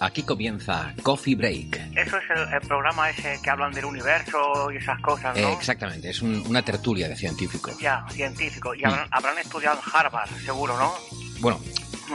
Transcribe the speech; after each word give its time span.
Aquí 0.00 0.22
comienza 0.22 0.92
Coffee 1.02 1.34
Break. 1.34 1.76
Eso 1.96 2.18
es 2.18 2.24
el, 2.30 2.52
el 2.54 2.60
programa 2.60 3.08
ese 3.10 3.38
que 3.42 3.48
hablan 3.50 3.72
del 3.72 3.86
universo 3.86 4.70
y 4.70 4.76
esas 4.76 5.00
cosas, 5.00 5.34
¿no? 5.40 5.48
Eh, 5.48 5.52
exactamente, 5.54 6.10
es 6.10 6.20
un- 6.22 6.44
una 6.46 6.62
tertulia 6.62 7.08
de 7.08 7.16
científicos. 7.16 7.78
Ya, 7.78 8.04
científico. 8.10 8.74
Y 8.74 8.84
habrán, 8.84 9.08
habrán 9.10 9.38
estudiado 9.38 9.80
en 9.82 9.90
Harvard, 9.94 10.28
seguro, 10.44 10.76
¿no? 10.78 10.92
Bueno, 11.40 11.58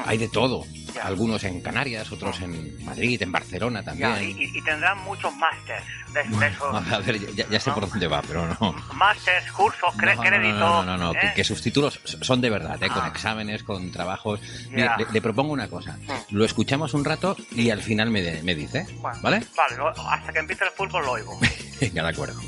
hay 0.06 0.18
de 0.18 0.28
todo. 0.28 0.66
Ya. 0.94 1.04
Algunos 1.04 1.44
en 1.44 1.62
Canarias, 1.62 2.12
otros 2.12 2.42
en 2.42 2.84
Madrid, 2.86 3.22
en 3.22 3.32
Barcelona 3.32 3.84
también. 3.84 4.12
y, 4.22 4.44
y- 4.44 4.58
y 4.58 4.62
tendrán 4.62 4.98
muchos 5.04 5.34
másters 5.36 5.84
de, 6.14 6.24
de. 6.24 6.52
A 6.96 7.00
ver, 7.00 7.34
ya, 7.36 7.48
ya 7.50 7.60
sé 7.60 7.72
por 7.72 7.90
dónde 7.90 8.08
va, 8.08 8.22
pero 8.22 8.46
no. 8.48 8.74
Másters, 8.94 9.52
cursos, 9.52 9.96
No, 9.96 10.16
no, 10.16 10.22
créditos. 10.22 10.60
no, 10.60 10.84
no, 10.84 10.98
no, 10.98 11.12
¿eh? 11.14 11.32
que, 11.36 11.44
sus 11.44 11.62
títulos 11.62 12.00
son 12.22 12.42
de 12.42 12.50
verdad, 12.50 12.82
¿eh? 12.84 12.90
con 12.90 13.04
Ah. 13.04 13.08
exámenes, 13.08 13.64
con 13.64 13.92
trabajos. 13.92 14.40
Mire, 14.70 14.84
Ya. 14.84 14.98
le, 14.98 15.06
le 15.12 15.22
propongo 15.22 15.54
una 15.54 15.68
cosa. 15.70 15.98
Lo 16.32 16.44
escuchamos 16.46 16.94
un 16.94 17.06
rato 17.06 17.36
y 17.52 17.70
al 17.70 17.82
final 17.82 18.10
me, 18.10 18.22
de- 18.22 18.44
me 18.44 18.54
dice, 18.56 18.86
Bueno, 19.00 19.18
¿vale? 19.22 19.42
Vale, 19.56 19.76
hasta 20.10 20.34
que 20.34 20.40
empiece 20.40 20.66
el 20.66 20.72
fútbol 20.72 21.06
lo 21.06 21.12
oigo. 21.14 21.40
Venga, 21.82 22.04
de 22.04 22.10
acuerdo. 22.10 22.40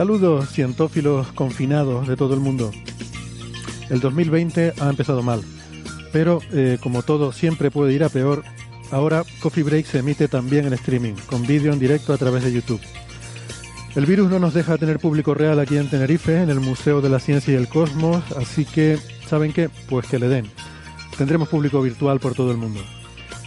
Saludos 0.00 0.48
cientófilos 0.48 1.26
confinados 1.32 2.08
de 2.08 2.16
todo 2.16 2.32
el 2.32 2.40
mundo. 2.40 2.70
El 3.90 4.00
2020 4.00 4.72
ha 4.80 4.88
empezado 4.88 5.22
mal, 5.22 5.42
pero 6.10 6.40
eh, 6.52 6.78
como 6.82 7.02
todo 7.02 7.32
siempre 7.32 7.70
puede 7.70 7.92
ir 7.92 8.02
a 8.02 8.08
peor, 8.08 8.42
ahora 8.90 9.24
Coffee 9.42 9.62
Break 9.62 9.84
se 9.84 9.98
emite 9.98 10.26
también 10.26 10.64
en 10.64 10.72
streaming, 10.72 11.12
con 11.26 11.46
vídeo 11.46 11.70
en 11.70 11.78
directo 11.78 12.14
a 12.14 12.16
través 12.16 12.44
de 12.44 12.50
YouTube. 12.50 12.80
El 13.94 14.06
virus 14.06 14.30
no 14.30 14.38
nos 14.38 14.54
deja 14.54 14.78
tener 14.78 15.00
público 15.00 15.34
real 15.34 15.60
aquí 15.60 15.76
en 15.76 15.90
Tenerife, 15.90 16.40
en 16.40 16.48
el 16.48 16.60
Museo 16.60 17.02
de 17.02 17.10
la 17.10 17.20
Ciencia 17.20 17.52
y 17.52 17.56
el 17.58 17.68
Cosmos, 17.68 18.24
así 18.38 18.64
que, 18.64 18.98
¿saben 19.28 19.52
qué? 19.52 19.68
Pues 19.90 20.06
que 20.06 20.18
le 20.18 20.28
den. 20.28 20.50
Tendremos 21.18 21.50
público 21.50 21.82
virtual 21.82 22.20
por 22.20 22.32
todo 22.32 22.52
el 22.52 22.56
mundo. 22.56 22.80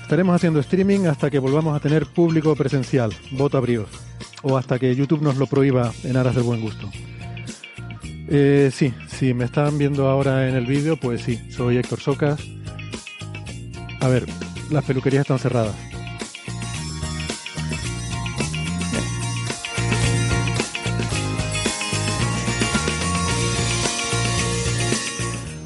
Estaremos 0.03 0.35
haciendo 0.35 0.59
streaming 0.59 1.07
hasta 1.07 1.31
que 1.31 1.39
volvamos 1.39 1.75
a 1.75 1.79
tener 1.79 2.05
público 2.05 2.55
presencial, 2.55 3.11
voto 3.31 3.57
a 3.57 3.61
bríos, 3.61 3.89
o 4.43 4.57
hasta 4.57 4.77
que 4.77 4.93
YouTube 4.95 5.23
nos 5.23 5.37
lo 5.37 5.47
prohíba 5.47 5.91
en 6.03 6.17
aras 6.17 6.35
del 6.35 6.43
buen 6.43 6.61
gusto. 6.61 6.91
Eh, 8.27 8.69
sí, 8.71 8.93
si 9.07 9.33
me 9.33 9.45
están 9.45 9.77
viendo 9.77 10.07
ahora 10.09 10.47
en 10.47 10.55
el 10.55 10.65
vídeo, 10.65 10.97
pues 10.97 11.21
sí, 11.21 11.39
soy 11.49 11.77
Héctor 11.77 11.99
Socas. 11.99 12.39
A 14.01 14.07
ver, 14.07 14.25
las 14.69 14.83
peluquerías 14.85 15.21
están 15.21 15.39
cerradas. 15.39 15.92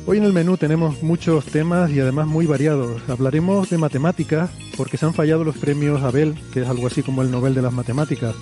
Hoy 0.09 0.19
en 0.19 0.23
el 0.23 0.31
menú 0.31 0.55
tenemos 0.55 1.03
muchos 1.03 1.43
temas 1.47 1.91
y 1.91 1.99
además 1.99 2.27
muy 2.27 2.45
variados. 2.45 3.01
Hablaremos 3.09 3.69
de 3.69 3.77
matemáticas 3.77 4.49
porque 4.77 4.95
se 4.95 5.05
han 5.05 5.13
fallado 5.13 5.43
los 5.43 5.57
premios 5.57 6.01
Abel, 6.01 6.33
que 6.53 6.61
es 6.61 6.67
algo 6.69 6.87
así 6.87 7.03
como 7.03 7.23
el 7.23 7.29
Nobel 7.29 7.53
de 7.53 7.61
las 7.61 7.73
Matemáticas. 7.73 8.33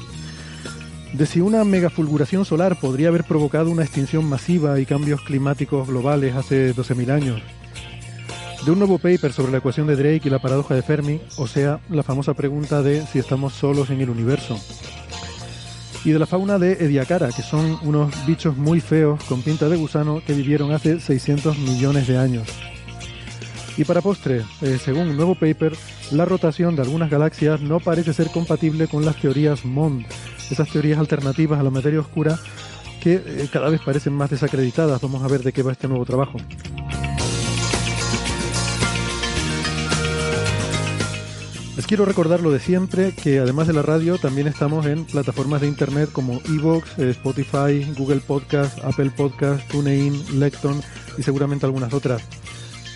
De 1.13 1.25
si 1.25 1.41
una 1.41 1.63
megafulguración 1.63 2.45
solar 2.45 2.79
podría 2.79 3.07
haber 3.07 3.23
provocado 3.23 3.71
una 3.71 3.81
extinción 3.81 4.25
masiva 4.25 4.79
y 4.79 4.85
cambios 4.85 5.21
climáticos 5.21 5.87
globales 5.87 6.35
hace 6.35 6.75
12.000 6.75 7.09
años. 7.09 7.41
De 8.63 8.69
un 8.69 8.77
nuevo 8.77 8.99
paper 8.99 9.33
sobre 9.33 9.51
la 9.51 9.57
ecuación 9.57 9.87
de 9.87 9.95
Drake 9.95 10.21
y 10.25 10.29
la 10.29 10.37
paradoja 10.37 10.75
de 10.75 10.83
Fermi, 10.83 11.19
o 11.37 11.47
sea, 11.47 11.79
la 11.89 12.03
famosa 12.03 12.35
pregunta 12.35 12.83
de 12.83 13.07
si 13.07 13.17
estamos 13.17 13.53
solos 13.53 13.89
en 13.89 14.01
el 14.01 14.11
universo 14.11 14.55
y 16.05 16.11
de 16.11 16.19
la 16.19 16.27
fauna 16.27 16.59
de 16.59 16.73
Ediacara, 16.73 17.29
que 17.29 17.41
son 17.41 17.79
unos 17.81 18.13
bichos 18.27 18.55
muy 18.55 18.79
feos 18.79 19.21
con 19.23 19.41
pinta 19.41 19.67
de 19.67 19.75
gusano 19.75 20.21
que 20.25 20.33
vivieron 20.33 20.71
hace 20.71 20.99
600 20.99 21.57
millones 21.57 22.07
de 22.07 22.17
años. 22.17 22.47
Y 23.75 23.83
para 23.83 24.01
postre, 24.01 24.43
eh, 24.61 24.77
según 24.81 25.09
un 25.09 25.17
nuevo 25.17 25.33
paper, 25.33 25.75
la 26.11 26.23
rotación 26.23 26.75
de 26.75 26.83
algunas 26.83 27.09
galaxias 27.09 27.59
no 27.59 27.79
parece 27.79 28.13
ser 28.13 28.29
compatible 28.29 28.87
con 28.87 29.03
las 29.03 29.19
teorías 29.19 29.65
MOND, 29.65 30.05
esas 30.51 30.69
teorías 30.69 30.99
alternativas 30.99 31.59
a 31.59 31.63
la 31.63 31.71
materia 31.71 31.99
oscura 31.99 32.37
que 33.01 33.15
eh, 33.15 33.49
cada 33.51 33.69
vez 33.69 33.81
parecen 33.81 34.13
más 34.13 34.29
desacreditadas. 34.29 35.01
Vamos 35.01 35.23
a 35.23 35.27
ver 35.27 35.41
de 35.41 35.51
qué 35.51 35.63
va 35.63 35.71
este 35.71 35.87
nuevo 35.87 36.05
trabajo. 36.05 36.37
Les 41.75 41.85
quiero 41.85 42.05
recordar 42.05 42.39
lo 42.39 42.51
de 42.51 42.61
siempre, 42.61 43.11
que 43.11 43.39
además 43.39 43.67
de 43.67 43.73
la 43.73 43.81
radio 43.81 44.17
también 44.17 44.47
estamos 44.47 44.85
en 44.85 45.03
plataformas 45.03 45.59
de 45.59 45.67
internet 45.67 46.09
como 46.09 46.39
Evox, 46.45 46.97
eh, 46.97 47.09
Spotify, 47.09 47.85
Google 47.97 48.21
Podcast, 48.21 48.79
Apple 48.81 49.09
Podcast, 49.09 49.67
TuneIn, 49.69 50.39
Lecton 50.39 50.81
y 51.17 51.23
seguramente 51.23 51.65
algunas 51.65 51.93
otras. 51.93 52.21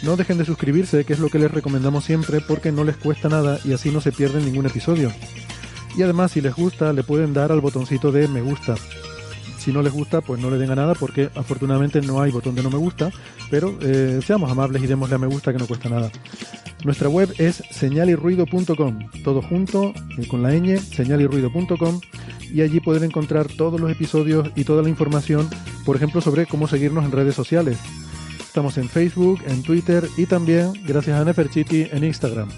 No 0.02 0.16
dejen 0.16 0.38
de 0.38 0.46
suscribirse, 0.46 1.04
que 1.04 1.12
es 1.12 1.20
lo 1.20 1.28
que 1.28 1.40
les 1.40 1.52
recomendamos 1.52 2.06
siempre 2.06 2.40
porque 2.40 2.72
no 2.72 2.86
les 2.86 2.96
cuesta 2.96 3.28
nada 3.28 3.60
y 3.66 3.74
así 3.74 3.92
no 3.92 4.00
se 4.00 4.14
pierden 4.14 4.46
ningún 4.46 4.66
episodio. 4.66 5.12
Y 5.98 6.04
además 6.04 6.32
si 6.32 6.40
les 6.40 6.56
gusta 6.56 6.94
le 6.94 7.04
pueden 7.04 7.34
dar 7.34 7.52
al 7.52 7.60
botoncito 7.60 8.14
de 8.14 8.30
me 8.30 8.42
gusta. 8.42 8.76
Si 9.70 9.74
no 9.74 9.84
les 9.84 9.94
gusta, 9.94 10.22
pues 10.22 10.42
no 10.42 10.50
le 10.50 10.58
den 10.58 10.72
a 10.72 10.76
nada 10.76 10.96
porque 10.96 11.30
afortunadamente 11.36 12.02
no 12.02 12.24
hay 12.24 12.32
botón 12.32 12.56
de 12.56 12.64
no 12.64 12.72
me 12.72 12.80
gusta, 12.80 13.12
pero 13.52 13.78
eh, 13.84 14.20
seamos 14.26 14.50
amables 14.50 14.82
y 14.82 14.88
démosle 14.88 15.14
a 15.14 15.20
me 15.20 15.28
gusta 15.28 15.52
que 15.52 15.60
no 15.60 15.68
cuesta 15.68 15.90
nada. 15.90 16.10
Nuestra 16.84 17.08
web 17.08 17.32
es 17.38 17.62
señalirruido.com, 17.70 19.10
todo 19.24 19.44
junto, 19.44 19.94
eh, 20.18 20.28
con 20.28 20.42
la 20.42 20.54
ñ, 20.56 20.80
señalirruido.com, 20.80 22.02
y 22.52 22.62
allí 22.62 22.80
pueden 22.80 23.04
encontrar 23.04 23.46
todos 23.46 23.80
los 23.80 23.92
episodios 23.92 24.50
y 24.56 24.64
toda 24.64 24.82
la 24.82 24.90
información, 24.90 25.48
por 25.86 25.96
ejemplo, 25.96 26.20
sobre 26.20 26.48
cómo 26.48 26.68
seguirnos 26.68 27.06
en 27.06 27.12
redes 27.12 27.36
sociales. 27.36 27.78
Estamos 28.40 28.76
en 28.80 28.90
Facebook, 28.90 29.40
en 29.46 29.62
Twitter 29.62 30.04
y 30.18 30.26
también, 30.26 30.74
gracias 30.88 31.22
a 31.22 31.24
Neferchiti, 31.24 31.90
en 31.92 32.06
Instagram. 32.06 32.50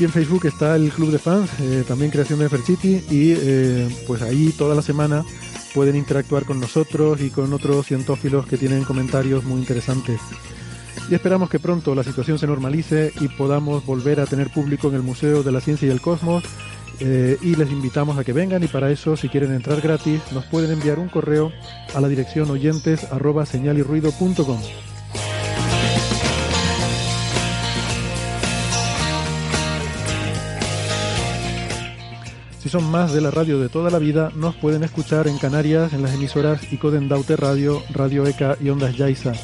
Y 0.00 0.04
en 0.04 0.10
Facebook 0.10 0.46
está 0.46 0.74
el 0.74 0.90
Club 0.90 1.10
de 1.10 1.18
Fans, 1.18 1.50
eh, 1.60 1.84
también 1.86 2.10
creación 2.10 2.38
de 2.38 2.46
Neferchiti, 2.46 3.04
y 3.10 3.34
eh, 3.36 3.94
pues 4.06 4.22
ahí 4.22 4.54
toda 4.56 4.74
la 4.74 4.80
semana 4.80 5.22
pueden 5.74 5.96
interactuar 5.96 6.44
con 6.44 6.60
nosotros 6.60 7.20
y 7.20 7.30
con 7.30 7.52
otros 7.52 7.86
cientófilos 7.86 8.46
que 8.46 8.58
tienen 8.58 8.84
comentarios 8.84 9.44
muy 9.44 9.60
interesantes. 9.60 10.20
Y 11.10 11.14
esperamos 11.14 11.50
que 11.50 11.58
pronto 11.58 11.94
la 11.94 12.04
situación 12.04 12.38
se 12.38 12.46
normalice 12.46 13.12
y 13.20 13.28
podamos 13.28 13.84
volver 13.84 14.20
a 14.20 14.26
tener 14.26 14.50
público 14.50 14.88
en 14.88 14.94
el 14.94 15.02
Museo 15.02 15.42
de 15.42 15.52
la 15.52 15.60
Ciencia 15.60 15.88
y 15.88 15.90
el 15.90 16.00
Cosmos. 16.00 16.44
eh, 17.00 17.36
y 17.40 17.56
les 17.56 17.70
invitamos 17.70 18.16
a 18.18 18.22
que 18.22 18.32
vengan 18.32 18.62
y 18.62 18.68
para 18.68 18.90
eso, 18.90 19.16
si 19.16 19.28
quieren 19.28 19.52
entrar 19.52 19.80
gratis, 19.80 20.20
nos 20.30 20.44
pueden 20.44 20.70
enviar 20.70 20.98
un 20.98 21.08
correo 21.08 21.50
a 21.94 22.00
la 22.00 22.06
dirección 22.06 22.50
oyentes 22.50 23.10
arroba 23.10 23.44
señalirruido.com. 23.44 24.91
son 32.72 32.90
más 32.90 33.12
de 33.12 33.20
la 33.20 33.30
radio 33.30 33.60
de 33.60 33.68
toda 33.68 33.90
la 33.90 33.98
vida, 33.98 34.32
nos 34.34 34.54
pueden 34.56 34.82
escuchar 34.82 35.28
en 35.28 35.36
Canarias 35.36 35.92
en 35.92 36.00
las 36.00 36.14
emisoras 36.14 36.72
Icoden 36.72 37.06
Daute 37.06 37.36
Radio, 37.36 37.82
Radio 37.90 38.26
ECA 38.26 38.56
y 38.62 38.70
Ondas 38.70 38.96
Yaiza, 38.96 39.34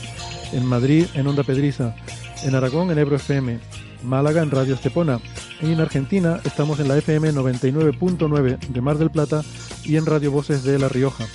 en 0.55 0.65
Madrid 0.65 1.05
en 1.13 1.27
Onda 1.27 1.43
Pedriza, 1.43 1.95
en 2.43 2.55
Aragón 2.55 2.91
en 2.91 2.97
Ebro 2.97 3.17
FM, 3.17 3.61
Málaga 4.03 4.41
en 4.41 4.51
Radio 4.51 4.75
Estepona 4.75 5.21
y 5.61 5.73
en 5.73 5.81
Argentina 5.81 6.41
estamos 6.43 6.81
en 6.81 6.89
la 6.89 6.97
FM 6.97 7.35
99.9 7.35 8.61
de 8.61 8.81
Mar 8.81 8.97
del 8.97 9.11
Plata 9.11 9.43
y 9.85 9.97
en 9.97 10.07
Radio 10.07 10.31
Voces 10.31 10.65
de 10.65 10.79
La 10.79 10.89
Rioja. 10.89 11.27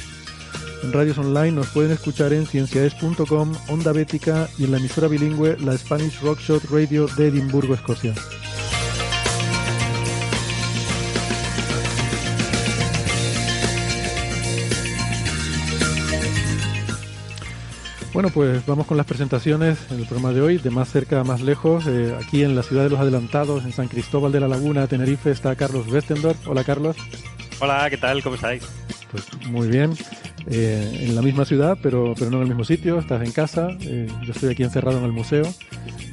En 0.82 0.94
radios 0.94 1.20
online 1.20 1.52
nos 1.52 1.68
pueden 1.68 1.92
escuchar 1.92 2.34
en 2.34 2.48
cienciaes.com, 2.48 3.54
Onda 3.70 3.92
Bética 3.92 4.50
y 4.58 4.64
en 4.64 4.72
la 4.72 4.78
emisora 4.78 5.08
bilingüe 5.08 5.58
la 5.60 5.78
Spanish 5.78 6.20
Rockshot 6.22 6.64
Radio 6.72 7.06
de 7.06 7.28
Edimburgo, 7.28 7.76
Escocia. 7.76 8.16
Bueno, 18.14 18.30
pues 18.30 18.64
vamos 18.68 18.86
con 18.86 18.96
las 18.96 19.08
presentaciones 19.08 19.80
en 19.90 19.98
el 20.00 20.06
programa 20.06 20.34
de 20.34 20.42
hoy, 20.42 20.58
de 20.60 20.70
más 20.70 20.92
cerca 20.92 21.22
a 21.22 21.24
más 21.24 21.42
lejos. 21.42 21.86
Eh, 21.88 22.16
aquí 22.24 22.44
en 22.44 22.56
la 22.56 22.62
ciudad 22.62 22.84
de 22.84 22.92
los 22.92 23.00
adelantados, 23.00 23.66
en 23.66 23.74
San 23.74 23.88
Cristóbal 23.88 24.32
de 24.32 24.40
la 24.40 24.48
Laguna, 24.48 24.86
Tenerife, 24.86 25.32
está 25.32 25.56
Carlos 25.56 25.88
Westendorf. 25.88 26.48
Hola, 26.48 26.64
Carlos. 26.64 26.96
Hola, 27.60 27.90
¿qué 27.90 27.98
tal? 27.98 28.22
¿Cómo 28.22 28.36
estáis? 28.36 28.62
Pues 29.12 29.26
muy 29.48 29.68
bien. 29.68 29.94
Eh, 30.46 31.08
en 31.08 31.16
la 31.16 31.24
misma 31.24 31.44
ciudad, 31.44 31.76
pero, 31.82 32.14
pero 32.16 32.30
no 32.30 32.38
en 32.38 32.44
el 32.44 32.50
mismo 32.50 32.64
sitio. 32.66 33.00
Estás 33.00 33.26
en 33.26 33.32
casa. 33.32 33.70
Eh, 33.82 34.08
yo 34.24 34.32
estoy 34.32 34.52
aquí 34.52 34.62
encerrado 34.62 35.00
en 35.00 35.06
el 35.06 35.12
museo. 35.12 35.46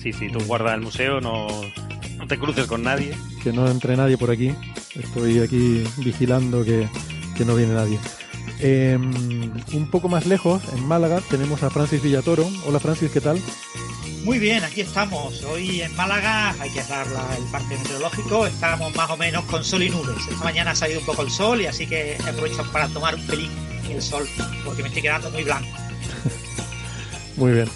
Sí, 0.01 0.15
sí, 0.15 0.31
tú 0.33 0.39
guardas 0.47 0.77
el 0.77 0.81
museo, 0.81 1.21
no, 1.21 1.49
no 2.17 2.27
te 2.27 2.39
cruces 2.39 2.65
con 2.65 2.83
nadie. 2.83 3.13
Que 3.43 3.53
no 3.53 3.69
entre 3.71 3.95
nadie 3.99 4.17
por 4.17 4.31
aquí. 4.31 4.55
Estoy 4.95 5.41
aquí 5.41 5.85
vigilando 5.99 6.65
que, 6.65 6.89
que 7.37 7.45
no 7.45 7.55
viene 7.55 7.75
nadie. 7.75 7.99
Eh, 8.63 8.97
un 8.99 9.91
poco 9.91 10.09
más 10.09 10.27
lejos, 10.27 10.63
en 10.75 10.87
Málaga, 10.87 11.21
tenemos 11.31 11.63
a 11.63 11.71
Francis 11.71 12.03
Villatoro. 12.03 12.47
Hola 12.67 12.79
Francis, 12.79 13.11
¿qué 13.11 13.21
tal? 13.21 13.41
Muy 14.25 14.39
bien, 14.39 14.63
aquí 14.65 14.83
estamos. 14.83 15.43
Hoy 15.45 15.81
en 15.81 15.97
Málaga 15.97 16.55
hay 16.61 16.69
que 16.71 16.83
dar 16.85 17.07
la- 17.07 17.37
el 17.39 17.45
parte 17.45 17.77
meteorológico. 17.79 18.47
Estamos 18.47 18.95
más 18.95 19.09
o 19.11 19.17
menos 19.17 19.45
con 19.47 19.65
sol 19.65 19.83
y 19.83 19.89
nubes. 19.89 20.17
Esta 20.31 20.45
mañana 20.45 20.73
ha 20.73 20.75
salido 20.75 21.01
un 21.01 21.07
poco 21.07 21.23
el 21.23 21.31
sol 21.31 21.61
y 21.63 21.67
así 21.67 21.87
que 21.87 22.19
aprovecho 22.29 22.63
para 22.71 22.87
tomar 22.89 23.15
un 23.15 23.27
pelín 23.27 23.51
el 23.89 24.03
sol 24.03 24.29
porque 24.65 24.83
me 24.83 24.89
estoy 24.89 25.03
quedando 25.03 25.31
muy 25.31 25.43
blanco. 25.43 25.69
Muy 27.37 27.53
bien. 27.53 27.69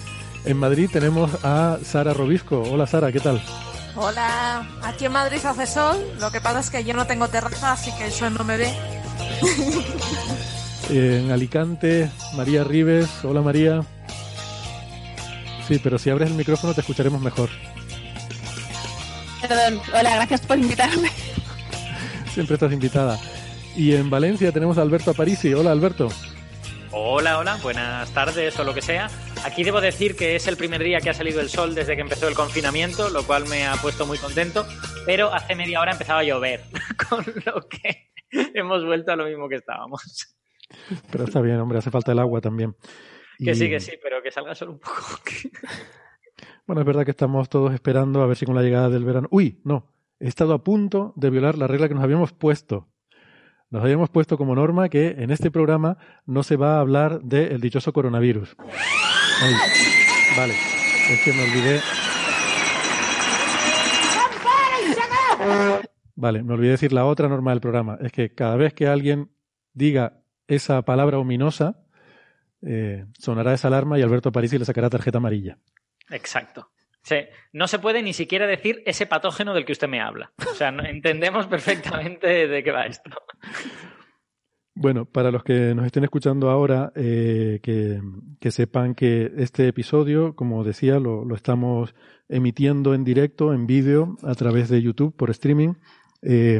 En 0.45 0.57
Madrid 0.57 0.87
tenemos 0.93 1.31
a 1.43 1.79
Sara 1.83 2.13
Robisco. 2.13 2.61
Hola 2.61 2.85
Sara, 2.85 3.11
¿qué 3.11 3.19
tal? 3.19 3.43
Hola, 3.95 4.67
aquí 4.83 5.05
en 5.05 5.11
Madrid 5.13 5.43
hace 5.43 5.65
sol, 5.65 5.97
lo 6.19 6.29
que 6.31 6.39
pasa 6.41 6.59
es 6.59 6.69
que 6.69 6.83
yo 6.83 6.93
no 6.93 7.07
tengo 7.07 7.27
terraza, 7.29 7.71
así 7.71 7.91
que 7.97 8.05
el 8.05 8.11
sol 8.11 8.33
no 8.37 8.43
me 8.43 8.57
ve. 8.57 8.71
En 10.89 11.31
Alicante, 11.31 12.09
María 12.35 12.63
Rives. 12.63 13.23
Hola 13.23 13.41
María. 13.41 13.81
Sí, 15.67 15.79
pero 15.83 15.97
si 15.97 16.09
abres 16.09 16.29
el 16.29 16.35
micrófono 16.35 16.73
te 16.73 16.81
escucharemos 16.81 17.21
mejor. 17.21 17.49
Perdón, 19.41 19.79
hola, 19.89 20.15
gracias 20.15 20.41
por 20.41 20.57
invitarme. 20.57 21.09
Siempre 22.33 22.55
estás 22.55 22.71
invitada. 22.71 23.19
Y 23.75 23.93
en 23.93 24.09
Valencia 24.09 24.51
tenemos 24.51 24.77
a 24.77 24.83
Alberto 24.83 25.11
Aparici. 25.11 25.53
Hola 25.53 25.71
Alberto. 25.71 26.09
Hola, 26.91 27.39
hola, 27.39 27.57
buenas 27.61 28.09
tardes 28.11 28.57
o 28.59 28.63
lo 28.63 28.73
que 28.73 28.81
sea. 28.81 29.09
Aquí 29.43 29.63
debo 29.63 29.81
decir 29.81 30.15
que 30.15 30.35
es 30.35 30.47
el 30.47 30.55
primer 30.55 30.81
día 30.81 31.01
que 31.01 31.09
ha 31.09 31.13
salido 31.13 31.41
el 31.41 31.49
sol 31.49 31.75
desde 31.75 31.95
que 31.95 32.01
empezó 32.01 32.27
el 32.27 32.35
confinamiento, 32.35 33.09
lo 33.09 33.25
cual 33.25 33.47
me 33.47 33.67
ha 33.67 33.75
puesto 33.75 34.05
muy 34.05 34.17
contento, 34.17 34.65
pero 35.05 35.33
hace 35.33 35.55
media 35.55 35.81
hora 35.81 35.91
empezaba 35.91 36.21
a 36.21 36.23
llover, 36.23 36.63
con 37.09 37.25
lo 37.45 37.67
que 37.67 38.11
hemos 38.53 38.85
vuelto 38.85 39.11
a 39.11 39.15
lo 39.15 39.25
mismo 39.25 39.49
que 39.49 39.55
estábamos. 39.55 40.35
Pero 41.11 41.23
está 41.25 41.41
bien, 41.41 41.59
hombre, 41.59 41.77
hace 41.79 41.91
falta 41.91 42.11
el 42.11 42.19
agua 42.19 42.41
también. 42.41 42.75
Que 43.37 43.51
Y- 43.51 43.55
sí, 43.55 43.69
que 43.69 43.79
sí, 43.79 43.93
pero 44.01 44.21
que 44.23 44.31
salga 44.31 44.55
solo 44.55 44.73
un 44.73 44.79
poco. 44.79 44.93
Bueno, 46.67 46.81
es 46.81 46.87
verdad 46.87 47.05
que 47.05 47.11
estamos 47.11 47.47
todos 47.47 47.73
esperando 47.75 48.21
a 48.23 48.25
ver 48.25 48.35
si 48.35 48.45
con 48.47 48.55
la 48.55 48.63
llegada 48.63 48.89
del 48.89 49.05
verano. 49.05 49.27
Uy, 49.29 49.61
no, 49.63 49.93
he 50.19 50.27
estado 50.27 50.53
a 50.55 50.63
punto 50.63 51.13
de 51.15 51.29
violar 51.29 51.59
la 51.59 51.67
regla 51.67 51.87
que 51.87 51.93
nos 51.93 52.03
habíamos 52.03 52.33
puesto. 52.33 52.89
Nos 53.69 53.83
habíamos 53.83 54.09
puesto 54.09 54.35
como 54.35 54.55
norma 54.55 54.89
que 54.89 55.09
en 55.19 55.29
este 55.29 55.51
programa 55.51 55.97
no 56.25 56.41
se 56.41 56.55
va 56.55 56.77
a 56.77 56.79
hablar 56.79 57.21
del 57.21 57.61
dichoso 57.61 57.93
coronavirus. 57.93 58.55
Ay, 58.59 59.53
vale, 60.35 60.55
es 61.11 61.21
que 61.23 61.33
me 61.33 61.43
olvidé. 61.43 61.81
Vale, 66.15 66.43
me 66.43 66.53
olvidé 66.53 66.71
decir 66.71 66.93
la 66.93 67.05
otra 67.05 67.27
norma 67.29 67.51
del 67.51 67.61
programa. 67.61 67.97
Es 68.01 68.11
que 68.11 68.33
cada 68.33 68.55
vez 68.55 68.73
que 68.73 68.87
alguien 68.87 69.29
diga 69.73 70.21
esa 70.47 70.81
palabra 70.83 71.17
ominosa, 71.19 71.83
eh, 72.61 73.05
sonará 73.19 73.53
esa 73.53 73.67
alarma 73.67 73.97
y 73.99 74.01
Alberto 74.01 74.31
Parisi 74.31 74.57
le 74.57 74.65
sacará 74.65 74.89
tarjeta 74.89 75.17
amarilla. 75.19 75.57
Exacto. 76.09 76.71
Sí, 77.03 77.17
no 77.53 77.67
se 77.67 77.77
puede 77.77 78.01
ni 78.01 78.13
siquiera 78.13 78.47
decir 78.47 78.81
ese 78.87 79.05
patógeno 79.05 79.53
del 79.53 79.63
que 79.65 79.73
usted 79.73 79.87
me 79.87 80.01
habla. 80.01 80.31
O 80.51 80.55
sea, 80.55 80.71
no- 80.71 80.83
entendemos 80.83 81.45
perfectamente 81.47 82.47
de 82.47 82.63
qué 82.63 82.71
va 82.71 82.85
esto. 82.87 83.11
Bueno, 84.77 85.05
para 85.05 85.31
los 85.31 85.43
que 85.43 85.73
nos 85.73 85.85
estén 85.85 86.03
escuchando 86.03 86.49
ahora, 86.49 86.91
eh, 86.95 87.59
que, 87.63 88.01
que 88.41 88.51
sepan 88.51 88.93
que 88.93 89.31
este 89.37 89.67
episodio, 89.69 90.35
como 90.35 90.63
decía, 90.65 90.99
lo, 90.99 91.23
lo 91.23 91.35
estamos 91.35 91.95
emitiendo 92.27 92.93
en 92.93 93.05
directo, 93.05 93.53
en 93.53 93.67
vídeo, 93.67 94.17
a 94.23 94.33
través 94.35 94.67
de 94.67 94.81
YouTube 94.81 95.15
por 95.15 95.29
streaming. 95.29 95.75
eh, 96.23 96.59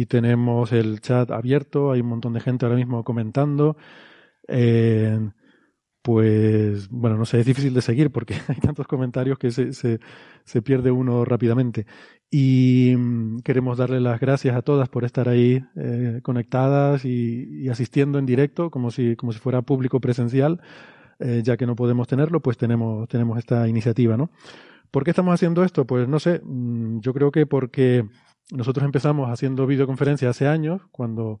y 0.00 0.06
tenemos 0.06 0.72
el 0.72 1.00
chat 1.00 1.30
abierto, 1.30 1.92
hay 1.92 2.00
un 2.00 2.08
montón 2.08 2.32
de 2.34 2.40
gente 2.40 2.66
ahora 2.66 2.76
mismo 2.76 3.04
comentando. 3.04 3.76
Pues, 6.06 6.88
bueno, 6.88 7.16
no 7.16 7.24
sé, 7.24 7.40
es 7.40 7.46
difícil 7.46 7.74
de 7.74 7.82
seguir 7.82 8.12
porque 8.12 8.34
hay 8.48 8.60
tantos 8.60 8.86
comentarios 8.86 9.40
que 9.40 9.50
se, 9.50 9.72
se, 9.72 10.62
pierde 10.62 10.92
uno 10.92 11.24
rápidamente. 11.24 11.84
Y 12.30 12.94
mm, 12.96 13.40
queremos 13.40 13.76
darle 13.76 14.00
las 14.00 14.20
gracias 14.20 14.54
a 14.54 14.62
todas 14.62 14.88
por 14.88 15.04
estar 15.04 15.28
ahí 15.28 15.64
eh, 15.74 16.20
conectadas 16.22 17.04
y, 17.04 17.64
y 17.64 17.70
asistiendo 17.70 18.20
en 18.20 18.26
directo, 18.26 18.70
como 18.70 18.92
si, 18.92 19.16
como 19.16 19.32
si 19.32 19.40
fuera 19.40 19.62
público 19.62 19.98
presencial, 20.00 20.60
eh, 21.18 21.40
ya 21.42 21.56
que 21.56 21.66
no 21.66 21.74
podemos 21.74 22.06
tenerlo, 22.06 22.38
pues 22.38 22.56
tenemos, 22.56 23.08
tenemos 23.08 23.36
esta 23.36 23.66
iniciativa, 23.66 24.16
¿no? 24.16 24.30
¿Por 24.92 25.02
qué 25.02 25.10
estamos 25.10 25.34
haciendo 25.34 25.64
esto? 25.64 25.86
Pues 25.88 26.06
no 26.06 26.20
sé, 26.20 26.40
mm, 26.44 27.00
yo 27.00 27.12
creo 27.14 27.32
que 27.32 27.46
porque 27.46 28.04
nosotros 28.52 28.84
empezamos 28.84 29.30
haciendo 29.30 29.66
videoconferencias 29.66 30.30
hace 30.30 30.46
años, 30.46 30.82
cuando, 30.92 31.40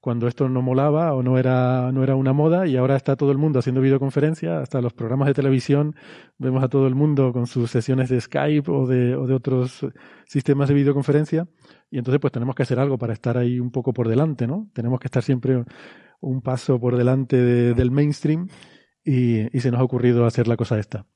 cuando 0.00 0.28
esto 0.28 0.48
no 0.48 0.62
molaba 0.62 1.14
o 1.14 1.22
no 1.22 1.38
era, 1.38 1.90
no 1.92 2.02
era 2.02 2.14
una 2.16 2.32
moda, 2.32 2.66
y 2.66 2.76
ahora 2.76 2.96
está 2.96 3.16
todo 3.16 3.32
el 3.32 3.38
mundo 3.38 3.58
haciendo 3.58 3.80
videoconferencias, 3.80 4.62
hasta 4.62 4.80
los 4.80 4.92
programas 4.92 5.28
de 5.28 5.34
televisión, 5.34 5.94
vemos 6.38 6.62
a 6.62 6.68
todo 6.68 6.86
el 6.86 6.94
mundo 6.94 7.32
con 7.32 7.46
sus 7.46 7.70
sesiones 7.70 8.08
de 8.08 8.20
Skype 8.20 8.70
o 8.70 8.86
de, 8.86 9.14
o 9.16 9.26
de 9.26 9.34
otros 9.34 9.86
sistemas 10.26 10.68
de 10.68 10.74
videoconferencia, 10.74 11.46
y 11.90 11.98
entonces 11.98 12.20
pues 12.20 12.32
tenemos 12.32 12.54
que 12.54 12.64
hacer 12.64 12.78
algo 12.78 12.98
para 12.98 13.12
estar 13.12 13.38
ahí 13.38 13.60
un 13.60 13.70
poco 13.70 13.92
por 13.92 14.08
delante, 14.08 14.46
¿no? 14.46 14.68
Tenemos 14.72 14.98
que 15.00 15.06
estar 15.06 15.22
siempre 15.22 15.64
un 16.20 16.40
paso 16.42 16.78
por 16.78 16.96
delante 16.96 17.36
de- 17.36 17.74
del 17.74 17.90
mainstream, 17.90 18.48
y 19.04 19.48
se 19.58 19.70
nos 19.70 19.80
ha 19.80 19.84
ocurrido 19.84 20.26
hacer 20.26 20.46
la 20.46 20.56
cosa 20.56 20.78
esta. 20.78 21.06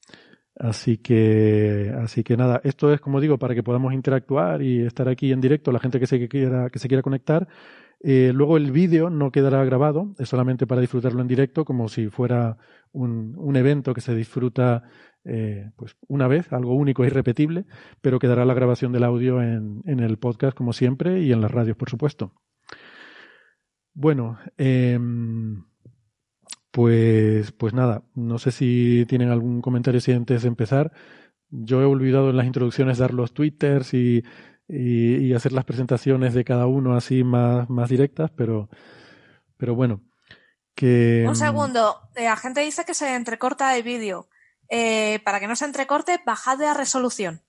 Así 0.59 0.97
que, 0.99 1.95
así 2.03 2.25
que 2.25 2.37
nada, 2.37 2.61
esto 2.65 2.93
es 2.93 3.01
como 3.01 3.21
digo 3.21 3.39
para 3.39 3.55
que 3.55 3.63
podamos 3.63 3.93
interactuar 3.93 4.63
y 4.63 4.81
estar 4.87 5.09
aquí 5.09 5.31
en 5.33 5.41
directo, 5.41 5.71
la 5.71 5.81
gente 5.81 6.01
que 6.01 6.07
se 6.07 6.29
quiera, 6.29 6.71
que 6.71 6.79
se 6.79 6.89
quiera 6.89 7.03
conectar. 7.03 7.47
Eh, 8.01 8.33
luego 8.35 8.57
el 8.57 8.73
vídeo 8.73 9.11
no 9.11 9.31
quedará 9.31 9.65
grabado, 9.65 10.15
es 10.19 10.29
solamente 10.29 10.67
para 10.67 10.81
disfrutarlo 10.81 11.21
en 11.21 11.29
directo, 11.29 11.65
como 11.65 11.89
si 11.89 12.09
fuera 12.09 12.57
un, 12.93 13.35
un 13.37 13.57
evento 13.57 13.95
que 13.95 14.01
se 14.01 14.15
disfruta 14.15 14.85
eh, 15.25 15.73
pues 15.77 15.97
una 16.07 16.29
vez, 16.29 16.53
algo 16.53 16.75
único 16.75 17.03
e 17.03 17.09
irrepetible, 17.09 17.67
pero 18.01 18.19
quedará 18.19 18.45
la 18.45 18.55
grabación 18.55 18.93
del 18.93 19.05
audio 19.05 19.43
en, 19.43 19.83
en 19.85 20.01
el 20.01 20.19
podcast 20.19 20.57
como 20.57 20.73
siempre 20.73 21.21
y 21.21 21.33
en 21.33 21.41
las 21.41 21.51
radios, 21.51 21.77
por 21.77 21.91
supuesto. 21.91 22.33
Bueno, 23.93 24.39
em, 24.57 25.65
pues, 26.77 27.53
pues 27.53 27.73
nada, 27.73 28.03
no 28.15 28.39
sé 28.39 28.51
si 28.51 29.07
tienen 29.09 29.31
algún 29.31 29.63
comentario 29.63 29.99
si 29.99 30.13
antes 30.13 30.43
de 30.43 30.49
empezar. 30.49 30.93
Yo 31.49 31.81
he 31.81 31.87
olvidado 31.87 32.29
en 32.29 32.37
las 32.37 32.45
introducciones 32.45 32.99
dar 32.99 33.15
los 33.15 33.33
twitters 33.33 33.95
y, 33.95 34.23
y, 34.69 35.17
y 35.17 35.33
hacer 35.33 35.53
las 35.53 35.65
presentaciones 35.65 36.35
de 36.35 36.45
cada 36.45 36.67
uno 36.67 36.95
así 36.95 37.25
más, 37.25 37.71
más 37.71 37.89
directas, 37.89 38.31
pero, 38.37 38.69
pero 39.57 39.75
bueno, 39.75 40.03
que... 40.75 41.25
Un 41.27 41.35
segundo, 41.35 42.11
eh, 42.15 42.25
la 42.25 42.37
gente 42.37 42.61
dice 42.61 42.85
que 42.85 42.93
se 42.93 43.15
entrecorta 43.15 43.75
el 43.75 43.83
vídeo. 43.83 44.29
Eh, 44.69 45.21
para 45.25 45.41
que 45.41 45.47
no 45.47 45.57
se 45.57 45.65
entrecorte, 45.65 46.21
bajad 46.27 46.59
de 46.59 46.67
la 46.67 46.75
resolución. 46.75 47.41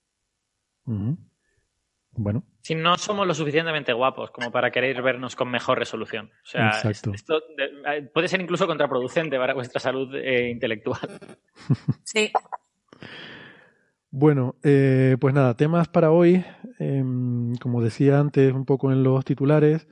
Bueno, 2.12 2.44
Si 2.68 2.74
no 2.74 2.98
somos 2.98 3.26
lo 3.26 3.32
suficientemente 3.32 3.94
guapos 3.94 4.30
como 4.30 4.50
para 4.50 4.70
querer 4.70 5.00
vernos 5.00 5.34
con 5.34 5.50
mejor 5.50 5.78
resolución. 5.78 6.30
O 6.42 6.46
sea, 6.46 6.66
Exacto. 6.66 7.12
esto 7.14 7.40
eh, 7.56 8.02
puede 8.12 8.28
ser 8.28 8.42
incluso 8.42 8.66
contraproducente 8.66 9.38
para 9.38 9.54
vuestra 9.54 9.80
salud 9.80 10.14
eh, 10.14 10.50
intelectual. 10.50 11.00
Sí. 12.04 12.30
Bueno, 14.10 14.56
eh, 14.62 15.16
pues 15.18 15.32
nada, 15.32 15.56
temas 15.56 15.88
para 15.88 16.10
hoy. 16.10 16.44
em, 16.78 17.54
como 17.56 17.80
decía 17.82 18.18
antes, 18.20 18.52
un 18.52 18.66
poco 18.66 18.92
en 18.92 19.02
los 19.02 19.24
titulares. 19.24 19.88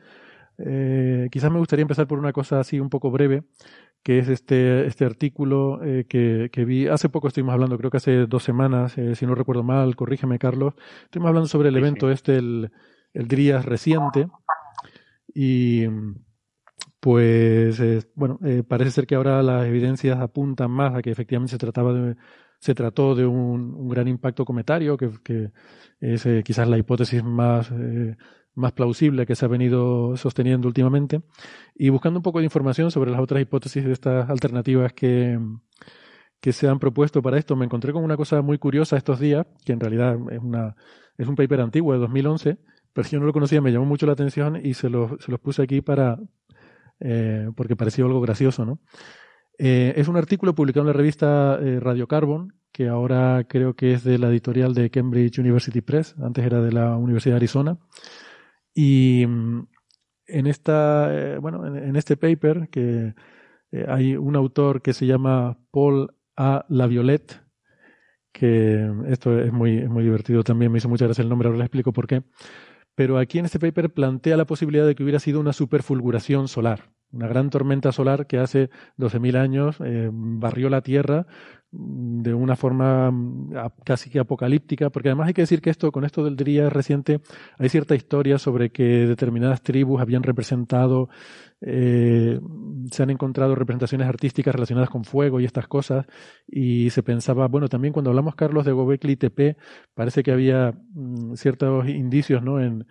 eh, 0.59 1.29
quizás 1.33 1.51
me 1.51 1.59
gustaría 1.59 1.81
empezar 1.81 2.07
por 2.07 2.19
una 2.19 2.35
cosa 2.35 2.61
así 2.61 2.79
un 2.79 2.91
poco 2.91 3.11
breve, 3.11 3.45
que 4.07 4.21
es 4.21 4.29
este, 4.29 4.87
este 4.87 5.05
artículo 5.05 5.83
eh, 5.83 6.07
que, 6.09 6.49
que 6.53 6.65
vi. 6.65 6.87
Hace 6.87 7.09
poco 7.09 7.27
estuvimos 7.27 7.55
hablando, 7.55 7.77
creo 7.77 7.91
que 7.91 7.97
hace 7.97 8.27
dos 8.27 8.45
semanas, 8.45 8.97
eh, 8.99 9.17
si 9.17 9.27
no 9.27 9.35
recuerdo 9.35 9.65
mal, 9.65 9.97
corrígeme, 9.97 10.39
Carlos. 10.39 10.75
Estuvimos 11.03 11.31
hablando 11.31 11.49
sobre 11.49 11.71
el 11.71 11.77
evento 11.77 12.09
este, 12.09 12.37
el, 12.37 12.71
el 13.13 13.27
DRIAS 13.27 13.65
reciente. 13.65 14.29
Y 15.35 15.87
pues, 17.01 17.81
eh, 17.81 18.05
bueno, 18.15 18.39
eh, 18.45 18.63
parece 18.63 18.93
ser 18.93 19.09
que 19.09 19.17
ahora 19.17 19.43
las 19.43 19.67
evidencias 19.67 20.21
apuntan 20.21 20.71
más 20.71 20.95
a 20.95 21.03
que 21.03 21.11
efectivamente 21.11 21.51
se 21.51 21.59
trataba 21.59 21.93
de 21.93 22.15
se 22.61 22.75
trató 22.77 23.17
de 23.17 23.27
un, 23.27 23.75
un 23.75 23.89
gran 23.89 24.07
impacto 24.07 24.45
cometario, 24.45 24.97
que, 24.97 25.11
que 25.25 25.51
es 26.01 26.25
eh, 26.27 26.43
quizás 26.45 26.69
la 26.69 26.79
hipótesis 26.79 27.25
más, 27.25 27.71
eh, 27.73 28.17
más 28.57 28.73
plausible 28.73 29.27
que 29.27 29.37
se 29.37 29.45
ha 29.45 29.49
venido 29.49 30.17
sosteniendo 30.17 30.67
últimamente, 30.67 31.23
y 31.75 31.91
buscando 31.91 32.19
un 32.19 32.23
poco 32.23 32.41
de 32.41 32.47
información 32.47 32.91
sobre 32.91 33.11
las 33.13 33.21
otras 33.21 33.41
hipótesis 33.41 33.85
de 33.85 33.93
estas 33.93 34.29
alternativas 34.29 34.93
que, 34.93 35.39
que 36.41 36.53
se 36.53 36.69
han 36.69 36.79
propuesto 36.79 37.23
para 37.23 37.39
esto. 37.39 37.55
Me 37.55 37.67
encontré 37.67 37.93
con 37.93 38.03
una 38.03 38.17
cosa 38.17 38.43
muy 38.43 38.59
curiosa 38.59 38.97
estos 38.97 39.21
días, 39.21 39.47
que 39.65 39.73
en 39.73 39.81
realidad 39.81 40.17
es, 40.31 40.41
una, 40.41 40.75
es 41.17 41.29
un 41.29 41.37
paper 41.37 41.61
antiguo 41.61 41.93
de 41.93 41.99
2011, 42.01 42.59
pero 42.93 43.09
yo 43.09 43.21
no 43.21 43.27
lo 43.27 43.33
conocía, 43.33 43.61
me 43.61 43.71
llamó 43.71 43.85
mucho 43.85 44.07
la 44.07 44.13
atención 44.13 44.59
y 44.65 44.75
se 44.75 44.89
los, 44.89 45.13
se 45.23 45.31
los 45.31 45.39
puse 45.39 45.63
aquí 45.63 45.83
para, 45.83 46.19
eh, 46.99 47.51
porque 47.55 47.77
parecía 47.77 48.07
algo 48.07 48.21
gracioso, 48.21 48.65
¿no? 48.65 48.81
Eh, 49.59 49.95
es 49.97 50.09
un 50.09 50.17
artículo 50.17 50.55
publicado 50.55 50.83
en 50.83 50.89
la 50.89 50.93
revista 50.93 51.59
eh, 51.63 51.81
Radiocarbon, 51.81 52.55
que 52.73 52.89
ahora 52.89 53.45
creo 53.49 53.75
que 53.75 53.95
es 53.95 54.05
de 54.05 54.19
la 54.19 54.29
editorial 54.29 54.75
de 54.75 54.91
Cambridge 54.91 55.39
University 55.39 55.81
Press, 55.81 56.15
antes 56.23 56.45
era 56.45 56.61
de 56.61 56.73
la 56.73 56.97
Universidad 56.97 57.35
de 57.35 57.39
Arizona. 57.39 57.79
Y 58.79 59.25
mm, 59.27 59.67
en 60.27 60.47
esta, 60.47 61.09
eh, 61.11 61.39
bueno, 61.39 61.67
en, 61.67 61.97
este 61.97 62.19
paper 62.19 62.69
que 62.69 63.15
eh, 63.73 63.87
hay 63.89 64.17
un 64.17 64.37
autor 64.37 64.83
que 64.83 64.93
se 64.93 65.07
llama 65.07 65.59
Paul 65.71 66.15
A. 66.37 66.67
Laviolette, 66.69 67.41
que 68.33 68.87
esto 69.09 69.41
es 69.41 69.51
muy, 69.51 69.89
muy 69.89 70.05
divertido 70.05 70.45
también, 70.45 70.71
me 70.71 70.79
hizo 70.79 70.91
mucha 70.91 71.07
gracia 71.07 71.23
el 71.23 71.31
nombre, 71.31 71.49
ahora 71.49 71.57
les 71.59 71.67
explico 71.67 71.95
por 71.95 72.07
qué. 72.07 72.23
Pero 72.95 73.17
aquí 73.19 73.39
en 73.39 73.47
este 73.47 73.59
paper 73.59 73.95
plantea 73.95 74.37
la 74.37 74.45
posibilidad 74.45 74.87
de 74.87 74.95
que 74.95 75.03
hubiera 75.03 75.21
sido 75.21 75.41
una 75.41 75.55
superfulguración 75.55 76.47
solar, 76.47 76.91
una 77.13 77.29
gran 77.29 77.49
tormenta 77.49 77.93
solar 77.93 78.27
que 78.27 78.39
hace 78.39 78.69
12.000 78.99 79.37
años 79.39 79.77
eh, 79.83 80.11
barrió 80.13 80.69
la 80.69 80.83
Tierra 80.83 81.27
de 81.79 82.33
una 82.33 82.57
forma 82.57 83.11
mm, 83.11 83.53
casi 83.85 84.09
que 84.11 84.19
apocalíptica, 84.19 84.91
porque 84.91 85.09
además 85.11 85.29
hay 85.29 85.35
que 85.35 85.43
decir 85.43 85.61
que 85.61 85.71
esto, 85.71 85.93
con 85.93 86.05
esto 86.05 86.25
del 86.25 86.37
día 86.37 86.71
reciente, 86.71 87.21
hay 87.59 87.69
cierta 87.69 87.95
historia 87.95 88.39
sobre 88.39 88.71
que 88.71 89.07
determinadas 89.07 89.63
tribus 89.63 90.01
habían 90.01 90.23
representado, 90.23 91.09
eh, 91.61 92.41
se 92.91 93.03
han 93.03 93.11
encontrado 93.11 93.55
representaciones 93.55 94.09
artísticas 94.09 94.55
relacionadas 94.55 94.91
con 94.91 95.05
fuego 95.05 95.41
y 95.41 95.45
estas 95.45 95.69
cosas, 95.69 96.07
y 96.47 96.91
se 96.91 97.03
pensaba, 97.03 97.49
bueno, 97.49 97.69
también 97.69 97.93
cuando 97.93 98.11
hablamos, 98.11 98.35
Carlos, 98.35 98.65
de 98.65 98.73
Gobekli 98.73 99.17
Tepe, 99.17 99.57
parece 99.95 100.23
que 100.23 100.33
había 100.33 100.73
mm, 100.95 101.35
ciertos 101.35 101.89
indicios, 101.89 102.43
¿no?, 102.43 102.61
en 102.61 102.87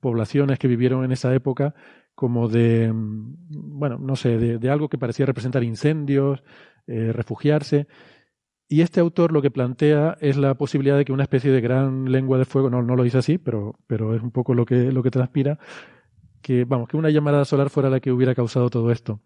poblaciones 0.00 0.58
que 0.58 0.66
vivieron 0.66 1.04
en 1.04 1.12
esa 1.12 1.32
época 1.34 1.74
como 2.14 2.48
de, 2.48 2.92
mm, 2.92 3.78
bueno, 3.78 3.98
no 3.98 4.16
sé, 4.16 4.38
de, 4.38 4.58
de 4.58 4.70
algo 4.70 4.88
que 4.88 4.98
parecía 4.98 5.26
representar 5.26 5.62
incendios, 5.62 6.42
eh, 6.86 7.12
refugiarse. 7.12 7.86
Y 8.68 8.80
este 8.82 9.00
autor 9.00 9.32
lo 9.32 9.42
que 9.42 9.50
plantea 9.50 10.16
es 10.20 10.36
la 10.36 10.54
posibilidad 10.54 10.96
de 10.96 11.04
que 11.04 11.12
una 11.12 11.22
especie 11.22 11.52
de 11.52 11.60
gran 11.60 12.10
lengua 12.10 12.38
de 12.38 12.44
fuego, 12.44 12.68
no, 12.68 12.82
no 12.82 12.96
lo 12.96 13.04
dice 13.04 13.18
así, 13.18 13.38
pero, 13.38 13.78
pero 13.86 14.14
es 14.14 14.22
un 14.22 14.32
poco 14.32 14.54
lo 14.54 14.66
que, 14.66 14.90
lo 14.90 15.02
que 15.02 15.10
transpira, 15.10 15.58
que, 16.42 16.64
vamos, 16.64 16.88
que 16.88 16.96
una 16.96 17.10
llamada 17.10 17.44
solar 17.44 17.70
fuera 17.70 17.90
la 17.90 18.00
que 18.00 18.10
hubiera 18.10 18.34
causado 18.34 18.68
todo 18.68 18.90
esto. 18.90 19.20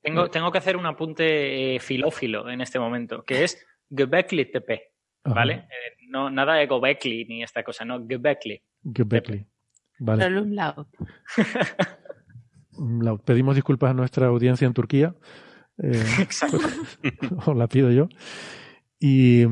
Tengo, 0.00 0.30
tengo 0.30 0.50
que 0.50 0.58
hacer 0.58 0.76
un 0.76 0.86
apunte 0.86 1.76
eh, 1.76 1.80
filófilo 1.80 2.48
en 2.50 2.60
este 2.60 2.78
momento, 2.78 3.22
que 3.24 3.44
es 3.44 3.64
Göbekli 3.90 4.50
Tepe, 4.50 4.92
¿vale? 5.24 5.54
Eh, 5.54 6.06
no, 6.08 6.30
nada 6.30 6.54
de 6.54 6.66
Gobekli 6.66 7.24
ni 7.26 7.42
esta 7.42 7.62
cosa, 7.62 7.84
no, 7.84 8.00
Göbekli. 8.06 8.62
Göbekli, 8.82 9.46
vale. 9.98 10.24
Solo 10.24 10.42
un 10.42 10.56
lado. 10.56 10.88
Pedimos 13.24 13.54
disculpas 13.54 13.90
a 13.90 13.94
nuestra 13.94 14.26
audiencia 14.26 14.66
en 14.66 14.74
Turquía. 14.74 15.14
Eh, 15.78 16.02
os 17.46 17.56
la 17.56 17.66
pido 17.66 17.90
yo. 17.90 18.08
Y 18.98 19.44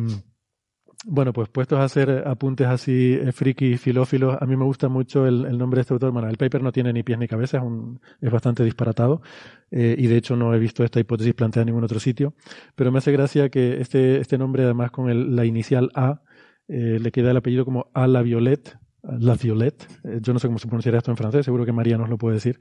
bueno, 1.07 1.33
pues 1.33 1.49
puestos 1.49 1.79
a 1.79 1.85
hacer 1.85 2.25
apuntes 2.27 2.67
así 2.67 3.15
eh, 3.15 3.33
friki 3.33 3.79
filófilos, 3.79 4.37
a 4.39 4.45
mí 4.45 4.55
me 4.55 4.65
gusta 4.65 4.89
mucho 4.89 5.27
el, 5.27 5.47
el, 5.47 5.57
nombre 5.57 5.79
de 5.79 5.83
este 5.83 5.95
autor. 5.95 6.13
Bueno, 6.13 6.29
el 6.29 6.37
paper 6.37 6.63
no 6.63 6.73
tiene 6.73 6.93
ni 6.93 7.03
pies 7.03 7.19
ni 7.19 7.27
cabeza, 7.27 7.57
es, 7.57 7.63
un, 7.63 8.01
es 8.21 8.31
bastante 8.31 8.65
disparatado 8.65 9.23
eh, 9.71 9.95
y 9.97 10.09
de 10.09 10.17
hecho 10.19 10.37
no 10.37 10.55
he 10.55 10.59
visto 10.59 10.85
esta 10.85 11.01
hipótesis 11.01 11.33
planteada 11.33 11.63
en 11.63 11.67
ningún 11.69 11.85
otro 11.85 12.01
sitio, 12.01 12.35
pero 12.75 12.93
me 12.93 12.99
hace 12.99 13.13
gracia 13.13 13.49
que 13.49 13.81
este, 13.81 14.21
este 14.21 14.37
nombre 14.37 14.65
además 14.65 14.91
con 14.91 15.09
el, 15.09 15.35
la 15.35 15.47
inicial 15.47 15.91
A 15.95 16.21
eh, 16.69 16.99
le 17.01 17.11
queda 17.13 17.31
el 17.31 17.39
apellido 17.39 17.65
como 17.65 17.91
A 17.95 18.07
la 18.07 18.21
Violette, 18.21 18.77
la 19.03 19.37
Violette, 19.37 19.89
eh, 20.05 20.19
yo 20.21 20.35
no 20.35 20.39
sé 20.39 20.49
cómo 20.49 20.59
se 20.59 20.67
pronunciaría 20.67 20.99
esto 20.99 21.11
en 21.11 21.17
francés, 21.17 21.47
seguro 21.47 21.65
que 21.65 21.73
María 21.73 21.97
nos 21.97 22.11
lo 22.11 22.19
puede 22.19 22.35
decir 22.35 22.61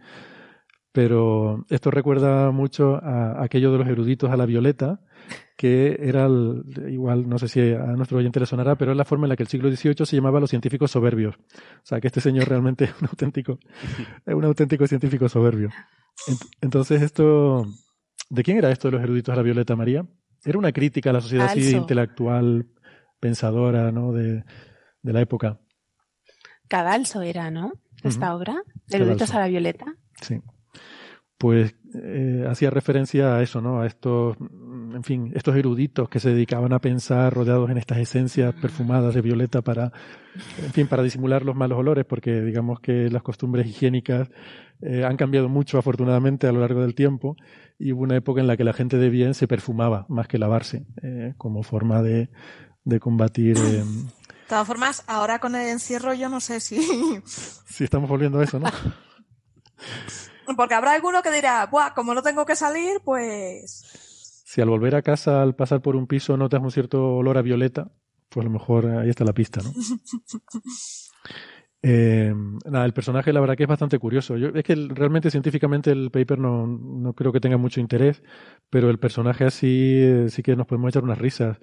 pero 0.91 1.65
esto 1.69 1.91
recuerda 1.91 2.51
mucho 2.51 2.95
a 2.95 3.43
aquello 3.43 3.71
de 3.71 3.77
los 3.77 3.87
eruditos 3.87 4.31
a 4.31 4.37
la 4.37 4.45
violeta, 4.45 5.01
que 5.55 5.97
era 6.01 6.25
el, 6.25 6.63
igual, 6.89 7.29
no 7.29 7.37
sé 7.37 7.47
si 7.47 7.59
a 7.59 7.85
nuestro 7.95 8.17
oyente 8.17 8.39
le 8.39 8.45
sonará, 8.45 8.75
pero 8.75 8.91
es 8.91 8.97
la 8.97 9.05
forma 9.05 9.25
en 9.25 9.29
la 9.29 9.35
que 9.35 9.43
el 9.43 9.49
siglo 9.49 9.69
XVIII 9.69 10.05
se 10.05 10.15
llamaba 10.15 10.39
los 10.39 10.49
científicos 10.49 10.89
soberbios. 10.91 11.35
O 11.35 11.85
sea, 11.85 11.99
que 11.99 12.07
este 12.07 12.21
señor 12.21 12.47
realmente 12.49 12.85
es 12.85 12.91
un 13.01 13.07
auténtico, 13.07 13.59
es 14.25 14.33
un 14.33 14.45
auténtico 14.45 14.87
científico 14.87 15.29
soberbio. 15.29 15.69
Entonces, 16.61 17.01
esto, 17.01 17.65
¿de 18.29 18.43
quién 18.43 18.57
era 18.57 18.71
esto 18.71 18.87
de 18.87 18.93
los 18.93 19.03
eruditos 19.03 19.33
a 19.33 19.35
la 19.35 19.43
violeta, 19.43 19.75
María? 19.75 20.05
Era 20.43 20.57
una 20.57 20.71
crítica 20.71 21.11
a 21.11 21.13
la 21.13 21.21
sociedad 21.21 21.47
así 21.47 21.75
intelectual, 21.75 22.67
pensadora, 23.19 23.91
¿no? 23.91 24.11
De, 24.13 24.43
de 25.03 25.13
la 25.13 25.21
época. 25.21 25.59
Cadalso 26.67 27.21
era, 27.21 27.51
¿no? 27.51 27.73
Esta 28.03 28.33
uh 28.33 28.37
-huh. 28.37 28.39
obra, 28.39 28.63
Eruditos 28.89 29.29
Cadalso. 29.29 29.37
a 29.37 29.41
la 29.41 29.47
violeta. 29.49 29.85
Sí 30.21 30.41
pues 31.39 31.73
eh, 31.95 32.45
hacía 32.49 32.69
referencia 32.69 33.37
a 33.37 33.41
eso, 33.41 33.61
¿no? 33.61 33.79
A 33.79 33.87
estos, 33.87 34.35
en 34.39 35.03
fin, 35.05 35.31
estos 35.33 35.55
eruditos 35.55 36.09
que 36.09 36.19
se 36.19 36.31
dedicaban 36.31 36.73
a 36.73 36.79
pensar 36.79 37.33
rodeados 37.33 37.69
en 37.69 37.77
estas 37.77 37.99
esencias 37.99 38.53
perfumadas 38.55 39.15
de 39.15 39.21
violeta 39.21 39.61
para, 39.61 39.93
en 40.61 40.73
fin, 40.73 40.87
para 40.87 41.01
disimular 41.01 41.45
los 41.45 41.55
malos 41.55 41.79
olores, 41.79 42.03
porque 42.03 42.41
digamos 42.41 42.81
que 42.81 43.09
las 43.09 43.23
costumbres 43.23 43.65
higiénicas 43.67 44.29
eh, 44.81 45.05
han 45.05 45.15
cambiado 45.15 45.47
mucho 45.47 45.77
afortunadamente 45.77 46.45
a 46.45 46.51
lo 46.51 46.59
largo 46.59 46.81
del 46.81 46.93
tiempo 46.93 47.37
y 47.79 47.93
hubo 47.93 48.03
una 48.03 48.17
época 48.17 48.41
en 48.41 48.47
la 48.47 48.57
que 48.57 48.65
la 48.65 48.73
gente 48.73 48.97
de 48.97 49.09
bien 49.09 49.33
se 49.33 49.47
perfumaba 49.47 50.05
más 50.09 50.27
que 50.27 50.39
lavarse, 50.39 50.87
eh, 51.01 51.35
como 51.37 51.63
forma 51.63 52.01
de, 52.01 52.29
de 52.83 52.99
combatir. 52.99 53.57
De 53.57 53.85
todas 54.49 54.67
formas, 54.67 55.05
ahora 55.07 55.39
con 55.39 55.55
el 55.55 55.69
encierro 55.69 56.13
yo 56.13 56.27
no 56.27 56.41
sé 56.41 56.59
si... 56.59 56.81
si 57.25 57.85
estamos 57.85 58.09
volviendo 58.09 58.39
a 58.39 58.43
eso, 58.43 58.59
¿no? 58.59 58.67
Porque 60.55 60.75
habrá 60.75 60.93
alguno 60.93 61.21
que 61.21 61.31
dirá, 61.31 61.65
Buah, 61.67 61.93
como 61.93 62.13
no 62.13 62.21
tengo 62.21 62.45
que 62.45 62.55
salir, 62.55 62.99
pues. 63.03 64.43
Si 64.45 64.61
al 64.61 64.69
volver 64.69 64.95
a 64.95 65.01
casa, 65.01 65.41
al 65.41 65.55
pasar 65.55 65.81
por 65.81 65.95
un 65.95 66.07
piso, 66.07 66.35
notas 66.35 66.61
un 66.61 66.71
cierto 66.71 67.17
olor 67.17 67.37
a 67.37 67.41
violeta, 67.41 67.91
pues 68.29 68.43
a 68.43 68.49
lo 68.49 68.53
mejor 68.53 68.87
ahí 68.87 69.09
está 69.09 69.23
la 69.23 69.33
pista, 69.33 69.61
¿no? 69.61 69.71
eh, 71.83 72.33
nada, 72.65 72.85
el 72.85 72.93
personaje 72.93 73.31
la 73.31 73.41
verdad 73.41 73.55
que 73.55 73.63
es 73.63 73.69
bastante 73.69 73.99
curioso. 73.99 74.37
Yo, 74.37 74.49
es 74.49 74.63
que 74.63 74.75
realmente 74.75 75.29
científicamente 75.29 75.91
el 75.91 76.09
paper 76.09 76.39
no, 76.39 76.65
no 76.65 77.13
creo 77.13 77.31
que 77.31 77.39
tenga 77.39 77.57
mucho 77.57 77.79
interés, 77.79 78.23
pero 78.69 78.89
el 78.89 78.97
personaje 78.97 79.45
así 79.45 80.29
sí 80.29 80.41
que 80.41 80.55
nos 80.55 80.65
podemos 80.65 80.89
echar 80.89 81.03
unas 81.03 81.19
risas. 81.19 81.59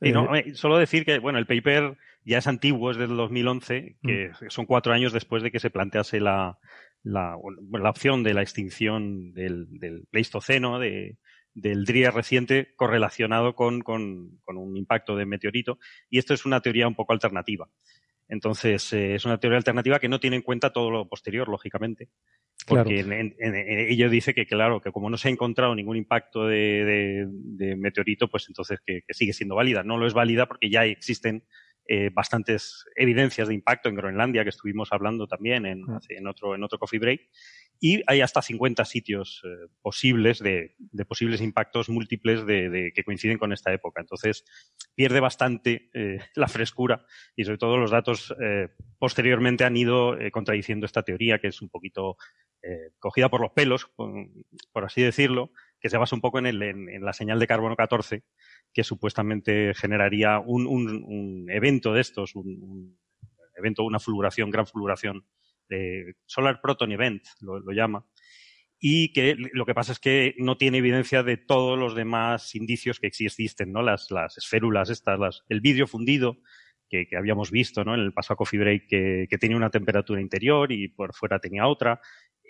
Y 0.00 0.12
no, 0.12 0.34
eh, 0.34 0.54
solo 0.54 0.76
decir 0.76 1.04
que, 1.04 1.18
bueno, 1.18 1.38
el 1.38 1.46
paper 1.46 1.96
ya 2.24 2.38
es 2.38 2.46
antiguo, 2.46 2.90
es 2.90 2.96
del 2.96 3.16
2011, 3.16 3.96
que 4.02 4.30
mm. 4.30 4.48
son 4.48 4.66
cuatro 4.66 4.92
años 4.92 5.12
después 5.12 5.42
de 5.42 5.50
que 5.50 5.60
se 5.60 5.70
plantease 5.70 6.20
la, 6.20 6.58
la, 7.04 7.36
la 7.70 7.90
opción 7.90 8.22
de 8.22 8.34
la 8.34 8.42
extinción 8.42 9.32
del, 9.34 9.66
del 9.78 10.06
Pleistoceno, 10.10 10.78
de, 10.78 11.18
del 11.52 11.84
DRIA 11.84 12.10
reciente 12.10 12.74
correlacionado 12.74 13.54
con, 13.54 13.82
con, 13.82 14.40
con, 14.42 14.56
un 14.56 14.76
impacto 14.76 15.14
de 15.14 15.26
meteorito. 15.26 15.78
Y 16.10 16.18
esto 16.18 16.34
es 16.34 16.44
una 16.44 16.60
teoría 16.60 16.88
un 16.88 16.94
poco 16.94 17.12
alternativa. 17.12 17.68
Entonces, 18.26 18.90
eh, 18.94 19.14
es 19.14 19.24
una 19.26 19.38
teoría 19.38 19.58
alternativa 19.58 20.00
que 20.00 20.08
no 20.08 20.18
tiene 20.18 20.36
en 20.36 20.42
cuenta 20.42 20.72
todo 20.72 20.90
lo 20.90 21.06
posterior, 21.06 21.48
lógicamente. 21.48 22.08
Porque 22.66 23.02
claro. 23.04 23.20
en, 23.20 23.34
en, 23.38 23.54
en, 23.54 23.78
ello 23.90 24.08
dice 24.08 24.32
que, 24.32 24.46
claro, 24.46 24.80
que 24.80 24.90
como 24.90 25.10
no 25.10 25.18
se 25.18 25.28
ha 25.28 25.30
encontrado 25.30 25.74
ningún 25.74 25.98
impacto 25.98 26.46
de, 26.46 26.84
de, 26.84 27.26
de 27.28 27.76
meteorito, 27.76 28.28
pues 28.28 28.46
entonces 28.48 28.80
que, 28.84 29.02
que, 29.06 29.12
sigue 29.12 29.34
siendo 29.34 29.56
válida. 29.56 29.82
No 29.82 29.98
lo 29.98 30.06
es 30.06 30.14
válida 30.14 30.46
porque 30.46 30.70
ya 30.70 30.86
existen 30.86 31.44
eh, 31.86 32.10
bastantes 32.12 32.84
evidencias 32.96 33.48
de 33.48 33.54
impacto 33.54 33.88
en 33.88 33.94
Groenlandia, 33.94 34.42
que 34.42 34.50
estuvimos 34.50 34.92
hablando 34.92 35.26
también 35.26 35.66
en, 35.66 35.84
en, 36.08 36.26
otro, 36.26 36.54
en 36.54 36.62
otro 36.64 36.78
coffee 36.78 36.98
break. 36.98 37.28
Y 37.80 38.02
hay 38.06 38.20
hasta 38.20 38.40
50 38.40 38.84
sitios 38.84 39.42
eh, 39.44 39.68
posibles 39.82 40.38
de, 40.38 40.74
de, 40.78 41.04
posibles 41.04 41.40
impactos 41.40 41.88
múltiples 41.88 42.46
de, 42.46 42.70
de, 42.70 42.92
que 42.92 43.04
coinciden 43.04 43.36
con 43.36 43.52
esta 43.52 43.72
época. 43.72 44.00
Entonces, 44.00 44.44
pierde 44.94 45.20
bastante 45.20 45.90
eh, 45.92 46.18
la 46.34 46.48
frescura 46.48 47.04
y 47.36 47.44
sobre 47.44 47.58
todo 47.58 47.76
los 47.76 47.90
datos 47.90 48.34
eh, 48.40 48.68
posteriormente 48.98 49.64
han 49.64 49.76
ido 49.76 50.18
eh, 50.18 50.30
contradiciendo 50.30 50.86
esta 50.86 51.02
teoría 51.02 51.38
que 51.38 51.48
es 51.48 51.60
un 51.62 51.68
poquito 51.68 52.16
cogida 52.98 53.28
por 53.28 53.42
los 53.42 53.52
pelos, 53.52 53.90
por, 53.94 54.10
por, 54.72 54.86
así 54.86 55.02
decirlo, 55.02 55.50
que 55.78 55.90
se 55.90 55.98
basa 55.98 56.16
un 56.16 56.22
poco 56.22 56.38
en, 56.38 56.46
el, 56.46 56.62
en, 56.62 56.88
en 56.88 57.04
la 57.04 57.12
señal 57.12 57.38
de 57.38 57.46
carbono 57.46 57.76
14 57.76 58.24
que 58.74 58.82
supuestamente 58.82 59.72
generaría 59.74 60.40
un, 60.40 60.66
un, 60.66 61.48
evento 61.48 61.94
de 61.94 62.00
estos, 62.00 62.34
un, 62.34 62.98
evento, 63.56 63.84
una 63.84 64.00
fulguración, 64.00 64.50
gran 64.50 64.66
fulguración 64.66 65.24
de 65.68 66.16
Solar 66.26 66.60
Proton 66.60 66.90
Event, 66.90 67.22
lo, 67.40 67.60
llama, 67.72 68.04
y 68.80 69.12
que 69.12 69.36
lo 69.52 69.64
que 69.64 69.74
pasa 69.74 69.92
es 69.92 70.00
que 70.00 70.34
no 70.38 70.56
tiene 70.56 70.78
evidencia 70.78 71.22
de 71.22 71.36
todos 71.36 71.78
los 71.78 71.94
demás 71.94 72.56
indicios 72.56 72.98
que 72.98 73.06
existen, 73.06 73.72
¿no? 73.72 73.80
Las, 73.80 74.10
las 74.10 74.36
esférulas 74.36 74.90
estas, 74.90 75.44
el 75.48 75.60
vidrio 75.60 75.86
fundido 75.86 76.38
que, 76.90 77.06
que, 77.06 77.16
habíamos 77.16 77.52
visto, 77.52 77.84
¿no? 77.84 77.94
En 77.94 78.00
el 78.00 78.12
pasado 78.12 78.38
Coffee 78.38 78.58
Break 78.58 78.86
que, 78.88 79.26
que, 79.30 79.38
tenía 79.38 79.56
una 79.56 79.70
temperatura 79.70 80.20
interior 80.20 80.72
y 80.72 80.88
por 80.88 81.14
fuera 81.14 81.38
tenía 81.38 81.68
otra, 81.68 82.00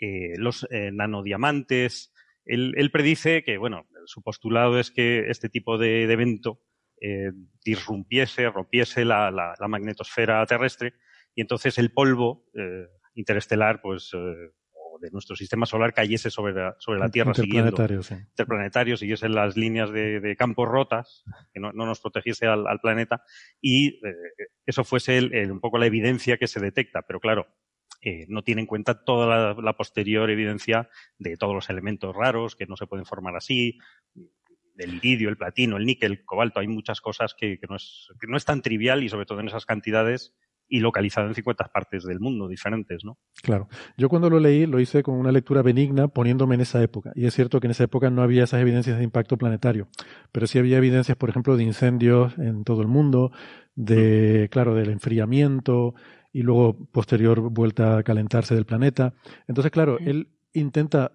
eh, 0.00 0.32
los 0.38 0.66
eh, 0.70 0.90
nanodiamantes, 0.90 2.13
él, 2.46 2.74
él, 2.76 2.90
predice 2.90 3.42
que, 3.44 3.58
bueno, 3.58 3.86
su 4.06 4.22
postulado 4.22 4.78
es 4.78 4.90
que 4.90 5.30
este 5.30 5.48
tipo 5.48 5.78
de, 5.78 6.06
de 6.06 6.12
evento 6.12 6.60
eh, 7.00 7.32
disrumpiese, 7.64 8.48
rompiese 8.50 9.04
la, 9.04 9.30
la, 9.30 9.54
la, 9.58 9.68
magnetosfera 9.68 10.44
terrestre 10.46 10.94
y 11.34 11.40
entonces 11.40 11.78
el 11.78 11.92
polvo 11.92 12.46
eh, 12.54 12.86
interestelar, 13.14 13.80
pues, 13.82 14.10
eh, 14.14 14.52
o 14.72 14.98
de 15.00 15.10
nuestro 15.10 15.36
sistema 15.36 15.66
solar 15.66 15.92
cayese 15.92 16.30
sobre 16.30 16.54
la, 16.54 16.76
sobre 16.78 17.00
la 17.00 17.10
Tierra 17.10 17.30
interplanetario, 17.30 18.02
siguiendo 18.02 18.24
sí. 18.24 18.28
interplanetario, 18.30 18.96
siguiese 18.96 19.28
las 19.28 19.56
líneas 19.56 19.90
de, 19.90 20.20
de 20.20 20.36
campos 20.36 20.68
rotas, 20.68 21.24
que 21.52 21.60
no, 21.60 21.72
no 21.72 21.86
nos 21.86 22.00
protegiese 22.00 22.46
al, 22.46 22.66
al 22.66 22.80
planeta 22.80 23.22
y 23.60 24.00
eh, 24.06 24.14
eso 24.66 24.84
fuese 24.84 25.18
el, 25.18 25.34
el, 25.34 25.50
un 25.50 25.60
poco 25.60 25.78
la 25.78 25.86
evidencia 25.86 26.36
que 26.36 26.46
se 26.46 26.60
detecta. 26.60 27.02
Pero 27.02 27.20
claro, 27.20 27.48
eh, 28.04 28.26
no 28.28 28.42
tiene 28.42 28.60
en 28.60 28.66
cuenta 28.66 29.02
toda 29.02 29.54
la, 29.54 29.62
la, 29.62 29.72
posterior 29.72 30.28
evidencia 30.30 30.90
de 31.18 31.38
todos 31.38 31.54
los 31.54 31.70
elementos 31.70 32.14
raros 32.14 32.54
que 32.54 32.66
no 32.66 32.76
se 32.76 32.86
pueden 32.86 33.06
formar 33.06 33.34
así, 33.34 33.78
del 34.74 34.94
iridio, 34.96 35.30
el 35.30 35.36
platino, 35.36 35.76
el 35.76 35.86
níquel, 35.86 36.12
el 36.12 36.24
cobalto. 36.24 36.60
Hay 36.60 36.68
muchas 36.68 37.00
cosas 37.00 37.34
que, 37.34 37.58
que, 37.58 37.66
no 37.66 37.76
es, 37.76 38.08
que 38.20 38.26
no 38.26 38.36
es 38.36 38.44
tan 38.44 38.60
trivial 38.60 39.02
y 39.02 39.08
sobre 39.08 39.24
todo 39.24 39.40
en 39.40 39.48
esas 39.48 39.64
cantidades 39.64 40.34
y 40.68 40.80
localizado 40.80 41.28
en 41.28 41.34
50 41.34 41.64
partes 41.68 42.04
del 42.04 42.20
mundo 42.20 42.48
diferentes, 42.48 43.04
¿no? 43.04 43.18
Claro. 43.42 43.68
Yo 43.96 44.08
cuando 44.08 44.30
lo 44.30 44.40
leí 44.40 44.66
lo 44.66 44.80
hice 44.80 45.02
con 45.02 45.14
una 45.14 45.30
lectura 45.30 45.62
benigna 45.62 46.08
poniéndome 46.08 46.54
en 46.54 46.62
esa 46.62 46.82
época. 46.82 47.12
Y 47.14 47.26
es 47.26 47.34
cierto 47.34 47.60
que 47.60 47.66
en 47.66 47.72
esa 47.72 47.84
época 47.84 48.10
no 48.10 48.22
había 48.22 48.44
esas 48.44 48.60
evidencias 48.60 48.98
de 48.98 49.04
impacto 49.04 49.36
planetario, 49.36 49.88
pero 50.32 50.46
sí 50.46 50.58
había 50.58 50.78
evidencias, 50.78 51.16
por 51.16 51.30
ejemplo, 51.30 51.56
de 51.56 51.64
incendios 51.64 52.36
en 52.38 52.64
todo 52.64 52.80
el 52.80 52.88
mundo, 52.88 53.30
de, 53.74 54.48
claro, 54.50 54.74
del 54.74 54.90
enfriamiento 54.90 55.94
y 56.34 56.42
luego 56.42 56.76
posterior 56.90 57.40
vuelta 57.40 57.96
a 57.96 58.02
calentarse 58.02 58.56
del 58.56 58.66
planeta. 58.66 59.14
Entonces, 59.46 59.70
claro, 59.70 59.98
él 60.00 60.28
intenta 60.52 61.12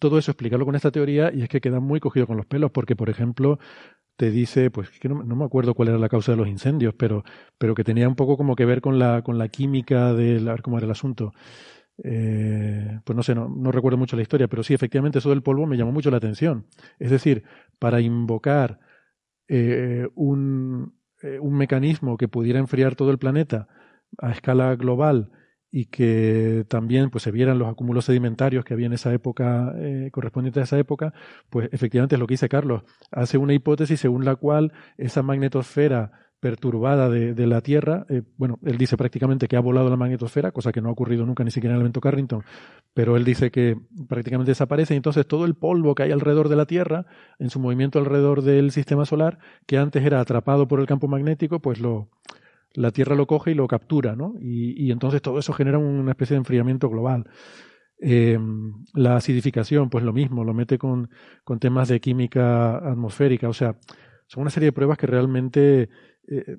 todo 0.00 0.18
eso 0.18 0.30
explicarlo 0.30 0.64
con 0.64 0.74
esta 0.74 0.90
teoría 0.90 1.30
y 1.32 1.42
es 1.42 1.48
que 1.48 1.60
queda 1.60 1.78
muy 1.78 2.00
cogido 2.00 2.26
con 2.26 2.38
los 2.38 2.46
pelos 2.46 2.70
porque, 2.70 2.96
por 2.96 3.10
ejemplo, 3.10 3.58
te 4.16 4.30
dice, 4.30 4.70
pues 4.70 4.90
que 4.98 5.10
no, 5.10 5.22
no, 5.22 5.36
me 5.36 5.44
acuerdo 5.44 5.74
cuál 5.74 5.88
era 5.88 5.98
la 5.98 6.08
causa 6.08 6.32
de 6.32 6.38
los 6.38 6.48
incendios, 6.48 6.94
pero, 6.94 7.22
pero 7.58 7.74
que 7.74 7.84
tenía 7.84 8.08
un 8.08 8.16
poco 8.16 8.38
como 8.38 8.56
que 8.56 8.64
ver 8.64 8.80
con 8.80 8.98
la, 8.98 9.22
con 9.22 9.36
la 9.36 9.48
química 9.48 10.14
de, 10.14 10.38
a 10.38 10.52
ver 10.52 10.62
cómo 10.62 10.78
era 10.78 10.86
el 10.86 10.92
asunto. 10.92 11.32
Eh, 12.02 12.98
pues 13.04 13.14
no 13.14 13.22
sé, 13.22 13.34
no, 13.34 13.46
no, 13.46 13.70
recuerdo 13.70 13.98
mucho 13.98 14.16
la 14.16 14.22
historia, 14.22 14.48
pero 14.48 14.62
sí, 14.62 14.72
efectivamente, 14.72 15.18
eso 15.18 15.28
del 15.28 15.42
polvo 15.42 15.66
me 15.66 15.76
llamó 15.76 15.92
mucho 15.92 16.10
la 16.10 16.16
atención. 16.16 16.66
Es 16.98 17.10
decir, 17.10 17.44
para 17.78 18.00
invocar 18.00 18.80
eh, 19.48 20.08
un, 20.14 20.94
eh, 21.22 21.38
un 21.38 21.58
mecanismo 21.58 22.16
que 22.16 22.28
pudiera 22.28 22.58
enfriar 22.58 22.96
todo 22.96 23.10
el 23.10 23.18
planeta 23.18 23.68
a 24.18 24.32
escala 24.32 24.74
global 24.76 25.30
y 25.72 25.86
que 25.86 26.64
también 26.68 27.10
pues 27.10 27.22
se 27.22 27.30
vieran 27.30 27.58
los 27.58 27.68
acúmulos 27.68 28.04
sedimentarios 28.04 28.64
que 28.64 28.74
había 28.74 28.86
en 28.86 28.92
esa 28.92 29.12
época 29.12 29.72
eh, 29.76 30.10
correspondiente 30.12 30.60
a 30.60 30.64
esa 30.64 30.78
época, 30.78 31.14
pues 31.48 31.68
efectivamente 31.72 32.16
es 32.16 32.18
lo 32.20 32.26
que 32.26 32.34
dice 32.34 32.48
Carlos, 32.48 32.82
hace 33.12 33.38
una 33.38 33.54
hipótesis 33.54 34.00
según 34.00 34.24
la 34.24 34.36
cual 34.36 34.72
esa 34.96 35.22
magnetosfera 35.22 36.12
perturbada 36.40 37.10
de, 37.10 37.34
de 37.34 37.46
la 37.46 37.60
Tierra, 37.60 38.06
eh, 38.08 38.22
bueno, 38.38 38.58
él 38.64 38.78
dice 38.78 38.96
prácticamente 38.96 39.46
que 39.46 39.56
ha 39.56 39.60
volado 39.60 39.90
la 39.90 39.96
magnetosfera, 39.96 40.52
cosa 40.52 40.72
que 40.72 40.80
no 40.80 40.88
ha 40.88 40.92
ocurrido 40.92 41.26
nunca 41.26 41.44
ni 41.44 41.50
siquiera 41.50 41.74
en 41.74 41.76
el 41.76 41.82
evento 41.82 42.00
Carrington, 42.00 42.42
pero 42.94 43.16
él 43.16 43.24
dice 43.24 43.50
que 43.50 43.76
prácticamente 44.08 44.52
desaparece. 44.52 44.94
Y 44.94 44.96
entonces 44.96 45.26
todo 45.26 45.44
el 45.44 45.54
polvo 45.54 45.94
que 45.94 46.04
hay 46.04 46.12
alrededor 46.12 46.48
de 46.48 46.56
la 46.56 46.64
Tierra, 46.64 47.04
en 47.38 47.50
su 47.50 47.60
movimiento 47.60 47.98
alrededor 47.98 48.40
del 48.40 48.70
sistema 48.70 49.04
solar, 49.04 49.38
que 49.66 49.76
antes 49.76 50.02
era 50.02 50.18
atrapado 50.18 50.66
por 50.66 50.80
el 50.80 50.86
campo 50.86 51.08
magnético, 51.08 51.60
pues 51.60 51.78
lo, 51.78 52.08
la 52.74 52.90
Tierra 52.90 53.16
lo 53.16 53.26
coge 53.26 53.50
y 53.50 53.54
lo 53.54 53.66
captura, 53.66 54.14
¿no? 54.16 54.34
Y, 54.40 54.86
y 54.86 54.90
entonces 54.90 55.22
todo 55.22 55.38
eso 55.38 55.52
genera 55.52 55.78
una 55.78 56.12
especie 56.12 56.34
de 56.34 56.38
enfriamiento 56.38 56.88
global. 56.88 57.28
Eh, 58.02 58.38
la 58.94 59.16
acidificación, 59.16 59.90
pues 59.90 60.02
lo 60.04 60.14
mismo, 60.14 60.42
lo 60.42 60.54
mete 60.54 60.78
con, 60.78 61.10
con, 61.44 61.58
temas 61.58 61.88
de 61.88 62.00
química 62.00 62.78
atmosférica, 62.78 63.48
o 63.48 63.52
sea, 63.52 63.76
son 64.26 64.42
una 64.42 64.50
serie 64.50 64.68
de 64.68 64.72
pruebas 64.72 64.96
que 64.96 65.06
realmente 65.06 65.90
eh, 66.26 66.56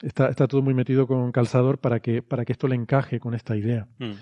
está, 0.00 0.30
está, 0.30 0.46
todo 0.46 0.62
muy 0.62 0.72
metido 0.72 1.06
con 1.06 1.30
calzador 1.30 1.78
para 1.78 2.00
que, 2.00 2.22
para 2.22 2.46
que 2.46 2.52
esto 2.52 2.68
le 2.68 2.76
encaje 2.76 3.20
con 3.20 3.34
esta 3.34 3.54
idea. 3.54 3.86
Hmm. 3.98 4.14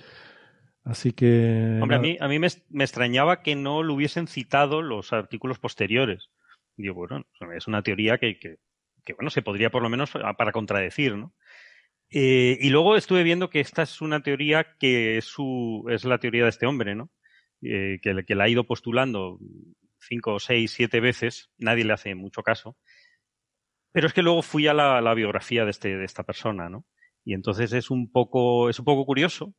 Así 0.83 1.13
que. 1.13 1.79
Hombre, 1.81 1.97
a 1.97 2.01
mí, 2.01 2.17
a 2.21 2.29
mí 2.29 2.39
me, 2.41 2.49
me, 2.71 2.85
extrañaba 2.85 3.43
que 3.43 3.55
no 3.55 3.85
lo 3.85 3.95
hubiesen 3.95 4.27
citado 4.27 4.83
los 4.83 5.13
artículos 5.13 5.61
posteriores. 5.61 6.31
Digo, 6.77 6.95
bueno, 6.95 7.25
es 7.57 7.69
una 7.69 7.83
teoría 7.83 8.19
que, 8.19 8.39
que 8.39 8.57
que 9.07 9.15
bueno, 9.15 9.31
se 9.31 9.41
podría 9.41 9.71
por 9.71 9.83
lo 9.83 9.89
menos 9.89 10.11
para 10.11 10.53
contradecir, 10.53 11.17
¿no? 11.17 11.33
Eh, 12.11 12.59
y 12.61 12.71
luego 12.71 12.97
estuve 12.97 13.23
viendo 13.23 13.49
que 13.51 13.61
esta 13.61 13.83
es 13.83 14.01
una 14.01 14.23
teoría 14.23 14.77
que 14.79 15.17
es, 15.17 15.35
la 16.05 16.19
teoría 16.19 16.45
de 16.45 16.51
este 16.51 16.67
hombre, 16.67 16.95
¿no? 16.95 17.11
Eh, 17.63 17.99
que, 18.03 18.25
que, 18.27 18.35
la 18.35 18.45
ha 18.45 18.49
ido 18.49 18.65
postulando 18.65 19.39
cinco, 19.99 20.39
seis, 20.39 20.73
siete 20.73 21.01
veces, 21.01 21.51
nadie 21.57 21.85
le 21.85 21.95
hace 21.95 22.15
mucho 22.15 22.43
caso. 22.43 22.77
Pero 23.93 24.09
es 24.09 24.13
que 24.13 24.23
luego 24.23 24.43
fui 24.43 24.67
a 24.67 24.75
la, 24.75 25.15
biografía 25.15 25.65
de, 25.65 25.71
este, 25.71 25.97
de 25.97 26.05
esta 26.05 26.23
persona, 26.23 26.69
¿no? 26.69 26.85
Y 27.25 27.35
entonces 27.35 27.73
es 27.73 27.91
un 27.91 28.13
poco, 28.13 28.69
es 28.69 28.79
un 28.79 28.85
poco 28.85 29.07
curioso 29.07 29.55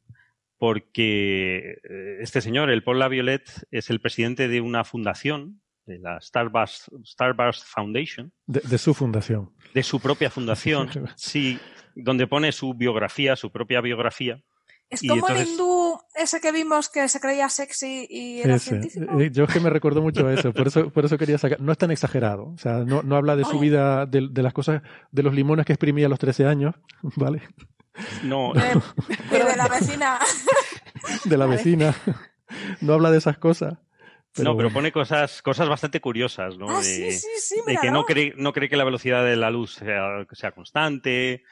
porque 0.58 1.80
eh, 1.84 2.18
este 2.22 2.42
señor, 2.42 2.70
el 2.70 2.84
Paul 2.84 3.00
Laviolette, 3.00 3.68
es 3.72 3.90
el 3.90 4.00
presidente 4.00 4.48
de 4.48 4.62
una 4.62 4.84
fundación 4.84 5.62
de 5.88 6.00
la 6.00 6.20
Starburst, 6.22 6.90
Starburst 7.04 7.64
Foundation. 7.66 8.32
De, 8.46 8.60
de, 8.60 8.78
su 8.78 8.94
fundación. 8.94 9.52
De 9.74 9.82
su 9.82 10.00
propia 10.00 10.30
fundación, 10.30 10.90
sí, 11.16 11.58
donde 11.96 12.28
pone 12.28 12.52
su 12.52 12.74
biografía, 12.74 13.36
su 13.36 13.52
propia 13.52 13.82
biografía. 13.82 14.40
Es 14.90 15.04
y 15.04 15.08
como 15.08 15.28
entonces... 15.28 15.48
el 15.48 15.54
hindú 15.54 16.00
ese 16.16 16.40
que 16.40 16.52
vimos 16.52 16.90
que 16.90 17.10
se 17.10 17.20
creía 17.20 17.50
sexy 17.50 18.08
y 18.10 18.40
era 18.40 18.56
ese. 18.56 18.70
científico. 18.70 19.22
Yo 19.32 19.44
es 19.44 19.54
que 19.54 19.60
me 19.60 19.70
recuerdo 19.70 20.02
mucho 20.02 20.28
a 20.28 20.34
eso, 20.34 20.54
por 20.54 20.68
eso, 20.68 20.90
por 20.92 21.06
eso 21.06 21.18
quería 21.18 21.38
sacar. 21.38 21.60
No 21.60 21.72
es 21.72 21.78
tan 21.78 21.92
exagerado, 21.92 22.52
o 22.54 22.58
sea, 22.58 22.80
no, 22.80 23.04
no 23.04 23.16
habla 23.16 23.36
de 23.36 23.44
su 23.44 23.60
vida, 23.60 24.06
de, 24.06 24.30
de, 24.30 24.44
las 24.44 24.54
cosas, 24.54 24.82
de 25.12 25.24
los 25.24 25.34
limones 25.34 25.66
que 25.66 25.74
exprimía 25.74 26.06
a 26.06 26.10
los 26.10 26.20
13 26.20 26.46
años, 26.46 26.76
¿vale? 27.16 27.42
No. 28.24 28.54
De, 28.54 28.62
de, 29.38 29.44
de 29.44 29.56
la 29.56 29.68
vecina. 29.68 30.20
De 31.26 31.38
la 31.38 31.46
vecina. 31.48 31.96
No 32.80 32.94
habla 32.94 33.12
de 33.12 33.18
esas 33.18 33.38
cosas. 33.38 33.78
Pero... 34.38 34.52
No, 34.52 34.58
pero 34.58 34.72
pone 34.72 34.92
cosas, 34.92 35.42
cosas 35.42 35.68
bastante 35.68 36.00
curiosas, 36.00 36.58
¿no? 36.58 36.70
Ah, 36.70 36.78
de, 36.78 36.84
sí, 36.84 37.12
sí, 37.12 37.28
sí, 37.40 37.56
de 37.66 37.78
que 37.78 37.92
no 37.92 38.06
cree, 38.06 38.34
no 38.38 38.54
cree 38.54 38.70
que 38.70 38.78
la 38.78 38.84
velocidad 38.84 39.26
de 39.26 39.36
la 39.36 39.50
luz 39.50 39.74
sea, 39.74 40.26
sea 40.32 40.52
constante, 40.52 41.44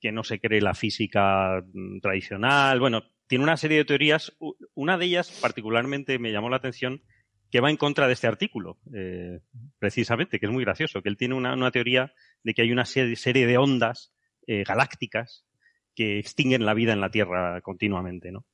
que 0.00 0.12
no 0.12 0.24
se 0.24 0.40
cree 0.40 0.60
la 0.60 0.74
física 0.74 1.64
mm, 1.72 2.00
tradicional. 2.00 2.80
Bueno, 2.80 3.04
tiene 3.26 3.44
una 3.44 3.56
serie 3.56 3.78
de 3.78 3.84
teorías. 3.84 4.36
Una 4.74 4.98
de 4.98 5.06
ellas 5.06 5.30
particularmente 5.40 6.18
me 6.18 6.32
llamó 6.32 6.50
la 6.50 6.56
atención 6.56 7.02
que 7.50 7.60
va 7.60 7.70
en 7.70 7.76
contra 7.76 8.08
de 8.08 8.14
este 8.14 8.26
artículo, 8.26 8.78
eh, 8.92 9.38
precisamente, 9.78 10.40
que 10.40 10.46
es 10.46 10.52
muy 10.52 10.64
gracioso, 10.64 11.02
que 11.02 11.08
él 11.08 11.16
tiene 11.16 11.36
una, 11.36 11.54
una 11.54 11.70
teoría 11.70 12.12
de 12.42 12.52
que 12.52 12.62
hay 12.62 12.72
una 12.72 12.84
serie, 12.84 13.14
serie 13.14 13.46
de 13.46 13.58
ondas 13.58 14.12
eh, 14.46 14.64
galácticas 14.64 15.46
que 15.94 16.18
extinguen 16.18 16.66
la 16.66 16.74
vida 16.74 16.92
en 16.92 17.00
la 17.00 17.10
Tierra 17.10 17.60
continuamente, 17.60 18.32
¿no? 18.32 18.44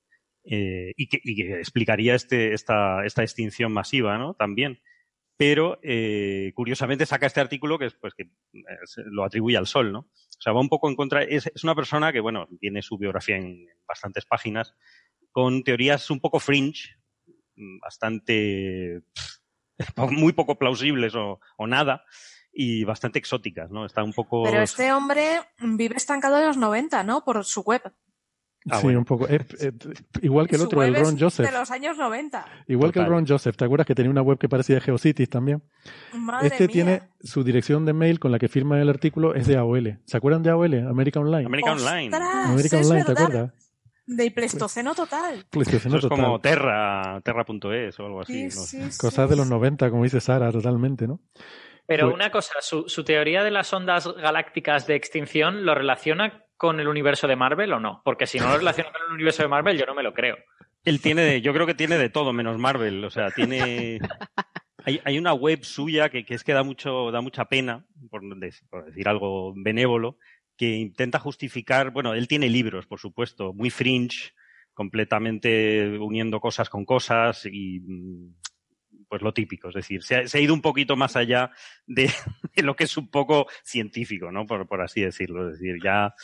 Eh, 0.45 0.93
y, 0.97 1.09
que, 1.09 1.59
explicaría 1.59 2.15
este, 2.15 2.55
esta, 2.55 3.05
extinción 3.05 3.73
masiva, 3.73 4.19
¿no? 4.19 4.35
También. 4.35 4.81
Pero, 5.37 5.79
eh, 5.83 6.53
curiosamente, 6.55 7.07
saca 7.07 7.27
este 7.27 7.41
artículo 7.41 7.79
que, 7.79 7.91
pues, 8.01 8.15
que 8.15 8.31
lo 9.07 9.25
atribuye 9.25 9.57
al 9.57 9.67
Sol, 9.67 9.93
¿no? 9.93 10.01
O 10.01 10.41
sea, 10.43 10.53
va 10.53 10.61
un 10.61 10.69
poco 10.69 10.89
en 10.89 10.97
contra. 10.97 11.23
Es, 11.23 11.51
es 11.55 11.65
una 11.65 11.75
persona 11.75 12.13
que, 12.13 12.21
bueno, 12.21 12.49
tiene 12.61 12.83
su 12.83 12.99
biografía 12.99 13.37
en, 13.37 13.67
bastantes 13.87 14.27
páginas, 14.27 14.75
con 15.31 15.63
teorías 15.63 16.11
un 16.11 16.21
poco 16.21 16.41
fringe, 16.41 16.97
bastante. 17.81 19.03
muy 20.11 20.35
poco 20.35 20.59
plausibles 20.59 21.15
o, 21.15 21.41
o 21.57 21.67
nada 21.67 22.05
y 22.53 22.85
bastante 22.85 23.19
exóticas, 23.19 23.71
¿no? 23.71 23.87
Está 23.87 24.03
un 24.03 24.13
poco. 24.13 24.43
Pero 24.43 24.63
este 24.63 24.93
hombre 24.93 25.41
vive 25.59 25.97
estancado 25.97 26.39
en 26.39 26.47
los 26.47 26.57
90, 26.57 27.03
¿no? 27.05 27.25
Por 27.25 27.45
su 27.45 27.63
web. 27.63 27.83
Ah, 28.69 28.77
sí, 28.77 28.83
bueno. 28.85 28.99
un 28.99 29.05
poco. 29.07 29.27
Eh, 29.29 29.41
eh, 29.61 29.73
igual 30.23 30.47
que 30.47 30.57
el 30.57 30.63
otro, 30.63 30.83
el 30.83 30.95
Ron 30.95 31.19
Joseph. 31.19 31.47
De 31.47 31.53
los 31.59 31.71
años 31.71 31.97
90. 31.97 32.45
Igual 32.69 32.91
Total. 32.91 32.93
que 32.93 33.07
el 33.07 33.11
Ron 33.15 33.27
Joseph. 33.27 33.57
¿Te 33.57 33.65
acuerdas 33.65 33.87
que 33.87 33.95
tenía 33.95 34.11
una 34.11 34.21
web 34.23 34.39
que 34.39 34.49
parecía 34.51 34.81
GeoCities 34.81 35.31
también? 35.31 35.63
Madre 36.13 36.49
este 36.49 36.67
mía. 36.67 36.73
tiene 36.73 37.03
su 37.23 37.43
dirección 37.43 37.87
de 37.87 37.95
mail 37.95 38.19
con 38.21 38.33
la 38.33 38.39
que 38.39 38.49
firma 38.49 38.81
el 38.81 38.89
artículo 38.91 39.35
es 39.35 39.47
de 39.47 39.57
AOL. 39.57 40.01
¿Se 40.05 40.17
acuerdan 40.17 40.43
de 40.43 40.51
AOL? 40.51 40.75
America 40.89 41.21
Online. 41.21 41.47
America 41.47 41.73
Online. 41.73 42.15
America 42.17 42.79
es 42.81 42.87
Online, 42.91 43.05
¿te 43.07 43.13
acuerdas? 43.13 43.53
De 44.07 44.31
Pleistoceno 44.33 44.95
total. 44.95 45.47
Pleistoceno 45.51 45.97
Eso 45.97 46.07
es 46.07 46.11
total. 46.11 46.25
como 46.25 46.41
Terra, 46.41 47.21
Terra.es 47.25 47.99
o 48.01 48.05
algo 48.07 48.21
así. 48.23 48.51
Sí, 48.51 48.59
¿no? 48.59 48.65
sí, 48.91 48.99
Cosas 48.99 49.27
sí, 49.27 49.31
de 49.31 49.37
los 49.37 49.47
sí. 49.47 49.51
90, 49.53 49.89
como 49.91 50.03
dice 50.03 50.21
Sara, 50.21 50.51
totalmente, 50.53 51.07
¿no? 51.07 51.21
Pero 51.87 52.07
Pues- 52.09 52.15
una 52.17 52.31
cosa, 52.31 52.55
su, 52.61 52.89
su 52.89 53.05
teoría 53.05 53.43
de 53.43 53.53
las 53.53 53.73
ondas 53.73 54.07
galácticas 54.17 54.87
de 54.87 54.97
extinción 54.97 55.65
lo 55.65 55.75
relaciona 55.75 56.45
con 56.61 56.79
el 56.79 56.89
universo 56.89 57.27
de 57.27 57.37
Marvel 57.37 57.73
o 57.73 57.81
no? 57.81 58.03
Porque 58.05 58.27
si 58.27 58.39
no 58.39 58.51
lo 58.51 58.59
relaciona 58.59 58.93
con 58.93 59.01
el 59.07 59.15
universo 59.15 59.43
de 59.43 59.49
Marvel, 59.49 59.79
yo 59.79 59.87
no 59.87 59.95
me 59.95 60.03
lo 60.03 60.13
creo. 60.13 60.37
Él 60.85 61.01
tiene, 61.01 61.23
de, 61.23 61.41
yo 61.41 61.55
creo 61.55 61.67
que 61.67 61.73
tiene 61.73 61.97
de 61.97 62.11
todo 62.11 62.35
menos 62.35 62.59
Marvel. 62.59 63.03
O 63.03 63.09
sea, 63.09 63.31
tiene. 63.31 63.99
Hay, 64.83 64.99
hay 65.05 65.19
una 65.19 65.35
web 65.35 65.63
suya 65.63 66.09
que, 66.09 66.25
que, 66.25 66.33
es 66.33 66.43
que 66.43 66.55
da 66.55 66.63
mucho, 66.63 67.11
da 67.11 67.21
mucha 67.21 67.45
pena, 67.45 67.85
por, 68.09 68.23
por 68.71 68.87
decir 68.87 69.09
algo 69.11 69.53
benévolo, 69.55 70.17
que 70.57 70.71
intenta 70.71 71.19
justificar. 71.19 71.91
Bueno, 71.91 72.15
él 72.15 72.27
tiene 72.27 72.49
libros, 72.49 72.87
por 72.87 72.99
supuesto, 72.99 73.53
muy 73.53 73.69
fringe, 73.69 74.33
completamente 74.73 75.99
uniendo 75.99 76.41
cosas 76.41 76.71
con 76.71 76.87
cosas 76.87 77.45
y 77.45 77.83
pues 79.11 79.23
lo 79.23 79.35
típico, 79.35 79.69
es 79.69 79.75
decir, 79.75 80.05
se 80.05 80.17
ha, 80.17 80.29
se 80.29 80.39
ha 80.39 80.41
ido 80.41 80.55
un 80.55 80.63
poquito 80.63 80.95
más 80.95 81.17
allá 81.17 81.51
de, 81.85 82.05
de, 82.57 82.63
lo 82.63 82.77
que 82.77 82.85
es 82.85 82.97
un 82.97 83.11
poco 83.11 83.49
científico, 83.65 84.31
¿no? 84.31 84.47
Por, 84.47 84.67
por 84.69 84.81
así 84.81 85.03
decirlo, 85.03 85.51
es 85.51 85.59
decir, 85.59 85.79
ya 85.83 86.15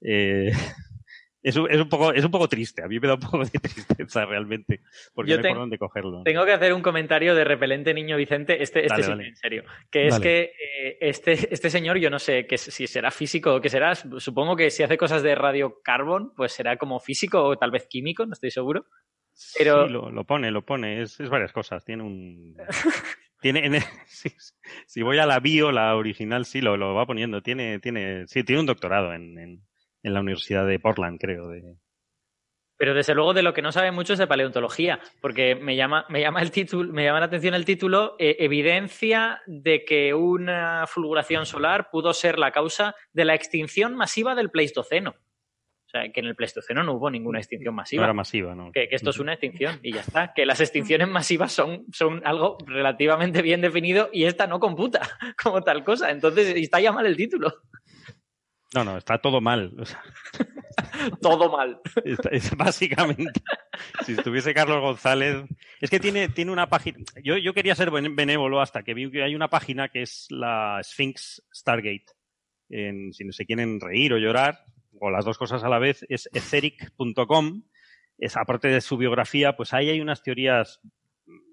eh, 0.00 0.52
es, 1.42 1.56
un, 1.56 1.68
es, 1.68 1.80
un 1.80 1.88
poco, 1.88 2.12
es 2.12 2.24
un 2.24 2.30
poco 2.30 2.48
triste, 2.48 2.84
a 2.84 2.86
mí 2.86 3.00
me 3.00 3.08
da 3.08 3.14
un 3.14 3.20
poco 3.20 3.44
de 3.44 3.50
tristeza 3.58 4.24
realmente, 4.26 4.80
porque 5.12 5.32
Yo 5.32 5.36
no 5.36 5.40
hay 5.40 5.42
ten- 5.42 5.52
por 5.54 5.58
dónde 5.58 5.78
cogerlo. 5.78 6.22
Tengo 6.22 6.44
que 6.44 6.52
hacer 6.52 6.72
un 6.72 6.82
comentario 6.82 7.34
de 7.34 7.42
repelente 7.42 7.92
niño 7.92 8.16
Vicente, 8.16 8.62
este, 8.62 8.86
este 8.86 8.88
Dale, 8.88 9.02
sí, 9.02 9.10
dale. 9.10 9.26
en 9.26 9.36
serio, 9.36 9.64
que 9.90 10.06
es 10.06 10.12
Dale. 10.14 10.22
que 10.22 10.40
eh, 10.42 10.98
este, 11.00 11.32
este 11.52 11.68
señor, 11.68 11.98
yo 11.98 12.10
no 12.10 12.20
sé 12.20 12.46
que 12.46 12.58
si 12.58 12.86
será 12.86 13.10
físico 13.10 13.56
o 13.56 13.60
qué 13.60 13.68
será, 13.68 13.96
supongo 13.96 14.54
que 14.54 14.70
si 14.70 14.84
hace 14.84 14.96
cosas 14.96 15.24
de 15.24 15.34
radiocarbon, 15.34 16.32
pues 16.36 16.52
será 16.52 16.76
como 16.76 17.00
físico 17.00 17.42
o 17.42 17.56
tal 17.58 17.72
vez 17.72 17.88
químico, 17.88 18.24
no 18.24 18.34
estoy 18.34 18.52
seguro. 18.52 18.86
Pero 19.56 19.86
Sí, 19.86 19.92
lo, 19.92 20.10
lo 20.10 20.24
pone, 20.24 20.50
lo 20.50 20.64
pone, 20.64 21.02
es, 21.02 21.18
es 21.20 21.28
varias 21.30 21.52
cosas, 21.52 21.84
tiene 21.84 22.02
un... 22.02 22.56
Tiene, 23.40 23.64
en- 23.64 23.74
sí, 24.06 24.30
si 24.86 25.00
voy 25.02 25.18
a 25.18 25.24
la 25.24 25.40
bio, 25.40 25.72
la 25.72 25.96
original, 25.96 26.44
sí, 26.44 26.60
lo, 26.60 26.76
lo 26.76 26.94
va 26.94 27.06
poniendo. 27.06 27.40
Tiene, 27.42 27.78
tiene, 27.78 28.26
sí, 28.26 28.44
tiene 28.44 28.60
un 28.60 28.66
doctorado 28.66 29.14
en, 29.14 29.38
en, 29.38 29.62
en 30.02 30.14
la 30.14 30.20
Universidad 30.20 30.66
de 30.66 30.78
Portland, 30.78 31.18
creo. 31.18 31.48
De, 31.48 31.62
Pero 32.76 32.92
desde 32.92 33.14
luego 33.14 33.32
de 33.32 33.42
lo 33.42 33.54
que 33.54 33.62
no 33.62 33.72
sabe 33.72 33.92
mucho 33.92 34.12
es 34.12 34.18
de 34.18 34.26
paleontología, 34.26 35.00
porque 35.22 35.54
me 35.54 35.74
llama, 35.74 36.04
me 36.10 36.20
llama 36.20 36.42
el 36.42 36.50
título, 36.50 36.92
me 36.92 37.02
llama 37.04 37.20
la 37.20 37.26
atención 37.26 37.54
el 37.54 37.64
título, 37.64 38.14
eh, 38.18 38.36
evidencia 38.40 39.40
de 39.46 39.86
que 39.86 40.12
una 40.12 40.86
fulguración 40.86 41.46
solar 41.46 41.88
pudo 41.90 42.12
ser 42.12 42.38
la 42.38 42.52
causa 42.52 42.94
de 43.14 43.24
la 43.24 43.34
extinción 43.34 43.94
masiva 43.96 44.34
del 44.34 44.50
Pleistoceno. 44.50 45.14
O 45.92 45.98
sea, 45.98 46.12
que 46.12 46.20
en 46.20 46.26
el 46.26 46.36
Pleistoceno 46.36 46.84
no 46.84 46.92
hubo 46.92 47.10
ninguna 47.10 47.40
extinción 47.40 47.74
masiva. 47.74 48.02
no 48.02 48.04
era 48.04 48.12
masiva, 48.14 48.54
¿no? 48.54 48.70
Que, 48.70 48.88
que 48.88 48.94
esto 48.94 49.10
es 49.10 49.18
una 49.18 49.32
extinción 49.32 49.80
y 49.82 49.92
ya 49.92 50.02
está. 50.02 50.32
Que 50.32 50.46
las 50.46 50.60
extinciones 50.60 51.08
masivas 51.08 51.50
son, 51.52 51.84
son 51.92 52.22
algo 52.24 52.58
relativamente 52.64 53.42
bien 53.42 53.60
definido 53.60 54.08
y 54.12 54.22
esta 54.24 54.46
no 54.46 54.60
computa 54.60 55.00
como 55.42 55.62
tal 55.62 55.82
cosa. 55.82 56.12
Entonces 56.12 56.54
está 56.54 56.80
ya 56.80 56.92
mal 56.92 57.06
el 57.06 57.16
título. 57.16 57.52
No, 58.72 58.84
no, 58.84 58.96
está 58.98 59.18
todo 59.18 59.40
mal. 59.40 59.72
o 59.80 59.84
sea, 59.84 60.00
Todo 61.20 61.50
mal. 61.50 61.80
está- 62.04 62.28
es 62.30 62.56
básicamente, 62.56 63.40
si 64.04 64.12
estuviese 64.12 64.54
Carlos 64.54 64.80
González. 64.80 65.44
Es 65.80 65.90
que 65.90 65.98
tiene, 65.98 66.28
tiene 66.28 66.52
una 66.52 66.68
página. 66.68 66.98
Yo, 67.24 67.36
yo 67.36 67.52
quería 67.52 67.74
ser 67.74 67.90
ben- 67.90 68.14
benévolo 68.14 68.60
hasta 68.60 68.82
que 68.84 68.94
vi 68.94 69.10
que 69.10 69.22
hay 69.24 69.34
una 69.34 69.48
página 69.48 69.88
que 69.88 70.02
es 70.02 70.26
la 70.30 70.80
Sphinx 70.84 71.42
Stargate. 71.52 72.04
En, 72.68 73.12
si 73.12 73.24
no 73.24 73.32
se 73.32 73.44
quieren 73.46 73.80
reír 73.80 74.12
o 74.12 74.18
llorar, 74.18 74.60
o 75.00 75.10
las 75.10 75.24
dos 75.24 75.38
cosas 75.38 75.64
a 75.64 75.68
la 75.68 75.78
vez, 75.78 76.06
es 76.08 76.28
etheric.com. 76.32 77.62
Es, 78.18 78.36
aparte 78.36 78.68
de 78.68 78.80
su 78.80 78.96
biografía, 78.96 79.56
pues 79.56 79.72
ahí 79.72 79.88
hay 79.88 80.00
unas 80.00 80.22
teorías 80.22 80.80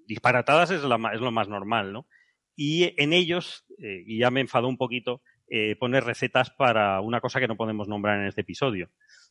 disparatadas, 0.06 0.70
es, 0.70 0.82
la 0.84 1.00
es 1.14 1.20
lo 1.20 1.30
más 1.30 1.48
normal, 1.48 1.92
¿no? 1.92 2.06
Y 2.54 2.94
en 3.00 3.12
ellos, 3.12 3.64
eh, 3.78 4.02
y 4.06 4.18
ya 4.18 4.30
me 4.30 4.40
enfadó 4.40 4.68
un 4.68 4.76
poquito, 4.76 5.22
eh, 5.48 5.76
pone 5.76 6.00
recetas 6.00 6.50
para 6.50 7.00
una 7.00 7.20
cosa 7.20 7.40
que 7.40 7.48
no 7.48 7.56
podemos 7.56 7.88
nombrar 7.88 8.20
en 8.20 8.26
este 8.26 8.40
episodio, 8.40 8.90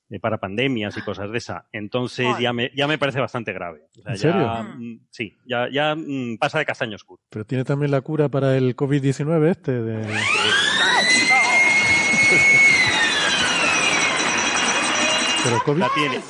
eh, 0.10 0.20
para 0.20 0.40
pandemias 0.40 0.96
y 0.98 1.02
cosas 1.02 1.30
de 1.32 1.38
esa. 1.38 1.68
Entonces 1.72 2.26
ya 2.40 2.54
me, 2.54 2.72
ya 2.76 2.88
me 2.88 2.98
parece 2.98 3.20
bastante 3.20 3.52
grave. 3.54 3.82
O 4.00 4.02
sea, 4.02 4.14
¿En 4.14 4.18
serio? 4.18 4.42
ya, 4.42 4.64
mm, 4.64 5.00
sí, 5.10 5.38
ya, 5.46 5.68
ya 5.70 5.96
mm, 5.96 6.38
pasa 6.40 6.60
de 6.60 6.66
castaño 6.66 6.96
oscuro. 6.96 7.22
Pero 7.30 7.46
tiene 7.46 7.66
también 7.66 7.92
la 7.92 8.02
cura 8.02 8.30
para 8.30 8.56
el 8.56 8.76
COVID-19 8.76 9.50
este. 9.50 9.74
De... 9.74 10.08
Pero 15.48 15.64
COVID... 15.64 15.80
La 15.80 15.90
tiene. 15.94 16.22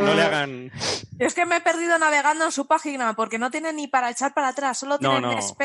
No 0.00 0.14
le 0.14 0.22
hagan. 0.22 0.72
Es 1.18 1.34
que 1.34 1.46
me 1.46 1.56
he 1.56 1.60
perdido 1.60 1.98
navegando 1.98 2.44
en 2.44 2.52
su 2.52 2.66
página 2.66 3.14
porque 3.14 3.38
no 3.38 3.50
tiene 3.50 3.72
ni 3.72 3.86
para 3.86 4.10
echar 4.10 4.34
para 4.34 4.48
atrás, 4.48 4.78
solo 4.78 4.98
tiene 4.98 5.20
no. 5.20 5.36
O 5.36 5.56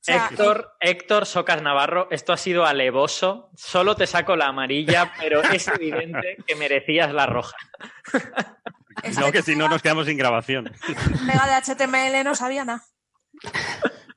sea, 0.00 0.28
Héctor, 0.28 0.76
Héctor 0.80 1.26
Socas 1.26 1.62
Navarro, 1.62 2.08
esto 2.10 2.32
ha 2.32 2.36
sido 2.36 2.66
alevoso. 2.66 3.50
Solo 3.56 3.96
te 3.96 4.06
saco 4.06 4.36
la 4.36 4.48
amarilla, 4.48 5.12
pero 5.18 5.42
es 5.42 5.66
evidente 5.80 6.36
que 6.46 6.54
merecías 6.54 7.12
la 7.12 7.26
roja. 7.26 7.56
No, 9.18 9.32
que 9.32 9.42
si 9.42 9.56
no 9.56 9.68
nos 9.68 9.82
quedamos 9.82 10.06
sin 10.06 10.18
grabación. 10.18 10.70
mega 11.24 11.46
de 11.46 11.54
HTML 11.54 12.24
no 12.24 12.34
sabía 12.34 12.64
nada. 12.64 12.84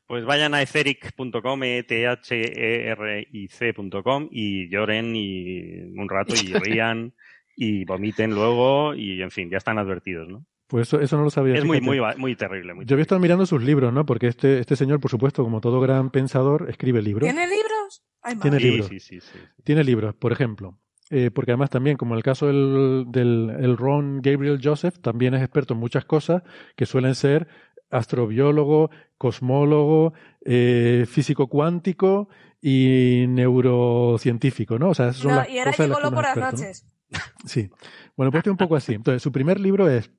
Pues 0.07 0.25
vayan 0.25 0.55
a 0.55 0.61
etheric.com, 0.61 1.63
e 1.63 1.83
t 1.83 2.07
h 2.07 2.35
e 2.35 2.89
r 2.89 3.27
i 3.31 3.47
c.com 3.47 4.27
y 4.31 4.67
lloren 4.67 5.15
y 5.15 5.81
un 5.95 6.09
rato 6.09 6.33
y 6.33 6.51
rían 6.53 7.13
y 7.61 7.83
vomiten 7.83 8.33
luego 8.33 8.93
y 8.95 9.21
en 9.21 9.31
fin, 9.31 9.49
ya 9.49 9.57
están 9.57 9.77
advertidos, 9.77 10.29
¿no? 10.29 10.45
Pues 10.67 10.87
eso, 10.87 11.01
eso 11.01 11.17
no 11.17 11.23
lo 11.25 11.29
sabía. 11.29 11.55
Es 11.55 11.65
muy, 11.65 11.81
muy, 11.81 12.35
terrible. 12.37 12.73
Muy 12.73 12.85
Yo 12.85 12.93
había 12.93 13.01
estado 13.01 13.19
mirando 13.19 13.45
sus 13.45 13.61
libros, 13.61 13.91
¿no? 13.91 14.05
Porque 14.05 14.27
este, 14.27 14.59
este 14.59 14.77
señor, 14.77 15.01
por 15.01 15.11
supuesto, 15.11 15.43
como 15.43 15.59
todo 15.59 15.81
gran 15.81 16.09
pensador, 16.09 16.67
escribe 16.69 17.01
libros. 17.01 17.27
¿Tiene 17.27 17.47
libros? 17.47 18.03
Ay. 18.21 18.37
Tiene 18.37 18.59
Sí, 18.59 18.63
libros. 18.69 18.87
sí, 18.87 18.99
sí, 18.99 19.19
sí. 19.19 19.39
Tiene 19.63 19.83
libros, 19.83 20.15
por 20.15 20.31
ejemplo. 20.31 20.77
Eh, 21.09 21.31
porque 21.31 21.51
además 21.51 21.69
también, 21.71 21.97
como 21.97 22.15
el 22.15 22.23
caso 22.23 22.47
del, 22.47 23.05
del 23.07 23.49
el 23.59 23.75
Ron 23.77 24.21
Gabriel 24.21 24.59
Joseph, 24.63 24.99
también 25.01 25.33
es 25.33 25.41
experto 25.41 25.73
en 25.73 25.79
muchas 25.81 26.05
cosas 26.05 26.43
que 26.77 26.85
suelen 26.85 27.15
ser 27.15 27.47
astrobiólogo, 27.89 28.89
cosmólogo, 29.17 30.13
eh, 30.45 31.05
físico 31.09 31.47
cuántico 31.47 32.29
y 32.61 33.25
neurocientífico, 33.27 34.77
¿no? 34.77 34.89
O 34.89 34.93
sea, 34.93 35.09
esas 35.09 35.17
son 35.23 35.31
No, 35.31 35.37
las 35.37 35.49
y 35.49 35.57
era 35.57 35.71
cosas 35.71 35.85
en 35.85 35.89
las 35.89 35.97
que 35.99 36.03
por 36.03 36.23
las 36.23 36.37
experto, 36.37 36.83
¿no? 36.85 36.98
Sí. 37.45 37.69
Bueno, 38.15 38.31
pues 38.31 38.41
este 38.41 38.49
es 38.49 38.51
un 38.51 38.57
poco 38.57 38.75
así. 38.75 38.93
Entonces, 38.93 39.21
su 39.23 39.31
primer 39.31 39.59
libro 39.59 39.89
es 39.89 40.11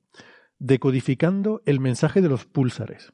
Decodificando 0.59 1.63
el 1.65 1.79
mensaje 1.79 2.21
de 2.21 2.29
los 2.29 2.45
púlsares. 2.45 3.13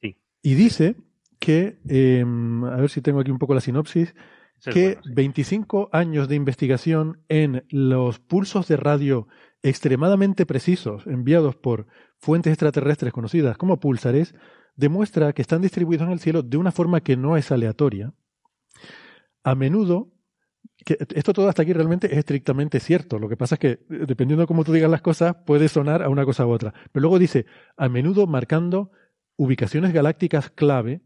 Sí. 0.00 0.16
Y 0.42 0.54
dice 0.54 0.96
que, 1.38 1.78
eh, 1.88 2.24
a 2.24 2.76
ver 2.76 2.90
si 2.90 3.00
tengo 3.00 3.20
aquí 3.20 3.30
un 3.30 3.38
poco 3.38 3.54
la 3.54 3.60
sinopsis, 3.60 4.14
es 4.58 4.74
que 4.74 4.86
bueno, 4.86 5.02
sí. 5.04 5.10
25 5.14 5.90
años 5.92 6.28
de 6.28 6.34
investigación 6.34 7.22
en 7.28 7.64
los 7.70 8.18
pulsos 8.18 8.66
de 8.68 8.76
radio 8.76 9.28
extremadamente 9.62 10.44
precisos 10.44 11.06
enviados 11.06 11.56
por 11.56 11.86
fuentes 12.18 12.52
extraterrestres 12.52 13.12
conocidas 13.12 13.56
como 13.56 13.78
púlsares 13.78 14.34
demuestra 14.76 15.32
que 15.32 15.42
están 15.42 15.62
distribuidos 15.62 16.06
en 16.06 16.12
el 16.12 16.20
cielo 16.20 16.42
de 16.42 16.56
una 16.56 16.72
forma 16.72 17.00
que 17.00 17.16
no 17.16 17.36
es 17.36 17.52
aleatoria. 17.52 18.12
A 19.42 19.54
menudo, 19.54 20.12
esto 21.14 21.32
todo 21.32 21.48
hasta 21.48 21.62
aquí 21.62 21.72
realmente 21.72 22.06
es 22.06 22.18
estrictamente 22.18 22.80
cierto. 22.80 23.18
Lo 23.18 23.28
que 23.28 23.36
pasa 23.36 23.56
es 23.56 23.58
que, 23.58 23.68
eh, 23.68 23.78
dependiendo 24.06 24.42
de 24.42 24.46
cómo 24.46 24.64
tú 24.64 24.72
digas 24.72 24.90
las 24.90 25.02
cosas, 25.02 25.36
puede 25.46 25.68
sonar 25.68 26.02
a 26.02 26.08
una 26.08 26.24
cosa 26.24 26.46
u 26.46 26.50
otra. 26.50 26.72
Pero 26.92 27.02
luego 27.02 27.18
dice, 27.18 27.46
a 27.76 27.88
menudo 27.88 28.26
marcando 28.26 28.90
ubicaciones 29.36 29.92
galácticas 29.92 30.50
clave 30.50 31.02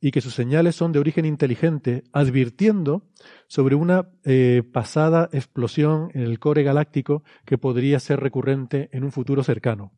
y 0.00 0.10
que 0.10 0.20
sus 0.20 0.34
señales 0.34 0.76
son 0.76 0.92
de 0.92 0.98
origen 0.98 1.24
inteligente, 1.24 2.04
advirtiendo 2.12 3.08
sobre 3.48 3.74
una 3.74 4.08
eh, 4.24 4.62
pasada 4.72 5.28
explosión 5.32 6.10
en 6.14 6.22
el 6.22 6.38
core 6.38 6.62
galáctico 6.62 7.22
que 7.44 7.58
podría 7.58 7.98
ser 7.98 8.20
recurrente 8.20 8.88
en 8.92 9.04
un 9.04 9.12
futuro 9.12 9.42
cercano. 9.42 9.92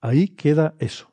Ahí 0.00 0.28
queda 0.28 0.74
eso. 0.78 1.12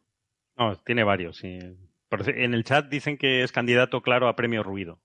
No, 0.58 0.76
tiene 0.86 1.04
varios, 1.04 1.44
En 1.44 2.54
el 2.54 2.64
chat 2.64 2.90
dicen 2.90 3.18
que 3.18 3.42
es 3.44 3.52
candidato 3.52 4.02
claro 4.02 4.28
a 4.28 4.36
premio 4.36 4.64
ruido. 4.64 5.00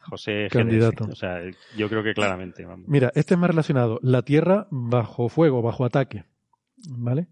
José 0.00 0.48
GDS. 0.48 0.52
Candidato. 0.52 1.04
O 1.04 1.14
sea, 1.14 1.40
yo 1.76 1.88
creo 1.88 2.02
que 2.02 2.14
claramente. 2.14 2.64
Vamos. 2.64 2.88
Mira, 2.88 3.10
este 3.14 3.34
es 3.34 3.40
más 3.40 3.50
relacionado. 3.50 3.98
La 4.02 4.22
Tierra 4.22 4.66
bajo 4.70 5.28
fuego, 5.28 5.62
bajo 5.62 5.84
ataque. 5.84 6.24
¿Vale? 6.88 7.28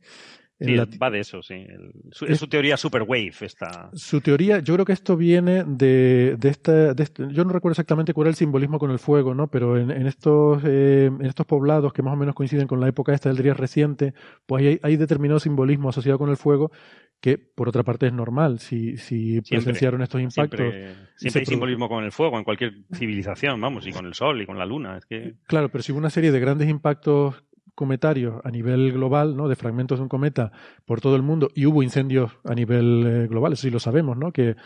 Sí, 0.61 0.75
va 1.01 1.11
de 1.11 1.21
eso, 1.21 1.41
sí. 1.43 1.55
El- 1.55 1.93
su- 2.11 2.25
es 2.27 2.39
su 2.39 2.49
teoría 2.49 2.77
superwave 2.77 3.33
esta. 3.41 3.91
Su 3.95 4.21
teoría, 4.21 4.59
yo 4.59 4.75
creo 4.75 4.85
que 4.85 4.93
esto 4.93 5.17
viene 5.17 5.63
de, 5.65 6.37
de, 6.39 6.49
esta, 6.49 6.95
de 6.95 7.03
este- 7.05 7.29
yo 7.31 7.45
no 7.45 7.53
recuerdo 7.53 7.73
exactamente 7.73 8.13
cuál 8.13 8.27
era 8.27 8.31
el 8.31 8.37
simbolismo 8.37 8.79
con 8.79 8.91
el 8.91 8.99
fuego, 8.99 9.35
¿no? 9.35 9.49
Pero 9.49 9.79
en, 9.79 9.91
en 9.91 10.07
estos, 10.07 10.63
eh, 10.65 11.07
en 11.17 11.25
estos 11.27 11.47
poblados 11.47 11.93
que 11.93 12.03
más 12.03 12.15
o 12.15 12.17
menos 12.17 12.35
coinciden 12.35 12.67
con 12.67 12.81
la 12.81 12.89
época 12.89 13.15
esta 13.15 13.33
del 13.33 13.43
día 13.43 13.55
reciente, 13.55 14.15
pues 14.47 14.65
hay, 14.67 14.81
hay 14.83 14.97
determinado 14.97 15.39
simbolismo 15.39 15.91
asociado 15.91 16.19
con 16.19 16.31
el 16.31 16.37
fuego 16.37 16.73
que, 17.21 17.37
por 17.39 17.69
otra 17.69 17.83
parte, 17.83 18.07
es 18.07 18.13
normal. 18.13 18.61
Si, 18.61 18.97
si 18.97 19.41
presenciaron 19.41 20.03
estos 20.03 20.21
impactos. 20.21 20.59
Siempre, 20.61 20.95
siempre 21.17 21.41
hay 21.41 21.47
simbolismo 21.47 21.89
con 21.89 22.05
el 22.05 22.13
fuego 22.13 22.39
en 22.39 22.45
cualquier 22.45 22.75
civilización, 22.95 23.61
vamos, 23.61 23.87
y 23.87 23.93
con 23.93 24.07
el 24.07 24.15
sol 24.15 24.41
y 24.43 24.47
con 24.47 24.57
la 24.59 24.65
luna. 24.67 24.99
Es 24.99 25.07
que 25.07 25.35
Claro, 25.49 25.69
pero 25.69 25.83
si 25.83 25.91
hubo 25.93 25.99
una 25.99 26.11
serie 26.11 26.31
de 26.31 26.39
grandes 26.41 26.69
impactos 26.69 27.43
cometarios 27.79 28.41
a 28.45 28.51
nivel 28.51 28.93
global, 28.93 29.37
¿no? 29.37 29.47
De 29.49 29.55
fragmentos 29.55 29.99
de 30.01 30.03
un 30.03 30.09
cometa 30.09 30.51
por 30.85 31.01
todo 31.01 31.15
el 31.15 31.23
mundo 31.23 31.49
y 31.55 31.65
hubo 31.67 31.85
incendios 31.85 32.33
a 32.45 32.55
nivel 32.55 33.07
eh, 33.07 33.27
global, 33.29 33.53
eso 33.53 33.63
sí 33.63 33.71
lo 33.71 33.79
sabemos, 33.79 34.17
¿no? 34.17 34.33
Que, 34.33 34.57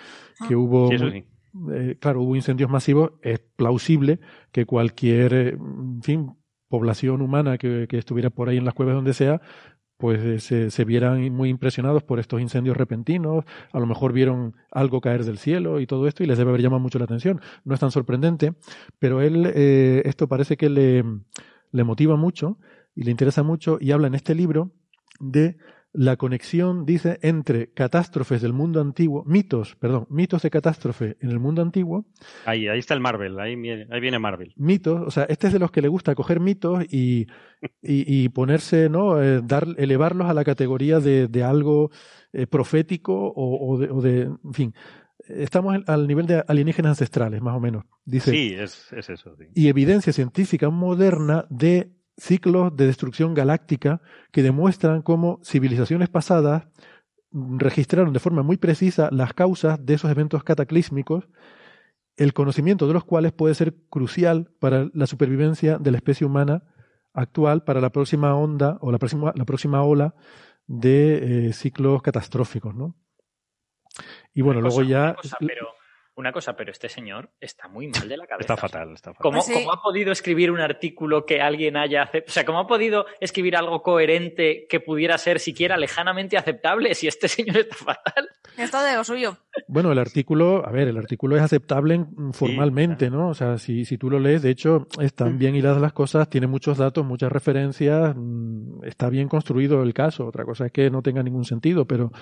que 0.49 0.57
hubo 0.57 0.89
Sí, 0.89 0.95
eso 0.95 1.11
sí. 1.11 1.25
eh, 1.73 1.97
claro, 2.01 2.23
hubo 2.23 2.35
incendios 2.35 2.71
masivos, 2.71 3.13
es 3.21 3.39
plausible 3.57 4.19
que 4.51 4.65
cualquier, 4.65 5.35
eh, 5.35 5.49
en 5.51 6.03
fin, 6.03 6.33
población 6.69 7.21
humana 7.21 7.59
que, 7.59 7.87
que 7.87 7.99
estuviera 7.99 8.31
por 8.31 8.49
ahí 8.49 8.57
en 8.57 8.65
las 8.65 8.73
cuevas 8.73 8.95
donde 8.95 9.13
sea, 9.13 9.43
pues 9.99 10.21
eh, 10.25 10.41
se, 10.41 10.71
se 10.71 10.85
vieran 10.85 11.31
muy 11.33 11.51
impresionados 11.51 12.03
por 12.03 12.19
estos 12.19 12.41
incendios 12.41 12.77
repentinos, 12.77 13.45
a 13.73 13.79
lo 13.79 13.87
mejor 13.87 14.13
vieron 14.15 14.55
algo 14.71 15.01
caer 15.03 15.23
del 15.25 15.37
cielo 15.37 15.79
y 15.81 15.87
todo 15.87 16.09
esto 16.09 16.25
y 16.25 16.27
les 16.27 16.39
debe 16.39 16.49
haber 16.51 16.63
llamado 16.63 16.81
mucho 16.81 16.99
la 16.99 17.05
atención. 17.05 17.41
No 17.65 17.75
es 17.75 17.81
tan 17.81 17.91
sorprendente, 17.91 18.55
pero 18.99 19.21
él, 19.21 19.53
eh, 19.55 20.01
esto 20.07 20.27
parece 20.29 20.57
que 20.57 20.71
le, 20.71 21.05
le 21.71 21.85
motiva 21.85 22.17
mucho 22.17 22.59
y 22.95 23.05
le 23.05 23.11
interesa 23.11 23.43
mucho 23.43 23.79
y 23.81 23.93
habla 23.93 24.07
en 24.09 24.15
este 24.15 24.35
libro 24.35 24.73
de 25.21 25.57
la 25.95 26.17
conexión, 26.17 26.87
dice, 26.87 27.19
entre 27.21 27.71
catástrofes 27.75 28.41
del 28.41 28.55
mundo 28.55 28.81
antiguo, 28.81 29.25
mitos, 29.27 29.77
perdón, 29.77 30.07
mitos 30.09 30.41
de 30.41 30.49
catástrofe 30.49 31.19
en 31.21 31.29
el 31.29 31.39
mundo 31.39 31.61
antiguo. 31.61 32.07
Ahí, 32.47 32.67
ahí 32.67 32.79
está 32.79 32.95
el 32.95 33.01
Marvel, 33.01 33.39
ahí, 33.39 33.57
viene- 33.57 33.87
ahí 33.91 34.01
viene 34.01 34.19
Marvel. 34.19 34.55
Mitos, 34.57 35.03
o 35.07 35.11
sea, 35.11 35.25
este 35.25 35.49
es 35.49 35.53
de 35.53 35.59
los 35.59 35.71
que 35.71 35.83
le 35.83 35.89
gusta 35.89 36.15
coger 36.15 36.41
mitos 36.41 36.83
y, 36.85 37.27
y, 37.83 38.25
y 38.25 38.29
ponerse, 38.31 38.89
¿no? 38.89 39.23
Eh, 39.23 39.43
dar, 39.45 39.67
elevarlos 39.77 40.31
a 40.31 40.35
la 40.35 40.45
categoría 40.45 40.99
de, 40.99 41.29
de 41.29 41.43
algo 41.45 41.91
eh, 42.33 42.47
profético 42.47 43.13
o, 43.29 43.75
o 43.75 43.79
de, 43.79 43.91
o 43.91 44.01
de, 44.01 44.21
en 44.23 44.55
fin. 44.55 44.75
Estamos 45.29 45.77
al 45.87 46.07
nivel 46.09 46.27
de 46.27 46.43
alienígenas 46.49 46.93
ancestrales, 46.93 47.43
más 47.43 47.55
o 47.55 47.61
menos. 47.61 47.85
Dice, 48.07 48.31
Sí, 48.31 48.55
es, 48.59 48.91
es 48.95 49.11
eso. 49.11 49.37
sí. 49.37 49.45
y 49.55 49.69
evidencia 49.69 50.11
científica 50.15 50.71
moderna 50.71 51.45
de 51.51 51.93
ciclos 52.17 52.77
de 52.77 52.87
destrucción 52.87 53.35
galáctica 53.35 54.01
que 54.31 54.43
demuestran 54.43 55.03
cómo 55.03 55.41
civilizaciones 55.43 56.09
pasadas 56.09 56.69
registraron 57.33 58.13
de 58.13 58.21
forma 58.21 58.43
muy 58.43 58.57
precisa 58.57 59.09
las 59.11 59.33
causas 59.33 59.85
de 59.85 59.95
esos 59.95 60.11
eventos 60.11 60.45
cataclísmicos, 60.45 61.29
el 62.17 62.35
conocimiento 62.35 62.87
de 62.87 62.93
los 62.93 63.05
cuales 63.05 63.33
puede 63.33 63.55
ser 63.55 63.75
crucial 63.89 64.51
para 64.61 64.89
la 64.93 65.07
supervivencia 65.07 65.79
de 65.79 65.91
la 65.91 65.97
especie 65.97 66.27
humana 66.27 66.65
actual 67.15 67.65
para 67.65 67.81
la 67.81 67.91
próxima 67.91 68.35
onda 68.35 68.79
o 68.81 68.93
la 68.93 68.99
próxima, 68.99 69.33
la 69.35 69.45
próxima 69.45 69.83
ola 69.83 70.15
de 70.67 71.49
eh, 71.49 71.53
ciclos 71.53 72.03
catastróficos, 72.03 72.75
¿no? 72.75 72.97
Y 74.33 74.43
bueno, 74.43 74.61
luego 74.61 74.77
cosa, 74.77 74.89
ya 74.89 75.03
Una 75.03 75.15
cosa, 75.15 75.37
pero, 75.41 75.67
una 76.15 76.31
cosa, 76.33 76.55
pero 76.57 76.71
este 76.71 76.89
señor 76.89 77.31
está 77.41 77.69
muy 77.69 77.89
mal 77.89 78.09
de 78.09 78.17
la 78.19 78.27
cabeza. 78.27 78.53
Está 78.53 78.57
fatal, 78.57 78.93
está 78.95 79.15
fatal. 79.15 79.23
¿Cómo, 79.23 79.41
sí. 79.43 79.53
cómo 79.55 79.73
ha 79.73 79.81
podido 79.83 80.13
escribir 80.13 80.51
un 80.51 80.61
artículo 80.61 81.25
que 81.25 81.41
alguien 81.41 81.77
haya 81.77 82.03
aceptado? 82.03 82.31
O 82.31 82.33
sea, 82.33 82.45
¿cómo 82.45 82.59
ha 82.59 82.67
podido 82.67 83.07
escribir 83.21 83.57
algo 83.57 83.83
coherente 83.83 84.67
que 84.69 84.81
pudiera 84.81 85.17
ser 85.19 85.41
siquiera 85.41 85.77
lejanamente 85.77 86.37
aceptable 86.37 86.95
si 86.95 87.07
este 87.09 87.29
señor 87.29 87.57
está 87.57 87.77
fatal? 87.77 88.29
Esto 88.59 88.83
de 88.83 88.95
lo 88.95 89.05
suyo. 89.05 89.39
Bueno, 89.69 89.91
el 89.93 89.99
artículo, 89.99 90.67
a 90.67 90.71
ver, 90.71 90.89
el 90.89 90.99
artículo 90.99 91.37
es 91.37 91.43
aceptable 91.43 91.95
en- 91.95 92.33
formalmente, 92.35 93.09
¿no? 93.11 93.29
O 93.29 93.35
sea, 93.35 93.57
si, 93.57 93.85
si 93.87 93.97
tú 93.97 94.11
lo 94.11 94.19
lees, 94.19 94.43
de 94.43 94.51
hecho, 94.51 94.87
están 95.01 95.39
bien 95.39 95.57
hiladas 95.57 95.81
las 95.81 95.93
cosas, 95.95 96.29
tiene 96.29 96.47
muchos 96.47 96.77
datos, 96.77 97.05
muchas 97.07 97.33
referencias, 97.33 98.15
mm, 98.15 98.85
está 98.85 99.09
bien 99.09 99.29
construido 99.29 99.83
el 99.83 99.95
caso. 99.95 100.27
Otra 100.27 100.45
cosa 100.45 100.67
es 100.67 100.73
que 100.73 100.91
no 100.91 101.01
tenga 101.01 101.23
ningún 101.23 101.45
sentido, 101.47 101.87
pero, 101.87 102.13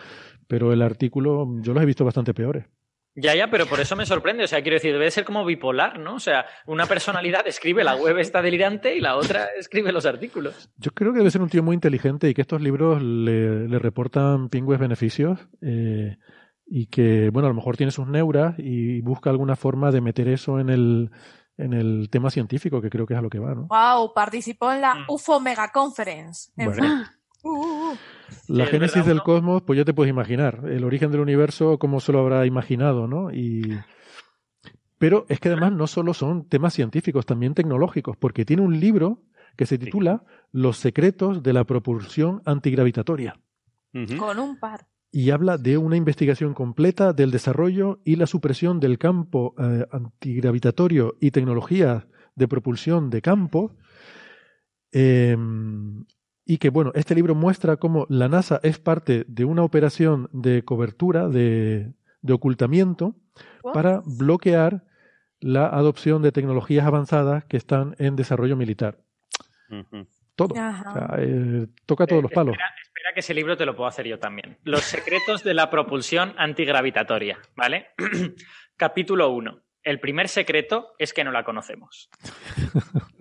pero 0.47 0.73
el 0.73 0.83
artículo 0.83 1.47
yo 1.61 1.75
los 1.75 1.83
he 1.83 1.87
visto 1.87 2.05
bastante 2.05 2.35
peores. 2.35 2.67
Ya, 3.17 3.35
ya, 3.35 3.51
pero 3.51 3.67
por 3.67 3.81
eso 3.81 3.97
me 3.97 4.07
sorprende. 4.07 4.45
O 4.45 4.47
sea, 4.47 4.63
quiero 4.63 4.77
decir, 4.77 4.93
debe 4.93 5.07
de 5.07 5.11
ser 5.11 5.25
como 5.25 5.45
bipolar, 5.45 5.99
¿no? 5.99 6.15
O 6.15 6.21
sea, 6.21 6.47
una 6.67 6.87
personalidad 6.87 7.47
escribe 7.47 7.83
la 7.83 7.97
web 7.97 8.19
esta 8.19 8.41
delirante 8.41 8.95
y 8.97 9.01
la 9.01 9.17
otra 9.17 9.49
escribe 9.59 9.93
los 9.93 10.07
artículos. 10.07 10.71
Yo 10.77 10.93
creo 10.93 11.13
que 11.13 11.19
debe 11.19 11.31
ser 11.31 11.43
un 11.43 11.49
tío 11.49 11.63
muy 11.63 11.75
inteligente 11.75 12.29
y 12.29 12.35
que 12.35 12.43
estos 12.43 12.61
libros 12.61 13.03
le, 13.03 13.69
le 13.69 13.79
reportan 13.79 14.49
pingües 14.49 14.79
beneficios 14.79 15.41
eh, 15.61 16.17
y 16.67 16.87
que, 16.87 17.31
bueno, 17.31 17.47
a 17.47 17.51
lo 17.51 17.57
mejor 17.57 17.77
tiene 17.77 17.91
sus 17.91 18.07
neuras 18.07 18.55
y 18.59 19.01
busca 19.01 19.31
alguna 19.31 19.57
forma 19.57 19.91
de 19.91 20.01
meter 20.01 20.29
eso 20.29 20.61
en 20.61 20.71
el, 20.71 21.11
en 21.59 21.73
el 21.73 22.09
tema 22.11 22.31
científico, 22.31 22.81
que 22.81 22.91
creo 22.91 23.07
que 23.07 23.15
es 23.15 23.19
a 23.19 23.23
lo 23.23 23.29
que 23.29 23.41
va, 23.41 23.55
¿no? 23.55 23.67
Wow, 23.67 24.15
participó 24.15 24.71
en 24.73 24.83
la 24.83 24.95
Mm. 24.95 25.05
UFO 25.09 25.41
Mega 25.41 25.73
Conference. 25.73 26.53
En 26.57 26.67
Bueno. 26.67 27.05
Uh, 27.43 27.49
uh, 27.51 27.91
uh. 27.93 27.97
La 28.49 28.65
es 28.65 28.71
génesis 28.71 29.05
del 29.05 29.15
uno- 29.15 29.25
cosmos, 29.25 29.63
pues 29.63 29.77
ya 29.77 29.85
te 29.85 29.95
puedes 29.95 30.11
imaginar. 30.11 30.63
El 30.67 30.85
origen 30.85 31.11
del 31.11 31.21
universo, 31.21 31.79
cómo 31.79 32.01
se 32.01 32.13
lo 32.13 32.21
habrá 32.21 32.47
imaginado, 32.47 33.07
¿no? 33.07 33.31
Y... 33.33 33.79
Pero 34.99 35.25
es 35.29 35.41
que 35.41 35.49
además 35.49 35.73
no 35.73 35.87
solo 35.87 36.13
son 36.13 36.47
temas 36.49 36.75
científicos, 36.75 37.25
también 37.25 37.55
tecnológicos, 37.55 38.17
porque 38.19 38.45
tiene 38.45 38.63
un 38.63 38.79
libro 38.79 39.23
que 39.57 39.67
se 39.67 39.79
titula 39.79 40.25
Los 40.53 40.77
secretos 40.77 41.43
de 41.43 41.53
la 41.53 41.65
propulsión 41.65 42.43
antigravitatoria. 42.45 43.41
Con 44.19 44.39
un 44.39 44.59
par. 44.59 44.87
Y 45.11 45.31
habla 45.31 45.59
de 45.59 45.77
una 45.77 45.97
investigación 45.97 46.55
completa 46.55 47.13
del 47.13 47.31
desarrollo 47.31 48.01
y 48.05 48.17
la 48.17 48.27
supresión 48.27 48.79
del 48.79 48.99
campo 48.99 49.55
eh, 49.59 49.87
antigravitatorio 49.91 51.17
y 51.21 51.31
tecnologías 51.33 52.07
de 52.37 52.47
propulsión 52.49 53.11
de 53.11 53.23
campo. 53.23 53.75
Eh, 54.93 55.37
y 56.51 56.59
que, 56.59 56.69
bueno, 56.69 56.91
este 56.97 57.15
libro 57.15 57.37
muestra 57.37 57.77
cómo 57.77 58.07
la 58.09 58.27
NASA 58.29 58.59
es 58.65 58.81
parte 58.81 59.25
de 59.29 59.45
una 59.45 59.63
operación 59.63 60.29
de 60.33 60.65
cobertura, 60.65 61.29
de, 61.29 61.93
de 62.23 62.33
ocultamiento, 62.33 63.15
What? 63.63 63.73
para 63.73 64.03
bloquear 64.05 64.83
la 65.39 65.69
adopción 65.69 66.23
de 66.23 66.33
tecnologías 66.33 66.85
avanzadas 66.85 67.45
que 67.45 67.57
están 67.57 67.95
en 68.01 68.17
desarrollo 68.17 68.57
militar. 68.57 68.99
Todo. 70.35 70.59
Ajá. 70.59 70.91
O 70.91 70.93
sea, 70.93 71.09
eh, 71.21 71.69
toca 71.87 72.09
todos 72.09 72.21
los 72.21 72.33
palos. 72.33 72.55
Espera, 72.55 72.75
espera 72.83 73.15
que 73.15 73.21
ese 73.21 73.33
libro 73.33 73.57
te 73.57 73.65
lo 73.65 73.77
puedo 73.77 73.87
hacer 73.87 74.09
yo 74.09 74.19
también. 74.19 74.59
Los 74.65 74.81
secretos 74.81 75.45
de 75.45 75.55
la 75.55 75.71
propulsión 75.71 76.35
antigravitatoria, 76.37 77.39
¿vale? 77.55 77.91
Capítulo 78.77 79.31
1. 79.31 79.57
El 79.85 80.01
primer 80.01 80.27
secreto 80.27 80.95
es 80.99 81.13
que 81.13 81.23
no 81.23 81.31
la 81.31 81.45
conocemos. 81.45 82.11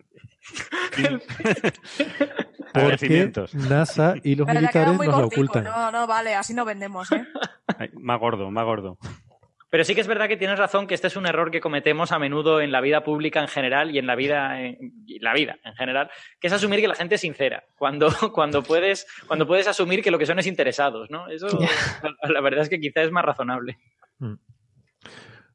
Porque. 2.74 3.32
NASA 3.54 4.16
y 4.24 4.36
los 4.36 4.48
Pero 4.48 4.60
militares 4.60 4.94
nos 4.94 4.98
cortico. 4.98 5.26
ocultan. 5.26 5.64
No, 5.64 5.92
no, 5.92 6.08
vale, 6.08 6.36
así 6.36 6.54
no 6.54 6.66
vendemos, 6.66 7.12
¿eh? 7.12 7.26
Ay, 7.78 7.90
más 7.94 8.20
gordo, 8.20 8.50
más 8.52 8.66
gordo. 8.66 8.98
Pero 9.70 9.84
sí 9.84 9.94
que 9.94 10.02
es 10.02 10.08
verdad 10.08 10.28
que 10.28 10.38
tienes 10.38 10.58
razón 10.58 10.88
que 10.88 10.96
este 10.96 11.08
es 11.08 11.16
un 11.16 11.28
error 11.28 11.52
que 11.52 11.62
cometemos 11.62 12.12
a 12.12 12.18
menudo 12.18 12.60
en 12.60 12.72
la 12.72 12.82
vida 12.82 13.04
pública 13.04 13.40
en 13.40 13.48
general 13.48 13.92
y 13.92 14.00
en 14.00 14.08
la 14.08 14.16
vida 14.16 14.60
en 14.62 14.78
y 15.06 15.20
la 15.20 15.34
vida 15.34 15.60
en 15.64 15.76
general, 15.76 16.10
que 16.40 16.48
es 16.48 16.54
asumir 16.54 16.82
que 16.82 16.88
la 16.88 16.96
gente 16.96 17.16
es 17.16 17.22
sincera, 17.22 17.64
cuando, 17.78 18.10
cuando, 18.34 18.64
puedes, 18.64 19.06
cuando 19.28 19.46
puedes 19.46 19.68
asumir 19.68 20.02
que 20.02 20.10
lo 20.10 20.18
que 20.18 20.26
son 20.26 20.40
es 20.40 20.48
interesados, 20.48 21.12
¿no? 21.12 21.28
Eso 21.28 21.48
la, 22.02 22.32
la 22.32 22.42
verdad 22.42 22.62
es 22.62 22.70
que 22.70 22.80
quizá 22.80 23.04
es 23.04 23.12
más 23.12 23.24
razonable. 23.24 23.78
Mm. 24.18 24.34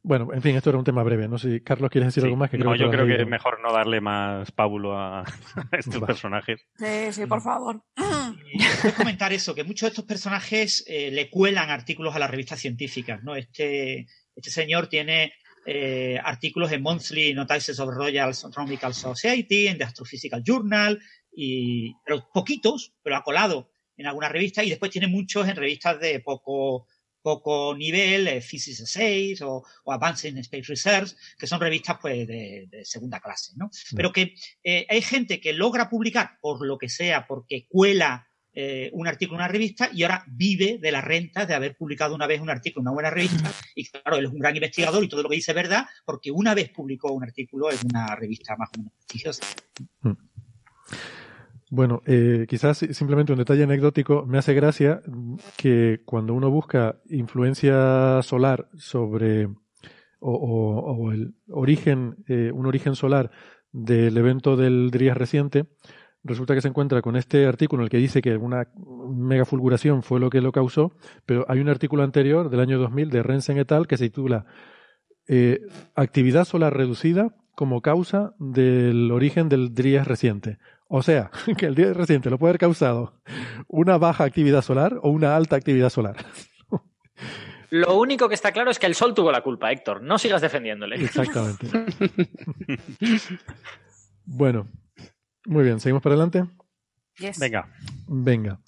Bueno, 0.06 0.28
en 0.34 0.42
fin, 0.42 0.54
esto 0.54 0.68
era 0.68 0.78
un 0.78 0.84
tema 0.84 1.02
breve. 1.02 1.26
No 1.28 1.38
sé 1.38 1.50
si 1.50 1.60
Carlos 1.62 1.88
quieres 1.90 2.08
decir 2.08 2.20
Sí. 2.22 2.26
algo 2.26 2.36
más. 2.36 2.50
Que 2.50 2.58
no, 2.58 2.64
creo 2.64 2.74
yo 2.76 2.84
lo 2.84 2.90
has 2.90 2.94
creo 2.96 3.06
que 3.16 3.22
es 3.22 3.28
mejor 3.28 3.58
no 3.62 3.72
darle 3.72 4.02
más 4.02 4.52
pábulo 4.52 4.98
a, 4.98 5.20
a 5.72 5.76
estos 5.78 5.94
Vale. 5.94 6.06
personajes. 6.06 6.60
Sí, 6.76 7.12
sí, 7.12 7.26
por 7.26 7.40
favor. 7.40 7.82
Quiero 7.96 8.96
comentar 8.96 9.32
eso, 9.32 9.54
que 9.54 9.64
muchos 9.64 9.86
de 9.86 9.88
estos 9.88 10.04
personajes 10.04 10.84
eh, 10.86 11.10
le 11.10 11.30
cuelan 11.30 11.70
artículos 11.70 12.14
a 12.14 12.18
las 12.18 12.30
revistas 12.30 12.60
científicas, 12.60 13.22
¿no? 13.24 13.34
Este, 13.34 14.06
este 14.36 14.50
señor 14.50 14.88
tiene 14.88 15.32
eh, 15.66 16.18
artículos 16.22 16.70
en 16.72 16.82
Monthly 16.82 17.32
Notices 17.32 17.80
of 17.80 17.88
Royal 17.94 18.28
Astronomical 18.28 18.92
Society, 18.92 19.68
en 19.68 19.78
The 19.78 19.84
Astrophysical 19.84 20.42
Journal, 20.44 21.00
y, 21.32 21.94
pero 22.04 22.28
poquitos, 22.32 22.92
pero 23.02 23.16
ha 23.16 23.22
colado 23.22 23.70
en 23.96 24.06
algunas 24.06 24.30
revistas, 24.30 24.66
y 24.66 24.70
después 24.70 24.90
tiene 24.90 25.06
muchos 25.06 25.48
en 25.48 25.56
revistas 25.56 25.98
de 25.98 26.20
poco, 26.20 26.86
poco 27.24 27.74
nivel, 27.74 28.28
eh, 28.28 28.42
Physics 28.42 28.80
Essays 28.80 29.40
o, 29.40 29.64
o 29.84 29.92
Advancing 29.92 30.36
Space 30.38 30.68
Research, 30.68 31.16
que 31.38 31.46
son 31.46 31.58
revistas 31.58 31.96
pues 31.98 32.28
de, 32.28 32.68
de 32.70 32.84
segunda 32.84 33.18
clase, 33.18 33.52
¿no? 33.56 33.70
Pero 33.96 34.12
que 34.12 34.34
eh, 34.62 34.86
hay 34.90 35.00
gente 35.00 35.40
que 35.40 35.54
logra 35.54 35.88
publicar 35.88 36.38
por 36.42 36.64
lo 36.66 36.76
que 36.76 36.90
sea, 36.90 37.26
porque 37.26 37.66
cuela 37.66 38.28
eh, 38.52 38.90
un 38.92 39.08
artículo 39.08 39.38
en 39.38 39.44
una 39.44 39.48
revista 39.48 39.88
y 39.90 40.02
ahora 40.02 40.22
vive 40.28 40.78
de 40.78 40.92
las 40.92 41.02
rentas 41.02 41.48
de 41.48 41.54
haber 41.54 41.76
publicado 41.76 42.14
una 42.14 42.26
vez 42.26 42.42
un 42.42 42.50
artículo 42.50 42.82
en 42.82 42.88
una 42.88 42.92
buena 42.92 43.10
revista. 43.10 43.50
Y 43.74 43.86
claro, 43.86 44.18
él 44.18 44.26
es 44.26 44.30
un 44.30 44.38
gran 44.38 44.54
investigador 44.54 45.02
y 45.02 45.08
todo 45.08 45.22
lo 45.22 45.30
que 45.30 45.36
dice 45.36 45.52
es 45.52 45.56
verdad, 45.56 45.86
porque 46.04 46.30
una 46.30 46.54
vez 46.54 46.68
publicó 46.68 47.10
un 47.10 47.24
artículo 47.24 47.72
en 47.72 47.78
una 47.90 48.14
revista 48.14 48.54
más 48.56 48.68
o 48.74 48.78
menos 48.78 48.92
prestigiosa. 48.92 49.44
Bueno, 51.74 52.02
eh, 52.06 52.46
quizás 52.48 52.78
simplemente 52.92 53.32
un 53.32 53.38
detalle 53.38 53.64
anecdótico. 53.64 54.24
Me 54.26 54.38
hace 54.38 54.54
gracia 54.54 55.02
que 55.56 56.02
cuando 56.04 56.32
uno 56.32 56.48
busca 56.48 57.00
influencia 57.10 58.22
solar 58.22 58.68
sobre 58.76 59.48
o, 60.20 61.10
el 61.10 61.34
origen, 61.48 62.14
eh, 62.28 62.52
un 62.54 62.66
origen 62.66 62.94
solar 62.94 63.32
del 63.72 64.16
evento 64.16 64.56
del 64.56 64.92
Drías 64.92 65.16
reciente, 65.16 65.66
resulta 66.22 66.54
que 66.54 66.60
se 66.60 66.68
encuentra 66.68 67.02
con 67.02 67.16
este 67.16 67.44
artículo 67.44 67.82
en 67.82 67.86
el 67.86 67.90
que 67.90 67.96
dice 67.96 68.22
que 68.22 68.36
una 68.36 68.68
mega 69.08 69.44
fulguración 69.44 70.04
fue 70.04 70.20
lo 70.20 70.30
que 70.30 70.40
lo 70.40 70.52
causó, 70.52 70.92
pero 71.26 71.44
hay 71.48 71.58
un 71.58 71.68
artículo 71.68 72.04
anterior 72.04 72.50
del 72.50 72.60
año 72.60 72.78
2000 72.78 73.10
de 73.10 73.22
Rensen 73.24 73.58
et 73.58 73.72
al. 73.72 73.88
que 73.88 73.96
se 73.96 74.04
titula 74.04 74.46
eh, 75.26 75.58
Actividad 75.96 76.44
solar 76.44 76.76
reducida 76.76 77.34
como 77.56 77.82
causa 77.82 78.34
del 78.38 79.10
origen 79.10 79.48
del 79.48 79.74
Drías 79.74 80.06
reciente. 80.06 80.58
O 80.96 81.02
sea, 81.02 81.28
que 81.58 81.66
el 81.66 81.74
Drías 81.74 81.96
reciente 81.96 82.30
lo 82.30 82.38
puede 82.38 82.50
haber 82.50 82.60
causado 82.60 83.20
una 83.66 83.98
baja 83.98 84.22
actividad 84.22 84.62
solar 84.62 85.00
o 85.02 85.10
una 85.10 85.34
alta 85.34 85.56
actividad 85.56 85.90
solar. 85.90 86.14
Lo 87.70 87.98
único 87.98 88.28
que 88.28 88.36
está 88.36 88.52
claro 88.52 88.70
es 88.70 88.78
que 88.78 88.86
el 88.86 88.94
sol 88.94 89.12
tuvo 89.12 89.32
la 89.32 89.42
culpa, 89.42 89.72
Héctor. 89.72 90.02
No 90.02 90.18
sigas 90.18 90.40
defendiéndole. 90.40 90.96
Exactamente. 90.96 91.66
Bueno, 94.26 94.68
muy 95.44 95.64
bien, 95.64 95.80
seguimos 95.80 96.02
para 96.02 96.14
adelante. 96.14 96.46
Yes. 97.18 97.38
Venga. 97.38 97.68
Venga. 98.08 98.58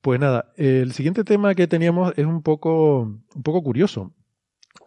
Pues 0.00 0.18
nada, 0.18 0.52
el 0.56 0.92
siguiente 0.92 1.22
tema 1.22 1.54
que 1.54 1.68
teníamos 1.68 2.14
es 2.16 2.26
un 2.26 2.42
poco, 2.42 3.02
un 3.02 3.42
poco 3.44 3.62
curioso. 3.62 4.12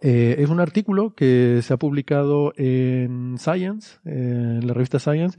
Eh, 0.01 0.35
es 0.39 0.49
un 0.49 0.59
artículo 0.59 1.15
que 1.15 1.61
se 1.61 1.73
ha 1.73 1.77
publicado 1.77 2.51
en 2.57 3.37
Science, 3.37 3.99
eh, 4.03 4.57
en 4.59 4.67
la 4.67 4.73
revista 4.73 4.99
Science, 4.99 5.37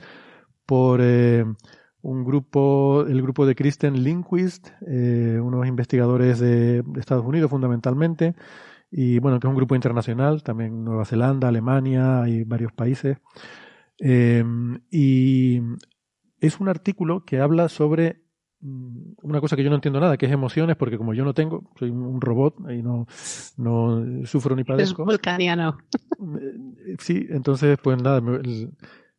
por, 0.66 1.01
eh, 1.03 1.44
un 2.03 2.25
grupo, 2.25 3.05
el 3.09 3.22
grupo 3.22 3.46
de 3.46 3.55
Kristen 3.55 4.03
Lindquist, 4.03 4.68
eh, 4.87 5.38
unos 5.40 5.66
investigadores 5.66 6.40
de, 6.40 6.83
Estados 6.96 7.25
Unidos 7.25 7.51
fundamentalmente, 7.51 8.35
y 8.90 9.20
bueno, 9.20 9.40
que 9.40 9.46
es 9.46 9.51
un 9.51 9.57
grupo 9.57 9.75
internacional, 9.75 10.42
también 10.42 10.85
Nueva 10.85 11.05
Zelanda, 11.05 11.48
Alemania, 11.48 12.22
hay 12.22 12.44
varios 12.44 12.72
países. 12.72 13.18
Eh, 13.98 14.44
y 14.90 15.61
es 16.40 16.61
un 16.61 16.68
artículo 16.68 17.25
que 17.25 17.38
habla 17.38 17.68
sobre 17.68 18.20
mm, 18.61 19.12
una 19.22 19.40
cosa 19.40 19.55
que 19.55 19.62
yo 19.62 19.70
no 19.70 19.77
entiendo 19.77 20.01
nada, 20.01 20.16
que 20.16 20.27
es 20.27 20.33
emociones, 20.33 20.77
porque 20.77 20.98
como 20.98 21.14
yo 21.14 21.25
no 21.25 21.33
tengo, 21.33 21.70
soy 21.79 21.90
un 21.90 22.20
robot 22.20 22.57
y 22.70 22.83
no, 22.83 23.07
no 23.57 24.27
sufro 24.27 24.57
ni 24.57 24.62
Es 24.62 24.66
padezco. 24.66 25.05
vulcaniano. 25.05 25.79
Eh, 26.20 26.96
Sí, 26.98 27.27
entonces, 27.31 27.79
pues 27.83 28.03
nada, 28.03 28.20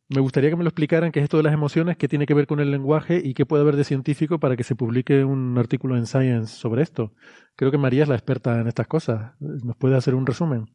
me, 0.08 0.20
gustaría 0.20 0.50
que 0.50 0.56
me 0.56 0.64
lo 0.64 0.68
explicaran 0.68 1.12
qué 1.12 1.20
es 1.20 1.24
esto 1.24 1.36
de 1.38 1.42
las 1.44 1.52
emociones, 1.54 1.96
qué 1.96 2.08
tiene 2.08 2.26
que 2.26 2.34
ver 2.34 2.46
con 2.46 2.60
el 2.60 2.70
lenguaje 2.70 3.20
y 3.22 3.34
qué 3.34 3.46
puede 3.46 3.62
haber 3.62 3.76
de 3.76 3.84
científico 3.84 4.38
para 4.38 4.56
que 4.56 4.64
se 4.64 4.74
publique 4.76 5.24
un 5.24 5.56
artículo 5.58 5.96
en 5.96 6.06
Science 6.06 6.54
sobre 6.56 6.82
esto. 6.82 7.12
Creo 7.56 7.70
que 7.70 7.78
María 7.78 8.02
es 8.02 8.08
la 8.08 8.14
experta 8.16 8.60
en 8.60 8.66
estas 8.68 8.86
cosas. 8.86 9.32
¿Nos 9.40 9.76
puede 9.76 9.96
hacer 9.96 10.14
un 10.14 10.26
resumen? 10.26 10.66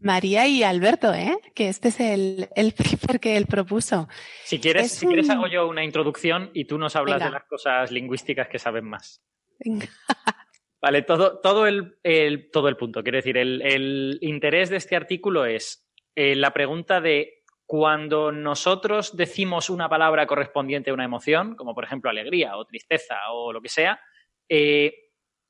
María 0.00 0.46
y 0.46 0.62
Alberto, 0.62 1.12
¿eh? 1.12 1.36
Que 1.54 1.68
este 1.68 1.88
es 1.88 1.98
el, 1.98 2.48
el 2.54 2.72
paper 2.72 3.18
que 3.18 3.36
él 3.36 3.46
propuso. 3.46 4.08
Si 4.44 4.60
quieres, 4.60 4.86
Es 4.86 4.92
si 4.92 5.06
quieres 5.06 5.28
hago 5.28 5.48
yo 5.48 5.66
una 5.68 5.82
introducción 5.84 6.50
y 6.54 6.66
tú 6.66 6.78
nos 6.78 6.94
hablas 6.94 7.16
Venga. 7.16 7.26
de 7.26 7.32
las 7.32 7.44
cosas 7.44 7.90
lingüísticas 7.90 8.46
que 8.48 8.60
saben 8.60 8.84
más. 8.84 9.22
Venga. 9.58 9.88
Vale, 10.80 11.02
todo, 11.02 11.40
todo, 11.40 11.66
el, 11.66 11.96
el- 12.04 12.48
todo 12.52 12.68
el 12.68 12.76
punto. 12.76 13.02
Quiero 13.02 13.16
decir, 13.18 13.36
el, 13.36 13.60
el 13.62 14.18
interés 14.20 14.70
de 14.70 14.76
este 14.76 14.94
artículo 14.94 15.44
es 15.44 15.84
eh, 16.14 16.36
la 16.36 16.52
pregunta 16.52 17.00
de 17.00 17.37
cuando 17.68 18.32
nosotros 18.32 19.14
decimos 19.14 19.68
una 19.68 19.90
palabra 19.90 20.26
correspondiente 20.26 20.88
a 20.88 20.94
una 20.94 21.04
emoción, 21.04 21.54
como 21.54 21.74
por 21.74 21.84
ejemplo 21.84 22.08
alegría 22.08 22.56
o 22.56 22.64
tristeza 22.64 23.16
o 23.30 23.52
lo 23.52 23.60
que 23.60 23.68
sea, 23.68 24.00
eh, 24.48 24.94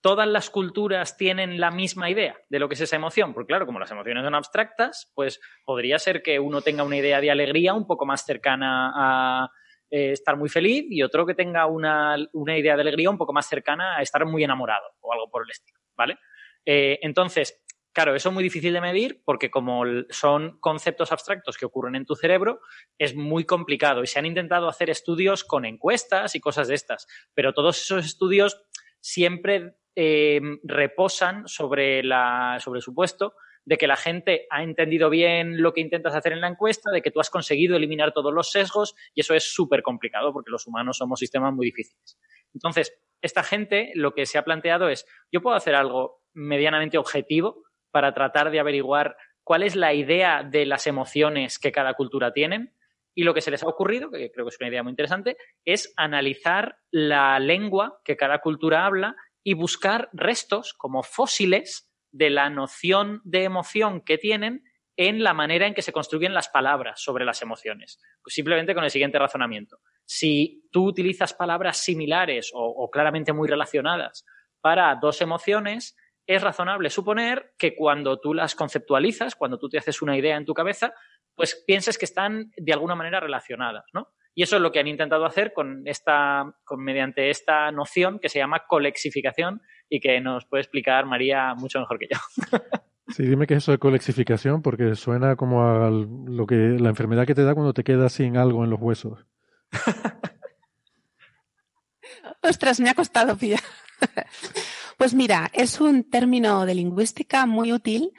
todas 0.00 0.26
las 0.26 0.50
culturas 0.50 1.16
tienen 1.16 1.60
la 1.60 1.70
misma 1.70 2.10
idea 2.10 2.36
de 2.48 2.58
lo 2.58 2.68
que 2.68 2.74
es 2.74 2.80
esa 2.80 2.96
emoción. 2.96 3.32
Porque 3.32 3.46
claro, 3.46 3.66
como 3.66 3.78
las 3.78 3.92
emociones 3.92 4.24
son 4.24 4.34
abstractas, 4.34 5.12
pues 5.14 5.40
podría 5.64 6.00
ser 6.00 6.20
que 6.20 6.40
uno 6.40 6.60
tenga 6.60 6.82
una 6.82 6.96
idea 6.96 7.20
de 7.20 7.30
alegría 7.30 7.72
un 7.72 7.86
poco 7.86 8.04
más 8.04 8.26
cercana 8.26 8.90
a 8.96 9.50
eh, 9.88 10.10
estar 10.10 10.36
muy 10.36 10.48
feliz 10.48 10.86
y 10.90 11.04
otro 11.04 11.24
que 11.24 11.34
tenga 11.34 11.66
una, 11.66 12.16
una 12.32 12.58
idea 12.58 12.74
de 12.74 12.80
alegría 12.80 13.10
un 13.10 13.18
poco 13.18 13.32
más 13.32 13.46
cercana 13.46 13.96
a 13.96 14.02
estar 14.02 14.26
muy 14.26 14.42
enamorado 14.42 14.88
o 15.02 15.12
algo 15.12 15.30
por 15.30 15.44
el 15.44 15.50
estilo, 15.50 15.78
¿vale? 15.96 16.18
Eh, 16.66 16.98
entonces, 17.00 17.62
claro, 17.98 18.14
eso 18.14 18.28
es 18.28 18.32
muy 18.32 18.44
difícil 18.44 18.72
de 18.72 18.80
medir 18.80 19.22
porque 19.24 19.50
como 19.50 19.82
son 20.10 20.60
conceptos 20.60 21.10
abstractos 21.10 21.56
que 21.56 21.66
ocurren 21.66 21.96
en 21.96 22.06
tu 22.06 22.14
cerebro, 22.14 22.60
es 22.96 23.16
muy 23.16 23.44
complicado 23.44 24.04
y 24.04 24.06
se 24.06 24.20
han 24.20 24.24
intentado 24.24 24.68
hacer 24.68 24.88
estudios 24.88 25.42
con 25.42 25.64
encuestas 25.64 26.36
y 26.36 26.40
cosas 26.40 26.68
de 26.68 26.76
estas, 26.76 27.08
pero 27.34 27.54
todos 27.54 27.76
esos 27.82 28.06
estudios 28.06 28.62
siempre 29.00 29.74
eh, 29.96 30.40
reposan 30.62 31.48
sobre, 31.48 32.04
la, 32.04 32.58
sobre 32.60 32.78
el 32.78 32.82
supuesto 32.84 33.34
de 33.64 33.76
que 33.76 33.88
la 33.88 33.96
gente 33.96 34.46
ha 34.48 34.62
entendido 34.62 35.10
bien 35.10 35.60
lo 35.60 35.72
que 35.72 35.80
intentas 35.80 36.14
hacer 36.14 36.32
en 36.32 36.40
la 36.40 36.46
encuesta, 36.46 36.92
de 36.92 37.02
que 37.02 37.10
tú 37.10 37.18
has 37.18 37.30
conseguido 37.30 37.74
eliminar 37.74 38.12
todos 38.12 38.32
los 38.32 38.52
sesgos 38.52 38.94
y 39.12 39.22
eso 39.22 39.34
es 39.34 39.52
súper 39.52 39.82
complicado 39.82 40.32
porque 40.32 40.52
los 40.52 40.68
humanos 40.68 40.98
somos 40.98 41.18
sistemas 41.18 41.52
muy 41.52 41.66
difíciles. 41.66 42.16
Entonces, 42.54 42.96
esta 43.22 43.42
gente 43.42 43.90
lo 43.96 44.14
que 44.14 44.24
se 44.24 44.38
ha 44.38 44.44
planteado 44.44 44.88
es, 44.88 45.04
yo 45.32 45.42
puedo 45.42 45.56
hacer 45.56 45.74
algo 45.74 46.22
medianamente 46.32 46.96
objetivo 46.96 47.64
para 47.90 48.14
tratar 48.14 48.50
de 48.50 48.60
averiguar 48.60 49.16
cuál 49.44 49.62
es 49.62 49.76
la 49.76 49.94
idea 49.94 50.42
de 50.42 50.66
las 50.66 50.86
emociones 50.86 51.58
que 51.58 51.72
cada 51.72 51.94
cultura 51.94 52.32
tienen 52.32 52.74
y 53.14 53.24
lo 53.24 53.34
que 53.34 53.40
se 53.40 53.50
les 53.50 53.62
ha 53.62 53.66
ocurrido, 53.68 54.10
que 54.10 54.30
creo 54.30 54.44
que 54.46 54.50
es 54.50 54.60
una 54.60 54.68
idea 54.68 54.82
muy 54.82 54.90
interesante, 54.90 55.36
es 55.64 55.92
analizar 55.96 56.76
la 56.90 57.38
lengua 57.40 58.00
que 58.04 58.16
cada 58.16 58.38
cultura 58.38 58.86
habla 58.86 59.16
y 59.42 59.54
buscar 59.54 60.08
restos 60.12 60.74
como 60.74 61.02
fósiles 61.02 61.90
de 62.12 62.30
la 62.30 62.50
noción 62.50 63.20
de 63.24 63.44
emoción 63.44 64.02
que 64.02 64.18
tienen 64.18 64.62
en 64.96 65.22
la 65.22 65.32
manera 65.32 65.66
en 65.66 65.74
que 65.74 65.82
se 65.82 65.92
construyen 65.92 66.34
las 66.34 66.48
palabras 66.48 67.00
sobre 67.00 67.24
las 67.24 67.40
emociones. 67.40 68.00
Pues 68.22 68.34
simplemente 68.34 68.74
con 68.74 68.84
el 68.84 68.90
siguiente 68.90 69.18
razonamiento. 69.18 69.78
Si 70.04 70.68
tú 70.70 70.86
utilizas 70.86 71.34
palabras 71.34 71.78
similares 71.78 72.50
o, 72.52 72.64
o 72.64 72.90
claramente 72.90 73.32
muy 73.32 73.48
relacionadas 73.48 74.24
para 74.60 74.94
dos 74.96 75.20
emociones, 75.20 75.96
es 76.28 76.42
razonable 76.42 76.90
suponer 76.90 77.54
que 77.58 77.74
cuando 77.74 78.20
tú 78.20 78.34
las 78.34 78.54
conceptualizas, 78.54 79.34
cuando 79.34 79.58
tú 79.58 79.70
te 79.70 79.78
haces 79.78 80.02
una 80.02 80.16
idea 80.16 80.36
en 80.36 80.44
tu 80.44 80.52
cabeza, 80.52 80.92
pues 81.34 81.64
pienses 81.66 81.96
que 81.96 82.04
están 82.04 82.52
de 82.54 82.72
alguna 82.74 82.94
manera 82.94 83.18
relacionadas, 83.18 83.86
¿no? 83.94 84.08
Y 84.34 84.42
eso 84.42 84.56
es 84.56 84.62
lo 84.62 84.70
que 84.70 84.78
han 84.78 84.86
intentado 84.86 85.24
hacer 85.24 85.54
con 85.54 85.82
esta, 85.86 86.54
con, 86.64 86.84
mediante 86.84 87.30
esta 87.30 87.72
noción 87.72 88.18
que 88.20 88.28
se 88.28 88.38
llama 88.38 88.64
colexificación 88.68 89.62
y 89.88 90.00
que 90.00 90.20
nos 90.20 90.44
puede 90.44 90.60
explicar 90.60 91.06
María 91.06 91.54
mucho 91.54 91.80
mejor 91.80 91.98
que 91.98 92.08
yo. 92.12 92.18
Sí, 93.10 93.22
dime 93.22 93.46
qué 93.46 93.54
es 93.54 93.62
eso 93.62 93.72
de 93.72 93.78
colexificación, 93.78 94.60
porque 94.60 94.94
suena 94.94 95.34
como 95.34 95.62
a 95.62 95.90
lo 95.90 96.46
que, 96.46 96.54
la 96.54 96.90
enfermedad 96.90 97.26
que 97.26 97.34
te 97.34 97.42
da 97.42 97.54
cuando 97.54 97.72
te 97.72 97.82
quedas 97.82 98.12
sin 98.12 98.36
algo 98.36 98.64
en 98.64 98.68
los 98.68 98.78
huesos. 98.78 99.24
Ostras, 102.42 102.80
me 102.80 102.90
ha 102.90 102.94
costado 102.94 103.34
pillar. 103.34 103.62
Pues 104.98 105.14
mira, 105.14 105.50
es 105.54 105.80
un 105.80 106.04
término 106.10 106.66
de 106.66 106.74
lingüística 106.74 107.46
muy 107.46 107.72
útil 107.72 108.10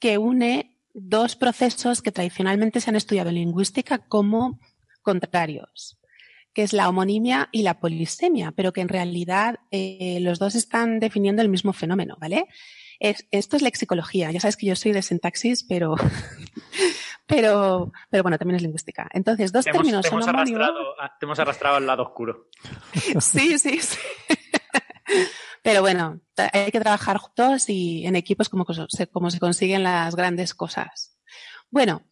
que 0.00 0.18
une 0.18 0.76
dos 0.94 1.36
procesos 1.36 2.02
que 2.02 2.10
tradicionalmente 2.10 2.80
se 2.80 2.90
han 2.90 2.96
estudiado 2.96 3.28
en 3.28 3.36
lingüística 3.36 3.98
como 4.08 4.58
contrarios, 5.02 5.98
que 6.54 6.62
es 6.62 6.72
la 6.72 6.88
homonimia 6.88 7.48
y 7.52 7.62
la 7.62 7.78
polisemia, 7.80 8.52
pero 8.52 8.72
que 8.72 8.80
en 8.80 8.88
realidad 8.88 9.60
eh, 9.70 10.18
los 10.20 10.38
dos 10.38 10.54
están 10.54 11.00
definiendo 11.00 11.42
el 11.42 11.48
mismo 11.48 11.72
fenómeno, 11.72 12.16
¿vale? 12.18 12.46
Es- 12.98 13.26
esto 13.30 13.56
es 13.56 13.62
lexicología. 13.62 14.30
Ya 14.30 14.40
sabes 14.40 14.56
que 14.56 14.66
yo 14.66 14.74
soy 14.76 14.92
de 14.92 15.02
sintaxis, 15.02 15.64
pero, 15.64 15.96
pero, 17.26 17.92
pero 18.10 18.22
bueno, 18.22 18.38
también 18.38 18.56
es 18.56 18.62
lingüística. 18.62 19.08
Entonces, 19.12 19.52
dos 19.52 19.64
Te 19.64 19.72
términos 19.72 20.02
te 20.02 20.08
hemos 20.08 20.26
arrastrado, 20.28 20.94
te 21.20 21.26
hemos 21.26 21.38
arrastrado 21.38 21.76
al 21.76 21.86
lado 21.86 22.02
oscuro. 22.04 22.48
Sí, 23.20 23.58
sí, 23.58 23.78
sí. 23.80 23.98
Pero 25.62 25.80
bueno, 25.80 26.20
hay 26.52 26.70
que 26.72 26.80
trabajar 26.80 27.18
juntos 27.18 27.68
y 27.68 28.04
en 28.06 28.16
equipos 28.16 28.48
como, 28.48 28.64
cos- 28.64 28.86
se- 28.88 29.06
como 29.06 29.30
se 29.30 29.38
consiguen 29.38 29.82
las 29.84 30.16
grandes 30.16 30.54
cosas. 30.54 31.16
Bueno, 31.70 32.02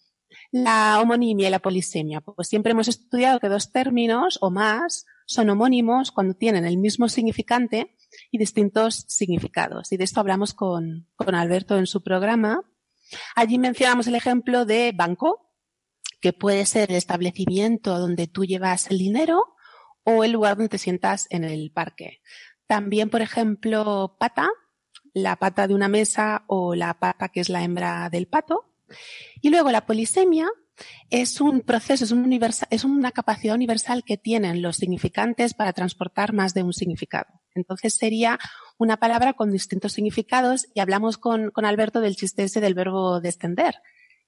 la 0.52 1.00
homonimia 1.00 1.48
y 1.48 1.50
la 1.50 1.58
polisemia. 1.58 2.20
Pues 2.20 2.48
siempre 2.48 2.72
hemos 2.72 2.88
estudiado 2.88 3.40
que 3.40 3.48
dos 3.48 3.72
términos 3.72 4.38
o 4.40 4.50
más 4.50 5.06
son 5.26 5.50
homónimos 5.50 6.10
cuando 6.12 6.34
tienen 6.34 6.64
el 6.64 6.76
mismo 6.78 7.08
significante 7.08 7.96
y 8.30 8.38
distintos 8.38 9.04
significados. 9.08 9.92
Y 9.92 9.96
de 9.96 10.04
esto 10.04 10.20
hablamos 10.20 10.54
con, 10.54 11.08
con 11.16 11.34
Alberto 11.34 11.78
en 11.78 11.86
su 11.86 12.02
programa. 12.02 12.62
Allí 13.34 13.58
mencionamos 13.58 14.06
el 14.06 14.14
ejemplo 14.14 14.64
de 14.64 14.92
banco, 14.94 15.52
que 16.20 16.32
puede 16.32 16.66
ser 16.66 16.90
el 16.90 16.96
establecimiento 16.96 17.98
donde 17.98 18.26
tú 18.26 18.44
llevas 18.44 18.90
el 18.90 18.98
dinero 18.98 19.54
o 20.04 20.24
el 20.24 20.32
lugar 20.32 20.56
donde 20.56 20.68
te 20.68 20.78
sientas 20.78 21.26
en 21.30 21.44
el 21.44 21.70
parque. 21.72 22.20
También, 22.70 23.11
por 23.11 23.20
ejemplo, 23.20 24.14
pata, 24.20 24.48
la 25.12 25.35
pata 25.35 25.66
de 25.66 25.74
una 25.74 25.88
mesa 25.88 26.44
o 26.46 26.76
la 26.76 27.00
pata 27.00 27.30
que 27.30 27.40
es 27.40 27.48
la 27.48 27.64
hembra 27.64 28.09
del 28.11 28.28
pato. 28.28 28.72
Y 29.40 29.50
luego 29.50 29.72
la 29.72 29.87
polisemia 29.87 30.48
es 31.11 31.40
un 31.40 31.62
proceso, 31.62 32.04
es, 32.04 32.12
un 32.12 32.22
universa- 32.24 32.68
es 32.70 32.85
una 32.85 33.11
capacidad 33.11 33.56
universal 33.56 34.04
que 34.04 34.16
tienen 34.16 34.62
los 34.62 34.76
significantes 34.76 35.52
para 35.52 35.72
transportar 35.72 36.33
más 36.33 36.54
de 36.54 36.62
un 36.62 36.72
significado. 36.72 37.40
Entonces 37.56 37.96
sería 37.96 38.38
una 38.78 38.98
palabra 38.98 39.33
con 39.33 39.50
distintos 39.50 39.94
significados 39.94 40.68
y 40.72 40.78
hablamos 40.78 41.18
con, 41.18 41.50
Alberto 41.56 42.00
del 42.00 42.14
chiste 42.14 42.44
ese 42.44 42.61
del 42.61 42.74
verbo 42.74 43.20
descender. 43.20 43.74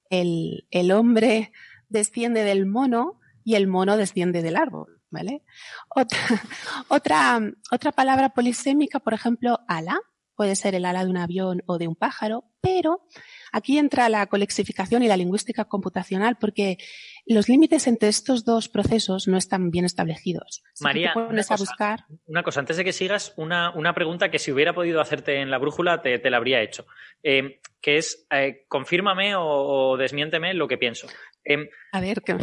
El 0.09 0.91
hombre 0.91 1.53
desciende 1.87 2.43
del 2.43 2.65
mono 2.65 3.21
y 3.45 3.55
el 3.55 3.67
mono 3.67 3.95
desciende 3.95 4.41
del 4.41 4.57
árbol, 4.57 5.01
¿vale? 5.13 5.43
Otra, 5.89 6.17
otra, 6.89 7.39
otra 7.71 7.91
palabra 7.93 8.29
polisémica, 8.29 8.99
por 8.99 9.13
ejemplo, 9.13 9.59
ala, 9.67 9.97
puede 10.35 10.55
ser 10.55 10.75
el 10.75 10.85
ala 10.85 11.03
de 11.05 11.11
un 11.11 11.17
avión 11.17 11.61
o 11.67 11.77
de 11.77 11.87
un 11.87 11.95
pájaro, 11.95 12.45
pero 12.59 13.05
aquí 13.51 13.77
entra 13.77 14.09
la 14.09 14.25
colexificación 14.25 15.03
y 15.03 15.07
la 15.07 15.15
lingüística 15.15 15.65
computacional 15.65 16.37
porque 16.39 16.77
los 17.25 17.47
límites 17.49 17.87
entre 17.87 18.09
estos 18.09 18.43
dos 18.43 18.67
procesos 18.67 19.27
no 19.27 19.37
están 19.37 19.69
bien 19.69 19.85
establecidos. 19.85 20.63
Si 20.73 20.83
María, 20.83 21.13
una 21.15 21.41
a 21.41 21.45
cosa. 21.45 21.55
buscar, 21.55 22.05
Una 22.25 22.41
cosa, 22.41 22.61
antes 22.61 22.77
de 22.77 22.83
que 22.83 22.93
sigas, 22.93 23.33
una, 23.37 23.71
una 23.71 23.93
pregunta 23.93 24.31
que 24.31 24.39
si 24.39 24.51
hubiera 24.51 24.73
podido 24.73 25.01
hacerte 25.01 25.39
en 25.39 25.51
la 25.51 25.59
brújula 25.59 26.01
te, 26.01 26.17
te 26.19 26.29
la 26.29 26.37
habría 26.37 26.61
hecho. 26.61 26.87
Eh, 27.21 27.59
que 27.79 27.97
es, 27.97 28.25
eh, 28.31 28.65
confírmame 28.67 29.35
o, 29.35 29.43
o 29.45 29.97
desmiénteme 29.97 30.53
lo 30.53 30.67
que 30.67 30.77
pienso. 30.77 31.07
Em, 31.43 31.67
a 31.91 32.01
ver, 32.01 32.21
que, 32.21 32.37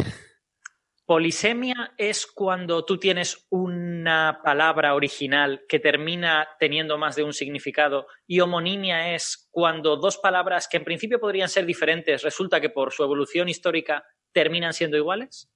Polisemia 1.10 1.92
es 1.98 2.24
cuando 2.24 2.84
tú 2.84 2.96
tienes 2.96 3.44
una 3.50 4.42
palabra 4.44 4.94
original 4.94 5.64
que 5.68 5.80
termina 5.80 6.46
teniendo 6.60 6.98
más 6.98 7.16
de 7.16 7.24
un 7.24 7.32
significado 7.32 8.06
y 8.28 8.38
homonimia 8.38 9.12
es 9.12 9.48
cuando 9.50 9.96
dos 9.96 10.18
palabras 10.18 10.68
que 10.68 10.76
en 10.76 10.84
principio 10.84 11.18
podrían 11.18 11.48
ser 11.48 11.66
diferentes 11.66 12.22
resulta 12.22 12.60
que 12.60 12.70
por 12.70 12.92
su 12.92 13.02
evolución 13.02 13.48
histórica 13.48 14.04
terminan 14.30 14.72
siendo 14.72 14.96
iguales. 14.96 15.50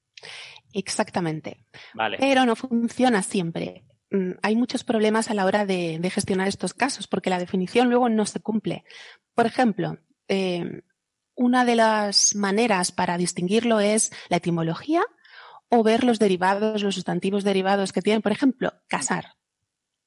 Exactamente. 0.72 1.64
Vale. 1.94 2.16
Pero 2.18 2.44
no 2.46 2.56
funciona 2.56 3.22
siempre. 3.22 3.84
Mm, 4.10 4.32
Hay 4.42 4.56
muchos 4.56 4.82
problemas 4.82 5.30
a 5.30 5.34
la 5.34 5.44
hora 5.44 5.64
de, 5.64 6.00
de 6.00 6.10
gestionar 6.10 6.48
estos 6.48 6.74
casos 6.74 7.06
porque 7.06 7.30
la 7.30 7.38
definición 7.38 7.90
luego 7.90 8.08
no 8.08 8.26
se 8.26 8.40
cumple. 8.40 8.82
Por 9.36 9.46
ejemplo, 9.46 9.98
eh, 10.26 10.82
una 11.36 11.64
de 11.64 11.76
las 11.76 12.34
maneras 12.34 12.90
para 12.90 13.16
distinguirlo 13.18 13.78
es 13.78 14.10
la 14.28 14.38
etimología 14.38 15.04
o 15.68 15.82
ver 15.82 16.04
los 16.04 16.18
derivados, 16.18 16.82
los 16.82 16.94
sustantivos 16.94 17.44
derivados 17.44 17.92
que 17.92 18.02
tienen. 18.02 18.22
Por 18.22 18.32
ejemplo, 18.32 18.72
casar. 18.88 19.34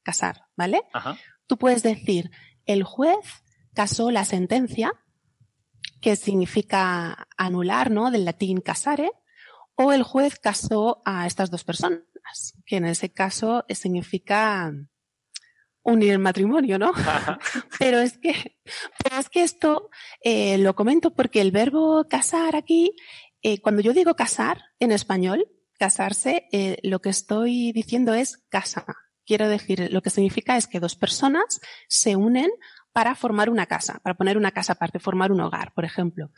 Casar, 0.03 0.45
¿vale? 0.55 0.81
Ajá. 0.93 1.17
Tú 1.47 1.57
puedes 1.57 1.83
decir, 1.83 2.31
el 2.65 2.83
juez 2.83 3.43
casó 3.73 4.11
la 4.11 4.25
sentencia, 4.25 4.91
que 6.01 6.15
significa 6.15 7.27
anular, 7.37 7.91
¿no? 7.91 8.11
Del 8.11 8.25
latín 8.25 8.61
casare, 8.61 9.11
o 9.75 9.93
el 9.93 10.03
juez 10.03 10.39
casó 10.39 11.01
a 11.05 11.27
estas 11.27 11.51
dos 11.51 11.63
personas, 11.63 12.01
que 12.65 12.77
en 12.77 12.85
ese 12.85 13.11
caso 13.11 13.65
significa 13.69 14.73
unir 15.83 16.11
el 16.11 16.19
matrimonio, 16.19 16.77
¿no? 16.77 16.91
pero 17.79 17.99
es 17.99 18.17
que, 18.17 18.57
pero 19.03 19.17
es 19.17 19.29
que 19.29 19.43
esto 19.43 19.89
eh, 20.21 20.57
lo 20.57 20.75
comento 20.75 21.13
porque 21.13 21.39
el 21.39 21.51
verbo 21.51 22.05
casar 22.09 22.55
aquí, 22.55 22.93
eh, 23.47 23.61
cuando 23.61 23.81
yo 23.81 23.93
digo 23.93 24.13
casar 24.17 24.61
en 24.77 24.91
español, 24.91 25.47
casarse, 25.79 26.49
eh, 26.51 26.79
lo 26.83 26.99
que 26.99 27.07
estoy 27.07 27.71
diciendo 27.71 28.13
es 28.13 28.39
casa. 28.49 28.85
Quiero 29.25 29.47
decir, 29.47 29.87
lo 29.93 30.01
que 30.01 30.09
significa 30.09 30.57
es 30.57 30.67
que 30.67 30.81
dos 30.81 30.97
personas 30.97 31.61
se 31.87 32.17
unen 32.17 32.49
para 32.91 33.15
formar 33.15 33.49
una 33.49 33.65
casa, 33.65 34.01
para 34.03 34.15
poner 34.17 34.37
una 34.37 34.51
casa 34.51 34.73
aparte, 34.73 34.99
formar 34.99 35.31
un 35.31 35.39
hogar, 35.39 35.71
por 35.73 35.85
ejemplo. 35.85 36.29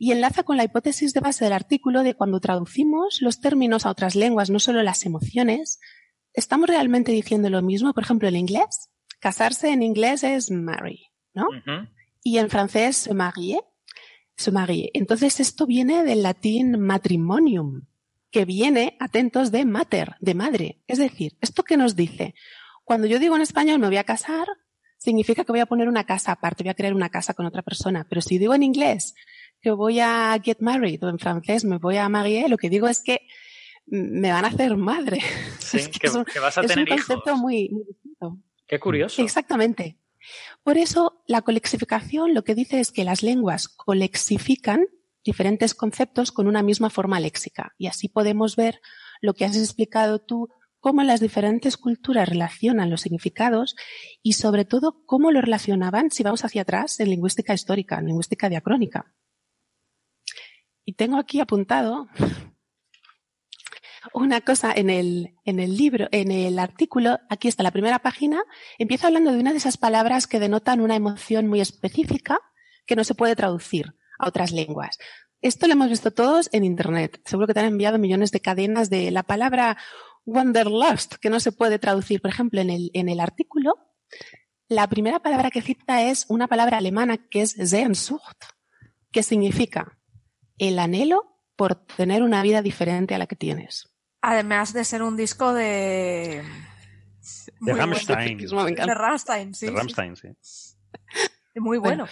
Y 0.00 0.10
enlaza 0.10 0.42
con 0.42 0.56
la 0.56 0.64
hipótesis 0.64 1.14
de 1.14 1.20
base 1.20 1.44
del 1.44 1.52
artículo 1.52 2.02
de 2.02 2.14
cuando 2.14 2.40
traducimos 2.40 3.22
los 3.22 3.40
términos 3.40 3.86
a 3.86 3.90
otras 3.90 4.16
lenguas, 4.16 4.50
no 4.50 4.58
solo 4.58 4.82
las 4.82 5.06
emociones, 5.06 5.78
¿estamos 6.32 6.68
realmente 6.68 7.12
diciendo 7.12 7.48
lo 7.48 7.62
mismo? 7.62 7.94
Por 7.94 8.02
ejemplo, 8.02 8.26
en 8.26 8.34
inglés, 8.34 8.90
casarse 9.20 9.70
en 9.70 9.84
inglés 9.84 10.24
es 10.24 10.50
marry, 10.50 11.12
¿no? 11.32 11.46
Y 12.24 12.38
en 12.38 12.50
francés, 12.50 12.96
se 12.96 13.14
marie. 14.52 14.90
Entonces, 14.94 15.40
esto 15.40 15.66
viene 15.66 16.04
del 16.04 16.22
latín 16.22 16.78
matrimonium, 16.80 17.82
que 18.30 18.44
viene, 18.44 18.96
atentos, 19.00 19.50
de 19.50 19.64
mater, 19.64 20.16
de 20.20 20.34
madre. 20.34 20.82
Es 20.86 20.98
decir, 20.98 21.36
¿esto 21.40 21.62
qué 21.62 21.76
nos 21.76 21.96
dice? 21.96 22.34
Cuando 22.84 23.06
yo 23.06 23.18
digo 23.18 23.34
en 23.36 23.42
español 23.42 23.78
me 23.80 23.86
voy 23.88 23.96
a 23.96 24.04
casar, 24.04 24.46
significa 24.98 25.44
que 25.44 25.52
voy 25.52 25.60
a 25.60 25.66
poner 25.66 25.88
una 25.88 26.04
casa 26.04 26.32
aparte, 26.32 26.62
voy 26.62 26.70
a 26.70 26.74
crear 26.74 26.94
una 26.94 27.08
casa 27.08 27.34
con 27.34 27.46
otra 27.46 27.62
persona. 27.62 28.06
Pero 28.08 28.20
si 28.20 28.38
digo 28.38 28.54
en 28.54 28.62
inglés 28.62 29.14
que 29.60 29.70
voy 29.70 30.00
a 30.00 30.38
get 30.42 30.58
married 30.60 31.02
o 31.02 31.08
en 31.08 31.18
francés 31.18 31.64
me 31.64 31.78
voy 31.78 31.96
a 31.96 32.08
marier, 32.08 32.50
lo 32.50 32.58
que 32.58 32.68
digo 32.70 32.86
es 32.88 33.00
que 33.02 33.22
me 33.86 34.30
van 34.32 34.44
a 34.44 34.48
hacer 34.48 34.76
madre. 34.76 35.20
Sí, 35.58 35.76
Es 35.78 35.88
que 35.88 35.98
que, 36.00 36.06
es 36.08 36.14
un- 36.14 36.24
que 36.24 36.38
vas 36.40 36.58
a 36.58 36.60
es 36.60 36.66
tener 36.68 36.84
un 36.90 36.96
concepto 36.98 37.30
hijos. 37.30 37.40
muy, 37.40 37.68
muy 37.70 37.84
distinto. 37.84 38.38
Qué 38.66 38.78
curioso. 38.80 39.22
Exactamente. 39.22 39.96
Por 40.66 40.78
eso, 40.78 41.22
la 41.28 41.42
colexificación 41.42 42.34
lo 42.34 42.42
que 42.42 42.56
dice 42.56 42.80
es 42.80 42.90
que 42.90 43.04
las 43.04 43.22
lenguas 43.22 43.68
colexifican 43.68 44.86
diferentes 45.24 45.76
conceptos 45.76 46.32
con 46.32 46.48
una 46.48 46.64
misma 46.64 46.90
forma 46.90 47.20
léxica. 47.20 47.76
Y 47.78 47.86
así 47.86 48.08
podemos 48.08 48.56
ver 48.56 48.80
lo 49.20 49.34
que 49.34 49.44
has 49.44 49.56
explicado 49.56 50.18
tú, 50.18 50.48
cómo 50.80 51.04
las 51.04 51.20
diferentes 51.20 51.76
culturas 51.76 52.28
relacionan 52.28 52.90
los 52.90 53.02
significados 53.02 53.76
y 54.24 54.32
sobre 54.32 54.64
todo 54.64 55.04
cómo 55.06 55.30
lo 55.30 55.40
relacionaban 55.40 56.10
si 56.10 56.24
vamos 56.24 56.44
hacia 56.44 56.62
atrás 56.62 56.98
en 56.98 57.10
lingüística 57.10 57.54
histórica, 57.54 58.00
en 58.00 58.06
lingüística 58.06 58.48
diacrónica. 58.48 59.14
Y 60.84 60.94
tengo 60.94 61.18
aquí 61.18 61.38
apuntado 61.38 62.08
una 64.12 64.40
cosa 64.40 64.72
en 64.74 64.90
el, 64.90 65.34
en 65.44 65.60
el 65.60 65.76
libro, 65.76 66.08
en 66.12 66.30
el 66.30 66.58
artículo, 66.58 67.18
aquí 67.28 67.48
está 67.48 67.62
la 67.62 67.70
primera 67.70 67.98
página, 67.98 68.42
empieza 68.78 69.06
hablando 69.06 69.32
de 69.32 69.38
una 69.38 69.52
de 69.52 69.58
esas 69.58 69.76
palabras 69.76 70.26
que 70.26 70.40
denotan 70.40 70.80
una 70.80 70.96
emoción 70.96 71.46
muy 71.46 71.60
específica 71.60 72.40
que 72.86 72.96
no 72.96 73.04
se 73.04 73.14
puede 73.14 73.36
traducir 73.36 73.94
a 74.18 74.28
otras 74.28 74.52
lenguas. 74.52 74.98
Esto 75.42 75.66
lo 75.66 75.74
hemos 75.74 75.90
visto 75.90 76.10
todos 76.10 76.48
en 76.52 76.64
Internet. 76.64 77.20
Seguro 77.24 77.46
que 77.46 77.54
te 77.54 77.60
han 77.60 77.66
enviado 77.66 77.98
millones 77.98 78.32
de 78.32 78.40
cadenas 78.40 78.90
de 78.90 79.10
la 79.10 79.22
palabra 79.22 79.76
wanderlust, 80.24 81.14
que 81.16 81.30
no 81.30 81.40
se 81.40 81.52
puede 81.52 81.78
traducir. 81.78 82.20
Por 82.20 82.30
ejemplo, 82.30 82.60
en 82.60 82.70
el, 82.70 82.90
en 82.94 83.08
el 83.08 83.20
artículo, 83.20 83.74
la 84.68 84.88
primera 84.88 85.20
palabra 85.20 85.50
que 85.50 85.62
cita 85.62 86.02
es 86.02 86.26
una 86.28 86.48
palabra 86.48 86.78
alemana 86.78 87.16
que 87.16 87.42
es 87.42 87.52
Sehnsucht, 87.52 88.44
que 89.12 89.22
significa 89.22 89.98
el 90.58 90.78
anhelo 90.78 91.36
por 91.54 91.74
tener 91.74 92.22
una 92.22 92.42
vida 92.42 92.62
diferente 92.62 93.14
a 93.14 93.18
la 93.18 93.26
que 93.26 93.36
tienes. 93.36 93.95
Además 94.28 94.72
de 94.72 94.84
ser 94.84 95.04
un 95.04 95.16
disco 95.16 95.54
de. 95.54 96.42
De 96.42 97.52
Muy 97.60 97.74
bueno. 97.74 97.86
Rammstein. 97.86 98.38
De 98.38 98.94
Rammstein, 98.94 99.54
sí. 99.54 99.66
De 99.66 99.72
Rammstein, 99.72 100.16
sí. 100.16 100.28
sí. 100.40 100.74
Muy 101.54 101.78
bueno. 101.78 102.08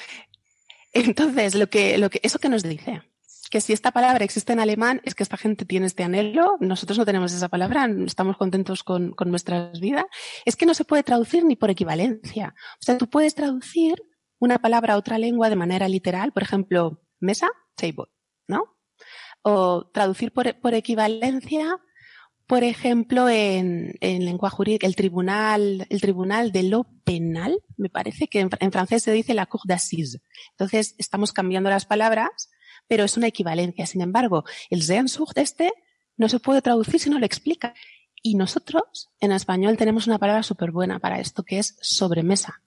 Entonces, 0.92 1.56
lo 1.56 1.66
que, 1.68 1.98
lo 1.98 2.10
que, 2.10 2.20
¿eso 2.22 2.38
que 2.38 2.48
nos 2.48 2.62
dice? 2.62 3.02
Que 3.50 3.60
si 3.60 3.72
esta 3.72 3.90
palabra 3.90 4.24
existe 4.24 4.52
en 4.52 4.60
alemán, 4.60 5.00
es 5.04 5.16
que 5.16 5.24
esta 5.24 5.36
gente 5.36 5.64
tiene 5.64 5.86
este 5.86 6.04
anhelo, 6.04 6.56
nosotros 6.60 6.98
no 6.98 7.04
tenemos 7.04 7.32
esa 7.32 7.48
palabra, 7.48 7.88
estamos 8.06 8.36
contentos 8.36 8.84
con, 8.84 9.10
con 9.10 9.30
nuestras 9.30 9.80
vidas. 9.80 10.04
Es 10.44 10.54
que 10.54 10.66
no 10.66 10.74
se 10.74 10.84
puede 10.84 11.02
traducir 11.02 11.44
ni 11.44 11.56
por 11.56 11.70
equivalencia. 11.70 12.54
O 12.74 12.82
sea, 12.82 12.96
tú 12.96 13.10
puedes 13.10 13.34
traducir 13.34 14.00
una 14.38 14.60
palabra 14.60 14.94
a 14.94 14.98
otra 14.98 15.18
lengua 15.18 15.50
de 15.50 15.56
manera 15.56 15.88
literal, 15.88 16.30
por 16.30 16.44
ejemplo, 16.44 17.02
mesa, 17.18 17.50
table, 17.74 18.06
¿no? 18.46 18.76
O 19.42 19.90
traducir 19.92 20.32
por, 20.32 20.60
por 20.60 20.74
equivalencia, 20.74 21.80
por 22.46 22.62
ejemplo, 22.62 23.28
en, 23.28 23.94
en 24.00 24.24
lenguaje 24.24 24.56
jurídico, 24.56 24.86
el 24.86 24.96
tribunal, 24.96 25.86
el 25.88 26.00
tribunal 26.00 26.52
de 26.52 26.64
lo 26.64 26.84
penal, 27.04 27.62
me 27.76 27.88
parece 27.88 28.28
que 28.28 28.40
en, 28.40 28.72
francés 28.72 29.02
se 29.02 29.12
dice 29.12 29.32
la 29.32 29.46
cour 29.46 29.62
d'assises. 29.66 30.20
Entonces, 30.50 30.94
estamos 30.98 31.32
cambiando 31.32 31.70
las 31.70 31.86
palabras, 31.86 32.50
pero 32.86 33.04
es 33.04 33.16
una 33.16 33.28
equivalencia. 33.28 33.86
Sin 33.86 34.02
embargo, 34.02 34.44
el 34.68 34.82
Sehnsucht 34.82 35.38
este 35.38 35.72
no 36.16 36.28
se 36.28 36.38
puede 36.38 36.60
traducir 36.60 37.00
si 37.00 37.08
no 37.08 37.18
lo 37.18 37.24
explica. 37.24 37.74
Y 38.22 38.34
nosotros, 38.34 39.10
en 39.20 39.32
español, 39.32 39.76
tenemos 39.78 40.06
una 40.06 40.18
palabra 40.18 40.42
súper 40.42 40.70
buena 40.70 40.98
para 40.98 41.20
esto, 41.20 41.44
que 41.44 41.58
es 41.58 41.76
sobremesa. 41.80 42.62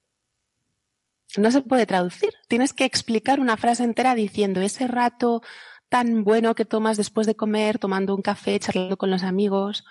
No 1.38 1.52
se 1.52 1.62
puede 1.62 1.86
traducir. 1.86 2.34
Tienes 2.48 2.74
que 2.74 2.86
explicar 2.86 3.40
una 3.40 3.58
frase 3.58 3.84
entera 3.84 4.16
diciendo 4.16 4.62
ese 4.62 4.88
rato 4.88 5.44
tan 5.90 6.24
bueno 6.24 6.56
que 6.56 6.66
tomas 6.66 6.98
después 6.98 7.28
de 7.28 7.36
comer, 7.36 7.80
tomando 7.80 8.16
un 8.16 8.22
café, 8.22 8.60
charlando 8.60 8.98
con 8.98 9.10
los 9.10 9.24
amigos. 9.24 9.86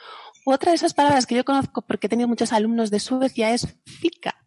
Otra 0.44 0.70
de 0.70 0.76
esas 0.76 0.94
palabras 0.94 1.26
que 1.26 1.34
yo 1.34 1.44
conozco 1.44 1.82
porque 1.82 2.06
he 2.06 2.10
tenido 2.10 2.28
muchos 2.28 2.52
alumnos 2.52 2.90
de 2.90 3.00
Suecia 3.00 3.52
es 3.52 3.78
fika, 3.84 4.44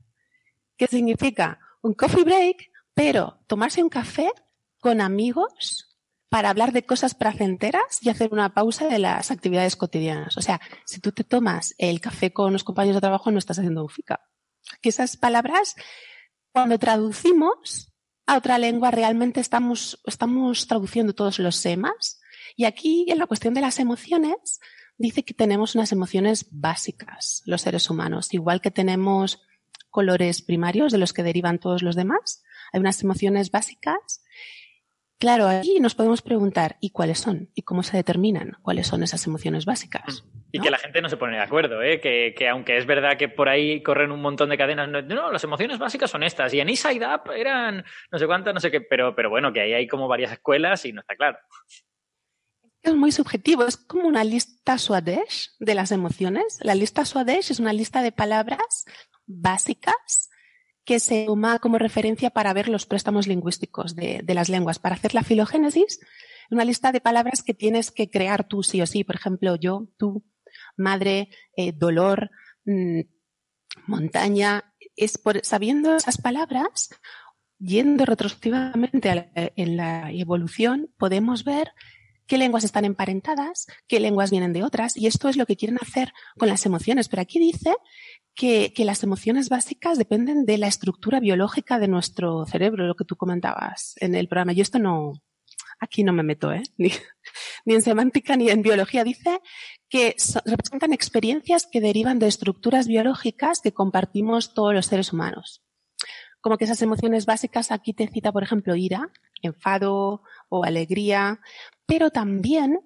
que 0.77 0.87
significa 0.87 1.59
un 1.81 1.93
coffee 1.93 2.23
break, 2.23 2.71
pero 2.93 3.39
tomarse 3.47 3.83
un 3.83 3.89
café 3.89 4.31
con 4.79 5.01
amigos 5.01 5.89
para 6.29 6.51
hablar 6.51 6.71
de 6.71 6.85
cosas 6.85 7.15
placenteras 7.15 7.99
y 8.01 8.09
hacer 8.09 8.29
una 8.31 8.53
pausa 8.53 8.87
de 8.87 8.99
las 8.99 9.31
actividades 9.31 9.75
cotidianas. 9.75 10.37
O 10.37 10.41
sea, 10.41 10.61
si 10.85 11.01
tú 11.01 11.11
te 11.11 11.23
tomas 11.23 11.73
el 11.79 11.99
café 11.99 12.31
con 12.31 12.53
los 12.53 12.63
compañeros 12.63 12.97
de 12.97 13.01
trabajo, 13.01 13.31
no 13.31 13.39
estás 13.39 13.57
haciendo 13.57 13.81
un 13.81 13.89
fika. 13.89 14.21
Que 14.81 14.89
esas 14.89 15.17
palabras, 15.17 15.75
cuando 16.51 16.77
traducimos 16.77 17.88
a 18.29 18.37
otra 18.37 18.59
lengua, 18.59 18.91
realmente 18.91 19.39
estamos, 19.39 19.99
estamos 20.05 20.67
traduciendo 20.67 21.13
todos 21.13 21.39
los 21.39 21.55
semas. 21.55 22.21
Y 22.55 22.65
aquí, 22.65 23.05
en 23.09 23.17
la 23.17 23.25
cuestión 23.25 23.55
de 23.55 23.61
las 23.61 23.79
emociones, 23.79 24.59
dice 24.99 25.23
que 25.23 25.33
tenemos 25.33 25.73
unas 25.73 25.91
emociones 25.91 26.45
básicas, 26.51 27.41
los 27.45 27.63
seres 27.63 27.89
humanos, 27.89 28.31
igual 28.33 28.61
que 28.61 28.69
tenemos 28.69 29.41
colores 29.89 30.43
primarios 30.43 30.91
de 30.91 30.99
los 30.99 31.11
que 31.11 31.23
derivan 31.23 31.57
todos 31.57 31.81
los 31.81 31.95
demás. 31.95 32.43
Hay 32.71 32.79
unas 32.79 33.01
emociones 33.01 33.49
básicas. 33.49 34.21
Claro, 35.19 35.49
aquí 35.49 35.81
nos 35.81 35.95
podemos 35.95 36.21
preguntar, 36.21 36.77
¿y 36.79 36.91
cuáles 36.91 37.19
son? 37.19 37.49
¿Y 37.53 37.63
cómo 37.63 37.83
se 37.83 37.97
determinan 37.97 38.57
cuáles 38.61 38.87
son 38.87 39.03
esas 39.03 39.27
emociones 39.27 39.65
básicas? 39.65 40.23
Y 40.53 40.61
que 40.61 40.71
la 40.71 40.77
gente 40.77 41.01
no 41.01 41.09
se 41.09 41.17
pone 41.17 41.35
de 41.35 41.43
acuerdo, 41.43 41.83
¿eh? 41.83 41.99
que, 41.99 42.33
que 42.37 42.47
aunque 42.47 42.77
es 42.77 42.85
verdad 42.85 43.17
que 43.17 43.27
por 43.27 43.49
ahí 43.49 43.83
corren 43.83 44.13
un 44.13 44.21
montón 44.21 44.49
de 44.49 44.57
cadenas, 44.57 44.87
no, 44.87 45.01
no, 45.01 45.29
las 45.29 45.43
emociones 45.43 45.77
básicas 45.77 46.09
son 46.09 46.23
estas, 46.23 46.53
y 46.53 46.61
en 46.61 46.69
Inside 46.69 47.05
Up 47.05 47.31
eran 47.35 47.83
no 48.09 48.17
sé 48.17 48.25
cuántas, 48.27 48.53
no 48.53 48.61
sé 48.61 48.71
qué, 48.71 48.79
pero, 48.79 49.13
pero 49.13 49.29
bueno, 49.29 49.51
que 49.51 49.59
ahí 49.59 49.73
hay 49.73 49.87
como 49.89 50.07
varias 50.07 50.31
escuelas 50.31 50.85
y 50.85 50.93
no 50.93 51.01
está 51.01 51.17
claro. 51.17 51.37
Es 52.81 52.95
muy 52.95 53.11
subjetivo, 53.11 53.65
es 53.65 53.75
como 53.75 54.07
una 54.07 54.23
lista 54.23 54.77
Swadesh 54.77 55.51
de 55.59 55.75
las 55.75 55.91
emociones. 55.91 56.59
La 56.61 56.75
lista 56.75 57.03
Swadesh 57.03 57.51
es 57.51 57.59
una 57.59 57.73
lista 57.73 58.01
de 58.01 58.13
palabras 58.13 58.85
básicas 59.25 60.28
que 60.89 60.99
se 60.99 61.25
toma 61.27 61.59
como 61.59 61.77
referencia 61.77 62.31
para 62.31 62.51
ver 62.51 62.67
los 62.67 62.87
préstamos 62.87 63.27
lingüísticos 63.27 63.95
de, 63.95 64.21
de, 64.23 64.33
las 64.33 64.49
lenguas. 64.49 64.79
Para 64.79 64.95
hacer 64.95 65.13
la 65.13 65.21
filogénesis, 65.21 65.99
una 66.49 66.65
lista 66.65 66.91
de 66.91 66.99
palabras 66.99 67.43
que 67.43 67.53
tienes 67.53 67.91
que 67.91 68.09
crear 68.09 68.47
tú 68.47 68.63
sí 68.63 68.81
o 68.81 68.87
sí. 68.87 69.03
Por 69.03 69.13
ejemplo, 69.13 69.55
yo, 69.55 69.87
tú, 69.99 70.25
madre, 70.77 71.29
eh, 71.55 71.73
dolor, 71.73 72.31
mmm, 72.65 73.01
montaña. 73.85 74.73
Es 74.95 75.19
sabiendo 75.43 75.95
esas 75.95 76.17
palabras, 76.17 76.89
yendo 77.59 78.03
retrospectivamente 78.05 79.29
en 79.35 79.77
la 79.77 80.11
evolución, 80.11 80.91
podemos 80.97 81.43
ver 81.43 81.71
qué 82.29 82.37
lenguas 82.37 82.63
están 82.63 82.85
emparentadas, 82.85 83.65
qué 83.87 83.99
lenguas 83.99 84.29
vienen 84.29 84.53
de 84.53 84.63
otras, 84.63 84.95
y 84.95 85.07
esto 85.07 85.29
es 85.29 85.35
lo 85.35 85.47
que 85.47 85.57
quieren 85.57 85.79
hacer 85.81 86.13
con 86.37 86.47
las 86.47 86.63
emociones. 86.65 87.09
Pero 87.09 87.23
aquí 87.23 87.39
dice 87.39 87.75
que, 88.35 88.71
las 88.77 89.03
emociones 89.03 89.49
básicas 89.49 89.97
dependen 89.97 90.45
de 90.45 90.59
la 90.59 90.67
estructura 90.67 91.19
biológica 91.19 91.79
de 91.79 91.87
nuestro 91.87 92.45
cerebro, 92.45 92.85
lo 92.85 92.95
que 92.95 93.03
tú 93.03 93.17
comentabas 93.17 93.95
en 93.97 94.13
el 94.13 94.27
programa. 94.27 94.53
Yo 94.53 94.61
esto 94.61 94.77
no, 94.77 95.13
aquí 95.79 96.03
no 96.03 96.13
me 96.13 96.21
meto, 96.21 96.53
¿eh? 96.53 96.61
Ni, 96.77 97.73
en 97.73 97.81
semántica 97.81 98.37
ni 98.37 98.49
en 98.49 98.61
biología. 98.61 99.03
Dice 99.03 99.41
que 99.89 100.15
representan 100.45 100.93
experiencias 100.93 101.67
que 101.69 101.81
derivan 101.81 102.19
de 102.19 102.27
estructuras 102.27 102.87
biológicas 102.87 103.59
que 103.59 103.73
compartimos 103.73 104.53
todos 104.53 104.73
los 104.73 104.85
seres 104.85 105.11
humanos. 105.13 105.63
Como 106.41 106.57
que 106.57 106.65
esas 106.65 106.81
emociones 106.81 107.25
básicas, 107.25 107.71
aquí 107.71 107.93
te 107.93 108.07
cita, 108.07 108.31
por 108.31 108.43
ejemplo, 108.43 108.75
ira, 108.75 109.09
enfado 109.41 110.21
o 110.47 110.63
alegría, 110.63 111.41
pero 111.89 112.11
también 112.11 112.79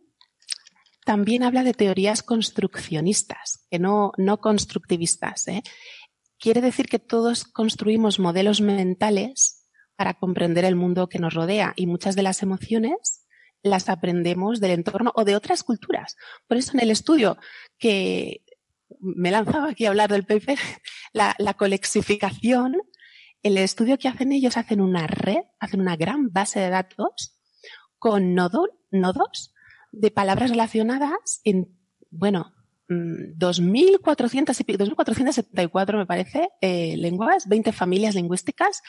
también 1.06 1.43
habla 1.43 1.64
de 1.64 1.74
teorías 1.74 2.24
construccionistas, 2.24 3.68
que 3.70 3.78
no, 3.78 4.14
no 4.18 4.39
constructivistas. 4.39 5.49
¿eh? 5.49 5.62
Quiere 6.39 6.62
decir 6.62 6.88
que 6.88 6.97
todos 6.97 7.43
construimos 7.43 8.20
modelos 8.20 8.62
mentales 8.62 9.68
para 9.97 10.14
comprender 10.14 10.64
el 10.64 10.78
mundo 10.78 11.10
que 11.10 11.20
nos 11.20 11.34
rodea 11.34 11.74
y 11.76 11.88
muchas 11.88 12.16
de 12.16 12.24
las 12.24 12.41
emociones 12.41 13.26
las 13.62 13.89
aprendemos 13.89 14.62
del 14.62 14.72
entorno 14.72 15.12
o 15.16 15.26
de 15.26 15.36
otras 15.36 15.64
culturas. 15.64 16.16
Por 16.47 16.56
eso 16.56 16.72
en 16.74 16.80
el 16.80 16.89
estudio 16.89 17.38
que 17.78 18.45
me 19.01 19.32
lanzaba 19.32 19.70
aquí 19.70 19.86
a 19.86 19.89
hablar 19.89 20.10
del 20.10 20.26
paper, 20.26 20.58
la, 21.12 21.36
la 21.38 21.54
colexificación, 21.56 22.78
el 23.41 23.58
estudio 23.58 23.97
que 23.97 24.08
hacen 24.08 24.32
ellos 24.32 24.56
hacen 24.56 24.80
una 24.80 25.06
red, 25.06 25.43
hacen 25.60 25.82
una 25.82 25.97
gran 25.97 26.32
base 26.32 26.62
de 26.62 26.70
datos 26.70 27.33
con 28.04 28.36
nodo, 28.36 28.68
nodos 28.91 29.54
de 29.93 30.12
palabras 30.12 30.49
relacionadas 30.49 31.39
en, 31.45 31.80
bueno, 32.12 32.51
2.400 32.89 34.60
y 34.60 34.64
2.474 34.78 35.97
me 35.97 36.06
parece, 36.06 36.49
eh, 36.60 36.97
lenguas, 36.97 37.47
20 37.47 37.72
familias 37.72 38.16
lingüísticas, 38.16 38.82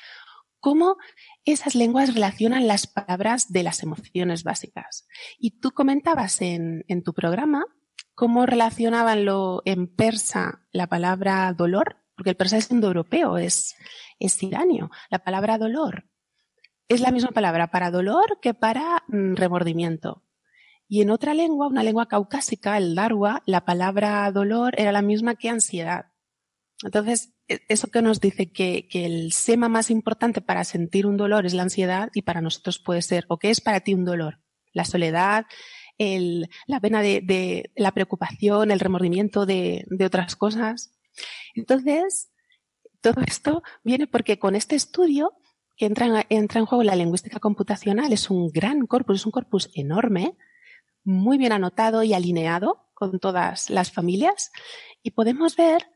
cómo 0.58 0.96
esas 1.44 1.76
lenguas 1.76 2.12
relacionan 2.12 2.66
las 2.66 2.88
palabras 2.88 3.52
de 3.52 3.62
las 3.62 3.84
emociones 3.84 4.42
básicas. 4.42 5.06
Y 5.38 5.60
tú 5.60 5.70
comentabas 5.70 6.42
en, 6.42 6.84
en 6.88 7.04
tu 7.04 7.14
programa 7.14 7.66
cómo 8.16 8.46
relacionaban 8.46 9.24
lo, 9.24 9.62
en 9.64 9.86
persa 9.86 10.66
la 10.72 10.88
palabra 10.88 11.52
dolor, 11.52 11.98
porque 12.16 12.30
el 12.30 12.36
persa 12.36 12.56
es 12.56 12.68
indoeuropeo, 12.68 13.38
es, 13.38 13.76
es 14.18 14.42
iranio. 14.42 14.90
La 15.08 15.20
palabra 15.20 15.56
dolor 15.56 16.04
es 16.88 17.00
la 17.00 17.10
misma 17.10 17.30
palabra 17.30 17.70
para 17.70 17.90
dolor 17.90 18.38
que 18.40 18.54
para 18.54 19.04
mm, 19.08 19.34
remordimiento. 19.34 20.22
Y 20.86 21.00
en 21.00 21.10
otra 21.10 21.34
lengua, 21.34 21.66
una 21.66 21.82
lengua 21.82 22.06
caucásica, 22.06 22.76
el 22.76 22.94
darwa, 22.94 23.42
la 23.46 23.64
palabra 23.64 24.30
dolor 24.30 24.74
era 24.78 24.92
la 24.92 25.02
misma 25.02 25.34
que 25.34 25.48
ansiedad. 25.48 26.06
Entonces, 26.82 27.34
eso 27.46 27.88
que 27.88 28.02
nos 28.02 28.20
dice 28.20 28.52
que, 28.52 28.86
que, 28.88 29.06
el 29.06 29.32
sema 29.32 29.68
más 29.68 29.90
importante 29.90 30.40
para 30.40 30.64
sentir 30.64 31.06
un 31.06 31.16
dolor 31.16 31.46
es 31.46 31.54
la 31.54 31.62
ansiedad 31.62 32.10
y 32.14 32.22
para 32.22 32.42
nosotros 32.42 32.78
puede 32.78 33.00
ser, 33.00 33.24
¿o 33.28 33.38
qué 33.38 33.50
es 33.50 33.60
para 33.60 33.80
ti 33.80 33.94
un 33.94 34.04
dolor? 34.04 34.40
La 34.72 34.84
soledad, 34.84 35.46
la 36.66 36.80
pena 36.80 37.02
de, 37.02 37.70
la 37.76 37.92
preocupación, 37.92 38.70
el 38.70 38.80
remordimiento 38.80 39.46
de, 39.46 39.86
otras 40.04 40.36
cosas. 40.36 40.92
Entonces, 41.54 42.30
todo 43.00 43.20
esto 43.26 43.62
viene 43.82 44.06
porque 44.06 44.38
con 44.38 44.54
este 44.54 44.76
estudio 44.76 45.32
que 45.42 45.43
entra 45.78 46.06
en, 46.06 46.26
entra 46.28 46.60
en 46.60 46.66
juego 46.66 46.82
la 46.84 46.96
lingüística 46.96 47.40
computacional 47.40 48.12
es 48.12 48.30
un 48.30 48.48
gran 48.50 48.86
corpus, 48.86 49.20
es 49.20 49.26
un 49.26 49.32
corpus 49.32 49.70
enorme, 49.74 50.36
muy 51.04 51.38
bien 51.38 51.52
anotado 51.52 52.02
y 52.02 52.14
alineado 52.14 52.88
con 52.94 53.18
todas 53.18 53.70
las 53.70 53.92
familias 53.92 54.52
y 55.02 55.10
podemos 55.10 55.56
ver 55.56 55.86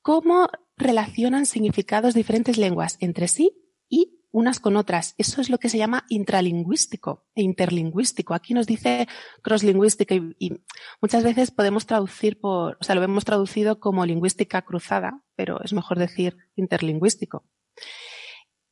cómo 0.00 0.48
relacionan 0.76 1.46
significados 1.46 2.14
diferentes 2.14 2.58
lenguas 2.58 2.96
entre 3.00 3.28
sí 3.28 3.52
y 3.88 4.20
unas 4.30 4.58
con 4.58 4.76
otras. 4.76 5.14
Eso 5.16 5.40
es 5.40 5.48
lo 5.48 5.58
que 5.58 5.68
se 5.68 5.78
llama 5.78 6.06
intralingüístico 6.08 7.24
e 7.34 7.42
interlingüístico. 7.42 8.34
Aquí 8.34 8.52
nos 8.52 8.66
dice 8.66 9.06
crosslingüística 9.42 10.14
y, 10.14 10.34
y, 10.38 10.52
muchas 11.00 11.22
veces 11.22 11.52
podemos 11.52 11.86
traducir 11.86 12.40
por, 12.40 12.76
o 12.80 12.84
sea, 12.84 12.96
lo 12.96 13.02
hemos 13.04 13.24
traducido 13.24 13.78
como 13.78 14.04
lingüística 14.04 14.62
cruzada, 14.62 15.22
pero 15.36 15.62
es 15.62 15.72
mejor 15.72 15.98
decir 15.98 16.36
interlingüístico. 16.56 17.44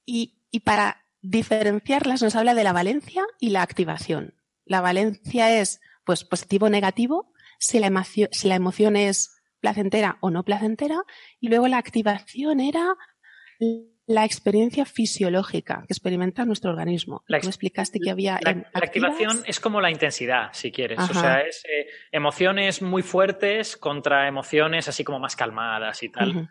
Y, 0.05 0.42
y 0.53 0.61
para 0.61 1.05
diferenciarlas 1.23 2.23
nos 2.23 2.37
habla 2.37 2.55
de 2.55 2.63
la 2.63 2.73
valencia 2.73 3.25
y 3.41 3.51
la 3.51 3.63
activación. 3.63 4.35
La 4.65 4.81
valencia 4.81 5.59
es, 5.59 5.81
pues, 6.05 6.25
positivo 6.25 6.67
o 6.67 6.71
negativo, 6.71 7.33
si 7.59 7.81
la, 7.81 7.89
emoción, 7.89 8.29
si 8.31 8.49
la 8.49 8.55
emoción 8.55 8.95
es 8.95 9.41
placentera 9.61 10.19
o 10.21 10.31
no 10.31 10.45
placentera, 10.45 11.03
y 11.41 11.49
luego 11.49 11.67
la 11.69 11.79
activación 11.79 12.61
era 12.61 12.95
la 14.07 14.25
experiencia 14.25 14.85
fisiológica 14.85 15.85
que 15.87 15.93
experimenta 15.93 16.45
nuestro 16.45 16.71
organismo. 16.71 17.25
La 17.29 17.41
Tú 17.41 17.47
explicaste 17.47 17.99
que 18.01 18.11
había. 18.11 18.39
La, 18.43 18.55
la 18.55 18.67
activación 18.75 19.43
es 19.47 19.59
como 19.61 19.81
la 19.81 19.91
intensidad, 19.91 20.51
si 20.53 20.71
quieres. 20.71 20.99
Ajá. 20.99 21.11
O 21.11 21.15
sea, 21.15 21.41
es 21.41 21.65
eh, 21.65 21.87
emociones 22.11 22.83
muy 22.83 23.03
fuertes 23.03 23.77
contra 23.77 24.29
emociones 24.29 24.89
así 24.89 25.05
como 25.05 25.21
más 25.21 25.37
calmadas 25.37 26.03
y 26.03 26.09
tal. 26.09 26.37
Uh 26.37 26.41
-huh. 26.41 26.51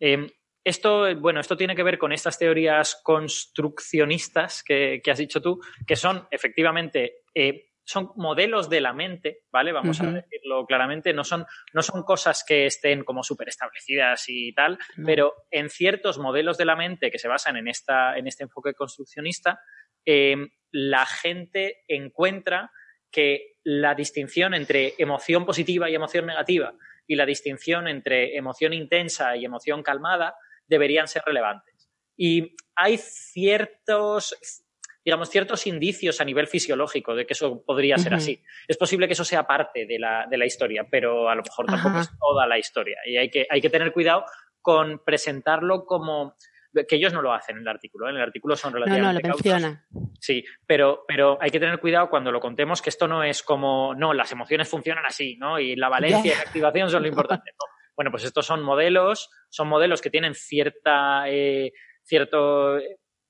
eh, 0.00 0.39
esto, 0.64 1.14
bueno, 1.16 1.40
esto 1.40 1.56
tiene 1.56 1.74
que 1.74 1.82
ver 1.82 1.98
con 1.98 2.12
estas 2.12 2.38
teorías 2.38 3.00
construccionistas 3.02 4.62
que, 4.62 5.00
que 5.02 5.10
has 5.10 5.18
dicho 5.18 5.40
tú, 5.40 5.60
que 5.86 5.96
son 5.96 6.26
efectivamente 6.30 7.22
eh, 7.34 7.70
son 7.90 8.12
modelos 8.14 8.70
de 8.70 8.80
la 8.80 8.92
mente, 8.92 9.40
¿vale? 9.50 9.72
Vamos 9.72 9.98
uh 10.00 10.04
-huh. 10.04 10.08
a 10.08 10.12
decirlo 10.12 10.64
claramente, 10.64 11.12
no 11.12 11.24
son, 11.24 11.44
no 11.72 11.82
son 11.82 12.04
cosas 12.04 12.44
que 12.46 12.66
estén 12.66 13.02
como 13.02 13.24
súper 13.24 13.48
establecidas 13.48 14.24
y 14.28 14.52
tal, 14.52 14.78
no. 14.96 15.06
pero 15.06 15.34
en 15.50 15.70
ciertos 15.70 16.18
modelos 16.18 16.56
de 16.56 16.66
la 16.66 16.76
mente 16.76 17.10
que 17.10 17.18
se 17.18 17.26
basan 17.26 17.56
en, 17.56 17.66
esta, 17.66 18.16
en 18.16 18.28
este 18.28 18.44
enfoque 18.44 18.74
construccionista, 18.74 19.60
eh, 20.06 20.36
la 20.70 21.04
gente 21.04 21.82
encuentra 21.88 22.70
que 23.10 23.54
la 23.64 23.96
distinción 23.96 24.54
entre 24.54 24.94
emoción 24.98 25.44
positiva 25.44 25.90
y 25.90 25.94
emoción 25.96 26.26
negativa 26.26 26.72
y 27.08 27.16
la 27.16 27.26
distinción 27.26 27.88
entre 27.88 28.36
emoción 28.36 28.72
intensa 28.72 29.34
y 29.34 29.44
emoción 29.44 29.82
calmada 29.82 30.36
deberían 30.70 31.08
ser 31.08 31.22
relevantes. 31.26 31.90
Y 32.16 32.54
hay 32.74 32.96
ciertos, 32.96 34.34
digamos, 35.04 35.28
ciertos 35.28 35.66
indicios 35.66 36.20
a 36.20 36.24
nivel 36.24 36.46
fisiológico 36.46 37.14
de 37.14 37.26
que 37.26 37.34
eso 37.34 37.62
podría 37.64 37.98
ser 37.98 38.12
uh 38.12 38.16
-huh. 38.16 38.18
así. 38.18 38.42
Es 38.68 38.78
posible 38.78 39.06
que 39.06 39.14
eso 39.14 39.24
sea 39.24 39.46
parte 39.46 39.84
de 39.86 39.98
la, 39.98 40.26
de 40.30 40.38
la 40.38 40.46
historia, 40.46 40.86
pero 40.90 41.28
a 41.28 41.34
lo 41.34 41.42
mejor 41.42 41.66
tampoco 41.66 41.98
es 41.98 42.10
toda 42.18 42.46
la 42.46 42.58
historia. 42.58 42.98
Y 43.04 43.16
hay 43.16 43.28
que, 43.28 43.46
hay 43.50 43.60
que 43.60 43.70
tener 43.70 43.92
cuidado 43.92 44.24
con 44.62 45.02
presentarlo 45.04 45.84
como 45.84 46.36
que 46.72 46.96
ellos 46.96 47.12
no 47.12 47.20
lo 47.20 47.32
hacen 47.32 47.56
en 47.56 47.62
el 47.62 47.68
artículo, 47.68 48.06
¿eh? 48.06 48.10
en 48.10 48.16
el 48.16 48.22
artículo 48.22 48.54
son 48.54 48.72
relativamente 48.72 49.22
No, 49.22 49.28
no, 49.28 49.28
lo 49.28 49.34
menciona. 49.34 49.86
Sí, 50.20 50.44
pero, 50.66 51.04
pero 51.08 51.36
hay 51.40 51.50
que 51.50 51.58
tener 51.58 51.80
cuidado 51.80 52.08
cuando 52.08 52.30
lo 52.30 52.38
contemos 52.38 52.80
que 52.80 52.90
esto 52.90 53.08
no 53.08 53.24
es 53.24 53.42
como, 53.42 53.94
no, 53.96 54.14
las 54.14 54.30
emociones 54.30 54.68
funcionan 54.68 55.04
así, 55.04 55.36
¿no? 55.36 55.58
Y 55.58 55.74
la 55.74 55.88
valencia 55.88 56.22
yeah. 56.22 56.34
y 56.34 56.36
la 56.36 56.42
activación 56.42 56.90
son 56.90 57.02
lo 57.02 57.08
importante. 57.08 57.50
No. 57.58 57.66
Bueno, 58.00 58.12
pues 58.12 58.24
estos 58.24 58.46
son 58.46 58.62
modelos, 58.62 59.28
son 59.50 59.68
modelos 59.68 60.00
que 60.00 60.08
tienen 60.08 60.34
cierta, 60.34 61.28
eh, 61.28 61.72
cierto 62.02 62.78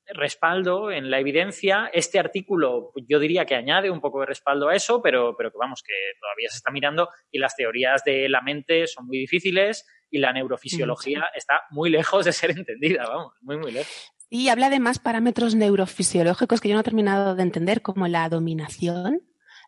respaldo 0.07 0.93
en 0.93 1.11
la 1.11 1.19
evidencia. 1.19 1.91
Este 1.93 2.21
artículo 2.21 2.93
yo 3.09 3.19
diría 3.19 3.47
que 3.47 3.57
añade 3.57 3.91
un 3.91 4.01
poco 4.01 4.21
de 4.21 4.27
respaldo 4.27 4.69
a 4.69 4.77
eso, 4.77 5.03
pero, 5.03 5.35
pero 5.37 5.51
que 5.51 5.59
vamos, 5.59 5.83
que 5.83 5.93
todavía 6.21 6.51
se 6.51 6.59
está 6.59 6.71
mirando 6.71 7.09
y 7.33 7.41
las 7.41 7.57
teorías 7.57 8.05
de 8.05 8.29
la 8.29 8.43
mente 8.43 8.87
son 8.87 9.09
muy 9.09 9.19
difíciles 9.19 9.89
y 10.09 10.19
la 10.19 10.33
neurofisiología 10.33 11.23
sí. 11.33 11.39
está 11.39 11.63
muy 11.71 11.91
lejos 11.91 12.25
de 12.25 12.33
ser 12.33 12.53
entendida, 12.53 13.09
vamos, 13.09 13.33
muy, 13.41 13.57
muy 13.57 13.73
lejos. 13.73 14.13
Y 14.29 14.51
habla 14.51 14.71
de 14.71 14.79
más 14.79 15.01
parámetros 15.01 15.57
neurofisiológicos 15.57 16.61
que 16.61 16.69
yo 16.69 16.75
no 16.77 16.83
he 16.83 16.85
terminado 16.85 17.35
de 17.35 17.43
entender, 17.43 17.83
como 17.83 18.07
la 18.07 18.29
dominación, 18.29 19.15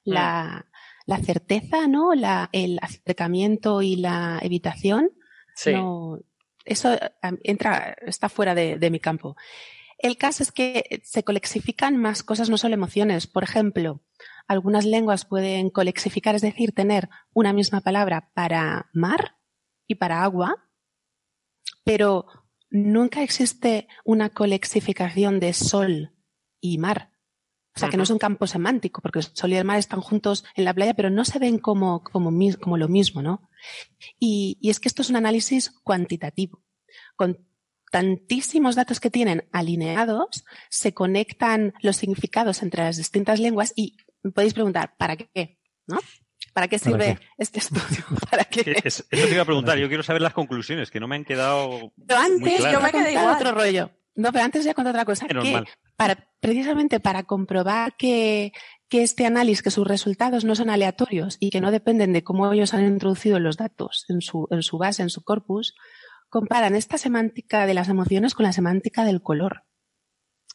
mm. 0.05 0.12
la, 0.12 0.70
la, 1.18 1.24
certeza, 1.24 1.86
¿no? 1.86 2.14
La, 2.14 2.48
el 2.52 2.78
acercamiento 2.82 3.82
y 3.82 3.96
la 3.96 4.38
evitación. 4.42 5.10
Sí. 5.54 5.72
No, 5.72 6.18
eso 6.64 6.96
entra, 7.42 7.96
está 8.06 8.28
fuera 8.28 8.54
de, 8.54 8.78
de 8.78 8.90
mi 8.90 9.00
campo. 9.00 9.36
El 9.98 10.16
caso 10.16 10.42
es 10.42 10.50
que 10.50 11.00
se 11.04 11.22
colexifican 11.22 11.96
más 11.96 12.24
cosas, 12.24 12.50
no 12.50 12.58
solo 12.58 12.74
emociones. 12.74 13.28
Por 13.28 13.44
ejemplo, 13.44 14.02
algunas 14.48 14.84
lenguas 14.84 15.24
pueden 15.24 15.70
colexificar, 15.70 16.34
es 16.34 16.42
decir, 16.42 16.72
tener 16.72 17.08
una 17.32 17.52
misma 17.52 17.80
palabra 17.80 18.30
para 18.34 18.90
mar 18.92 19.36
y 19.86 19.94
para 19.94 20.24
agua, 20.24 20.68
pero 21.84 22.26
nunca 22.68 23.22
existe 23.22 23.86
una 24.04 24.30
colexificación 24.30 25.38
de 25.38 25.52
sol 25.52 26.12
y 26.60 26.78
mar. 26.78 27.11
O 27.74 27.78
sea, 27.78 27.88
que 27.88 27.96
no 27.96 28.02
es 28.02 28.10
un 28.10 28.18
campo 28.18 28.46
semántico, 28.46 29.00
porque 29.00 29.20
el 29.20 29.24
sol 29.24 29.52
y 29.52 29.56
el 29.56 29.64
mar 29.64 29.78
están 29.78 30.00
juntos 30.00 30.44
en 30.56 30.64
la 30.64 30.74
playa, 30.74 30.92
pero 30.94 31.08
no 31.08 31.24
se 31.24 31.38
ven 31.38 31.58
como, 31.58 32.02
como, 32.04 32.30
como 32.60 32.76
lo 32.76 32.88
mismo, 32.88 33.22
¿no? 33.22 33.48
Y, 34.18 34.58
y 34.60 34.68
es 34.70 34.78
que 34.78 34.88
esto 34.88 35.00
es 35.02 35.08
un 35.10 35.16
análisis 35.16 35.70
cuantitativo. 35.82 36.62
Con 37.16 37.46
tantísimos 37.90 38.74
datos 38.74 39.00
que 39.00 39.10
tienen 39.10 39.48
alineados, 39.52 40.44
se 40.70 40.92
conectan 40.92 41.74
los 41.82 41.96
significados 41.96 42.62
entre 42.62 42.84
las 42.84 42.96
distintas 42.96 43.40
lenguas 43.40 43.72
y 43.76 43.96
me 44.22 44.32
podéis 44.32 44.54
preguntar, 44.54 44.94
¿para 44.96 45.16
qué? 45.16 45.58
¿No? 45.86 45.98
¿Para 46.52 46.68
qué 46.68 46.78
¿Para 46.78 46.90
sirve 46.90 47.18
qué? 47.18 47.26
este 47.38 47.58
estudio? 47.60 48.04
¿Para 48.30 48.44
qué? 48.44 48.76
Eso 48.84 49.04
te 49.10 49.30
iba 49.30 49.42
a 49.42 49.46
preguntar. 49.46 49.78
Yo 49.78 49.88
quiero 49.88 50.02
saber 50.02 50.22
las 50.22 50.34
conclusiones, 50.34 50.90
que 50.90 51.00
no 51.00 51.08
me 51.08 51.16
han 51.16 51.24
quedado 51.24 51.92
Pero 52.06 52.20
muy 52.20 52.32
antes 52.32 52.56
claras. 52.56 52.72
Yo 52.72 52.80
me 52.80 52.88
a 52.88 52.92
quedé 52.92 53.12
igual. 53.12 53.36
otro 53.36 53.52
rollo. 53.52 53.90
No, 54.14 54.30
pero 54.32 54.44
antes 54.44 54.62
voy 54.62 54.70
a 54.70 54.74
contar 54.74 54.94
otra 54.94 55.04
cosa. 55.04 55.26
Que 55.26 55.64
para, 55.96 56.28
precisamente 56.40 57.00
para 57.00 57.22
comprobar 57.22 57.96
que, 57.96 58.52
que 58.88 59.02
este 59.02 59.24
análisis, 59.24 59.62
que 59.62 59.70
sus 59.70 59.86
resultados 59.86 60.44
no 60.44 60.54
son 60.54 60.68
aleatorios 60.68 61.38
y 61.40 61.50
que 61.50 61.60
no 61.60 61.70
dependen 61.70 62.12
de 62.12 62.22
cómo 62.22 62.52
ellos 62.52 62.74
han 62.74 62.84
introducido 62.84 63.38
los 63.38 63.56
datos 63.56 64.04
en 64.08 64.20
su, 64.20 64.48
en 64.50 64.62
su 64.62 64.78
base, 64.78 65.02
en 65.02 65.10
su 65.10 65.22
corpus, 65.22 65.74
comparan 66.28 66.74
esta 66.74 66.98
semántica 66.98 67.66
de 67.66 67.74
las 67.74 67.88
emociones 67.88 68.34
con 68.34 68.44
la 68.44 68.52
semántica 68.52 69.04
del 69.04 69.22
color. 69.22 69.64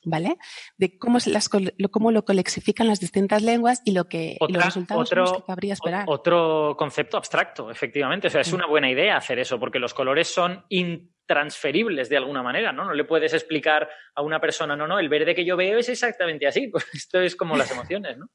¿Vale? 0.10 0.38
De 0.78 0.98
cómo, 0.98 1.20
se 1.20 1.32
las, 1.32 1.50
cómo 1.50 2.12
lo 2.12 2.24
colexifican 2.24 2.88
las 2.88 3.02
distintas 3.02 3.42
lenguas 3.42 3.82
y 3.84 3.92
lo 3.92 4.08
que 4.08 4.38
y 4.40 4.54
los 4.54 4.58
Otra- 4.58 4.66
resultados 4.66 5.10
son 5.10 5.18
los 5.20 5.30
otro- 5.32 5.42
que 5.42 5.48
cabría 5.48 5.74
esperar. 5.74 6.06
Otro 6.08 6.76
concepto 6.78 7.18
abstracto, 7.18 7.70
efectivamente. 7.70 8.28
O 8.28 8.30
sea, 8.30 8.40
es 8.40 8.54
una 8.54 8.68
buena 8.68 8.90
idea 8.90 9.18
hacer 9.18 9.38
eso, 9.40 9.60
porque 9.60 9.80
los 9.80 9.94
colores 9.94 10.30
son 10.30 10.64
intransferibles 10.70 12.08
de 12.08 12.16
alguna 12.18 12.42
manera, 12.42 12.72
¿no? 12.72 12.86
No 12.86 12.94
le 12.94 13.04
puedes 13.04 13.34
explicar 13.34 13.90
a 14.16 14.22
una 14.22 14.40
persona, 14.40 14.78
no, 14.78 14.88
no, 14.88 14.98
el 14.98 15.10
verde 15.10 15.36
que 15.36 15.44
yo 15.46 15.58
veo 15.58 15.78
es 15.80 15.90
exactamente 15.90 16.48
así. 16.48 16.68
Pues 16.72 16.86
esto 16.94 17.20
es 17.20 17.36
como 17.36 17.58
las 17.58 17.70
emociones, 17.72 18.18
¿no? 18.18 18.30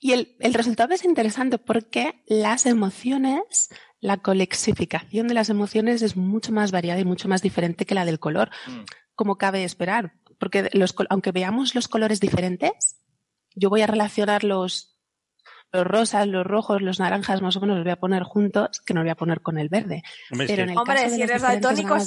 Y 0.00 0.12
el, 0.12 0.36
el 0.40 0.54
resultado 0.54 0.94
es 0.94 1.04
interesante 1.04 1.58
porque 1.58 2.22
las 2.26 2.64
emociones, 2.64 3.68
la 4.00 4.16
colexificación 4.16 5.28
de 5.28 5.34
las 5.34 5.50
emociones 5.50 6.00
es 6.00 6.16
mucho 6.16 6.50
más 6.52 6.72
variada 6.72 7.00
y 7.00 7.04
mucho 7.04 7.28
más 7.28 7.42
diferente 7.42 7.84
que 7.84 7.94
la 7.94 8.06
del 8.06 8.18
color, 8.18 8.48
Mm. 8.66 8.84
como 9.14 9.36
cabe 9.36 9.64
esperar. 9.64 10.12
Porque 10.38 10.68
los, 10.72 10.92
col- 10.92 11.06
aunque 11.10 11.32
veamos 11.32 11.74
los 11.74 11.88
colores 11.88 12.20
diferentes, 12.20 13.00
yo 13.54 13.70
voy 13.70 13.82
a 13.82 13.86
relacionar 13.86 14.44
los, 14.44 14.98
los 15.72 15.86
rosas, 15.86 16.26
los 16.26 16.46
rojos, 16.46 16.82
los 16.82 17.00
naranjas, 17.00 17.40
más 17.42 17.56
o 17.56 17.60
menos 17.60 17.76
los 17.76 17.84
voy 17.84 17.92
a 17.92 18.00
poner 18.00 18.22
juntos, 18.22 18.80
que 18.80 18.94
no 18.94 19.00
los 19.00 19.04
voy 19.06 19.10
a 19.12 19.16
poner 19.16 19.40
con 19.40 19.58
el 19.58 19.68
verde. 19.68 20.02
Hombre, 20.30 20.46
Pero 20.46 20.62
en 20.64 20.70
el 20.70 20.78
Hombre, 20.78 20.94
caso 20.96 21.08
de 21.10 21.16
si 21.16 21.22
eres 21.22 21.42
daltónico, 21.62 21.94
sí. 22.00 22.06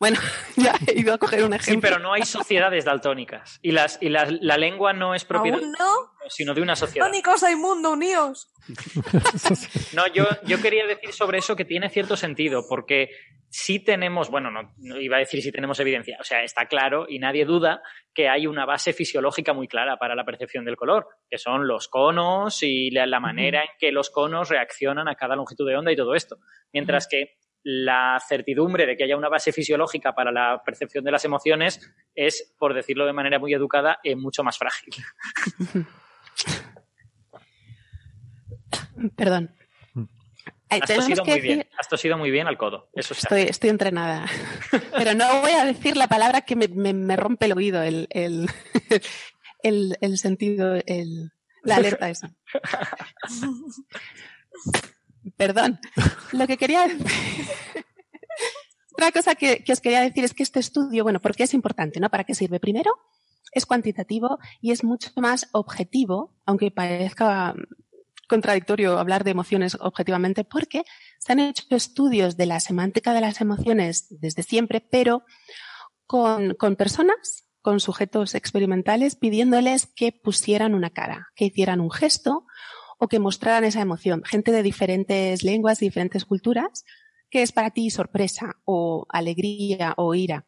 Bueno, 0.00 0.18
ya 0.56 0.74
he 0.86 0.98
ido 1.00 1.12
a 1.14 1.18
coger 1.18 1.42
un 1.44 1.52
Sí, 1.52 1.56
ejemplo. 1.56 1.88
pero 1.88 2.00
no 2.00 2.12
hay 2.12 2.22
sociedades 2.22 2.84
daltónicas. 2.84 3.58
Y, 3.62 3.72
las, 3.72 3.98
y 4.00 4.08
las- 4.08 4.32
la 4.40 4.56
lengua 4.56 4.92
no 4.92 5.14
es 5.14 5.24
propiedad, 5.24 5.58
¿Aún 5.58 5.72
no? 5.78 6.12
sino 6.28 6.54
de 6.54 6.60
una 6.62 6.76
sociedad. 6.76 7.06
Tónicos 7.06 7.42
hay 7.42 7.56
mundo, 7.56 7.92
uníos. 7.92 8.48
No, 9.94 10.06
yo, 10.08 10.24
yo 10.44 10.60
quería 10.60 10.86
decir 10.86 11.12
sobre 11.12 11.38
eso 11.38 11.56
que 11.56 11.64
tiene 11.64 11.88
cierto 11.88 12.16
sentido, 12.16 12.66
porque 12.68 13.08
sí 13.50 13.80
tenemos, 13.80 14.30
bueno, 14.30 14.50
no, 14.50 14.74
no 14.76 15.00
iba 15.00 15.16
a 15.16 15.20
decir 15.20 15.42
si 15.42 15.50
tenemos 15.50 15.80
evidencia, 15.80 16.18
o 16.20 16.24
sea, 16.24 16.42
está 16.42 16.66
claro 16.66 17.06
y 17.08 17.18
nadie 17.18 17.46
duda 17.46 17.80
que 18.14 18.28
hay 18.28 18.46
una 18.46 18.66
base 18.66 18.92
fisiológica 18.92 19.54
muy 19.54 19.66
clara 19.68 19.96
para 19.96 20.14
la 20.14 20.24
percepción 20.24 20.64
del 20.66 20.76
color, 20.76 21.06
que 21.30 21.38
son 21.38 21.66
los 21.66 21.88
conos 21.88 22.62
y 22.62 22.90
la, 22.90 23.06
la 23.06 23.20
manera 23.20 23.62
en 23.62 23.68
que 23.78 23.90
los 23.90 24.10
conos 24.10 24.50
reaccionan 24.50 25.08
a 25.08 25.14
cada 25.14 25.34
longitud 25.34 25.66
de 25.66 25.76
onda 25.76 25.90
y 25.92 25.96
todo 25.96 26.14
esto. 26.14 26.36
Mientras 26.72 27.08
que 27.08 27.38
la 27.70 28.18
certidumbre 28.26 28.86
de 28.86 28.96
que 28.96 29.04
haya 29.04 29.14
una 29.16 29.28
base 29.28 29.52
fisiológica 29.52 30.14
para 30.14 30.32
la 30.32 30.62
percepción 30.64 31.04
de 31.04 31.10
las 31.10 31.24
emociones 31.26 31.80
es, 32.14 32.54
por 32.58 32.72
decirlo 32.72 33.04
de 33.04 33.12
manera 33.12 33.38
muy 33.38 33.52
educada, 33.52 33.98
eh, 34.02 34.16
mucho 34.16 34.42
más 34.42 34.56
frágil. 34.56 34.94
Perdón. 39.16 39.54
Ay, 40.70 40.80
Has 40.82 40.94
tosido 40.94 41.24
muy 41.24 41.40
bien, 41.40 41.58
decir- 41.60 41.70
has 41.78 41.88
tosido 41.88 42.18
muy 42.18 42.30
bien 42.30 42.46
al 42.46 42.56
codo. 42.58 42.88
Eso. 42.94 43.14
Estoy, 43.14 43.42
estoy 43.42 43.70
entrenada. 43.70 44.26
Pero 44.96 45.14
no 45.14 45.40
voy 45.40 45.52
a 45.52 45.64
decir 45.64 45.96
la 45.96 46.08
palabra 46.08 46.42
que 46.42 46.56
me, 46.56 46.68
me- 46.68 46.92
me 46.94 47.16
rompe 47.16 47.46
el 47.46 47.52
oído, 47.52 47.82
el, 47.82 48.06
el, 48.10 48.48
el, 49.62 49.96
el 50.00 50.18
sentido, 50.18 50.74
el, 50.86 51.32
la 51.64 51.76
alerta 51.76 52.08
esa. 52.10 52.30
Perdón. 55.36 55.78
Lo 56.32 56.46
que 56.46 56.56
quería 56.56 56.86
decir. 56.86 57.06
Otra 58.92 59.12
cosa 59.12 59.36
que, 59.36 59.64
os 59.70 59.80
quería 59.80 60.00
decir 60.00 60.24
es 60.24 60.34
que 60.34 60.42
este 60.42 60.58
estudio, 60.58 61.04
bueno, 61.04 61.20
¿por 61.20 61.36
qué 61.36 61.44
es 61.44 61.54
importante? 61.54 62.00
¿no? 62.00 62.10
¿Para 62.10 62.24
qué 62.24 62.34
sirve? 62.34 62.58
Primero, 62.58 62.92
es 63.52 63.64
cuantitativo 63.64 64.38
y 64.60 64.72
es 64.72 64.82
mucho 64.82 65.10
más 65.16 65.48
objetivo, 65.52 66.34
aunque 66.46 66.72
parezca 66.72 67.54
contradictorio 68.28 68.98
hablar 68.98 69.22
de 69.22 69.30
emociones 69.30 69.76
objetivamente, 69.80 70.42
porque 70.42 70.82
se 71.20 71.32
han 71.32 71.38
hecho 71.38 71.64
estudios 71.70 72.36
de 72.36 72.46
la 72.46 72.58
semántica 72.58 73.14
de 73.14 73.20
las 73.20 73.40
emociones 73.40 74.06
desde 74.10 74.42
siempre, 74.42 74.80
pero 74.80 75.22
con 76.06 76.56
personas, 76.76 77.48
con 77.62 77.80
sujetos 77.80 78.34
experimentales, 78.34 79.14
pidiéndoles 79.14 79.86
que 79.86 80.10
pusieran 80.10 80.74
una 80.74 80.90
cara, 80.90 81.28
que 81.36 81.44
hicieran 81.46 81.80
un 81.80 81.90
gesto 81.90 82.46
o 82.98 83.08
que 83.08 83.18
mostraran 83.18 83.64
esa 83.64 83.80
emoción. 83.80 84.22
Gente 84.24 84.52
de 84.52 84.62
diferentes 84.62 85.42
lenguas, 85.42 85.78
diferentes 85.80 86.24
culturas, 86.24 86.84
que 87.30 87.42
es 87.42 87.52
para 87.52 87.70
ti 87.70 87.90
sorpresa 87.90 88.56
o 88.64 89.06
alegría 89.08 89.94
o 89.96 90.14
ira. 90.14 90.46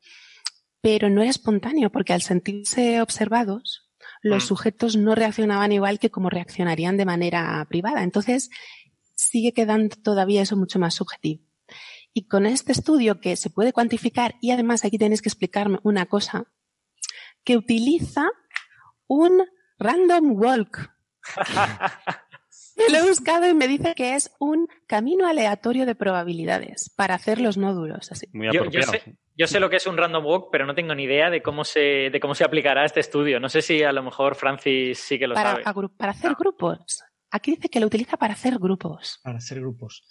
Pero 0.81 1.11
no 1.11 1.21
era 1.23 1.31
espontáneo, 1.31 1.91
porque 1.91 2.13
al 2.13 2.23
sentirse 2.23 3.01
observados, 3.03 3.91
los 4.23 4.45
Mm. 4.45 4.47
sujetos 4.47 4.97
no 4.97 5.15
reaccionaban 5.15 5.73
igual 5.73 5.99
que 5.99 6.11
como 6.11 6.31
reaccionarían 6.31 6.97
de 6.97 7.05
manera 7.05 7.65
privada. 7.69 8.03
Entonces, 8.03 8.51
sigue 9.15 9.53
quedando 9.53 9.97
todavía 9.97 10.43
eso 10.43 10.57
mucho 10.57 10.79
más 10.79 10.95
subjetivo. 10.95 11.45
Y 12.13 12.27
con 12.27 12.47
este 12.47 12.73
estudio 12.73 13.21
que 13.21 13.37
se 13.37 13.51
puede 13.51 13.73
cuantificar, 13.73 14.35
y 14.41 14.51
además 14.51 14.85
aquí 14.85 14.99
tenéis 14.99 15.23
que 15.23 15.29
explicarme 15.29 15.79
una 15.85 16.07
cosa, 16.07 16.47
que 17.45 17.57
utiliza 17.57 18.27
un 19.07 19.43
random 19.79 20.33
walk. 20.33 20.91
Lo 22.93 22.99
he 22.99 23.09
buscado 23.09 23.49
y 23.49 23.55
me 23.55 23.68
dice 23.68 23.95
que 23.95 24.14
es 24.14 24.33
un 24.39 24.68
camino 24.87 25.26
aleatorio 25.26 25.87
de 25.87 25.95
probabilidades 25.95 26.91
para 26.97 27.14
hacer 27.14 27.41
los 27.41 27.57
nódulos. 27.57 28.11
Así. 28.12 28.26
Muy 28.33 28.49
Yo, 28.53 28.64
yo 28.66 28.83
sé, 28.83 29.16
yo 29.37 29.47
sé 29.47 29.61
lo 29.61 29.70
que 29.70 29.76
es 29.76 29.87
un 29.87 29.97
random 29.97 30.24
walk, 30.24 30.49
pero 30.53 30.66
no 30.66 30.74
tengo 30.74 30.95
ni 30.95 31.05
idea 31.05 31.31
de 31.31 31.43
cómo 31.43 31.64
se, 31.64 32.11
de 32.11 32.20
cómo 32.20 32.35
se 32.35 32.45
aplicará 32.45 32.85
este 32.85 33.01
estudio. 33.01 33.41
No 33.41 33.49
sé 33.49 33.62
si 33.62 33.83
a 33.83 33.93
lo 33.93 34.03
mejor 34.03 34.35
Francis 34.35 34.99
sí 34.99 35.18
que 35.18 35.26
lo 35.26 35.35
Para, 35.35 35.62
sabe. 35.62 35.89
para 35.97 36.12
hacer 36.12 36.35
grupos. 36.39 37.03
Aquí 37.31 37.53
dice 37.53 37.68
que 37.68 37.81
lo 37.81 37.87
utiliza 37.87 38.16
para 38.16 38.33
hacer 38.35 38.59
grupos. 38.59 39.20
para 39.22 39.39
hacer 39.39 39.61
grupos. 39.61 40.05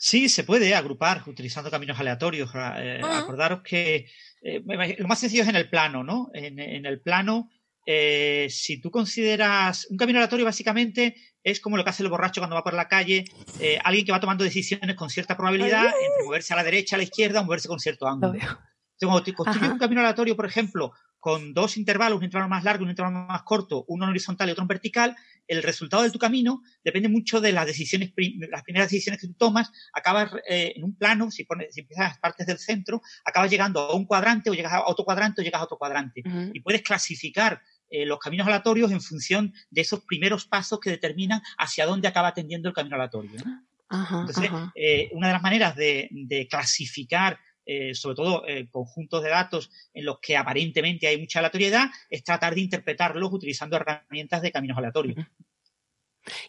Sí, 0.00 0.28
se 0.28 0.44
puede 0.44 0.74
agrupar 0.76 1.22
utilizando 1.26 1.70
caminos 1.70 1.98
aleatorios. 1.98 2.50
Eh, 2.54 3.00
Ah. 3.02 3.18
Acordaros 3.18 3.62
que 3.62 4.06
eh, 4.42 4.62
lo 4.98 5.08
más 5.08 5.18
sencillo 5.18 5.42
es 5.42 5.48
en 5.48 5.56
el 5.56 5.68
plano, 5.68 6.04
¿no? 6.04 6.30
En, 6.34 6.58
en 6.60 6.86
el 6.86 7.00
plano, 7.00 7.50
eh, 7.86 8.48
si 8.50 8.80
tú 8.80 8.90
consideras 8.90 9.86
un 9.90 9.96
camino 9.96 10.18
aleatorio, 10.18 10.44
básicamente 10.44 11.16
es 11.42 11.60
como 11.60 11.76
lo 11.76 11.84
que 11.84 11.90
hace 11.90 12.02
el 12.02 12.10
borracho 12.10 12.40
cuando 12.40 12.56
va 12.56 12.64
por 12.64 12.74
la 12.74 12.88
calle, 12.88 13.24
eh, 13.60 13.78
alguien 13.82 14.04
que 14.04 14.12
va 14.12 14.20
tomando 14.20 14.44
decisiones 14.44 14.96
con 14.96 15.10
cierta 15.10 15.36
probabilidad 15.36 15.86
entre 15.86 16.24
moverse 16.24 16.52
a 16.52 16.56
la 16.56 16.64
derecha, 16.64 16.96
a 16.96 16.98
la 16.98 17.04
izquierda 17.04 17.40
o 17.40 17.44
moverse 17.44 17.68
con 17.68 17.80
cierto 17.80 18.04
Lo 18.06 18.12
ángulo. 18.12 18.34
Entonces, 18.34 18.64
cuando 19.00 19.34
construyes 19.34 19.72
un 19.72 19.78
camino 19.78 20.00
aleatorio, 20.00 20.36
por 20.36 20.46
ejemplo, 20.46 20.92
con 21.20 21.52
dos 21.52 21.76
intervalos, 21.76 22.18
un 22.18 22.24
intervalo 22.24 22.48
más 22.48 22.64
largo 22.64 22.82
y 22.82 22.84
un 22.84 22.90
intervalo 22.90 23.26
más 23.26 23.42
corto, 23.42 23.84
uno 23.88 24.04
en 24.04 24.10
horizontal 24.10 24.48
y 24.48 24.52
otro 24.52 24.62
en 24.62 24.68
vertical, 24.68 25.16
el 25.46 25.62
resultado 25.62 26.02
de 26.02 26.10
tu 26.10 26.18
camino 26.18 26.62
depende 26.84 27.08
mucho 27.08 27.40
de 27.40 27.52
las 27.52 27.66
decisiones, 27.66 28.12
las 28.50 28.62
primeras 28.62 28.90
decisiones 28.90 29.20
que 29.20 29.26
tú 29.26 29.34
tomas. 29.34 29.70
Acabas 29.92 30.30
eh, 30.48 30.74
en 30.76 30.84
un 30.84 30.96
plano, 30.96 31.30
si, 31.30 31.44
pones, 31.44 31.74
si 31.74 31.80
empiezas 31.80 32.10
las 32.10 32.18
partes 32.18 32.46
del 32.46 32.58
centro, 32.58 33.00
acabas 33.24 33.50
llegando 33.50 33.80
a 33.80 33.94
un 33.94 34.04
cuadrante 34.04 34.50
o 34.50 34.54
llegas 34.54 34.72
a 34.72 34.86
otro 34.86 35.04
cuadrante 35.04 35.40
o 35.40 35.44
llegas 35.44 35.60
a 35.60 35.64
otro 35.64 35.78
cuadrante. 35.78 36.22
Ujú. 36.24 36.50
Y 36.52 36.60
puedes 36.60 36.82
clasificar 36.82 37.62
eh, 37.90 38.04
los 38.04 38.18
caminos 38.18 38.46
aleatorios 38.46 38.92
en 38.92 39.00
función 39.00 39.54
de 39.70 39.80
esos 39.80 40.04
primeros 40.04 40.46
pasos 40.46 40.78
que 40.78 40.90
determinan 40.90 41.40
hacia 41.56 41.86
dónde 41.86 42.08
acaba 42.08 42.34
tendiendo 42.34 42.68
el 42.68 42.74
camino 42.74 42.96
aleatorio. 42.96 43.40
¿no? 43.44 43.64
Ajá, 43.88 44.20
Entonces, 44.20 44.50
ajá. 44.50 44.70
eh, 44.74 45.08
una 45.12 45.28
de 45.28 45.32
las 45.32 45.42
maneras 45.42 45.74
de, 45.74 46.08
de 46.10 46.46
clasificar, 46.46 47.38
eh, 47.70 47.94
sobre 47.94 48.16
todo 48.16 48.48
eh, 48.48 48.66
conjuntos 48.70 49.22
de 49.22 49.28
datos 49.28 49.70
en 49.92 50.06
los 50.06 50.20
que 50.20 50.38
aparentemente 50.38 51.06
hay 51.06 51.18
mucha 51.18 51.40
aleatoriedad, 51.40 51.90
es 52.08 52.24
tratar 52.24 52.54
de 52.54 52.62
interpretarlos 52.62 53.30
utilizando 53.30 53.76
herramientas 53.76 54.40
de 54.40 54.50
caminos 54.50 54.78
aleatorios. 54.78 55.26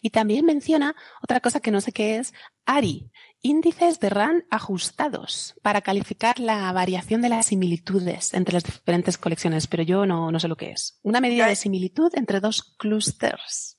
Y 0.00 0.10
también 0.10 0.46
menciona 0.46 0.96
otra 1.22 1.40
cosa 1.40 1.60
que 1.60 1.70
no 1.70 1.82
sé 1.82 1.92
qué 1.92 2.16
es, 2.16 2.32
ARI, 2.64 3.10
índices 3.42 4.00
de 4.00 4.08
RAN 4.08 4.46
ajustados 4.50 5.54
para 5.60 5.82
calificar 5.82 6.40
la 6.40 6.72
variación 6.72 7.20
de 7.20 7.28
las 7.28 7.46
similitudes 7.46 8.32
entre 8.32 8.54
las 8.54 8.64
diferentes 8.64 9.18
colecciones, 9.18 9.66
pero 9.66 9.82
yo 9.82 10.06
no, 10.06 10.32
no 10.32 10.40
sé 10.40 10.48
lo 10.48 10.56
que 10.56 10.70
es. 10.70 10.98
Una 11.02 11.20
medida 11.20 11.46
de 11.46 11.56
similitud 11.56 12.10
entre 12.14 12.40
dos 12.40 12.62
clusters. 12.78 13.69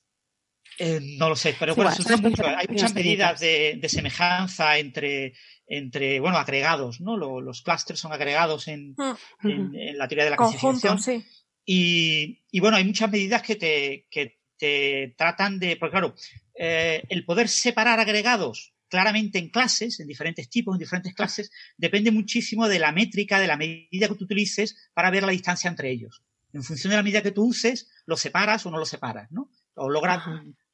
Eh, 0.78 1.00
no 1.18 1.28
lo 1.28 1.36
sé, 1.36 1.54
pero 1.58 1.74
Sí, 1.74 1.80
bueno, 1.80 1.90
mucho. 2.22 2.46
Hay 2.46 2.66
muchas 2.68 2.94
medidas 2.94 3.40
de, 3.40 3.78
de 3.80 3.88
semejanza 3.88 4.78
entre, 4.78 5.34
entre, 5.66 6.20
bueno, 6.20 6.38
agregados, 6.38 7.00
¿no? 7.00 7.16
Lo- 7.16 7.40
Los, 7.40 7.62
clusters 7.62 8.00
son 8.00 8.12
agregados 8.12 8.68
en, 8.68 8.94
Mm. 8.96 9.48
en- 9.48 9.74
en 9.74 9.98
la 9.98 10.08
teoría 10.08 10.24
de 10.24 10.30
la 10.30 10.36
clasificación. 10.36 10.98
sí. 11.00 11.24
Y, 11.64 12.40
y 12.50 12.60
bueno, 12.60 12.76
hay 12.76 12.84
muchas 12.84 13.10
medidas 13.10 13.40
que 13.42 13.54
te, 13.56 14.06
que 14.10 14.38
te 14.58 15.14
tratan 15.16 15.58
de, 15.60 15.76
porque 15.76 15.92
claro, 15.92 16.14
eh, 16.58 17.02
el 17.08 17.24
poder 17.24 17.48
separar 17.48 18.00
agregados 18.00 18.74
claramente 18.88 19.38
en 19.38 19.48
clases, 19.48 20.00
en 20.00 20.06
diferentes 20.06 20.50
tipos, 20.50 20.74
en 20.74 20.80
diferentes 20.80 21.14
clases, 21.14 21.50
depende 21.76 22.10
muchísimo 22.10 22.68
de 22.68 22.78
la 22.78 22.92
métrica, 22.92 23.38
de 23.40 23.46
la 23.46 23.56
medida 23.56 24.08
que 24.08 24.14
tú 24.16 24.24
utilices 24.24 24.90
para 24.92 25.10
ver 25.10 25.22
la 25.22 25.32
distancia 25.32 25.70
entre 25.70 25.90
ellos. 25.90 26.22
En 26.52 26.62
función 26.62 26.90
de 26.90 26.96
la 26.96 27.02
medida 27.02 27.22
que 27.22 27.30
tú 27.30 27.44
uses, 27.44 27.88
lo 28.06 28.16
separas 28.18 28.66
o 28.66 28.70
no 28.70 28.78
lo 28.78 28.84
separas, 28.84 29.30
¿no? 29.32 29.48
O 29.74 29.88
logras 29.88 30.22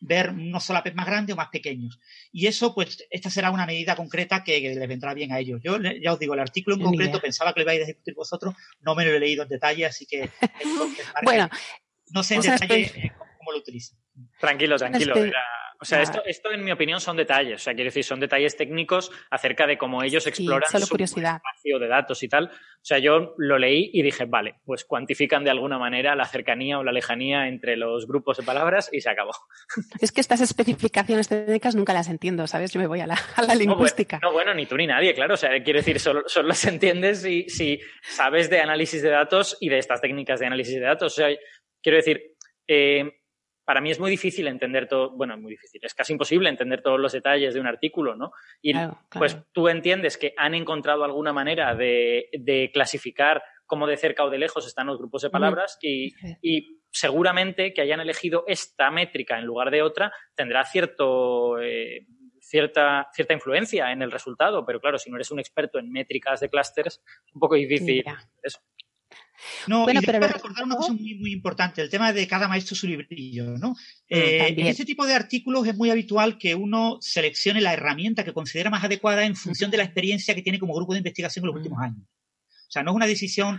ver 0.00 0.30
unos 0.30 0.64
solapes 0.64 0.94
más 0.94 1.06
grandes 1.06 1.34
o 1.34 1.36
más 1.36 1.48
pequeños. 1.48 2.00
Y 2.32 2.46
eso, 2.46 2.74
pues, 2.74 3.04
esta 3.10 3.30
será 3.30 3.50
una 3.50 3.66
medida 3.66 3.96
concreta 3.96 4.44
que, 4.44 4.60
que 4.60 4.74
les 4.74 4.88
vendrá 4.88 5.14
bien 5.14 5.32
a 5.32 5.38
ellos. 5.38 5.60
Yo 5.62 5.78
ya 5.78 6.12
os 6.12 6.18
digo, 6.18 6.34
el 6.34 6.40
artículo 6.40 6.76
en 6.76 6.82
concreto 6.82 7.20
pensaba 7.20 7.52
que 7.52 7.60
lo 7.60 7.64
ibais 7.64 7.82
a 7.82 7.86
discutir 7.86 8.14
vosotros, 8.14 8.54
no 8.80 8.94
me 8.94 9.04
lo 9.04 9.12
he 9.12 9.20
leído 9.20 9.42
en 9.42 9.48
detalle, 9.48 9.86
así 9.86 10.06
que 10.06 10.30
Bueno, 11.22 11.48
no 12.10 12.22
sé 12.22 12.36
en 12.36 12.42
detalle 12.42 13.12
cómo 13.38 13.52
lo 13.52 13.58
utilizan. 13.58 13.98
Tranquilo, 14.40 14.76
tranquilo. 14.76 15.16
era- 15.16 15.44
O 15.80 15.84
sea, 15.84 16.00
Ah. 16.00 16.02
esto, 16.02 16.22
esto 16.26 16.50
en 16.50 16.64
mi 16.64 16.72
opinión 16.72 17.00
son 17.00 17.16
detalles. 17.16 17.60
O 17.60 17.62
sea, 17.62 17.72
quiero 17.72 17.86
decir, 17.86 18.02
son 18.02 18.18
detalles 18.18 18.56
técnicos 18.56 19.12
acerca 19.30 19.64
de 19.64 19.78
cómo 19.78 20.02
ellos 20.02 20.24
Sí, 20.24 20.30
exploran 20.30 20.68
solo 20.68 20.86
su 20.86 20.90
curiosidad. 20.90 21.36
espacio 21.36 21.78
de 21.78 21.86
datos 21.86 22.20
y 22.24 22.28
tal. 22.28 22.46
O 22.46 22.84
sea, 22.84 22.98
yo 22.98 23.34
lo 23.38 23.58
leí 23.58 23.88
y 23.92 24.02
dije, 24.02 24.24
vale, 24.24 24.56
pues 24.64 24.84
cuantifican 24.84 25.44
de 25.44 25.50
alguna 25.50 25.78
manera 25.78 26.16
la 26.16 26.24
cercanía 26.26 26.80
o 26.80 26.82
la 26.82 26.90
lejanía 26.90 27.46
entre 27.46 27.76
los 27.76 28.08
grupos 28.08 28.38
de 28.38 28.42
palabras 28.42 28.90
y 28.92 29.00
se 29.02 29.08
acabó. 29.08 29.30
Es 30.02 30.10
que 30.10 30.20
estas 30.20 30.40
especificaciones 30.40 31.28
técnicas 31.28 31.76
nunca 31.76 31.92
las 31.92 32.08
entiendo, 32.08 32.48
¿sabes? 32.48 32.72
Yo 32.72 32.80
me 32.80 32.88
voy 32.88 32.98
a 32.98 33.06
la, 33.06 33.14
a 33.36 33.42
la 33.42 33.54
No, 33.54 33.54
bueno, 33.54 33.60
lingüística. 33.60 34.18
No, 34.20 34.32
bueno, 34.32 34.52
ni 34.54 34.66
tú 34.66 34.76
ni 34.76 34.88
nadie, 34.88 35.14
claro. 35.14 35.34
O 35.34 35.36
sea, 35.36 35.50
quiero 35.62 35.78
decir, 35.78 36.00
solo, 36.00 36.24
solo 36.26 36.48
las 36.48 36.64
entiendes 36.64 37.22
si, 37.22 37.48
si 37.48 37.78
sabes 38.02 38.50
de 38.50 38.58
análisis 38.60 39.00
de 39.00 39.10
datos 39.10 39.56
y 39.60 39.68
de 39.68 39.78
estas 39.78 40.00
técnicas 40.00 40.40
de 40.40 40.46
análisis 40.46 40.74
de 40.74 40.80
datos. 40.80 41.12
O 41.12 41.14
sea, 41.16 41.28
quiero 41.80 41.98
decir, 41.98 42.20
eh, 42.66 43.12
para 43.68 43.82
mí 43.82 43.90
es 43.90 44.00
muy 44.00 44.10
difícil 44.10 44.48
entender 44.48 44.88
todo, 44.88 45.10
bueno, 45.10 45.36
muy 45.36 45.50
difícil, 45.50 45.78
es 45.84 45.92
casi 45.92 46.14
imposible 46.14 46.48
entender 46.48 46.80
todos 46.80 46.98
los 46.98 47.12
detalles 47.12 47.52
de 47.52 47.60
un 47.60 47.66
artículo, 47.66 48.16
¿no? 48.16 48.32
Y 48.62 48.72
Claro, 48.72 48.92
claro. 49.10 49.18
pues 49.18 49.36
tú 49.52 49.68
entiendes 49.68 50.16
que 50.16 50.32
han 50.38 50.54
encontrado 50.54 51.04
alguna 51.04 51.34
manera 51.34 51.74
de, 51.74 52.30
de 52.32 52.70
clasificar 52.72 53.42
cómo 53.66 53.86
de 53.86 53.98
cerca 53.98 54.24
o 54.24 54.30
de 54.30 54.38
lejos 54.38 54.66
están 54.66 54.86
los 54.86 54.96
grupos 54.96 55.20
de 55.20 55.28
palabras 55.28 55.76
y, 55.82 56.14
y 56.40 56.80
seguramente 56.90 57.74
que 57.74 57.82
hayan 57.82 58.00
elegido 58.00 58.44
esta 58.46 58.90
métrica 58.90 59.38
en 59.38 59.44
lugar 59.44 59.70
de 59.70 59.82
otra 59.82 60.14
tendrá 60.34 60.64
cierto 60.64 61.60
eh, 61.60 62.06
cierta, 62.40 63.10
cierta 63.12 63.34
influencia 63.34 63.92
en 63.92 64.00
el 64.00 64.10
resultado, 64.10 64.64
pero 64.64 64.80
claro, 64.80 64.96
si 64.96 65.10
no 65.10 65.16
eres 65.16 65.30
un 65.30 65.40
experto 65.40 65.78
en 65.78 65.92
métricas 65.92 66.40
de 66.40 66.48
clústeres, 66.48 67.02
es 67.04 67.34
un 67.34 67.40
poco 67.40 67.56
difícil 67.56 68.02
eso. 68.42 68.60
No, 69.66 69.84
Bueno, 69.84 70.00
y 70.02 70.06
pero 70.06 70.18
recordar 70.26 70.64
una 70.64 70.76
cosa 70.76 70.92
muy, 70.92 71.14
muy 71.14 71.32
importante, 71.32 71.80
el 71.80 71.88
tema 71.88 72.12
de 72.12 72.26
cada 72.26 72.48
maestro 72.48 72.74
su 72.74 72.86
librillo, 72.86 73.56
¿no? 73.56 73.76
Eh, 74.08 74.54
en 74.56 74.66
este 74.66 74.84
tipo 74.84 75.06
de 75.06 75.14
artículos 75.14 75.66
es 75.66 75.76
muy 75.76 75.90
habitual 75.90 76.38
que 76.38 76.54
uno 76.54 76.98
seleccione 77.00 77.60
la 77.60 77.72
herramienta 77.72 78.24
que 78.24 78.32
considera 78.32 78.70
más 78.70 78.82
adecuada 78.82 79.24
en 79.24 79.36
función 79.36 79.70
de 79.70 79.76
la 79.76 79.84
experiencia 79.84 80.34
que 80.34 80.42
tiene 80.42 80.58
como 80.58 80.74
grupo 80.74 80.92
de 80.92 80.98
investigación 80.98 81.44
en 81.44 81.46
los 81.48 81.56
últimos 81.56 81.80
años. 81.80 82.02
O 82.68 82.70
sea, 82.70 82.82
no 82.82 82.90
es 82.90 82.96
una 82.96 83.06
decisión 83.06 83.58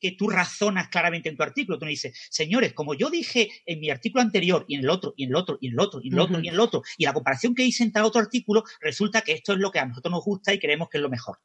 que 0.00 0.12
tú 0.12 0.28
razonas 0.28 0.88
claramente 0.88 1.28
en 1.28 1.36
tu 1.36 1.44
artículo. 1.44 1.78
Tú 1.78 1.84
no 1.84 1.90
dices, 1.90 2.18
señores, 2.28 2.72
como 2.72 2.94
yo 2.94 3.08
dije 3.08 3.48
en 3.64 3.78
mi 3.78 3.88
artículo 3.88 4.20
anterior 4.20 4.64
y 4.66 4.74
en 4.74 4.80
el 4.80 4.90
otro, 4.90 5.14
y 5.16 5.24
en 5.24 5.30
el 5.30 5.36
otro, 5.36 5.58
y 5.60 5.68
en 5.68 5.74
el 5.74 5.80
otro, 5.80 6.00
y 6.02 6.08
en 6.08 6.14
el 6.14 6.20
otro, 6.20 6.40
y 6.40 6.48
en 6.48 6.54
el 6.54 6.60
otro, 6.60 6.82
y 6.96 7.04
la 7.04 7.12
comparación 7.12 7.54
que 7.54 7.62
hice 7.62 7.84
en 7.84 7.92
tal 7.92 8.04
otro 8.04 8.20
artículo, 8.20 8.64
resulta 8.80 9.20
que 9.20 9.32
esto 9.32 9.52
es 9.52 9.60
lo 9.60 9.70
que 9.70 9.78
a 9.78 9.86
nosotros 9.86 10.10
nos 10.10 10.24
gusta 10.24 10.52
y 10.52 10.58
creemos 10.58 10.88
que 10.88 10.98
es 10.98 11.02
lo 11.02 11.08
mejor. 11.08 11.38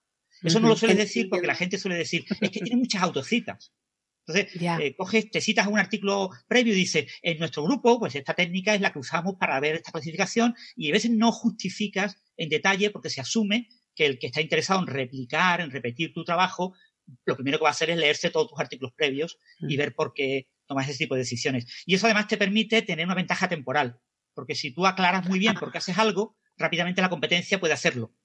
Eso 0.44 0.60
no 0.60 0.68
lo 0.70 0.76
sueles 0.76 0.98
decir 0.98 1.30
porque 1.30 1.48
la 1.48 1.56
gente 1.56 1.78
suele 1.78 1.98
decir, 1.98 2.26
es 2.41 2.50
que 2.52 2.60
tiene 2.60 2.78
muchas 2.78 3.02
autocitas. 3.02 3.74
Entonces, 4.26 4.54
Ya. 4.60 4.78
eh, 4.78 4.96
coges, 4.96 5.30
te 5.32 5.41
citas 5.41 5.68
un 5.68 5.78
artículo 5.78 6.30
previo 6.48 6.74
y 6.74 6.78
dices, 6.78 7.12
en 7.22 7.39
nuestro 7.39 7.64
grupo, 7.64 8.00
pues 8.00 8.16
esta 8.16 8.34
técnica 8.34 8.74
es 8.74 8.82
la 8.82 8.94
que 8.94 9.00
usamos 9.00 9.36
para 9.36 9.60
ver 9.60 9.76
esta 9.76 9.91
clasificación 9.91 10.56
y 10.76 10.89
a 10.89 10.94
veces 10.94 11.12
no 11.12 11.32
justificas 11.32 12.16
en 12.38 12.50
detalle 12.50 12.89
porque 12.89 13.10
se 13.10 13.22
asume 13.22 13.68
que 13.96 14.06
el 14.06 14.20
que 14.20 14.28
está 14.28 14.41
interesado 14.41 14.80
en 14.80 14.88
replicar, 14.88 15.62
en 15.62 15.72
repetir 15.72 16.14
tu 16.14 16.24
trabajo, 16.24 16.74
lo 17.26 17.36
primero 17.36 17.58
que 17.58 17.64
va 17.64 17.70
a 17.70 17.74
hacer 17.74 17.89
es 17.89 17.98
leerse 17.98 18.30
todos 18.30 18.48
tus 18.50 18.60
artículos 18.60 18.94
previos 18.96 19.38
y 19.60 19.76
ver 19.76 19.94
por 19.94 20.14
qué 20.14 20.48
tomas 20.66 20.88
ese 20.88 21.00
tipo 21.00 21.16
de 21.16 21.20
decisiones. 21.20 21.66
Y 21.86 21.96
eso 21.96 22.08
además 22.08 22.28
te 22.28 22.38
permite 22.38 22.82
tener 22.82 23.06
una 23.06 23.16
ventaja 23.16 23.50
temporal, 23.50 24.00
porque 24.34 24.56
si 24.56 24.72
tú 24.74 24.88
aclaras 24.88 25.28
muy 25.28 25.38
bien 25.38 25.54
por 25.56 25.72
qué 25.72 25.80
haces 25.80 25.98
algo, 25.98 26.38
rápidamente 26.58 27.02
la 27.02 27.10
competencia 27.10 27.60
puede 27.60 27.74
hacerlo. 27.74 28.16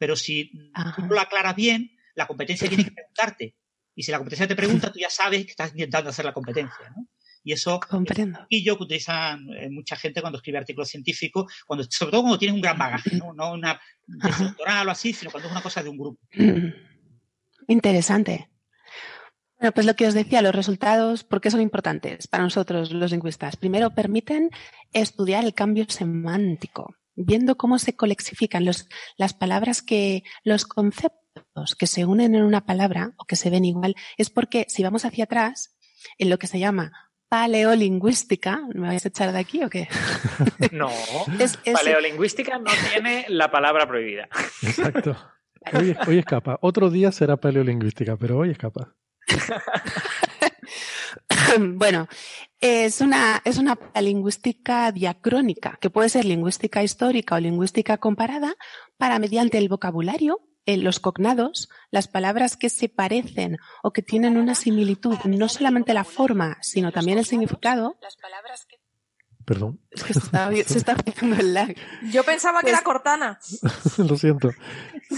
Pero 0.00 0.16
si 0.16 0.50
tú 0.96 1.02
no 1.02 1.08
lo 1.08 1.20
aclaras 1.20 1.54
bien, 1.54 1.90
la 2.14 2.26
competencia 2.26 2.66
tiene 2.68 2.86
que 2.86 2.90
preguntarte. 2.90 3.54
Y 3.94 4.02
si 4.02 4.10
la 4.10 4.16
competencia 4.16 4.48
te 4.48 4.56
pregunta, 4.56 4.90
tú 4.90 4.98
ya 4.98 5.10
sabes 5.10 5.44
que 5.44 5.50
estás 5.50 5.72
intentando 5.72 6.08
hacer 6.08 6.24
la 6.24 6.32
competencia. 6.32 6.88
¿no? 6.96 7.06
Y 7.44 7.52
eso 7.52 7.78
Comprendo. 7.80 8.46
y 8.48 8.64
yo 8.64 8.78
que 8.78 8.84
utilizan 8.84 9.46
eh, 9.50 9.68
mucha 9.68 9.96
gente 9.96 10.22
cuando 10.22 10.38
escribe 10.38 10.56
artículos 10.56 10.88
científicos, 10.88 11.52
cuando, 11.66 11.84
sobre 11.90 12.12
todo 12.12 12.22
cuando 12.22 12.38
tienes 12.38 12.54
un 12.54 12.62
gran 12.62 12.78
bagaje, 12.78 13.14
no, 13.18 13.34
no 13.34 13.52
una 13.52 13.78
doctoral 14.06 14.88
o 14.88 14.90
así, 14.90 15.12
sino 15.12 15.30
cuando 15.30 15.48
es 15.48 15.52
una 15.52 15.62
cosa 15.62 15.82
de 15.82 15.90
un 15.90 15.98
grupo. 15.98 16.18
Mm. 16.32 16.68
Interesante. 17.68 18.48
Bueno, 19.58 19.72
pues 19.72 19.84
lo 19.84 19.94
que 19.96 20.06
os 20.06 20.14
decía, 20.14 20.40
los 20.40 20.54
resultados, 20.54 21.24
¿por 21.24 21.42
qué 21.42 21.50
son 21.50 21.60
importantes 21.60 22.26
para 22.26 22.42
nosotros 22.44 22.90
los 22.90 23.10
lingüistas? 23.10 23.56
Primero, 23.56 23.90
permiten 23.90 24.48
estudiar 24.94 25.44
el 25.44 25.52
cambio 25.52 25.84
semántico, 25.86 26.94
viendo 27.26 27.56
cómo 27.56 27.78
se 27.78 27.94
colexifican 27.96 28.64
los, 28.64 28.88
las 29.16 29.34
palabras 29.34 29.82
que, 29.82 30.22
los 30.44 30.64
conceptos 30.66 31.74
que 31.78 31.86
se 31.86 32.04
unen 32.04 32.34
en 32.34 32.42
una 32.42 32.64
palabra 32.66 33.12
o 33.16 33.24
que 33.24 33.36
se 33.36 33.50
ven 33.50 33.64
igual, 33.64 33.94
es 34.16 34.30
porque 34.30 34.66
si 34.68 34.82
vamos 34.82 35.04
hacia 35.04 35.24
atrás, 35.24 35.76
en 36.18 36.30
lo 36.30 36.38
que 36.38 36.46
se 36.46 36.58
llama 36.58 36.92
paleolingüística, 37.28 38.62
¿me 38.74 38.88
vais 38.88 39.04
a 39.04 39.08
echar 39.08 39.32
de 39.32 39.38
aquí 39.38 39.62
o 39.62 39.70
qué? 39.70 39.88
No, 40.72 40.90
Es- 41.38 41.58
es- 41.64 41.74
paleolingüística 41.74 42.58
no 42.58 42.70
tiene 42.92 43.26
la 43.28 43.50
palabra 43.50 43.86
prohibida. 43.86 44.28
Exacto. 44.62 45.16
Hoy, 45.74 45.94
hoy 46.08 46.18
escapa. 46.18 46.58
Otro 46.62 46.88
día 46.90 47.12
será 47.12 47.36
paleolingüística, 47.36 48.16
pero 48.16 48.38
hoy 48.38 48.50
escapa. 48.50 48.94
bueno, 51.60 52.08
es 52.60 53.00
una, 53.00 53.40
es 53.44 53.58
una 53.58 53.78
lingüística 54.00 54.92
diacrónica, 54.92 55.78
que 55.80 55.90
puede 55.90 56.08
ser 56.08 56.24
lingüística 56.24 56.82
histórica 56.82 57.34
o 57.36 57.40
lingüística 57.40 57.98
comparada, 57.98 58.54
para 58.96 59.18
mediante 59.18 59.58
el 59.58 59.68
vocabulario, 59.68 60.40
en 60.66 60.84
los 60.84 61.00
cognados, 61.00 61.68
las 61.90 62.06
palabras 62.06 62.56
que 62.56 62.68
se 62.68 62.88
parecen 62.88 63.56
o 63.82 63.92
que 63.92 64.02
tienen 64.02 64.36
una 64.36 64.54
similitud, 64.54 65.16
no 65.24 65.48
solamente 65.48 65.94
la 65.94 66.04
forma, 66.04 66.58
sino 66.60 66.92
también 66.92 67.18
el 67.18 67.24
significado. 67.24 67.98
Perdón. 69.44 69.80
Es 69.90 70.04
que 70.04 70.12
se 70.12 70.20
está, 70.20 70.50
se 70.52 70.78
está 70.78 70.96
el 71.38 71.54
lag. 71.54 71.74
Yo 72.12 72.22
pensaba 72.24 72.60
que 72.60 72.66
Pues- 72.66 72.74
era 72.74 72.82
Cortana. 72.82 73.40
Lo 73.98 74.16
siento. 74.16 74.50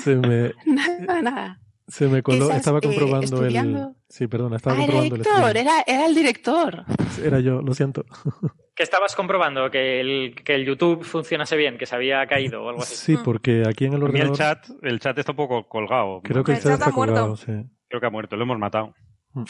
Se 0.03 0.15
me, 0.17 0.53
Nada, 0.65 1.23
nada. 1.23 1.61
Se 1.89 2.09
me 2.09 2.23
coló. 2.23 2.47
Esas, 2.47 2.57
estaba 2.59 2.79
eh, 2.79 2.83
comprobando 2.83 3.39
el. 3.39 3.47
estudiando- 3.55 3.95
Sí, 4.09 4.27
perdona, 4.27 4.57
estaba 4.57 4.77
Ah, 4.77 4.85
era 4.85 4.93
el 5.03 5.11
comprobando 5.11 5.17
el. 5.17 5.23
director, 5.23 5.51
stream. 5.51 5.67
era, 5.67 5.85
era 5.87 6.07
el 6.07 6.15
director. 6.15 6.85
Era 7.25 7.41
yo, 7.41 7.63
lo 7.63 7.75
siento. 7.75 8.05
Que 8.75 8.85
estabas 8.85 9.15
comprobando 9.15 9.71
que 9.71 10.01
el, 10.01 10.35
que 10.47 10.55
el 10.55 10.65
YouTube 10.65 11.05
funcionase 11.05 11.57
bien, 11.59 11.77
que 11.77 11.85
se 11.85 11.95
había 11.95 12.27
caído 12.27 12.65
o 12.65 12.71
algo 12.71 12.83
así. 12.83 12.95
Sí, 12.97 13.19
porque 13.23 13.65
aquí 13.69 13.85
en 13.85 13.93
el 13.93 13.99
mí 13.99 14.05
el 14.07 14.11
ordenador. 14.31 14.37
chat, 14.39 14.67
el 14.81 14.99
chat 14.99 15.19
está 15.19 15.33
un 15.33 15.37
poco 15.37 15.69
colgado. 15.69 16.23
Creo 16.25 16.43
que 16.43 16.53
el 16.53 16.59
chat 16.63 16.73
está 16.81 16.91
colgado, 16.91 17.37
sí. 17.37 17.53
Creo 17.89 18.01
que 18.01 18.07
ha 18.07 18.11
muerto, 18.11 18.35
lo 18.37 18.45
hemos 18.45 18.59
matado. 18.59 18.95
No 19.35 19.45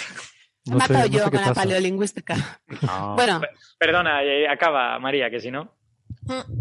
Me 0.65 0.75
he 0.77 0.79
matado 0.79 1.03
sé, 1.05 1.09
no 1.11 1.17
yo 1.19 1.25
sé 1.25 1.31
qué 1.31 1.37
con 1.39 1.47
la 1.47 1.55
paleolingüística. 1.55 2.61
Ah. 2.89 3.13
Bueno, 3.17 3.41
Perdona, 3.79 4.23
eh, 4.25 4.49
acaba, 4.49 4.99
María, 4.99 5.31
que 5.31 5.39
si 5.41 5.51
no. 5.53 5.73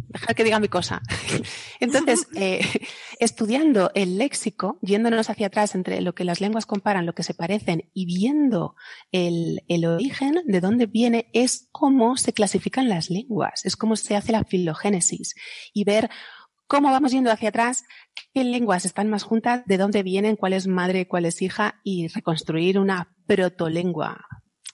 Dejar 0.10 0.36
que 0.36 0.44
diga 0.44 0.60
mi 0.60 0.68
cosa. 0.68 1.02
Entonces, 1.80 2.28
eh, 2.36 2.62
estudiando 3.20 3.92
el 3.96 4.18
léxico, 4.18 4.78
yéndonos 4.82 5.30
hacia 5.30 5.48
atrás 5.48 5.76
entre 5.76 6.02
lo 6.02 6.14
que 6.14 6.24
las 6.24 6.42
lenguas 6.42 6.66
comparan, 6.66 7.06
lo 7.06 7.14
que 7.14 7.24
se 7.24 7.34
parecen 7.34 7.90
y 7.94 8.06
viendo 8.06 8.76
el, 9.12 9.64
el 9.68 9.86
origen 9.86 10.42
de 10.46 10.62
dónde 10.62 10.86
viene, 10.86 11.30
es 11.34 11.68
cómo 11.72 12.18
se 12.18 12.34
clasifican 12.34 12.90
las 12.90 13.10
lenguas, 13.10 13.66
es 13.66 13.76
cómo 13.76 13.96
se 13.96 14.16
hace 14.16 14.32
la 14.32 14.44
filogénesis 14.44 15.36
y 15.74 15.84
ver 15.84 16.10
cómo 16.72 16.90
vamos 16.90 17.12
yendo 17.12 17.32
hacia 17.32 17.50
atrás, 17.50 17.84
qué 18.34 18.46
lenguas 18.46 18.86
están 18.86 19.10
más 19.10 19.24
juntas, 19.24 19.64
de 19.66 19.78
dónde 19.78 20.04
vienen, 20.04 20.38
cuál 20.38 20.54
es 20.54 20.68
madre, 20.68 21.06
cuál 21.06 21.26
es 21.26 21.42
hija 21.42 21.82
y 21.84 22.08
reconstruir 22.08 22.80
una 22.80 23.14
protolengua 23.28 24.26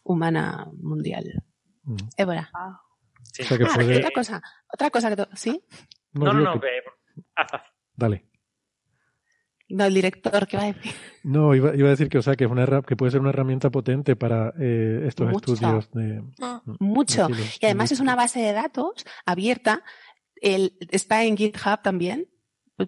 humana 0.03 0.67
mundial. 0.79 1.43
Mm. 1.83 1.95
Évora. 3.39 3.45
O 3.45 3.47
sea 3.47 3.57
que 3.57 3.63
Ah, 3.65 3.75
puede- 3.75 3.97
otra 3.97 4.11
cosa, 4.11 4.41
otra 4.73 4.89
cosa 4.89 5.15
que, 5.15 5.27
¿sí? 5.35 5.61
No, 6.13 6.33
no, 6.33 6.41
no, 6.41 6.53
que- 6.59 6.67
que- 6.67 7.21
haz, 7.35 7.53
haz. 7.53 7.61
Dale. 7.95 8.25
No, 9.69 9.83
el 9.85 9.93
director, 9.93 10.47
¿qué 10.47 10.55
va 10.55 10.63
a 10.63 10.73
decir? 10.73 10.93
No, 11.23 11.53
iba, 11.53 11.75
iba 11.75 11.88
a 11.88 11.91
decir 11.91 12.07
que, 12.07 12.17
o 12.17 12.21
sea, 12.21 12.35
que, 12.38 12.45
es 12.45 12.49
una, 12.49 12.81
que 12.83 12.95
puede 12.95 13.11
ser 13.11 13.19
una 13.19 13.31
herramienta 13.31 13.69
potente 13.69 14.15
para 14.15 14.53
eh, 14.59 15.03
estos 15.07 15.29
Mucho. 15.29 15.53
estudios 15.53 15.91
de. 15.91 16.23
Mucho. 16.79 17.27
de 17.27 17.33
filo- 17.33 17.57
Y 17.61 17.65
además 17.65 17.91
es 17.91 17.99
una 17.99 18.15
base 18.15 18.39
de 18.39 18.53
datos 18.53 19.05
abierta. 19.25 19.83
El, 20.39 20.77
está 20.91 21.23
en 21.25 21.35
GitHub 21.35 21.81
también. 21.83 22.29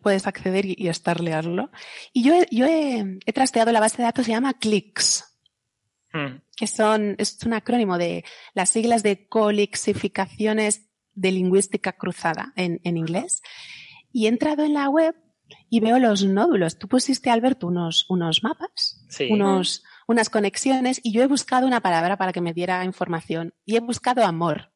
Puedes 0.04 0.26
acceder 0.28 0.66
y, 0.68 0.76
y 0.78 0.88
estar 0.88 1.20
leerlo. 1.20 1.70
Y 2.14 2.24
yo, 2.24 2.34
he, 2.36 2.48
yo 2.52 2.66
he, 2.66 3.18
he 3.26 3.34
trasteado 3.34 3.72
la 3.74 3.80
base 3.82 3.98
de 3.98 4.04
datos, 4.04 4.26
se 4.26 4.32
llama 4.32 4.54
CLICS, 4.54 5.26
Mm. 6.14 6.42
Que 6.60 6.68
son, 6.68 7.16
es 7.18 7.40
un 7.46 7.54
acrónimo 7.54 7.98
de 7.98 8.26
las 8.54 8.70
siglas 8.70 9.02
de 9.02 9.28
colixificaciones 9.30 10.90
de 11.14 11.32
lingüística 11.32 11.94
cruzada 11.94 12.52
en, 12.58 12.82
en 12.84 12.98
inglés. 12.98 13.42
Y 14.12 14.26
he 14.26 14.30
entrado 14.30 14.64
en 14.66 14.74
la 14.74 14.90
web 14.90 15.16
y 15.70 15.80
veo 15.80 16.00
los 16.00 16.26
nódulos. 16.26 16.78
Tú 16.78 16.90
pusiste, 16.90 17.30
Alberto, 17.30 17.68
unos, 17.68 18.06
unos 18.10 18.44
mapas, 18.44 19.06
Sí. 19.10 19.30
unos, 19.32 19.84
unas 20.08 20.30
conexiones 20.30 21.00
y 21.02 21.14
yo 21.14 21.24
he 21.24 21.28
buscado 21.28 21.66
una 21.66 21.80
palabra 21.82 22.18
para 22.18 22.34
que 22.34 22.42
me 22.42 22.54
diera 22.54 22.84
información 22.84 23.54
y 23.66 23.78
he 23.78 23.80
buscado 23.80 24.24
amor. 24.26 24.74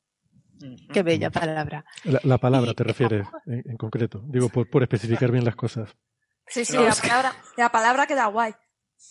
Qué 0.93 1.03
bella 1.03 1.29
palabra. 1.29 1.83
La, 2.05 2.21
la 2.23 2.37
palabra 2.37 2.73
te 2.73 2.85
refieres 2.85 3.27
en, 3.45 3.63
en 3.69 3.75
concreto. 3.77 4.23
Digo, 4.27 4.47
por, 4.47 4.69
por 4.69 4.83
especificar 4.83 5.29
bien 5.31 5.43
las 5.43 5.57
cosas. 5.57 5.89
Sí, 6.47 6.63
sí, 6.63 6.75
No, 6.77 6.83
la, 6.83 6.89
es 6.89 7.01
palabra, 7.01 7.33
la 7.57 7.69
palabra 7.71 8.07
queda 8.07 8.27
guay. 8.27 8.53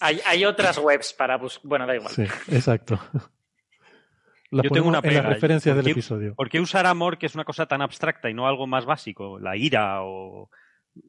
Hay, 0.01 0.20
hay 0.26 0.45
otras 0.45 0.78
webs 0.78 1.12
para 1.12 1.36
buscar. 1.38 1.62
Bueno, 1.68 1.86
da 1.86 1.95
igual. 1.95 2.12
Sí, 2.12 2.22
exacto. 2.49 2.99
Las 4.51 4.64
Yo 4.64 4.70
tengo 4.70 4.88
una 4.88 4.99
en 4.99 5.05
las 5.14 5.22
pega. 5.22 5.28
referencias 5.34 5.72
¿Por 5.74 5.76
del 5.76 5.84
qué- 5.86 5.90
episodio. 5.93 6.34
¿Por 6.34 6.49
qué 6.51 6.61
usar 6.61 6.86
amor, 6.86 7.16
que 7.18 7.26
es 7.26 7.34
una 7.34 7.45
cosa 7.45 7.66
tan 7.66 7.80
abstracta 7.80 8.28
y 8.28 8.34
no 8.34 8.47
algo 8.47 8.66
más 8.66 8.84
básico? 8.84 9.38
La 9.38 9.57
ira 9.57 10.03
o... 10.03 10.51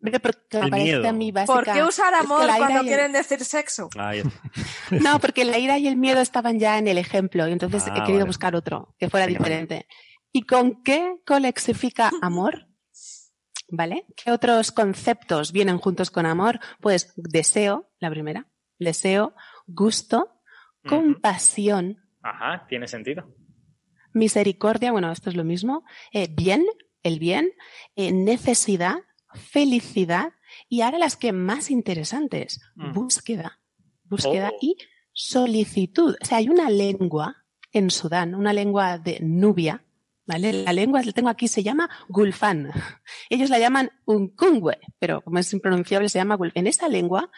Pero 0.01 0.19
porque 0.21 0.59
me 0.59 0.63
El 0.65 0.69
parece 0.69 0.85
miedo. 0.95 1.09
a 1.09 1.11
mí 1.11 1.31
básica. 1.33 1.53
¿Por 1.53 1.63
qué 1.65 1.83
usar 1.83 2.13
Es 2.13 2.19
que 2.21 2.25
amor 2.25 2.47
cuando 2.57 2.79
el- 2.79 2.85
quieren 2.85 3.11
decir 3.11 3.43
sexo? 3.43 3.89
No, 4.91 5.19
porque 5.19 5.43
la 5.43 5.57
ira 5.57 5.77
y 5.77 5.87
el 5.87 5.97
miedo 5.97 6.21
estaban 6.21 6.57
ya 6.57 6.77
en 6.77 6.87
el 6.87 6.97
ejemplo 6.97 7.45
y 7.47 7.51
entonces 7.51 7.83
Ah, 7.87 7.89
he 7.89 7.99
querido 7.99 8.19
vale. 8.19 8.25
buscar 8.25 8.55
otro 8.55 8.95
que 8.97 9.09
fuera 9.09 9.25
Venga. 9.25 9.39
diferente. 9.39 9.87
¿Y 10.31 10.43
con 10.43 10.81
qué 10.83 11.15
colexifica 11.25 12.11
amor? 12.21 12.67
¿Vale? 13.69 14.05
¿Qué 14.15 14.31
otros 14.31 14.71
conceptos 14.71 15.51
vienen 15.51 15.79
juntos 15.79 16.11
con 16.11 16.25
amor? 16.25 16.59
Pues 16.79 17.11
deseo, 17.17 17.89
la 17.99 18.09
primera, 18.09 18.47
deseo, 18.83 19.33
gusto, 19.67 20.29
compasión, 20.87 21.97
Ajá, 22.21 22.65
tiene 22.67 22.87
sentido. 22.87 23.33
misericordia, 24.13 24.91
bueno, 24.91 25.11
esto 25.11 25.29
es 25.29 25.35
lo 25.35 25.43
mismo, 25.43 25.83
eh, 26.11 26.27
bien, 26.31 26.65
el 27.03 27.19
bien, 27.19 27.51
eh, 27.95 28.11
necesidad, 28.11 28.97
felicidad 29.33 30.33
y 30.69 30.81
ahora 30.81 30.99
las 30.99 31.15
que 31.17 31.31
más 31.33 31.71
interesantes, 31.71 32.61
Mm. 32.75 32.93
búsqueda, 32.93 33.59
búsqueda 34.03 34.51
Oh. 34.53 34.57
y 34.61 34.77
solicitud. 35.11 36.15
O 36.21 36.25
sea, 36.25 36.37
hay 36.39 36.49
una 36.49 36.69
lengua 36.69 37.37
en 37.71 37.89
Sudán, 37.89 38.35
una 38.35 38.53
lengua 38.53 38.99
de 38.99 39.19
Nubia, 39.21 39.83
¿vale? 40.27 40.53
La 40.63 40.73
lengua 40.73 41.01
que 41.01 41.11
tengo 41.11 41.29
aquí 41.29 41.47
se 41.47 41.63
llama 41.63 41.89
Gulfán. 42.07 42.69
Ellos 43.29 43.49
la 43.49 43.57
llaman 43.59 43.89
Unkungwe, 44.05 44.77
pero 44.99 45.21
como 45.21 45.39
es 45.39 45.51
impronunciable 45.53 46.07
se 46.09 46.19
llama 46.19 46.35
Gulfán. 46.35 46.61
En 46.61 46.67
esa 46.67 46.87
lengua, 46.87 47.31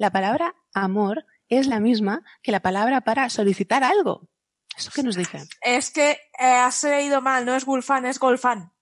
la 0.00 0.10
palabra 0.10 0.54
amor 0.72 1.26
es 1.48 1.66
la 1.66 1.78
misma 1.78 2.22
que 2.42 2.52
la 2.52 2.60
palabra 2.60 3.02
para 3.02 3.28
solicitar 3.28 3.84
algo. 3.84 4.28
¿Eso 4.76 4.90
qué 4.94 5.02
nos 5.02 5.14
dice? 5.16 5.42
Es 5.60 5.90
que 5.90 6.12
eh, 6.12 6.18
has 6.46 6.82
leído 6.84 7.20
mal, 7.20 7.44
no 7.44 7.54
es 7.54 7.66
Gulfan, 7.66 8.06
es 8.06 8.18
Golfan. 8.18 8.72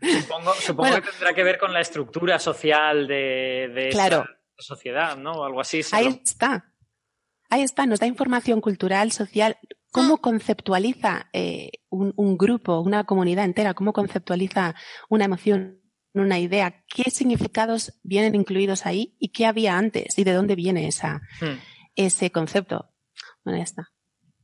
Supongo, 0.00 0.52
supongo 0.54 0.88
Bueno. 0.88 1.02
que 1.02 1.10
tendrá 1.10 1.34
que 1.34 1.42
ver 1.44 1.58
con 1.58 1.72
la 1.72 1.80
estructura 1.80 2.38
social 2.38 3.06
de, 3.06 3.70
de 3.74 3.88
Claro. 3.90 4.20
esta 4.58 4.62
sociedad, 4.74 5.16
¿no? 5.16 5.32
O 5.32 5.44
algo 5.44 5.60
así. 5.60 5.80
Ahí 5.92 6.04
lo- 6.06 6.10
está. 6.22 6.72
Ahí 7.50 7.62
está, 7.62 7.86
nos 7.86 8.00
da 8.00 8.06
información 8.06 8.60
cultural, 8.60 9.12
social, 9.12 9.58
cómo 9.92 10.18
conceptualiza 10.18 11.28
eh, 11.32 11.70
un, 11.90 12.12
un 12.16 12.36
grupo, 12.36 12.80
una 12.80 13.04
comunidad 13.04 13.44
entera, 13.44 13.74
cómo 13.74 13.92
conceptualiza 13.92 14.74
una 15.08 15.26
emoción, 15.26 15.80
una 16.14 16.38
idea, 16.38 16.82
qué 16.88 17.10
significados 17.10 17.98
vienen 18.02 18.34
incluidos 18.34 18.86
ahí 18.86 19.16
y 19.18 19.32
qué 19.32 19.46
había 19.46 19.76
antes 19.76 20.16
y 20.18 20.24
de 20.24 20.32
dónde 20.32 20.54
viene 20.54 20.86
esa, 20.86 21.20
Hmm. 21.40 21.58
ese 21.96 22.30
concepto. 22.30 22.90
Bueno, 23.44 23.58
ya 23.58 23.64
está. 23.64 23.88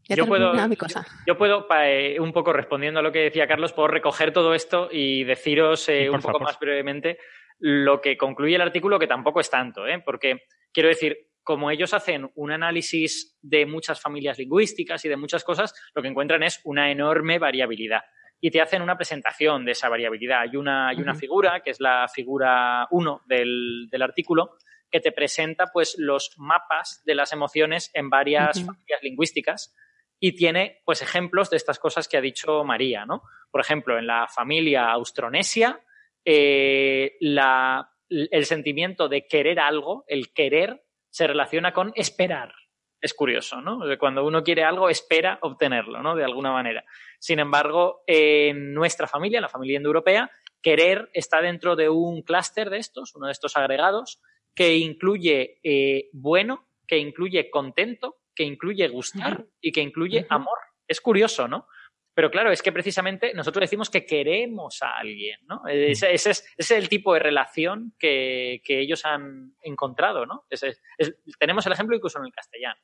Ya 0.08 0.16
Yo 0.16 0.26
puedo- 0.26 0.52
mi 0.68 0.76
cosa. 0.76 1.06
Yo 1.26 1.38
puedo, 1.38 1.66
eh, 1.84 2.18
un 2.18 2.32
poco 2.32 2.52
respondiendo 2.52 2.98
a 2.98 3.02
lo 3.02 3.12
que 3.12 3.20
decía 3.20 3.46
Carlos, 3.46 3.72
puedo 3.72 3.86
recoger 3.88 4.32
todo 4.32 4.54
esto 4.54 4.88
y 4.90 5.22
deciros 5.24 5.88
eh, 5.88 6.02
Sí, 6.02 6.08
un 6.08 6.16
poco 6.16 6.32
favor. 6.32 6.42
más 6.42 6.58
brevemente 6.58 7.18
lo 7.60 8.00
que 8.00 8.16
concluye 8.16 8.56
el 8.56 8.60
artículo, 8.62 8.98
que 8.98 9.06
tampoco 9.06 9.38
es 9.40 9.48
tanto, 9.50 9.86
¿eh? 9.86 10.02
porque 10.04 10.40
quiero 10.72 10.88
decir, 10.88 11.16
como 11.42 11.70
ellos 11.70 11.94
hacen 11.94 12.30
un 12.34 12.50
análisis 12.52 13.38
de 13.42 13.66
muchas 13.66 14.00
familias 14.00 14.38
lingüísticas 14.38 15.04
y 15.04 15.08
de 15.08 15.16
muchas 15.16 15.44
cosas, 15.44 15.74
lo 15.94 16.02
que 16.02 16.08
encuentran 16.08 16.42
es 16.42 16.60
una 16.64 16.90
enorme 16.90 17.38
variabilidad. 17.38 18.00
Y 18.41 18.51
te 18.51 18.61
hacen 18.61 18.80
una 18.82 18.97
presentación 18.97 19.64
de 19.64 19.72
esa 19.72 19.88
variabilidad. 19.88 20.41
Hay 20.41 20.57
una, 20.57 20.88
hay 20.88 20.97
una 20.97 21.14
figura, 21.14 21.61
que 21.62 21.70
es 21.70 21.80
la 21.80 22.09
figura 22.09 22.86
1 22.91 23.22
del, 23.26 23.88
del 23.91 24.03
artículo, 24.03 24.57
que 24.91 25.01
te 25.01 25.12
presenta 25.12 25.66
pues, 25.72 25.95
los 25.99 26.32
mapas 26.38 27.03
de 27.05 27.14
las 27.14 27.32
emociones 27.32 27.91
en 27.95 28.09
varias 28.11 28.57
familias 28.66 29.03
lingüísticas 29.03 29.74
y 30.18 30.32
tiene 30.36 30.80
pues 30.84 31.01
ejemplos 31.03 31.49
de 31.51 31.57
estas 31.59 31.78
cosas 31.78 32.09
que 32.09 32.16
ha 32.16 32.20
dicho 32.20 32.64
María, 32.64 33.05
¿no? 33.07 33.22
Por 33.51 33.61
ejemplo, 33.61 33.99
en 33.99 34.07
la 34.07 34.26
familia 34.28 34.91
austronesia, 34.91 35.80
eh, 36.24 37.16
la- 37.20 37.91
el 38.09 38.45
sentimiento 38.45 39.09
de 39.09 39.26
querer 39.26 39.61
algo, 39.61 40.05
el 40.09 40.32
querer, 40.32 40.82
se 41.11 41.26
relaciona 41.26 41.72
con 41.72 41.93
esperar. 41.95 42.53
Es 43.01 43.14
curioso, 43.14 43.61
¿no? 43.61 43.80
Cuando 43.98 44.24
uno 44.26 44.42
quiere 44.42 44.62
algo, 44.62 44.90
espera 44.90 45.38
obtenerlo, 45.42 46.03
¿no? 46.03 46.14
De 46.14 46.24
alguna 46.24 46.53
manera. 46.53 46.84
Sin 47.18 47.38
embargo, 47.38 48.03
en 48.07 48.74
nuestra 48.74 49.07
familia, 49.07 49.40
la 49.40 49.48
familia 49.48 49.78
indoeuropea, 49.78 50.30
querer 50.62 51.09
está 51.14 51.40
dentro 51.40 51.76
de 51.76 51.88
un 51.88 52.22
clúster 52.22 52.68
de 52.68 52.76
estos, 52.78 53.14
uno 53.14 53.26
de 53.26 53.32
estos 53.32 53.57
agregados, 53.57 54.20
que 54.55 54.76
incluye 54.76 55.61
eh, 55.62 56.11
bueno, 56.12 56.68
que 56.86 56.98
incluye 56.98 57.48
contento, 57.51 58.16
que 58.34 58.44
incluye 58.44 58.86
gustar 58.88 59.46
y 59.61 59.72
que 59.72 59.80
incluye 59.80 60.26
amor. 60.28 60.59
Es 60.86 61.01
curioso, 61.01 61.48
¿no? 61.48 61.66
Pero 62.12 62.30
claro, 62.30 62.51
es 62.51 62.61
que 62.61 62.72
precisamente 62.72 63.32
nosotros 63.32 63.61
decimos 63.62 63.88
que 63.88 64.05
queremos 64.05 64.82
a 64.82 64.96
alguien, 64.98 65.38
¿no? 65.46 65.62
Ese, 65.68 66.12
ese 66.12 66.30
es, 66.32 66.40
ese 66.59 66.74
es 66.74 66.82
el 66.82 66.88
tipo 66.88 67.14
de 67.14 67.20
relación 67.20 67.94
que, 67.98 68.61
que 68.64 68.80
ellos 68.80 69.05
han 69.07 69.55
encontrado, 69.62 70.26
¿no? 70.26 70.44
Ese 70.51 70.68
es- 70.70 70.82
es- 70.98 71.14
tenemos 71.38 71.64
el 71.66 71.72
ejemplo 71.72 71.96
incluso 71.96 72.18
en 72.18 72.26
el 72.26 72.32
castellano. 72.32 72.80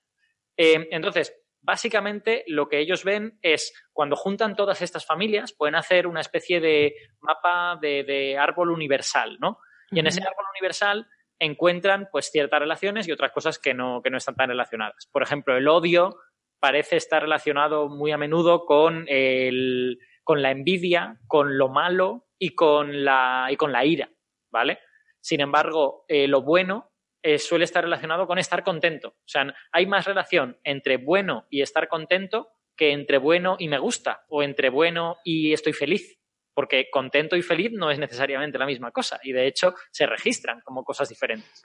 Eh, 0.56 0.88
entonces, 0.90 1.34
básicamente 1.60 2.44
lo 2.46 2.68
que 2.68 2.78
ellos 2.78 3.04
ven 3.04 3.38
es 3.42 3.74
cuando 3.92 4.16
juntan 4.16 4.56
todas 4.56 4.82
estas 4.82 5.04
familias, 5.04 5.52
pueden 5.52 5.74
hacer 5.74 6.06
una 6.06 6.20
especie 6.20 6.60
de 6.60 6.94
mapa 7.20 7.78
de, 7.80 8.04
de 8.04 8.38
árbol 8.38 8.70
universal, 8.70 9.38
¿no? 9.40 9.58
Y 9.90 10.00
en 10.00 10.06
ese 10.06 10.22
árbol 10.22 10.44
universal 10.52 11.06
encuentran 11.38 12.08
pues 12.10 12.30
ciertas 12.30 12.60
relaciones 12.60 13.06
y 13.06 13.12
otras 13.12 13.32
cosas 13.32 13.58
que 13.58 13.74
no, 13.74 14.00
que 14.02 14.10
no 14.10 14.16
están 14.16 14.34
tan 14.34 14.48
relacionadas. 14.48 15.08
Por 15.12 15.22
ejemplo, 15.22 15.56
el 15.56 15.68
odio 15.68 16.16
parece 16.60 16.96
estar 16.96 17.22
relacionado 17.22 17.88
muy 17.88 18.12
a 18.12 18.18
menudo 18.18 18.64
con, 18.64 19.06
el, 19.08 19.98
con 20.24 20.42
la 20.42 20.50
envidia, 20.50 21.20
con 21.26 21.58
lo 21.58 21.68
malo 21.68 22.26
y 22.38 22.54
con 22.54 23.04
la, 23.04 23.48
y 23.50 23.56
con 23.56 23.72
la 23.72 23.84
ira, 23.84 24.10
¿vale? 24.50 24.80
Sin 25.20 25.40
embargo, 25.40 26.04
eh, 26.08 26.26
lo 26.28 26.42
bueno 26.42 26.90
eh, 27.26 27.40
suele 27.40 27.64
estar 27.64 27.82
relacionado 27.82 28.28
con 28.28 28.38
estar 28.38 28.62
contento. 28.62 29.08
O 29.08 29.28
sea, 29.28 29.52
hay 29.72 29.84
más 29.86 30.04
relación 30.04 30.60
entre 30.62 30.96
bueno 30.96 31.48
y 31.50 31.60
estar 31.60 31.88
contento 31.88 32.52
que 32.76 32.92
entre 32.92 33.18
bueno 33.18 33.56
y 33.58 33.66
me 33.66 33.80
gusta 33.80 34.24
o 34.28 34.44
entre 34.44 34.70
bueno 34.70 35.16
y 35.24 35.52
estoy 35.52 35.72
feliz. 35.72 36.20
Porque 36.54 36.88
contento 36.88 37.34
y 37.34 37.42
feliz 37.42 37.72
no 37.72 37.90
es 37.90 37.98
necesariamente 37.98 38.58
la 38.58 38.66
misma 38.66 38.92
cosa 38.92 39.18
y 39.24 39.32
de 39.32 39.48
hecho 39.48 39.74
se 39.90 40.06
registran 40.06 40.60
como 40.60 40.84
cosas 40.84 41.08
diferentes. 41.08 41.64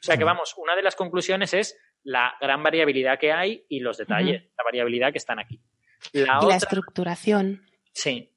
O 0.00 0.02
sea 0.02 0.16
que 0.16 0.24
vamos, 0.24 0.54
una 0.56 0.74
de 0.74 0.82
las 0.82 0.96
conclusiones 0.96 1.52
es 1.52 1.78
la 2.02 2.34
gran 2.40 2.62
variabilidad 2.62 3.18
que 3.18 3.32
hay 3.32 3.66
y 3.68 3.80
los 3.80 3.98
detalles, 3.98 4.44
la 4.56 4.64
variabilidad 4.64 5.12
que 5.12 5.18
están 5.18 5.38
aquí. 5.38 5.60
La 6.12 6.38
Y 6.42 6.46
la 6.46 6.56
estructuración. 6.56 7.66
sí, 7.92 8.32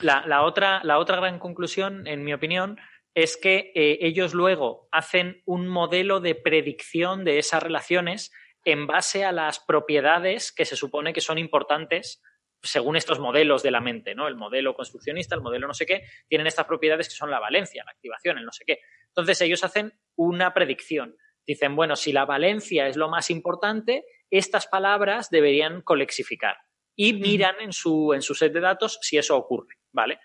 la, 0.00 0.26
la 0.26 0.42
otra, 0.42 0.80
la 0.84 0.98
otra 0.98 1.16
gran 1.16 1.38
conclusión, 1.38 2.06
en 2.06 2.24
mi 2.24 2.34
opinión, 2.34 2.78
es 3.14 3.36
que 3.36 3.72
eh, 3.74 3.98
ellos 4.00 4.34
luego 4.34 4.88
hacen 4.90 5.42
un 5.44 5.68
modelo 5.68 6.20
de 6.20 6.34
predicción 6.34 7.24
de 7.24 7.38
esas 7.38 7.62
relaciones 7.62 8.32
en 8.64 8.86
base 8.86 9.24
a 9.24 9.32
las 9.32 9.60
propiedades 9.60 10.52
que 10.52 10.64
se 10.64 10.76
supone 10.76 11.12
que 11.12 11.20
son 11.20 11.38
importantes 11.38 12.22
según 12.62 12.96
estos 12.96 13.18
modelos 13.18 13.62
de 13.62 13.72
la 13.72 13.80
mente, 13.80 14.14
¿no? 14.14 14.28
El 14.28 14.36
modelo 14.36 14.74
construccionista, 14.74 15.34
el 15.34 15.40
modelo 15.40 15.66
no 15.66 15.74
sé 15.74 15.84
qué, 15.84 16.04
tienen 16.28 16.46
estas 16.46 16.66
propiedades 16.66 17.08
que 17.08 17.14
son 17.14 17.30
la 17.30 17.40
valencia, 17.40 17.82
la 17.84 17.90
activación, 17.90 18.38
el 18.38 18.44
no 18.44 18.52
sé 18.52 18.64
qué. 18.64 18.78
Entonces 19.08 19.40
ellos 19.40 19.64
hacen 19.64 19.92
una 20.14 20.54
predicción. 20.54 21.16
Dicen, 21.44 21.74
bueno, 21.74 21.96
si 21.96 22.12
la 22.12 22.24
valencia 22.24 22.86
es 22.86 22.96
lo 22.96 23.08
más 23.08 23.30
importante, 23.30 24.04
estas 24.30 24.68
palabras 24.68 25.28
deberían 25.28 25.82
colexificar. 25.82 26.56
Y 26.94 27.14
miran 27.14 27.56
en 27.60 27.72
su, 27.72 28.12
en 28.14 28.22
su 28.22 28.34
set 28.34 28.52
de 28.52 28.60
datos 28.60 28.98
si 29.02 29.18
eso 29.18 29.36
ocurre, 29.36 29.76
¿vale? 29.90 30.20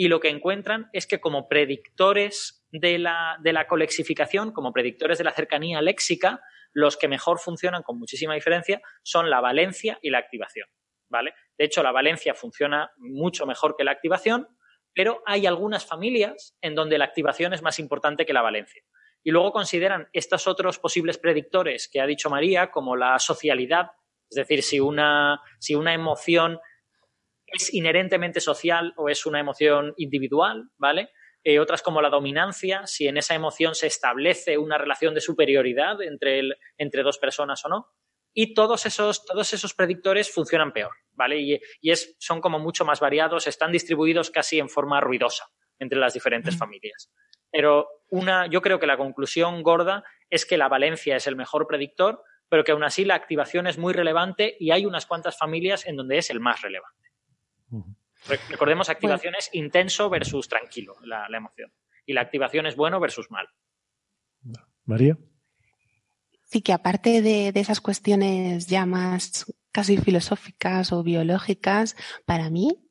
Y 0.00 0.08
lo 0.08 0.18
que 0.18 0.30
encuentran 0.30 0.88
es 0.94 1.06
que 1.06 1.20
como 1.20 1.46
predictores 1.46 2.66
de 2.72 2.98
la, 2.98 3.36
de 3.42 3.52
la 3.52 3.66
colexificación, 3.66 4.50
como 4.50 4.72
predictores 4.72 5.18
de 5.18 5.24
la 5.24 5.32
cercanía 5.32 5.82
léxica, 5.82 6.40
los 6.72 6.96
que 6.96 7.06
mejor 7.06 7.38
funcionan 7.38 7.82
con 7.82 7.98
muchísima 7.98 8.32
diferencia 8.32 8.80
son 9.02 9.28
la 9.28 9.42
valencia 9.42 9.98
y 10.00 10.08
la 10.08 10.16
activación, 10.16 10.70
¿vale? 11.10 11.34
De 11.58 11.66
hecho, 11.66 11.82
la 11.82 11.92
valencia 11.92 12.32
funciona 12.32 12.90
mucho 12.96 13.44
mejor 13.44 13.76
que 13.76 13.84
la 13.84 13.90
activación, 13.90 14.48
pero 14.94 15.22
hay 15.26 15.44
algunas 15.44 15.84
familias 15.84 16.56
en 16.62 16.74
donde 16.74 16.96
la 16.96 17.04
activación 17.04 17.52
es 17.52 17.60
más 17.60 17.78
importante 17.78 18.24
que 18.24 18.32
la 18.32 18.40
valencia. 18.40 18.82
Y 19.22 19.32
luego 19.32 19.52
consideran 19.52 20.08
estos 20.14 20.48
otros 20.48 20.78
posibles 20.78 21.18
predictores 21.18 21.90
que 21.92 22.00
ha 22.00 22.06
dicho 22.06 22.30
María, 22.30 22.70
como 22.70 22.96
la 22.96 23.18
socialidad, 23.18 23.90
es 24.30 24.36
decir, 24.36 24.62
si 24.62 24.80
una, 24.80 25.42
si 25.58 25.74
una 25.74 25.92
emoción 25.92 26.58
es 27.52 27.72
inherentemente 27.74 28.40
social 28.40 28.92
o 28.96 29.08
es 29.08 29.26
una 29.26 29.40
emoción 29.40 29.94
individual, 29.96 30.70
¿vale? 30.78 31.10
eh, 31.42 31.58
otras 31.58 31.82
como 31.82 32.02
la 32.02 32.10
dominancia, 32.10 32.86
si 32.86 33.08
en 33.08 33.16
esa 33.16 33.34
emoción 33.34 33.74
se 33.74 33.86
establece 33.86 34.58
una 34.58 34.78
relación 34.78 35.14
de 35.14 35.20
superioridad 35.20 36.02
entre, 36.02 36.38
el, 36.38 36.56
entre 36.76 37.02
dos 37.02 37.18
personas 37.18 37.64
o 37.64 37.68
no. 37.68 37.88
Y 38.32 38.54
todos 38.54 38.86
esos, 38.86 39.24
todos 39.24 39.52
esos 39.52 39.74
predictores 39.74 40.30
funcionan 40.30 40.72
peor, 40.72 40.92
¿vale? 41.12 41.40
Y, 41.40 41.60
y 41.80 41.90
es, 41.90 42.14
son 42.20 42.40
como 42.40 42.58
mucho 42.58 42.84
más 42.84 43.00
variados, 43.00 43.46
están 43.46 43.72
distribuidos 43.72 44.30
casi 44.30 44.58
en 44.58 44.68
forma 44.68 45.00
ruidosa 45.00 45.46
entre 45.78 45.98
las 45.98 46.14
diferentes 46.14 46.56
familias. 46.56 47.10
Pero 47.50 47.88
una, 48.10 48.46
yo 48.46 48.60
creo 48.60 48.78
que 48.78 48.86
la 48.86 48.98
conclusión 48.98 49.62
gorda 49.62 50.04
es 50.28 50.46
que 50.46 50.58
la 50.58 50.68
valencia 50.68 51.16
es 51.16 51.26
el 51.26 51.34
mejor 51.34 51.66
predictor, 51.66 52.22
pero 52.48 52.62
que 52.62 52.72
aún 52.72 52.84
así 52.84 53.04
la 53.04 53.14
activación 53.14 53.66
es 53.66 53.78
muy 53.78 53.92
relevante 53.92 54.56
y 54.60 54.70
hay 54.70 54.86
unas 54.86 55.06
cuantas 55.06 55.36
familias 55.36 55.86
en 55.86 55.96
donde 55.96 56.18
es 56.18 56.30
el 56.30 56.38
más 56.38 56.60
relevante. 56.60 57.09
Recordemos 58.48 58.88
activación 58.90 59.34
es 59.38 59.50
intenso 59.52 60.10
versus 60.10 60.48
tranquilo, 60.48 60.96
la, 61.02 61.28
la, 61.28 61.38
emoción. 61.38 61.72
Y 62.04 62.12
la 62.12 62.20
activación 62.20 62.66
es 62.66 62.76
bueno 62.76 63.00
versus 63.00 63.30
mal. 63.30 63.48
María. 64.84 65.18
Sí, 66.44 66.62
que 66.62 66.72
aparte 66.72 67.22
de, 67.22 67.52
de 67.52 67.60
esas 67.60 67.80
cuestiones 67.80 68.66
ya 68.66 68.84
más 68.84 69.46
casi 69.72 69.96
filosóficas 69.96 70.92
o 70.92 71.02
biológicas, 71.02 71.96
para 72.26 72.50
mí 72.50 72.90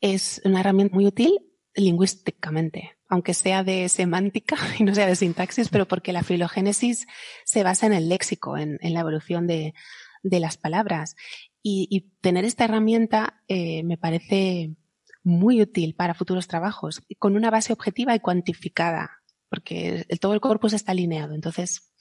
es 0.00 0.40
una 0.44 0.60
herramienta 0.60 0.94
muy 0.94 1.06
útil 1.06 1.38
lingüísticamente, 1.74 2.98
aunque 3.08 3.34
sea 3.34 3.64
de 3.64 3.88
semántica 3.88 4.56
y 4.78 4.84
no 4.84 4.94
sea 4.94 5.06
de 5.06 5.16
sintaxis, 5.16 5.68
pero 5.68 5.86
porque 5.86 6.12
la 6.12 6.22
filogénesis 6.22 7.06
se 7.44 7.62
basa 7.62 7.86
en 7.86 7.92
el 7.92 8.08
léxico, 8.08 8.56
en, 8.56 8.78
en 8.80 8.94
la 8.94 9.00
evolución 9.00 9.46
de, 9.46 9.74
de, 10.22 10.40
las 10.40 10.56
palabras. 10.56 11.16
Y, 11.62 11.88
y 11.90 12.12
tener 12.20 12.44
esta 12.44 12.64
herramienta 12.64 13.42
eh, 13.48 13.82
me 13.84 13.98
parece 13.98 14.76
muy 15.24 15.60
útil 15.60 15.94
para 15.94 16.14
futuros 16.14 16.46
trabajos, 16.46 17.02
con 17.18 17.36
una 17.36 17.50
base 17.50 17.72
objetiva 17.72 18.14
y 18.14 18.20
cuantificada, 18.20 19.10
porque 19.50 20.06
el, 20.08 20.20
todo 20.20 20.34
el 20.34 20.40
corpus 20.40 20.72
está 20.72 20.92
alineado. 20.92 21.34
Entonces, 21.34 21.92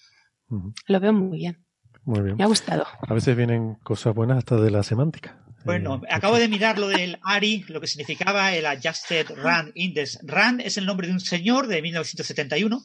uh 0.50 0.56
-huh. 0.58 0.74
lo 0.88 1.00
veo 1.00 1.14
muy 1.14 1.38
bien. 1.38 1.66
Muy 2.04 2.22
bien. 2.22 2.38
Me 2.38 2.44
ha 2.44 2.48
gustado. 2.48 2.86
A 3.02 3.14
veces 3.14 3.36
vienen 3.36 3.76
cosas 3.84 4.16
buenas 4.16 4.38
hasta 4.38 4.56
de 4.56 4.72
la 4.72 4.82
semántica. 4.84 5.44
Bueno, 5.66 6.02
eh, 6.04 6.08
acabo 6.10 6.38
de 6.38 6.48
mirar 6.48 6.80
lo 6.80 6.88
del 6.88 7.20
ARI, 7.22 7.66
lo 7.68 7.82
que 7.82 7.88
significaba 7.88 8.54
el 8.56 8.66
Adjusted 8.66 9.28
Rand 9.36 9.72
Index. 9.76 10.20
Rand 10.24 10.62
es 10.62 10.78
el 10.78 10.86
nombre 10.86 11.08
de 11.08 11.14
un 11.14 11.20
señor 11.20 11.68
de 11.68 11.82
1971 11.82 12.82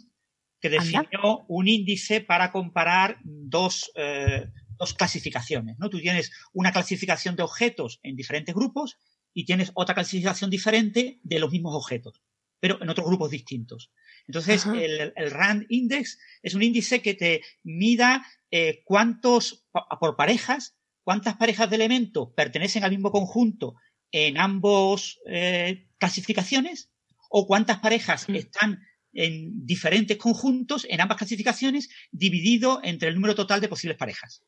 que 0.60 0.70
definió 0.70 1.44
un 1.48 1.68
índice 1.68 2.20
para 2.20 2.50
comparar 2.52 3.18
dos, 3.24 3.92
eh, 3.96 4.48
dos 4.82 4.94
clasificaciones. 4.94 5.78
¿no? 5.78 5.88
Tú 5.88 6.00
tienes 6.00 6.32
una 6.52 6.72
clasificación 6.72 7.36
de 7.36 7.44
objetos 7.44 8.00
en 8.02 8.16
diferentes 8.16 8.52
grupos 8.54 8.98
y 9.32 9.44
tienes 9.44 9.70
otra 9.74 9.94
clasificación 9.94 10.50
diferente 10.50 11.20
de 11.22 11.38
los 11.38 11.52
mismos 11.52 11.74
objetos, 11.74 12.20
pero 12.58 12.82
en 12.82 12.88
otros 12.88 13.06
grupos 13.06 13.30
distintos. 13.30 13.92
Entonces, 14.26 14.66
el, 14.66 15.12
el, 15.14 15.30
RAND 15.30 15.66
Index 15.68 16.18
es 16.42 16.54
un 16.54 16.62
índice 16.62 17.00
que 17.00 17.14
te 17.14 17.42
mida 17.62 18.26
eh, 18.50 18.82
cuántos, 18.84 19.64
por 20.00 20.16
parejas, 20.16 20.76
cuántas 21.04 21.36
parejas 21.36 21.70
de 21.70 21.76
elementos 21.76 22.30
pertenecen 22.36 22.82
al 22.82 22.90
mismo 22.90 23.12
conjunto 23.12 23.76
en 24.10 24.38
ambos 24.38 25.20
eh, 25.26 25.86
clasificaciones 25.98 26.90
o 27.30 27.46
cuántas 27.46 27.78
parejas 27.78 28.28
mm. 28.28 28.34
están 28.34 28.80
en 29.12 29.64
diferentes 29.64 30.16
conjuntos 30.16 30.86
en 30.88 31.00
ambas 31.00 31.18
clasificaciones 31.18 31.88
dividido 32.10 32.80
entre 32.82 33.08
el 33.08 33.14
número 33.14 33.34
total 33.34 33.60
de 33.60 33.68
posibles 33.68 33.98
parejas. 33.98 34.42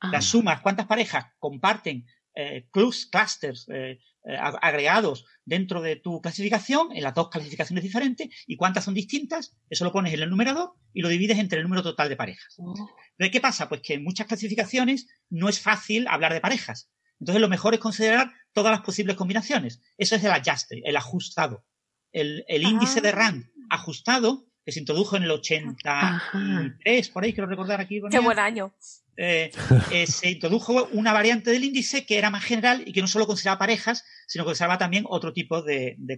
Ah. 0.00 0.10
Las 0.12 0.26
sumas, 0.26 0.60
cuántas 0.60 0.86
parejas 0.86 1.26
comparten 1.38 2.06
eh, 2.34 2.66
clusters, 2.72 3.68
eh, 3.68 4.00
eh, 4.26 4.36
agregados 4.38 5.24
dentro 5.44 5.80
de 5.80 5.96
tu 5.96 6.20
clasificación, 6.20 6.88
en 6.92 7.02
las 7.02 7.14
dos 7.14 7.28
clasificaciones 7.28 7.84
diferentes, 7.84 8.28
y 8.46 8.56
cuántas 8.56 8.84
son 8.84 8.94
distintas, 8.94 9.56
eso 9.70 9.84
lo 9.84 9.92
pones 9.92 10.12
en 10.14 10.22
el 10.22 10.30
numerador 10.30 10.72
y 10.92 11.02
lo 11.02 11.08
divides 11.08 11.38
entre 11.38 11.58
el 11.58 11.64
número 11.64 11.82
total 11.82 12.08
de 12.08 12.16
parejas. 12.16 12.54
Oh. 12.58 12.74
¿De 13.18 13.30
qué 13.30 13.40
pasa? 13.40 13.68
Pues 13.68 13.82
que 13.82 13.94
en 13.94 14.02
muchas 14.02 14.26
clasificaciones 14.26 15.06
no 15.30 15.48
es 15.48 15.60
fácil 15.60 16.08
hablar 16.08 16.32
de 16.32 16.40
parejas. 16.40 16.90
Entonces 17.20 17.40
lo 17.40 17.48
mejor 17.48 17.74
es 17.74 17.80
considerar 17.80 18.32
todas 18.52 18.72
las 18.72 18.80
posibles 18.80 19.16
combinaciones. 19.16 19.80
Eso 19.96 20.16
es 20.16 20.24
el 20.24 20.32
ajuste, 20.32 20.82
el 20.84 20.96
ajustado. 20.96 21.64
El, 22.12 22.44
el 22.48 22.64
ah. 22.64 22.68
índice 22.68 23.00
de 23.00 23.12
RAND 23.12 23.44
ajustado, 23.70 24.46
que 24.64 24.72
se 24.72 24.80
introdujo 24.80 25.16
en 25.16 25.24
el 25.24 25.30
83, 25.30 27.08
por 27.10 27.24
ahí 27.24 27.32
quiero 27.32 27.48
recordar 27.48 27.80
aquí. 27.80 28.00
Qué 28.10 28.18
buen 28.18 28.38
año. 28.38 28.74
Eh, 29.16 29.50
eh, 29.90 30.06
se 30.06 30.30
introdujo 30.30 30.88
una 30.92 31.12
variante 31.12 31.50
del 31.50 31.64
índice 31.64 32.04
que 32.04 32.18
era 32.18 32.30
más 32.30 32.44
general 32.44 32.82
y 32.86 32.92
que 32.92 33.00
no 33.00 33.06
solo 33.06 33.26
consideraba 33.26 33.58
parejas, 33.58 34.04
sino 34.26 34.44
que 34.44 34.48
consideraba 34.48 34.78
también 34.78 35.04
otro 35.08 35.32
tipo 35.32 35.62
de, 35.62 35.94
de, 35.98 36.16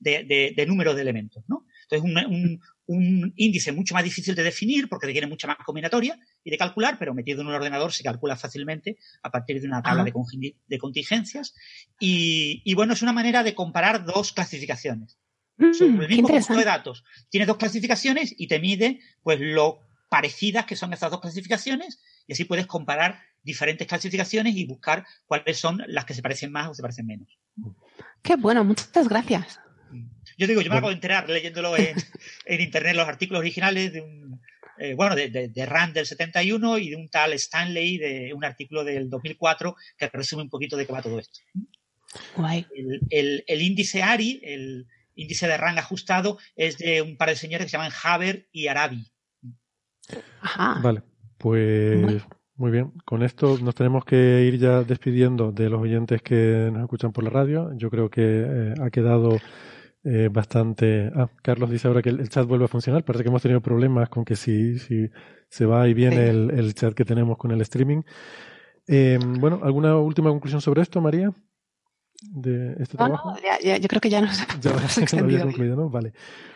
de, 0.00 0.24
de, 0.24 0.54
de 0.56 0.66
número 0.66 0.94
de 0.94 1.02
elementos. 1.02 1.44
¿no? 1.48 1.66
Entonces, 1.82 2.10
un, 2.10 2.32
un, 2.32 2.60
un, 2.86 3.32
índice 3.36 3.72
mucho 3.72 3.94
más 3.94 4.04
difícil 4.04 4.34
de 4.34 4.42
definir 4.42 4.88
porque 4.88 5.06
requiere 5.06 5.26
mucha 5.26 5.46
más 5.46 5.58
combinatoria 5.64 6.18
y 6.42 6.50
de 6.50 6.58
calcular, 6.58 6.96
pero 6.98 7.14
metido 7.14 7.40
en 7.40 7.48
un 7.48 7.54
ordenador 7.54 7.92
se 7.92 8.02
calcula 8.02 8.36
fácilmente 8.36 8.98
a 9.22 9.30
partir 9.30 9.60
de 9.60 9.66
una 9.66 9.82
tabla 9.82 10.04
de, 10.04 10.12
de, 10.66 10.78
contingencias. 10.78 11.54
Y, 12.00 12.62
y, 12.64 12.74
bueno, 12.74 12.94
es 12.94 13.02
una 13.02 13.12
manera 13.12 13.42
de 13.42 13.54
comparar 13.54 14.04
dos 14.04 14.32
clasificaciones. 14.32 15.18
Mm, 15.56 15.72
Sobre 15.72 16.04
el 16.04 16.08
mismo 16.08 16.28
conjunto 16.28 16.58
de 16.58 16.64
datos. 16.64 17.04
Tienes 17.28 17.46
dos 17.46 17.58
clasificaciones 17.58 18.34
y 18.36 18.48
te 18.48 18.58
mide 18.58 19.00
pues 19.22 19.38
lo 19.40 19.78
parecidas 20.08 20.66
que 20.66 20.76
son 20.76 20.92
estas 20.92 21.10
dos 21.10 21.20
clasificaciones 21.20 22.00
y 22.26 22.32
así 22.32 22.44
puedes 22.44 22.66
comparar 22.66 23.20
diferentes 23.42 23.86
clasificaciones 23.86 24.56
y 24.56 24.66
buscar 24.66 25.04
cuáles 25.26 25.58
son 25.58 25.82
las 25.86 26.04
que 26.04 26.14
se 26.14 26.22
parecen 26.22 26.50
más 26.50 26.68
o 26.68 26.74
se 26.74 26.82
parecen 26.82 27.06
menos. 27.06 27.28
Qué 28.22 28.36
bueno, 28.36 28.64
muchas 28.64 29.08
gracias. 29.08 29.60
Yo 30.38 30.46
digo, 30.46 30.60
yo 30.60 30.70
me 30.70 30.76
acabo 30.76 30.88
de 30.88 30.94
enterar 30.94 31.28
leyéndolo 31.28 31.76
en, 31.76 31.96
en 32.46 32.60
internet 32.60 32.96
los 32.96 33.06
artículos 33.06 33.40
originales 33.40 33.92
de 33.92 34.00
un, 34.00 34.40
eh, 34.78 34.94
bueno, 34.94 35.14
de, 35.14 35.30
de, 35.30 35.48
de, 35.48 35.66
Rand 35.66 35.94
del 35.94 36.06
71 36.06 36.78
y 36.78 36.90
de 36.90 36.96
un 36.96 37.08
tal 37.08 37.32
Stanley 37.34 37.98
de 37.98 38.32
un 38.34 38.44
artículo 38.44 38.82
del 38.82 39.08
2004 39.08 39.76
que 39.96 40.08
resume 40.08 40.42
un 40.42 40.50
poquito 40.50 40.76
de 40.76 40.86
qué 40.86 40.92
va 40.92 41.02
todo 41.02 41.18
esto. 41.18 41.40
Guay. 42.36 42.66
El, 42.74 43.00
el, 43.10 43.44
el 43.46 43.62
índice 43.62 44.02
ARI, 44.02 44.40
el 44.42 44.86
índice 45.14 45.46
de 45.46 45.56
rang 45.56 45.78
ajustado, 45.78 46.38
es 46.56 46.78
de 46.78 47.02
un 47.02 47.16
par 47.16 47.28
de 47.28 47.36
señores 47.36 47.66
que 47.66 47.70
se 47.70 47.76
llaman 47.76 47.92
Haber 48.02 48.48
y 48.50 48.66
Arabi. 48.66 49.12
Ajá. 50.40 50.80
Vale, 50.82 51.02
pues 51.44 52.26
muy 52.56 52.70
bien. 52.70 52.92
Con 53.04 53.22
esto 53.22 53.58
nos 53.60 53.74
tenemos 53.74 54.02
que 54.06 54.46
ir 54.46 54.58
ya 54.58 54.82
despidiendo 54.82 55.52
de 55.52 55.68
los 55.68 55.82
oyentes 55.82 56.22
que 56.22 56.70
nos 56.72 56.80
escuchan 56.80 57.12
por 57.12 57.22
la 57.22 57.28
radio. 57.28 57.70
Yo 57.76 57.90
creo 57.90 58.08
que 58.08 58.22
eh, 58.24 58.74
ha 58.80 58.88
quedado 58.88 59.36
eh, 60.04 60.30
bastante. 60.32 61.12
Ah, 61.14 61.28
Carlos 61.42 61.68
dice 61.68 61.86
ahora 61.86 62.00
que 62.00 62.08
el, 62.08 62.20
el, 62.20 62.30
chat 62.30 62.46
vuelve 62.48 62.64
a 62.64 62.68
funcionar. 62.68 63.04
Parece 63.04 63.24
que 63.24 63.28
hemos 63.28 63.42
tenido 63.42 63.60
problemas 63.60 64.08
con 64.08 64.24
que 64.24 64.36
si, 64.36 64.78
si 64.78 65.10
se 65.50 65.66
va 65.66 65.86
y 65.86 65.92
viene 65.92 66.16
sí. 66.16 66.30
el, 66.30 66.50
el, 66.52 66.74
chat 66.74 66.94
que 66.94 67.04
tenemos 67.04 67.36
con 67.36 67.50
el 67.50 67.60
streaming. 67.60 68.00
Eh, 68.86 69.18
bueno, 69.22 69.60
¿alguna 69.64 69.98
última 69.98 70.30
conclusión 70.30 70.62
sobre 70.62 70.80
esto, 70.80 71.02
María? 71.02 71.30
De 72.30 72.72
este 72.82 72.96
no, 72.96 73.06
trabajo? 73.06 73.30
No, 73.32 73.40
ya, 73.40 73.58
ya, 73.60 73.76
yo 73.76 73.88
creo 73.88 74.00
que 74.00 74.10
ya 74.10 74.20
nos 74.20 74.38
ya 74.60 75.18
había 75.18 75.42
concluido, 75.42 75.76
¿no? 75.76 75.88
Vale. 75.90 76.12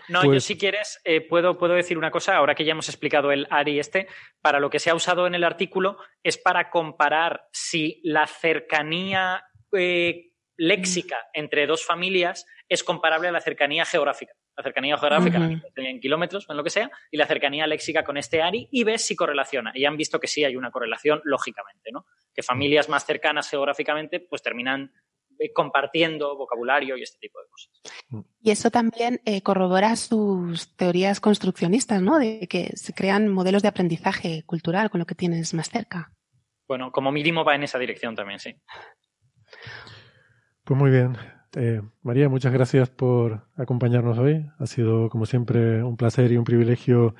No, 0.08 0.22
pues... 0.22 0.34
yo 0.34 0.40
si 0.40 0.58
quieres 0.58 1.00
eh, 1.04 1.20
puedo, 1.20 1.58
puedo 1.58 1.74
decir 1.74 1.98
una 1.98 2.10
cosa, 2.10 2.36
ahora 2.36 2.54
que 2.54 2.64
ya 2.64 2.72
hemos 2.72 2.88
explicado 2.88 3.30
el 3.32 3.46
ARI 3.50 3.78
este, 3.78 4.08
para 4.40 4.60
lo 4.60 4.70
que 4.70 4.78
se 4.78 4.90
ha 4.90 4.94
usado 4.94 5.26
en 5.26 5.34
el 5.34 5.44
artículo 5.44 5.98
es 6.22 6.38
para 6.38 6.70
comparar 6.70 7.42
si 7.52 8.00
la 8.04 8.26
cercanía 8.26 9.44
eh, 9.72 10.28
léxica 10.56 11.28
entre 11.32 11.66
dos 11.66 11.84
familias 11.84 12.46
es 12.68 12.84
comparable 12.84 13.28
a 13.28 13.32
la 13.32 13.40
cercanía 13.40 13.84
geográfica. 13.84 14.34
La 14.56 14.64
cercanía 14.64 14.98
geográfica 14.98 15.38
uh 15.38 15.42
-huh. 15.42 15.62
en 15.76 16.00
kilómetros, 16.00 16.46
en 16.50 16.56
lo 16.56 16.64
que 16.64 16.70
sea, 16.70 16.90
y 17.12 17.16
la 17.16 17.26
cercanía 17.26 17.66
léxica 17.66 18.02
con 18.02 18.16
este 18.16 18.42
ARI 18.42 18.68
y 18.72 18.82
ves 18.82 19.06
si 19.06 19.14
correlaciona. 19.14 19.70
Y 19.72 19.84
han 19.84 19.96
visto 19.96 20.18
que 20.18 20.26
sí 20.26 20.44
hay 20.44 20.56
una 20.56 20.72
correlación 20.72 21.20
lógicamente, 21.22 21.92
¿no? 21.92 22.06
Que 22.34 22.42
familias 22.42 22.88
más 22.88 23.06
cercanas 23.06 23.48
geográficamente 23.48 24.18
pues 24.18 24.42
terminan 24.42 24.92
compartiendo 25.54 26.36
vocabulario 26.36 26.96
y 26.96 27.02
este 27.02 27.18
tipo 27.18 27.38
de 27.40 27.46
cosas. 27.48 28.24
Y 28.40 28.50
eso 28.50 28.70
también 28.70 29.20
eh, 29.24 29.42
corrobora 29.42 29.96
sus 29.96 30.74
teorías 30.76 31.20
construccionistas, 31.20 32.02
¿no? 32.02 32.18
De 32.18 32.46
que 32.48 32.76
se 32.76 32.92
crean 32.92 33.28
modelos 33.28 33.62
de 33.62 33.68
aprendizaje 33.68 34.42
cultural 34.46 34.90
con 34.90 34.98
lo 34.98 35.06
que 35.06 35.14
tienes 35.14 35.54
más 35.54 35.70
cerca. 35.70 36.12
Bueno, 36.66 36.92
como 36.92 37.10
mínimo 37.12 37.44
va 37.44 37.54
en 37.54 37.62
esa 37.62 37.78
dirección 37.78 38.14
también, 38.14 38.38
sí. 38.38 38.54
Pues 40.64 40.78
muy 40.78 40.90
bien. 40.90 41.16
Eh, 41.56 41.80
María, 42.02 42.28
muchas 42.28 42.52
gracias 42.52 42.90
por 42.90 43.48
acompañarnos 43.56 44.18
hoy. 44.18 44.46
Ha 44.58 44.66
sido, 44.66 45.08
como 45.08 45.24
siempre, 45.24 45.82
un 45.82 45.96
placer 45.96 46.30
y 46.30 46.36
un 46.36 46.44
privilegio 46.44 47.14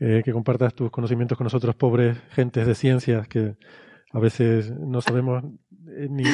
eh, 0.00 0.22
que 0.24 0.32
compartas 0.32 0.74
tus 0.74 0.90
conocimientos 0.90 1.38
con 1.38 1.44
nosotros, 1.44 1.76
pobres 1.76 2.18
gentes 2.30 2.66
de 2.66 2.74
ciencias 2.74 3.28
que 3.28 3.56
a 4.12 4.18
veces 4.18 4.72
no 4.72 5.00
sabemos 5.00 5.44
ni, 6.08 6.24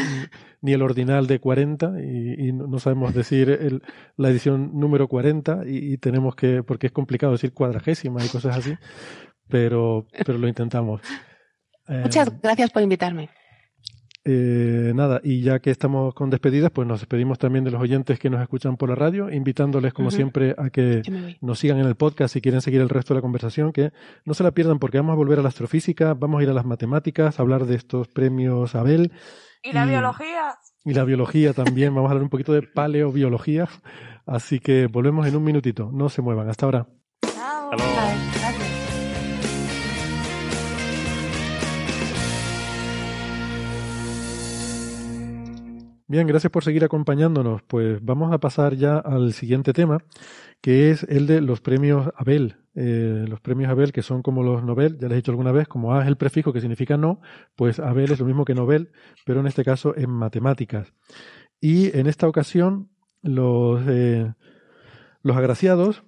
ni 0.61 0.73
el 0.73 0.83
ordinal 0.83 1.27
de 1.27 1.39
40 1.39 1.95
y, 2.03 2.49
y 2.49 2.53
no 2.53 2.79
sabemos 2.79 3.15
decir 3.15 3.51
el, 3.51 3.83
la 4.17 4.31
edición 4.31 4.79
número 4.79 5.09
40 5.09 5.63
y, 5.67 5.93
y, 5.93 5.99
tenemos 5.99 6.35
que, 6.35 6.63
porque 6.63 6.89
es 6.89 6.93
complicado 6.93 7.33
decir 7.33 7.53
cuadragésima 7.53 8.25
y 8.25 8.29
cosas 8.29 8.59
así, 8.59 8.75
pero, 9.49 10.07
pero 10.25 10.39
lo 10.39 10.49
intentamos. 10.49 11.01
Muchas 11.89 12.29
eh, 12.29 12.33
gracias 12.43 12.71
por 12.71 12.83
invitarme. 12.83 13.31
Eh, 14.29 14.93
nada, 14.93 15.21
y 15.23 15.41
ya 15.43 15.61
que 15.61 15.71
estamos 15.71 16.13
con 16.13 16.31
despedidas, 16.31 16.73
pues 16.73 16.89
nos 16.89 16.99
despedimos 16.99 17.39
también 17.39 17.65
de 17.65 17.71
los 17.71 17.81
oyentes 17.81 18.19
que 18.19 18.29
nos 18.29 18.43
escuchan 18.43 18.77
por 18.77 18.89
la 18.89 18.97
radio, 18.97 19.31
invitándoles 19.31 19.93
como 19.95 20.11
siempre 20.11 20.53
a 20.59 20.69
que 20.71 21.03
nos 21.41 21.61
sigan 21.61 21.79
en 21.79 21.87
el 21.87 21.95
podcast 21.95 22.33
si 22.35 22.41
quieren 22.41 22.61
seguir 22.61 22.81
el 22.81 22.89
resto 22.89 23.15
de 23.15 23.19
la 23.19 23.23
conversación, 23.23 23.73
que 23.73 23.93
no 24.25 24.35
se 24.35 24.43
la 24.43 24.51
pierdan 24.51 24.81
porque 24.81 24.99
vamos 24.99 25.13
a 25.13 25.17
volver 25.17 25.39
a 25.39 25.43
la 25.43 25.49
astrofísica, 25.49 26.15
vamos 26.15 26.41
a 26.41 26.43
ir 26.43 26.51
a 26.51 26.55
las 26.55 26.65
matemáticas, 26.65 27.39
a 27.39 27.43
hablar 27.43 27.67
de 27.67 27.77
estos 27.77 28.09
premios 28.09 28.75
Abel 28.75 29.13
¿Y 29.63 29.73
la 29.73 29.87
Y- 29.87 29.91
biología? 29.91 30.55
y 30.85 30.93
la 30.95 31.05
biología 31.05 31.53
también, 31.53 31.95
vamos 31.95 32.09
a 32.09 32.13
hablar 32.13 32.25
un 32.25 32.31
poquito 32.31 32.53
de 32.53 32.63
paleobiología, 32.63 33.69
así 34.27 34.59
que 34.59 34.89
volvemos 34.89 35.25
en 35.29 35.37
un 35.37 35.45
minutito, 35.45 35.89
no 35.93 36.09
se 36.09 36.21
muevan, 36.21 36.49
hasta 36.49 36.67
ahora. 36.67 36.89
Chao. 37.23 37.71
Hasta 37.73 38.56
Bien, 46.09 46.25
gracias 46.29 46.53
por 46.53 46.63
seguir 46.63 46.85
acompañándonos. 46.85 47.63
Pues 47.63 47.99
vamos 48.01 48.33
a 48.33 48.39
pasar 48.39 48.77
ya 48.77 48.97
al 48.99 49.33
siguiente 49.33 49.73
tema, 49.73 49.99
que 50.61 50.91
es 50.93 51.03
el 51.03 51.27
de 51.27 51.41
los 51.41 51.61
premios 51.61 52.11
Abel. 52.17 52.59
Eh, 52.77 53.25
los 53.27 53.41
premios 53.41 53.71
Abel, 53.71 53.91
que 53.91 54.03
son 54.03 54.23
como 54.23 54.45
los 54.45 54.63
Nobel, 54.63 54.99
ya 54.99 55.09
les 55.09 55.15
he 55.15 55.17
dicho 55.17 55.33
alguna 55.33 55.51
vez, 55.51 55.67
como 55.67 55.95
A 55.95 56.03
es 56.03 56.07
el 56.07 56.17
prefijo 56.17 56.53
que 56.53 56.61
significa 56.61 56.97
no, 56.97 57.21
pues 57.57 57.81
Abel 57.81 58.13
es 58.13 58.21
lo 58.21 58.27
mismo 58.27 58.45
que 58.45 58.55
Nobel, 58.55 58.91
pero 59.25 59.41
en 59.41 59.49
este 59.49 59.65
caso 59.65 59.97
en 59.97 60.11
matemáticas. 60.11 60.93
Y 61.61 61.97
en 61.99 62.07
esta 62.07 62.29
ocasión, 62.29 62.89
los, 63.23 63.83
eh, 63.89 64.33
los 65.23 65.37
agraciados 65.37 66.05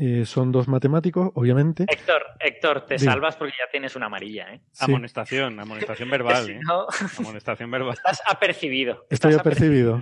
eh, 0.00 0.24
son 0.24 0.50
dos 0.50 0.66
matemáticos, 0.66 1.30
obviamente. 1.34 1.84
Héctor, 1.88 2.22
Héctor, 2.40 2.86
te 2.86 2.98
salvas 2.98 3.36
porque 3.36 3.52
ya 3.58 3.70
tienes 3.70 3.94
una 3.96 4.06
amarilla, 4.06 4.52
¿eh? 4.54 4.62
Sí. 4.72 4.84
Amonestación, 4.84 5.60
amonestación 5.60 6.08
verbal. 6.10 6.44
Si 6.46 6.52
¿eh? 6.52 6.60
no, 6.66 6.86
Amonestación 7.18 7.70
verbal. 7.70 7.92
estás 7.94 8.22
apercibido. 8.28 9.06
Estoy 9.10 9.32
Estás 9.32 9.40
apercibido. 9.40 10.00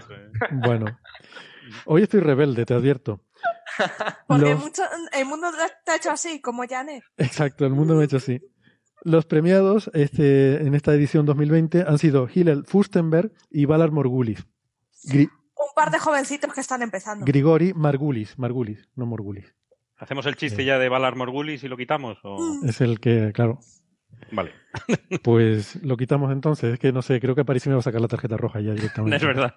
Bueno, 0.53 0.86
hoy 1.86 2.03
estoy 2.05 2.20
rebelde, 2.20 2.64
te 2.64 2.74
advierto. 2.74 3.24
Porque 4.28 4.51
Los- 4.51 4.61
mucho, 4.61 4.82
el 5.12 5.24
mundo 5.26 5.49
está 5.49 5.96
hecho 5.96 6.11
así, 6.11 6.40
como 6.40 6.64
Janet. 6.68 7.03
Exacto, 7.16 7.66
el 7.66 7.72
mundo 7.72 7.94
me 7.94 8.03
ha 8.03 8.05
hecho 8.05 8.16
así. 8.18 8.40
Los 9.05 9.26
premiados 9.26 9.90
este, 9.94 10.57
en 10.62 10.74
esta 10.74 10.92
edición 10.94 11.24
2020 11.24 11.84
han 11.86 11.99
sido 11.99 12.28
Hillel 12.32 12.64
Fustenberg 12.66 13.30
y 13.51 13.64
Valar 13.64 13.92
Morgulis. 13.92 14.44
Gri- 15.05 15.30
Un 15.30 15.74
par 15.76 15.90
de 15.92 15.99
jovencitos 16.01 16.53
que 16.53 16.61
están 16.61 16.82
empezando. 16.82 17.24
Grigori 17.24 17.72
Margulis, 17.74 18.36
Margulis, 18.38 18.88
no 18.96 19.07
Morgulis. 19.07 19.55
¿Hacemos 19.99 20.26
el 20.26 20.36
chiste 20.36 20.64
ya 20.64 20.78
de 20.78 20.88
Valar 20.88 21.16
Morgulis 21.16 21.62
y 21.64 21.68
lo 21.68 21.76
quitamos? 21.76 22.18
O... 22.22 22.61
Es 22.64 22.80
el 22.80 23.01
que, 23.01 23.32
claro, 23.34 23.59
Vale, 24.32 24.53
pues 25.22 25.76
lo 25.82 25.96
quitamos 25.96 26.32
entonces. 26.32 26.74
Es 26.74 26.78
que 26.78 26.92
no 26.92 27.03
sé, 27.03 27.20
creo 27.20 27.34
que 27.34 27.44
París 27.44 27.66
me 27.66 27.72
va 27.74 27.80
a 27.80 27.82
sacar 27.82 28.01
la 28.01 28.09
tarjeta 28.09 28.36
roja 28.36 28.61
ya 28.61 28.72
directamente. 28.72 29.16
es 29.16 29.22
verdad. 29.22 29.55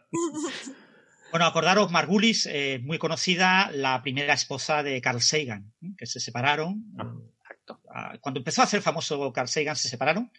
Bueno, 1.32 1.46
acordaros, 1.46 1.92
Margulis, 1.92 2.46
eh, 2.52 2.80
muy 2.84 2.98
conocida, 2.98 3.72
la 3.74 4.02
primera 4.02 4.34
esposa 4.34 4.84
de 4.84 5.00
Carl 5.02 5.22
Sagan, 5.22 5.72
¿eh? 5.82 5.94
que 5.98 6.06
se 6.06 6.20
separaron. 6.20 6.84
eh, 7.00 7.04
ah, 7.94 8.14
Cuando 8.20 8.40
empezó 8.40 8.62
a 8.62 8.66
ser 8.68 8.82
famoso 8.82 9.32
Carl 9.32 9.48
Sagan, 9.48 9.76
se 9.76 9.88
separaron. 9.90 10.32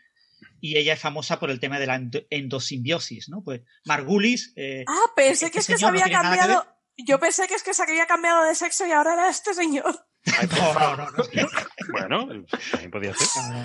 Y 0.61 0.76
ella 0.76 0.92
es 0.94 1.00
famosa 1.00 1.38
por 1.40 1.50
el 1.50 1.59
tema 1.61 1.78
de 1.78 1.86
la 1.86 1.96
endo- 1.98 2.26
endosimbiosis, 2.30 3.28
¿no? 3.28 3.42
Pues 3.42 3.62
Margulis. 3.86 4.53
eh, 4.57 4.84
Ah, 4.86 5.11
pensé 5.16 5.46
este 5.46 5.50
que 5.50 5.59
es 5.61 5.66
que 5.66 5.76
se 5.78 5.82
no 5.82 5.88
había 5.88 6.09
cambiado. 6.11 6.66
Yo 6.97 7.18
pensé 7.18 7.47
que 7.49 7.55
es 7.55 7.62
que 7.62 7.74
se 7.74 7.82
había 7.82 8.07
cambiado 8.07 8.45
de 8.45 8.55
sexo 8.55 8.86
y 8.86 8.93
ahora 8.93 9.14
era 9.14 9.28
este 9.28 9.55
señor. 9.55 9.84
no, 10.24 10.74
no, 10.74 10.97
no, 10.97 11.07
no. 11.07 11.49
Bueno, 11.90 12.45
también 12.70 12.90
podía 12.90 13.12
ser. 13.14 13.62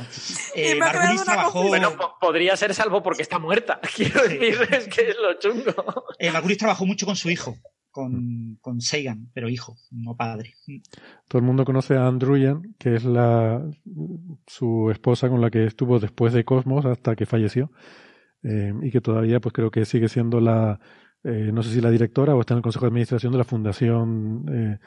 Eh, 0.55 0.71
Y 0.71 0.73
me 0.73 0.80
Margulis 0.80 1.21
una 1.21 1.23
trabajó. 1.34 1.67
Bueno, 1.67 1.95
po- 1.95 2.15
podría 2.19 2.55
ser 2.57 2.73
salvo 2.73 3.03
porque 3.03 3.21
está 3.21 3.38
muerta. 3.38 3.80
Quiero 3.95 4.23
decir, 4.23 4.57
es 4.71 4.88
que 4.88 5.09
es 5.09 5.15
lo 5.21 5.38
chungo. 5.39 6.05
eh, 6.19 6.32
Margulis 6.32 6.57
trabajó 6.57 6.86
mucho 6.86 7.05
con 7.05 7.15
su 7.15 7.30
hijo, 7.30 7.55
con, 7.91 8.57
con 8.61 8.82
Sagan, 8.82 9.30
pero 9.34 9.49
hijo, 9.49 9.75
no 9.91 10.15
padre. 10.15 10.55
Todo 11.28 11.39
el 11.39 11.45
mundo 11.45 11.63
conoce 11.63 11.95
a 11.95 12.07
Andruyan, 12.07 12.75
que 12.80 12.95
es 12.95 13.03
la 13.03 13.61
su 14.47 14.89
esposa 14.89 15.30
con 15.30 15.41
la 15.41 15.51
que 15.51 15.65
estuvo 15.65 15.99
después 15.99 16.34
de 16.34 16.43
Cosmos 16.45 16.86
hasta 16.86 17.15
que 17.15 17.25
falleció. 17.28 17.71
Eh, 18.43 18.71
y 18.82 18.91
que 18.91 19.01
todavía 19.01 19.39
pues 19.39 19.53
creo 19.53 19.69
que 19.71 19.84
sigue 19.86 20.07
siendo 20.09 20.39
la 20.39 20.80
eh, 21.28 21.51
no 21.51 21.61
sé 21.61 21.73
si 21.73 21.82
la 21.82 21.91
directora 21.91 22.36
o 22.36 22.39
está 22.39 22.53
en 22.53 22.59
el 22.59 22.63
consejo 22.63 22.86
de 22.86 22.89
administración 22.89 23.34
de 23.34 23.38
la 23.38 23.43
fundación 23.43 24.45
eh, 24.49 24.78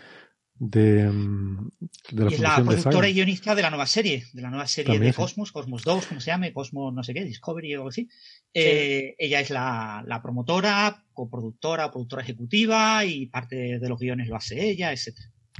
de, 0.54 1.04
mm, 1.04 1.68
de 2.12 2.24
la 2.24 2.30
y 2.30 2.34
es 2.34 2.40
la 2.40 2.50
fundación 2.56 2.66
de 2.66 2.82
productora 2.82 3.08
y 3.08 3.12
guionista 3.12 3.54
de 3.54 3.60
la 3.60 3.68
nueva 3.68 3.86
serie, 3.86 4.24
de 4.32 4.40
la 4.40 4.48
nueva 4.48 4.66
serie 4.66 4.94
También, 4.94 5.10
de 5.10 5.12
sí. 5.12 5.20
Cosmos, 5.20 5.52
Cosmos 5.52 5.82
2, 5.84 6.06
¿cómo 6.06 6.20
se 6.20 6.30
llame? 6.30 6.54
Cosmos 6.54 6.94
no 6.94 7.02
sé 7.02 7.12
qué, 7.12 7.24
Discovery 7.24 7.74
o 7.74 7.78
algo 7.80 7.88
así. 7.90 8.08
Eh, 8.54 9.14
ella 9.18 9.40
es 9.40 9.50
la, 9.50 10.02
la 10.06 10.22
promotora, 10.22 11.04
coproductora, 11.12 11.90
productora 11.90 12.22
ejecutiva 12.22 13.04
y 13.04 13.26
parte 13.26 13.78
de 13.78 13.88
los 13.88 13.98
guiones 13.98 14.28
lo 14.28 14.36
hace 14.36 14.62
ella, 14.62 14.92
etc. 14.92 15.14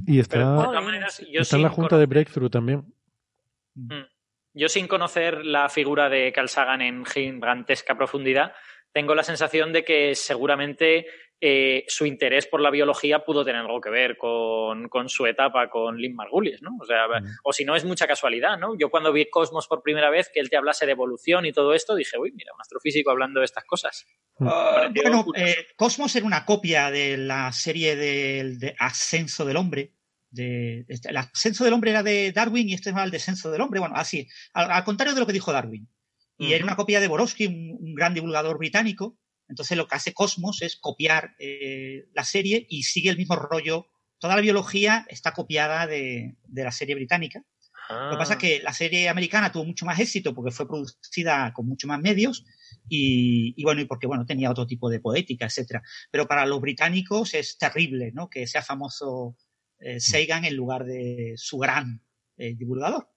y 0.07 0.17
está, 0.17 0.37
Pero 0.37 0.57
de 0.57 0.65
todas 0.65 0.83
maneras, 0.83 1.21
yo 1.31 1.41
está 1.41 1.57
en 1.57 1.63
la 1.63 1.69
junta 1.69 1.99
de 1.99 2.07
Breakthrough 2.07 2.49
también. 2.49 2.91
Mm. 3.75 4.01
Yo 4.53 4.67
sin 4.67 4.87
conocer 4.87 5.45
la 5.45 5.69
figura 5.69 6.09
de 6.09 6.31
Carl 6.33 6.49
Sagan 6.49 6.81
en 6.81 7.05
gigantesca 7.05 7.95
profundidad, 7.95 8.51
tengo 8.93 9.15
la 9.15 9.23
sensación 9.23 9.73
de 9.73 9.83
que 9.83 10.15
seguramente 10.15 11.05
eh, 11.43 11.85
su 11.87 12.05
interés 12.05 12.45
por 12.45 12.61
la 12.61 12.69
biología 12.69 13.25
pudo 13.25 13.43
tener 13.43 13.61
algo 13.61 13.81
que 13.81 13.89
ver 13.89 14.15
con, 14.15 14.87
con 14.89 15.09
su 15.09 15.25
etapa 15.25 15.71
con 15.71 15.97
Lynn 15.97 16.13
Margulis, 16.13 16.61
¿no? 16.61 16.77
O 16.79 16.85
sea, 16.85 17.07
o 17.43 17.51
si 17.51 17.65
no 17.65 17.75
es 17.75 17.83
mucha 17.83 18.05
casualidad, 18.05 18.59
¿no? 18.59 18.77
Yo 18.77 18.91
cuando 18.91 19.11
vi 19.11 19.27
Cosmos 19.27 19.67
por 19.67 19.81
primera 19.81 20.11
vez, 20.11 20.29
que 20.31 20.39
él 20.39 20.51
te 20.51 20.57
hablase 20.57 20.85
de 20.85 20.91
evolución 20.91 21.47
y 21.47 21.51
todo 21.51 21.73
esto, 21.73 21.95
dije, 21.95 22.19
uy, 22.19 22.31
mira, 22.33 22.53
un 22.53 22.61
astrofísico 22.61 23.09
hablando 23.09 23.39
de 23.39 23.45
estas 23.45 23.63
cosas. 23.63 24.05
Bueno, 24.37 25.25
eh, 25.35 25.55
Cosmos 25.75 26.15
era 26.15 26.27
una 26.27 26.45
copia 26.45 26.91
de 26.91 27.17
la 27.17 27.51
serie 27.51 27.95
del 27.95 28.59
de 28.59 28.75
Ascenso 28.77 29.43
del 29.43 29.57
Hombre. 29.57 29.93
De, 30.29 30.85
este, 30.87 31.09
el 31.09 31.17
ascenso 31.17 31.65
del 31.65 31.73
hombre 31.73 31.91
era 31.91 32.03
de 32.03 32.31
Darwin 32.31 32.69
y 32.69 32.75
este 32.75 32.91
era 32.91 33.03
el 33.03 33.11
descenso 33.11 33.51
del 33.51 33.61
hombre. 33.61 33.79
Bueno, 33.79 33.95
así, 33.97 34.29
al, 34.53 34.71
al 34.71 34.83
contrario 34.83 35.15
de 35.15 35.19
lo 35.19 35.25
que 35.25 35.33
dijo 35.33 35.51
Darwin. 35.51 35.89
Y 36.41 36.53
era 36.53 36.63
una 36.63 36.75
copia 36.75 36.99
de 36.99 37.07
Borowski, 37.07 37.47
un, 37.47 37.77
un 37.79 37.95
gran 37.95 38.13
divulgador 38.13 38.57
británico. 38.57 39.17
Entonces 39.47 39.77
lo 39.77 39.87
que 39.87 39.95
hace 39.95 40.13
Cosmos 40.13 40.61
es 40.61 40.77
copiar 40.77 41.35
eh, 41.39 42.05
la 42.13 42.23
serie 42.23 42.65
y 42.69 42.83
sigue 42.83 43.09
el 43.09 43.17
mismo 43.17 43.35
rollo. 43.35 43.87
Toda 44.17 44.35
la 44.35 44.41
biología 44.41 45.05
está 45.09 45.33
copiada 45.33 45.87
de, 45.87 46.35
de 46.43 46.63
la 46.63 46.71
serie 46.71 46.95
británica. 46.95 47.43
Lo 47.89 48.11
que 48.11 48.17
pasa 48.17 48.33
es 48.33 48.39
que 48.39 48.61
la 48.63 48.71
serie 48.71 49.09
americana 49.09 49.51
tuvo 49.51 49.65
mucho 49.65 49.85
más 49.85 49.99
éxito 49.99 50.33
porque 50.33 50.51
fue 50.51 50.65
producida 50.65 51.51
con 51.51 51.67
mucho 51.67 51.87
más 51.87 51.99
medios 51.99 52.45
y, 52.87 53.53
y 53.57 53.63
bueno, 53.63 53.81
y 53.81 53.85
porque 53.85 54.07
bueno, 54.07 54.25
tenía 54.25 54.49
otro 54.49 54.65
tipo 54.65 54.89
de 54.89 55.01
poética, 55.01 55.45
etcétera. 55.45 55.83
Pero 56.09 56.25
para 56.25 56.45
los 56.45 56.61
británicos 56.61 57.33
es 57.33 57.57
terrible, 57.57 58.11
¿no? 58.13 58.29
Que 58.29 58.47
sea 58.47 58.61
famoso 58.61 59.35
eh, 59.79 59.99
Sagan 59.99 60.45
en 60.45 60.55
lugar 60.55 60.85
de 60.85 61.33
su 61.35 61.57
gran 61.57 62.01
eh, 62.37 62.53
divulgador. 62.55 63.10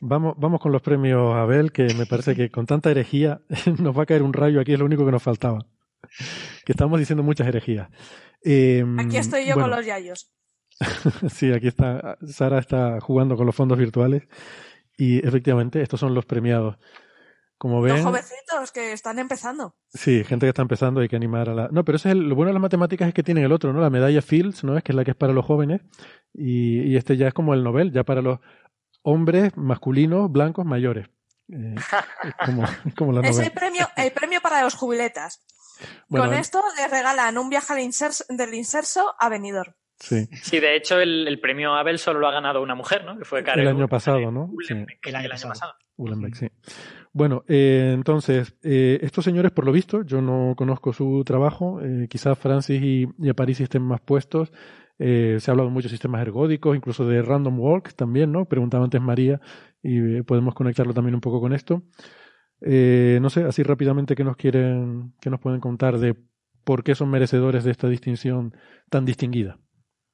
Vamos, 0.00 0.34
vamos 0.38 0.60
con 0.60 0.72
los 0.72 0.82
premios 0.82 1.34
Abel, 1.34 1.72
que 1.72 1.92
me 1.94 2.06
parece 2.06 2.34
que 2.34 2.50
con 2.50 2.66
tanta 2.66 2.90
herejía 2.90 3.40
nos 3.78 3.96
va 3.96 4.02
a 4.04 4.06
caer 4.06 4.22
un 4.22 4.32
rayo 4.32 4.60
aquí, 4.60 4.72
es 4.72 4.78
lo 4.78 4.84
único 4.86 5.04
que 5.04 5.12
nos 5.12 5.22
faltaba. 5.22 5.66
Que 6.64 6.72
estamos 6.72 6.98
diciendo 6.98 7.22
muchas 7.22 7.46
herejías. 7.48 7.88
Eh, 8.44 8.84
Aquí 8.98 9.16
estoy 9.16 9.46
yo 9.46 9.54
bueno, 9.54 9.68
con 9.68 9.76
los 9.78 9.86
yayos. 9.86 10.32
Sí, 11.30 11.52
aquí 11.52 11.68
está. 11.68 12.16
Sara 12.26 12.58
está 12.58 13.00
jugando 13.00 13.36
con 13.36 13.46
los 13.46 13.54
fondos 13.54 13.78
virtuales. 13.78 14.24
Y 14.96 15.26
efectivamente, 15.26 15.80
estos 15.80 16.00
son 16.00 16.14
los 16.14 16.24
premiados. 16.26 16.76
Como 17.56 17.86
Los 17.86 17.94
ven, 17.94 18.02
jovencitos 18.02 18.72
que 18.74 18.92
están 18.92 19.20
empezando. 19.20 19.76
sí, 19.88 20.24
gente 20.24 20.46
que 20.46 20.48
está 20.48 20.62
empezando, 20.62 21.00
hay 21.00 21.08
que 21.08 21.14
animar 21.14 21.48
a 21.48 21.54
la. 21.54 21.68
No, 21.70 21.84
pero 21.84 21.94
eso 21.96 22.08
es 22.08 22.14
el- 22.16 22.28
lo 22.28 22.34
bueno 22.34 22.48
de 22.48 22.54
las 22.54 22.62
matemáticas 22.62 23.06
es 23.06 23.14
que 23.14 23.22
tienen 23.22 23.44
el 23.44 23.52
otro, 23.52 23.72
¿no? 23.72 23.80
La 23.80 23.88
medalla 23.90 24.20
Fields, 24.20 24.64
¿no? 24.64 24.76
Es 24.76 24.82
que 24.82 24.90
es 24.90 24.96
la 24.96 25.04
que 25.04 25.12
es 25.12 25.16
para 25.16 25.32
los 25.32 25.44
jóvenes. 25.46 25.80
Y, 26.34 26.80
y 26.82 26.96
este 26.96 27.16
ya 27.16 27.28
es 27.28 27.34
como 27.34 27.54
el 27.54 27.62
Nobel, 27.62 27.92
ya 27.92 28.02
para 28.02 28.20
los 28.20 28.40
hombres 29.02 29.56
masculinos, 29.56 30.30
blancos, 30.30 30.64
mayores. 30.64 31.08
Eh, 31.48 31.74
es 32.24 32.34
como, 32.46 32.64
es 32.64 32.94
como 32.96 33.12
la 33.12 33.20
Es 33.20 33.36
Nobel. 33.36 33.46
el 33.48 33.52
premio, 33.52 33.88
el 33.96 34.12
premio 34.12 34.40
para 34.40 34.62
los 34.62 34.74
jubiletas. 34.74 35.44
Bueno, 36.08 36.26
Con 36.26 36.34
esto 36.34 36.62
les 36.76 36.90
regalan 36.90 37.36
un 37.38 37.48
viaje 37.50 37.72
al 37.72 37.80
inserso- 37.80 38.24
del 38.28 38.54
inserso 38.54 39.14
a 39.18 39.28
Benidorm. 39.28 39.72
sí. 39.98 40.28
Sí, 40.42 40.60
de 40.60 40.76
hecho, 40.76 41.00
el, 41.00 41.26
el 41.26 41.40
premio 41.40 41.74
Abel 41.74 41.98
solo 41.98 42.20
lo 42.20 42.28
ha 42.28 42.32
ganado 42.32 42.62
una 42.62 42.74
mujer, 42.74 43.04
¿no? 43.04 43.18
Que 43.18 43.24
fue 43.24 43.42
Karen 43.42 43.66
El 43.66 43.74
año 43.76 43.88
pasado, 43.88 44.30
¿no? 44.30 44.50
Sí. 44.66 44.74
El 44.74 45.16
año 45.16 45.26
el 45.26 45.32
año 45.32 45.48
pasado. 45.48 45.74
sí. 46.34 46.48
Bueno, 47.14 47.44
eh, 47.48 47.90
entonces, 47.94 48.54
eh, 48.62 48.98
estos 49.02 49.24
señores, 49.24 49.50
por 49.52 49.66
lo 49.66 49.72
visto, 49.72 50.02
yo 50.02 50.22
no 50.22 50.54
conozco 50.56 50.92
su 50.94 51.22
trabajo, 51.26 51.80
eh, 51.82 52.06
quizás 52.08 52.38
Francis 52.38 52.80
y, 52.82 53.06
y 53.18 53.28
a 53.28 53.34
París 53.34 53.60
estén 53.60 53.82
más 53.82 54.00
puestos. 54.00 54.50
Eh, 55.04 55.38
se 55.40 55.50
ha 55.50 55.52
hablado 55.52 55.68
mucho 55.68 55.86
de 55.88 55.90
sistemas 55.90 56.22
ergódicos, 56.22 56.76
incluso 56.76 57.04
de 57.04 57.22
random 57.22 57.58
walk 57.58 57.92
también, 57.94 58.30
¿no? 58.30 58.44
Preguntaba 58.44 58.84
antes 58.84 59.00
María 59.00 59.40
y 59.82 60.18
eh, 60.18 60.22
podemos 60.22 60.54
conectarlo 60.54 60.94
también 60.94 61.16
un 61.16 61.20
poco 61.20 61.40
con 61.40 61.52
esto. 61.52 61.82
Eh, 62.60 63.18
no 63.20 63.28
sé, 63.28 63.42
así 63.42 63.64
rápidamente, 63.64 64.14
¿qué 64.14 64.22
nos 64.22 64.36
quieren, 64.36 65.12
qué 65.20 65.28
nos 65.28 65.40
pueden 65.40 65.58
contar 65.60 65.98
de 65.98 66.14
por 66.62 66.84
qué 66.84 66.94
son 66.94 67.10
merecedores 67.10 67.64
de 67.64 67.72
esta 67.72 67.88
distinción 67.88 68.54
tan 68.90 69.04
distinguida? 69.04 69.58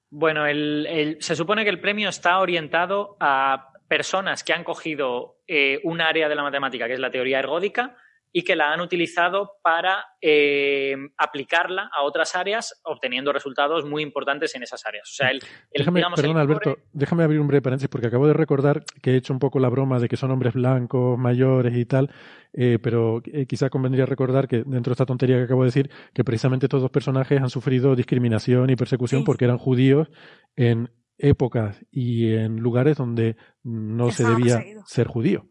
Bueno, 0.09 0.47
el- 0.47 1.19
se 1.21 1.37
supone 1.37 1.65
que 1.65 1.71
el 1.71 1.81
premio 1.81 2.09
está 2.09 2.39
orientado 2.39 3.19
a 3.21 3.73
personas 3.89 4.43
que 4.43 4.55
han 4.55 4.65
cogido 4.65 5.37
un 5.85 6.01
área 6.01 6.31
de 6.31 6.35
la 6.35 6.43
matemática, 6.43 6.87
que 6.87 6.95
es 6.95 7.01
la 7.01 7.11
teoría 7.11 7.41
ergódica, 7.41 7.97
y 8.33 8.43
que 8.43 8.57
la 8.57 8.73
han 8.73 8.81
utilizado 8.81 9.53
para 9.63 10.05
eh, 10.21 10.97
aplicarla 11.17 11.91
a 11.97 12.03
otras 12.03 12.35
áreas, 12.37 12.81
obteniendo 12.85 13.33
resultados 13.33 13.85
muy 13.85 14.03
importantes 14.03 14.55
en 14.55 14.63
esas 14.63 14.85
áreas. 14.87 15.09
O 15.11 15.15
sea, 15.15 15.31
el, 15.31 15.37
el, 15.37 15.81
déjame, 15.81 16.01
digamos, 16.01 16.21
perdón, 16.21 16.37
el 16.37 16.43
Alberto, 16.43 16.79
déjame 16.93 17.25
abrir 17.25 17.41
un 17.41 17.49
breve 17.49 17.63
paréntesis 17.63 17.89
porque 17.89 18.09
acabo 18.09 18.27
de 18.27 18.35
recordar 18.35 18.85
que 19.03 19.13
he 19.13 19.17
hecho 19.17 19.33
un 19.33 19.39
poco 19.39 19.59
la 19.59 19.69
broma 19.69 19.99
de 19.99 20.09
que 20.09 20.17
son 20.17 20.31
hombres 20.31 20.55
blancos, 20.55 21.19
mayores 21.19 21.77
y 21.77 21.85
tal, 21.87 22.11
eh, 22.53 22.79
pero 22.83 23.23
eh, 23.25 23.47
quizá 23.47 23.71
convendría 23.71 24.07
recordar 24.07 24.49
que 24.49 24.59
dentro 24.59 24.91
de 24.91 24.95
esta 24.95 25.07
tontería 25.07 25.37
que 25.37 25.45
acabo 25.45 25.63
de 25.63 25.69
decir, 25.69 25.91
que 26.13 26.25
precisamente 26.25 26.67
estos 26.67 26.83
dos 26.83 26.91
personajes 26.91 27.41
han 27.41 27.51
sufrido 27.51 27.97
discriminación 27.97 28.71
y 28.71 28.77
persecución 28.77 29.21
Sí. 29.23 29.25
porque 29.25 29.47
eran 29.47 29.59
judíos 29.59 30.09
en 30.57 30.91
épocas 31.19 31.85
y 31.91 32.33
en 32.35 32.57
lugares 32.57 32.97
donde 32.97 33.37
no 33.63 34.11
se 34.11 34.25
debía 34.25 34.63
ser 34.87 35.07
judío. 35.07 35.47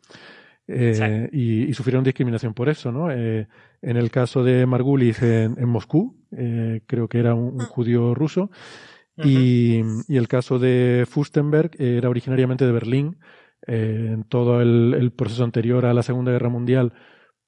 Eh, 0.67 1.29
y, 1.31 1.63
y 1.69 1.73
sufrieron 1.73 2.03
discriminación 2.03 2.53
por 2.53 2.67
eso, 2.69 2.91
¿no? 2.91 3.09
Eh, 3.11 3.47
en 3.81 3.97
el 3.97 4.11
caso 4.11 4.43
de 4.43 4.65
Margulis 4.65 5.21
en, 5.21 5.55
en 5.57 5.69
Moscú, 5.69 6.17
eh, 6.31 6.81
creo 6.87 7.07
que 7.07 7.19
era 7.19 7.33
un, 7.35 7.53
un 7.55 7.61
Ah. 7.61 7.65
judío 7.65 8.13
ruso, 8.13 8.49
y, 9.23 9.81
y 10.07 10.17
el 10.17 10.27
caso 10.27 10.59
de 10.59 11.05
Fustenberg 11.09 11.71
eh, 11.79 11.97
era 11.97 12.09
originariamente 12.09 12.65
de 12.65 12.71
Berlín. 12.71 13.17
Eh, 13.65 14.11
en 14.13 14.23
todo 14.23 14.61
el, 14.61 14.93
el 14.97 15.11
proceso 15.11 15.43
anterior 15.43 15.85
a 15.85 15.93
la 15.93 16.03
Segunda 16.03 16.31
Guerra 16.31 16.49
Mundial, 16.49 16.93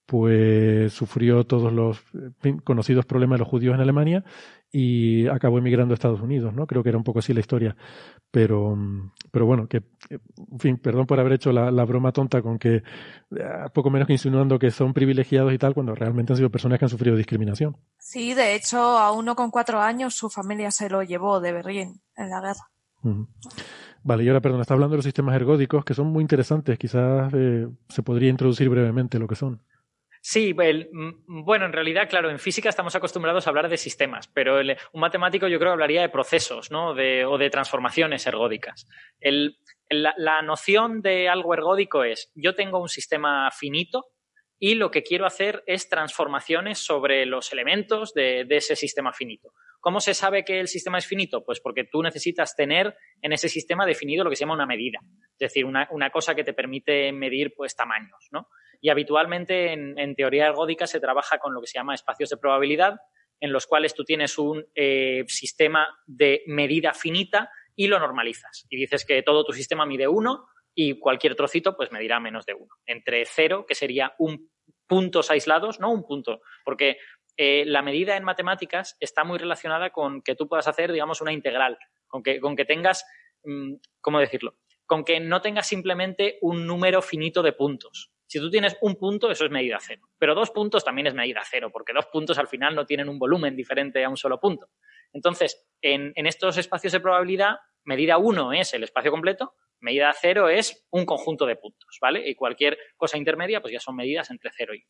pues 0.06 0.92
sufrió 0.94 1.46
todos 1.46 1.72
los 1.72 2.00
fin, 2.40 2.58
conocidos 2.60 3.06
problemas 3.06 3.38
de 3.38 3.40
los 3.42 3.48
judíos 3.48 3.76
en 3.76 3.82
Alemania 3.82 4.24
y 4.72 5.28
acabó 5.28 5.58
emigrando 5.58 5.94
a 5.94 5.96
Estados 5.96 6.22
Unidos, 6.22 6.54
¿no? 6.54 6.68
Creo 6.68 6.84
que 6.84 6.90
era 6.90 6.98
un 6.98 7.04
poco 7.04 7.20
así 7.20 7.34
la 7.34 7.40
historia. 7.40 7.76
Pero, 8.30 8.78
pero 9.32 9.46
bueno, 9.46 9.68
que, 9.68 9.82
en 10.10 10.60
fin, 10.60 10.78
perdón 10.78 11.08
por 11.08 11.20
haber 11.20 11.34
hecho 11.34 11.52
la, 11.52 11.72
la 11.72 11.86
broma 11.86 12.12
tonta 12.12 12.42
con 12.42 12.60
que, 12.60 12.76
eh, 12.76 12.84
poco 13.74 13.90
menos 13.90 14.06
que 14.06 14.14
insinuando 14.14 14.60
que 14.60 14.70
son 14.70 14.94
privilegiados 14.94 15.54
y 15.54 15.58
tal, 15.58 15.74
cuando 15.74 15.96
realmente 15.96 16.34
han 16.34 16.38
sido 16.38 16.52
personas 16.52 16.78
que 16.78 16.86
han 16.86 16.90
sufrido 16.90 17.18
discriminación. 17.18 17.78
Sí, 17.98 18.34
de 18.34 18.56
hecho, 18.56 18.78
a 18.80 19.12
uno 19.12 19.36
con 19.36 19.50
cuatro 19.50 19.80
años 19.80 20.14
su 20.14 20.30
familia 20.30 20.70
se 20.70 20.90
lo 20.90 21.02
llevó 21.02 21.40
de 21.40 21.52
Berlín 21.52 22.02
en 22.16 22.30
la 22.30 22.42
guerra. 22.42 22.70
Vale, 24.04 24.24
y 24.24 24.28
ahora, 24.28 24.42
perdón, 24.42 24.62
está 24.62 24.76
hablando 24.76 24.94
de 24.94 24.98
los 24.98 25.06
sistemas 25.06 25.36
ergódicos 25.36 25.84
que 25.84 25.94
son 25.94 26.08
muy 26.08 26.22
interesantes. 26.22 26.78
Quizás 26.78 27.34
eh, 27.34 27.68
se 27.88 28.04
podría 28.04 28.30
introducir 28.30 28.70
brevemente 28.70 29.20
lo 29.20 29.28
que 29.28 29.36
son. 29.36 29.62
Sí, 30.22 30.54
mm, 30.92 31.44
bueno, 31.44 31.66
en 31.66 31.74
realidad, 31.74 32.10
claro, 32.10 32.30
en 32.30 32.40
física 32.40 32.70
estamos 32.70 32.96
acostumbrados 32.96 33.48
a 33.48 33.50
hablar 33.50 33.70
de 33.70 33.78
sistemas, 33.78 34.28
pero 34.28 34.60
un 34.60 35.00
matemático 35.02 35.48
yo 35.48 35.58
creo 35.60 35.70
que 35.72 35.74
hablaría 35.74 36.02
de 36.02 36.10
procesos, 36.10 36.72
¿no? 36.72 36.94
De- 36.94 37.26
o 37.26 37.38
de 37.38 37.50
transformaciones 37.50 38.28
ergódicas. 38.28 38.86
La, 39.92 40.14
la 40.18 40.42
noción 40.44 41.02
de 41.02 41.30
algo 41.30 41.54
ergódico 41.54 42.04
es, 42.04 42.32
yo 42.36 42.54
tengo 42.54 42.80
un 42.80 42.90
sistema 42.90 43.50
finito 43.52 44.06
y 44.60 44.76
lo 44.76 44.92
que 44.92 45.04
quiero 45.04 45.26
hacer 45.26 45.64
es 45.66 45.88
transformaciones 45.88 46.80
sobre 46.80 47.26
los 47.26 47.52
elementos 47.54 48.14
de, 48.14 48.46
ese 48.50 48.76
sistema 48.76 49.14
finito. 49.14 49.54
¿Cómo 49.80 50.02
se 50.02 50.14
sabe 50.14 50.44
que 50.44 50.60
el 50.60 50.68
sistema 50.68 50.98
es 50.98 51.08
finito? 51.08 51.46
Pues 51.46 51.62
porque 51.62 51.86
tú 51.86 52.04
necesitas 52.04 52.56
tener 52.58 52.98
en 53.22 53.32
ese 53.32 53.48
sistema 53.48 53.86
definido 53.86 54.26
lo 54.26 54.30
que 54.30 54.36
se 54.36 54.42
llama 54.42 54.56
una 54.56 54.66
medida, 54.66 55.00
es 55.32 55.40
decir, 55.40 55.64
una, 55.64 55.88
cosa 56.12 56.36
que 56.36 56.44
te 56.44 56.54
permite 56.54 57.14
medir 57.14 57.54
pues 57.56 57.76
tamaños, 57.76 58.28
¿no? 58.32 58.50
Y 58.82 58.90
habitualmente 58.90 59.72
en, 59.72 60.16
teoría 60.16 60.48
ergódica 60.48 60.88
se 60.88 61.00
trabaja 61.00 61.38
con 61.38 61.54
lo 61.54 61.62
que 61.62 61.68
se 61.68 61.80
llama 61.80 61.96
espacios 61.96 62.30
de 62.30 62.38
probabilidad, 62.38 62.98
en 63.40 63.54
los 63.54 63.66
cuales 63.66 63.94
tú 63.94 64.04
tienes 64.04 64.38
un 64.38 64.66
eh, 64.76 65.24
sistema 65.28 65.88
de 66.06 66.44
medida 66.48 66.94
finita 66.94 67.50
y 67.76 67.88
lo 67.88 68.00
normalizas. 68.00 68.66
Y 68.70 68.76
dices 68.76 69.06
que 69.06 69.24
todo 69.24 69.46
tu 69.46 69.54
sistema 69.54 69.86
mide 69.86 70.10
uno 70.10 70.48
y 70.76 71.00
cualquier 71.00 71.36
trocito 71.36 71.76
pues 71.76 71.92
medirá 71.92 72.20
menos 72.20 72.46
de 72.46 72.54
uno. 72.54 72.76
Entre 72.86 73.26
cero, 73.26 73.66
que 73.68 73.76
sería 73.76 74.14
un 74.18 74.50
puntos 74.90 75.30
aislados, 75.30 75.80
no 75.80 75.92
un 75.92 76.04
punto, 76.04 76.42
porque 76.66 76.98
eh, 77.38 77.64
la 77.66 77.82
medida 77.82 78.18
en 78.18 78.24
matemáticas 78.24 78.98
está 79.00 79.24
muy 79.24 79.38
relacionada 79.38 79.92
con 79.92 80.22
que 80.22 80.36
tú 80.36 80.48
puedas 80.48 80.68
hacer, 80.68 80.92
digamos, 80.92 81.22
una 81.22 81.32
integral, 81.32 81.78
con 82.08 82.24
que, 82.24 82.42
con 82.42 82.56
que 82.56 82.66
tengas, 82.66 83.06
mm, 83.46 83.76
¿cómo 84.02 84.20
decirlo? 84.20 84.58
Con 84.86 85.06
que 85.06 85.20
no 85.20 85.42
tengas 85.42 85.68
simplemente 85.68 86.40
un 86.42 86.66
número 86.66 87.02
finito 87.02 87.44
de 87.44 87.54
puntos. 87.54 88.12
Si 88.26 88.40
tú 88.40 88.50
tienes 88.50 88.78
un 88.82 88.96
punto, 88.96 89.32
eso 89.32 89.46
es 89.46 89.52
medida 89.52 89.78
cero. 89.80 90.10
Pero 90.18 90.36
dos 90.36 90.52
puntos 90.52 90.84
también 90.84 91.08
es 91.08 91.14
medida 91.14 91.42
cero, 91.50 91.70
porque 91.72 91.94
dos 91.94 92.08
puntos 92.08 92.38
al 92.38 92.48
final 92.48 92.76
no 92.76 92.86
tienen 92.86 93.10
un 93.10 93.20
volumen 93.20 93.56
diferente 93.56 94.04
a 94.04 94.10
un 94.10 94.18
solo 94.18 94.40
punto. 94.40 94.70
Entonces, 95.14 95.68
en, 95.82 96.12
en 96.16 96.26
estos 96.28 96.58
espacios 96.58 96.94
de 96.94 97.00
probabilidad, 97.00 97.58
medida 97.86 98.18
uno 98.18 98.54
es 98.54 98.74
el 98.74 98.84
espacio 98.84 99.12
completo, 99.12 99.56
medida 99.82 100.14
cero 100.20 100.50
es 100.50 100.88
un 100.92 101.06
conjunto 101.06 101.46
de 101.46 101.56
puntos, 101.56 101.98
¿vale? 102.02 102.28
Y 102.28 102.36
cualquier 102.36 102.78
cosa 102.98 103.18
intermedia, 103.18 103.62
pues 103.62 103.74
ya 103.74 103.80
son 103.80 103.96
medidas 103.96 104.30
entre 104.30 104.52
cero 104.56 104.74
y. 104.74 104.86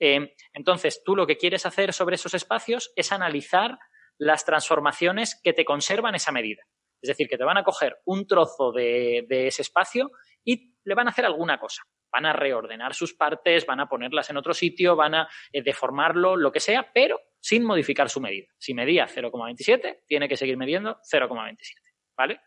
Eh, 0.00 0.34
entonces, 0.52 1.02
tú 1.04 1.14
lo 1.14 1.26
que 1.26 1.36
quieres 1.36 1.66
hacer 1.66 1.92
sobre 1.92 2.16
esos 2.16 2.34
espacios 2.34 2.92
es 2.96 3.12
analizar 3.12 3.78
las 4.18 4.44
transformaciones 4.44 5.40
que 5.42 5.52
te 5.52 5.64
conservan 5.64 6.14
esa 6.14 6.32
medida. 6.32 6.62
Es 7.00 7.08
decir, 7.08 7.28
que 7.28 7.38
te 7.38 7.44
van 7.44 7.58
a 7.58 7.64
coger 7.64 7.98
un 8.04 8.26
trozo 8.26 8.72
de, 8.72 9.24
de 9.28 9.46
ese 9.46 9.62
espacio 9.62 10.10
y 10.42 10.74
le 10.84 10.94
van 10.94 11.06
a 11.06 11.10
hacer 11.10 11.24
alguna 11.24 11.58
cosa. 11.58 11.82
Van 12.12 12.26
a 12.26 12.32
reordenar 12.32 12.94
sus 12.94 13.14
partes, 13.14 13.66
van 13.66 13.80
a 13.80 13.88
ponerlas 13.88 14.30
en 14.30 14.36
otro 14.36 14.54
sitio, 14.54 14.94
van 14.96 15.14
a 15.14 15.28
eh, 15.52 15.62
deformarlo, 15.62 16.36
lo 16.36 16.52
que 16.52 16.60
sea, 16.60 16.90
pero 16.92 17.20
sin 17.40 17.64
modificar 17.64 18.08
su 18.08 18.20
medida. 18.20 18.46
Si 18.58 18.72
medía 18.72 19.06
0,27, 19.06 20.02
tiene 20.06 20.28
que 20.28 20.36
seguir 20.36 20.56
midiendo 20.56 20.98
0,27. 21.12 21.58
¿Vale? 22.16 22.40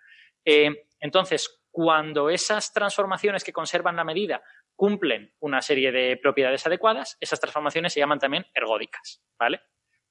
Eh, 0.45 0.88
entonces, 0.99 1.56
cuando 1.78 2.32
esas 2.32 2.74
transformaciones 2.74 3.44
que 3.44 3.54
conservan 3.54 3.98
la 3.98 4.04
medida 4.04 4.41
cumplen 4.76 5.32
una 5.40 5.62
serie 5.62 5.91
de 5.91 6.18
propiedades 6.18 6.66
adecuadas, 6.66 7.18
esas 7.20 7.40
transformaciones 7.40 7.94
se 7.94 7.99
llaman 7.99 8.18
también 8.18 8.48
ergódicas. 8.56 9.24
¿Vale? 9.38 9.62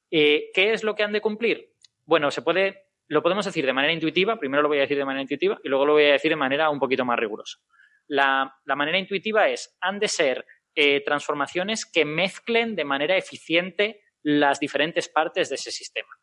Eh, 0.09 0.53
¿Qué 0.55 0.71
es 0.71 0.85
lo 0.85 0.95
que 0.95 1.03
han 1.03 1.13
de 1.13 1.21
cumplir? 1.21 1.73
Bueno, 2.05 2.31
se 2.31 2.43
puede, 2.43 2.85
lo 3.09 3.21
podemos 3.21 3.47
decir 3.47 3.67
de 3.67 3.73
manera 3.73 3.93
intuitiva, 3.93 4.39
primero 4.39 4.63
lo 4.63 4.69
voy 4.69 4.79
a 4.79 4.83
decir 4.83 4.97
de 4.97 5.05
manera 5.05 5.23
intuitiva 5.23 5.59
y 5.65 5.69
luego 5.69 5.87
lo 5.87 5.95
voy 5.95 6.05
a 6.05 6.13
decir 6.13 6.31
de 6.31 6.37
manera 6.37 6.71
un 6.71 6.79
poquito 6.79 7.05
más 7.05 7.19
rigurosa. 7.19 7.59
La, 8.07 8.55
manera 8.77 8.97
intuitiva 8.97 9.49
es, 9.49 9.77
han 9.81 9.99
de 9.99 10.07
ser 10.07 10.47
eh, 10.73 11.01
transformaciones 11.01 11.85
que 11.85 12.05
mezclen 12.05 12.77
de 12.77 12.85
manera 12.85 13.17
eficiente 13.17 14.05
las 14.23 14.61
diferentes 14.61 15.09
partes 15.09 15.49
de 15.49 15.57
ese 15.57 15.73
sistema. 15.73 16.15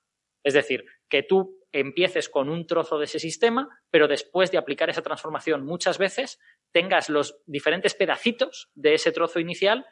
Es 0.41 0.53
decir, 0.53 0.85
que 1.09 1.23
tú 1.23 1.62
empieces 1.73 2.29
con 2.29 2.49
un 2.49 2.65
trozo 2.65 2.99
de 2.99 3.05
ese 3.05 3.19
sistema, 3.19 3.67
pero 3.89 4.07
después 4.07 4.51
de 4.51 4.57
aplicar 4.57 4.89
esa 4.89 5.01
transformación 5.01 5.65
muchas 5.65 5.97
veces, 5.97 6.39
tengas 6.71 7.09
los 7.09 7.41
diferentes 7.45 7.95
pedacitos 7.95 8.69
de 8.75 8.93
ese 8.93 9.11
trozo 9.11 9.39
inicial 9.39 9.85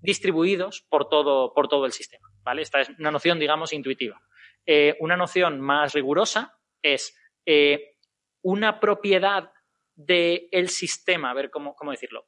distribuidos 0.00 0.84
por 0.88 1.08
todo, 1.08 1.54
por 1.54 1.68
todo 1.68 1.86
el 1.86 1.92
sistema. 1.92 2.28
¿vale? 2.42 2.62
Esta 2.62 2.80
es 2.80 2.90
una 2.98 3.10
noción, 3.10 3.38
digamos, 3.38 3.72
intuitiva. 3.72 4.20
Eh, 4.66 4.96
una 5.00 5.16
noción 5.16 5.60
más 5.60 5.94
rigurosa 5.94 6.58
es 6.82 7.16
eh, 7.46 7.96
una 8.42 8.80
propiedad 8.80 9.52
del 9.94 10.68
sistema, 10.68 11.30
a 11.30 11.34
ver 11.34 11.50
cómo, 11.50 11.74
cómo 11.74 11.90
decirlo. 11.90 12.26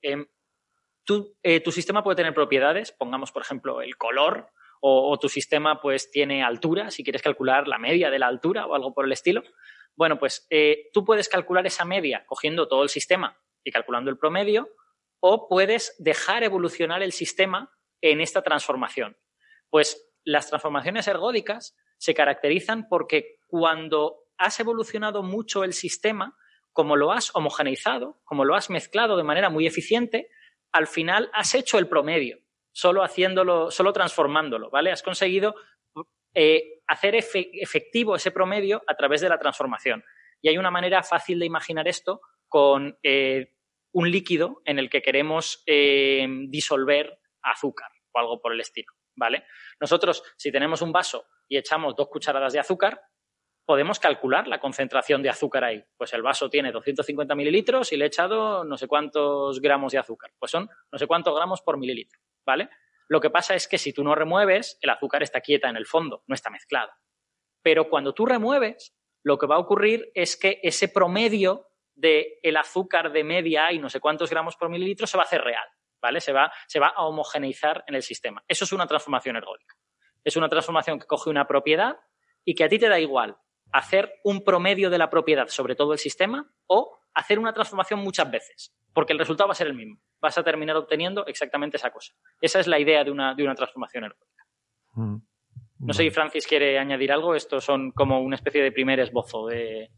Tú, 1.04 1.36
eh, 1.42 1.60
tu 1.60 1.72
sistema 1.72 2.02
puede 2.02 2.16
tener 2.16 2.34
propiedades, 2.34 2.92
pongamos, 2.92 3.32
por 3.32 3.42
ejemplo, 3.42 3.82
el 3.82 3.96
color, 3.96 4.50
o, 4.80 5.18
tu 5.18 5.28
sistema 5.28 5.80
pues 5.80 6.10
tiene 6.10 6.42
altura, 6.42 6.90
si 6.90 7.04
quieres 7.04 7.22
calcular 7.22 7.68
la 7.68 7.78
media 7.78 8.10
de 8.10 8.18
la 8.18 8.26
altura 8.26 8.66
o 8.66 8.74
algo 8.74 8.94
por 8.94 9.04
el 9.04 9.12
estilo. 9.12 9.42
Bueno, 9.94 10.18
pues 10.18 10.46
eh, 10.50 10.88
tú 10.92 11.04
puedes 11.04 11.28
calcular 11.28 11.66
esa 11.66 11.84
media 11.84 12.24
cogiendo 12.26 12.66
todo 12.66 12.82
el 12.82 12.88
sistema 12.88 13.38
y 13.62 13.70
calculando 13.70 14.10
el 14.10 14.16
promedio, 14.16 14.70
o 15.20 15.48
puedes 15.48 15.94
dejar 15.98 16.42
evolucionar 16.42 17.02
el 17.02 17.12
sistema 17.12 17.70
en 18.00 18.22
esta 18.22 18.42
transformación. 18.42 19.18
Pues 19.68 20.10
las 20.24 20.48
transformaciones 20.48 21.06
ergódicas 21.08 21.76
se 21.98 22.14
caracterizan 22.14 22.88
porque 22.88 23.36
cuando 23.46 24.24
has 24.38 24.58
evolucionado 24.60 25.22
mucho 25.22 25.64
el 25.64 25.74
sistema, 25.74 26.34
como 26.72 26.96
lo 26.96 27.12
has 27.12 27.34
homogeneizado, 27.34 28.22
como 28.24 28.46
lo 28.46 28.54
has 28.54 28.70
mezclado 28.70 29.18
de 29.18 29.24
manera 29.24 29.50
muy 29.50 29.66
eficiente, 29.66 30.30
al 30.72 30.86
final 30.86 31.30
has 31.34 31.54
hecho 31.54 31.78
el 31.78 31.88
promedio, 31.88 32.38
solo 32.80 33.02
haciéndolo, 33.02 33.70
solo 33.70 33.92
transformándolo, 33.92 34.70
¿vale? 34.70 34.90
Has 34.90 35.02
conseguido 35.02 35.54
eh, 36.34 36.80
hacer 36.86 37.14
efe 37.14 37.50
efectivo 37.60 38.16
ese 38.16 38.30
promedio 38.30 38.82
a 38.86 38.94
través 38.94 39.20
de 39.20 39.28
la 39.28 39.38
transformación. 39.38 40.02
Y 40.40 40.48
hay 40.48 40.56
una 40.56 40.70
manera 40.70 41.02
fácil 41.02 41.38
de 41.38 41.44
imaginar 41.44 41.86
esto 41.88 42.22
con 42.48 42.98
eh, 43.02 43.52
un 43.92 44.10
líquido 44.10 44.62
en 44.64 44.78
el 44.78 44.88
que 44.88 45.02
queremos 45.02 45.62
eh, 45.66 46.26
disolver 46.48 47.20
azúcar 47.42 47.90
o 48.12 48.18
algo 48.18 48.40
por 48.40 48.54
el 48.54 48.60
estilo, 48.60 48.94
¿vale? 49.14 49.44
Nosotros, 49.78 50.22
si 50.38 50.50
tenemos 50.50 50.80
un 50.80 50.90
vaso 50.90 51.26
y 51.48 51.58
echamos 51.58 51.94
dos 51.94 52.08
cucharadas 52.08 52.54
de 52.54 52.60
azúcar, 52.60 53.02
podemos 53.66 54.00
calcular 54.00 54.48
la 54.48 54.58
concentración 54.58 55.22
de 55.22 55.28
azúcar 55.28 55.64
ahí. 55.64 55.84
Pues 55.98 56.14
el 56.14 56.22
vaso 56.22 56.48
tiene 56.48 56.72
250 56.72 57.34
mililitros 57.34 57.92
y 57.92 57.98
le 57.98 58.06
he 58.06 58.08
echado 58.08 58.64
no 58.64 58.78
sé 58.78 58.88
cuántos 58.88 59.60
gramos 59.60 59.92
de 59.92 59.98
azúcar. 59.98 60.32
Pues 60.38 60.50
son 60.50 60.68
no 60.90 60.98
sé 60.98 61.06
cuántos 61.06 61.36
gramos 61.36 61.60
por 61.60 61.76
mililitro, 61.76 62.18
¿vale? 62.44 62.68
Lo 63.08 63.20
que 63.20 63.30
pasa 63.30 63.54
es 63.54 63.66
que 63.66 63.78
si 63.78 63.92
tú 63.92 64.04
no 64.04 64.14
remueves, 64.14 64.78
el 64.80 64.90
azúcar 64.90 65.22
está 65.22 65.40
quieta 65.40 65.68
en 65.68 65.76
el 65.76 65.86
fondo, 65.86 66.22
no 66.26 66.34
está 66.34 66.50
mezclada. 66.50 66.96
Pero 67.62 67.88
cuando 67.88 68.14
tú 68.14 68.26
remueves, 68.26 68.94
lo 69.22 69.38
que 69.38 69.46
va 69.46 69.56
a 69.56 69.60
ocurrir 69.60 70.10
es 70.14 70.36
que 70.36 70.60
ese 70.62 70.88
promedio 70.88 71.66
del 71.94 72.26
el 72.42 72.56
azúcar 72.56 73.12
de 73.12 73.24
media 73.24 73.72
y 73.72 73.78
no 73.78 73.90
sé 73.90 74.00
cuántos 74.00 74.30
gramos 74.30 74.56
por 74.56 74.70
mililitro 74.70 75.06
se 75.06 75.16
va 75.16 75.24
a 75.24 75.26
hacer 75.26 75.42
real. 75.42 75.68
¿vale? 76.00 76.20
Se 76.20 76.32
va, 76.32 76.52
se 76.66 76.80
va 76.80 76.88
a 76.88 77.04
homogeneizar 77.04 77.84
en 77.86 77.94
el 77.94 78.02
sistema. 78.02 78.42
Eso 78.48 78.64
es 78.64 78.72
una 78.72 78.86
transformación 78.86 79.36
ergódica. 79.36 79.76
Es 80.24 80.36
una 80.36 80.48
transformación 80.48 80.98
que 80.98 81.06
coge 81.06 81.30
una 81.30 81.46
propiedad 81.46 81.98
y 82.44 82.54
que 82.54 82.64
a 82.64 82.68
ti 82.68 82.78
te 82.78 82.88
da 82.88 82.98
igual 82.98 83.36
hacer 83.72 84.12
un 84.24 84.42
promedio 84.42 84.90
de 84.90 84.98
la 84.98 85.10
propiedad 85.10 85.48
sobre 85.48 85.76
todo 85.76 85.92
el 85.92 85.98
sistema 85.98 86.52
o 86.66 86.98
hacer 87.14 87.38
una 87.38 87.52
transformación 87.52 88.00
muchas 88.00 88.30
veces, 88.30 88.74
porque 88.92 89.12
el 89.12 89.18
resultado 89.18 89.48
va 89.48 89.52
a 89.52 89.56
ser 89.56 89.66
el 89.66 89.74
mismo. 89.74 90.00
Vas 90.20 90.36
a 90.38 90.44
terminar 90.44 90.76
obteniendo 90.76 91.26
exactamente 91.26 91.76
esa 91.76 91.90
cosa. 91.90 92.12
Esa 92.40 92.60
es 92.60 92.66
la 92.66 92.78
idea 92.78 93.04
de 93.04 93.10
una, 93.10 93.34
de 93.34 93.44
una 93.44 93.54
transformación 93.54 94.04
ergódica. 94.04 94.44
Mm. 94.94 95.16
No 95.80 95.94
sé 95.94 96.02
si 96.02 96.10
Francis 96.10 96.46
quiere 96.46 96.78
añadir 96.78 97.10
algo. 97.10 97.34
Estos 97.34 97.64
son 97.64 97.90
como 97.92 98.20
una 98.20 98.36
especie 98.36 98.62
de 98.62 98.70
primer 98.70 99.00
esbozo 99.00 99.46
de. 99.46 99.90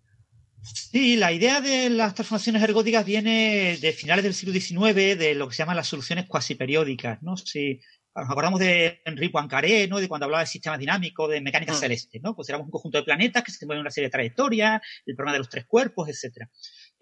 Sí, 0.62 1.16
la 1.16 1.32
idea 1.32 1.60
de 1.60 1.90
las 1.90 2.14
transformaciones 2.14 2.62
ergóticas 2.62 3.05
viene 3.05 3.76
de 3.80 3.93
finales 3.93 4.22
del 4.22 4.34
siglo 4.34 4.55
XIX, 4.55 5.18
de 5.18 5.34
lo 5.34 5.48
que 5.48 5.55
se 5.55 5.62
llaman 5.64 5.74
las 5.74 5.89
soluciones 5.89 6.26
cuasi 6.26 6.55
periódicas. 6.55 7.20
¿no? 7.20 7.36
Si 7.36 7.80
nos 8.14 8.30
acordamos 8.30 8.60
de 8.60 9.01
Henri 9.05 9.28
Poincaré, 9.28 9.89
¿no? 9.89 9.98
de 9.98 10.06
cuando 10.06 10.26
hablaba 10.26 10.43
de 10.43 10.47
sistemas 10.47 10.78
dinámicos, 10.78 11.28
de 11.28 11.40
mecánica 11.40 11.74
celeste. 11.74 12.20
¿no? 12.22 12.36
Pues 12.36 12.48
éramos 12.48 12.66
un 12.66 12.70
conjunto 12.70 12.98
de 12.98 13.05
planetas 13.05 13.43
que 13.43 13.51
se 13.51 13.66
mueven 13.66 13.80
una 13.80 13.90
serie 13.90 14.06
de 14.06 14.12
trayectorias, 14.12 14.80
el 15.05 15.16
problema 15.16 15.32
de 15.32 15.39
los 15.39 15.48
tres 15.48 15.64
cuerpos, 15.66 16.09
etcétera. 16.09 16.48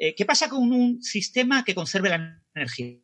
Eh, 0.02 0.14
¿Qué 0.14 0.24
pasa 0.24 0.48
con 0.48 0.72
un 0.72 1.02
sistema 1.02 1.62
que 1.62 1.74
conserve 1.74 2.08
la 2.08 2.42
energía? 2.54 2.96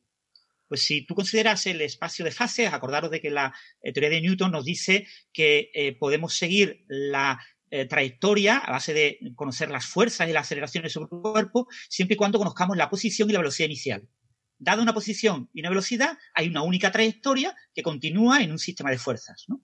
Pues 0.67 0.83
si 0.83 1.05
tú 1.05 1.15
consideras 1.15 1.67
el 1.67 1.83
espacio 1.83 2.25
de 2.25 2.31
fases, 2.31 2.73
acordaros 2.73 3.11
de 3.11 3.21
que 3.21 3.31
la 3.31 3.55
eh, 3.83 3.93
teoría 3.93 4.09
de 4.09 4.23
Newton 4.23 4.51
nos 4.51 4.65
dice 4.65 5.07
que 5.31 5.71
eh, 5.75 5.95
podemos 5.95 6.35
seguir 6.35 6.85
la 6.89 7.39
trayectoria 7.91 8.59
a 8.59 8.71
base 8.71 8.95
de 8.95 9.19
conocer 9.35 9.69
las 9.71 9.85
fuerzas 9.85 10.29
y 10.29 10.33
las 10.33 10.47
aceleraciones 10.47 10.93
sobre 10.93 11.09
el 11.13 11.21
cuerpo, 11.21 11.67
siempre 11.89 12.15
y 12.15 12.17
cuando 12.17 12.39
conozcamos 12.39 12.77
la 12.77 12.89
posición 12.89 13.29
y 13.29 13.33
la 13.33 13.41
velocidad 13.41 13.67
inicial. 13.67 14.09
Dada 14.57 14.81
una 14.81 14.95
posición 14.95 15.51
y 15.53 15.61
una 15.61 15.71
velocidad, 15.71 16.17
hay 16.33 16.47
una 16.47 16.63
única 16.63 16.93
trayectoria 16.93 17.55
que 17.75 17.83
continúa 17.83 18.41
en 18.41 18.53
un 18.53 18.61
sistema 18.61 18.91
de 18.91 18.99
fuerzas. 18.99 19.45
¿no? 19.49 19.61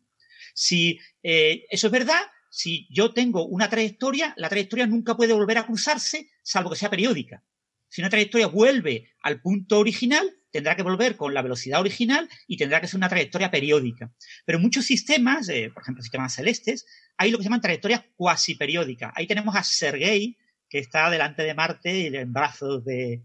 Si 0.53 0.99
eso 1.23 1.87
es 1.87 1.93
verdad, 1.93 2.21
si 2.55 2.87
yo 2.91 3.15
tengo 3.15 3.47
una 3.47 3.71
trayectoria, 3.71 4.35
la 4.37 4.51
trayectoria 4.51 4.87
nunca 4.87 5.17
puede 5.17 5.33
volver 5.33 5.57
a 5.57 5.65
cruzarse, 5.65 6.29
salvo 6.43 6.69
que 6.69 6.77
sea 6.77 6.91
periódica. 6.91 7.43
Si 7.89 8.03
una 8.03 8.11
trayectoria 8.11 8.47
vuelve 8.47 9.09
al 9.23 9.41
punto 9.41 9.79
original, 9.79 10.31
tendrá 10.51 10.77
que 10.77 10.83
volver 10.83 11.17
con 11.17 11.33
la 11.33 11.41
velocidad 11.41 11.81
original 11.81 12.29
y 12.47 12.59
tendrá 12.59 12.79
que 12.83 12.89
ser 12.89 12.99
una 12.99 13.09
trayectoria 13.09 13.51
periódica. 13.51 14.13
Pero 14.45 14.59
en 14.59 14.63
muchos 14.63 14.85
sistemas, 14.85 15.49
eh, 15.49 15.71
por 15.73 15.83
ejemplo, 15.83 16.03
sistemas 16.03 16.35
celestes, 16.35 16.85
hay 17.17 17.31
lo 17.31 17.39
que 17.39 17.45
se 17.45 17.47
llaman 17.47 17.63
trayectorias 17.63 18.05
cuasi 18.17 18.55
periódicas. 18.55 19.13
Ahí 19.17 19.27
tenemos 19.27 19.57
a 19.57 19.63
Sergei, 19.63 20.37
que 20.69 20.79
está 20.79 21.09
delante 21.09 21.45
de 21.45 21.55
Marte 21.55 22.01
y 22.01 22.15
en 22.15 22.35
brazos 22.35 22.85
de, 22.85 23.23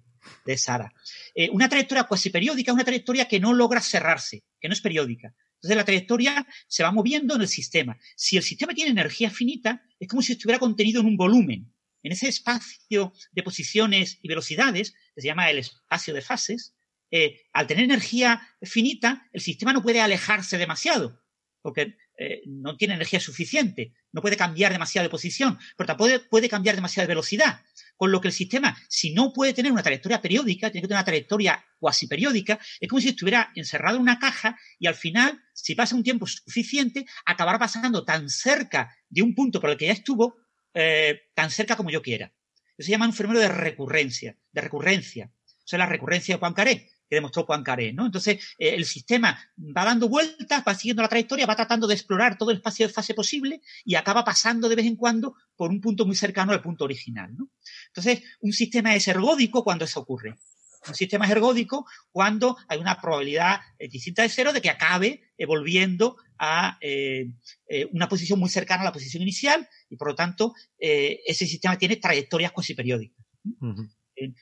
Sara. 0.55 0.93
Eh, 1.35 1.49
una 1.51 1.67
trayectoria 1.67 2.05
cuasi 2.05 2.29
periódica 2.29 2.71
es 2.71 2.75
una 2.75 2.85
trayectoria 2.85 3.27
que 3.27 3.41
no 3.41 3.53
logra 3.53 3.81
cerrarse, 3.81 4.45
que 4.57 4.69
no 4.69 4.73
es 4.73 4.79
periódica. 4.79 5.33
Entonces 5.57 5.77
la 5.77 5.85
trayectoria 5.85 6.47
se 6.67 6.83
va 6.83 6.91
moviendo 6.91 7.35
en 7.35 7.41
el 7.41 7.47
sistema. 7.47 7.97
Si 8.15 8.37
el 8.37 8.43
sistema 8.43 8.73
tiene 8.73 8.91
energía 8.91 9.29
finita, 9.29 9.83
es 9.99 10.07
como 10.07 10.21
si 10.21 10.33
estuviera 10.33 10.59
contenido 10.59 11.01
en 11.01 11.07
un 11.07 11.17
volumen. 11.17 11.73
En 12.03 12.11
ese 12.11 12.29
espacio 12.29 13.13
de 13.31 13.43
posiciones 13.43 14.19
y 14.21 14.27
velocidades, 14.27 14.91
que 15.15 15.21
se 15.21 15.27
llama 15.27 15.49
el 15.49 15.57
espacio 15.57 16.13
de 16.13 16.21
fases, 16.21 16.75
eh, 17.09 17.41
al 17.53 17.67
tener 17.67 17.85
energía 17.85 18.41
finita, 18.61 19.27
el 19.33 19.41
sistema 19.41 19.73
no 19.73 19.81
puede 19.81 20.01
alejarse 20.01 20.57
demasiado, 20.57 21.21
porque 21.61 21.97
eh, 22.19 22.41
no 22.47 22.75
tiene 22.77 22.95
energía 22.95 23.19
suficiente, 23.19 23.93
no 24.11 24.21
puede 24.21 24.35
cambiar 24.35 24.71
demasiado 24.71 25.03
de 25.03 25.09
posición, 25.09 25.57
pero 25.77 25.87
tampoco 25.87 26.11
puede, 26.29 26.49
cambiar 26.49 26.75
demasiado 26.75 27.05
de 27.05 27.11
velocidad. 27.11 27.61
Con 27.95 28.11
lo 28.11 28.19
que 28.21 28.29
el 28.29 28.33
sistema, 28.33 28.75
si 28.89 29.13
no 29.13 29.31
puede 29.33 29.53
tener 29.53 29.71
una 29.71 29.83
trayectoria 29.83 30.21
periódica, 30.21 30.71
tiene 30.71 30.81
que 30.81 30.87
tener 30.87 30.97
una 30.97 31.05
trayectoria 31.05 31.63
cuasi 31.79 32.07
periódica, 32.07 32.59
es 32.79 32.89
como 32.89 33.01
si 33.01 33.09
estuviera 33.09 33.51
encerrado 33.55 33.97
en 33.97 34.01
una 34.01 34.19
caja 34.19 34.57
y 34.79 34.87
al 34.87 34.95
final, 34.95 35.41
si 35.63 35.75
pasa 35.75 35.95
un 35.95 36.03
tiempo 36.03 36.25
suficiente, 36.27 37.05
acabará 37.25 37.57
pasando 37.57 38.05
tan 38.05 38.29
cerca 38.29 38.95
de 39.09 39.21
un 39.21 39.33
punto 39.33 39.59
por 39.59 39.69
el 39.69 39.77
que 39.77 39.87
ya 39.87 39.93
estuvo, 39.93 40.37
eh, 40.73 41.21
tan 41.33 41.49
cerca 41.49 41.75
como 41.75 41.89
yo 41.89 42.01
quiera. 42.01 42.31
Eso 42.77 42.85
se 42.85 42.91
llama 42.91 43.07
un 43.07 43.13
fenómeno 43.13 43.39
de 43.39 43.49
recurrencia, 43.49 44.37
de 44.51 44.61
recurrencia. 44.61 45.31
Eso 45.45 45.75
es 45.75 45.79
la 45.79 45.85
recurrencia 45.85 46.35
de 46.35 46.39
Poincaré 46.39 46.89
que 47.09 47.15
demostró 47.15 47.45
Poincaré, 47.45 47.93
¿no? 47.93 48.05
Entonces, 48.05 48.35
eh, 48.57 48.75
el 48.75 48.85
sistema 48.85 49.39
va 49.57 49.85
dando 49.85 50.09
vueltas, 50.09 50.63
va 50.67 50.75
siguiendo 50.75 51.01
la 51.01 51.07
trayectoria, 51.07 51.45
va 51.45 51.55
tratando 51.55 51.87
de 51.87 51.93
explorar 51.93 52.37
todo 52.37 52.51
el 52.51 52.57
espacio 52.57 52.87
de 52.87 52.93
fase 52.93 53.13
posible 53.13 53.61
y 53.85 53.95
acaba 53.95 54.23
pasando 54.23 54.67
de 54.67 54.75
vez 54.75 54.85
en 54.85 54.95
cuando 54.95 55.35
por 55.55 55.71
un 55.71 55.81
punto 55.81 56.05
muy 56.05 56.15
cercano 56.15 56.51
al 56.51 56.61
punto 56.61 56.83
original, 56.83 57.35
¿no? 57.35 57.49
Entonces, 57.87 58.23
un 58.41 58.51
sistema 58.51 58.95
es 58.95 59.07
ergódico 59.07 59.63
cuando 59.63 59.85
eso 59.85 60.01
ocurre. 60.01 60.35
Un 60.87 60.95
sistema 60.95 61.27
ergódico 61.29 61.85
cuando 62.11 62.57
hay 62.67 62.79
una 62.79 62.99
probabilidad 62.99 63.59
eh, 63.77 63.87
distinta 63.87 64.21
de 64.21 64.29
cero 64.29 64.53
de 64.53 64.61
que 64.61 64.69
acabe 64.69 65.23
volviendo 65.47 66.17
a 66.39 66.77
eh, 66.81 67.29
una 67.91 68.07
posición 68.07 68.39
muy 68.39 68.49
cercana 68.49 68.81
a 68.81 68.85
la 68.85 68.91
posición 68.91 69.21
inicial 69.21 69.67
y, 69.89 69.97
por 69.97 70.09
lo 70.09 70.15
tanto, 70.15 70.53
ese 70.77 71.45
sistema 71.45 71.77
tiene 71.77 71.97
trayectorias 71.97 72.51
cuasi 72.51 72.73
periódicas 72.73 73.23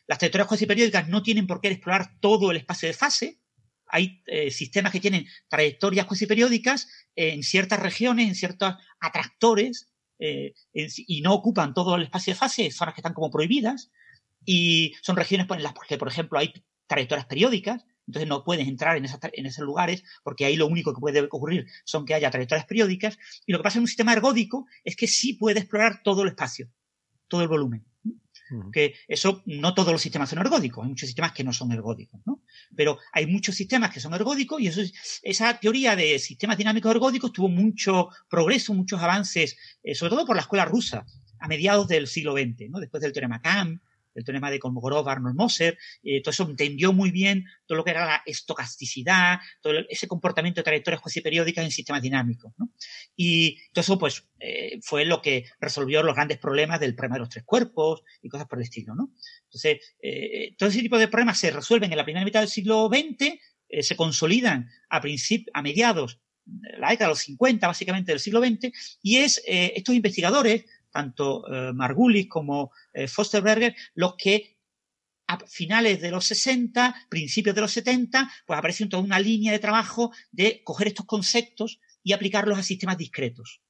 las 0.08 0.18
trayectorias 0.18 0.48
cuasi 0.48 0.66
periódicas 0.66 1.08
no 1.08 1.22
tienen 1.22 1.48
por 1.48 1.62
qué 1.62 1.70
explorar 1.70 2.20
todo 2.20 2.52
el 2.52 2.58
espacio 2.58 2.88
de 2.88 2.94
fase. 2.94 3.40
Hay 3.88 4.24
eh, 4.26 4.50
sistemas 4.52 4.92
que 4.92 5.00
tienen 5.00 5.28
trayectorias 5.48 6.06
cuasi 6.06 6.26
periódicas 6.26 6.88
en 7.16 7.44
ciertas 7.44 7.80
regiones, 7.80 8.28
en 8.28 8.36
ciertos 8.36 8.76
atractores, 9.00 9.92
eh, 10.18 10.54
y 10.74 11.22
no 11.22 11.34
ocupan 11.34 11.74
todo 11.74 11.96
el 11.96 12.04
espacio 12.04 12.34
de 12.34 12.40
fase, 12.40 12.72
zonas 12.72 12.96
que 12.96 13.02
están 13.02 13.14
como 13.14 13.30
prohibidas, 13.30 13.92
y 14.46 14.94
son 15.02 15.16
regiones 15.16 15.48
en 15.50 15.64
las 15.64 15.74
que, 15.88 15.98
por 15.98 16.08
ejemplo, 16.08 16.40
hay 16.40 16.54
trayectorias 16.88 17.26
periódicas, 17.26 17.86
entonces 18.08 18.30
no 18.30 18.44
puedes 18.44 18.68
entrar 18.68 18.98
en, 18.98 19.06
en, 19.06 19.46
esos 19.48 19.66
lugares 19.66 20.04
porque 20.24 20.46
ahí 20.46 20.56
lo 20.56 20.68
único 20.68 20.94
que 20.94 21.02
puede 21.02 21.22
ocurrir 21.22 21.66
son 21.84 22.06
que 22.06 22.14
haya 22.14 22.30
trayectorias 22.30 22.68
periódicas. 22.68 23.18
Y 23.48 23.52
lo 23.52 23.58
que 23.58 23.64
pasa 23.64 23.80
en 23.80 23.84
un 23.84 23.88
sistema 23.88 24.14
ergódico 24.14 24.68
es 24.84 24.96
que 24.96 25.08
sí 25.08 25.34
puede 25.34 25.60
explorar 25.62 26.02
todo 26.04 26.22
el 26.22 26.30
espacio, 26.30 26.70
todo 27.28 27.42
el 27.42 27.48
volumen 27.48 27.84
que 28.72 28.96
eso 29.08 29.42
no 29.46 29.74
todos 29.74 29.92
los 29.92 30.02
sistemas 30.02 30.30
son 30.30 30.40
ergódicos, 30.40 30.84
hay 30.84 30.90
muchos 30.90 31.08
sistemas 31.08 31.32
que 31.32 31.44
no 31.44 31.52
son 31.52 31.72
ergódicos, 31.72 32.22
¿no? 32.26 32.44
Pero 32.76 33.00
hay 33.12 33.26
muchos 33.26 33.56
sistemas 33.56 33.92
que 33.92 34.00
son 34.00 34.14
ergódicos 34.14 34.62
y 34.62 34.68
eso, 34.68 34.82
esa 35.24 35.60
teoría 35.60 35.96
de 35.96 36.20
sistemas 36.20 36.58
dinámicos 36.58 36.92
ergódicos 36.92 37.32
tuvo 37.32 37.50
mucho 37.50 38.10
progreso, 38.30 38.74
muchos 38.74 39.02
avances, 39.02 39.58
eh, 39.84 39.96
sobre 39.96 40.12
todo 40.12 40.26
por 40.26 40.36
la 40.36 40.44
escuela 40.44 40.66
rusa, 40.66 41.06
a 41.40 41.48
mediados 41.48 41.88
del 41.88 42.08
siglo 42.08 42.34
XX, 42.34 42.70
¿no? 42.70 42.80
Después 42.80 43.02
del 43.02 43.14
teorema 43.14 43.42
Kamm, 43.42 43.80
el 44.16 44.24
teorema 44.24 44.50
de 44.50 44.60
Kolmogorov, 44.60 45.08
Arnold 45.08 45.36
Moser, 45.36 45.78
eh, 46.04 46.22
todo 46.22 46.32
eso 46.32 46.44
entendió 46.50 46.94
muy 46.94 47.12
bien 47.12 47.46
todo 47.66 47.78
lo 47.78 47.84
que 47.84 47.92
era 47.92 48.06
la 48.06 48.24
estocasticidad, 48.26 49.40
todo 49.62 49.74
ese 49.90 50.08
comportamiento 50.08 50.62
de 50.62 50.64
trayectorias 50.64 51.02
cuasi 51.02 51.22
periódicas 51.22 51.64
en 51.66 51.72
sistemas 51.72 52.02
dinámicos. 52.02 52.54
¿no? 52.58 52.72
Y 53.16 53.58
todo 53.74 53.82
eso 53.82 54.00
pues, 54.00 54.28
eh, 54.40 54.80
fue 54.82 55.06
lo 55.06 55.22
que 55.22 55.46
resolvió 55.60 56.02
los 56.02 56.16
grandes 56.16 56.38
problemas 56.38 56.80
del 56.80 56.96
problema 56.96 57.16
de 57.16 57.20
los 57.20 57.30
tres 57.30 57.44
cuerpos 57.44 58.04
y 58.22 58.30
cosas 58.30 58.48
por 58.48 58.58
el 58.58 58.64
estilo. 58.64 58.96
¿no? 58.96 59.12
Entonces, 59.44 59.96
eh, 60.02 60.56
todo 60.58 60.70
ese 60.70 60.82
tipo 60.82 60.98
de 60.98 61.10
problemas 61.10 61.38
se 61.38 61.52
resuelven 61.52 61.92
en 61.92 61.98
la 61.98 62.06
primera 62.06 62.26
mitad 62.26 62.40
del 62.40 62.50
siglo 62.50 62.90
XX, 62.90 63.38
se 63.82 63.96
consolidan 63.96 64.70
a, 64.90 65.02
a 65.54 65.62
mediados 65.62 66.22
la 66.46 66.92
década 66.92 67.08
de 67.08 67.14
los 67.14 67.20
50, 67.20 67.66
básicamente, 67.68 68.12
del 68.12 68.20
siglo 68.20 68.40
XX, 68.40 68.72
y 69.02 69.18
es 69.18 69.42
estos 69.46 69.96
investigadores 69.96 70.66
tanto 70.96 71.44
eh, 71.52 71.74
Margulis 71.74 72.30
como 72.30 72.72
eh, 72.94 73.10
Fosterberger, 73.10 73.76
los 73.96 74.16
que 74.16 74.56
a 75.28 75.38
finales 75.46 76.00
de 76.00 76.10
los 76.10 76.24
60, 76.24 76.96
principios 77.10 77.54
de 77.54 77.60
los 77.60 77.72
70, 77.72 78.32
pues 78.46 78.58
aparece 78.58 78.86
toda 78.86 79.04
una 79.04 79.20
línea 79.20 79.52
de 79.52 79.60
trabajo 79.60 80.14
de 80.32 80.62
coger 80.64 80.88
estos 80.88 81.06
conceptos 81.06 81.82
y 82.02 82.14
aplicarlos 82.14 82.58
a 82.58 82.64
sistemas 82.64 82.98
discretos. 82.98 83.62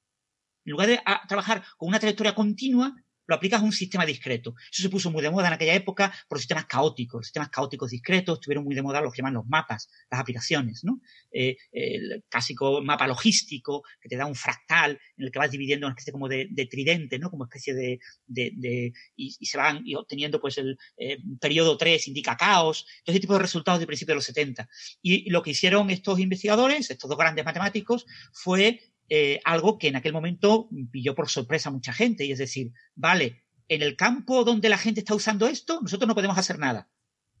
En 0.64 0.72
lugar 0.72 0.86
de 0.86 1.00
trabajar 1.26 1.64
con 1.76 1.88
una 1.88 1.98
trayectoria 1.98 2.34
continua, 2.34 2.94
lo 3.26 3.34
aplicas 3.34 3.60
a 3.60 3.64
un 3.64 3.72
sistema 3.72 4.06
discreto. 4.06 4.54
Eso 4.70 4.82
se 4.82 4.88
puso 4.88 5.10
muy 5.10 5.22
de 5.22 5.30
moda 5.30 5.48
en 5.48 5.54
aquella 5.54 5.74
época 5.74 6.12
por 6.28 6.38
sistemas 6.38 6.66
caóticos. 6.66 7.26
Sistemas 7.26 7.50
caóticos 7.50 7.90
discretos 7.90 8.38
estuvieron 8.38 8.64
muy 8.64 8.74
de 8.74 8.82
moda 8.82 9.00
los 9.00 9.12
que 9.12 9.18
llaman 9.18 9.34
los 9.34 9.46
mapas, 9.46 9.88
las 10.10 10.20
aplicaciones, 10.20 10.84
¿no? 10.84 11.00
Eh, 11.32 11.56
el 11.72 12.24
clásico 12.28 12.82
mapa 12.82 13.06
logístico 13.06 13.82
que 14.00 14.08
te 14.08 14.16
da 14.16 14.26
un 14.26 14.34
fractal 14.34 14.98
en 15.16 15.24
el 15.24 15.30
que 15.30 15.38
vas 15.38 15.50
dividiendo 15.50 15.86
una 15.86 15.94
especie 15.94 16.12
como 16.12 16.28
de, 16.28 16.48
tridente, 16.70 17.18
¿no? 17.18 17.30
Como 17.30 17.44
especie 17.44 17.74
de, 17.74 17.98
de, 18.26 18.92
y, 19.16 19.30
se 19.30 19.58
van 19.58 19.84
obteniendo 19.96 20.40
pues 20.40 20.58
el 20.58 20.78
eh, 20.96 21.18
periodo 21.40 21.76
3 21.76 22.08
indica 22.08 22.36
caos, 22.36 22.86
todo 23.04 23.12
ese 23.12 23.20
tipo 23.20 23.34
de 23.34 23.40
resultados 23.40 23.80
de 23.80 23.86
principios 23.86 24.12
de 24.12 24.16
los 24.16 24.24
70. 24.24 24.68
Y 25.02 25.30
lo 25.30 25.42
que 25.42 25.50
hicieron 25.50 25.90
estos 25.90 26.18
investigadores, 26.18 26.90
estos 26.90 27.08
dos 27.08 27.18
grandes 27.18 27.44
matemáticos, 27.44 28.06
fue 28.32 28.80
eh, 29.08 29.40
algo 29.44 29.78
que 29.78 29.88
en 29.88 29.96
aquel 29.96 30.12
momento 30.12 30.68
pilló 30.90 31.14
por 31.14 31.28
sorpresa 31.28 31.68
a 31.68 31.72
mucha 31.72 31.92
gente. 31.92 32.24
Y 32.24 32.32
es 32.32 32.38
decir, 32.38 32.72
vale, 32.94 33.44
en 33.68 33.82
el 33.82 33.96
campo 33.96 34.44
donde 34.44 34.68
la 34.68 34.78
gente 34.78 35.00
está 35.00 35.14
usando 35.14 35.46
esto, 35.46 35.80
nosotros 35.80 36.08
no 36.08 36.14
podemos 36.14 36.38
hacer 36.38 36.58
nada, 36.58 36.90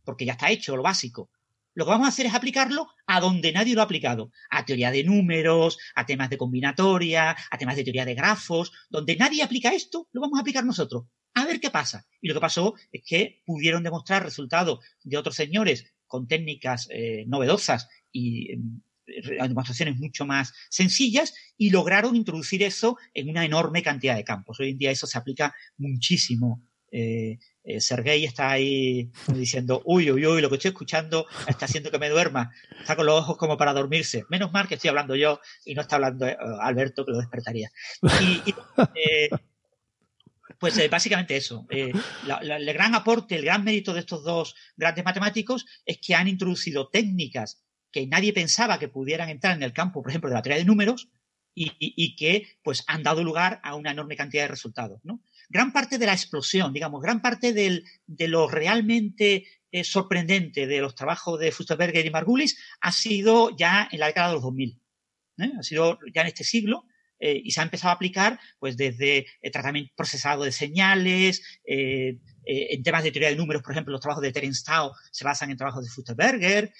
porque 0.04 0.24
ya 0.24 0.32
está 0.32 0.50
hecho 0.50 0.76
lo 0.76 0.82
básico. 0.82 1.30
Lo 1.74 1.84
que 1.84 1.90
vamos 1.90 2.06
a 2.06 2.08
hacer 2.08 2.24
es 2.24 2.34
aplicarlo 2.34 2.88
a 3.06 3.20
donde 3.20 3.52
nadie 3.52 3.74
lo 3.74 3.82
ha 3.82 3.84
aplicado, 3.84 4.32
a 4.48 4.64
teoría 4.64 4.90
de 4.90 5.04
números, 5.04 5.76
a 5.94 6.06
temas 6.06 6.30
de 6.30 6.38
combinatoria, 6.38 7.36
a 7.50 7.58
temas 7.58 7.76
de 7.76 7.84
teoría 7.84 8.06
de 8.06 8.14
grafos, 8.14 8.72
donde 8.88 9.14
nadie 9.16 9.42
aplica 9.42 9.74
esto, 9.74 10.08
lo 10.12 10.22
vamos 10.22 10.38
a 10.38 10.40
aplicar 10.40 10.64
nosotros. 10.64 11.04
A 11.34 11.44
ver 11.44 11.60
qué 11.60 11.70
pasa. 11.70 12.06
Y 12.22 12.28
lo 12.28 12.34
que 12.34 12.40
pasó 12.40 12.74
es 12.90 13.02
que 13.04 13.42
pudieron 13.44 13.82
demostrar 13.82 14.24
resultados 14.24 14.82
de 15.04 15.18
otros 15.18 15.36
señores 15.36 15.92
con 16.06 16.26
técnicas 16.26 16.88
eh, 16.90 17.24
novedosas 17.26 17.88
y 18.10 18.52
em, 18.52 18.80
demostraciones 19.06 19.96
mucho 19.98 20.26
más 20.26 20.52
sencillas 20.68 21.34
y 21.56 21.70
lograron 21.70 22.16
introducir 22.16 22.62
eso 22.62 22.96
en 23.14 23.30
una 23.30 23.44
enorme 23.44 23.82
cantidad 23.82 24.16
de 24.16 24.24
campos. 24.24 24.60
Hoy 24.60 24.70
en 24.70 24.78
día 24.78 24.90
eso 24.90 25.06
se 25.06 25.18
aplica 25.18 25.54
muchísimo. 25.76 26.62
Eh, 26.90 27.38
eh, 27.64 27.80
Sergey 27.80 28.24
está 28.24 28.50
ahí 28.50 29.10
diciendo, 29.34 29.82
uy, 29.84 30.10
uy, 30.10 30.24
uy, 30.24 30.40
lo 30.40 30.48
que 30.48 30.54
estoy 30.54 30.70
escuchando 30.70 31.26
está 31.48 31.64
haciendo 31.66 31.90
que 31.90 31.98
me 31.98 32.08
duerma. 32.08 32.52
Está 32.80 32.94
con 32.94 33.06
los 33.06 33.20
ojos 33.20 33.36
como 33.36 33.56
para 33.56 33.72
dormirse. 33.72 34.24
Menos 34.30 34.52
mal 34.52 34.68
que 34.68 34.74
estoy 34.74 34.88
hablando 34.88 35.16
yo 35.16 35.40
y 35.64 35.74
no 35.74 35.82
está 35.82 35.96
hablando 35.96 36.26
eh, 36.26 36.36
Alberto, 36.60 37.04
que 37.04 37.12
lo 37.12 37.18
despertaría. 37.18 37.70
Y, 38.20 38.54
eh, 38.94 39.28
pues 40.58 40.78
eh, 40.78 40.88
básicamente 40.88 41.36
eso. 41.36 41.66
El 41.70 42.72
gran 42.72 42.94
aporte, 42.94 43.36
el 43.36 43.44
gran 43.44 43.64
mérito 43.64 43.92
de 43.92 44.00
estos 44.00 44.24
dos 44.24 44.54
grandes 44.76 45.04
matemáticos 45.04 45.66
es 45.84 45.98
que 45.98 46.14
han 46.14 46.28
introducido 46.28 46.88
técnicas 46.88 47.65
que 47.90 48.06
nadie 48.06 48.32
pensaba 48.32 48.78
que 48.78 48.88
pudieran 48.88 49.28
entrar 49.28 49.56
en 49.56 49.62
el 49.62 49.72
campo, 49.72 50.02
por 50.02 50.10
ejemplo, 50.10 50.28
de 50.30 50.34
la 50.34 50.42
teoría 50.42 50.58
de 50.58 50.66
números, 50.66 51.08
y, 51.58 52.16
que 52.16 52.46
pues 52.62 52.84
han 52.86 53.02
dado 53.02 53.24
lugar 53.24 53.60
a 53.62 53.74
una 53.74 53.92
enorme 53.92 54.16
cantidad 54.16 54.44
de 54.44 54.48
resultados. 54.48 55.00
¿no? 55.04 55.22
Gran 55.48 55.72
parte 55.72 55.96
de 55.96 56.04
la 56.04 56.12
explosión, 56.12 56.72
digamos, 56.72 57.00
gran 57.00 57.22
parte 57.22 57.54
de 57.54 58.28
lo 58.28 58.46
realmente 58.46 59.46
eh, 59.72 59.84
sorprendente 59.84 60.66
de 60.66 60.80
los 60.80 60.94
trabajos 60.94 61.40
de 61.40 61.52
Fusterberger 61.52 62.06
y 62.06 62.10
Margulis 62.10 62.58
ha 62.80 62.92
sido 62.92 63.54
ya 63.56 63.88
en 63.90 64.00
la 64.00 64.06
década 64.06 64.28
de 64.28 64.34
los 64.34 64.42
2000. 64.42 64.80
¿eh? 65.38 65.52
Ha 65.58 65.62
sido 65.62 65.98
ya 66.14 66.22
en 66.22 66.28
este 66.28 66.44
siglo 66.44 66.84
eh, 67.18 67.40
y 67.42 67.50
se 67.50 67.60
ha 67.60 67.64
empezado 67.64 67.90
a 67.90 67.94
aplicar 67.94 68.38
pues 68.58 68.76
desde 68.76 69.26
tratamiento 69.52 69.92
procesado 69.96 70.44
de 70.44 70.52
señales, 70.52 71.42
en 71.64 72.82
temas 72.84 73.02
de 73.02 73.10
teoría 73.10 73.30
de 73.30 73.36
números, 73.36 73.62
por 73.62 73.72
ejemplo, 73.72 73.92
los 73.92 74.00
trabajos 74.00 74.22
de 74.22 74.32
Terence 74.32 74.62
Tao 74.64 74.92
se 75.10 75.24
basan 75.24 75.50
en 75.50 75.56
trabajos 75.56 75.84
de 75.84 75.90
Fusterberger, 75.90 76.72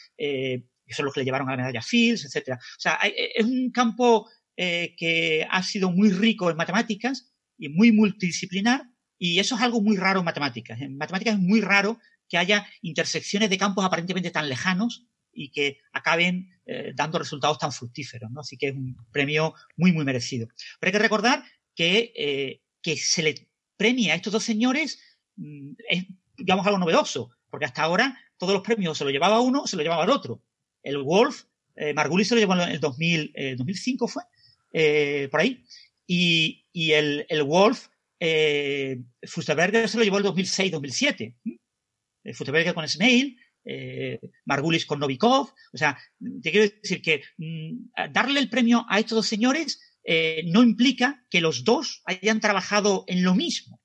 que 0.87 0.95
son 0.95 1.05
los 1.05 1.15
que 1.15 1.21
le 1.21 1.25
llevaron 1.25 1.49
a 1.49 1.53
la 1.53 1.57
medalla 1.59 1.83
Fields, 1.83 2.25
etcétera. 2.25 2.59
O 2.61 2.81
sea, 2.81 2.99
hay, 3.01 3.13
es 3.17 3.45
un 3.45 3.71
campo 3.71 4.29
que 4.57 5.47
ha 5.51 5.63
sido 5.63 5.91
muy 5.91 6.11
rico 6.11 6.51
en 6.51 6.57
matemáticas 6.57 7.31
y 7.59 7.69
muy 7.69 7.93
multidisciplinar, 7.93 8.85
y 9.19 9.39
eso 9.39 9.55
es 9.55 9.63
algo 9.63 9.83
muy 9.83 9.97
raro 9.97 10.21
en 10.21 10.25
matemáticas. 10.25 10.81
En 10.81 10.97
matemáticas 10.97 11.35
es 11.35 11.41
muy 11.41 11.61
raro 11.61 11.99
que 12.29 12.39
haya 12.39 12.67
intersecciones 12.83 13.51
de 13.51 13.59
campos 13.59 13.85
aparentemente 13.85 14.31
tan 14.31 14.49
lejanos 14.49 15.07
y 15.33 15.51
que 15.51 15.79
acaben 15.93 16.51
eh, 16.65 16.93
dando 16.95 17.19
resultados 17.19 17.59
tan 17.59 17.73
fructíferos, 17.73 18.31
¿no? 18.31 18.41
Así 18.41 18.57
que 18.57 18.69
es 18.69 18.75
un 18.75 18.97
premio 19.13 19.55
muy, 19.77 19.93
muy 19.93 20.05
merecido. 20.05 20.49
Pero 20.81 20.89
hay 20.89 20.93
que 20.93 21.03
recordar 21.03 21.45
que, 21.75 22.13
eh, 22.17 22.63
que 22.83 22.97
se 22.97 23.23
le 23.23 23.49
premia 23.77 24.15
a 24.15 24.17
estos 24.17 24.33
dos 24.33 24.45
señores 24.45 24.99
mmm, 25.37 25.73
es, 25.89 26.07
digamos, 26.37 26.67
algo 26.67 26.79
novedoso, 26.79 27.31
porque 27.51 27.67
hasta 27.67 27.83
ahora 27.83 28.19
todos 28.39 28.55
los 28.55 28.63
premios 28.63 28.99
se 28.99 29.05
lo 29.05 29.11
llevaba 29.11 29.41
uno 29.41 29.67
se 29.67 29.77
lo 29.77 29.83
llevaba 29.83 30.05
el 30.05 30.11
otro. 30.11 30.43
El 30.87 31.03
Wolf, 31.03 31.45
eh, 31.75 31.93
Margulis 31.95 32.29
se 32.29 32.35
lo 32.35 32.41
llevó 32.41 32.55
en 32.55 32.71
el 32.71 32.81
2000, 32.81 33.33
2005 33.57 34.09
fue, 34.09 34.23
por 35.31 35.41
ahí, 35.41 35.65
y, 36.07 36.65
y 36.73 36.93
el, 36.93 37.27
el, 37.29 37.43
Wolf, 37.43 37.89
eh, 38.21 39.03
Fusterberger 39.27 39.89
se 39.89 39.99
lo 39.99 40.05
llevó 40.05 40.19
en 40.19 40.27
el 40.27 40.33
2006-2007. 40.33 41.35
Fusterberger 42.35 42.75
con 42.75 42.89
Snail, 42.89 43.39
eh, 43.65 44.21
Margulis 44.45 44.87
con 44.87 45.01
Novikov. 45.01 45.53
O 45.73 45.77
sea, 45.77 45.99
te 46.43 46.51
quiero 46.51 46.73
decir 46.83 47.03
que 47.03 47.23
mmm, 47.37 47.89
darle 48.13 48.41
el 48.41 48.49
premio 48.49 48.87
a 48.89 48.99
estos 48.99 49.17
dos 49.17 49.27
señores 49.27 49.81
eh, 50.05 50.45
no 50.47 50.63
implica 50.63 51.25
que 51.31 51.41
los 51.41 51.65
dos 51.65 52.03
hayan 52.05 52.41
trabajado 52.41 53.05
en 53.09 53.25
lo 53.25 53.35
mismo. 53.35 53.81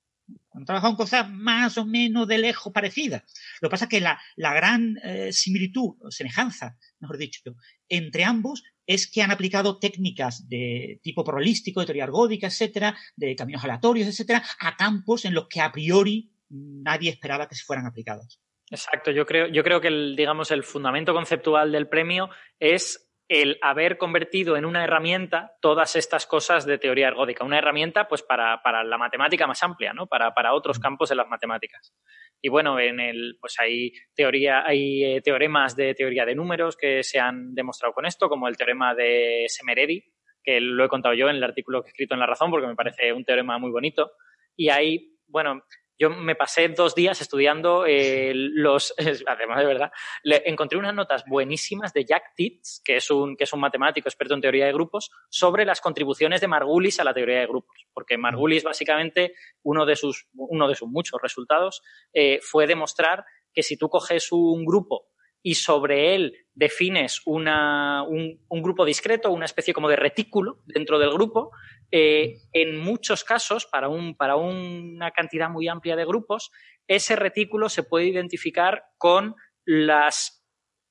Han 0.54 0.66
trabajado 0.66 0.92
en 0.92 0.98
cosas 0.98 1.30
más 1.30 1.78
o 1.78 1.86
menos 1.86 2.28
de 2.28 2.38
lejos 2.38 2.74
parecidas. 2.74 3.24
Lo 3.62 3.70
que 3.70 3.72
pasa 3.72 3.86
es 3.86 3.90
que 3.90 4.02
la, 4.02 4.20
la 4.36 4.54
gran 4.54 4.98
eh, 5.04 5.32
similitud, 5.32 5.96
o 6.02 6.12
semejanza, 6.12 6.78
mejor 7.00 7.18
dicho, 7.18 7.42
entre 7.88 8.24
ambos 8.24 8.64
es 8.86 9.10
que 9.10 9.22
han 9.22 9.32
aplicado 9.32 9.80
técnicas 9.80 10.48
de 10.50 11.00
tipo 11.02 11.24
probabilístico, 11.24 11.80
de 11.80 11.86
teoría 11.86 12.04
ergódica, 12.04 12.48
etcétera, 12.48 12.98
de 13.16 13.36
caminos 13.36 13.64
aleatorios, 13.64 14.08
etcétera, 14.08 14.44
a 14.60 14.76
campos 14.76 15.26
en 15.26 15.34
los 15.34 15.48
que 15.48 15.62
a 15.62 15.72
priori 15.72 16.32
nadie 16.50 17.10
esperaba 17.10 17.48
que 17.48 17.56
se 17.56 17.64
fueran 17.64 17.86
aplicados. 17.86 18.42
Exacto, 18.70 19.12
yo 19.12 19.26
creo, 19.26 19.48
yo 19.48 19.64
creo 19.64 19.82
que 19.82 19.90
el, 19.90 20.16
digamos, 20.16 20.50
el 20.52 20.64
fundamento 20.64 21.14
conceptual 21.14 21.72
del 21.72 21.90
premio 21.90 22.30
es 22.60 23.11
el 23.34 23.58
haber 23.62 23.98
convertido 23.98 24.58
en 24.58 24.66
una 24.66 24.84
herramienta 24.84 25.54
todas 25.62 25.96
estas 25.96 26.28
cosas 26.28 26.66
de 26.66 26.78
teoría 26.78 27.08
ergódica. 27.08 27.46
Una 27.46 27.60
herramienta, 27.60 28.10
pues, 28.10 28.24
para, 28.24 28.62
para 28.62 28.84
la 28.84 28.98
matemática 28.98 29.48
más 29.48 29.64
amplia, 29.64 29.94
¿no? 29.94 30.06
Para, 30.06 30.34
para, 30.34 30.54
otros 30.54 30.80
campos 30.80 31.08
de 31.08 31.16
las 31.16 31.30
matemáticas. 31.30 31.96
Y 32.42 32.50
bueno, 32.50 32.78
en 32.78 33.00
el, 33.00 33.38
pues 33.40 33.58
hay 33.58 33.94
teoría, 34.14 34.66
hay 34.68 35.06
eh, 35.06 35.22
teoremas 35.22 35.78
de 35.78 35.96
teoría 35.96 36.26
de 36.26 36.36
números 36.36 36.76
que 36.76 37.04
se 37.04 37.22
han 37.22 37.56
demostrado 37.56 37.94
con 37.94 38.06
esto, 38.06 38.28
como 38.28 38.50
el 38.50 38.58
teorema 38.58 38.94
de 38.94 39.46
Semeredi, 39.48 40.04
que 40.44 40.60
lo 40.60 40.84
he 40.84 40.90
contado 40.90 41.16
yo 41.16 41.30
en 41.30 41.38
el 41.38 41.44
artículo 41.46 41.82
que 41.82 41.88
he 41.88 41.92
escrito 41.92 42.16
en 42.16 42.20
La 42.20 42.28
Razón, 42.28 42.52
porque 42.52 42.68
me 42.68 42.76
parece 42.76 43.14
un 43.14 43.24
teorema 43.24 43.58
muy 43.58 43.72
bonito. 43.72 44.12
Y 44.58 44.68
hay, 44.68 45.16
bueno, 45.28 45.64
yo 46.02 46.10
me 46.10 46.34
pasé 46.34 46.68
dos 46.70 46.96
días 46.96 47.22
estudiando 47.22 47.86
eh, 47.86 48.32
los, 48.34 48.92
además 49.28 49.60
de 49.60 49.66
verdad, 49.66 49.92
le, 50.24 50.42
encontré 50.48 50.80
unas 50.80 50.96
notas 50.96 51.24
buenísimas 51.28 51.94
de 51.94 52.06
Jack 52.06 52.34
Titz, 52.36 52.82
que 52.84 52.96
es, 52.96 53.12
un, 53.12 53.38
que 53.38 53.44
es 53.44 53.54
un 53.54 53.60
matemático 53.60 54.10
experto 54.10 54.34
en 54.34 54.42
teoría 54.42 54.66
de 54.66 54.74
grupos, 54.74 55.12
sobre 55.30 55.64
las 55.64 55.80
contribuciones 55.80 56.42
de 56.42 56.48
Margulis 56.48 57.00
a 57.00 57.04
la 57.04 57.14
teoría 57.14 57.42
de 57.42 57.46
grupos. 57.46 57.86
Porque 57.94 58.18
Margulis, 58.18 58.64
básicamente, 58.64 59.36
uno 59.62 59.86
de 59.86 59.96
sus, 59.96 60.28
uno 60.34 60.68
de 60.68 60.74
sus 60.74 60.90
muchos 60.90 61.22
resultados 61.22 61.84
eh, 62.14 62.40
fue 62.42 62.66
demostrar 62.66 63.24
que 63.54 63.62
si 63.62 63.78
tú 63.78 63.88
coges 63.88 64.32
un 64.32 64.66
grupo 64.66 65.11
y 65.44 65.56
sobre 65.56 66.16
él 66.16 66.34
defines 66.54 67.22
una, 67.26 68.04
un, 68.04 68.40
un, 68.48 68.62
grupo 68.62 68.86
discreto, 68.86 69.32
una 69.32 69.46
especie 69.46 69.74
como 69.74 69.90
de 69.90 69.96
retículo 69.96 70.60
dentro 70.66 71.00
del 71.00 71.12
grupo, 71.12 71.52
eh, 71.92 72.36
en 72.54 72.80
muchos 72.80 73.24
casos, 73.24 73.66
para, 73.66 73.90
un, 73.90 74.16
para 74.16 74.36
una 74.36 75.12
cantidad 75.12 75.50
muy 75.50 75.68
amplia 75.68 75.96
de 75.96 76.06
grupos, 76.06 76.52
ese 76.88 77.16
retículo 77.16 77.70
se 77.70 77.84
puede 77.84 78.06
identificar 78.06 78.84
con 78.98 79.36
las, 79.66 80.46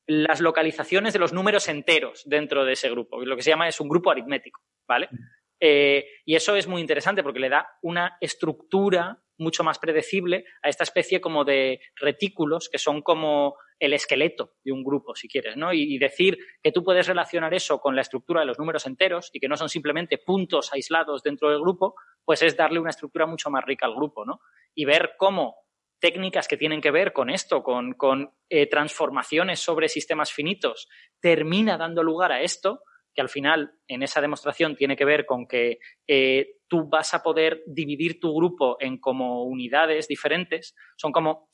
las 0.07 0.41
localizaciones 0.41 1.13
de 1.13 1.19
los 1.21 1.33
números 1.33 1.69
enteros 1.69 2.23
dentro 2.27 2.65
de 2.65 2.73
ese 2.73 2.91
grupo. 2.91 3.25
Lo 3.25 3.37
que 3.37 3.43
se 3.43 3.51
llama 3.51 3.69
es 3.69 3.81
un 3.81 3.89
grupo 3.89 4.11
aritmético, 4.11 4.61
¿vale? 4.89 5.09
Eh, 5.61 6.07
y 6.25 6.35
eso 6.35 6.57
es 6.57 6.67
muy 6.67 6.81
interesante 6.81 7.23
porque 7.23 7.39
le 7.39 7.51
da 7.51 7.69
una 7.83 8.17
estructura 8.21 9.23
mucho 9.37 9.63
más 9.63 9.79
predecible 9.79 10.45
a 10.63 10.69
esta 10.69 10.85
especie 10.85 11.21
como 11.21 11.45
de 11.45 11.81
retículos 11.97 12.69
que 12.71 12.79
son 12.79 13.03
como 13.03 13.57
el 13.81 13.95
esqueleto 13.95 14.53
de 14.63 14.73
un 14.73 14.85
grupo, 14.85 15.15
si 15.17 15.27
quieres, 15.27 15.57
¿no? 15.57 15.73
Y, 15.73 15.99
decir 15.99 16.39
que 16.63 16.71
tú 16.71 16.85
puedes 16.85 17.07
relacionar 17.07 17.53
eso 17.55 17.81
con 17.81 17.97
la 17.97 18.03
estructura 18.03 18.41
de 18.41 18.47
los 18.47 18.59
números 18.59 18.87
enteros 18.87 19.31
y 19.33 19.41
que 19.41 19.49
no 19.49 19.57
son 19.57 19.69
simplemente 19.69 20.19
puntos 20.19 20.73
aislados 20.73 21.23
dentro 21.23 21.51
del 21.51 21.61
grupo, 21.61 21.95
pues 22.25 22.43
es 22.43 22.57
darle 22.57 22.79
una 22.79 22.91
estructura 22.91 23.27
mucho 23.27 23.51
más 23.51 23.65
rica 23.65 23.87
al 23.87 23.95
grupo, 23.95 24.25
¿no? 24.25 24.41
Y 24.75 24.85
ver 24.85 25.13
cómo 25.19 25.57
técnicas 25.99 26.47
que 26.47 26.57
tienen 26.57 26.81
que 26.81 26.91
ver 26.91 27.13
con 27.13 27.31
esto, 27.31 27.63
con, 27.63 27.95
con 27.95 28.33
eh, 28.49 28.67
transformaciones 28.67 29.61
sobre 29.61 29.89
sistemas 29.89 30.33
finitos, 30.33 30.89
termina 31.21 31.77
dando 31.77 32.03
lugar 32.03 32.33
a 32.33 32.43
esto, 32.43 32.83
que 33.15 33.21
al 33.21 33.29
final 33.29 33.73
en 33.89 34.03
esa 34.03 34.21
demostración 34.21 34.77
tiene 34.77 34.97
que 34.97 35.05
ver 35.05 35.27
con 35.27 35.47
que 35.47 35.79
eh, 36.07 36.57
tú 36.69 36.89
vas 36.89 37.13
a 37.15 37.23
poder 37.23 37.63
dividir 37.67 38.21
tu 38.21 38.35
grupo 38.35 38.77
en 38.81 38.99
como 38.99 39.45
unidades 39.45 40.07
diferentes, 40.07 40.75
son 40.97 41.13
como 41.13 41.50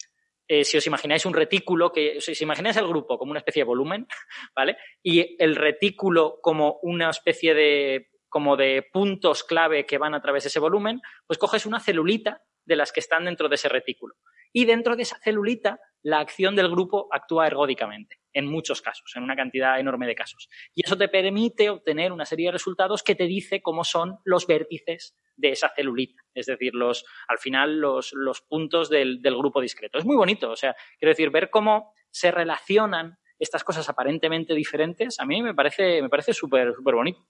eh, 0.49 0.65
si 0.65 0.77
os 0.77 0.87
imagináis 0.87 1.27
un 1.27 1.35
retículo, 1.35 1.93
que 1.93 2.21
si 2.21 2.33
os 2.33 2.43
imagináis 2.43 2.77
el 2.77 2.87
grupo 2.87 3.19
como 3.19 3.31
una 3.31 3.41
especie 3.41 3.63
de 3.63 3.69
volumen, 3.69 4.07
¿vale? 4.55 4.77
Y 5.03 5.37
el 5.43 5.57
retículo 5.57 6.39
como 6.41 6.79
una 6.83 7.11
especie 7.11 7.55
de 7.55 8.09
como 8.29 8.57
de 8.57 8.87
puntos 8.93 9.45
clave 9.45 9.87
que 9.87 9.99
van 9.99 10.15
a 10.15 10.21
través 10.21 10.45
de 10.45 10.49
ese 10.49 10.61
volumen, 10.61 11.01
pues 11.27 11.39
coges 11.39 11.65
una 11.65 11.81
celulita 11.81 12.43
de 12.67 12.77
las 12.77 12.93
que 12.93 13.01
están 13.01 13.25
dentro 13.25 13.49
de 13.49 13.55
ese 13.55 13.69
retículo. 13.69 14.17
Y 14.53 14.65
dentro 14.65 14.97
de 14.97 15.05
esa 15.05 15.19
celulita, 15.19 15.79
la 16.03 16.21
acción 16.21 16.55
del 16.57 16.69
grupo 16.69 17.09
actúa 17.11 17.47
ergódicamente, 17.47 18.19
en 18.37 18.45
muchos 18.47 18.83
casos, 18.83 19.11
en 19.17 19.23
una 19.23 19.35
cantidad 19.35 19.81
enorme 19.81 20.07
de 20.07 20.15
casos. 20.15 20.51
Y 20.75 20.85
eso 20.85 20.99
te 20.99 21.09
permite 21.09 21.71
obtener 21.71 22.13
una 22.13 22.27
serie 22.27 22.49
de 22.49 22.53
resultados 22.53 23.03
que 23.03 23.15
te 23.15 23.25
dice 23.25 23.63
cómo 23.63 23.83
son 23.83 24.19
los 24.25 24.47
vértices 24.47 25.17
de 25.37 25.53
esa 25.53 25.73
celulita, 25.75 26.23
es 26.35 26.45
decir, 26.45 26.75
los, 26.75 27.07
al 27.29 27.39
final 27.39 27.81
los, 27.81 28.13
los 28.13 28.43
puntos 28.43 28.91
del, 28.91 29.23
del, 29.23 29.37
grupo 29.39 29.63
discreto. 29.63 29.97
Es 29.97 30.05
muy 30.05 30.17
bonito, 30.17 30.51
o 30.51 30.57
sea, 30.57 30.77
quiero 30.99 31.13
decir, 31.13 31.31
ver 31.31 31.49
cómo 31.49 31.95
se 32.11 32.31
relacionan 32.31 33.19
estas 33.39 33.65
cosas 33.65 33.89
aparentemente 33.89 34.55
diferentes, 34.55 35.19
a 35.19 35.25
mí 35.25 35.41
me 35.41 35.55
parece, 35.55 36.03
me 36.03 36.11
parece 36.11 36.35
súper, 36.35 36.75
súper 36.75 36.95
bonito. 36.95 37.27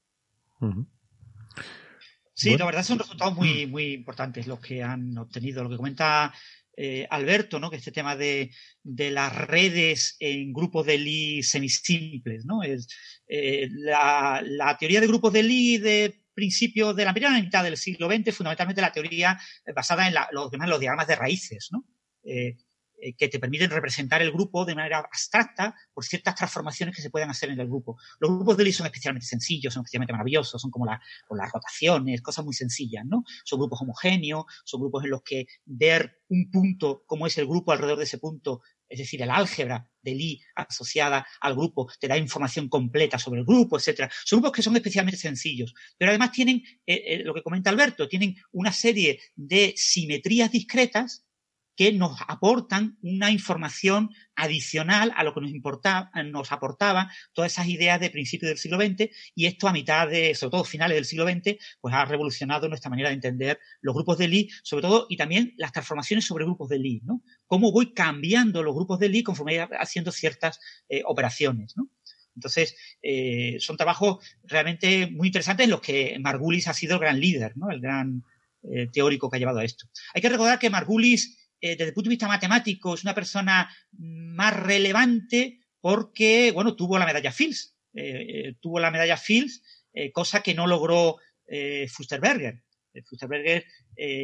Uh 0.60 0.66
-huh. 0.66 0.86
Sí, 2.34 2.50
bueno. 2.50 2.64
la 2.64 2.66
verdad 2.66 2.82
son 2.82 2.98
resultados 2.98 3.34
muy, 3.34 3.66
muy 3.66 3.94
importantes 3.94 4.46
los 4.46 4.60
que 4.60 4.82
han 4.82 5.16
obtenido. 5.16 5.62
Lo 5.62 5.70
que 5.70 5.78
comenta 5.78 6.34
eh, 6.76 7.06
Alberto, 7.08 7.58
¿no? 7.58 7.70
Que 7.70 7.76
este 7.76 7.92
tema 7.92 8.16
de, 8.16 8.50
las 8.84 9.34
redes 9.34 10.16
en 10.20 10.52
grupos 10.52 10.84
de 10.86 10.98
Lie 10.98 11.42
semisimples, 11.42 12.44
¿no? 12.44 12.62
Es, 12.62 12.86
eh, 13.26 13.68
la, 13.70 14.76
teoría 14.78 15.00
de 15.00 15.06
grupos 15.06 15.32
de 15.32 15.42
Lie 15.42 15.78
de 15.78 16.22
principios 16.34 16.94
de 16.94 17.06
la 17.06 17.14
primera 17.14 17.32
mitad 17.40 17.64
del 17.64 17.78
siglo 17.78 18.08
XX, 18.08 18.34
fundamentalmente 18.34 18.82
la 18.82 18.92
teoría 18.92 19.40
basada 19.74 20.06
en 20.06 20.14
los, 20.32 20.50
los 20.52 20.80
diagramas 20.80 21.06
de 21.06 21.16
raíces, 21.16 21.68
¿no? 21.72 21.86
Eh, 22.24 22.56
que 23.16 23.28
te 23.28 23.38
permiten 23.38 23.70
representar 23.70 24.22
el 24.22 24.32
grupo 24.32 24.64
de 24.64 24.74
manera 24.74 24.98
abstracta 24.98 25.74
por 25.92 26.04
ciertas 26.04 26.34
transformaciones 26.34 26.94
que 26.94 27.02
se 27.02 27.10
puedan 27.10 27.30
hacer 27.30 27.50
en 27.50 27.60
el 27.60 27.66
grupo. 27.66 27.98
Los 28.18 28.30
grupos 28.30 28.56
de 28.56 28.64
Lie 28.64 28.72
son 28.72 28.86
especialmente 28.86 29.26
sencillos, 29.26 29.74
son 29.74 29.82
especialmente 29.82 30.12
maravillosos, 30.12 30.60
son 30.60 30.70
como, 30.70 30.86
la, 30.86 31.00
las 31.30 31.52
rotaciones, 31.52 32.22
cosas 32.22 32.44
muy 32.44 32.54
sencillas, 32.54 33.04
¿no? 33.04 33.24
Son 33.44 33.58
grupos 33.58 33.80
homogéneos, 33.82 34.44
son 34.64 34.80
grupos 34.80 35.04
en 35.04 35.10
los 35.10 35.22
que 35.22 35.46
ver 35.64 36.20
un 36.28 36.50
punto, 36.50 37.04
como 37.06 37.26
es 37.26 37.38
el 37.38 37.46
grupo 37.46 37.72
alrededor 37.72 37.98
de 37.98 38.04
ese 38.04 38.18
punto, 38.18 38.62
es 38.88 38.98
decir, 38.98 39.20
el 39.22 39.30
álgebra 39.30 39.88
de 40.00 40.14
Lie 40.14 40.40
asociada 40.54 41.26
al 41.40 41.54
grupo, 41.54 41.90
te 41.98 42.08
da 42.08 42.16
información 42.16 42.68
completa 42.68 43.18
sobre 43.18 43.40
el 43.40 43.46
grupo, 43.46 43.76
etcétera. 43.76 44.10
Son 44.24 44.38
grupos 44.38 44.56
que 44.56 44.62
son 44.62 44.76
especialmente 44.76 45.18
sencillos, 45.18 45.74
pero 45.98 46.10
además 46.10 46.32
tienen, 46.32 46.62
eh, 46.86 47.02
eh, 47.06 47.22
lo 47.24 47.34
que 47.34 47.42
comenta 47.42 47.70
Alberto, 47.70 48.08
tienen 48.08 48.36
una 48.52 48.72
serie 48.72 49.20
de 49.34 49.74
simetrías 49.76 50.50
discretas 50.50 51.25
que 51.76 51.92
nos 51.92 52.18
aportan 52.26 52.98
una 53.02 53.30
información 53.30 54.10
adicional 54.34 55.12
a 55.14 55.24
lo 55.24 55.34
que 55.34 55.42
nos, 55.42 55.50
importaba, 55.50 56.10
nos 56.24 56.50
aportaba 56.52 57.12
todas 57.32 57.52
esas 57.52 57.68
ideas 57.68 58.00
de 58.00 58.10
principios 58.10 58.48
del 58.48 58.58
siglo 58.58 58.78
XX 58.78 59.10
y 59.34 59.46
esto 59.46 59.68
a 59.68 59.72
mitad 59.72 60.08
de, 60.08 60.34
sobre 60.34 60.52
todo 60.52 60.64
finales 60.64 60.96
del 60.96 61.04
siglo 61.04 61.26
XX, 61.28 61.56
pues 61.80 61.94
ha 61.94 62.04
revolucionado 62.04 62.68
nuestra 62.68 62.90
manera 62.90 63.10
de 63.10 63.14
entender 63.14 63.58
los 63.80 63.94
grupos 63.94 64.18
de 64.18 64.28
Lie, 64.28 64.48
sobre 64.62 64.82
todo, 64.82 65.06
y 65.08 65.16
también 65.16 65.54
las 65.56 65.72
transformaciones 65.72 66.24
sobre 66.24 66.44
grupos 66.44 66.68
de 66.68 66.78
Lie, 66.78 67.02
¿no? 67.04 67.22
Cómo 67.46 67.70
voy 67.70 67.92
cambiando 67.92 68.62
los 68.62 68.74
grupos 68.74 68.98
de 68.98 69.08
Lie 69.08 69.22
conforme 69.22 69.60
haciendo 69.78 70.10
ciertas 70.12 70.58
eh, 70.88 71.02
operaciones, 71.04 71.76
¿no? 71.76 71.88
Entonces, 72.34 72.76
eh, 73.02 73.56
son 73.60 73.76
trabajos 73.76 74.18
realmente 74.44 75.10
muy 75.10 75.28
interesantes 75.28 75.64
en 75.64 75.70
los 75.70 75.80
que 75.80 76.18
Margulis 76.20 76.68
ha 76.68 76.74
sido 76.74 76.94
el 76.94 77.00
gran 77.00 77.18
líder, 77.18 77.56
¿no? 77.56 77.70
El 77.70 77.80
gran 77.80 78.22
eh, 78.62 78.88
teórico 78.92 79.30
que 79.30 79.36
ha 79.36 79.38
llevado 79.38 79.60
a 79.60 79.64
esto. 79.64 79.86
Hay 80.12 80.20
que 80.20 80.28
recordar 80.28 80.58
que 80.58 80.70
Margulis 80.70 81.45
eh, 81.60 81.70
desde 81.70 81.88
el 81.88 81.94
punto 81.94 82.08
de 82.08 82.14
vista 82.14 82.28
matemático, 82.28 82.94
es 82.94 83.02
una 83.02 83.14
persona 83.14 83.70
más 83.92 84.54
relevante 84.54 85.60
porque, 85.80 86.50
bueno, 86.52 86.76
tuvo 86.76 86.98
la 86.98 87.06
medalla 87.06 87.32
Fields. 87.32 87.76
Eh, 87.94 88.02
eh, 88.02 88.56
tuvo 88.60 88.78
la 88.78 88.90
medalla 88.90 89.16
Fields, 89.16 89.62
cosa 90.12 90.42
que 90.42 90.52
no 90.52 90.66
logró 90.66 91.16
Fusterberger. 91.88 92.62
Fusterberger 93.06 93.64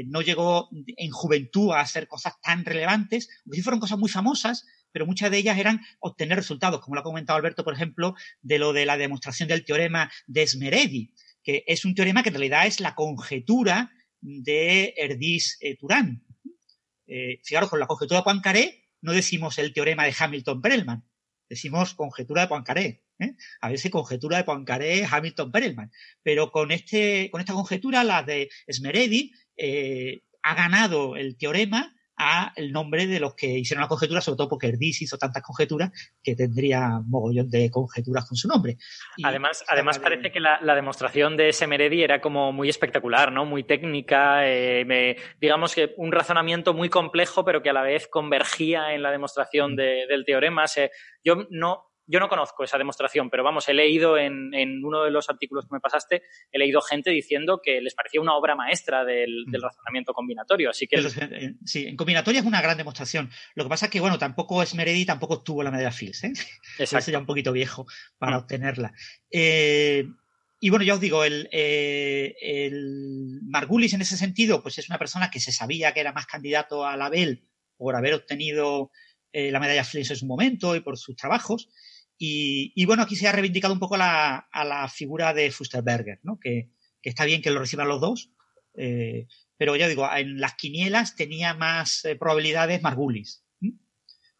no 0.04 0.20
llegó 0.20 0.68
en 0.70 1.10
juventud 1.10 1.72
a 1.72 1.80
hacer 1.80 2.06
cosas 2.06 2.34
tan 2.42 2.62
relevantes, 2.66 3.30
sí 3.50 3.62
fueron 3.62 3.80
cosas 3.80 3.98
muy 3.98 4.10
famosas, 4.10 4.66
pero 4.92 5.06
muchas 5.06 5.30
de 5.30 5.38
ellas 5.38 5.56
eran 5.56 5.80
obtener 6.00 6.36
resultados, 6.36 6.82
como 6.82 6.94
lo 6.94 7.00
ha 7.00 7.04
comentado 7.04 7.38
Alberto, 7.38 7.64
por 7.64 7.72
ejemplo, 7.72 8.14
de 8.42 8.59
lo 8.59 8.74
de 8.74 8.84
la 8.84 8.98
demostración 8.98 9.48
del 9.48 9.64
teorema 9.64 10.12
de 10.26 10.46
Smeredi, 10.46 11.14
que 11.42 11.64
es 11.66 11.86
un 11.86 11.94
teorema 11.94 12.22
que 12.22 12.28
en 12.28 12.34
realidad 12.34 12.66
es 12.66 12.80
la 12.80 12.94
conjetura 12.94 13.90
de 14.20 14.94
Erdős-Turán. 14.96 16.22
Eh, 17.06 17.40
fijaros, 17.44 17.70
con 17.70 17.80
la 17.80 17.86
conjetura 17.86 18.20
de 18.20 18.24
Poincaré 18.24 18.88
no 19.00 19.12
decimos 19.12 19.58
el 19.58 19.72
teorema 19.72 20.04
de 20.04 20.14
Hamilton-Perelman, 20.16 21.04
decimos 21.48 21.94
conjetura 21.94 22.42
de 22.42 22.48
Poincaré. 22.48 23.04
¿eh? 23.18 23.34
A 23.60 23.68
veces 23.68 23.90
conjetura 23.90 24.38
de 24.38 24.44
Poincaré, 24.44 25.04
Hamilton-Perelman. 25.04 25.90
Pero 26.22 26.50
con, 26.52 26.70
este, 26.70 27.30
con 27.30 27.40
esta 27.40 27.52
conjetura, 27.52 28.04
la 28.04 28.22
de 28.22 28.48
Smeredi, 28.70 29.32
eh, 29.56 30.22
ha 30.42 30.54
ganado 30.54 31.16
el 31.16 31.36
teorema 31.36 31.94
el 32.56 32.72
nombre 32.72 33.06
de 33.06 33.20
los 33.20 33.34
que 33.34 33.47
hicieron 33.47 33.82
la 33.82 33.89
conjetura, 33.89 34.20
sobre 34.20 34.36
todo 34.36 34.48
porque 34.48 34.68
Erdis 34.68 35.02
hizo 35.02 35.18
tantas 35.18 35.43
conjeturas 35.43 35.90
que 36.22 36.36
tendría 36.36 37.01
mogollón 37.06 37.51
de 37.51 37.70
conjeturas 37.70 38.26
con 38.28 38.36
su 38.36 38.48
nombre. 38.48 38.76
además, 39.22 39.64
además 39.68 39.98
parece 39.98 40.30
que 40.30 40.40
la, 40.40 40.59
demostración 40.74 41.36
de 41.36 41.52
Semeredi 41.52 42.02
era 42.02 42.20
como 42.20 42.52
muy 42.52 42.68
espectacular, 42.68 43.32
¿no? 43.32 43.44
Muy 43.44 43.64
técnica, 43.64 44.48
eh, 44.48 45.16
digamos 45.40 45.74
que 45.74 45.94
un 45.97 46.12
razonamiento 46.12 46.74
muy 46.74 46.89
complejo, 46.89 47.44
pero 47.44 47.62
que 47.62 47.70
a 47.70 47.74
la 47.74 47.82
vez 47.82 48.09
convergía 48.09 48.94
en 48.94 49.02
la 49.02 49.10
demostración 49.10 49.74
mm. 49.74 49.76
del 49.76 50.24
teorema. 50.24 50.64
yo 51.24 51.47
no, 51.51 51.91
yo 52.06 52.20
no 52.20 52.28
conozco 52.28 52.64
esa 52.64 52.78
demostración, 52.78 53.30
pero 53.30 53.44
vamos, 53.44 53.68
he 53.68 53.74
leído 53.74 54.18
en, 54.18 54.52
uno 54.84 55.04
de 55.04 55.10
los 55.10 55.28
artículos 55.28 55.66
que 55.66 55.74
me 55.74 55.80
pasaste, 55.80 56.22
he 56.50 56.58
leído 56.58 56.80
gente 56.80 57.10
diciendo 57.10 57.60
que 57.62 57.80
les 57.80 57.94
parecía 57.94 58.20
una 58.20 58.34
obra 58.34 58.56
maestra 58.56 59.04
del, 59.04 59.44
mm. 59.46 59.54
razonamiento 59.60 60.12
combinatorio. 60.12 60.70
Así 60.70 60.86
que. 60.86 60.96
Eh, 60.96 61.54
sí, 61.64 61.86
en 61.86 61.96
combinatoria 61.96 62.40
es 62.40 62.46
una 62.46 62.60
gran 62.60 62.76
demostración. 62.76 63.30
Lo 63.54 63.64
que 63.64 63.70
pasa 63.70 63.86
es 63.86 63.92
que, 63.92 64.00
bueno, 64.00 64.18
tampoco 64.18 64.62
es 64.62 64.74
Meredi, 64.74 65.06
tampoco 65.06 65.42
tuvo 65.42 65.62
la 65.62 65.70
medalla 65.70 65.92
Fields, 65.92 66.24
¿eh? 66.24 66.32
Exacto. 66.78 67.10
ya 67.10 67.18
un 67.18 67.26
poquito 67.26 67.52
viejo 67.52 67.86
para 68.18 68.36
mm. 68.36 68.40
obtenerla. 68.40 68.92
Eh, 69.30 70.04
y 70.60 70.70
bueno, 70.70 70.84
ya 70.84 70.94
os 70.94 71.00
digo, 71.00 71.24
el, 71.24 71.48
el 71.52 73.40
Margulis 73.42 73.94
en 73.94 74.02
ese 74.02 74.16
sentido, 74.16 74.62
pues 74.62 74.78
es 74.78 74.88
una 74.88 74.98
persona 74.98 75.30
que 75.30 75.40
se 75.40 75.50
sabía 75.50 75.92
que 75.92 76.00
era 76.00 76.12
más 76.12 76.26
candidato 76.26 76.86
a 76.86 76.96
la 76.96 77.08
Bell 77.08 77.48
por 77.76 77.96
haber 77.96 78.14
obtenido 78.14 78.92
la 79.32 79.58
medalla 79.58 79.82
Fields 79.82 80.10
en 80.10 80.16
su 80.18 80.26
momento 80.26 80.76
y 80.76 80.80
por 80.80 80.96
sus 80.96 81.16
trabajos. 81.16 81.68
Y, 82.24 82.86
bueno, 82.86 83.03
aquí 83.03 83.16
se 83.16 83.27
ha 83.27 83.32
reivindicado 83.32 83.74
un 83.74 83.81
poco 83.81 83.97
la, 83.97 84.36
a 84.36 84.65
la 84.65 84.89
figura 84.89 85.35
de 85.35 85.51
Fusterberger, 85.51 86.20
¿no? 86.23 86.39
Que, 86.39 86.70
está 87.03 87.24
bien 87.24 87.43
que 87.43 87.51
lo 87.51 87.59
reciban 87.59 87.89
los 87.89 88.01
dos, 88.01 88.31
eh, 88.74 89.27
pero 89.57 89.74
ya 89.74 89.89
digo, 89.89 90.09
en 90.15 90.40
las 90.40 90.55
quinielas 90.55 91.16
tenía 91.16 91.53
más 91.55 92.05
eh, 92.05 92.15
probabilidades 92.15 92.81
Margulis. 92.81 93.44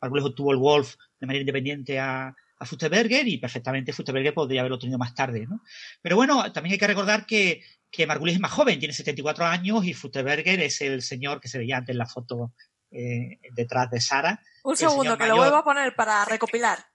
Margulis 0.01 0.27
obtuvo 0.27 0.53
el 0.53 0.59
Wolf 0.59 0.95
de 1.19 1.27
manera 1.27 1.41
independiente 1.41 1.99
a, 1.99 2.33
a 2.57 2.67
Fusterberger 2.67 3.27
y 3.27 3.39
perfectamente 3.39 3.93
Fusterberger 3.93 4.33
podría 4.33 4.61
haberlo 4.61 4.79
tenido 4.79 4.99
más 4.99 5.13
tarde, 5.17 5.45
¿no? 5.49 5.65
Pero 6.01 6.15
bueno, 6.15 6.53
también 6.53 6.75
hay 6.75 6.79
que 6.79 6.87
recordar 6.87 7.27
que, 7.27 7.65
que 7.91 8.07
Margulis 8.07 8.37
es 8.37 8.41
más 8.41 8.53
joven, 8.53 8.79
tiene 8.79 8.95
74 8.95 9.45
años 9.45 9.85
y 9.85 9.93
Fusterberger 9.93 10.61
es 10.61 10.81
el 10.83 11.03
señor 11.03 11.41
que 11.41 11.49
se 11.49 11.59
veía 11.59 11.79
antes 11.79 11.95
en 11.95 11.99
la 11.99 12.07
foto 12.07 12.55
eh, 12.93 13.41
detrás 13.55 13.91
de 13.91 14.01
Sara. 14.01 14.41
Un 14.63 14.77
segundo, 14.77 15.19
que 15.19 15.27
lo 15.27 15.35
vuelvo 15.35 15.57
a 15.57 15.65
poner 15.65 15.97
para 15.97 16.25
recopilar. 16.25 16.91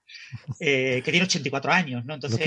Eh, 0.59 1.01
que 1.03 1.11
tiene 1.11 1.25
84 1.25 1.71
años, 1.71 2.05
¿no? 2.05 2.15
Entonces, 2.15 2.39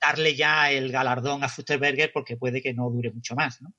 darle 0.00 0.34
ya 0.34 0.70
el 0.70 0.90
galardón 0.90 1.44
a 1.44 1.48
Fusterberger 1.48 2.10
porque 2.12 2.36
puede 2.36 2.62
que 2.62 2.74
no 2.74 2.90
dure 2.90 3.12
mucho 3.12 3.34
más, 3.34 3.60
¿no? 3.62 3.72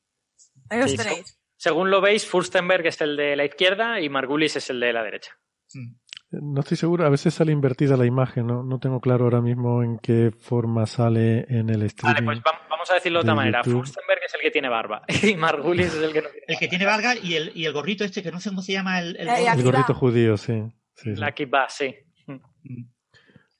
Según 1.57 1.89
lo 1.89 2.01
veis, 2.01 2.25
Furstenberg 2.25 2.85
es 2.85 3.01
el 3.01 3.17
de 3.17 3.35
la 3.35 3.45
izquierda 3.45 3.99
y 3.99 4.09
Margulis 4.09 4.55
es 4.55 4.69
el 4.69 4.79
de 4.79 4.93
la 4.93 5.03
derecha. 5.03 5.31
Mm. 5.73 5.95
No 6.29 6.59
estoy 6.59 6.75
seguro, 6.75 7.05
a 7.05 7.09
veces 7.09 7.33
sale 7.33 7.53
invertida 7.53 7.95
la 7.95 8.05
imagen, 8.05 8.47
¿no? 8.47 8.61
No 8.61 8.79
tengo 8.79 8.99
claro 8.99 9.23
ahora 9.23 9.41
mismo 9.41 9.81
en 9.81 9.97
qué 9.97 10.31
forma 10.37 10.85
sale 10.85 11.45
en 11.47 11.69
el 11.69 11.83
streaming. 11.83 12.25
Vale, 12.25 12.41
pues 12.41 12.55
vamos 12.69 12.91
a 12.91 12.95
decirlo 12.95 13.19
de 13.19 13.21
otra 13.21 13.35
manera. 13.35 13.63
Furstenberg 13.63 14.19
es 14.25 14.33
el 14.33 14.41
que 14.41 14.51
tiene 14.51 14.67
barba 14.67 15.03
y 15.23 15.35
Margulis 15.35 15.87
es 15.87 16.03
el 16.03 16.11
que 16.11 16.21
no 16.21 16.29
tiene 16.29 16.45
El 16.47 16.57
que 16.59 16.67
tiene 16.67 16.85
barba 16.85 17.15
y 17.15 17.35
el, 17.35 17.51
y 17.55 17.65
el 17.65 17.71
gorrito 17.71 18.03
este, 18.03 18.21
que 18.21 18.31
no 18.31 18.41
sé 18.41 18.49
cómo 18.49 18.61
se 18.61 18.73
llama 18.73 18.99
el... 18.99 19.15
El, 19.15 19.29
el 19.29 19.63
gorrito 19.63 19.93
judío, 19.93 20.35
sí. 20.35 20.63
sí, 20.95 21.15
La 21.15 21.31
kibbah, 21.31 21.69
sí. 21.69 21.95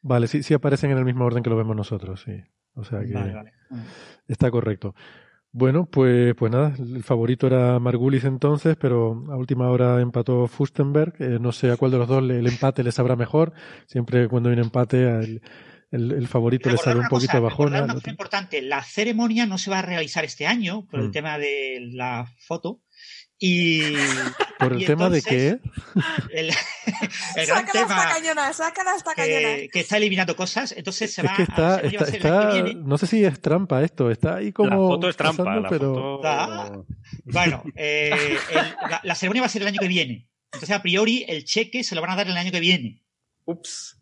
Vale, 0.01 0.27
sí, 0.27 0.43
sí 0.43 0.53
aparecen 0.53 0.91
en 0.91 0.97
el 0.97 1.05
mismo 1.05 1.25
orden 1.25 1.43
que 1.43 1.49
lo 1.49 1.57
vemos 1.57 1.75
nosotros, 1.75 2.21
sí. 2.21 2.43
O 2.75 2.83
sea 2.83 2.99
que 3.01 3.13
está 4.27 4.51
correcto. 4.51 4.93
Bueno, 5.51 5.87
pues, 5.89 6.35
pues 6.35 6.51
nada, 6.51 6.75
el 6.77 7.03
favorito 7.03 7.47
era 7.47 7.79
Margulis 7.79 8.25
entonces, 8.25 8.75
pero 8.79 9.25
a 9.31 9.37
última 9.37 9.69
hora 9.69 9.99
empató 10.01 10.47
Fustenberg. 10.47 11.15
Eh, 11.19 11.39
no 11.41 11.51
sé 11.51 11.71
a 11.71 11.77
cuál 11.77 11.91
de 11.91 11.97
los 11.97 12.07
dos 12.07 12.21
el 12.21 12.45
empate 12.45 12.83
le 12.83 12.91
sabrá 12.91 13.15
mejor. 13.15 13.53
Siempre 13.87 14.27
cuando 14.27 14.49
hay 14.49 14.53
un 14.53 14.63
empate, 14.63 15.07
el, 15.07 15.41
el, 15.91 16.27
favorito 16.27 16.69
le 16.69 16.77
sale 16.77 16.99
un 16.99 17.07
poquito 17.07 17.41
bajona. 17.41 17.83
Una 17.83 17.95
cosa 17.95 18.09
importante, 18.09 18.61
la 18.61 18.83
ceremonia 18.83 19.45
no 19.45 19.57
se 19.57 19.71
va 19.71 19.79
a 19.79 19.81
realizar 19.81 20.25
este 20.25 20.45
año 20.45 20.85
por 20.85 20.99
el 20.99 21.07
mm. 21.07 21.11
tema 21.11 21.37
de 21.39 21.89
la 21.91 22.31
foto, 22.39 22.81
y, 23.39 23.95
¿Por 24.57 24.73
el 24.73 24.85
tema 24.85 25.09
de 25.09 25.21
qué? 25.21 25.59
El, 26.31 26.49
el 27.35 27.45
gran 27.45 27.65
tema 27.67 28.13
cañona, 28.13 28.51
que, 29.15 29.69
que, 29.71 29.79
está 29.79 29.97
eliminando 29.97 30.35
cosas, 30.35 30.73
entonces 30.75 31.13
se 31.13 31.21
va 31.21 31.35
que 31.35 31.43
está, 31.43 31.75
a, 31.75 31.79
está, 31.79 32.05
está 32.05 32.63
no 32.75 32.97
sé 32.97 33.05
si 33.05 33.23
es 33.23 33.39
trampa 33.39 33.83
esto, 33.83 34.09
está 34.09 34.37
ahí 34.37 34.51
como... 34.51 34.69
La 34.69 34.75
foto 34.75 35.09
es 35.09 35.17
trampa, 35.17 35.55
la 35.59 35.69
pero... 35.69 35.93
foto... 35.93 36.85
Bueno, 37.25 37.63
eh, 37.75 38.37
la, 38.89 39.01
la, 39.03 39.15
ceremonia 39.15 39.41
va 39.41 39.45
a 39.45 39.49
ser 39.49 39.61
el 39.61 39.67
año 39.67 39.79
que 39.79 39.87
viene. 39.87 40.29
Entonces, 40.51 40.75
a 40.75 40.81
priori, 40.81 41.25
el 41.27 41.45
cheque 41.45 41.83
se 41.83 41.93
lo 41.93 42.01
van 42.01 42.11
a 42.11 42.15
dar 42.15 42.27
el 42.27 42.37
año 42.37 42.51
que 42.51 42.59
viene. 42.59 43.03
Ups. 43.45 43.97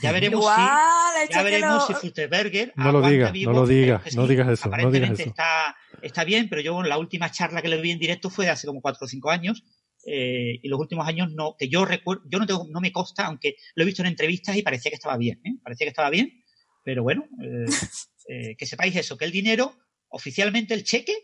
Ya 0.00 0.12
veremos 0.12 0.44
si, 0.44 1.32
ya 1.32 1.42
veremos 1.42 1.86
si 1.86 1.94
Fusterberger 1.94 2.72
no 2.76 2.92
lo 2.92 3.02
diga, 3.02 3.32
no 3.32 3.52
lo 3.52 3.66
diga, 3.66 4.00
no 4.14 4.26
digas 4.28 4.48
eso, 4.48 4.68
no 4.68 4.90
digas 4.92 5.10
eso. 5.10 5.30
Está, 5.30 5.76
está 6.02 6.24
bien, 6.24 6.48
pero 6.48 6.62
yo 6.62 6.82
la 6.82 6.98
última 6.98 7.30
charla 7.30 7.62
que 7.62 7.68
le 7.68 7.80
vi 7.80 7.90
en 7.90 7.98
directo 7.98 8.30
fue 8.30 8.48
hace 8.48 8.66
como 8.66 8.80
cuatro 8.80 9.04
o 9.04 9.08
cinco 9.08 9.30
años 9.30 9.64
eh, 10.06 10.58
y 10.62 10.68
los 10.68 10.78
últimos 10.78 11.06
años 11.06 11.30
no, 11.32 11.56
que 11.58 11.68
yo 11.68 11.84
recuerdo, 11.84 12.22
yo 12.30 12.38
no 12.38 12.46
tengo, 12.46 12.66
no 12.70 12.80
me 12.80 12.92
consta, 12.92 13.26
aunque 13.26 13.56
lo 13.74 13.82
he 13.82 13.86
visto 13.86 14.02
en 14.02 14.08
entrevistas 14.08 14.56
y 14.56 14.62
parecía 14.62 14.90
que 14.90 14.96
estaba 14.96 15.16
bien, 15.16 15.40
¿eh? 15.44 15.56
parecía 15.62 15.84
que 15.84 15.90
estaba 15.90 16.10
bien, 16.10 16.44
pero 16.84 17.02
bueno, 17.02 17.24
eh, 17.42 17.66
eh, 18.28 18.56
que 18.56 18.66
sepáis 18.66 18.96
eso, 18.96 19.16
que 19.16 19.24
el 19.24 19.32
dinero, 19.32 19.76
oficialmente 20.08 20.74
el 20.74 20.84
cheque, 20.84 21.14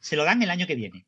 se 0.00 0.16
lo 0.16 0.24
dan 0.24 0.42
el 0.42 0.50
año 0.50 0.66
que 0.66 0.74
viene. 0.74 1.06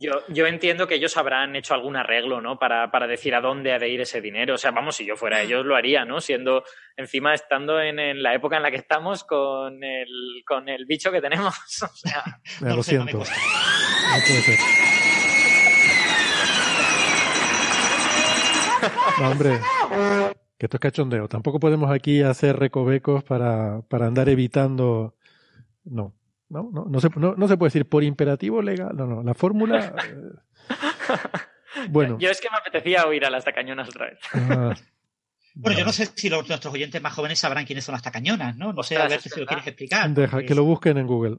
Yo, 0.00 0.10
yo 0.28 0.46
entiendo 0.48 0.88
que 0.88 0.96
ellos 0.96 1.16
habrán 1.16 1.54
hecho 1.54 1.74
algún 1.74 1.96
arreglo, 1.96 2.40
¿no? 2.40 2.58
Para, 2.58 2.90
para 2.90 3.06
decir 3.06 3.36
a 3.36 3.40
dónde 3.40 3.72
ha 3.72 3.78
de 3.78 3.88
ir 3.88 4.00
ese 4.00 4.20
dinero. 4.20 4.54
O 4.54 4.58
sea, 4.58 4.72
vamos, 4.72 4.96
si 4.96 5.06
yo 5.06 5.16
fuera 5.16 5.38
mm. 5.38 5.40
ellos 5.42 5.64
lo 5.64 5.76
haría, 5.76 6.04
¿no? 6.04 6.20
Siendo, 6.20 6.64
encima 6.96 7.34
estando 7.34 7.80
en, 7.80 8.00
en, 8.00 8.22
la 8.22 8.34
época 8.34 8.56
en 8.56 8.64
la 8.64 8.72
que 8.72 8.78
estamos 8.78 9.22
con 9.22 9.84
el, 9.84 10.42
con 10.44 10.68
el 10.68 10.86
bicho 10.86 11.12
que 11.12 11.20
tenemos. 11.20 11.54
O 11.84 11.96
sea, 11.96 12.24
no 12.60 12.76
lo, 12.76 12.82
siento. 12.82 13.18
No 13.18 13.24
puede 13.24 14.40
ser. 14.42 14.58
No, 19.20 19.30
hombre, 19.30 19.60
que 20.58 20.66
esto 20.66 20.76
es 20.76 20.80
cachondeo. 20.80 21.28
Tampoco 21.28 21.60
podemos 21.60 21.90
aquí 21.90 22.22
hacer 22.22 22.56
recovecos 22.58 23.22
para, 23.22 23.82
para 23.88 24.06
andar 24.06 24.28
evitando. 24.28 25.14
No, 25.84 26.14
no, 26.48 26.68
no, 26.72 26.84
no 26.88 27.00
se, 27.00 27.08
no, 27.16 27.34
no 27.36 27.48
se 27.48 27.56
puede 27.56 27.68
decir 27.68 27.88
por 27.88 28.04
imperativo 28.04 28.62
legal. 28.62 28.90
No, 28.94 29.06
no, 29.06 29.22
la 29.22 29.34
fórmula. 29.34 29.94
eh, 30.68 31.86
bueno, 31.88 32.18
Yo 32.18 32.30
es 32.30 32.40
que 32.40 32.48
me 32.50 32.56
apetecía 32.56 33.06
oír 33.06 33.24
a 33.24 33.30
las 33.30 33.44
tacañonas 33.44 33.88
otra 33.88 34.06
vez. 34.06 34.18
ah, 34.34 34.74
Bueno, 35.56 35.78
yo 35.78 35.84
no 35.84 35.92
sé 35.92 36.06
si 36.14 36.28
los- 36.28 36.48
nuestros 36.48 36.72
oyentes 36.74 37.00
más 37.02 37.12
jóvenes 37.14 37.38
sabrán 37.38 37.64
quiénes 37.64 37.84
son 37.84 37.92
las 37.94 38.02
tacañonas, 38.02 38.56
¿no? 38.56 38.72
No 38.72 38.82
sé, 38.82 38.96
a 38.96 39.08
ver 39.08 39.20
si 39.20 39.28
lo 39.40 39.46
quieres 39.46 39.66
explicar. 39.66 40.08
deja 40.10 40.42
que 40.42 40.54
lo 40.54 40.64
busquen 40.64 40.98
en 40.98 41.06
Google. 41.06 41.38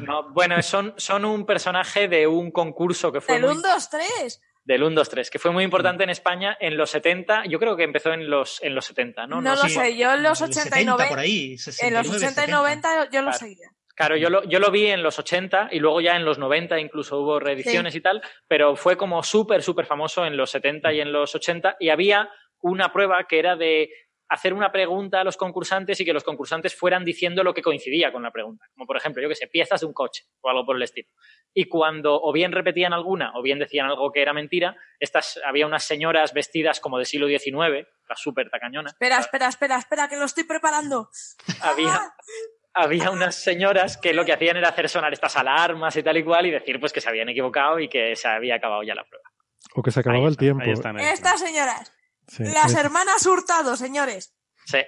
No, 0.00 0.32
bueno, 0.32 0.60
son, 0.62 0.94
son 0.96 1.24
un 1.24 1.46
personaje 1.46 2.08
de 2.08 2.26
un 2.26 2.50
concurso 2.50 3.10
que 3.10 3.20
fue 3.20 3.36
El 3.36 3.42
muy, 3.42 3.52
1, 3.52 3.62
2, 3.62 3.90
3. 3.90 4.40
del 4.64 4.82
1, 4.82 4.94
2, 4.94 5.08
3, 5.08 5.30
que 5.30 5.38
fue 5.38 5.50
muy 5.50 5.64
importante 5.64 6.04
en 6.04 6.10
España 6.10 6.56
en 6.60 6.76
los 6.76 6.90
70. 6.90 7.44
Yo 7.46 7.58
creo 7.58 7.76
que 7.76 7.84
empezó 7.84 8.12
en 8.12 8.28
los, 8.28 8.62
en 8.62 8.74
los 8.74 8.84
70, 8.84 9.26
¿no? 9.26 9.40
No, 9.40 9.50
lo 9.54 9.62
sé. 9.62 9.70
sé, 9.70 9.96
yo 9.96 10.12
en 10.14 10.22
los 10.22 10.40
en 10.40 10.46
el 10.46 10.50
80 10.50 10.60
y 10.80 10.84
70 10.84 10.90
90. 10.92 11.08
por 11.08 11.18
ahí, 11.18 11.52
En 11.52 11.58
69, 11.58 12.08
los 12.08 12.16
80 12.16 12.26
y 12.26 12.34
70. 12.34 12.56
90 12.56 12.88
yo 13.10 13.22
lo 13.22 13.26
Claro. 13.30 13.38
seguía. 13.38 13.68
Claro, 13.96 14.16
yo 14.16 14.28
lo, 14.28 14.44
yo 14.44 14.60
lo 14.60 14.70
vi 14.70 14.86
en 14.86 15.02
los 15.02 15.18
80 15.18 15.70
y 15.72 15.80
luego 15.80 16.02
ya 16.02 16.16
en 16.16 16.24
los 16.26 16.38
90 16.38 16.78
incluso 16.78 17.18
hubo 17.18 17.40
reediciones 17.40 17.94
y 17.94 18.02
tal, 18.02 18.20
pero 18.46 18.76
fue 18.76 18.96
como 18.96 19.22
súper, 19.22 19.62
súper 19.62 19.86
famoso 19.86 20.26
en 20.26 20.36
los 20.36 20.50
70 20.50 20.92
y 20.92 21.00
en 21.00 21.12
los 21.12 21.34
80 21.34 21.76
y 21.80 21.88
había 21.88 22.30
una 22.60 22.92
prueba 22.92 23.24
que 23.24 23.38
era 23.38 23.56
de 23.56 23.88
hacer 24.28 24.52
una 24.52 24.72
pregunta 24.72 25.20
a 25.20 25.24
los 25.24 25.36
concursantes 25.36 26.00
y 26.00 26.04
que 26.04 26.12
los 26.12 26.24
concursantes 26.24 26.74
fueran 26.74 27.04
diciendo 27.04 27.42
lo 27.42 27.54
que 27.54 27.62
coincidía 27.62 28.12
con 28.12 28.22
la 28.22 28.30
pregunta. 28.30 28.66
Como 28.74 28.86
por 28.86 28.96
ejemplo, 28.96 29.22
yo 29.22 29.28
que 29.28 29.34
sé, 29.34 29.46
piezas 29.46 29.80
de 29.80 29.86
un 29.86 29.92
coche 29.92 30.24
o 30.40 30.50
algo 30.50 30.66
por 30.66 30.76
el 30.76 30.82
estilo. 30.82 31.08
Y 31.54 31.66
cuando 31.66 32.20
o 32.20 32.32
bien 32.32 32.52
repetían 32.52 32.92
alguna 32.92 33.32
o 33.34 33.42
bien 33.42 33.58
decían 33.58 33.86
algo 33.86 34.10
que 34.12 34.22
era 34.22 34.32
mentira, 34.32 34.76
estas, 34.98 35.40
había 35.46 35.66
unas 35.66 35.84
señoras 35.84 36.34
vestidas 36.34 36.80
como 36.80 36.98
del 36.98 37.06
siglo 37.06 37.28
XIX, 37.28 37.86
las 38.08 38.20
súper 38.20 38.50
tacañonas. 38.50 38.92
Espera, 38.92 39.18
espera, 39.18 39.48
espera, 39.48 39.78
espera, 39.78 40.08
que 40.08 40.16
lo 40.16 40.24
estoy 40.24 40.44
preparando. 40.44 41.08
Había, 41.62 42.00
había 42.76 43.10
unas 43.10 43.34
señoras 43.34 43.96
que 43.96 44.12
lo 44.14 44.24
que 44.24 44.32
hacían 44.32 44.56
era 44.56 44.68
hacer 44.68 44.88
sonar 44.88 45.12
estas 45.12 45.36
alarmas 45.36 45.96
y 45.96 46.02
tal 46.02 46.16
y 46.18 46.24
cual 46.24 46.46
y 46.46 46.50
decir 46.50 46.78
pues 46.78 46.92
que 46.92 47.00
se 47.00 47.08
habían 47.08 47.28
equivocado 47.28 47.78
y 47.80 47.88
que 47.88 48.14
se 48.16 48.28
había 48.28 48.56
acabado 48.56 48.82
ya 48.82 48.94
la 48.94 49.04
prueba. 49.04 49.28
O 49.74 49.82
que 49.82 49.90
se 49.90 50.00
acababa 50.00 50.18
Ahí 50.20 50.26
el 50.26 50.30
está, 50.32 50.40
tiempo. 50.40 50.64
ahí 50.64 50.70
están, 50.72 50.96
ahí 50.96 51.04
están. 51.06 51.14
Estas 51.14 51.40
señoras. 51.40 51.92
Sí, 52.28 52.44
Las 52.44 52.72
es- 52.72 52.78
hermanas 52.78 53.26
Hurtado, 53.26 53.76
señores. 53.76 54.34
Sí. 54.66 54.78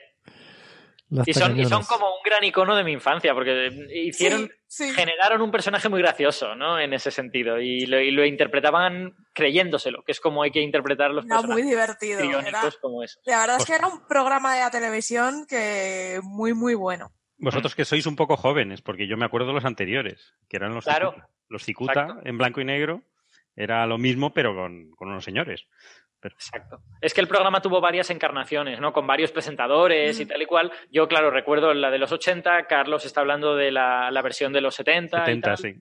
Y 1.25 1.33
son, 1.33 1.59
y 1.59 1.65
son 1.65 1.85
como 1.85 2.05
un 2.07 2.21
gran 2.23 2.45
icono 2.45 2.77
de 2.77 2.85
mi 2.85 2.93
infancia, 2.93 3.33
porque 3.33 3.71
hicieron, 3.95 4.51
Sí, 4.67 4.89
sí. 4.89 4.95
generaron 4.95 5.41
un 5.41 5.51
personaje 5.51 5.89
muy 5.89 6.03
gracioso, 6.03 6.55
¿no? 6.55 6.79
En 6.79 6.93
ese 6.93 7.11
sentido. 7.11 7.59
Y 7.59 7.87
lo, 7.87 7.99
y 7.99 8.11
lo 8.11 8.27
interpretaban 8.27 9.15
creyéndoselo, 9.33 10.03
que 10.05 10.13
es 10.13 10.21
como 10.21 10.43
hay 10.43 10.51
que 10.51 10.61
interpretar 10.61 11.11
los 11.13 11.25
No, 11.25 11.37
muy 11.37 11.43
personajes 11.63 11.71
divertido. 11.71 12.19
Era, 12.21 12.29
irónicos 12.29 12.77
como 12.83 13.03
eso. 13.03 13.21
la 13.25 13.41
verdad 13.41 13.57
es 13.59 13.65
que 13.65 13.73
era 13.75 13.87
un 13.87 14.07
programa 14.07 14.55
de 14.55 14.61
la 14.61 14.71
televisión 14.71 15.47
que 15.49 16.21
muy, 16.23 16.53
muy 16.53 16.75
bueno. 16.75 17.11
Vosotros 17.39 17.75
que 17.75 17.85
sois 17.85 18.07
un 18.07 18.17
poco 18.17 18.37
jóvenes, 18.37 18.83
porque 18.83 19.07
yo 19.07 19.17
me 19.17 19.25
acuerdo 19.25 19.49
de 19.49 19.55
los 19.55 19.65
anteriores, 19.65 20.35
que 20.49 20.57
eran 20.57 20.75
los 20.75 20.85
Claro. 20.85 21.13
Cicuta. 21.13 21.29
Los 21.49 21.63
Cicuta 21.65 21.93
Exacto. 22.03 22.21
en 22.25 22.37
blanco 22.39 22.61
y 22.61 22.65
negro 22.65 23.03
era 23.57 23.87
lo 23.87 23.97
mismo, 23.99 24.33
pero 24.35 24.55
con, 24.55 24.91
con 24.91 25.09
unos 25.09 25.25
señores. 25.25 25.67
Pero- 26.21 26.35
Exacto. 26.35 26.81
Es 27.01 27.15
que 27.15 27.21
el 27.21 27.29
programa 27.29 27.63
tuvo 27.63 27.81
varias 27.81 28.11
encarnaciones, 28.11 28.81
¿no? 28.81 28.93
Con 28.93 29.07
varios 29.07 29.31
presentadores 29.31 30.19
y 30.19 30.25
Mm. 30.25 30.29
tal 30.29 30.43
y 30.43 30.47
cual. 30.47 30.73
Yo, 30.91 31.07
claro, 31.07 31.31
recuerdo 31.31 31.73
la 31.75 31.91
de 31.93 31.99
los 31.99 32.11
80, 32.11 32.67
Carlos 32.67 33.05
está 33.07 33.21
hablando 33.21 33.55
de 33.55 33.71
la, 33.71 34.11
la 34.11 34.21
versión 34.23 34.53
de 34.53 34.61
los 34.61 34.75
70. 34.75 35.19
y 35.19 35.21
70, 35.27 35.49
tal. 35.49 35.57
sí. 35.59 35.75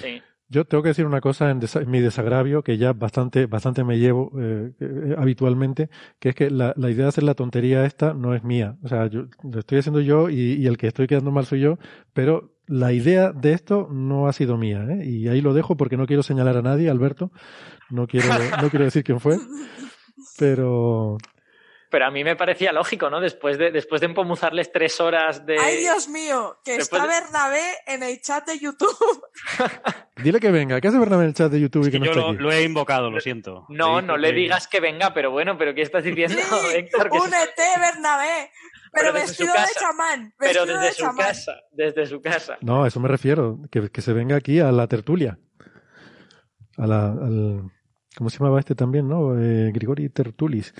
Sí. 0.00 0.22
Yo 0.52 0.66
tengo 0.66 0.82
que 0.82 0.90
decir 0.90 1.06
una 1.06 1.22
cosa 1.22 1.50
en, 1.50 1.60
mi 1.86 2.00
desagravio 2.00 2.62
que 2.62 2.76
ya 2.76 2.92
bastante, 2.92 3.46
bastante 3.46 3.84
me 3.84 3.98
llevo 3.98 4.30
eh, 4.38 4.72
eh, 4.80 5.14
habitualmente, 5.16 5.88
que 6.18 6.28
es 6.28 6.34
que 6.34 6.50
la, 6.50 6.74
idea 6.76 7.04
de 7.04 7.08
hacer 7.08 7.24
la 7.24 7.32
tontería 7.32 7.86
esta 7.86 8.12
no 8.12 8.34
es 8.34 8.44
mía. 8.44 8.76
O 8.82 8.88
sea, 8.88 9.08
lo 9.08 9.58
estoy 9.58 9.78
haciendo 9.78 10.00
yo 10.00 10.28
y, 10.28 10.54
y 10.54 10.66
el 10.66 10.76
que 10.76 10.88
estoy 10.88 11.06
quedando 11.06 11.30
mal 11.30 11.46
soy 11.46 11.60
yo, 11.60 11.78
pero 12.12 12.52
la 12.66 12.92
idea 12.92 13.32
de 13.32 13.54
esto 13.54 13.88
no 13.90 14.28
ha 14.28 14.34
sido 14.34 14.58
mía. 14.58 14.86
¿eh? 14.90 15.06
Y 15.06 15.28
ahí 15.28 15.40
lo 15.40 15.54
dejo 15.54 15.78
porque 15.78 15.96
no 15.96 16.06
quiero 16.06 16.22
señalar 16.22 16.58
a 16.58 16.62
nadie, 16.62 16.90
Alberto. 16.90 17.32
No 17.88 18.06
quiero, 18.06 18.28
no 18.60 18.68
quiero 18.68 18.84
decir 18.84 19.04
quién 19.04 19.20
fue. 19.20 19.38
Pero 20.38 21.16
Pero 21.92 22.06
a 22.06 22.10
mí 22.10 22.24
me 22.24 22.34
parecía 22.34 22.72
lógico, 22.72 23.08
¿no? 23.10 23.20
Después 23.20 23.58
de, 23.58 23.70
después 23.70 24.00
de 24.00 24.06
empomuzarles 24.08 24.72
tres 24.72 24.98
horas 25.00 25.44
de. 25.46 25.58
Ay, 25.60 25.76
Dios 25.76 26.08
mío, 26.08 26.56
que 26.64 26.78
Después 26.78 27.02
está 27.02 27.14
de- 27.14 27.20
Bernabé 27.20 27.62
en 27.86 28.02
el 28.02 28.20
chat 28.20 28.44
de 28.46 28.58
YouTube. 28.58 29.22
dile 30.24 30.40
que 30.40 30.50
venga. 30.50 30.80
¿Qué 30.80 30.88
hace 30.88 30.98
Bernabé 30.98 31.24
en 31.24 31.28
el 31.28 31.34
chat 31.34 31.52
de 31.52 31.60
YouTube 31.60 31.82
y 31.84 31.86
Es 31.88 31.92
que 31.92 31.92
que 31.92 31.98
no 32.00 32.04
yo 32.06 32.10
está 32.12 32.22
lo, 32.22 32.28
aquí? 32.30 32.38
lo 32.42 32.50
he 32.52 32.62
invocado, 32.64 33.10
lo 33.10 33.20
siento. 33.20 33.66
No, 33.68 34.00
no 34.02 34.16
le 34.16 34.32
digas 34.32 34.66
que 34.68 34.80
venga, 34.80 35.12
pero 35.14 35.30
bueno, 35.30 35.56
pero 35.58 35.74
¿qué 35.74 35.82
estás 35.82 36.02
diciendo, 36.02 36.36
Sí, 36.40 36.66
Héctor? 36.76 37.10
Que 37.10 37.18
se- 37.20 37.24
únete, 37.26 37.62
Bernabé. 37.78 38.50
Pero, 38.94 39.12
Pero 39.12 39.12
vestido 39.12 39.52
de 39.52 39.58
chamán. 39.78 40.34
Pero 40.38 40.52
Vestido 40.64 40.66
desde 40.66 40.86
de 40.86 40.92
su 40.92 41.02
chamán. 41.02 41.16
casa, 41.26 41.52
desde 41.70 42.06
su 42.06 42.20
casa. 42.20 42.58
No, 42.62 42.84
a 42.84 42.88
eso 42.88 43.00
me 43.00 43.08
refiero. 43.08 43.58
Que, 43.70 43.88
que 43.90 44.02
se 44.02 44.12
venga 44.12 44.36
aquí 44.36 44.60
a 44.60 44.70
la 44.72 44.86
tertulia. 44.86 45.38
A 46.78 46.86
la, 46.86 47.06
al, 47.06 47.70
¿Cómo 48.16 48.28
se 48.30 48.38
llamaba 48.38 48.60
este 48.60 48.74
también, 48.74 49.08
no? 49.08 49.38
Eh, 49.38 49.70
Grigori 49.72 50.08
Tertulis. 50.10 50.74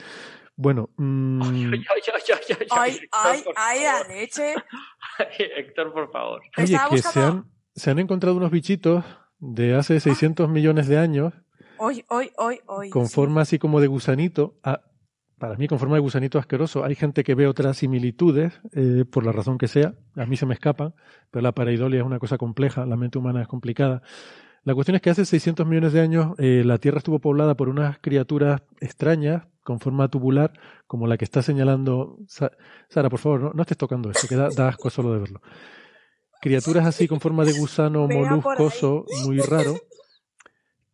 Bueno, 0.63 0.91
mm, 0.97 1.43
Ay, 1.43 1.65
ay, 1.75 1.83
ay, 1.91 2.03
ay, 2.15 2.57
ay, 2.61 2.67
Ay, 2.71 2.91
Héctor, 2.93 3.21
ay, 3.25 3.43
por 3.43 3.55
ay, 3.57 3.79
favor. 3.81 4.09
la 4.09 4.15
leche. 4.15 4.55
Ay, 5.19 5.47
Héctor, 5.57 5.93
por 5.93 6.11
favor. 6.13 6.41
oye, 6.57 6.77
que 6.91 6.99
se 6.99 7.21
han, 7.21 7.51
se 7.75 7.91
han 7.91 7.99
encontrado 7.99 8.37
unos 8.37 8.51
bichitos 8.51 9.05
de 9.41 9.75
hace 9.75 9.99
600 10.01 10.49
millones 10.49 10.87
de 10.89 10.99
años 10.99 11.35
Hoy, 11.79 12.05
hoy, 12.09 12.31
hoy, 12.39 12.61
hoy. 12.67 12.91
con 12.91 13.07
sí. 13.09 13.15
forma 13.15 13.41
así 13.41 13.59
como 13.59 13.81
de 13.81 13.89
gusanito. 13.89 14.57
Ah, 14.63 14.81
para 15.39 15.57
mí, 15.57 15.67
con 15.67 15.81
forma 15.81 15.97
de 15.97 16.01
gusanito 16.01 16.39
asqueroso. 16.39 16.85
Hay 16.85 16.95
gente 16.95 17.25
que 17.25 17.35
ve 17.35 17.49
otras 17.49 17.77
similitudes, 17.79 18.61
eh, 18.73 19.05
por 19.11 19.27
la 19.27 19.33
razón 19.33 19.59
que 19.59 19.67
sea. 19.67 19.95
A 20.15 20.25
mí 20.25 20.37
se 20.37 20.47
me 20.47 20.55
escapan, 20.55 20.95
pero 21.33 21.43
la 21.43 21.51
pareidolia 21.51 21.99
es 21.99 22.07
una 22.07 22.21
cosa 22.21 22.39
compleja, 22.39 22.87
la 22.87 22.97
mente 22.97 23.19
humana 23.19 23.43
es 23.43 23.49
complicada. 23.49 24.03
La 24.65 24.75
cuestión 24.75 24.95
es 24.95 25.03
que 25.03 25.11
hace 25.11 25.25
600 25.25 25.67
millones 25.67 25.93
de 25.93 26.01
años 26.01 26.35
eh, 26.39 26.63
la 26.65 26.79
Tierra 26.79 26.99
estuvo 26.99 27.19
poblada 27.19 27.57
por 27.57 27.69
unas 27.69 27.99
criaturas 27.99 28.63
extrañas 28.81 29.43
con 29.65 29.81
forma 29.81 30.09
tubular, 30.09 30.53
como 30.87 31.07
la 31.07 31.17
que 31.17 31.25
está 31.25 31.43
señalando 31.43 32.19
Sa- 32.29 32.53
Sara. 32.89 33.11
Por 33.11 33.19
favor, 33.19 33.41
no, 33.41 33.53
no 33.55 33.63
estés 33.63 33.77
tocando 33.79 34.11
esto, 34.11 34.29
que 34.29 34.37
da, 34.37 34.49
da 34.57 34.69
asco 34.69 34.89
solo 34.91 35.13
de 35.13 35.21
verlo. 35.21 35.41
Criaturas 36.41 36.87
así 36.87 37.07
con 37.09 37.21
forma 37.21 37.45
de 37.45 37.53
gusano 37.53 38.07
moluscoso, 38.09 39.05
muy 39.25 39.39
raro, 39.39 39.75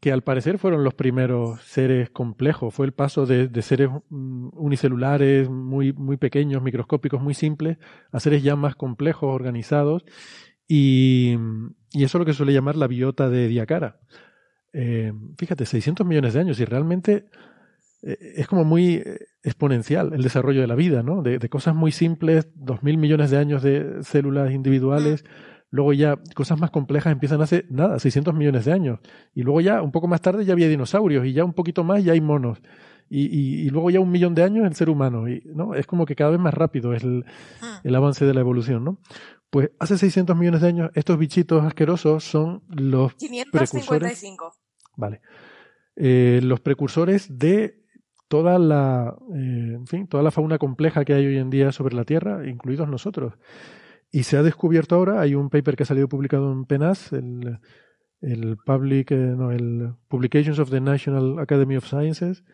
que 0.01 0.13
al 0.13 0.23
parecer 0.23 0.59
fueron 0.59 0.85
los 0.85 0.95
primeros 0.95 1.63
seres 1.63 2.11
complejos. 2.11 2.75
Fue 2.75 2.85
el 2.87 2.93
paso 2.93 3.25
de, 3.27 3.49
de 3.49 3.63
seres 3.63 3.89
mm, 4.11 4.49
unicelulares, 4.53 5.49
muy, 5.49 5.93
muy 5.95 6.17
pequeños, 6.19 6.63
microscópicos, 6.63 7.21
muy 7.23 7.33
simples, 7.35 7.79
a 8.13 8.21
seres 8.21 8.43
ya 8.43 8.57
más 8.57 8.77
complejos, 8.77 9.35
organizados. 9.35 10.05
Y, 10.69 11.37
y 11.93 12.05
eso 12.05 12.19
es 12.19 12.21
lo 12.21 12.27
que 12.27 12.35
suele 12.35 12.53
llamar 12.53 12.77
la 12.77 12.87
biota 12.87 13.29
de 13.29 13.49
Diacara. 13.49 14.01
Eh, 14.73 15.13
fíjate, 15.39 15.65
600 15.67 16.07
millones 16.07 16.35
de 16.35 16.41
años 16.41 16.61
y 16.61 16.65
realmente 16.65 17.27
eh, 18.03 18.17
es 18.37 18.47
como 18.47 18.65
muy 18.65 18.97
eh, 18.97 19.19
exponencial 19.43 20.13
el 20.13 20.23
desarrollo 20.23 20.61
de 20.61 20.67
la 20.67 20.75
vida, 20.75 21.03
¿no? 21.03 21.23
De, 21.23 21.39
de 21.39 21.49
cosas 21.49 21.75
muy 21.75 21.91
simples, 21.93 22.49
2.000 22.55 22.99
millones 22.99 23.31
de 23.31 23.39
años 23.39 23.63
de 23.63 24.03
células 24.03 24.53
individuales, 24.53 25.25
luego 25.71 25.93
ya 25.95 26.17
cosas 26.35 26.61
más 26.61 26.71
complejas 26.71 27.13
empiezan 27.13 27.41
hace, 27.41 27.65
nada, 27.71 27.99
600 27.99 28.35
millones 28.35 28.65
de 28.67 28.73
años. 28.73 29.01
Y 29.35 29.43
luego 29.43 29.61
ya, 29.61 29.83
un 29.83 29.91
poco 29.93 30.07
más 30.07 30.21
tarde, 30.21 30.45
ya 30.45 30.53
había 30.53 30.69
dinosaurios 30.69 31.25
y 31.27 31.33
ya 31.33 31.45
un 31.45 31.55
poquito 31.55 31.83
más 31.85 32.05
ya 32.05 32.13
hay 32.13 32.21
monos. 32.21 32.59
Y, 33.11 33.23
y- 33.27 33.67
y 33.67 33.71
luego 33.71 33.89
ya 33.89 34.01
un 34.01 34.11
millón 34.11 34.35
de 34.35 34.43
años 34.43 34.67
el 34.67 34.75
ser 34.75 34.91
humano. 34.91 35.29
Y, 35.31 35.43
¿no? 35.47 35.75
Es 35.75 35.87
como 35.87 36.05
que 36.05 36.15
cada 36.15 36.31
vez 36.31 36.41
más 36.41 36.53
rápido 36.53 36.93
es 36.93 37.03
el, 37.05 37.25
el 37.83 37.95
avance 37.95 38.27
de 38.27 38.35
la 38.35 38.41
evolución, 38.41 38.85
¿no? 38.85 38.99
Pues 39.51 39.71
hace 39.79 39.97
600 39.97 40.37
millones 40.37 40.61
de 40.61 40.69
años 40.69 40.91
estos 40.95 41.19
bichitos 41.19 41.65
asquerosos 41.65 42.25
son 42.25 42.63
los 42.69 43.15
precursores 43.15 44.21
555. 44.21 44.53
Vale. 44.97 45.21
Eh, 45.97 46.41
los 46.43 46.61
precursores 46.61 47.39
de 47.39 47.83
toda 48.29 48.59
la, 48.59 49.17
eh, 49.35 49.73
en 49.75 49.87
fin, 49.87 50.07
toda 50.07 50.23
la 50.23 50.31
fauna 50.31 50.59
compleja 50.59 51.05
que 51.05 51.15
hay 51.15 51.27
hoy 51.27 51.39
en 51.39 51.51
día 51.51 51.73
sobre 51.73 51.97
la 51.97 52.05
Tierra, 52.05 52.47
incluidos 52.47 52.89
nosotros. 52.89 53.35
Y 54.11 54.23
se 54.25 54.37
ha 54.37 54.43
descubierto 54.43 54.95
ahora, 54.95 55.21
hay 55.21 55.35
un 55.35 55.51
paper 55.51 55.77
que 55.77 55.83
ha 55.83 55.87
salido 55.87 56.09
publicado 56.09 56.53
en 56.53 56.65
PENAS, 56.65 57.13
el, 57.13 57.59
el 58.21 58.57
Public, 58.59 59.11
eh, 59.13 59.17
no, 59.17 59.51
el 59.51 59.95
Publications 60.09 60.59
of 60.59 60.71
the 60.71 60.81
National 60.81 61.39
Academy 61.39 61.77
of 61.77 61.87
Sciences, 61.87 62.45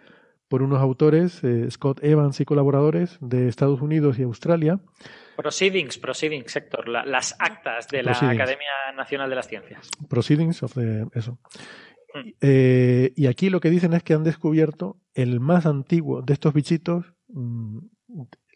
por 0.49 0.63
unos 0.63 0.81
autores, 0.81 1.43
eh, 1.43 1.71
Scott 1.71 2.03
Evans 2.03 2.41
y 2.41 2.45
colaboradores 2.45 3.19
de 3.21 3.49
Estados 3.49 3.83
Unidos 3.83 4.19
y 4.19 4.23
Australia, 4.23 4.81
Proceedings, 5.37 5.99
proceedings, 5.99 6.55
Héctor. 6.57 6.89
la- 6.89 7.05
las 7.05 7.35
actas 7.39 7.89
de 7.89 8.03
la. 8.03 8.13
Academia 8.13 8.69
Nacional 8.97 9.29
de 9.31 9.37
las 9.37 9.49
Ciencias. 9.49 9.89
Proceedings 10.09 10.63
of 10.63 10.75
the, 10.75 11.07
eso. 11.15 11.39
Mm. 12.15 12.31
Eh, 12.41 13.13
y 13.17 13.27
aquí 13.27 13.51
lo 13.51 13.61
que 13.61 13.71
dicen 13.71 13.93
es 13.93 14.03
que 14.03 14.15
han 14.15 14.25
descubierto 14.25 14.99
el 15.15 15.41
más 15.41 15.67
antiguo 15.67 16.23
de 16.23 16.33
estos 16.35 16.55
bichitos, 16.55 17.13
mm, 17.29 17.79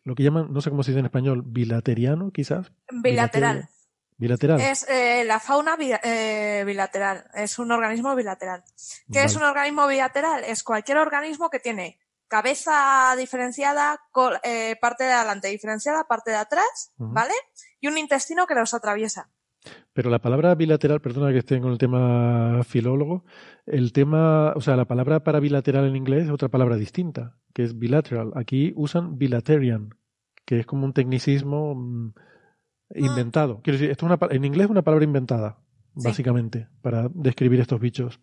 lo 0.04 0.14
que 0.14 0.22
llaman, 0.22 0.52
no 0.52 0.60
sé 0.60 0.70
cómo 0.70 0.82
se 0.82 0.92
dice 0.92 1.00
en 1.00 1.06
español, 1.06 1.42
bilateriano, 1.44 2.30
quizás. 2.30 2.70
Bilateral. 2.90 3.68
Bilateral. 4.16 4.60
Es 4.60 4.88
eh, 4.88 5.24
la 5.24 5.38
fauna 5.38 5.76
bi- 5.76 5.92
eh, 6.02 6.64
bilateral. 6.66 7.24
Es 7.34 7.58
un 7.60 7.70
organismo 7.70 8.16
bilateral. 8.16 8.64
¿Qué 9.12 9.22
es 9.22 9.36
un 9.36 9.42
organismo 9.44 9.86
bilateral? 9.86 10.42
Es 10.44 10.64
cualquier 10.64 10.98
organismo 10.98 11.50
que 11.50 11.60
tiene 11.60 11.98
cabeza 12.28 13.14
diferenciada, 13.16 13.98
col- 14.12 14.38
eh, 14.44 14.76
parte 14.80 15.04
de 15.04 15.12
adelante 15.12 15.48
diferenciada, 15.48 16.04
parte 16.04 16.30
de 16.30 16.36
atrás. 16.36 16.92
¿vale? 16.96 17.34
Y 17.80 17.88
un 17.88 17.98
intestino 17.98 18.46
que 18.46 18.54
los 18.54 18.74
atraviesa. 18.74 19.30
Pero 19.92 20.08
la 20.08 20.20
palabra 20.20 20.54
bilateral, 20.54 21.00
perdona 21.00 21.32
que 21.32 21.38
esté 21.38 21.60
con 21.60 21.72
el 21.72 21.78
tema 21.78 22.62
filólogo, 22.62 23.24
el 23.66 23.92
tema, 23.92 24.52
o 24.54 24.60
sea, 24.60 24.76
la 24.76 24.84
palabra 24.86 25.24
para 25.24 25.40
bilateral 25.40 25.86
en 25.86 25.96
inglés 25.96 26.24
es 26.26 26.30
otra 26.30 26.48
palabra 26.48 26.76
distinta, 26.76 27.36
que 27.52 27.64
es 27.64 27.76
bilateral. 27.76 28.30
Aquí 28.36 28.72
usan 28.76 29.18
bilaterian, 29.18 29.90
que 30.46 30.60
es 30.60 30.66
como 30.66 30.84
un 30.84 30.92
tecnicismo 30.92 31.74
mm, 31.74 32.14
inventado. 32.94 33.60
Quiero 33.62 33.78
decir, 33.78 33.90
esto 33.90 34.06
es 34.06 34.12
una, 34.12 34.18
en 34.30 34.44
inglés 34.44 34.66
es 34.66 34.70
una 34.70 34.82
palabra 34.82 35.04
inventada, 35.04 35.58
básicamente, 35.94 36.68
para 36.80 37.08
describir 37.12 37.60
estos 37.60 37.80
bichos. 37.80 38.20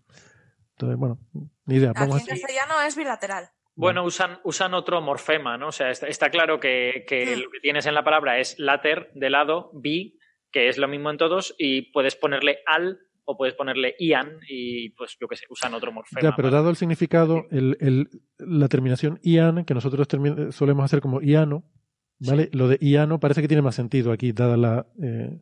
Entonces, 0.72 0.98
bueno, 0.98 1.20
ni 1.66 1.76
idea. 1.76 1.92
Aquí 1.92 2.00
Vamos 2.00 2.22
en 2.22 2.24
a... 2.24 2.28
castellano 2.28 2.82
es 2.88 2.96
bilateral. 2.96 3.50
Bueno, 3.76 4.04
usan, 4.06 4.40
usan 4.44 4.74
otro 4.74 5.02
morfema, 5.02 5.58
¿no? 5.58 5.68
O 5.68 5.72
sea, 5.72 5.90
está, 5.92 6.08
está 6.08 6.30
claro 6.30 6.60
que, 6.60 7.04
que 7.08 7.36
Mm. 7.36 7.40
lo 7.42 7.50
que 7.52 7.60
tienes 7.62 7.86
en 7.86 7.94
la 7.94 8.04
palabra 8.04 8.40
es 8.40 8.58
later, 8.58 9.12
de 9.14 9.30
lado, 9.30 9.70
bi, 9.74 10.18
que 10.52 10.70
es 10.70 10.78
lo 10.78 10.88
mismo 10.88 11.10
en 11.12 11.18
todos, 11.18 11.54
y 11.58 11.92
puedes 11.92 12.16
ponerle 12.16 12.60
al 12.66 13.00
o 13.26 13.36
puedes 13.38 13.56
ponerle 13.56 13.96
ian, 14.00 14.38
y 14.48 14.90
pues 14.92 15.18
yo 15.20 15.28
qué 15.28 15.36
sé, 15.36 15.46
usan 15.50 15.74
otro 15.74 15.92
morfema. 15.92 16.22
Ya, 16.22 16.36
pero 16.36 16.52
dado 16.52 16.70
el 16.70 16.76
significado, 16.76 17.46
el, 17.50 17.76
el- 17.82 18.10
la 18.38 18.68
terminación 18.68 19.20
ian, 19.24 19.66
que 19.66 19.74
nosotros 19.74 20.08
solemos 20.56 20.86
hacer 20.86 21.02
como 21.02 21.22
iano, 21.22 21.64
¿vale? 22.20 22.50
Lo 22.54 22.68
de 22.68 22.78
iano 22.80 23.20
parece 23.20 23.42
que 23.42 23.48
tiene 23.48 23.64
más 23.64 23.74
sentido 23.76 24.12
aquí, 24.12 24.32
dada 24.32 24.56
la, 24.58 24.86
eh, 25.04 25.42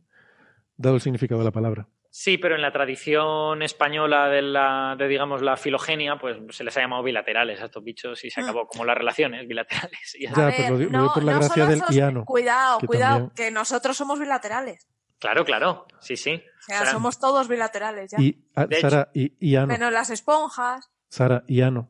dado 0.77 0.95
el 0.95 1.01
significado 1.01 1.39
de 1.41 1.45
la 1.45 1.51
palabra. 1.51 1.87
Sí, 2.15 2.37
pero 2.37 2.53
en 2.53 2.61
la 2.61 2.71
tradición 2.71 3.63
española 3.63 4.27
de 4.27 4.43
la, 4.43 4.95
de 4.95 5.07
digamos 5.07 5.41
la 5.41 5.57
filogenia, 5.57 6.19
pues 6.19 6.37
se 6.55 6.63
les 6.63 6.77
ha 6.77 6.81
llamado 6.81 7.01
bilaterales 7.01 7.59
a 7.59 7.65
estos 7.65 7.83
bichos 7.83 8.23
y 8.23 8.29
se 8.29 8.39
Mm. 8.39 8.43
acabó 8.43 8.67
como 8.67 8.85
las 8.85 8.95
relaciones 8.95 9.47
bilaterales. 9.47 10.13
Y 10.15 10.27
ya 10.27 10.33
pero 10.55 10.69
lo 10.69 10.77
di- 10.77 10.85
lo 10.85 10.99
digo 11.01 11.13
por 11.15 11.23
la 11.23 11.33
gracia 11.33 11.65
del 11.65 11.81
Cuidado, 12.23 12.77
que 12.77 12.85
cuidado, 12.85 13.15
también- 13.17 13.31
que 13.35 13.49
nosotros 13.49 13.97
somos 13.97 14.19
bilaterales. 14.19 14.87
Claro, 15.17 15.43
claro, 15.43 15.87
sí, 16.01 16.15
sí. 16.15 16.35
O 16.35 16.61
sea, 16.67 16.85
somos 16.85 17.17
todos 17.19 17.47
bilaterales 17.47 18.11
ya. 18.11 18.21
Y 18.21 18.45
ah, 18.55 18.67
De 18.67 18.77
hecho- 18.77 18.89
Sara, 18.91 19.09
y, 19.15 19.33
iano, 19.39 19.67
Menos 19.67 19.91
las 19.91 20.11
esponjas, 20.11 20.91
Sara, 21.09 21.43
iano. 21.47 21.89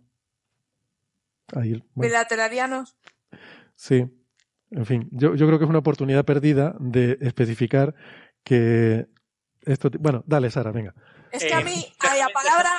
Ahí, 1.53 1.71
bueno, 1.93 2.09
bilaterarianos. 2.09 2.95
sí. 3.75 4.05
En 4.71 4.85
fin, 4.85 5.07
yo, 5.11 5.35
yo 5.35 5.45
creo 5.47 5.59
que 5.59 5.65
es 5.65 5.69
una 5.69 5.79
oportunidad 5.79 6.23
perdida 6.25 6.75
de 6.79 7.17
especificar 7.21 7.93
que 8.43 9.05
esto. 9.65 9.89
Bueno, 9.99 10.23
dale, 10.25 10.49
Sara, 10.51 10.71
venga. 10.71 10.93
Es 11.31 11.43
que 11.45 11.53
a 11.53 11.59
Eh, 11.59 11.63
mí, 11.63 11.85
ay, 11.99 12.19
la 12.19 12.29
palabra 12.29 12.71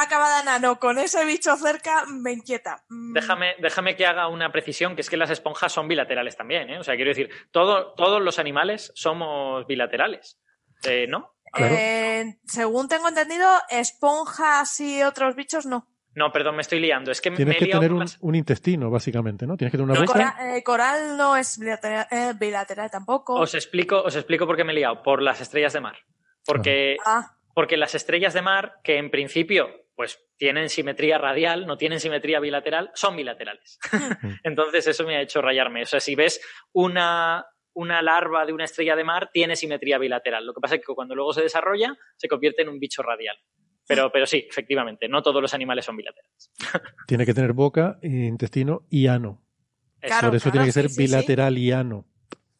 acabada 0.00 0.42
nano 0.42 0.78
con 0.78 0.98
ese 0.98 1.24
bicho 1.24 1.56
cerca 1.56 2.04
me 2.06 2.32
inquieta. 2.32 2.84
Mm, 2.90 3.14
Déjame, 3.14 3.54
déjame 3.58 3.96
que 3.96 4.04
haga 4.06 4.28
una 4.28 4.52
precisión, 4.52 4.94
que 4.94 5.00
es 5.00 5.08
que 5.08 5.16
las 5.16 5.30
esponjas 5.30 5.72
son 5.72 5.88
bilaterales 5.88 6.36
también, 6.36 6.68
¿eh? 6.68 6.78
O 6.78 6.84
sea, 6.84 6.94
quiero 6.96 7.08
decir, 7.10 7.30
todo- 7.50 7.94
todos 7.94 8.20
los 8.20 8.38
animales 8.38 8.92
somos 8.94 9.66
bilaterales, 9.66 10.38
eh, 10.84 11.06
¿no? 11.08 11.34
Claro. 11.50 11.74
eh, 11.78 12.38
según 12.46 12.88
tengo 12.88 13.08
entendido, 13.08 13.48
esponjas 13.70 14.78
y 14.80 15.02
otros 15.02 15.34
bichos 15.34 15.64
no. 15.66 15.88
No, 16.14 16.32
perdón, 16.32 16.56
me 16.56 16.62
estoy 16.62 16.80
liando. 16.80 17.10
Es 17.10 17.20
que 17.20 17.30
Tienes 17.30 17.54
me 17.54 17.66
que 17.66 17.72
tener 17.72 17.92
un, 17.92 18.34
intestino, 18.34 18.90
básicamente, 18.90 19.46
¿no? 19.46 19.56
Tienes 19.56 19.70
que 19.70 19.78
tener 19.78 19.90
una 19.90 20.00
No, 20.00 20.06
boca. 20.06 20.34
Cora- 20.36 20.56
eh, 20.56 20.62
coral 20.62 21.16
no 21.16 21.36
es 21.36 21.58
bilateral, 21.58 22.06
eh, 22.10 22.32
bilateral 22.38 22.90
tampoco. 22.90 23.34
Os 23.34 23.54
explico, 23.54 24.02
os 24.02 24.16
explico 24.16 24.46
por 24.46 24.56
qué 24.56 24.64
me 24.64 24.72
he 24.72 24.76
liado. 24.76 25.02
Por 25.02 25.22
las 25.22 25.40
estrellas 25.40 25.72
de 25.72 25.80
mar. 25.80 25.96
Porque, 26.48 26.96
Ah, 27.04 27.36
porque 27.54 27.76
las 27.76 27.94
estrellas 27.94 28.34
de 28.34 28.42
mar, 28.42 28.80
que 28.82 28.96
en 28.98 29.10
principio 29.10 29.68
pues 29.94 30.16
tienen 30.36 30.68
simetría 30.68 31.18
radial, 31.18 31.66
no 31.66 31.76
tienen 31.76 31.98
simetría 31.98 32.38
bilateral, 32.38 32.92
son 32.94 33.16
bilaterales. 33.16 33.80
Entonces 34.44 34.86
eso 34.86 35.04
me 35.04 35.16
ha 35.16 35.20
hecho 35.22 35.42
rayarme. 35.42 35.82
O 35.82 35.86
sea, 35.86 35.98
si 35.98 36.14
ves 36.14 36.40
una, 36.72 37.44
una 37.72 38.00
larva 38.00 38.46
de 38.46 38.52
una 38.52 38.64
estrella 38.64 38.94
de 38.94 39.02
mar, 39.02 39.30
tiene 39.32 39.56
simetría 39.56 39.98
bilateral. 39.98 40.46
Lo 40.46 40.54
que 40.54 40.60
pasa 40.60 40.76
es 40.76 40.86
que 40.86 40.94
cuando 40.94 41.16
luego 41.16 41.32
se 41.32 41.42
desarrolla, 41.42 41.96
se 42.16 42.28
convierte 42.28 42.62
en 42.62 42.68
un 42.68 42.78
bicho 42.78 43.02
radial. 43.02 43.36
Pero, 43.88 44.12
pero 44.12 44.24
sí, 44.24 44.46
efectivamente, 44.48 45.08
no 45.08 45.20
todos 45.20 45.42
los 45.42 45.52
animales 45.52 45.84
son 45.84 45.96
bilaterales. 45.96 46.52
Tiene 47.08 47.26
que 47.26 47.34
tener 47.34 47.52
boca 47.52 47.98
e 48.00 48.08
intestino 48.08 48.86
y 48.88 49.08
ano. 49.08 49.42
Claro, 50.00 50.28
Por 50.28 50.36
eso 50.36 50.52
tiene 50.52 50.66
que 50.66 50.72
ser 50.72 50.84
sí, 50.84 50.90
sí, 50.90 50.94
sí. 50.94 51.02
bilateral 51.02 51.58
y 51.58 51.72
ano. 51.72 52.06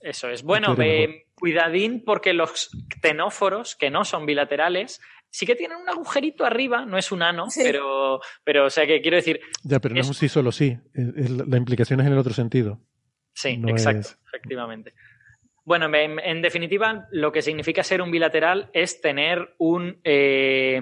eso 0.01 0.28
es. 0.28 0.43
Bueno, 0.43 0.74
eh, 0.81 1.27
cuidadín 1.39 2.02
porque 2.05 2.32
los 2.32 2.70
ctenóforos, 3.01 3.77
que 3.77 3.90
no 3.90 4.05
son 4.05 4.27
bilaterales, 4.27 5.01
sí 5.31 5.47
que 5.47 5.55
tienen 5.56 5.78
un 5.78 5.89
agujerito 5.89 6.44
arriba, 6.44 6.85
no 6.86 6.98
es 6.98 7.12
un 7.12 7.23
ano, 7.23 7.51
Sí. 7.51 7.60
pero, 7.62 8.20
pero, 8.44 8.66
o 8.66 8.70
sea, 8.70 8.86
que 8.86 9.01
quiero 9.01 9.16
decir, 9.16 9.40
Ya, 9.62 9.78
pero 9.78 9.94
no 9.94 10.01
es 10.01 10.09
un 10.09 10.15
sí 10.15 10.28
solo 10.28 10.52
sí. 10.52 10.78
Es- 10.94 11.16
es 11.16 11.31
la- 11.31 11.56
implicación 11.56 12.01
es 12.01 12.06
en 12.06 12.12
el 12.12 12.19
otro 12.19 12.32
sentido. 12.32 12.81
Sí, 13.35 13.56
No 13.59 13.69
exacto, 13.69 14.01
es- 14.01 14.19
efectivamente. 14.27 14.94
Bueno, 15.65 15.86
en, 15.94 16.19
en 16.20 16.40
definitiva, 16.40 17.06
lo 17.12 17.31
que 17.31 17.43
significa 17.43 17.82
ser 17.85 18.01
un 18.01 18.10
bilateral 18.10 18.70
es 18.73 19.02
tener 19.02 19.55
un 19.59 20.01
eh, 20.02 20.81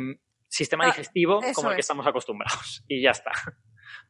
sistema 0.49 0.85
Ah, 0.85 0.89
digestivo 0.89 1.41
como 1.55 1.71
el 1.71 1.75
que 1.75 1.81
es. 1.81 1.85
estamos 1.87 2.07
acostumbrados. 2.07 2.85
Y 2.87 3.03
ya 3.03 3.11
está. 3.11 3.33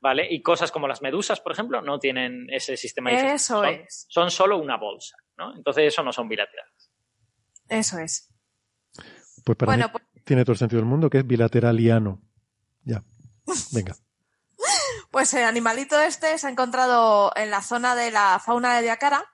¿Vale? 0.00 0.26
Y 0.30 0.42
cosas 0.42 0.70
como 0.70 0.86
las 0.86 1.02
medusas, 1.02 1.40
por 1.40 1.52
ejemplo, 1.52 1.80
no 1.82 1.98
tienen 1.98 2.46
ese 2.50 2.76
sistema 2.76 3.10
digestivo. 3.10 3.34
Eso 3.34 3.54
son, 3.62 3.68
es. 3.68 4.06
son 4.08 4.30
solo 4.30 4.58
una 4.58 4.76
bolsa, 4.76 5.16
¿no? 5.36 5.54
Entonces, 5.56 5.84
eso 5.88 6.02
no 6.02 6.12
son 6.12 6.28
bilaterales. 6.28 6.90
eso 7.68 7.98
es. 7.98 8.30
Pues 9.44 9.56
para 9.56 9.70
Bueno, 9.70 9.86
mí 9.86 9.92
pues- 9.92 10.24
tiene 10.24 10.44
todo 10.44 10.52
el 10.52 10.58
sentido 10.58 10.80
del 10.80 10.88
mundo, 10.88 11.08
que 11.08 11.18
es 11.18 11.26
bilateral 11.26 11.78
y 11.80 11.90
ano. 11.90 12.20
Ya. 12.84 13.02
Venga. 13.72 13.94
Pues 15.10 15.32
el 15.34 15.44
animalito 15.44 15.98
este 15.98 16.36
se 16.36 16.46
ha 16.46 16.50
encontrado 16.50 17.32
en 17.36 17.50
la 17.50 17.62
zona 17.62 17.94
de 17.94 18.10
la 18.10 18.38
fauna 18.44 18.76
de 18.76 18.82
Diacara, 18.82 19.24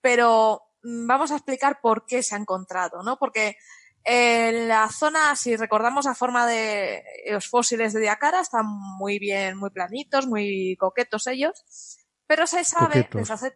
pero 0.00 0.62
mm, 0.82 1.06
vamos 1.06 1.30
a 1.30 1.36
explicar 1.36 1.80
por 1.82 2.06
qué 2.06 2.22
se 2.22 2.34
ha 2.34 2.38
encontrado, 2.38 3.02
¿no? 3.02 3.18
Porque 3.18 3.56
en 4.04 4.68
la 4.68 4.88
zona, 4.88 5.36
si 5.36 5.56
recordamos 5.56 6.06
la 6.06 6.14
forma 6.14 6.46
de 6.46 7.02
los 7.30 7.48
fósiles 7.48 7.92
de 7.92 8.00
Diacara, 8.00 8.40
están 8.40 8.66
muy 8.66 9.18
bien, 9.18 9.56
muy 9.56 9.70
planitos, 9.70 10.26
muy 10.26 10.76
coquetos 10.78 11.26
ellos, 11.26 11.98
pero 12.26 12.46
se 12.46 12.64
sabe 12.64 13.08
desde 13.12 13.34
hace, 13.34 13.54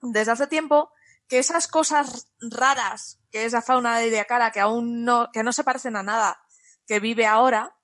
desde 0.00 0.32
hace 0.32 0.46
tiempo 0.46 0.90
que 1.28 1.38
esas 1.38 1.68
cosas 1.68 2.32
raras 2.40 3.20
que 3.30 3.44
es 3.44 3.52
la 3.52 3.62
fauna 3.62 3.98
de 3.98 4.10
Diacara, 4.10 4.50
que 4.50 4.60
aún 4.60 5.04
no, 5.04 5.30
que 5.32 5.42
no 5.42 5.52
se 5.52 5.64
parecen 5.64 5.96
a 5.96 6.02
nada 6.02 6.40
que 6.86 6.98
vive 6.98 7.26
ahora, 7.26 7.76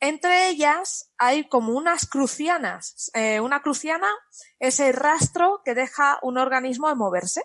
entre 0.00 0.48
ellas 0.48 1.12
hay 1.18 1.48
como 1.48 1.74
unas 1.74 2.06
crucianas. 2.06 3.10
Eh, 3.14 3.38
una 3.38 3.62
cruciana 3.62 4.08
es 4.58 4.80
el 4.80 4.94
rastro 4.94 5.62
que 5.64 5.74
deja 5.74 6.18
un 6.22 6.38
organismo 6.38 6.88
de 6.88 6.96
moverse. 6.96 7.42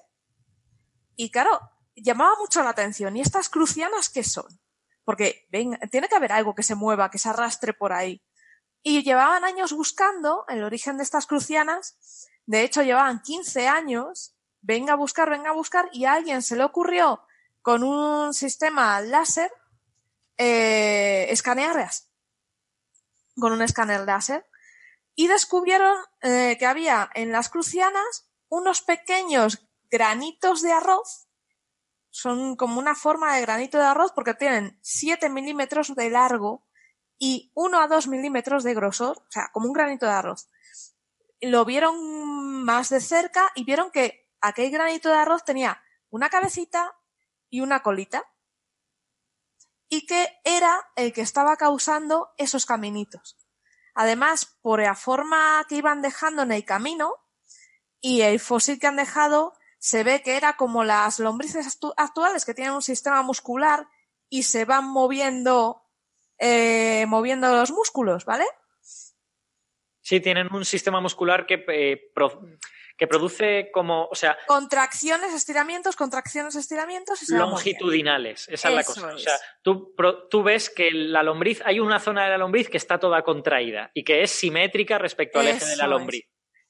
Y 1.15 1.29
claro, 1.29 1.59
llamaba 1.95 2.35
mucho 2.39 2.63
la 2.63 2.69
atención. 2.69 3.15
¿Y 3.15 3.21
estas 3.21 3.49
crucianas 3.49 4.09
qué 4.09 4.23
son? 4.23 4.59
Porque 5.03 5.47
ven, 5.51 5.77
tiene 5.91 6.07
que 6.07 6.15
haber 6.15 6.31
algo 6.31 6.55
que 6.55 6.63
se 6.63 6.75
mueva, 6.75 7.11
que 7.11 7.17
se 7.17 7.29
arrastre 7.29 7.73
por 7.73 7.93
ahí. 7.93 8.23
Y 8.81 9.03
llevaban 9.03 9.43
años 9.43 9.73
buscando 9.73 10.45
el 10.47 10.63
origen 10.63 10.97
de 10.97 11.03
estas 11.03 11.25
crucianas. 11.25 11.97
De 12.45 12.63
hecho, 12.63 12.83
llevaban 12.83 13.21
15 13.21 13.67
años. 13.67 14.35
Venga 14.61 14.93
a 14.93 14.97
buscar, 14.97 15.29
venga 15.29 15.49
a 15.49 15.53
buscar. 15.53 15.89
Y 15.91 16.05
a 16.05 16.13
alguien 16.13 16.41
se 16.41 16.55
le 16.55 16.63
ocurrió 16.63 17.21
con 17.61 17.83
un 17.83 18.33
sistema 18.33 19.01
láser 19.01 19.51
eh, 20.37 21.27
escanearlas 21.29 22.09
con 23.39 23.51
un 23.51 23.61
escáner 23.61 24.01
láser 24.01 24.45
y 25.13 25.27
descubrieron 25.27 25.95
eh, 26.21 26.57
que 26.59 26.65
había 26.65 27.09
en 27.13 27.31
las 27.31 27.49
crucianas 27.49 28.29
unos 28.49 28.81
pequeños 28.81 29.65
granitos 29.89 30.61
de 30.61 30.73
arroz. 30.73 31.24
Son 32.15 32.55
como 32.55 32.79
una 32.79 32.95
forma 32.95 33.35
de 33.35 33.41
granito 33.41 33.77
de 33.77 33.83
arroz 33.83 34.13
porque 34.13 34.33
tienen 34.33 34.79
7 34.81 35.27
milímetros 35.27 35.93
de 35.95 36.09
largo 36.09 36.65
y 37.19 37.51
1 37.55 37.77
a 37.77 37.89
2 37.89 38.07
milímetros 38.07 38.63
de 38.63 38.73
grosor, 38.73 39.17
o 39.17 39.25
sea, 39.29 39.49
como 39.51 39.67
un 39.67 39.73
granito 39.73 40.05
de 40.05 40.13
arroz. 40.13 40.47
Lo 41.41 41.65
vieron 41.65 42.63
más 42.63 42.87
de 42.87 43.01
cerca 43.01 43.51
y 43.53 43.65
vieron 43.65 43.91
que 43.91 44.29
aquel 44.39 44.71
granito 44.71 45.09
de 45.09 45.15
arroz 45.15 45.43
tenía 45.43 45.83
una 46.09 46.29
cabecita 46.29 46.95
y 47.49 47.59
una 47.59 47.81
colita 47.83 48.23
y 49.89 50.05
que 50.05 50.39
era 50.45 50.87
el 50.95 51.11
que 51.11 51.19
estaba 51.19 51.57
causando 51.57 52.29
esos 52.37 52.65
caminitos. 52.65 53.37
Además, 53.93 54.57
por 54.61 54.81
la 54.81 54.95
forma 54.95 55.65
que 55.67 55.75
iban 55.75 56.01
dejando 56.01 56.43
en 56.43 56.53
el 56.53 56.63
camino 56.63 57.13
y 57.99 58.21
el 58.21 58.39
fósil 58.39 58.79
que 58.79 58.87
han 58.87 58.95
dejado, 58.95 59.53
se 59.77 60.03
ve 60.03 60.21
que 60.23 60.37
era 60.37 60.55
como 60.55 60.83
las 60.83 61.19
lombrices 61.19 61.67
actu- 61.67 61.93
actuales 61.97 62.45
que 62.45 62.53
tienen 62.53 62.73
un 62.73 62.81
sistema 62.81 63.21
muscular 63.21 63.87
y 64.29 64.43
se 64.43 64.65
van 64.65 64.85
moviendo, 64.85 65.83
eh, 66.39 67.05
moviendo 67.07 67.51
los 67.55 67.71
músculos, 67.71 68.25
¿vale? 68.25 68.45
Sí, 70.01 70.19
tienen 70.19 70.53
un 70.53 70.65
sistema 70.65 71.01
muscular 71.01 71.45
que, 71.47 71.63
eh, 71.67 72.11
pro- 72.13 72.41
que 72.97 73.07
produce 73.07 73.69
como, 73.73 74.05
o 74.05 74.15
sea, 74.15 74.37
Contracciones, 74.47 75.33
estiramientos, 75.33 75.95
contracciones, 75.95 76.55
estiramientos 76.55 77.21
y 77.23 77.25
se 77.25 77.37
longitudinales. 77.37 78.47
Esa 78.47 78.69
es 78.69 78.75
la 78.75 78.83
cosa. 78.83 79.13
O 79.13 79.17
sea, 79.17 79.33
tú, 79.63 79.93
pro- 79.95 80.27
tú 80.27 80.43
ves 80.43 80.69
que 80.69 80.91
la 80.91 81.23
lombriz, 81.23 81.61
hay 81.65 81.79
una 81.79 81.99
zona 81.99 82.23
de 82.23 82.29
la 82.29 82.37
lombriz 82.37 82.69
que 82.69 82.77
está 82.77 82.99
toda 82.99 83.23
contraída 83.23 83.89
y 83.93 84.03
que 84.03 84.21
es 84.21 84.31
simétrica 84.31 84.97
respecto 84.99 85.39
al 85.39 85.47
eje 85.47 85.65
de 85.65 85.75
la 85.75 85.87
lombriz. 85.87 86.25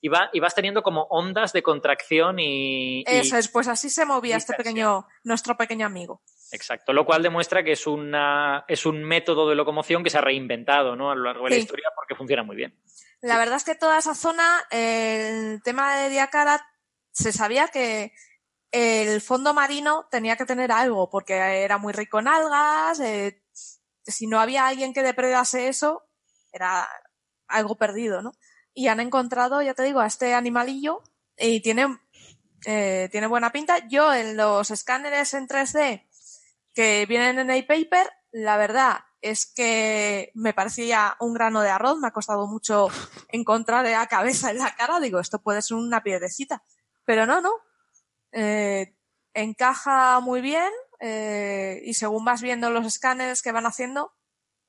Y, 0.06 0.08
va, 0.08 0.30
y 0.34 0.40
vas 0.40 0.54
teniendo 0.54 0.84
como 0.84 1.08
ondas 1.10 1.52
de 1.52 1.64
contracción 1.64 2.38
y. 2.38 3.00
y- 3.00 3.04
Eso 3.08 3.38
es, 3.38 3.48
pues 3.48 3.68
así 3.68 3.90
se 3.90 4.06
movía 4.06 4.38
este 4.38 4.54
pequeño, 4.54 5.08
nuestro 5.24 5.58
pequeño 5.58 5.84
amigo. 5.88 6.22
Exacto. 6.52 6.94
Lo 6.94 7.08
cual 7.08 7.24
demuestra 7.24 7.64
que 7.64 7.72
es, 7.72 7.88
una, 7.88 8.66
es 8.68 8.86
un 8.86 9.04
método 9.04 9.50
de 9.50 9.56
locomoción 9.56 10.04
que 10.04 10.12
se 10.12 10.20
ha 10.20 10.22
reinventado 10.22 10.96
¿no? 10.96 11.10
a 11.10 11.16
lo 11.16 11.24
largo 11.24 11.46
de 11.46 11.50
la 11.50 11.56
historia 11.56 11.90
porque 11.96 12.14
funciona 12.14 12.44
muy 12.44 12.56
bien. 12.56 12.80
La 13.22 13.40
verdad 13.40 13.56
es 13.56 13.64
que 13.64 13.74
toda 13.74 13.98
esa 13.98 14.14
zona, 14.14 14.64
el 14.70 15.64
tema 15.64 15.98
de 15.98 16.10
Diacara, 16.12 16.64
se 17.12 17.32
sabía 17.32 17.70
que 17.70 18.12
el 18.72 19.22
fondo 19.22 19.56
marino 19.56 20.08
tenía 20.12 20.36
que 20.36 20.46
tener 20.46 20.72
algo, 20.72 21.10
porque 21.10 21.34
era 21.34 21.80
muy 21.80 21.94
rico 21.94 22.20
en 22.20 22.28
algas, 22.28 23.00
eh, 23.00 23.42
si 24.06 24.28
no 24.28 24.40
había 24.40 24.68
alguien 24.68 24.94
que 24.94 25.02
depredase 25.02 25.68
eso, 25.68 26.04
era 26.54 26.88
algo 27.48 27.76
perdido, 27.76 28.22
¿no? 28.22 28.34
Y 28.76 28.88
han 28.90 29.00
encontrado, 29.00 29.64
ya 29.64 29.74
te 29.74 29.84
digo, 29.84 30.02
a 30.02 30.06
este 30.06 30.36
animalillo 30.36 31.02
y 31.38 31.62
tiene, 31.62 31.98
eh, 32.68 33.10
tiene 33.12 33.28
buena 33.28 33.52
pinta. 33.52 33.88
Yo 33.88 34.14
en 34.14 34.38
los 34.38 34.70
escáneres 34.70 35.34
en 35.34 35.48
3D 35.48 36.06
que 36.74 37.06
vienen 37.08 37.40
en 37.40 37.50
el 37.50 37.66
paper, 37.66 38.08
la 38.32 38.58
verdad 38.58 39.00
es 39.22 39.48
que 39.48 40.32
me 40.36 40.54
parecía 40.54 41.16
un 41.20 41.34
grano 41.34 41.62
de 41.62 41.70
arroz, 41.70 41.98
me 41.98 42.10
ha 42.10 42.12
costado 42.12 42.46
mucho 42.48 42.90
encontrar 43.30 43.86
la 43.86 44.06
cabeza 44.08 44.52
en 44.52 44.60
la 44.60 44.76
cara, 44.76 45.00
digo, 45.00 45.20
esto 45.20 45.42
puede 45.42 45.64
ser 45.64 45.78
una 45.78 46.04
piedrecita, 46.04 46.64
pero 47.06 47.26
no, 47.26 47.42
no, 47.42 47.52
Eh, 48.32 48.94
encaja 49.34 50.20
muy 50.20 50.42
bien 50.42 50.72
eh, 51.00 51.82
y 51.86 51.94
según 51.94 52.26
vas 52.26 52.42
viendo 52.42 52.70
los 52.70 52.86
escáneres 52.86 53.42
que 53.42 53.54
van 53.54 53.66
haciendo, 53.66 54.14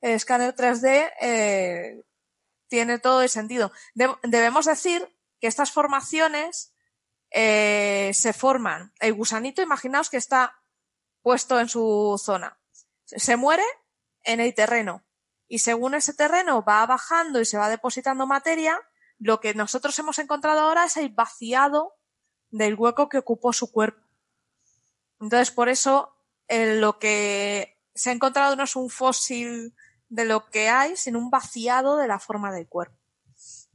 escáner 0.01 0.55
3D 0.55 1.11
eh, 1.21 2.03
tiene 2.67 2.99
todo 2.99 3.21
el 3.21 3.29
sentido. 3.29 3.71
De- 3.93 4.15
debemos 4.23 4.65
decir 4.65 5.07
que 5.39 5.47
estas 5.47 5.71
formaciones 5.71 6.73
eh, 7.31 8.11
se 8.13 8.33
forman. 8.33 8.93
El 8.99 9.13
gusanito, 9.13 9.61
imaginaos 9.61 10.09
que 10.09 10.17
está 10.17 10.61
puesto 11.21 11.59
en 11.59 11.69
su 11.69 12.19
zona. 12.23 12.59
Se 13.05 13.35
muere 13.35 13.63
en 14.23 14.39
el 14.39 14.53
terreno. 14.53 15.03
Y 15.47 15.59
según 15.59 15.93
ese 15.93 16.13
terreno 16.13 16.63
va 16.63 16.85
bajando 16.85 17.39
y 17.39 17.45
se 17.45 17.57
va 17.57 17.69
depositando 17.69 18.27
materia, 18.27 18.79
lo 19.17 19.39
que 19.39 19.53
nosotros 19.53 19.97
hemos 19.99 20.19
encontrado 20.19 20.61
ahora 20.61 20.85
es 20.85 20.97
el 20.97 21.09
vaciado 21.09 21.93
del 22.49 22.75
hueco 22.75 23.09
que 23.09 23.17
ocupó 23.17 23.53
su 23.53 23.71
cuerpo. 23.71 24.05
Entonces, 25.19 25.51
por 25.51 25.69
eso, 25.69 26.15
eh, 26.47 26.75
lo 26.79 26.99
que 26.99 27.77
se 27.95 28.09
ha 28.09 28.13
encontrado 28.13 28.55
no 28.55 28.63
es 28.63 28.75
un 28.75 28.89
fósil 28.89 29.73
de 30.09 30.25
lo 30.25 30.45
que 30.49 30.69
hay, 30.69 30.95
sino 30.95 31.19
un 31.19 31.29
vaciado 31.29 31.97
de 31.97 32.07
la 32.07 32.19
forma 32.19 32.51
del 32.51 32.67
cuerpo. 32.67 32.95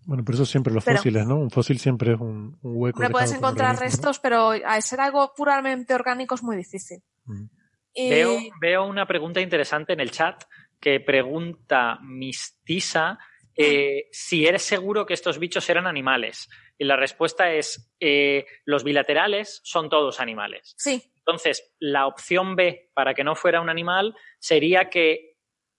Bueno, 0.05 0.25
pero 0.25 0.37
eso 0.37 0.47
siempre 0.47 0.73
los 0.73 0.85
Pero- 0.85 0.97
fósiles, 0.99 1.27
¿no? 1.27 1.37
Un 1.37 1.51
fósil 1.51 1.79
siempre 1.79 2.15
es 2.15 2.21
un, 2.21 2.59
un 2.63 2.73
hueco. 2.77 2.97
Hombre, 2.99 3.11
puedes 3.11 3.33
encontrar 3.33 3.79
restos, 3.79 4.19
pero 4.19 4.49
al 4.51 4.83
ser 4.83 5.01
algo 5.01 5.33
puramente 5.37 5.95
orgánico 5.95 6.35
es 6.35 6.43
muy 6.43 6.57
difícil. 6.57 7.03
Ujú. 7.27 7.49
Y- 7.95 8.11
Veo, 8.11 8.39
veo 8.61 8.85
una 8.87 9.07
pregunta 9.07 9.41
interesante 9.41 9.93
en 9.93 10.01
el 10.01 10.11
chat 10.11 10.43
que 10.81 10.99
pregunta 10.99 11.99
Mistisa 12.03 13.19
eh, 13.55 14.09
si 14.11 14.47
eres 14.47 14.63
seguro 14.63 15.05
que 15.05 15.13
estos 15.15 15.39
bichos 15.39 15.69
eran 15.69 15.87
animales. 15.87 16.49
Y 16.79 16.85
la 16.85 16.97
respuesta 16.97 17.53
es, 17.53 17.93
eh, 18.01 18.47
los 18.65 18.83
bilaterales 18.83 19.61
son 19.63 19.89
todos 19.91 20.21
animales. 20.21 20.75
Sí, 20.79 21.13
Entonces, 21.19 21.75
la 21.79 22.07
opción 22.07 22.57
B 22.57 22.91
para 22.95 23.13
que 23.15 23.23
no 23.23 23.37
fuera 23.37 23.61
un 23.61 23.69
animal 23.69 24.17
sería 24.41 24.89
que 24.91 25.32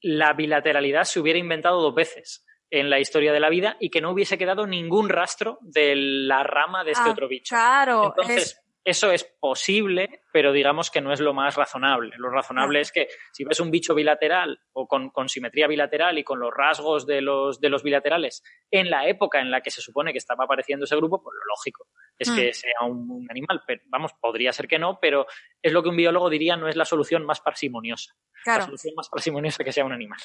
la 0.04 0.34
bilateralidad 0.34 1.06
se 1.06 1.20
hubiera 1.20 1.40
inventado 1.40 1.82
dos 1.82 1.96
veces 1.96 2.46
en 2.70 2.90
la 2.90 3.00
historia 3.00 3.32
de 3.34 3.40
la 3.40 3.50
vida 3.50 3.78
y 3.80 3.90
que 3.90 4.02
no 4.02 4.12
hubiese 4.12 4.38
quedado 4.38 4.68
ningún 4.68 5.10
rastro 5.10 5.58
de 5.62 5.94
la 5.96 6.44
rama 6.44 6.84
de 6.84 6.92
este 6.92 7.10
Ah, 7.10 7.12
otro 7.12 7.28
bicho. 7.28 7.56
Claro, 7.56 8.06
Entonces, 8.16 8.44
es- 8.44 8.63
eso 8.86 9.12
es 9.12 9.24
posible, 9.40 10.22
pero 10.34 10.52
digamos 10.52 10.92
que 10.92 11.00
no 11.00 11.14
es 11.14 11.20
lo 11.22 11.34
más 11.34 11.56
razonable. 11.56 12.14
Lo 12.18 12.30
razonable 12.30 12.82
es 12.82 12.92
que 12.92 13.08
si 13.32 13.46
ves 13.46 13.60
un 13.62 13.72
bicho 13.72 13.96
bilateral 13.96 14.60
o 14.74 14.88
con, 14.88 15.10
con 15.10 15.30
simetría 15.30 15.68
bilateral 15.68 16.18
y 16.18 16.24
con 16.24 16.40
los 16.40 16.52
rasgos 16.54 17.06
de 17.06 17.22
los, 17.22 17.62
de 17.62 17.70
los 17.70 17.82
bilaterales 17.82 18.44
en 18.70 18.90
la 18.90 19.08
época 19.08 19.40
en 19.40 19.52
la 19.52 19.62
que 19.62 19.72
se 19.72 19.80
supone 19.82 20.12
que 20.12 20.18
estaba 20.18 20.44
apareciendo 20.44 20.84
ese 20.84 20.98
grupo, 20.98 21.24
pues 21.24 21.34
lo 21.34 21.46
lógico 21.56 21.88
es 22.20 22.30
Mm. 22.30 22.36
que 22.36 22.54
sea 22.54 22.82
un, 22.82 23.10
un 23.10 23.28
animal. 23.30 23.62
Pero, 23.66 23.82
vamos, 23.88 24.12
podría 24.20 24.52
ser 24.54 24.68
que 24.68 24.80
no, 24.80 25.00
pero 25.00 25.26
es 25.62 25.72
lo 25.72 25.82
que 25.82 25.90
un 25.90 25.96
biólogo 25.98 26.30
diría 26.30 26.58
no 26.58 26.68
es 26.68 26.76
la 26.76 26.86
solución 26.86 27.26
más 27.26 27.40
parsimoniosa. 27.42 28.14
La 28.46 28.62
solución 28.66 28.94
más 28.96 29.08
parsimoniosa 29.10 29.64
que 29.64 29.72
sea 29.72 29.86
un 29.86 29.94
animal. 29.94 30.20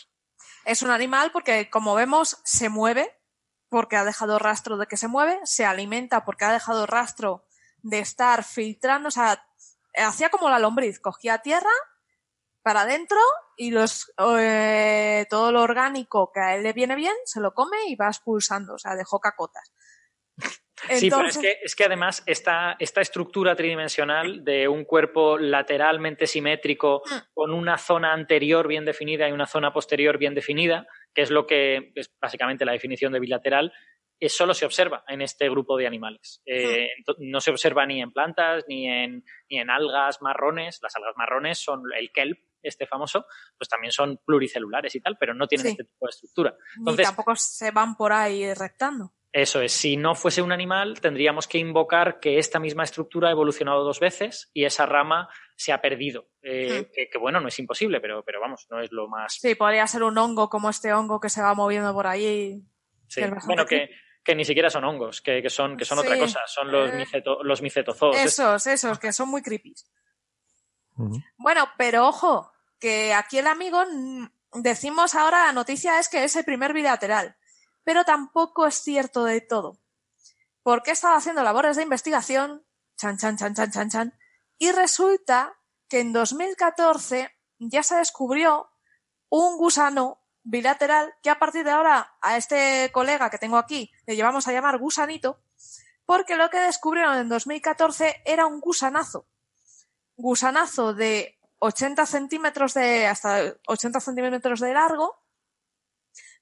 es 0.65 0.83
un 0.83 0.91
animal 0.91 1.31
porque, 1.33 1.71
como 1.71 1.95
vemos, 1.95 2.41
se 2.45 2.69
mueve 2.69 3.15
porque 3.71 3.97
ha 3.97 4.05
dejado 4.05 4.39
rastro 4.39 4.77
de 4.79 4.87
que 4.87 4.97
se 4.97 5.09
mueve, 5.09 5.39
se 5.45 5.65
alimenta 5.65 6.25
porque 6.25 6.45
ha 6.47 6.53
dejado 6.53 6.87
rastro 6.87 7.45
de 7.89 8.01
estar 8.01 8.45
filtrando, 8.45 9.09
o 9.09 9.11
sea, 9.11 9.45
hacía 9.95 10.29
como 10.29 10.51
la 10.51 10.59
lombriz, 10.59 11.01
cogía 11.01 11.39
tierra 11.39 11.71
para 12.63 12.83
adentro 12.83 13.19
y 13.57 13.71
los 13.71 14.13
eh, 14.39 15.27
todo 15.31 15.53
lo 15.53 15.63
orgánico 15.63 16.31
que 16.33 16.41
a 16.41 16.55
él 16.57 16.63
le 16.63 16.73
viene 16.73 16.97
bien 16.97 17.15
se 17.25 17.41
lo 17.41 17.55
come 17.55 17.77
y 17.89 17.97
va 17.97 18.09
expulsando, 18.09 18.75
o 18.75 18.79
sea, 18.79 18.95
dejó 18.95 19.21
cacotas. 19.21 19.73
Sí, 20.95 21.11
pero 21.11 21.27
es 21.27 21.39
que, 21.39 21.59
es 21.63 21.75
que 21.75 21.85
además 21.85 22.23
esta, 22.27 22.77
esta 22.79 23.01
estructura 23.01 23.57
tridimensional 23.57 24.45
de 24.45 24.69
un 24.69 24.85
cuerpo 24.85 25.37
lateralmente 25.37 26.27
simétrico 26.27 27.03
Mm. 27.05 27.17
con 27.35 27.53
una 27.53 27.79
zona 27.79 28.13
anterior 28.13 28.69
bien 28.69 28.85
definida 28.85 29.29
y 29.29 29.33
una 29.33 29.47
zona 29.47 29.73
posterior 29.73 30.19
bien 30.19 30.35
definida, 30.35 30.87
que 31.15 31.23
es 31.23 31.31
lo 31.31 31.47
que 31.47 31.93
es 31.95 32.15
básicamente 32.21 32.65
la 32.65 32.73
definición 32.73 33.13
de 33.13 33.21
bilateral, 33.21 33.73
solo 34.27 34.55
se 34.55 34.65
observa 34.67 35.05
en 35.07 35.23
este 35.23 35.49
grupo 35.49 35.77
de 35.77 35.87
animales. 35.87 36.43
Eh, 36.47 36.89
no 37.19 37.41
se 37.41 37.51
observa 37.51 37.87
ni 37.87 38.01
en 38.03 38.11
plantas 38.13 38.65
ni 38.69 38.87
en, 38.89 39.25
ni 39.49 39.59
en 39.61 39.71
algas 39.71 40.21
marrones. 40.23 40.81
Las 40.83 40.97
algas 40.97 41.15
marrones 41.17 41.59
son 41.59 41.83
el 41.97 42.11
kelp, 42.11 42.39
este 42.63 42.87
famoso, 42.87 43.27
pues 43.57 43.69
también 43.69 43.93
son 43.93 44.19
pluricelulares 44.27 44.95
y 44.97 45.01
tal, 45.01 45.17
pero 45.19 45.35
no 45.35 45.47
tienen 45.47 45.67
Sí. 45.67 45.71
este 45.73 45.85
tipo 45.85 46.07
de 46.07 46.11
estructura. 46.11 46.57
Ni 46.77 46.81
Entonces, 46.81 47.07
tampoco 47.07 47.37
se 47.37 47.71
van 47.71 47.97
por 47.97 48.13
ahí 48.13 48.53
reptando. 48.55 49.13
eso 49.33 49.61
es, 49.61 49.71
si 49.73 49.97
no 49.97 50.15
fuese 50.17 50.43
un 50.43 50.51
animal, 50.51 51.01
tendríamos 51.01 51.47
que 51.47 51.59
invocar 51.59 52.19
que 52.19 52.39
esta 52.39 52.59
misma 52.59 52.83
estructura 52.83 53.29
ha 53.29 53.33
evolucionado 53.33 53.85
dos 53.85 54.01
veces 54.01 54.51
y 54.53 54.65
esa 54.65 54.87
rama 54.87 55.29
se 55.55 55.73
ha 55.73 55.81
perdido. 55.81 56.29
Eh, 56.43 56.91
que, 56.93 57.09
que, 57.09 57.19
bueno, 57.19 57.39
no 57.41 57.47
es 57.49 57.59
imposible, 57.61 58.01
pero, 58.01 58.25
pero 58.25 58.41
vamos, 58.41 58.67
no 58.71 58.81
es 58.81 58.91
lo 58.91 59.07
más. 59.07 59.35
Sí, 59.41 59.55
podría 59.55 59.87
ser 59.87 60.03
un 60.03 60.19
hongo 60.19 60.49
como 60.49 60.71
este 60.71 60.93
hongo 60.93 61.21
que 61.21 61.29
se 61.29 61.43
va 61.43 61.55
moviendo 61.55 61.93
por 61.93 62.07
ahí. 62.09 62.61
Sí. 63.07 63.21
que 63.23 63.31
Bueno, 63.47 63.65
que. 63.67 63.91
Que 64.29 64.35
ni 64.35 64.45
siquiera 64.45 64.69
son 64.69 64.85
hongos, 64.85 65.23
que, 65.23 65.41
que 65.41 65.49
son, 65.49 65.75
que 65.79 65.87
son 65.87 66.01
otra 66.01 66.19
cosa, 66.19 66.41
son 66.47 66.71
los, 66.71 66.91
Eh. 66.91 66.97
miceto- 66.99 67.43
los 67.43 67.63
micetozoos. 67.63 68.15
Esos, 68.15 68.67
esos, 68.67 68.99
que 68.99 69.11
son 69.11 69.31
muy 69.31 69.41
creepy. 69.41 69.75
Bueno, 71.39 71.67
pero 71.79 72.07
ojo, 72.09 72.53
que 72.79 73.15
aquí 73.15 73.39
el 73.39 73.47
amigo 73.47 73.83
mm, 73.91 74.27
decimos 74.63 75.15
ahora 75.15 75.47
la 75.47 75.53
noticia 75.53 75.99
es 75.99 76.11
que 76.11 76.25
es 76.25 76.37
el 76.37 76.45
primer 76.45 76.75
bilateral, 76.75 77.37
pero 77.85 78.05
tampoco 78.05 78.67
es 78.67 78.75
cierto 78.75 79.25
de 79.25 79.41
todo. 79.41 79.79
Porque 80.63 80.91
he 80.91 80.93
estado 80.93 81.15
haciendo 81.15 81.43
labores 81.43 81.77
de 81.77 81.85
investigación, 81.85 82.67
chan, 82.99 83.17
chan, 83.17 83.39
chan, 83.39 83.55
chan, 83.55 83.71
chan, 83.71 83.91
chan, 83.91 84.19
y 84.59 84.73
resulta 84.73 85.57
que 85.89 86.01
en 86.01 86.13
2014 86.13 87.35
ya 87.61 87.83
se 87.83 87.97
descubrió 87.97 88.71
un 89.31 89.57
gusano 89.57 90.18
bilateral 90.49 91.15
que 91.23 91.29
a 91.31 91.39
partir 91.39 91.63
de 91.65 91.71
ahora 91.71 92.17
a 92.23 92.37
este 92.39 92.91
colega 92.93 93.29
que 93.29 93.39
tengo 93.39 93.59
aquí 93.59 93.93
le 94.07 94.17
llevamos 94.17 94.49
a 94.49 94.53
llamar 94.53 94.79
gusanito, 94.79 95.41
porque 96.07 96.37
lo 96.37 96.49
que 96.49 96.59
descubrieron 96.59 97.19
en 97.19 97.29
2014 97.29 98.23
era 98.25 98.47
un 98.47 98.61
gusanazo. 98.61 99.27
Gusanazo 100.17 100.95
de 100.95 101.39
80 101.59 102.07
centímetros 102.07 102.73
de, 102.75 103.07
hasta 103.07 103.57
80 103.67 104.01
centímetros 104.01 104.61
de 104.61 104.73
largo, 104.73 105.23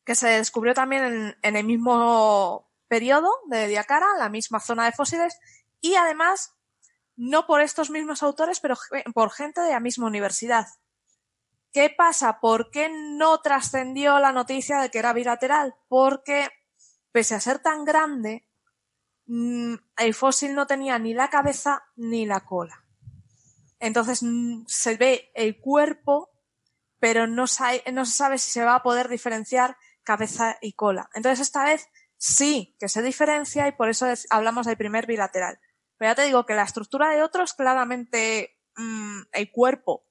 que 0.04 0.14
se 0.14 0.28
descubrió 0.28 0.72
también 0.72 1.36
en, 1.42 1.56
el 1.56 1.64
mismo 1.64 2.70
periodo 2.86 3.30
de 3.46 3.66
Diacara, 3.66 4.06
la 4.18 4.28
misma 4.28 4.60
zona 4.60 4.84
de 4.84 4.92
fósiles, 4.92 5.36
y 5.80 5.96
además 5.96 6.54
no 7.16 7.46
por 7.46 7.60
estos 7.60 7.90
mismos 7.90 8.22
autores, 8.22 8.60
pero 8.60 8.76
por 9.12 9.32
gente 9.32 9.62
de 9.62 9.72
la 9.72 9.80
misma 9.80 10.06
universidad. 10.06 10.66
¿Qué 11.76 11.90
pasa? 11.90 12.40
¿Por 12.40 12.70
qué 12.70 12.88
no 12.90 13.42
trascendió 13.42 14.18
la 14.18 14.32
noticia 14.32 14.78
de 14.78 14.90
que 14.90 14.98
era 14.98 15.12
bilateral? 15.12 15.74
Porque, 15.88 16.48
pese 17.12 17.34
a 17.34 17.40
ser 17.40 17.58
tan 17.58 17.84
grande, 17.84 18.48
mm, 19.26 19.74
el 19.98 20.14
fósil 20.14 20.54
no 20.54 20.66
tenía 20.66 20.98
ni 20.98 21.12
la 21.12 21.28
cabeza 21.28 21.84
ni 21.94 22.24
la 22.24 22.46
cola. 22.46 22.82
Entonces 23.78 24.22
mm, 24.22 24.64
se 24.66 24.96
ve 24.96 25.30
el 25.34 25.60
cuerpo, 25.60 26.30
pero 26.98 27.26
no, 27.26 27.46
se 27.46 27.82
sabe 28.06 28.38
si 28.38 28.50
se 28.52 28.64
va 28.64 28.76
a 28.76 28.82
poder 28.82 29.08
diferenciar 29.10 29.76
cabeza 30.02 30.56
y 30.62 30.72
cola. 30.72 31.10
Entonces 31.12 31.40
esta 31.40 31.62
vez 31.62 31.90
sí 32.16 32.74
que 32.80 32.88
se 32.88 33.02
diferencia 33.02 33.68
y 33.68 33.72
por 33.72 33.90
eso 33.90 34.06
es- 34.06 34.26
hablamos 34.30 34.64
del 34.64 34.78
primer 34.78 35.06
bilateral. 35.06 35.60
Pero 35.98 36.10
ya 36.12 36.14
te 36.14 36.24
digo 36.24 36.46
que 36.46 36.54
la 36.54 36.62
estructura 36.62 37.10
de 37.10 37.22
otros 37.22 37.52
claramente 37.52 38.56
mm, 38.76 39.24
el 39.32 39.52
cuerpo 39.52 40.05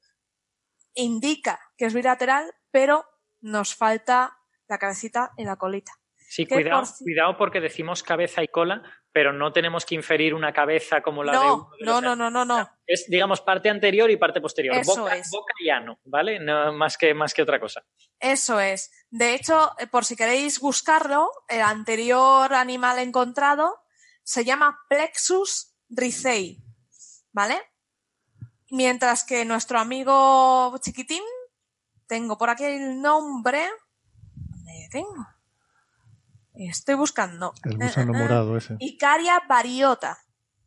indica 0.95 1.59
que 1.77 1.85
es 1.85 1.93
bilateral, 1.93 2.51
pero 2.71 3.05
nos 3.41 3.75
falta 3.75 4.37
la 4.67 4.77
cabecita 4.77 5.31
y 5.37 5.45
la 5.45 5.57
colita. 5.57 5.91
Sí, 6.27 6.47
cuidado, 6.47 6.81
por 6.81 6.97
cuidado 7.03 7.37
porque 7.37 7.61
decimos 7.61 8.01
cabeza 8.01 8.43
y 8.43 8.47
cola, 8.47 8.81
pero 9.11 9.31
no 9.31 9.53
tenemos 9.53 9.85
que 9.85 9.95
inferir 9.95 10.33
una 10.33 10.51
cabeza 10.51 11.01
como 11.01 11.23
la 11.23 11.33
de 11.33 11.37
No, 11.37 11.53
uno 11.53 11.69
de 11.79 11.85
no, 11.85 12.01
no, 12.01 12.15
no, 12.15 12.29
no, 12.29 12.45
no. 12.45 12.69
Es, 12.85 13.05
digamos, 13.07 13.41
parte 13.41 13.69
anterior 13.69 14.09
y 14.09 14.17
parte 14.17 14.41
posterior. 14.41 14.75
Eso 14.75 15.01
boca, 15.01 15.15
es. 15.15 15.29
boca 15.31 15.53
y 15.59 15.69
ano, 15.69 15.99
¿vale? 16.03 16.39
No, 16.39 16.73
más, 16.73 16.97
que, 16.97 17.13
más 17.13 17.33
que 17.33 17.43
otra 17.43 17.59
cosa. 17.59 17.85
Eso 18.19 18.59
es. 18.59 18.91
De 19.09 19.35
hecho, 19.35 19.71
eh, 19.79 19.87
por 19.87 20.03
si 20.03 20.15
queréis 20.15 20.59
buscarlo, 20.59 21.29
el 21.47 21.61
anterior 21.61 22.53
animal 22.53 22.99
encontrado 22.99 23.83
se 24.23 24.43
llama 24.43 24.79
Plexus 24.89 25.75
ricei, 25.87 26.63
¿vale? 27.31 27.61
Mientras 28.71 29.23
que 29.23 29.45
nuestro 29.45 29.79
amigo 29.79 30.75
chiquitín, 30.81 31.21
tengo 32.07 32.37
por 32.37 32.49
aquí 32.49 32.63
el 32.63 33.01
nombre. 33.01 33.67
¿Dónde 34.35 34.87
tengo? 34.91 35.27
Estoy 36.53 36.95
buscando. 36.95 37.53
El 37.63 37.77
gusano 37.77 38.13
eh, 38.13 38.15
eh. 38.17 38.19
morado 38.19 38.57
ese. 38.57 38.75
Icaria 38.79 39.41
variota. 39.47 40.17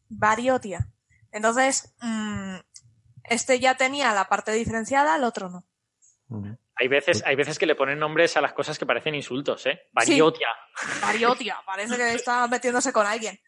Variotia. 0.08 0.88
Entonces, 1.32 1.94
mm, 2.00 2.56
este 3.24 3.60
ya 3.60 3.76
tenía 3.76 4.12
la 4.14 4.28
parte 4.28 4.52
diferenciada, 4.52 5.16
el 5.16 5.24
otro 5.24 5.50
no. 5.50 5.64
Hay 6.74 6.88
veces, 6.88 7.22
hay 7.26 7.34
veces 7.34 7.58
que 7.58 7.66
le 7.66 7.74
ponen 7.74 7.98
nombres 7.98 8.36
a 8.36 8.40
las 8.40 8.52
cosas 8.52 8.78
que 8.78 8.86
parecen 8.86 9.14
insultos, 9.14 9.66
¿eh? 9.66 9.88
Variotia. 9.92 10.48
Variotia, 11.00 11.56
parece 11.66 11.96
que 11.96 12.14
está 12.14 12.46
metiéndose 12.46 12.92
con 12.92 13.06
alguien. 13.06 13.40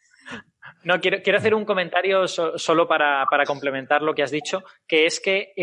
No, 0.83 0.99
quiero, 0.99 1.21
quiero 1.21 1.37
hacer 1.39 1.53
un 1.53 1.65
comentario 1.65 2.27
so- 2.27 2.57
solo 2.57 2.87
para, 2.87 3.25
para 3.29 3.45
complementar 3.45 4.01
lo 4.01 4.13
que 4.13 4.23
has 4.23 4.31
dicho, 4.31 4.63
que 4.87 5.05
es 5.05 5.19
que 5.19 5.53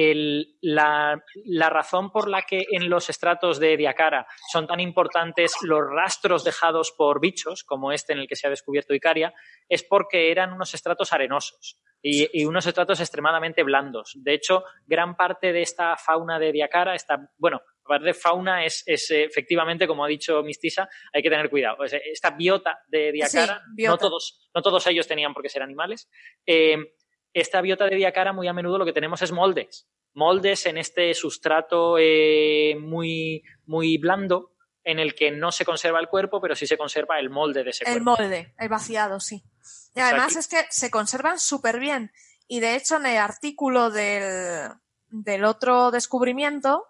la, 0.61 1.23
la 1.45 1.71
razón 1.71 2.11
por 2.11 2.29
la 2.29 2.43
que 2.43 2.65
en 2.71 2.89
los 2.89 3.11
estratos 3.11 3.59
de 3.59 3.77
Diacara 3.77 4.27
son 4.53 4.67
tan 4.67 4.81
importantes 4.81 5.55
los 5.63 5.81
rastros 5.91 6.45
dejados 6.45 6.93
por 6.93 7.21
bichos, 7.21 7.65
como 7.65 7.93
este 7.93 8.13
en 8.13 8.21
el 8.21 8.29
que 8.29 8.37
se 8.37 8.47
ha 8.47 8.51
descubierto 8.51 8.95
Icaria, 8.95 9.35
es 9.69 9.83
porque 9.83 10.31
eran 10.31 10.53
unos 10.53 10.75
estratos 10.75 11.13
arenosos 11.13 11.79
y, 12.03 12.41
y 12.41 12.45
unos 12.45 12.67
estratos 12.67 13.01
extremadamente 13.01 13.63
blandos. 13.63 14.13
De 14.17 14.35
hecho, 14.35 14.65
gran 14.87 15.17
parte 15.17 15.53
de 15.53 15.63
esta 15.63 15.97
fauna 15.97 16.39
de 16.39 16.53
Diacara 16.53 16.95
está, 16.95 17.31
bueno, 17.39 17.61
aparte 17.85 18.07
de 18.07 18.15
fauna 18.15 18.65
es, 18.65 18.83
es, 18.87 19.11
eh, 19.11 19.25
efectivamente, 19.25 19.87
como 19.87 20.05
ha 20.05 20.09
dicho 20.09 20.43
Mistisa, 20.43 20.89
hay 21.13 21.23
que 21.23 21.31
tener 21.31 21.51
cuidado. 21.51 21.83
Es, 21.85 21.95
Esta 21.95 22.31
biota 22.31 22.79
de 22.89 23.13
Diacara, 23.13 23.57
Sí, 23.59 23.63
biota. 23.75 23.91
no 23.93 23.99
todos, 23.99 24.49
no 24.55 24.63
todos 24.63 24.87
ellos 24.87 25.07
tenían 25.09 25.33
por 25.35 25.43
qué 25.43 25.49
ser 25.49 25.63
animales. 25.63 26.09
Eh, 26.47 26.77
esta 27.33 27.61
biota 27.61 27.87
de 27.87 27.97
Diacara, 27.97 28.33
muy 28.33 28.49
a 28.49 28.53
menudo 28.53 28.79
lo 28.79 28.85
que 28.85 28.93
tenemos 28.93 29.21
es 29.23 29.33
moldes. 29.33 29.89
Moldes 30.15 30.67
en 30.67 30.79
este 30.79 31.13
sustrato 31.15 31.97
eh, 31.99 32.75
muy, 32.81 33.43
muy 33.67 33.99
blando, 33.99 34.53
en 34.83 34.99
el 34.99 35.15
que 35.15 35.31
no 35.31 35.53
se 35.53 35.65
conserva 35.67 36.01
el 36.01 36.09
cuerpo, 36.09 36.41
pero 36.41 36.55
sí 36.55 36.67
se 36.67 36.79
conserva 36.79 37.19
el 37.21 37.29
molde 37.29 37.63
de 37.63 37.71
ese 37.71 37.85
El 37.85 38.03
cuerpo. 38.03 38.23
molde, 38.23 38.55
el 38.59 38.69
vaciado, 38.71 39.21
sí. 39.21 39.43
Y 39.95 40.01
además 40.01 40.37
es 40.37 40.47
que 40.49 40.67
se 40.71 40.91
conservan 40.91 41.39
súper 41.41 41.79
bien. 41.81 42.13
Y 42.47 42.61
de 42.61 42.77
hecho, 42.77 42.97
en 42.97 43.07
el 43.07 43.19
artículo 43.19 43.91
del, 43.91 44.71
del 45.09 45.45
otro 45.45 45.91
descubrimiento, 45.91 46.87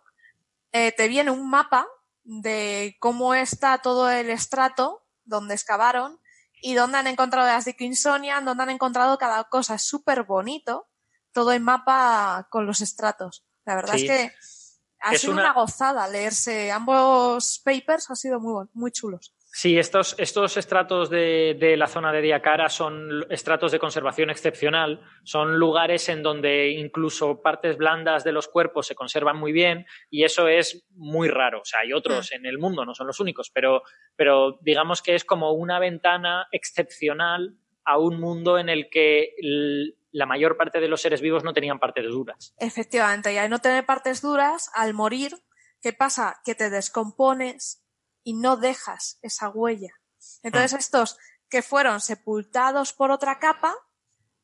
eh, 0.73 0.93
te 0.93 1.09
viene 1.09 1.31
un 1.31 1.49
mapa 1.49 1.87
de 2.25 2.97
cómo 3.01 3.35
está 3.35 3.79
todo 3.79 4.11
el 4.11 4.29
estrato 4.31 5.05
donde 5.25 5.55
excavaron 5.55 6.21
y 6.61 6.75
dónde 6.75 6.99
han 6.99 7.07
encontrado 7.07 7.47
las 7.47 7.65
Dickinsonian, 7.65 8.45
dónde 8.45 8.65
han 8.65 8.71
encontrado 8.71 9.17
cada 9.19 9.45
cosa. 9.45 9.77
Es 9.77 9.83
súper 9.83 10.25
bonito 10.25 10.89
todo 11.33 11.53
el 11.53 11.61
mapa 11.61 12.47
con 12.51 12.67
los 12.67 12.81
estratos. 12.81 13.45
La 13.65 13.75
verdad 13.77 13.95
Sí. 13.95 14.07
es 14.07 14.11
que 14.11 14.35
ha 15.01 15.13
Es 15.15 15.21
sido 15.23 15.33
una- 15.35 15.43
una... 15.45 15.53
gozada 15.55 16.09
leerse 16.09 16.71
ambos 16.73 17.61
papers, 17.65 18.11
ha 18.11 18.17
sido 18.17 18.41
muy, 18.41 18.67
muy 18.75 18.91
chulos. 18.91 19.35
Sí, 19.51 19.79
estos, 19.79 20.15
estos 20.19 20.57
estratos 20.57 21.09
de, 21.11 21.57
de 21.59 21.77
la 21.77 21.87
zona 21.87 22.13
de 22.13 22.21
Diacara 22.21 22.69
son 22.69 23.27
estratos 23.31 23.73
de 23.73 23.79
conservación 23.79 24.31
excepcional. 24.31 25.01
Son 25.25 25.59
lugares 25.59 26.09
en 26.11 26.23
donde 26.23 26.71
incluso 26.71 27.41
partes 27.41 27.77
blandas 27.77 28.25
de 28.25 28.33
los 28.33 28.47
cuerpos 28.47 28.87
se 28.87 28.95
conservan 28.95 29.39
muy 29.39 29.53
bien 29.53 29.87
y 30.11 30.25
eso 30.25 30.49
es 30.49 30.87
muy 30.91 31.29
raro. 31.29 31.63
O 31.63 31.65
sea, 31.65 31.81
hay 31.81 31.93
otros 31.93 32.31
en 32.33 32.47
el 32.47 32.59
mundo, 32.59 32.85
no 32.85 32.95
son 32.95 33.07
los 33.07 33.21
únicos, 33.21 33.51
pero, 33.51 33.83
pero 34.17 34.59
digamos 34.61 35.03
que 35.03 35.15
es 35.15 35.25
como 35.25 35.53
una 35.53 35.79
ventana 35.79 36.47
excepcional 36.53 37.57
a 37.85 37.99
un 37.99 38.21
mundo 38.21 38.59
en 38.59 38.69
el 38.69 38.91
que 38.91 39.35
la 40.13 40.27
mayor 40.27 40.57
parte 40.57 40.79
de 40.79 40.89
los 40.89 41.01
seres 41.01 41.23
vivos 41.23 41.43
no 41.43 41.55
tenían 41.55 41.79
partes 41.79 42.05
duras. 42.05 42.55
Efectivamente, 42.59 43.33
y 43.33 43.39
al 43.39 43.49
no 43.51 43.61
tener 43.61 43.87
partes 43.87 44.21
duras, 44.21 44.71
al 44.75 44.93
morir, 44.93 45.33
¿qué 45.81 45.95
pasa? 45.95 46.41
Que 46.45 46.55
te 46.55 46.69
descompones 46.69 47.83
y 48.23 48.35
no 48.35 48.57
dejas 48.57 49.19
esa 49.23 49.49
huella. 49.49 49.93
Entonces 50.43 50.75
estos 50.79 51.19
que 51.49 51.63
fueron 51.63 52.01
sepultados 52.01 52.93
por 52.93 53.11
otra 53.11 53.39
capa, 53.39 53.75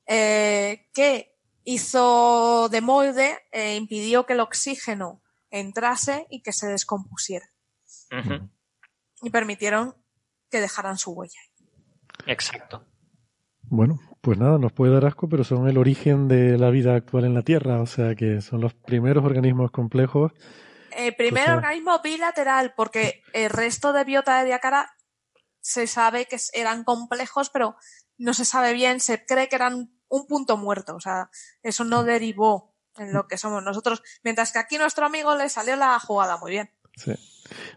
eh, 0.07 0.89
que 0.95 1.37
hizo 1.65 2.69
de 2.69 2.81
molde, 2.81 3.39
eh, 3.53 3.77
impidió 3.77 4.27
que 4.27 4.35
el 4.35 4.41
oxígeno 4.41 5.23
entrase 5.51 6.27
y 6.31 6.43
que 6.43 6.53
se 6.53 6.67
descompusiera. 6.67 7.47
Y 9.23 9.31
permitieron 9.31 9.97
que 10.51 10.61
dejaran 10.61 10.99
su 10.99 11.13
huella. 11.13 11.41
Exacto. 12.27 12.87
Bueno, 13.63 13.99
pues 14.21 14.39
nada, 14.39 14.59
nos 14.59 14.73
puede 14.73 14.93
dar 14.93 15.07
asco, 15.07 15.29
pero 15.29 15.43
son 15.43 15.69
el 15.69 15.79
origen 15.79 16.29
de 16.29 16.59
la 16.59 16.71
vida 16.71 16.95
actual 16.95 17.25
en 17.25 17.35
la 17.35 17.43
Tierra, 17.43 17.81
o 17.81 17.87
sea 17.87 18.15
que 18.15 18.41
son 18.41 18.61
los 18.61 18.75
primeros 18.75 19.25
organismos 19.25 19.71
complejos. 19.71 20.33
El 20.97 21.15
primer 21.17 21.45
Pues, 21.45 21.49
eh, 21.49 21.57
organismo 21.57 22.01
bilateral, 22.03 22.75
porque 22.77 23.23
el 23.33 23.51
resto 23.51 23.93
de 23.93 24.05
biota 24.05 24.39
de 24.39 24.47
Diacara 24.47 24.91
se 25.61 25.87
sabe 25.87 26.27
que 26.27 26.37
eran 26.53 26.85
complejos, 26.85 27.51
pero 27.51 27.77
no 28.19 28.35
se 28.35 28.45
sabe 28.45 28.73
bien, 28.73 29.01
se 29.01 29.25
cree 29.25 29.49
que 29.49 29.57
eran 29.57 29.91
un 30.09 30.27
punto 30.27 30.57
muerto, 30.57 30.95
o 30.95 31.01
sea, 31.01 31.31
eso 31.63 31.85
no 31.85 32.05
derivó 32.05 32.75
en 32.97 33.13
lo 33.13 33.27
que 33.27 33.39
somos 33.39 33.63
nosotros, 33.63 34.03
mientras 34.23 34.53
que 34.53 34.59
aquí 34.61 34.79
nuestro 34.79 35.07
amigo 35.07 35.35
le 35.35 35.49
salió 35.49 35.75
la 35.75 35.99
jugada 35.99 36.37
muy 36.37 36.53
bien. 36.53 36.71
Sí. 36.97 37.13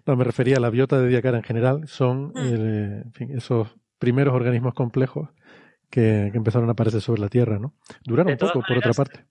No, 0.05 0.15
me 0.15 0.23
refería 0.23 0.57
a 0.57 0.59
la 0.59 0.69
biota 0.69 0.99
de 0.99 1.07
Diacara 1.07 1.37
en 1.37 1.43
general, 1.43 1.87
son 1.87 2.27
Mm. 2.35 2.37
eh, 2.37 3.01
en 3.05 3.13
fin, 3.13 3.37
esos 3.37 3.69
primeros 3.97 4.35
organismos 4.35 4.73
complejos 4.75 5.29
que, 5.89 6.29
que 6.31 6.37
empezaron 6.37 6.69
a 6.69 6.73
aparecer 6.73 7.01
sobre 7.01 7.21
la 7.21 7.29
Tierra, 7.29 7.57
¿no? 7.57 7.73
Duraron 8.03 8.33
un 8.33 8.37
poco, 8.37 8.61
por 8.61 8.77
otra 8.77 8.93
parte. 8.93 9.25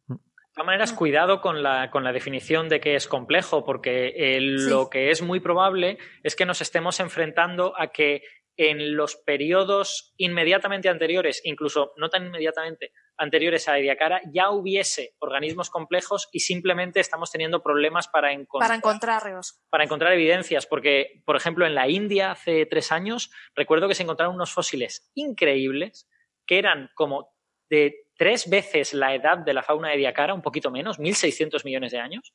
De 0.57 0.63
todas 0.63 0.69
maneras, 0.69 0.93
cuidado 0.95 1.43
con 1.43 1.63
la, 1.63 1.91
con 1.91 2.03
la 2.03 2.15
definición 2.15 2.71
de 2.71 2.81
que 2.81 2.95
es 2.95 3.09
complejo, 3.09 3.63
porque 3.63 4.15
eh, 4.17 4.41
lo 4.41 4.89
que 4.89 5.11
es 5.11 5.21
muy 5.21 5.39
probable 5.39 5.99
es 6.23 6.35
que 6.35 6.47
nos 6.47 6.63
estemos 6.63 6.99
enfrentando 6.99 7.79
a 7.79 7.89
que 7.89 8.23
en 8.57 8.97
los 8.97 9.17
periodos 9.17 10.15
inmediatamente 10.17 10.89
anteriores, 10.89 11.43
incluso 11.45 11.93
no 11.99 12.09
tan 12.09 12.29
inmediatamente 12.29 12.93
anteriores 13.19 13.69
a 13.69 13.79
Ediacara, 13.79 14.23
ya 14.33 14.49
hubiese 14.49 15.15
organismos 15.19 15.69
complejos 15.69 16.31
y 16.33 16.41
simplemente 16.41 17.01
estamos 17.01 17.31
teniendo 17.31 17.63
problemas 17.63 18.09
para 18.09 18.33
encontrar 18.33 18.69
Para 18.69 18.77
encontrarlos. 18.77 19.61
para 19.69 19.85
encontrar 19.85 20.15
evidencias, 20.15 20.65
porque, 20.65 21.23
por 21.27 21.37
ejemplo, 21.37 21.67
en 21.67 21.75
la 21.75 21.87
India 21.91 22.31
hace 22.31 22.65
tres 22.65 22.93
años, 22.93 23.31
recuerdo 23.55 23.89
que 23.89 23.95
se 23.95 24.05
encontraron 24.05 24.35
unos 24.35 24.55
fósiles 24.55 25.11
increíbles 25.15 26.09
que 26.47 26.59
eran 26.59 26.89
como 26.95 27.29
de 27.69 28.06
tres 28.17 28.49
veces 28.49 28.95
la 28.95 29.15
edad 29.15 29.39
de 29.39 29.55
la 29.55 29.63
fauna 29.63 29.91
de 29.91 29.99
Diacara, 29.99 30.35
un 30.35 30.43
poquito 30.43 30.71
menos, 30.71 30.99
1.600 30.99 31.65
millones 31.65 31.93
de 31.93 31.99
años, 31.99 32.35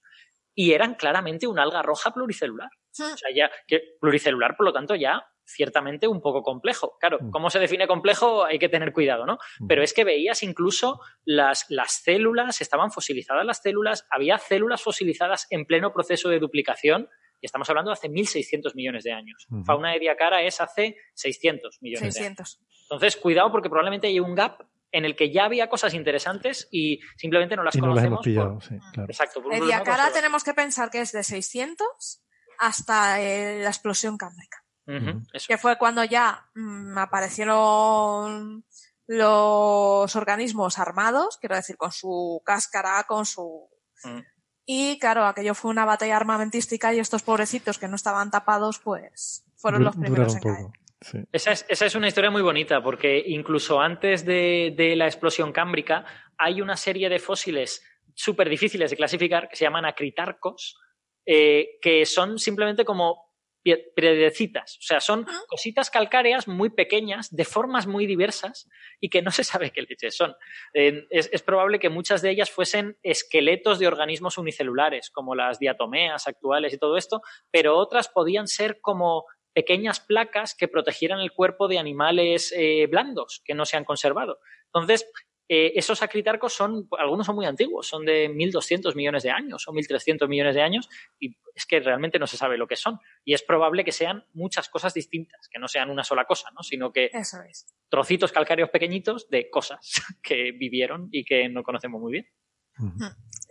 y 0.53 0.73
eran 0.73 0.95
claramente 0.95 1.47
un 1.47 1.59
alga 1.59 1.81
roja 1.81 2.11
pluricelular. 2.11 2.69
O 2.91 3.17
sea, 3.17 3.29
ya 3.33 3.49
que 3.67 3.95
pluricelular, 3.99 4.55
por 4.57 4.65
lo 4.65 4.73
tanto, 4.73 4.95
ya 4.95 5.25
ciertamente 5.45 6.07
un 6.07 6.21
poco 6.21 6.43
complejo. 6.43 6.97
Claro, 6.99 7.19
¿cómo 7.31 7.49
se 7.49 7.59
define 7.59 7.87
complejo? 7.87 8.45
Hay 8.45 8.59
que 8.59 8.69
tener 8.69 8.93
cuidado, 8.93 9.25
¿no? 9.25 9.37
Pero 9.67 9.83
es 9.83 9.93
que 9.93 10.03
veías 10.03 10.43
incluso 10.43 10.99
las, 11.25 11.65
las 11.69 12.03
células, 12.03 12.61
estaban 12.61 12.91
fosilizadas 12.91 13.45
las 13.45 13.61
células, 13.61 14.05
había 14.09 14.37
células 14.37 14.81
fosilizadas 14.81 15.47
en 15.49 15.65
pleno 15.65 15.93
proceso 15.93 16.29
de 16.29 16.39
duplicación, 16.39 17.09
y 17.41 17.47
estamos 17.47 17.69
hablando 17.69 17.89
de 17.89 17.93
hace 17.93 18.07
1.600 18.07 18.75
millones 18.75 19.03
de 19.03 19.13
años. 19.13 19.47
Fauna 19.65 19.93
de 19.93 19.99
Diacara 19.99 20.43
es 20.43 20.61
hace 20.61 20.95
600 21.15 21.81
millones 21.81 22.13
de 22.13 22.25
años. 22.25 22.37
600. 22.37 22.61
Entonces, 22.83 23.17
cuidado 23.17 23.51
porque 23.51 23.69
probablemente 23.69 24.07
hay 24.07 24.19
un 24.19 24.35
gap 24.35 24.61
en 24.91 25.05
el 25.05 25.15
que 25.15 25.31
ya 25.31 25.45
había 25.45 25.69
cosas 25.69 25.93
interesantes 25.93 26.67
y 26.71 26.99
simplemente 27.17 27.55
no 27.55 27.63
las 27.63 27.75
Y 27.75 27.81
no 27.81 27.93
las 27.93 28.03
hemos 28.03 28.19
conocemos. 28.19 28.19
por- 28.19 28.23
pillado, 28.23 28.81
sí, 28.83 28.91
claro. 28.93 29.09
Exacto. 29.09 29.41
por 29.41 29.53
Diacara 29.53 29.77
conservador. 29.85 30.13
tenemos 30.13 30.43
que 30.43 30.53
pensar 30.53 30.89
que 30.89 31.01
es 31.01 31.11
de 31.11 31.23
600 31.23 32.23
hasta 32.59 33.21
eh, 33.21 33.61
la 33.63 33.69
explosión 33.69 34.17
cámbrica. 34.17 34.57
Ujú, 34.87 35.23
eso. 35.31 35.45
que 35.47 35.57
fue 35.57 35.77
cuando 35.77 36.03
ya 36.03 36.45
mm, 36.55 36.97
aparecieron 36.97 38.65
los 39.07 40.15
organismos 40.15 40.79
armados, 40.79 41.37
quiero 41.37 41.55
decir, 41.55 41.77
con 41.77 41.91
su 41.91 42.41
cáscara, 42.45 43.03
con 43.07 43.25
su... 43.25 43.69
Mm. 44.03 44.19
Y 44.65 44.99
claro, 44.99 45.25
aquello 45.25 45.53
fue 45.55 45.71
una 45.71 45.85
batalla 45.85 46.15
armamentística 46.17 46.93
y 46.93 46.99
estos 46.99 47.23
pobrecitos 47.23 47.77
que 47.77 47.87
no 47.87 47.95
estaban 47.95 48.31
tapados, 48.31 48.79
pues 48.79 49.43
fueron 49.57 49.83
los 49.83 49.95
primeros 49.95 50.35
en 50.35 50.41
caer. 50.41 50.65
Sí. 51.01 51.17
Esa 51.31 51.51
es, 51.51 51.65
esa 51.67 51.85
es 51.87 51.95
una 51.95 52.07
historia 52.07 52.29
muy 52.29 52.43
bonita 52.43 52.81
porque 52.83 53.23
incluso 53.25 53.81
antes 53.81 54.23
de, 54.23 54.73
de 54.77 54.95
la 54.95 55.05
explosión 55.07 55.51
cámbrica 55.51 56.05
hay 56.37 56.61
una 56.61 56.77
serie 56.77 57.09
de 57.09 57.17
fósiles 57.17 57.83
súper 58.13 58.49
difíciles 58.49 58.91
de 58.91 58.97
clasificar 58.97 59.49
que 59.49 59.55
se 59.55 59.65
llaman 59.65 59.85
acritarcos, 59.85 60.77
eh, 61.25 61.79
que 61.81 62.05
son 62.05 62.37
simplemente 62.37 62.85
como 62.85 63.31
pie- 63.65 63.91
piedrecitas. 63.95 64.77
O 64.77 64.81
sea, 64.81 64.99
son 64.99 65.25
cositas 65.47 65.89
calcáreas 65.89 66.47
muy 66.47 66.69
pequeñas, 66.69 67.35
de 67.35 67.45
formas 67.45 67.87
muy 67.87 68.05
diversas 68.05 68.69
y 68.99 69.09
que 69.09 69.23
no 69.23 69.31
se 69.31 69.43
sabe 69.43 69.71
qué 69.71 69.81
leches 69.81 70.15
son. 70.15 70.35
Eh, 70.75 71.07
es, 71.09 71.31
es 71.33 71.41
probable 71.41 71.79
que 71.79 71.89
muchas 71.89 72.21
de 72.21 72.29
ellas 72.29 72.51
fuesen 72.51 72.97
esqueletos 73.01 73.79
de 73.79 73.87
organismos 73.87 74.37
unicelulares, 74.37 75.09
como 75.09 75.33
las 75.33 75.57
diatomeas 75.57 76.27
actuales 76.27 76.73
y 76.73 76.77
todo 76.77 76.95
esto, 76.95 77.21
pero 77.49 77.77
otras 77.77 78.07
podían 78.07 78.47
ser 78.47 78.79
como 78.81 79.25
pequeñas 79.53 79.99
placas 79.99 80.55
que 80.55 80.67
protegieran 80.67 81.19
el 81.19 81.31
cuerpo 81.31 81.67
de 81.67 81.79
animales 81.79 82.53
eh, 82.55 82.87
blandos 82.87 83.41
que 83.45 83.53
no 83.53 83.65
se 83.65 83.77
han 83.77 83.85
conservado. 83.85 84.39
Entonces, 84.65 85.11
eh, 85.53 85.77
esos 85.77 86.01
acritarcos 86.01 86.53
son, 86.53 86.87
algunos 86.97 87.25
son 87.25 87.35
muy 87.35 87.45
antiguos, 87.45 87.85
son 87.85 88.05
de 88.05 88.29
1.200 88.29 88.95
millones 88.95 89.23
de 89.23 89.31
años 89.31 89.67
o 89.67 89.73
1.300 89.73 90.29
millones 90.29 90.55
de 90.55 90.61
años 90.61 90.87
y 91.19 91.35
es 91.53 91.65
que 91.65 91.81
realmente 91.81 92.19
no 92.19 92.25
se 92.25 92.37
sabe 92.37 92.57
lo 92.57 92.67
que 92.67 92.77
son. 92.77 92.99
Y 93.25 93.33
es 93.33 93.43
probable 93.43 93.83
que 93.83 93.91
sean 93.91 94.23
muchas 94.31 94.69
cosas 94.69 94.93
distintas, 94.93 95.49
que 95.49 95.59
no 95.59 95.67
sean 95.67 95.89
una 95.89 96.05
sola 96.05 96.23
cosa, 96.23 96.51
¿no? 96.51 96.63
sino 96.63 96.93
que 96.93 97.09
Eso 97.11 97.41
es. 97.41 97.65
trocitos 97.89 98.31
calcáreos 98.31 98.69
pequeñitos 98.69 99.29
de 99.29 99.49
cosas 99.49 99.79
que 100.23 100.53
vivieron 100.53 101.09
y 101.11 101.25
que 101.25 101.49
no 101.49 101.63
conocemos 101.63 101.99
muy 101.99 102.13
bien. 102.13 102.29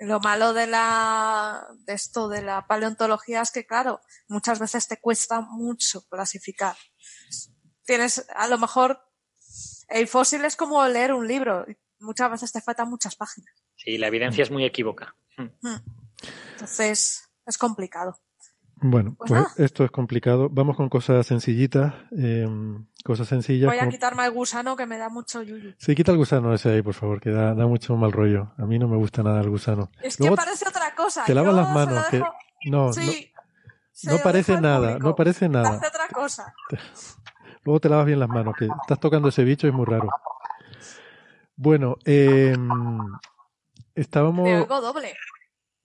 Lo 0.01 0.19
malo 0.20 0.52
de 0.55 0.66
la 0.66 1.66
de 1.85 1.93
esto 1.93 2.28
de 2.28 2.43
la 2.43 2.66
paleontología 2.66 3.43
es 3.43 3.51
que 3.51 3.66
claro, 3.66 4.01
muchas 4.28 4.59
veces 4.59 4.89
te 4.89 4.98
cuesta 4.98 5.40
mucho 5.40 6.07
clasificar. 6.09 6.77
Tienes 7.85 8.27
a 8.35 8.47
lo 8.48 8.59
mejor 8.59 9.01
el 9.89 10.09
fósil 10.09 10.44
es 10.44 10.57
como 10.57 10.86
leer 10.86 11.12
un 11.12 11.27
libro, 11.27 11.66
muchas 11.98 12.31
veces 12.31 12.52
te 12.52 12.61
faltan 12.61 12.89
muchas 12.89 13.16
páginas. 13.16 13.52
Sí, 13.77 13.98
la 13.98 14.07
evidencia 14.07 14.43
es 14.43 14.51
muy 14.51 14.65
equívoca. 14.65 15.15
Mm. 15.36 15.77
Entonces, 16.52 17.28
es 17.47 17.59
complicado. 17.59 18.20
Bueno, 18.82 19.15
Pues 19.19 19.31
pues 19.31 19.59
esto 19.61 19.85
es 19.85 19.90
complicado. 19.90 20.48
Vamos 20.51 20.77
con 20.77 20.89
cosas 20.89 21.27
sencillitas. 21.27 21.93
eh, 22.16 22.47
cosas 23.05 23.28
sencillas. 23.28 23.66
Voy 23.69 23.77
a 23.77 23.81
como- 23.81 23.90
quitarme 23.93 24.24
el 24.24 24.31
gusano 24.32 24.77
que 24.77 24.86
me 24.86 24.97
da 24.98 25.09
mucho 25.09 25.43
yuyu. 25.43 25.74
Sí, 25.78 25.94
quita 25.94 26.12
el 26.12 26.19
gusano 26.19 26.55
ese 26.55 26.70
ahí, 26.70 26.82
por 26.82 26.94
favor, 26.94 27.20
que 27.20 27.31
da, 27.31 27.55
da 27.55 27.66
mucho 27.66 27.94
mal 27.97 28.11
rollo. 28.12 28.52
A 28.59 28.65
mí 28.66 28.78
no 28.78 28.89
me 28.89 28.97
gusta 28.97 29.23
nada 29.23 29.40
el 29.40 29.51
gusano. 29.51 29.90
Es 30.02 30.16
que 30.16 30.23
Luego 30.24 30.36
parece 30.36 30.66
otra 30.69 30.94
cosa. 30.94 31.24
te 31.24 31.35
lavas 31.35 31.55
las 31.55 31.70
manos. 31.73 32.07
que- 32.11 32.23
No, 32.70 32.93
Sí, 32.93 33.32
no, 34.05 34.12
no 34.12 34.19
parece 34.23 34.61
nada, 34.61 34.98
no 34.98 35.15
parece 35.15 35.48
nada. 35.48 35.70
Hace 35.77 35.86
otra 35.86 36.09
cosa. 36.12 36.55
Luego 37.65 37.81
te 37.81 37.89
lavas 37.90 38.07
bien 38.07 38.19
las 38.20 38.28
manos, 38.28 38.55
que 38.59 38.66
estás 38.66 38.98
tocando 39.01 39.28
ese 39.28 39.44
bicho 39.44 39.66
y 39.66 39.70
es 39.70 39.77
muy 39.77 39.85
raro. 39.86 40.09
Bueno, 41.57 41.97
eh, 42.07 42.55
estábamos... 43.94 44.48
Oigo 44.48 44.81
doble. 44.81 45.15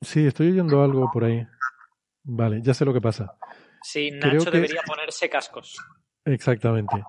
Sí, 0.01 0.25
estoy 0.27 0.51
oyendo 0.51 0.83
algo 0.83 1.09
por 1.11 1.23
ahí. 1.25 1.45
Vale, 2.25 2.61
ya 2.61 2.73
sé 2.73 2.85
lo 2.85 2.93
que 2.93 3.01
pasa. 3.01 3.35
Sí, 3.81 4.09
Creo 4.19 4.33
Nacho 4.33 4.51
que- 4.51 4.57
debería 4.57 4.81
ponerse 4.85 5.29
cascos. 5.29 5.77
Exactamente. 6.25 7.03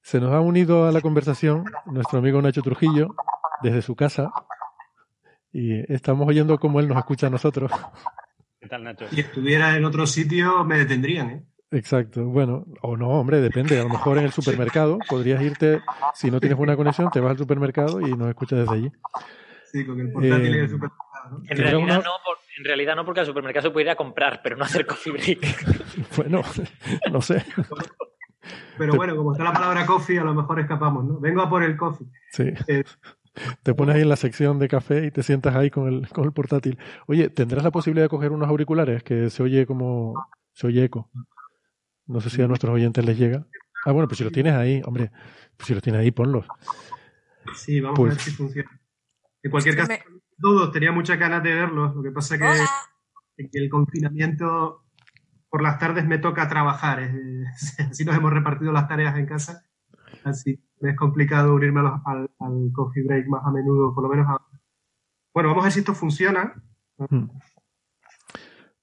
Se 0.00 0.20
nos 0.20 0.32
ha 0.32 0.40
unido 0.40 0.86
a 0.86 0.92
la 0.92 1.00
conversación 1.00 1.64
nuestro 1.86 2.18
amigo 2.18 2.40
Nacho 2.42 2.62
Trujillo 2.62 3.08
desde 3.62 3.82
su 3.82 3.94
casa 3.94 4.30
y 5.52 5.80
estamos 5.92 6.26
oyendo 6.28 6.58
cómo 6.58 6.80
él 6.80 6.88
nos 6.88 6.98
escucha 6.98 7.26
a 7.28 7.30
nosotros. 7.30 7.70
¿Qué 8.60 8.68
tal, 8.68 8.84
Nacho? 8.84 9.06
Si 9.10 9.20
estuviera 9.20 9.76
en 9.76 9.84
otro 9.84 10.06
sitio, 10.06 10.64
me 10.64 10.78
detendrían, 10.78 11.30
¿eh? 11.30 11.44
Exacto. 11.70 12.24
Bueno, 12.24 12.64
o 12.82 12.96
no, 12.96 13.08
hombre, 13.10 13.40
depende. 13.40 13.78
A 13.78 13.82
lo 13.84 13.88
mejor 13.90 14.18
en 14.18 14.24
el 14.24 14.32
supermercado 14.32 14.98
podrías 15.08 15.42
irte, 15.42 15.80
si 16.14 16.30
no 16.30 16.40
tienes 16.40 16.56
buena 16.56 16.76
conexión, 16.76 17.10
te 17.10 17.20
vas 17.20 17.32
al 17.32 17.38
supermercado 17.38 18.00
y 18.00 18.14
nos 18.16 18.28
escuchas 18.28 18.60
desde 18.60 18.74
allí. 18.74 18.92
Sí, 19.70 19.84
con 19.84 20.00
el 20.00 20.12
portátil 20.12 20.46
Eh, 20.54 20.56
y 20.56 20.60
el 20.60 20.68
supermercado. 20.70 21.30
¿no? 21.30 21.38
En 21.48 21.56
realidad, 21.56 21.78
una- 21.82 21.96
no, 21.98 22.10
por- 22.24 22.38
en 22.58 22.64
realidad 22.64 22.96
no, 22.96 23.04
porque 23.04 23.20
al 23.20 23.26
supermercado 23.26 23.68
se 23.68 23.70
puede 23.72 23.84
ir 23.86 23.90
a 23.90 23.96
comprar, 23.96 24.40
pero 24.42 24.56
no 24.56 24.64
hacer 24.64 24.86
coffee 24.86 25.12
break. 25.12 25.38
Bueno, 26.16 26.42
no 27.12 27.20
sé. 27.22 27.44
Pero 28.78 28.94
bueno, 28.94 29.16
como 29.16 29.32
está 29.32 29.44
la 29.44 29.52
palabra 29.52 29.86
coffee, 29.86 30.18
a 30.18 30.24
lo 30.24 30.34
mejor 30.34 30.60
escapamos, 30.60 31.04
¿no? 31.04 31.18
Vengo 31.20 31.40
a 31.42 31.48
por 31.48 31.62
el 31.62 31.76
coffee. 31.76 32.06
Sí. 32.30 32.52
Eh, 32.68 32.84
Te 33.62 33.74
pones 33.74 33.96
ahí 33.96 34.02
en 34.02 34.08
la 34.08 34.16
sección 34.16 34.58
de 34.58 34.68
café 34.68 35.06
y 35.06 35.10
te 35.10 35.22
sientas 35.22 35.54
ahí 35.56 35.70
con 35.70 35.88
el, 35.88 36.08
con 36.08 36.24
el 36.24 36.32
portátil. 36.32 36.78
Oye, 37.06 37.30
¿tendrás 37.30 37.64
la 37.64 37.70
posibilidad 37.70 38.04
de 38.04 38.08
coger 38.10 38.32
unos 38.32 38.48
auriculares 38.48 39.02
que 39.02 39.30
se 39.30 39.42
oye 39.42 39.66
como... 39.66 40.14
se 40.52 40.66
oye 40.68 40.84
eco? 40.84 41.10
No 42.06 42.20
sé 42.20 42.30
si 42.30 42.42
a 42.42 42.46
nuestros 42.48 42.72
oyentes 42.74 43.04
les 43.04 43.18
llega. 43.18 43.46
Ah, 43.86 43.92
bueno, 43.92 44.06
pues 44.08 44.18
si 44.18 44.24
los 44.24 44.32
tienes 44.32 44.52
ahí, 44.54 44.82
hombre, 44.84 45.10
pues 45.56 45.66
si 45.66 45.74
los 45.74 45.82
tienes 45.82 46.00
ahí, 46.00 46.10
ponlos. 46.10 46.46
Sí, 47.56 47.80
vamos 47.80 47.98
Pues- 47.98 48.12
a 48.12 48.14
ver 48.14 48.22
si 48.22 48.30
funciona. 48.32 48.80
En 49.42 49.50
cualquier 49.50 49.76
caso, 49.76 49.88
Me- 49.88 50.02
todos 50.40 50.70
tenía 50.72 50.92
muchas 50.92 51.18
ganas 51.18 51.42
de 51.42 51.54
verlos. 51.54 51.94
Lo 51.94 52.02
que 52.02 52.10
pasa 52.10 52.36
que, 52.38 53.48
que 53.50 53.58
el 53.58 53.68
confinamiento 53.70 54.82
por 55.48 55.62
las 55.62 55.78
tardes 55.78 56.06
me 56.06 56.18
toca 56.18 56.48
trabajar. 56.48 57.02
eh, 57.02 57.44
Así 57.90 58.04
nos 58.04 58.16
hemos 58.16 58.32
repartido 58.32 58.72
las 58.72 58.88
tareas 58.88 59.16
en 59.16 59.26
casa. 59.26 59.64
Así 60.24 60.58
me 60.80 60.90
es 60.90 60.96
complicado 60.96 61.54
unirme 61.54 61.80
a 61.80 61.82
los- 61.84 62.00
al, 62.04 62.30
al 62.40 62.70
coffee 62.72 63.04
break 63.04 63.26
más 63.28 63.42
a 63.44 63.50
menudo, 63.50 63.94
por 63.94 64.04
lo 64.04 64.10
menos 64.10 64.26
ahora. 64.28 64.44
Bueno, 65.32 65.48
vamos 65.50 65.62
a 65.64 65.66
ver 65.66 65.72
si 65.72 65.80
esto 65.80 65.94
funciona. 65.94 66.54
Mm. 66.98 67.24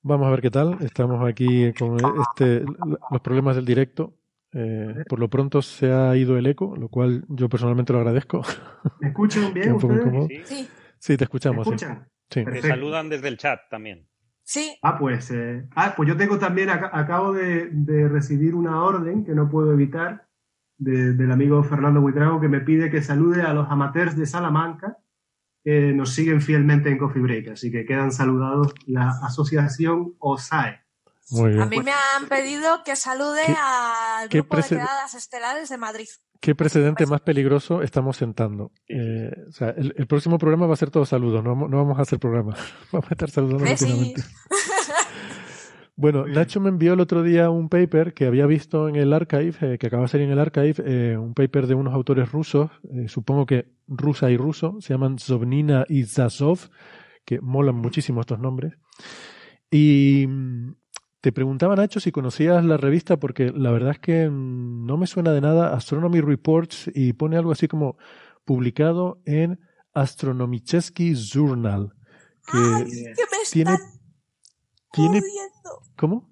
Vamos 0.03 0.27
a 0.27 0.31
ver 0.31 0.41
qué 0.41 0.49
tal. 0.51 0.77
Estamos 0.81 1.23
aquí 1.29 1.71
con 1.73 1.97
este, 2.21 2.65
los 3.11 3.21
problemas 3.21 3.55
del 3.55 3.65
directo. 3.65 4.15
Eh, 4.53 5.05
por 5.07 5.19
lo 5.19 5.29
pronto 5.29 5.61
se 5.61 5.91
ha 5.93 6.15
ido 6.17 6.37
el 6.37 6.45
eco, 6.47 6.75
lo 6.75 6.89
cual 6.89 7.23
yo 7.29 7.47
personalmente 7.47 7.93
lo 7.93 7.99
agradezco. 7.99 8.41
¿Me 8.99 9.09
escuchan 9.09 9.53
bien 9.53 9.73
un 9.73 9.79
poco 9.79 9.93
ustedes? 9.93 10.49
Sí. 10.49 10.67
Sí, 11.01 11.17
te 11.17 11.23
¿Me 11.23 11.25
escuchamos. 11.25 11.65
sí. 11.67 11.73
escuchan? 11.73 12.07
Sí. 12.29 12.45
Te 12.45 12.61
saludan 12.61 13.09
desde 13.09 13.27
el 13.27 13.37
chat 13.37 13.59
también. 13.69 14.07
sí. 14.43 14.77
Ah, 14.83 14.97
pues, 14.99 15.31
eh, 15.31 15.67
ah, 15.75 15.93
pues 15.97 16.07
yo 16.07 16.15
tengo 16.15 16.37
también, 16.37 16.69
aca- 16.69 16.91
acabo 16.93 17.33
de, 17.33 17.69
de 17.71 18.07
recibir 18.07 18.53
una 18.55 18.83
orden 18.83 19.25
que 19.25 19.33
no 19.33 19.49
puedo 19.49 19.73
evitar 19.73 20.27
de- 20.77 21.13
del 21.13 21.31
amigo 21.31 21.63
Fernando 21.63 22.01
Buitrago 22.01 22.39
que 22.39 22.47
me 22.49 22.61
pide 22.61 22.89
que 22.91 23.01
salude 23.01 23.41
a 23.41 23.53
los 23.53 23.69
amateurs 23.69 24.15
de 24.15 24.25
Salamanca 24.25 24.97
que 25.63 25.93
nos 25.93 26.13
siguen 26.13 26.41
fielmente 26.41 26.89
en 26.89 26.97
Coffee 26.97 27.21
Break. 27.21 27.49
Así 27.49 27.71
que 27.71 27.85
quedan 27.85 28.11
saludados 28.11 28.73
la 28.87 29.09
asociación 29.23 30.15
OSAE. 30.19 30.81
Muy 31.31 31.49
bien. 31.51 31.61
A 31.61 31.65
mí 31.67 31.79
me 31.81 31.91
han 31.91 32.27
pedido 32.27 32.83
que 32.83 32.95
salude 32.95 33.41
¿Qué- 33.45 33.55
al 33.57 34.29
qué 34.29 34.37
grupo 34.39 34.57
de 34.57 34.63
quedadas 34.63 35.13
estelares 35.15 35.69
de 35.69 35.77
Madrid. 35.77 36.07
¿Qué 36.41 36.55
precedente 36.55 37.05
más 37.05 37.21
peligroso 37.21 37.81
estamos 37.83 38.17
sentando? 38.17 38.71
Eh, 38.89 39.31
o 39.47 39.51
sea, 39.51 39.69
el, 39.69 39.93
el 39.95 40.07
próximo 40.07 40.37
programa 40.39 40.65
va 40.67 40.73
a 40.73 40.77
ser 40.77 40.89
todo 40.89 41.05
saludos, 41.05 41.43
no, 41.43 41.51
vamos- 41.51 41.69
no 41.69 41.77
vamos 41.77 41.99
a 41.99 42.01
hacer 42.01 42.19
programa. 42.19 42.55
Vamos 42.91 43.09
a 43.09 43.13
estar 43.13 43.29
saludando 43.29 43.63
Besis. 43.63 43.87
continuamente. 43.87 44.21
Bueno, 45.95 46.25
Nacho 46.25 46.59
me 46.59 46.69
envió 46.69 46.93
el 46.93 46.99
otro 46.99 47.21
día 47.21 47.51
un 47.51 47.69
paper 47.69 48.13
que 48.15 48.25
había 48.25 48.47
visto 48.47 48.89
en 48.89 48.95
el 48.95 49.13
archive, 49.13 49.53
eh, 49.61 49.77
que 49.77 49.85
acaba 49.87 50.03
de 50.03 50.07
salir 50.09 50.25
en 50.25 50.31
el 50.33 50.39
archive, 50.39 50.75
eh, 50.83 51.15
un 51.17 51.35
paper 51.35 51.67
de 51.67 51.75
unos 51.75 51.93
autores 51.93 52.31
rusos, 52.31 52.71
eh, 52.91 53.07
supongo 53.07 53.45
que 53.45 53.67
rusa 53.87 54.31
y 54.31 54.37
ruso, 54.37 54.77
se 54.79 54.93
llaman 54.93 55.19
Zobnina 55.19 55.85
y 55.87 56.05
Zasov, 56.05 56.69
que 57.23 57.39
molan 57.39 57.75
muchísimo 57.75 58.21
estos 58.21 58.39
nombres. 58.39 58.73
Y 59.69 60.25
mm, 60.27 60.73
te 61.21 61.31
preguntaba, 61.31 61.75
Nacho, 61.75 61.99
si 61.99 62.11
conocías 62.11 62.65
la 62.65 62.77
revista, 62.77 63.17
porque 63.17 63.51
la 63.55 63.71
verdad 63.71 63.91
es 63.91 63.99
que 63.99 64.27
no 64.31 64.97
me 64.97 65.07
suena 65.07 65.31
de 65.31 65.41
nada 65.41 65.73
Astronomy 65.75 66.19
Reports 66.21 66.89
y 66.93 67.13
pone 67.13 67.37
algo 67.37 67.51
así 67.51 67.67
como 67.67 67.97
publicado 68.43 69.21
en 69.25 69.59
Astronomicheski 69.93 71.13
Journal. 71.15 71.93
Que 72.51 72.57
¡Ay, 72.57 72.85
que 72.91 73.23
me 73.31 73.37
tiene, 73.51 73.73
están 73.73 73.91
tiene! 74.91 75.21
¿cómo? 75.95 76.29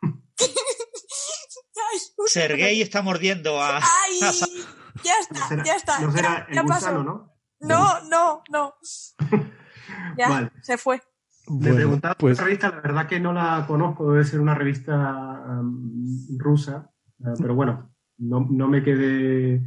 ¡Ay, 0.40 1.98
un 2.16 2.28
Sergei 2.28 2.80
está 2.82 3.02
mordiendo 3.02 3.60
a. 3.60 3.78
¡Ay! 3.78 4.20
Ya 5.04 5.14
No 5.14 5.20
está, 5.20 5.48
será, 5.48 5.64
ya 5.64 5.74
está. 5.76 6.00
no 6.00 6.12
será 6.12 6.46
ya, 6.48 6.54
ya 6.54 6.60
el 6.60 6.66
pasó. 6.66 6.80
gusano, 6.86 7.02
¿no? 7.04 7.34
No, 7.60 8.00
no, 8.08 8.42
no. 8.50 8.74
Ya, 10.16 10.28
Vale. 10.28 10.50
se 10.62 10.76
fue. 10.78 11.00
Me 11.50 11.56
Bueno, 11.58 11.76
preguntaba 11.76 12.14
por 12.14 12.20
pues 12.20 12.32
esa 12.38 12.44
revista, 12.44 12.68
la 12.70 12.80
verdad 12.80 13.06
que 13.06 13.20
no 13.20 13.32
la 13.32 13.64
conozco, 13.66 14.12
debe 14.12 14.24
ser 14.24 14.40
una 14.40 14.54
revista 14.54 15.42
um, 15.60 16.38
rusa, 16.38 16.90
eh, 17.20 17.34
pero 17.40 17.54
bueno, 17.54 17.90
no, 18.18 18.46
no 18.50 18.68
me 18.68 18.82
quedé. 18.82 19.62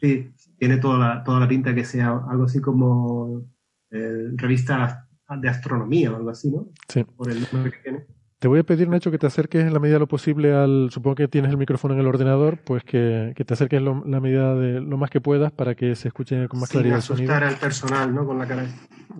Sí, 0.00 0.30
tiene 0.58 0.76
toda 0.78 0.98
la, 0.98 1.24
toda 1.24 1.40
la 1.40 1.48
pinta 1.48 1.74
que 1.74 1.84
sea 1.84 2.10
algo 2.28 2.44
así 2.44 2.60
como 2.60 3.42
eh, 3.90 4.30
revista 4.36 5.08
de 5.40 5.48
astronomía 5.48 6.12
o 6.12 6.16
algo 6.16 6.30
así, 6.30 6.50
¿no? 6.50 6.66
sí. 6.88 7.04
Por 7.16 7.30
el 7.30 7.40
nombre 7.50 7.72
que 7.72 7.78
tiene. 7.78 8.06
Te 8.38 8.48
voy 8.48 8.58
a 8.58 8.64
pedir, 8.64 8.88
Nacho, 8.90 9.10
que 9.10 9.16
te 9.18 9.26
acerques 9.26 9.64
en 9.64 9.72
la 9.72 9.78
medida 9.80 9.94
de 9.94 10.00
lo 10.00 10.06
posible 10.08 10.52
al. 10.54 10.88
Supongo 10.90 11.14
que 11.14 11.28
tienes 11.28 11.50
el 11.50 11.56
micrófono 11.56 11.94
en 11.94 12.00
el 12.00 12.06
ordenador, 12.06 12.58
pues 12.58 12.84
que, 12.84 13.32
que 13.34 13.44
te 13.44 13.54
acerques 13.54 13.80
lo- 13.80 14.04
la 14.04 14.20
medida 14.20 14.54
de 14.54 14.82
lo 14.82 14.98
más 14.98 15.08
que 15.08 15.22
puedas 15.22 15.50
para 15.52 15.74
que 15.74 15.94
se 15.94 16.08
escuche 16.08 16.46
con 16.48 16.60
más 16.60 16.68
Sin 16.68 16.80
claridad 16.80 16.96
el 16.98 17.02
sonido. 17.02 17.32
asustar 17.32 17.44
al 17.48 17.56
personal, 17.58 18.14
¿no? 18.14 18.26
Con 18.26 18.38
la 18.38 18.46
cara. 18.46 18.66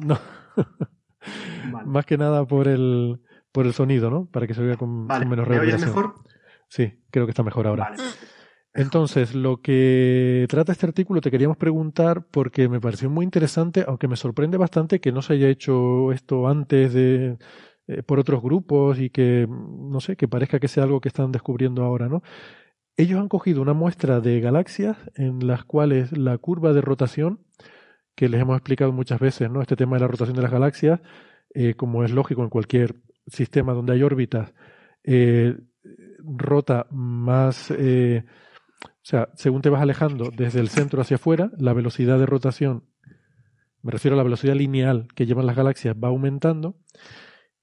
No. 0.05 0.19
Vale. 1.71 1.87
Más 1.87 2.07
que 2.07 2.19
nada 2.19 2.47
por 2.47 2.69
el, 2.69 3.21
por 3.53 3.67
el 3.67 3.73
sonido, 3.73 4.11
¿no? 4.11 4.27
Para 4.27 4.47
que 4.47 4.55
se 4.55 4.63
oiga 4.63 4.77
con, 4.77 5.07
Vale, 5.07 5.25
con 5.25 5.31
menos 5.31 5.49
¿me 5.49 5.55
reverberación. 5.55 5.91
mejor? 5.91 6.15
Sí, 6.69 6.95
creo 7.11 7.27
que 7.27 7.31
está 7.31 7.43
mejor 7.43 7.67
ahora. 7.67 7.91
Vale. 7.91 8.03
Entonces, 8.77 9.37
lo 9.37 9.61
que 9.63 10.47
trata 10.49 10.73
este 10.73 10.87
artículo 10.87 11.21
te 11.21 11.31
queríamos 11.31 11.57
preguntar 11.57 12.27
porque 12.31 12.69
me 12.69 12.81
pareció 12.81 13.09
muy 13.09 13.25
interesante, 13.25 13.85
aunque 13.87 14.09
me 14.09 14.17
sorprende 14.17 14.57
bastante 14.57 15.01
que 15.01 15.13
no 15.13 15.23
se 15.23 15.35
haya 15.35 15.49
hecho 15.49 16.11
esto 16.11 16.49
antes 16.49 16.93
de 16.93 17.39
eh, 17.87 18.03
por 18.03 18.19
otros 18.19 18.43
grupos 18.43 18.99
y 18.99 19.11
que 19.11 19.47
no 19.49 20.01
sé, 20.01 20.17
que 20.17 20.27
parezca 20.27 20.59
que 20.59 20.67
sea 20.67 20.83
algo 20.83 21.01
que 21.01 21.09
están 21.09 21.31
descubriendo 21.31 21.85
ahora, 21.85 22.09
¿no? 22.09 22.23
Ellos 22.97 23.21
han 23.21 23.29
cogido 23.29 23.63
una 23.63 23.75
muestra 23.75 24.21
de 24.21 24.41
galaxias 24.41 24.97
en 25.15 25.47
las 25.47 25.65
cuales 25.65 26.17
la 26.17 26.37
curva 26.39 26.73
de 26.73 26.81
rotación, 26.81 27.44
que 28.15 28.29
les 28.29 28.41
hemos 28.41 28.57
explicado 28.57 28.93
muchas 28.93 29.21
veces, 29.21 29.51
¿no? 29.51 29.61
Este 29.61 29.77
tema 29.77 29.97
de 29.97 30.01
la 30.01 30.09
rotación 30.09 30.37
de 30.37 30.43
las 30.43 30.53
galaxias, 30.53 31.01
eh, 31.55 31.75
como 31.75 32.05
es 32.05 32.11
lógico 32.11 32.43
en 32.43 32.51
cualquier 32.51 32.97
sistema 33.27 33.73
donde 33.73 33.95
hay 33.95 34.03
órbitas, 34.03 34.55
eh, 35.03 35.57
rota 36.19 36.87
más 36.91 37.71
o 39.05 39.07
sea, 39.07 39.29
según 39.35 39.61
te 39.61 39.69
vas 39.69 39.83
alejando 39.83 40.31
desde 40.35 40.61
el 40.61 40.71
centro 40.71 41.03
hacia 41.03 41.17
afuera, 41.17 41.51
la 41.59 41.75
velocidad 41.75 42.19
de 42.19 42.25
rotación, 42.25 42.85
me 43.83 43.91
refiero 43.93 44.15
a 44.15 44.17
la 44.17 44.23
velocidad 44.23 44.55
lineal 44.55 45.09
que 45.15 45.27
llevan 45.27 45.45
las 45.45 45.57
galaxias, 45.57 45.95
va 46.03 46.09
aumentando. 46.09 46.79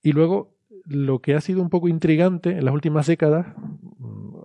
Y 0.03 0.11
luego, 0.11 0.55
lo 0.85 1.19
que 1.19 1.33
ha 1.33 1.41
sido 1.41 1.63
un 1.63 1.71
poco 1.71 1.87
intrigante 1.87 2.51
en 2.51 2.63
las 2.63 2.75
últimas 2.75 3.07
décadas, 3.07 3.47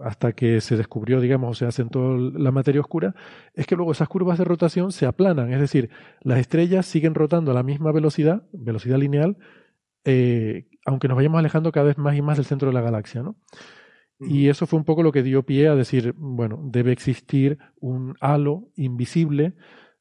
hasta 0.07 0.33
que 0.33 0.61
se 0.61 0.77
descubrió, 0.77 1.21
digamos, 1.21 1.51
o 1.51 1.55
se 1.55 1.67
asentó 1.67 2.17
la 2.17 2.53
materia 2.53 2.81
oscura, 2.81 3.17
es 3.55 3.67
que 3.67 3.75
luego 3.75 3.91
esas 3.91 4.09
curvas 4.09 4.39
de 4.39 4.45
rotación 4.45 4.93
se 4.93 5.05
aplanan. 5.05 5.53
Es 5.53 5.59
decir, 5.59 5.91
las 6.23 6.39
estrellas 6.39 6.87
siguen 6.87 7.15
rotando 7.15 7.51
a 7.51 7.55
la 7.55 7.65
misma 7.65 7.91
velocidad, 7.91 8.45
velocidad 8.53 8.99
lineal, 8.99 9.37
eh, 10.05 10.69
aunque 10.85 11.09
nos 11.09 11.17
vayamos 11.17 11.41
alejando 11.41 11.73
cada 11.73 11.87
vez 11.87 11.99
más 11.99 12.17
y 12.17 12.23
más 12.23 12.37
del 12.37 12.47
centro 12.47 12.69
de 12.69 12.75
la 12.75 12.83
galaxia, 12.83 13.23
¿no? 13.23 13.37
Y 14.19 14.49
eso 14.49 14.67
fue 14.67 14.79
un 14.79 14.85
poco 14.87 15.03
lo 15.03 15.13
que 15.13 15.23
dio 15.23 15.43
pie 15.43 15.69
a 15.69 15.75
decir, 15.75 16.15
bueno, 16.17 16.61
debe 16.63 16.93
existir 16.93 17.59
un 17.81 18.15
halo 18.21 18.71
invisible 18.77 19.55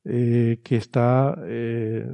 eh, 0.05 0.61
que 0.63 0.77
está, 0.77 1.35
eh, 1.47 2.07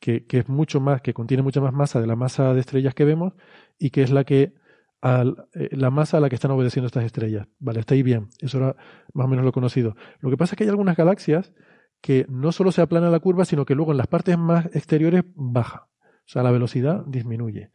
que, 0.00 0.26
que, 0.26 0.40
es 0.40 0.48
mucho 0.48 0.80
más, 0.80 1.00
que 1.00 1.14
contiene 1.14 1.42
mucha 1.42 1.62
más 1.62 1.72
masa 1.72 1.98
de 2.00 2.06
la 2.08 2.16
masa 2.16 2.52
de 2.52 2.60
estrellas 2.60 2.94
que 2.94 3.06
vemos 3.06 3.32
y 3.78 3.88
que 3.88 4.02
es 4.02 4.10
la 4.10 4.24
que 4.24 4.52
al, 5.00 5.48
eh, 5.54 5.68
la 5.72 5.90
masa 5.90 6.16
a 6.16 6.20
la 6.20 6.28
que 6.28 6.34
están 6.34 6.50
obedeciendo 6.50 6.86
estas 6.86 7.04
estrellas. 7.04 7.46
Vale, 7.58 7.80
está 7.80 7.94
ahí 7.94 8.02
bien. 8.02 8.28
Eso 8.40 8.58
era 8.58 8.76
más 9.12 9.26
o 9.26 9.28
menos 9.28 9.44
lo 9.44 9.52
conocido. 9.52 9.96
Lo 10.20 10.30
que 10.30 10.36
pasa 10.36 10.54
es 10.54 10.58
que 10.58 10.64
hay 10.64 10.70
algunas 10.70 10.96
galaxias 10.96 11.52
que 12.00 12.26
no 12.28 12.52
solo 12.52 12.72
se 12.72 12.82
aplana 12.82 13.10
la 13.10 13.20
curva, 13.20 13.44
sino 13.44 13.64
que 13.64 13.74
luego 13.74 13.92
en 13.92 13.98
las 13.98 14.06
partes 14.06 14.38
más 14.38 14.66
exteriores 14.66 15.24
baja. 15.34 15.88
O 16.02 16.28
sea, 16.28 16.42
la 16.42 16.50
velocidad 16.50 17.04
disminuye. 17.06 17.70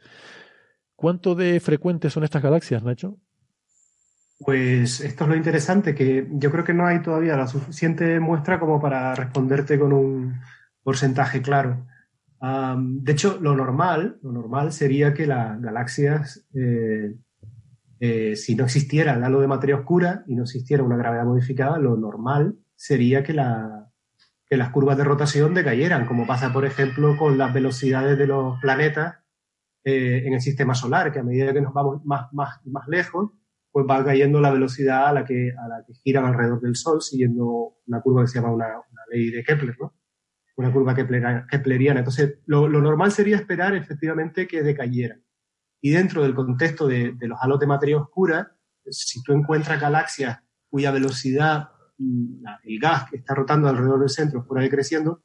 ¿Cuánto 0.96 1.36
de 1.36 1.60
frecuentes 1.60 2.14
son 2.14 2.24
estas 2.24 2.44
galaxias, 2.44 2.84
Nacho? 2.84 3.18
Pues 4.40 5.02
esto 5.02 5.24
es 5.24 5.30
lo 5.30 5.36
interesante, 5.36 5.94
que 5.94 6.28
yo 6.32 6.52
creo 6.52 6.64
que 6.64 6.74
no 6.74 6.88
hay 6.88 7.02
todavía 7.02 7.38
la 7.38 7.48
suficiente 7.48 8.20
muestra 8.20 8.60
como 8.60 8.82
para 8.82 9.14
responderte 9.14 9.78
con 9.78 9.94
un 9.94 10.42
porcentaje 10.84 11.42
claro. 11.42 11.86
De 12.42 13.12
hecho, 13.12 13.38
lo 13.40 13.56
normal, 13.56 14.18
lo 14.24 14.32
normal 14.32 14.72
sería 14.72 15.14
que 15.14 15.28
las 15.28 15.62
galaxias, 15.62 16.48
eh, 16.56 17.16
eh, 18.00 18.36
si 18.36 18.56
no 18.56 18.64
existiera 18.64 19.14
el 19.14 19.24
halo 19.24 19.42
de 19.42 19.48
materia 19.48 19.76
oscura 19.76 20.24
y 20.28 20.36
no 20.36 20.44
existiera 20.44 20.84
una 20.84 20.98
gravedad 20.98 21.26
modificada, 21.26 21.78
lo 21.78 21.96
normal 21.98 22.56
sería 22.76 23.24
que, 23.24 23.34
las 23.34 24.70
curvas 24.72 24.98
de 24.98 25.04
rotación 25.04 25.54
decayeran, 25.54 26.08
como 26.08 26.26
pasa, 26.26 26.52
por 26.52 26.66
ejemplo, 26.66 27.16
con 27.16 27.38
las 27.38 27.54
velocidades 27.54 28.18
de 28.18 28.26
los 28.26 28.60
planetas 28.60 29.18
eh, 29.84 30.24
en 30.26 30.34
el 30.34 30.42
sistema 30.42 30.74
solar, 30.74 31.12
que 31.12 31.20
a 31.20 31.24
medida 31.24 31.54
que 31.54 31.62
nos 31.62 31.74
vamos 31.74 32.04
más, 32.06 32.34
más, 32.34 32.60
más 32.66 32.88
lejos, 32.88 33.32
pues 33.72 33.86
va 33.90 34.04
cayendo 34.04 34.42
la 34.42 34.52
velocidad 34.52 35.08
a 35.08 35.14
la 35.14 35.24
que 35.24 35.54
giran 36.04 36.26
alrededor 36.26 36.60
del 36.60 36.76
Sol, 36.76 37.02
siguiendo 37.02 37.76
una 37.86 38.02
curva 38.02 38.24
que 38.24 38.28
se 38.28 38.40
llama 38.40 38.54
una, 38.54 38.68
ley 39.12 39.30
de 39.30 39.44
Kepler, 39.44 39.76
¿no? 39.80 39.94
Una 40.62 40.72
curva 40.72 40.96
kepleriana. 40.96 42.00
Entonces, 42.00 42.40
lo, 42.46 42.70
normal 42.70 43.12
sería 43.12 43.36
esperar 43.36 43.76
efectivamente 43.76 44.48
que 44.48 44.62
decayeran. 44.62 45.24
Y 45.82 45.90
dentro 45.90 46.22
del 46.22 46.36
contexto 46.36 46.88
de, 46.88 47.16
los 47.22 47.40
halos 47.42 47.60
de 47.60 47.68
materia 47.68 47.98
oscura, 47.98 48.56
si 48.86 49.24
tú 49.24 49.34
encuentras 49.34 49.82
galaxias 49.82 50.40
cuya 50.70 50.92
velocidad, 50.92 51.70
mm, 51.98 52.44
el 52.64 52.80
gas 52.80 53.10
que 53.10 53.18
está 53.18 53.34
rotando 53.34 53.68
alrededor 53.68 54.00
del 54.00 54.10
centro 54.10 54.44
fuera 54.44 54.64
decreciendo, 54.64 55.24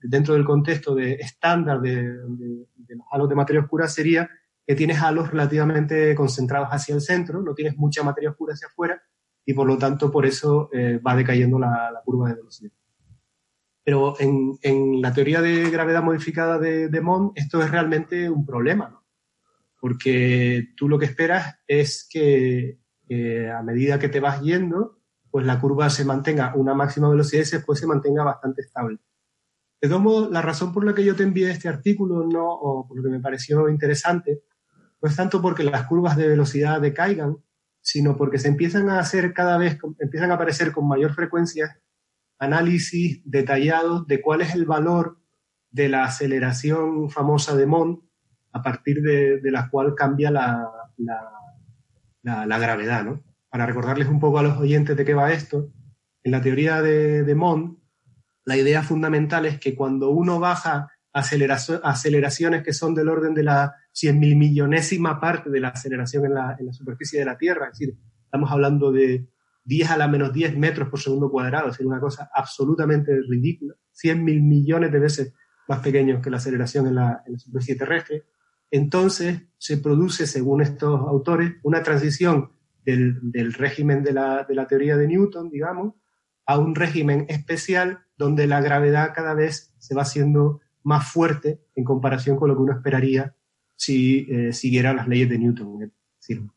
dentro 0.00 0.34
del 0.34 0.44
contexto 0.44 0.94
de 0.94 1.14
estándar 1.14 1.80
de, 1.80 2.02
los 2.02 3.06
halos 3.10 3.28
de 3.28 3.34
materia 3.34 3.62
oscura 3.62 3.88
sería 3.88 4.30
que 4.66 4.74
tienes 4.74 5.00
halos 5.00 5.30
relativamente 5.30 6.14
concentrados 6.14 6.68
hacia 6.70 6.94
el 6.94 7.00
centro, 7.00 7.42
no 7.42 7.54
tienes 7.54 7.76
mucha 7.76 8.02
materia 8.02 8.30
oscura 8.30 8.54
hacia 8.54 8.68
afuera 8.68 9.00
y 9.44 9.54
por 9.54 9.66
lo 9.66 9.78
tanto 9.78 10.10
por 10.10 10.26
eso 10.26 10.68
eh, 10.72 10.98
va 10.98 11.14
decayendo 11.14 11.58
la, 11.58 11.90
curva 12.04 12.28
de 12.28 12.34
velocidad. 12.36 12.72
Pero 13.86 14.16
en, 14.18 15.00
la 15.00 15.14
teoría 15.14 15.40
de 15.40 15.70
gravedad 15.70 16.02
modificada 16.02 16.58
de, 16.58 16.88
de 16.88 17.00
Mond 17.00 17.30
esto 17.36 17.62
es 17.62 17.70
realmente 17.70 18.28
un 18.28 18.44
problema, 18.44 18.88
¿no? 18.90 19.06
porque 19.80 20.72
tú 20.76 20.88
lo 20.88 20.98
que 20.98 21.04
esperas 21.04 21.60
es 21.68 22.08
que 22.10 22.80
a 23.54 23.62
medida 23.62 24.00
que 24.00 24.08
te 24.08 24.18
vas 24.18 24.40
yendo, 24.40 24.98
pues 25.30 25.46
la 25.46 25.60
curva 25.60 25.88
se 25.90 26.04
mantenga 26.04 26.56
una 26.56 26.74
máxima 26.74 27.08
velocidad 27.08 27.44
y 27.46 27.50
después 27.50 27.78
se 27.78 27.86
mantenga 27.86 28.24
bastante 28.24 28.62
estable. 28.62 28.98
De 29.80 29.88
todos 29.88 30.02
modos, 30.02 30.30
la 30.32 30.42
razón 30.42 30.72
por 30.72 30.84
la 30.84 30.92
que 30.92 31.04
yo 31.04 31.14
te 31.14 31.22
envié 31.22 31.52
este 31.52 31.68
artículo, 31.68 32.26
no, 32.26 32.48
o 32.50 32.88
por 32.88 32.96
lo 32.96 33.02
que 33.04 33.10
me 33.10 33.20
pareció 33.20 33.68
interesante, 33.68 34.42
no 35.00 35.08
es 35.08 35.14
tanto 35.14 35.40
porque 35.40 35.62
las 35.62 35.86
curvas 35.86 36.16
de 36.16 36.26
velocidad 36.26 36.80
decaigan, 36.80 37.36
sino 37.80 38.16
porque 38.16 38.38
se 38.38 38.48
empiezan 38.48 38.88
a 38.88 38.98
hacer 38.98 39.32
cada 39.32 39.56
vez, 39.56 39.78
empiezan 40.00 40.32
a 40.32 40.34
aparecer 40.34 40.72
con 40.72 40.88
mayor 40.88 41.14
frecuencia 41.14 41.78
análisis 42.38 43.20
detallados 43.24 44.06
de 44.06 44.20
cuál 44.20 44.40
es 44.42 44.54
el 44.54 44.64
valor 44.64 45.20
de 45.70 45.88
la 45.88 46.04
aceleración 46.04 47.10
famosa 47.10 47.56
de 47.56 47.66
Mond 47.66 47.98
a 48.52 48.62
partir 48.62 49.02
de, 49.02 49.40
la 49.50 49.68
cual 49.68 49.94
cambia 49.94 50.30
la, 50.30 50.70
la, 52.22 52.58
gravedad. 52.58 53.04
¿no? 53.04 53.22
Para 53.50 53.66
recordarles 53.66 54.08
un 54.08 54.20
poco 54.20 54.38
a 54.38 54.42
los 54.42 54.56
oyentes 54.58 54.96
de 54.96 55.04
qué 55.04 55.14
va 55.14 55.32
esto, 55.32 55.72
en 56.22 56.32
la 56.32 56.40
teoría 56.40 56.80
de, 56.80 57.22
de 57.24 57.34
Mond, 57.34 57.78
la 58.44 58.56
idea 58.56 58.82
fundamental 58.82 59.44
es 59.44 59.58
que 59.58 59.74
cuando 59.74 60.10
uno 60.10 60.38
baja 60.40 60.88
aceleraciones 61.12 62.62
que 62.62 62.72
son 62.72 62.94
del 62.94 63.08
orden 63.08 63.34
de 63.34 63.42
la 63.42 63.74
cien 63.90 64.18
mil 64.18 64.36
millonésima 64.36 65.18
parte 65.18 65.50
de 65.50 65.60
la 65.60 65.68
aceleración 65.68 66.26
en 66.26 66.34
la, 66.34 66.56
superficie 66.72 67.18
de 67.18 67.24
la 67.24 67.38
Tierra, 67.38 67.66
es 67.66 67.78
decir, 67.78 67.96
estamos 68.24 68.50
hablando 68.50 68.92
de 68.92 69.26
10 69.66 69.90
a 69.90 69.96
la 69.96 70.08
menos 70.08 70.32
10 70.32 70.56
metros 70.56 70.88
por 70.88 71.00
segundo 71.00 71.28
cuadrado, 71.28 71.66
es 71.66 71.72
decir, 71.72 71.86
una 71.86 72.00
cosa 72.00 72.30
absolutamente 72.32 73.12
ridícula, 73.28 73.74
100 73.90 74.24
mil 74.24 74.40
millones 74.42 74.92
de 74.92 74.98
veces 75.00 75.34
más 75.68 75.80
pequeños 75.80 76.22
que 76.22 76.30
la 76.30 76.36
aceleración 76.36 76.86
en 76.86 76.94
la, 76.94 77.24
superficie 77.36 77.74
terrestre. 77.74 78.24
Entonces 78.70 79.42
se 79.58 79.78
produce, 79.78 80.26
según 80.26 80.62
estos 80.62 81.00
autores, 81.00 81.54
una 81.64 81.82
transición 81.82 82.52
del, 82.84 83.52
régimen 83.54 84.04
de 84.04 84.12
la, 84.12 84.66
teoría 84.68 84.96
de 84.96 85.08
Newton, 85.08 85.50
digamos, 85.50 85.94
a 86.46 86.58
un 86.58 86.76
régimen 86.76 87.26
especial 87.28 88.04
donde 88.16 88.46
la 88.46 88.60
gravedad 88.60 89.12
cada 89.14 89.34
vez 89.34 89.74
se 89.78 89.96
va 89.96 90.02
haciendo 90.02 90.60
más 90.84 91.10
fuerte 91.10 91.60
en 91.74 91.82
comparación 91.82 92.36
con 92.36 92.48
lo 92.48 92.54
que 92.54 92.62
uno 92.62 92.72
esperaría 92.72 93.34
si 93.74 94.28
eh, 94.30 94.52
siguiera 94.52 94.94
las 94.94 95.08
leyes 95.08 95.28
de 95.28 95.38
Newton. 95.38 95.82
Es 95.82 95.90
decir, 96.20 96.48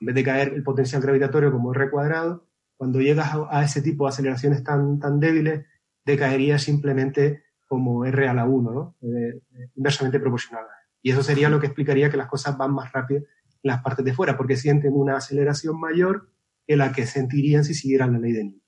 en 0.00 0.06
vez 0.06 0.14
de 0.14 0.24
caer 0.24 0.54
el 0.54 0.62
potencial 0.62 1.02
gravitatorio 1.02 1.52
como 1.52 1.74
R 1.74 1.90
cuadrado, 1.90 2.45
cuando 2.76 3.00
llegas 3.00 3.32
a, 3.50 3.64
ese 3.64 3.82
tipo 3.82 4.04
de 4.04 4.10
aceleraciones 4.10 4.62
tan, 4.62 4.98
tan 4.98 5.18
débiles, 5.18 5.64
decaería 6.04 6.58
simplemente 6.58 7.44
como 7.66 8.04
R 8.04 8.28
a 8.28 8.34
la 8.34 8.44
1, 8.44 8.70
¿no? 8.70 8.96
Eh, 9.02 9.40
eh, 9.54 9.70
inversamente 9.74 10.20
proporcional. 10.20 10.64
Y 11.02 11.10
eso 11.10 11.22
sería 11.22 11.48
lo 11.48 11.58
que 11.58 11.66
explicaría 11.66 12.10
que 12.10 12.16
las 12.16 12.28
cosas 12.28 12.56
van 12.56 12.72
más 12.72 12.92
rápido 12.92 13.20
en 13.20 13.26
las 13.62 13.82
partes 13.82 14.04
de 14.04 14.12
fuera, 14.12 14.36
porque 14.36 14.56
sienten 14.56 14.92
una 14.94 15.16
aceleración 15.16 15.78
mayor 15.80 16.30
que 16.66 16.76
la 16.76 16.92
que 16.92 17.06
sentirían 17.06 17.64
si 17.64 17.74
siguieran 17.74 18.12
la 18.12 18.18
ley 18.18 18.32
de 18.32 18.44
Newton. 18.44 18.62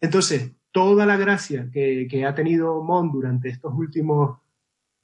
Entonces, 0.00 0.52
toda 0.70 1.06
la 1.06 1.16
gracia 1.16 1.70
que, 1.72 2.24
ha 2.26 2.34
tenido 2.34 2.82
Mond 2.82 3.12
durante 3.12 3.48
estos 3.48 3.72
últimos 3.74 4.38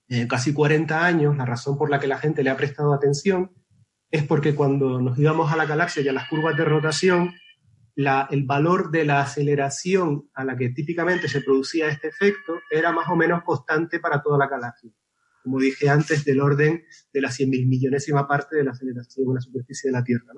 eh, 0.08 0.26
casi 0.28 0.52
40 0.52 1.04
años, 1.04 1.36
la 1.36 1.46
razón 1.46 1.78
por 1.78 1.90
la 1.90 1.98
que 1.98 2.06
la 2.06 2.18
gente 2.18 2.42
le 2.42 2.50
ha 2.50 2.56
prestado 2.56 2.92
atención, 2.92 3.50
es 4.10 4.22
porque 4.22 4.54
cuando 4.54 5.00
nos 5.00 5.18
íbamos 5.18 5.50
a 5.50 5.56
la 5.56 5.64
galaxia 5.64 6.02
y 6.02 6.08
a 6.08 6.12
las 6.12 6.28
curvas 6.28 6.56
de 6.56 6.66
rotación, 6.66 7.32
el 7.94 8.44
valor 8.44 8.90
de 8.90 9.04
la 9.04 9.20
aceleración 9.20 10.30
a 10.34 10.44
la 10.44 10.56
que 10.56 10.70
típicamente 10.70 11.28
se 11.28 11.42
producía 11.42 11.88
este 11.88 12.08
efecto 12.08 12.54
era 12.70 12.92
más 12.92 13.08
o 13.08 13.16
menos 13.16 13.42
constante 13.44 14.00
para 14.00 14.22
toda 14.22 14.38
la 14.38 14.48
galaxia. 14.48 14.90
Como 15.42 15.58
dije 15.58 15.88
antes, 15.88 16.24
del 16.24 16.40
orden 16.40 16.84
de 17.12 17.20
la 17.20 17.28
100.000 17.28 17.66
millonésima 17.66 18.26
parte 18.26 18.56
de 18.56 18.64
la 18.64 18.70
aceleración 18.70 19.28
en 19.28 19.34
la 19.34 19.40
superficie 19.40 19.90
de 19.90 19.98
la 19.98 20.04
Tierra. 20.04 20.32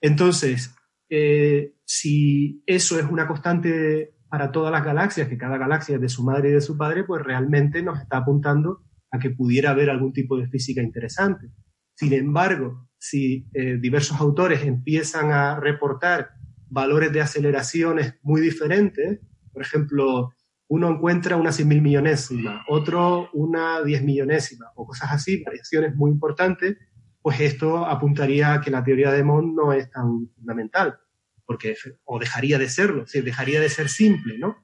Entonces, 0.00 0.74
eh, 1.08 1.74
si 1.84 2.62
eso 2.66 2.98
es 2.98 3.06
una 3.06 3.26
constante 3.26 4.14
para 4.28 4.50
todas 4.50 4.72
las 4.72 4.84
galaxias, 4.84 5.28
que 5.28 5.38
cada 5.38 5.58
galaxia 5.58 5.96
es 5.96 6.00
de 6.00 6.08
su 6.08 6.24
madre 6.24 6.50
y 6.50 6.52
de 6.52 6.60
su 6.60 6.76
padre, 6.76 7.04
pues 7.04 7.22
realmente 7.22 7.82
nos 7.82 8.00
está 8.00 8.18
apuntando 8.18 8.84
a 9.10 9.18
que 9.18 9.30
pudiera 9.30 9.70
haber 9.70 9.90
algún 9.90 10.12
tipo 10.12 10.36
de 10.36 10.48
física 10.48 10.82
interesante. 10.82 11.50
Sin 11.94 12.12
embargo, 12.12 12.88
si 12.98 13.48
eh, 13.52 13.78
diversos 13.80 14.20
autores 14.20 14.64
empiezan 14.64 15.30
a 15.30 15.60
reportar 15.60 16.30
valores 16.74 17.12
de 17.12 17.22
aceleraciones 17.22 18.16
muy 18.22 18.40
diferentes. 18.40 19.20
Por 19.52 19.62
ejemplo, 19.62 20.34
uno 20.68 20.90
encuentra 20.90 21.36
una 21.36 21.50
100.000 21.50 21.80
millonésima, 21.80 22.64
otro 22.68 23.30
una 23.32 23.82
10 23.82 24.02
millonésima, 24.02 24.66
o 24.74 24.86
cosas 24.86 25.12
así, 25.12 25.42
variaciones 25.42 25.94
muy 25.94 26.10
importantes, 26.10 26.76
pues 27.22 27.40
esto 27.40 27.86
apuntaría 27.86 28.52
a 28.52 28.60
que 28.60 28.70
la 28.70 28.82
teoría 28.82 29.12
de 29.12 29.24
Mond 29.24 29.54
no 29.54 29.72
es 29.72 29.90
tan 29.90 30.28
fundamental, 30.34 30.98
porque, 31.46 31.76
o 32.04 32.18
dejaría 32.18 32.58
de 32.58 32.68
serlo, 32.68 33.04
o 33.04 33.22
dejaría 33.22 33.60
de 33.60 33.68
ser 33.68 33.88
simple, 33.88 34.38
¿no? 34.38 34.56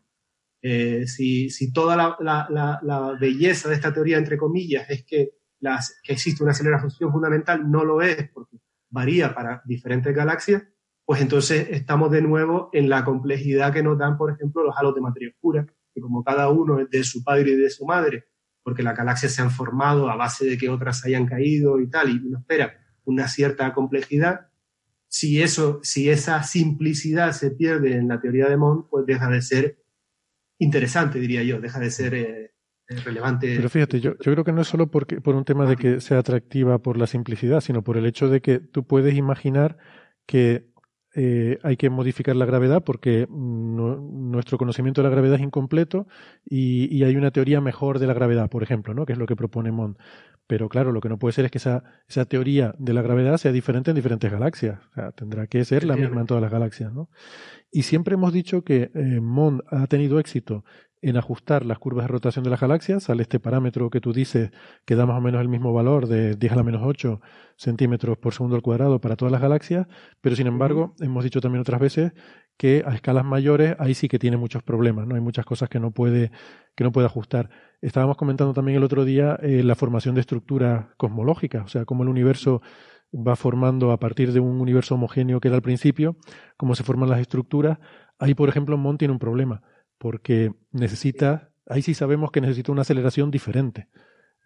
Eh, 0.62 1.06
si, 1.06 1.48
si, 1.48 1.72
toda 1.72 1.96
la, 1.96 2.16
la, 2.20 2.80
la, 2.82 3.16
belleza 3.18 3.68
de 3.70 3.76
esta 3.76 3.94
teoría, 3.94 4.18
entre 4.18 4.36
comillas, 4.36 4.90
es 4.90 5.04
que, 5.04 5.30
las, 5.58 5.98
que 6.02 6.12
existe 6.12 6.42
una 6.42 6.52
aceleración 6.52 7.10
fundamental, 7.12 7.70
no 7.70 7.84
lo 7.84 8.02
es, 8.02 8.28
porque 8.30 8.58
varía 8.90 9.34
para 9.34 9.62
diferentes 9.64 10.14
galaxias, 10.14 10.62
pues 11.10 11.22
entonces 11.22 11.66
estamos 11.72 12.12
de 12.12 12.22
nuevo 12.22 12.70
en 12.72 12.88
la 12.88 13.04
complejidad 13.04 13.72
que 13.72 13.82
nos 13.82 13.98
dan, 13.98 14.16
por 14.16 14.30
ejemplo, 14.30 14.62
los 14.62 14.76
halos 14.78 14.94
de 14.94 15.00
materia 15.00 15.30
oscura, 15.30 15.66
que 15.92 16.00
como 16.00 16.22
cada 16.22 16.48
uno 16.50 16.78
es 16.78 16.88
de 16.88 17.02
su 17.02 17.24
padre 17.24 17.50
y 17.50 17.56
de 17.56 17.68
su 17.68 17.84
madre, 17.84 18.26
porque 18.62 18.84
las 18.84 18.96
galaxias 18.96 19.32
se 19.32 19.42
han 19.42 19.50
formado 19.50 20.08
a 20.08 20.14
base 20.14 20.46
de 20.46 20.56
que 20.56 20.68
otras 20.68 21.04
hayan 21.04 21.26
caído 21.26 21.80
y 21.80 21.90
tal, 21.90 22.10
y 22.10 22.24
uno 22.24 22.38
espera 22.38 22.78
una 23.02 23.26
cierta 23.26 23.74
complejidad, 23.74 24.50
si 25.08 25.42
eso, 25.42 25.80
si 25.82 26.08
esa 26.08 26.44
simplicidad 26.44 27.32
se 27.32 27.50
pierde 27.50 27.96
en 27.96 28.06
la 28.06 28.20
teoría 28.20 28.48
de 28.48 28.56
Mond, 28.56 28.84
pues 28.88 29.04
deja 29.04 29.28
de 29.28 29.42
ser 29.42 29.82
interesante, 30.60 31.18
diría 31.18 31.42
yo, 31.42 31.60
deja 31.60 31.80
de 31.80 31.90
ser 31.90 32.14
eh, 32.14 32.54
relevante. 33.04 33.56
Pero 33.56 33.68
fíjate, 33.68 33.98
yo, 33.98 34.12
yo 34.12 34.32
creo 34.32 34.44
que 34.44 34.52
no 34.52 34.60
es 34.60 34.68
solo 34.68 34.92
porque, 34.92 35.20
por 35.20 35.34
un 35.34 35.44
tema 35.44 35.66
de 35.66 35.74
que 35.74 36.00
sea 36.00 36.20
atractiva 36.20 36.78
por 36.78 36.96
la 36.96 37.08
simplicidad, 37.08 37.62
sino 37.62 37.82
por 37.82 37.96
el 37.96 38.06
hecho 38.06 38.28
de 38.28 38.40
que 38.40 38.60
tú 38.60 38.86
puedes 38.86 39.16
imaginar 39.16 39.76
que 40.30 40.69
eh, 41.14 41.58
hay 41.62 41.76
que 41.76 41.90
modificar 41.90 42.36
la 42.36 42.46
gravedad 42.46 42.84
porque 42.84 43.26
nuestro 43.28 44.58
conocimiento 44.58 45.02
de 45.02 45.08
la 45.08 45.12
gravedad 45.12 45.36
es 45.36 45.42
incompleto 45.42 46.06
y, 46.44 47.02
hay 47.02 47.16
una 47.16 47.30
teoría 47.30 47.60
mejor 47.60 47.98
de 47.98 48.06
la 48.06 48.14
gravedad, 48.14 48.48
por 48.48 48.62
ejemplo, 48.62 48.94
¿no? 48.94 49.06
que 49.06 49.14
es 49.14 49.18
lo 49.18 49.26
que 49.26 49.36
propone 49.36 49.72
Mond. 49.72 49.96
Pero 50.46 50.68
claro, 50.68 50.92
lo 50.92 51.00
que 51.00 51.08
no 51.08 51.18
puede 51.18 51.32
ser 51.32 51.44
es 51.44 51.50
que 51.50 51.58
esa, 51.58 51.84
esa 52.08 52.24
teoría 52.24 52.74
de 52.78 52.92
la 52.92 53.02
gravedad 53.02 53.36
sea 53.38 53.52
diferente 53.52 53.90
en 53.90 53.94
diferentes 53.94 54.30
galaxias. 54.30 54.80
O 54.90 54.94
sea, 54.94 55.12
tendrá 55.12 55.46
que 55.46 55.64
ser 55.64 55.84
la 55.84 55.96
misma 55.96 56.20
en 56.20 56.26
todas 56.26 56.42
las 56.42 56.50
galaxias. 56.50 56.92
¿no? 56.92 57.08
Y 57.70 57.82
siempre 57.82 58.14
hemos 58.14 58.32
dicho 58.32 58.62
que 58.62 58.90
eh, 58.94 59.20
Mond 59.20 59.62
ha 59.68 59.86
tenido 59.86 60.18
éxito 60.18 60.64
en 61.02 61.16
ajustar 61.16 61.64
las 61.64 61.78
curvas 61.78 62.04
de 62.04 62.08
rotación 62.08 62.44
de 62.44 62.50
las 62.50 62.60
galaxias, 62.60 63.04
sale 63.04 63.22
este 63.22 63.40
parámetro 63.40 63.88
que 63.90 64.00
tú 64.00 64.12
dices 64.12 64.50
que 64.84 64.96
da 64.96 65.06
más 65.06 65.16
o 65.16 65.20
menos 65.20 65.40
el 65.40 65.48
mismo 65.48 65.72
valor 65.72 66.06
de 66.06 66.34
10 66.36 66.52
a 66.52 66.56
la 66.56 66.62
menos 66.62 66.82
8 66.84 67.20
centímetros 67.56 68.18
por 68.18 68.34
segundo 68.34 68.56
al 68.56 68.62
cuadrado 68.62 69.00
para 69.00 69.16
todas 69.16 69.32
las 69.32 69.40
galaxias, 69.40 69.86
pero 70.20 70.36
sin 70.36 70.46
embargo 70.46 70.94
hemos 71.00 71.24
dicho 71.24 71.40
también 71.40 71.60
otras 71.60 71.80
veces 71.80 72.12
que 72.58 72.82
a 72.86 72.94
escalas 72.94 73.24
mayores 73.24 73.74
ahí 73.78 73.94
sí 73.94 74.08
que 74.08 74.18
tiene 74.18 74.36
muchos 74.36 74.62
problemas, 74.62 75.06
¿no? 75.06 75.14
Hay 75.14 75.22
muchas 75.22 75.46
cosas 75.46 75.70
que 75.70 75.80
no 75.80 75.92
puede, 75.92 76.30
que 76.76 76.84
no 76.84 76.92
puede 76.92 77.06
ajustar. 77.06 77.48
Estábamos 77.80 78.18
comentando 78.18 78.52
también 78.52 78.76
el 78.76 78.84
otro 78.84 79.06
día 79.06 79.38
eh, 79.42 79.62
la 79.62 79.74
formación 79.74 80.14
de 80.14 80.20
estructuras 80.20 80.86
cosmológicas, 80.98 81.64
o 81.64 81.68
sea, 81.68 81.86
cómo 81.86 82.02
el 82.02 82.10
universo 82.10 82.60
va 83.14 83.34
formando 83.34 83.92
a 83.92 83.98
partir 83.98 84.32
de 84.32 84.40
un 84.40 84.60
universo 84.60 84.94
homogéneo 84.94 85.40
que 85.40 85.48
era 85.48 85.56
al 85.56 85.62
principio, 85.62 86.16
cómo 86.58 86.74
se 86.74 86.84
forman 86.84 87.08
las 87.08 87.20
estructuras. 87.20 87.78
Ahí, 88.18 88.34
por 88.34 88.50
ejemplo, 88.50 88.76
Mont 88.76 88.98
tiene 88.98 89.12
un 89.12 89.18
problema 89.18 89.62
porque 90.00 90.54
necesita, 90.72 91.50
ahí 91.66 91.82
sí 91.82 91.92
sabemos 91.92 92.30
que 92.30 92.40
necesita 92.40 92.72
una 92.72 92.82
aceleración 92.82 93.30
diferente. 93.30 93.88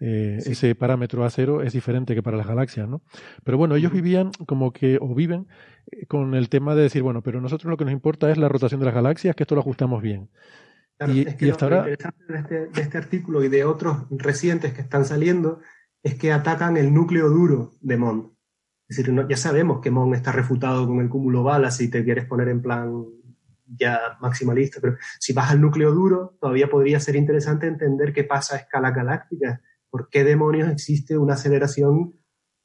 Eh, 0.01 0.39
ese 0.44 0.74
parámetro 0.74 1.24
A0 1.24 1.64
es 1.64 1.72
diferente 1.72 2.16
que 2.16 2.24
para 2.24 2.36
las 2.36 2.48
galaxias, 2.48 2.89
¿no? 2.89 3.02
Pero 3.44 3.56
bueno, 3.56 3.76
ellos 3.76 3.93
vivían 3.93 4.32
como 4.47 4.72
que, 4.72 4.98
o 5.01 5.14
viven 5.14 5.47
eh, 5.93 6.06
con 6.06 6.35
el 6.35 6.48
tema 6.48 6.74
de 6.74 6.82
decir, 6.82 7.02
bueno, 7.05 7.22
pero 7.22 7.40
nosotros 7.40 7.70
lo 7.70 7.76
que 7.76 7.85
nos 7.85 7.93
importa 7.93 8.32
es 8.32 8.36
la 8.36 8.48
rotación 8.48 8.81
de 8.81 8.86
las 8.86 8.94
galaxias, 8.97 9.36
que 9.36 9.44
esto 9.44 9.55
lo 9.55 9.60
ajustamos 9.60 10.02
bien. 10.02 10.28
y, 11.06 11.48
hasta 11.48 11.66
ahora... 11.66 11.86
Lo 11.86 11.93
interesante 11.93 12.32
de 12.32 12.39
este, 12.40 12.66
de 12.66 12.82
este 12.82 12.98
artículo 12.98 13.44
y 13.44 13.48
de 13.48 13.64
otros 13.64 14.09
recientes 14.10 14.72
que 14.72 14.81
están 14.81 15.05
saliendo 15.05 15.60
es 16.02 16.16
que 16.16 16.32
atacan 16.32 16.76
el 16.76 16.93
núcleo 16.93 17.31
duro 17.31 17.74
de 17.81 17.97
Mond. 17.97 18.32
Es 18.89 18.97
decir, 18.97 19.14
ya 19.28 19.36
sabemos 19.36 19.81
que 19.81 19.93
Mond 19.93 20.16
está 20.16 20.32
refutado 20.32 20.85
con 20.89 20.98
el 20.98 21.09
cúmulo 21.09 21.44
bala 21.44 21.70
si 21.70 21.89
te 21.89 22.02
quieres 22.02 22.26
poner 22.26 22.48
en 22.48 22.60
plan 22.60 23.05
ya 23.66 24.16
maximalista, 24.20 24.81
pero 24.81 24.97
si 25.19 25.32
vas 25.32 25.51
al 25.51 25.61
núcleo 25.61 25.93
duro, 25.93 26.36
todavía 26.41 26.69
podría 26.69 27.01
ser 27.01 27.16
interesante 27.16 27.66
entender 27.66 28.12
qué 28.12 28.24
pasa 28.24 28.57
a 28.57 28.59
escala 28.59 28.91
galáctica, 28.91 29.61
por 29.91 30.09
qué 30.09 30.24
demonios 30.24 30.69
existe 30.69 31.16
una 31.16 31.35
aceleración 31.35 32.15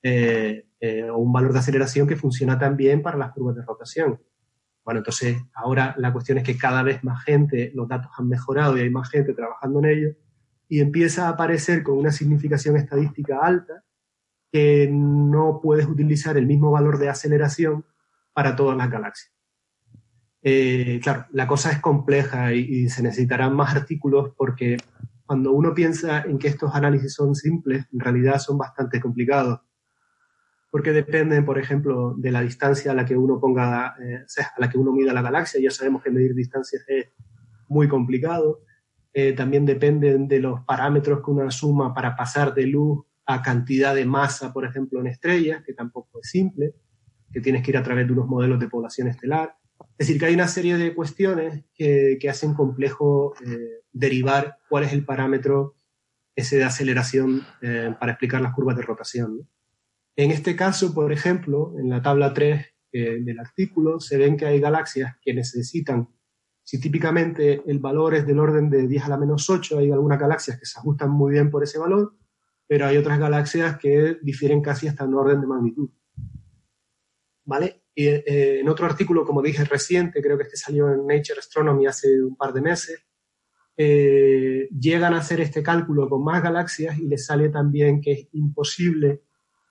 eh, 0.02 0.68
eh, 0.80 1.10
o 1.10 1.18
un 1.18 1.32
valor 1.32 1.54
de 1.54 1.60
aceleración 1.60 2.08
que 2.08 2.16
funciona 2.16 2.58
tan 2.58 2.78
bien 2.78 3.02
para 3.02 3.18
las 3.18 3.32
curvas 3.32 3.56
de 3.56 3.64
rotación. 3.64 4.22
Bueno, 4.84 5.00
entonces 5.00 5.38
ahora 5.54 5.94
la 5.98 6.12
cuestión 6.12 6.38
es 6.40 6.44
que 6.44 6.58
cada 6.58 6.84
vez 6.84 7.04
más 7.04 7.24
gente, 7.24 7.72
los 7.76 7.88
datos 7.88 8.12
han 8.18 8.28
mejorado 8.28 8.78
y 8.78 8.82
hay 8.82 8.90
más 8.90 9.10
gente 9.10 9.34
trabajando 9.34 9.80
en 9.80 9.86
ello, 9.86 10.10
y 10.68 10.80
empieza 10.80 11.28
a 11.28 11.30
aparecer 11.30 11.84
con 11.84 11.98
una 11.98 12.12
significación 12.12 12.78
estadística 12.78 13.40
alta 13.42 13.84
que 14.52 14.90
no 14.92 15.60
puedes 15.62 15.88
utilizar 15.88 16.38
el 16.38 16.48
mismo 16.48 16.72
valor 16.72 16.98
de 16.98 17.10
aceleración 17.10 17.86
para 18.34 18.56
todas 18.56 18.78
las 18.78 18.90
galaxias. 18.90 19.39
Eh, 20.42 21.00
claro, 21.04 21.26
la 21.32 21.48
cosa 21.48 21.72
es 21.72 21.80
compleja 21.80 22.54
y, 22.54 22.90
se 22.90 23.04
necesitarán 23.04 23.56
más 23.56 23.76
artículos 23.76 24.32
porque 24.38 24.78
cuando 25.26 25.52
uno 25.52 25.74
piensa 25.74 26.22
en 26.22 26.40
que 26.40 26.48
estos 26.48 26.74
análisis 26.74 27.14
son 27.14 27.36
simples, 27.36 27.86
en 27.92 28.00
realidad 28.00 28.40
son 28.40 28.58
bastante 28.58 29.00
complicados. 29.00 29.60
Porque 30.72 30.92
dependen, 30.92 31.46
por 31.46 31.58
ejemplo, 31.58 32.14
de 32.16 32.32
la 32.32 32.42
distancia 32.42 32.92
a 32.92 32.96
la 32.96 33.06
que 33.06 33.18
uno 33.18 33.40
ponga, 33.40 33.96
eh, 34.02 34.24
a 34.56 34.60
la 34.60 34.70
que 34.70 34.78
uno 34.78 34.92
mida 34.92 35.14
la 35.14 35.22
galaxia. 35.22 35.60
Ya 35.62 35.72
sabemos 35.72 36.04
que 36.04 36.12
medir 36.12 36.36
distancias 36.36 36.84
es 36.88 37.08
muy 37.68 37.88
complicado. 37.88 38.62
Eh, 39.14 39.34
también 39.34 39.66
dependen 39.66 40.28
de 40.28 40.40
los 40.40 40.62
parámetros 40.62 41.24
que 41.24 41.32
uno 41.32 41.50
suma 41.50 41.94
para 41.94 42.16
pasar 42.16 42.54
de 42.54 42.68
luz 42.68 43.04
a 43.26 43.42
cantidad 43.42 43.94
de 43.96 44.06
masa, 44.06 44.54
por 44.54 44.66
ejemplo, 44.66 45.00
en 45.00 45.08
estrellas, 45.08 45.64
que 45.64 45.74
tampoco 45.74 46.20
es 46.22 46.30
simple, 46.30 46.74
que 47.32 47.42
tienes 47.42 47.64
que 47.64 47.72
ir 47.72 47.78
a 47.78 47.84
través 47.84 48.08
de 48.08 48.14
unos 48.14 48.28
modelos 48.28 48.60
de 48.60 48.68
población 48.68 49.08
estelar. 49.08 49.56
Es 49.98 50.08
decir, 50.08 50.20
que 50.20 50.28
hay 50.28 50.34
una 50.34 50.48
serie 50.48 50.78
de 50.78 50.96
cuestiones 50.96 51.64
que, 51.74 52.18
hacen 52.30 52.54
complejo 52.54 53.34
eh, 53.46 53.84
derivar 53.92 54.58
cuál 54.70 54.86
es 54.86 54.94
el 54.94 55.06
parámetro 55.06 55.76
ese 56.36 56.58
de 56.58 56.64
aceleración 56.64 57.46
eh, 57.62 57.94
para 58.00 58.14
explicar 58.14 58.42
las 58.42 58.54
curvas 58.54 58.78
de 58.78 58.84
rotación. 58.84 59.48
En 60.16 60.32
este 60.32 60.56
caso, 60.56 60.94
por 60.94 61.12
ejemplo, 61.12 61.74
en 61.78 61.90
la 61.90 62.02
tabla 62.02 62.34
3 62.34 62.66
eh, 62.92 63.20
del 63.22 63.40
artículo, 63.40 64.00
se 64.00 64.18
ven 64.18 64.38
que 64.38 64.46
hay 64.46 64.60
galaxias 64.60 65.16
que 65.22 65.34
necesitan, 65.34 66.10
si 66.64 66.80
típicamente 66.80 67.64
el 67.66 67.80
valor 67.80 68.16
es 68.16 68.28
del 68.28 68.40
orden 68.40 68.70
de 68.70 68.88
10 68.88 69.06
a 69.06 69.10
la 69.10 69.18
menos 69.18 69.50
8, 69.50 69.80
hay 69.80 69.92
algunas 69.92 70.20
galaxias 70.20 70.60
que 70.60 70.66
se 70.66 70.78
ajustan 70.80 71.10
muy 71.10 71.34
bien 71.34 71.50
por 71.50 71.64
ese 71.64 71.80
valor, 71.80 72.16
pero 72.68 72.86
hay 72.86 72.98
otras 72.98 73.18
galaxias 73.18 73.78
que 73.80 74.18
difieren 74.22 74.62
casi 74.62 74.88
hasta 74.88 75.06
un 75.06 75.16
orden 75.16 75.42
de 75.42 75.48
magnitud. 75.48 75.90
¿Vale? 77.44 77.79
Y 77.96 78.08
eh, 78.08 78.60
en 78.60 78.70
otro 78.70 78.86
artículo, 78.86 79.26
como 79.26 79.42
dije, 79.42 79.64
reciente, 79.66 80.22
creo 80.22 80.38
que 80.38 80.44
este 80.44 80.58
salió 80.58 80.90
en 80.90 81.06
Nature 81.06 81.40
Astronomy 81.40 81.88
hace 81.88 82.22
un 82.22 82.36
par 82.36 82.54
de 82.54 82.62
meses, 82.62 83.06
eh, 83.76 84.68
llegan 84.78 85.14
a 85.14 85.20
hacer 85.20 85.40
este 85.42 85.64
cálculo 85.64 86.10
con 86.10 86.24
más 86.24 86.44
galaxias 86.44 86.98
y 86.98 87.08
les 87.08 87.26
sale 87.26 87.50
también 87.50 88.02
que 88.02 88.12
es 88.12 88.28
imposible 88.34 89.24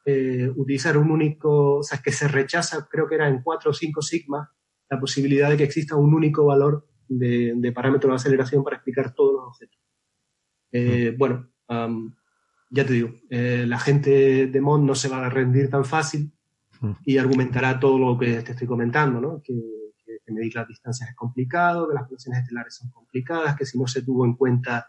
eh, 0.04 0.50
utilizar 0.56 0.96
un 0.96 1.10
único, 1.10 1.76
o 1.76 1.82
sea, 1.82 1.98
que 1.98 2.12
se 2.12 2.26
rechaza, 2.26 2.88
creo 2.90 3.06
que 3.06 3.16
era 3.16 3.28
en 3.28 3.42
4 3.42 3.70
o 3.70 3.74
5 3.74 4.00
sigma, 4.00 4.50
la 4.88 4.98
posibilidad 4.98 5.50
de 5.50 5.58
que 5.58 5.64
exista 5.64 5.96
un 5.96 6.14
único 6.14 6.46
valor 6.46 6.86
de, 7.08 7.72
parámetro 7.74 8.08
de 8.10 8.16
aceleración 8.16 8.64
para 8.64 8.76
explicar 8.76 9.14
todos 9.14 9.34
los 9.34 9.42
objetos. 9.44 9.78
Mm. 10.72 11.18
Bueno, 11.18 11.50
ya 12.70 12.86
te 12.86 12.92
digo, 12.94 13.10
la 13.30 13.78
gente 13.78 14.46
de 14.46 14.60
MOND 14.60 14.86
no 14.86 14.94
se 14.94 15.08
va 15.08 15.26
a 15.26 15.30
rendir 15.30 15.68
tan 15.68 15.84
fácil 15.84 16.32
y 17.04 17.18
argumentará 17.18 17.78
todo 17.78 17.98
lo 17.98 18.18
que 18.18 18.42
te 18.42 18.52
estoy 18.52 18.66
comentando, 18.66 19.20
¿no? 19.20 19.42
que, 19.42 19.54
medir 20.30 20.54
las 20.54 20.68
distancias 20.68 21.08
es 21.08 21.16
complicado, 21.16 21.88
que 21.88 21.94
las 21.94 22.04
poblaciones 22.04 22.42
estelares 22.42 22.74
son 22.74 22.90
complicadas, 22.90 23.56
que 23.56 23.64
si 23.64 23.78
no 23.78 23.86
se 23.86 24.02
tuvo 24.02 24.26
en 24.26 24.34
cuenta 24.34 24.86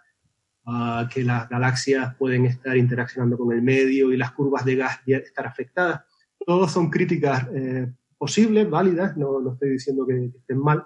ah, 0.66 1.08
que 1.10 1.24
las 1.24 1.48
galaxias 1.48 2.14
pueden 2.16 2.46
estar 2.46 2.76
interaccionando 2.76 3.38
con 3.38 3.54
el 3.54 3.62
medio 3.62 4.12
y 4.12 4.18
las 4.18 4.34
curvas 4.34 4.66
de 4.66 4.76
gas 4.76 5.00
estar 5.06 5.48
afectadas. 5.48 6.02
Todos 6.46 6.72
son 6.74 6.90
críticas 6.90 7.48
eh, 7.54 7.90
posibles, 8.18 8.70
válidas, 8.70 9.16
no, 9.16 9.40
no, 9.40 9.54
estoy 9.54 9.70
diciendo 9.70 10.06
que, 10.06 10.26
estén 10.26 10.60
mal, 10.60 10.86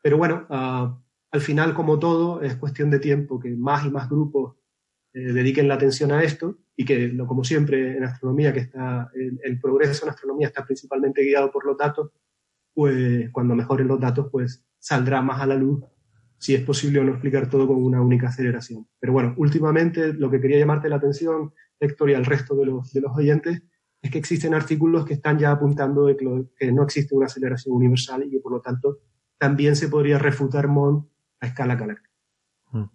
pero 0.00 0.16
bueno, 0.16 0.46
ah, 0.48 0.98
al 1.30 1.40
final, 1.40 1.74
como 1.74 1.98
todo, 1.98 2.42
es 2.42 2.56
cuestión 2.56 2.90
de 2.90 3.00
tiempo 3.00 3.40
que 3.40 3.50
más 3.50 3.84
y 3.84 3.90
más 3.90 4.08
grupos 4.08 4.54
eh, 5.14 5.32
dediquen 5.32 5.68
la 5.68 5.74
atención 5.74 6.10
a 6.10 6.22
esto 6.22 6.58
y 6.76 6.84
que, 6.84 7.16
como 7.18 7.44
siempre 7.44 7.96
en 7.96 8.02
astronomía, 8.02 8.52
que 8.52 8.60
está 8.60 9.10
el, 9.14 9.60
progreso 9.60 10.04
en 10.04 10.10
astronomía 10.10 10.48
está 10.48 10.64
principalmente 10.64 11.22
guiado 11.22 11.52
por 11.52 11.64
los 11.64 11.78
datos, 11.78 12.10
pues 12.74 13.30
cuando 13.30 13.54
mejoren 13.54 13.86
los 13.86 14.00
datos, 14.00 14.26
pues 14.32 14.66
saldrá 14.78 15.22
más 15.22 15.40
a 15.40 15.46
la 15.46 15.54
luz 15.54 15.84
si 16.36 16.54
es 16.54 16.62
posible 16.62 16.98
o 16.98 17.04
no 17.04 17.12
explicar 17.12 17.48
todo 17.48 17.66
con 17.66 17.82
una 17.82 18.02
única 18.02 18.28
aceleración. 18.28 18.88
Pero 18.98 19.12
bueno, 19.12 19.34
últimamente 19.36 20.12
lo 20.12 20.28
que 20.30 20.40
quería 20.40 20.58
llamarte 20.58 20.88
la 20.88 20.96
atención, 20.96 21.54
Héctor, 21.78 22.10
y 22.10 22.14
al 22.14 22.24
resto 22.24 22.56
de 22.56 22.66
los, 22.66 22.92
de 22.92 23.00
los 23.00 23.16
oyentes, 23.16 23.62
es 24.02 24.10
que 24.10 24.18
existen 24.18 24.52
artículos 24.52 25.06
que 25.06 25.14
están 25.14 25.38
ya 25.38 25.52
apuntando 25.52 26.14
que, 26.14 26.72
no 26.72 26.82
existe 26.82 27.14
una 27.14 27.26
aceleración 27.26 27.74
universal 27.74 28.24
y 28.24 28.30
que 28.32 28.40
por 28.40 28.52
lo 28.52 28.60
tanto 28.60 28.98
también 29.38 29.76
se 29.76 29.88
podría 29.88 30.18
refutar 30.18 30.66
MON 30.66 31.08
a 31.40 31.46
escala 31.46 31.76
galáctica. 31.76 32.10
Mm. 32.72 32.90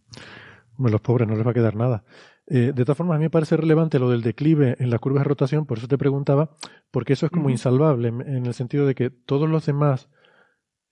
Bueno, 0.80 0.94
los 0.94 1.02
pobres 1.02 1.28
no 1.28 1.36
les 1.36 1.46
va 1.46 1.52
a 1.52 1.54
quedar 1.54 1.76
nada. 1.76 2.06
Eh, 2.48 2.72
de 2.74 2.86
todas 2.86 2.98
formas, 2.98 3.16
a 3.16 3.20
mí 3.20 3.26
me 3.26 3.30
parece 3.30 3.58
relevante 3.58 4.00
lo 4.00 4.10
del 4.10 4.22
declive 4.22 4.78
en 4.80 4.90
las 4.90 5.02
curvas 5.02 5.24
de 5.24 5.28
rotación, 5.28 5.66
por 5.66 5.78
eso 5.78 5.90
te 5.90 5.98
preguntaba, 5.98 6.52
porque 6.90 7.14
eso 7.14 7.26
es 7.26 7.32
como 7.34 7.50
insalvable, 7.50 8.08
en, 8.08 8.46
el 8.46 8.54
sentido 8.54 8.88
de 8.88 8.96
que 8.96 9.10
todos 9.10 9.50
los 9.50 9.66
demás, 9.66 10.10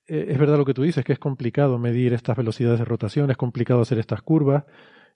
eh, 0.05 0.25
es 0.27 0.37
verdad 0.37 0.57
lo 0.57 0.65
que 0.65 0.73
tú 0.73 0.83
dices, 0.83 1.05
que 1.05 1.13
es 1.13 1.19
complicado 1.19 1.79
medir 1.79 2.11
estas 2.11 2.35
velocidades 2.35 2.79
de 2.79 2.85
rotación, 2.85 3.31
es 3.31 3.37
complicado 3.37 3.79
hacer 3.79 3.97
estas 3.97 4.21
curvas, 4.21 4.65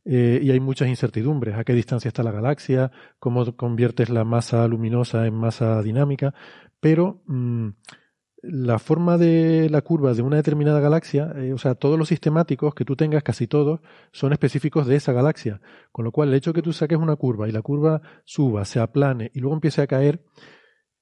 eh, 0.06 0.39
y 0.41 0.52
hay 0.52 0.61
muchas 0.61 0.88
incertidumbres. 0.88 1.56
¿A 1.57 1.65
qué 1.65 1.73
distancia 1.73 2.07
está 2.07 2.23
la 2.23 2.31
galaxia? 2.31 2.91
¿Cómo 3.19 3.56
conviertes 3.57 4.10
la 4.10 4.23
masa 4.23 4.65
luminosa 4.69 5.27
en 5.27 5.35
masa 5.35 5.81
dinámica? 5.84 6.34
Pero 6.80 7.22
mm, 7.27 7.69
la 8.42 8.80
forma 8.80 9.18
de 9.18 9.70
la 9.70 9.82
curva 9.82 10.14
de 10.14 10.22
una 10.22 10.38
determinada 10.38 10.80
galaxia, 10.80 11.32
eh, 11.36 11.54
o 11.54 11.58
sea, 11.58 11.76
todos 11.76 11.98
los 11.98 12.08
sistemáticos 12.08 12.74
que 12.74 12.86
tú 12.86 12.96
tengas, 12.96 13.24
casi 13.24 13.48
todos, 13.48 13.82
son 14.12 14.34
específicos 14.34 14.88
de 14.88 14.96
esa 14.96 15.14
galaxia. 15.14 15.62
Con 15.92 16.06
lo 16.06 16.12
cual, 16.12 16.30
el 16.30 16.36
hecho 16.36 16.52
de 16.52 16.56
que 16.56 16.62
tú 16.64 16.74
saques 16.74 16.98
una 16.98 17.16
curva 17.16 17.48
y 17.48 17.52
la 17.52 17.62
curva 17.62 18.02
suba, 18.26 18.66
se 18.66 18.80
aplane 18.80 19.32
y 19.34 19.40
luego 19.40 19.56
empiece 19.56 19.82
a 19.82 19.88
caer, 19.88 20.24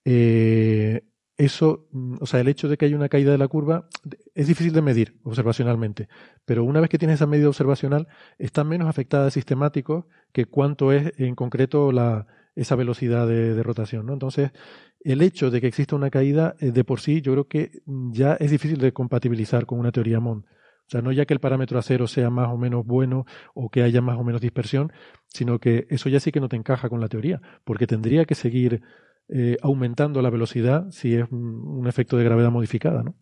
eh, 0.03 1.03
eso, 1.38 1.88
mm, 1.91 2.18
o 2.20 2.26
sea, 2.26 2.41
el 2.41 2.49
hecho 2.49 2.68
de 2.68 2.78
que 2.78 2.86
haya 2.86 2.98
una 2.98 3.07
caída 3.07 3.32
de 3.32 3.38
la 3.38 3.48
curva 3.48 3.88
es 4.36 4.48
difícil 4.48 4.74
de 4.74 4.82
medir 4.82 5.18
observacionalmente, 5.24 6.10
pero 6.45 6.66
una 6.66 6.82
vez 6.82 6.90
que 6.90 6.98
tienes 6.98 7.16
esa 7.16 7.28
medida 7.28 7.48
observacional, 7.48 8.07
está 8.38 8.66
menos 8.66 8.90
afectada 8.90 9.26
de 9.26 9.32
sistemáticos 9.32 10.06
que 10.34 10.45
cuánto 10.45 10.91
es 10.91 11.14
en 11.18 11.36
concreto 11.36 11.94
la, 11.94 12.28
esa 12.56 12.76
velocidad 12.76 13.28
de, 13.28 13.64
rotación. 13.64 14.06
¿no? 14.06 14.14
Entonces, 14.14 14.52
el 15.01 15.21
hecho 15.21 15.49
de 15.49 15.61
que 15.61 15.67
exista 15.67 15.95
una 15.95 16.09
caída 16.09 16.55
eh, 16.59 16.71
de 16.71 16.84
por 16.84 16.99
sí, 16.99 17.21
yo 17.21 17.31
creo 17.34 17.47
que 17.47 17.81
ya 17.85 18.34
es 18.34 18.51
difícil 18.51 18.80
de 18.80 18.93
compatibilizar 18.93 19.65
con 19.65 19.80
una 19.80 19.91
teoría 19.91 20.19
MOND. 20.19 20.43
O 20.43 20.91
sea, 20.91 21.03
no 21.03 21.11
ya 21.11 21.26
que 21.26 21.35
el 21.35 21.39
parámetro 21.39 21.77
a 21.77 21.84
cero 21.84 22.07
sea 22.07 22.31
más 22.31 22.49
o 22.49 22.57
menos 22.57 22.84
bueno 22.84 23.26
o 23.53 23.69
que 23.69 23.84
haya 23.84 24.01
más 24.01 24.17
o 24.17 24.23
menos 24.23 24.41
dispersión, 24.41 24.91
sino 25.27 25.59
que 25.59 25.85
eso 25.89 26.09
ya 26.09 26.19
sí 26.19 26.31
que 26.31 26.39
no 26.39 26.49
te 26.49 26.55
encaja 26.55 26.89
con 26.89 26.99
la 26.99 27.07
teoría, 27.07 27.41
porque 27.63 27.85
tendría 27.85 28.26
que 28.26 28.34
seguir 28.34 28.81
eh, 29.27 29.57
aumentando 29.61 30.23
la 30.23 30.31
velocidad 30.31 30.89
si 30.89 31.13
es 31.13 31.31
un, 31.31 31.85
efecto 31.88 32.17
de 32.17 32.23
gravedad 32.23 32.49
modificada, 32.49 33.03
¿no? 33.03 33.15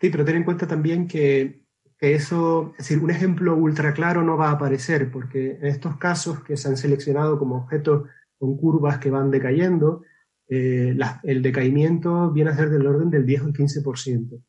Sí, 0.00 0.08
pero 0.08 0.24
ten 0.24 0.36
en 0.36 0.44
cuenta 0.44 0.66
también 0.66 1.06
que, 1.06 1.66
eso, 2.00 2.72
es 2.78 2.88
decir, 2.88 3.04
un 3.04 3.10
ejemplo 3.10 3.54
ultra 3.54 3.92
claro 3.92 4.22
no 4.22 4.38
va 4.38 4.48
a 4.48 4.52
aparecer, 4.52 5.10
porque 5.10 5.58
en 5.60 5.66
estos 5.66 5.98
casos 5.98 6.42
que 6.42 6.56
se 6.56 6.68
han 6.68 6.78
seleccionado 6.78 7.38
como 7.38 7.58
objetos 7.58 8.08
con 8.38 8.56
curvas 8.56 8.96
que 8.98 9.10
van 9.10 9.30
decayendo, 9.30 10.02
eh, 10.48 10.96
el 11.22 11.42
decaimiento 11.42 12.30
viene 12.30 12.50
a 12.50 12.56
ser 12.56 12.70
del 12.70 12.86
orden 12.86 13.10
del 13.10 13.26
10 13.26 13.42
o 13.42 13.46
el 13.48 13.52
15%. 13.54 14.42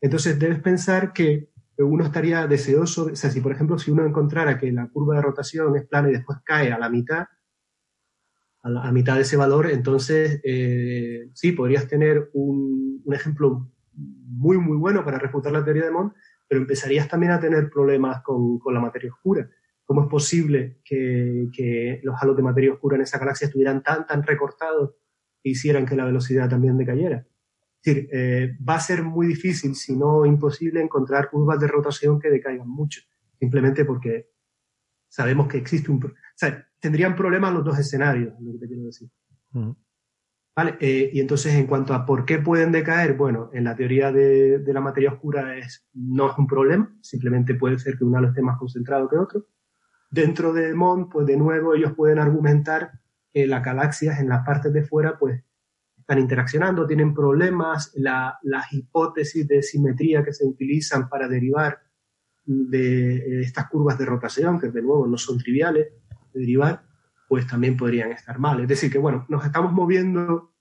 Entonces 0.00 0.38
debes 0.38 0.60
pensar 0.60 1.12
que 1.12 1.50
uno 1.78 2.04
estaría 2.04 2.46
deseoso, 2.46 3.06
o 3.12 3.16
sea, 3.16 3.30
si 3.30 3.40
por 3.40 3.52
ejemplo 3.52 3.78
si 3.78 3.90
uno 3.90 4.04
encontrara 4.06 4.58
que 4.58 4.72
la 4.72 4.88
curva 4.88 5.16
de 5.16 5.22
rotación 5.22 5.76
es 5.76 5.86
plana 5.86 6.08
y 6.08 6.12
después 6.12 6.38
cae 6.44 6.72
a 6.72 6.78
la 6.78 6.88
mitad, 6.88 7.26
a, 8.62 8.92
mitad 8.92 9.14
de 9.16 9.22
ese 9.22 9.36
valor, 9.36 9.70
entonces 9.70 10.40
eh, 10.42 11.30
sí, 11.34 11.52
podrías 11.52 11.86
tener 11.86 12.30
un, 12.32 13.02
ejemplo 13.12 13.70
muy, 13.94 14.58
muy 14.58 14.76
bueno 14.76 15.04
para 15.04 15.18
refutar 15.18 15.52
la 15.52 15.64
teoría 15.64 15.84
de 15.84 15.92
Mond, 15.92 16.12
pero 16.48 16.60
empezarías 16.60 17.08
también 17.08 17.32
a 17.32 17.40
tener 17.40 17.70
problemas 17.70 18.22
con, 18.22 18.58
la 18.72 18.80
materia 18.80 19.12
oscura. 19.12 19.48
¿Cómo 19.84 20.02
es 20.02 20.08
posible 20.08 20.80
que, 20.84 22.00
los 22.02 22.20
halos 22.20 22.36
de 22.36 22.42
materia 22.42 22.72
oscura 22.72 22.96
en 22.96 23.02
esa 23.02 23.18
galaxia 23.18 23.46
estuvieran 23.46 23.82
tan, 23.82 24.06
tan 24.06 24.24
recortados 24.24 24.90
que 24.90 25.05
hicieran 25.50 25.86
que 25.86 25.96
la 25.96 26.04
velocidad 26.04 26.48
también 26.48 26.76
decayera? 26.76 27.26
Es 27.82 27.94
decir, 27.94 28.08
eh, 28.12 28.56
va 28.68 28.76
a 28.76 28.80
ser 28.80 29.02
muy 29.02 29.26
difícil, 29.26 29.74
si 29.74 29.96
no 29.96 30.26
imposible, 30.26 30.80
encontrar 30.80 31.30
curvas 31.30 31.60
de 31.60 31.68
rotación 31.68 32.18
que 32.18 32.30
decaigan 32.30 32.68
mucho, 32.68 33.00
simplemente 33.38 33.84
porque 33.84 34.30
sabemos 35.08 35.48
que 35.48 35.58
existe 35.58 35.90
un... 35.90 36.04
O 36.04 36.12
sea, 36.34 36.66
tendrían 36.80 37.14
problemas 37.14 37.54
los 37.54 37.64
dos 37.64 37.78
escenarios, 37.78 38.34
lo 38.40 38.52
que 38.52 38.58
te 38.58 38.66
quiero 38.66 38.84
decir. 38.84 39.08
Vale, 40.56 40.76
eh, 40.80 41.10
y 41.12 41.20
entonces 41.20 41.54
en 41.54 41.66
cuanto 41.66 41.92
a 41.92 42.06
por 42.06 42.24
qué 42.24 42.38
pueden 42.38 42.72
decaer, 42.72 43.14
bueno, 43.14 43.50
en 43.52 43.64
la 43.64 43.76
teoría 43.76 44.10
de, 44.10 44.62
la 44.66 44.80
materia 44.80 45.12
oscura 45.12 45.56
es, 45.58 45.86
no 45.92 46.30
es 46.30 46.38
un 46.38 46.46
problema, 46.46 46.96
simplemente 47.02 47.54
puede 47.54 47.78
ser 47.78 47.98
que 47.98 48.04
uno 48.04 48.26
esté 48.26 48.40
más 48.40 48.58
concentrado 48.58 49.06
que 49.06 49.16
otro. 49.16 49.46
Dentro 50.10 50.54
de 50.54 50.72
MOND, 50.72 51.10
pues 51.10 51.26
de 51.26 51.36
nuevo 51.36 51.74
ellos 51.74 51.92
pueden 51.94 52.18
argumentar 52.18 52.92
que 53.36 53.46
las 53.46 53.62
galaxias 53.62 54.18
en 54.18 54.30
las 54.30 54.46
partes 54.46 54.72
de 54.72 54.82
fuera, 54.82 55.18
pues 55.18 55.44
están 55.98 56.18
interaccionando, 56.18 56.86
tienen 56.86 57.12
problemas, 57.12 57.92
las 57.94 58.72
hipótesis 58.72 59.46
de 59.46 59.62
simetría 59.62 60.24
que 60.24 60.32
se 60.32 60.46
utilizan 60.46 61.10
para 61.10 61.28
derivar 61.28 61.80
de 62.46 63.42
estas 63.42 63.68
curvas 63.68 63.98
de 63.98 64.06
rotación, 64.06 64.58
que 64.58 64.68
de 64.68 64.80
nuevo 64.80 65.06
no 65.06 65.18
son 65.18 65.36
triviales, 65.36 65.88
derivar, 66.32 66.80
pues 67.28 67.46
también 67.46 67.76
podrían 67.76 68.10
estar 68.10 68.38
mal. 68.38 68.58
Es 68.60 68.68
decir, 68.68 68.90
que 68.90 68.96
bueno, 68.96 69.26
nos 69.28 69.44
estamos 69.44 69.70
moviendo 69.70 70.54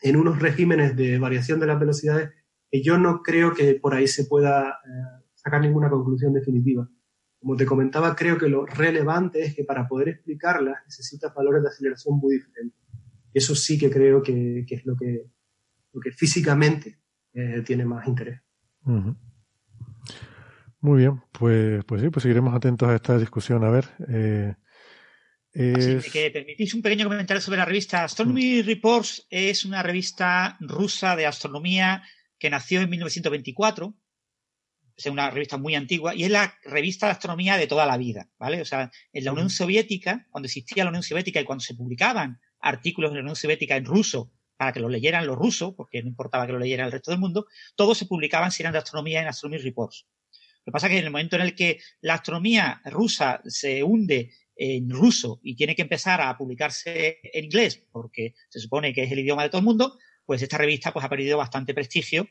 en 0.00 0.16
unos 0.16 0.38
regímenes 0.38 0.96
de 0.96 1.18
variación 1.18 1.60
de 1.60 1.66
las 1.66 1.78
velocidades 1.78 2.30
que 2.70 2.82
yo 2.82 2.96
no 2.96 3.22
creo 3.22 3.52
que 3.52 3.74
por 3.74 3.92
ahí 3.92 4.06
se 4.06 4.24
pueda 4.24 4.70
eh, 4.70 5.22
sacar 5.34 5.60
ninguna 5.60 5.90
conclusión 5.90 6.32
definitiva. 6.32 6.88
Como 7.38 7.56
te 7.56 7.66
comentaba, 7.66 8.16
creo 8.16 8.38
que 8.38 8.48
lo 8.48 8.66
relevante 8.66 9.42
es 9.42 9.54
que 9.54 9.64
para 9.64 9.86
poder 9.86 10.08
explicarlas 10.08 10.78
necesitas 10.84 11.34
valores 11.34 11.62
de 11.62 11.68
aceleración 11.68 12.18
muy 12.18 12.36
diferentes. 12.36 12.80
Eso 13.32 13.54
sí 13.54 13.78
que 13.78 13.90
creo 13.90 14.22
que, 14.22 14.64
es 14.68 14.86
lo 14.86 14.96
que, 14.96 15.26
lo 15.92 16.00
que 16.00 16.10
físicamente 16.12 16.98
eh, 17.34 17.62
tiene 17.64 17.84
más 17.84 18.06
interés. 18.08 18.40
Muy 20.80 20.98
bien, 20.98 21.22
pues, 21.32 21.84
pues 21.84 22.00
sí, 22.00 22.08
pues 22.08 22.22
seguiremos 22.22 22.54
atentos 22.54 22.88
a 22.88 22.94
esta 22.94 23.18
discusión. 23.18 23.64
A 23.64 23.70
ver, 23.70 23.88
eh, 24.08 24.54
Así 25.74 26.10
que 26.10 26.30
permitís 26.30 26.74
un 26.74 26.82
pequeño 26.82 27.08
comentario 27.08 27.40
sobre 27.40 27.58
la 27.58 27.64
revista 27.64 28.04
Astronomy. 28.04 28.60
Reports. 28.60 29.26
Es 29.30 29.64
una 29.64 29.82
revista 29.82 30.58
rusa 30.60 31.16
de 31.16 31.24
astronomía 31.24 32.02
que 32.38 32.50
nació 32.50 32.82
en 32.82 32.90
1924. 32.90 33.94
Es 34.96 35.06
una 35.06 35.30
revista 35.30 35.58
muy 35.58 35.74
antigua 35.74 36.14
y 36.14 36.24
es 36.24 36.30
la 36.30 36.58
revista 36.64 37.06
de 37.06 37.12
astronomía 37.12 37.58
de 37.58 37.66
toda 37.66 37.84
la 37.84 37.98
vida, 37.98 38.30
¿vale? 38.38 38.62
O 38.62 38.64
sea, 38.64 38.90
en 39.12 39.24
la 39.24 39.32
Unión 39.32 39.50
Soviética, 39.50 40.26
cuando 40.30 40.46
existía 40.46 40.84
la 40.84 40.90
Unión 40.90 41.02
Soviética 41.02 41.40
y 41.40 41.44
cuando 41.44 41.62
se 41.62 41.74
publicaban 41.74 42.40
artículos 42.60 43.10
de 43.10 43.16
la 43.16 43.22
Unión 43.22 43.36
Soviética 43.36 43.76
en 43.76 43.84
ruso 43.84 44.32
para 44.56 44.72
que 44.72 44.80
lo 44.80 44.88
leyeran 44.88 45.26
los 45.26 45.36
rusos, 45.36 45.74
porque 45.76 46.02
no 46.02 46.08
importaba 46.08 46.46
que 46.46 46.52
lo 46.52 46.58
leyeran 46.58 46.86
el 46.86 46.92
resto 46.92 47.10
del 47.10 47.20
mundo, 47.20 47.46
todos 47.74 47.98
se 47.98 48.06
publicaban 48.06 48.50
si 48.50 48.62
eran 48.62 48.72
de 48.72 48.78
astronomía 48.78 49.20
en 49.20 49.28
Astronomy 49.28 49.58
Reports. 49.58 50.06
Lo 50.64 50.70
que 50.70 50.72
pasa 50.72 50.86
es 50.86 50.92
que 50.92 50.98
en 50.98 51.04
el 51.04 51.10
momento 51.10 51.36
en 51.36 51.42
el 51.42 51.54
que 51.54 51.78
la 52.00 52.14
astronomía 52.14 52.80
rusa 52.86 53.40
se 53.44 53.82
hunde 53.82 54.32
en 54.56 54.90
ruso 54.90 55.38
y 55.42 55.54
tiene 55.54 55.76
que 55.76 55.82
empezar 55.82 56.20
a 56.22 56.36
publicarse 56.36 57.18
en 57.22 57.44
inglés 57.44 57.84
porque 57.92 58.34
se 58.48 58.58
supone 58.58 58.94
que 58.94 59.02
es 59.02 59.12
el 59.12 59.18
idioma 59.18 59.42
de 59.42 59.50
todo 59.50 59.58
el 59.58 59.66
mundo, 59.66 59.98
pues 60.24 60.40
esta 60.40 60.58
revista 60.58 60.92
pues 60.92 61.04
ha 61.04 61.08
perdido 61.10 61.36
bastante 61.36 61.74
prestigio 61.74 62.26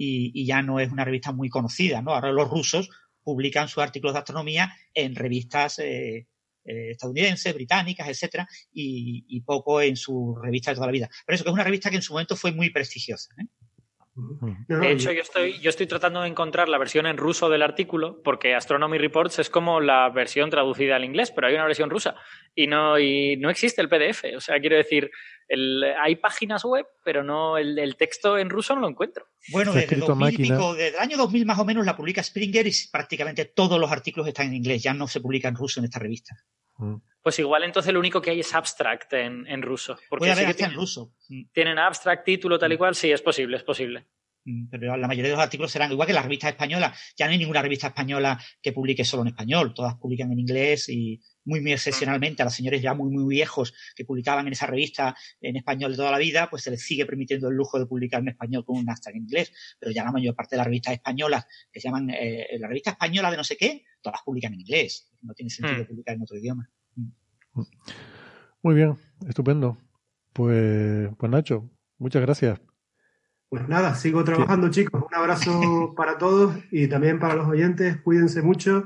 y, 0.00 0.46
ya 0.46 0.62
no 0.62 0.78
es 0.78 0.90
una 0.92 1.04
revista 1.04 1.32
muy 1.32 1.48
conocida, 1.48 2.00
¿no? 2.00 2.14
Ahora 2.14 2.30
los 2.30 2.48
rusos 2.48 2.88
publican 3.22 3.68
sus 3.68 3.82
artículos 3.82 4.14
de 4.14 4.20
astronomía 4.20 4.72
en 4.94 5.14
revistas 5.16 5.80
eh, 5.80 6.28
eh, 6.64 6.90
estadounidenses, 6.92 7.52
británicas, 7.52 8.08
etcétera, 8.08 8.48
y, 8.72 9.40
poco 9.40 9.80
en 9.80 9.96
sus 9.96 10.40
revistas 10.40 10.72
de 10.72 10.74
toda 10.76 10.86
la 10.86 10.92
vida. 10.92 11.10
Pero 11.26 11.34
eso 11.34 11.44
que 11.44 11.50
es 11.50 11.54
una 11.54 11.64
revista 11.64 11.90
que 11.90 11.96
en 11.96 12.02
su 12.02 12.12
momento 12.12 12.36
fue 12.36 12.52
muy 12.52 12.70
prestigiosa. 12.70 13.34
¿eh? 13.38 13.46
De 14.68 14.92
hecho, 14.92 15.12
yo 15.12 15.22
estoy, 15.22 15.60
yo 15.60 15.70
estoy 15.70 15.86
tratando 15.86 16.22
de 16.22 16.28
encontrar 16.28 16.68
la 16.68 16.78
versión 16.78 17.06
en 17.06 17.16
ruso 17.16 17.48
del 17.48 17.62
artículo, 17.62 18.20
porque 18.22 18.54
Astronomy 18.54 18.98
Reports 18.98 19.38
es 19.38 19.50
como 19.50 19.80
la 19.80 20.10
versión 20.10 20.50
traducida 20.50 20.96
al 20.96 21.04
inglés, 21.04 21.30
pero 21.30 21.46
hay 21.46 21.54
una 21.54 21.66
versión 21.66 21.88
rusa 21.88 22.16
y 22.54 22.66
no, 22.66 22.98
y 22.98 23.36
no 23.36 23.48
existe 23.48 23.80
el 23.80 23.88
PDF. 23.88 24.24
O 24.36 24.40
sea, 24.40 24.58
quiero 24.60 24.76
decir, 24.76 25.10
el, 25.48 25.84
hay 26.00 26.16
páginas 26.16 26.64
web, 26.64 26.86
pero 27.04 27.24
no 27.24 27.56
el, 27.56 27.96
texto 27.96 28.38
en 28.38 28.50
ruso 28.50 28.74
no 28.74 28.82
lo 28.82 28.88
encuentro. 28.88 29.26
Bueno, 29.50 29.72
desde, 29.72 29.96
2000 29.96 30.36
pico, 30.36 30.74
desde 30.74 30.96
el 30.96 31.02
año 31.02 31.16
2000 31.16 31.46
más 31.46 31.58
o 31.58 31.64
menos 31.64 31.86
la 31.86 31.96
publica 31.96 32.22
Springer 32.22 32.66
y 32.66 32.72
prácticamente 32.92 33.46
todos 33.46 33.80
los 33.80 33.90
artículos 33.90 34.28
están 34.28 34.48
en 34.48 34.54
inglés, 34.54 34.82
ya 34.82 34.94
no 34.94 35.08
se 35.08 35.20
publica 35.20 35.48
en 35.48 35.56
ruso 35.56 35.80
en 35.80 35.84
esta 35.86 35.98
revista. 35.98 36.36
Mm. 36.76 36.96
Pues 37.22 37.38
igual 37.38 37.64
entonces 37.64 37.92
lo 37.92 37.98
único 37.98 38.22
que 38.22 38.30
hay 38.30 38.40
es 38.40 38.54
abstract 38.54 39.12
en, 39.14 39.46
en 39.46 39.62
ruso. 39.62 39.98
Porque 40.08 40.26
Puede 40.26 40.44
haber 40.44 40.62
en 40.62 40.74
ruso. 40.74 41.14
Mm. 41.28 41.42
Tienen 41.52 41.78
abstract, 41.78 42.24
título, 42.24 42.58
tal 42.58 42.72
y 42.72 42.76
mm. 42.76 42.78
cual, 42.78 42.94
sí, 42.94 43.10
es 43.10 43.22
posible, 43.22 43.56
es 43.56 43.64
posible. 43.64 44.06
Pero 44.70 44.96
la 44.96 45.06
mayoría 45.06 45.30
de 45.30 45.36
los 45.36 45.44
artículos 45.44 45.70
serán 45.70 45.92
igual 45.92 46.06
que 46.06 46.14
las 46.14 46.22
revistas 46.22 46.50
españolas. 46.50 46.98
Ya 47.16 47.26
no 47.26 47.32
hay 47.32 47.38
ninguna 47.38 47.60
revista 47.60 47.88
española 47.88 48.40
que 48.62 48.72
publique 48.72 49.04
solo 49.04 49.22
en 49.22 49.28
español. 49.28 49.74
Todas 49.74 49.96
publican 49.96 50.32
en 50.32 50.38
inglés 50.38 50.88
y 50.88 51.20
muy, 51.48 51.62
muy 51.62 51.72
excepcionalmente 51.72 52.42
a 52.42 52.44
los 52.44 52.54
señores 52.54 52.82
ya 52.82 52.92
muy, 52.92 53.10
muy 53.10 53.24
viejos 53.24 53.74
que 53.96 54.04
publicaban 54.04 54.46
en 54.46 54.52
esa 54.52 54.66
revista 54.66 55.16
en 55.40 55.56
español 55.56 55.92
de 55.92 55.96
toda 55.96 56.10
la 56.10 56.18
vida, 56.18 56.48
pues 56.50 56.62
se 56.62 56.70
les 56.70 56.82
sigue 56.82 57.06
permitiendo 57.06 57.48
el 57.48 57.56
lujo 57.56 57.78
de 57.78 57.86
publicar 57.86 58.20
en 58.20 58.28
español 58.28 58.64
con 58.64 58.76
un 58.76 58.86
hashtag 58.86 59.16
en 59.16 59.22
inglés. 59.22 59.52
Pero 59.80 59.90
ya 59.90 60.04
la 60.04 60.12
mayor 60.12 60.34
parte 60.34 60.54
de 60.54 60.58
las 60.58 60.66
revistas 60.66 60.92
españolas 60.92 61.46
que 61.72 61.80
se 61.80 61.88
llaman 61.88 62.10
eh, 62.10 62.46
la 62.58 62.68
revista 62.68 62.90
española 62.90 63.30
de 63.30 63.38
no 63.38 63.44
sé 63.44 63.56
qué, 63.56 63.84
todas 64.02 64.20
publican 64.24 64.52
en 64.52 64.60
inglés. 64.60 65.10
No 65.22 65.32
tiene 65.32 65.50
sentido 65.50 65.84
hmm. 65.84 65.86
publicar 65.86 66.14
en 66.14 66.22
otro 66.22 66.36
idioma. 66.36 66.70
Muy 68.62 68.74
bien, 68.74 68.96
estupendo. 69.26 69.78
Pues, 70.34 71.08
pues 71.16 71.32
Nacho, 71.32 71.70
muchas 71.98 72.22
gracias. 72.22 72.60
Pues 73.48 73.66
nada, 73.66 73.94
sigo 73.94 74.22
trabajando, 74.24 74.68
chicos. 74.68 75.02
Un 75.02 75.14
abrazo 75.14 75.94
para 75.96 76.18
todos 76.18 76.54
y 76.70 76.86
también 76.86 77.18
para 77.18 77.34
los 77.34 77.48
oyentes. 77.48 77.96
Cuídense 78.02 78.42
mucho, 78.42 78.84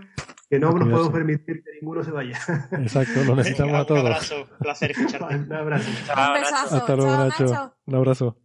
que 0.53 0.59
no 0.59 0.71
nos 0.71 0.87
podemos 0.87 1.09
permitir 1.09 1.65
que 1.65 1.71
ninguno 1.81 2.05
se 2.05 2.11
vaya. 2.11 2.39
Exacto, 2.73 3.25
lo 3.25 3.37
necesitamos 3.37 3.75
a 3.75 3.87
todos. 3.87 4.03
Un 4.03 4.07
abrazo, 4.07 4.47
placer 4.59 4.91
escucharte. 4.91 5.35
Un 5.37 5.51
abrazo. 5.51 5.89
Un 5.91 6.35
besazo. 6.35 6.77
Hasta 6.77 6.95
luego, 6.95 7.11
Chao, 7.11 7.25
Nacho. 7.25 7.45
Nacho. 7.47 7.75
Un 7.87 7.95
abrazo. 7.95 8.37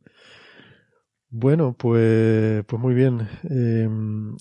Bueno, 1.30 1.76
pues, 1.78 2.64
pues 2.64 2.82
muy 2.82 2.94
bien. 2.94 3.28
Eh, 3.50 3.90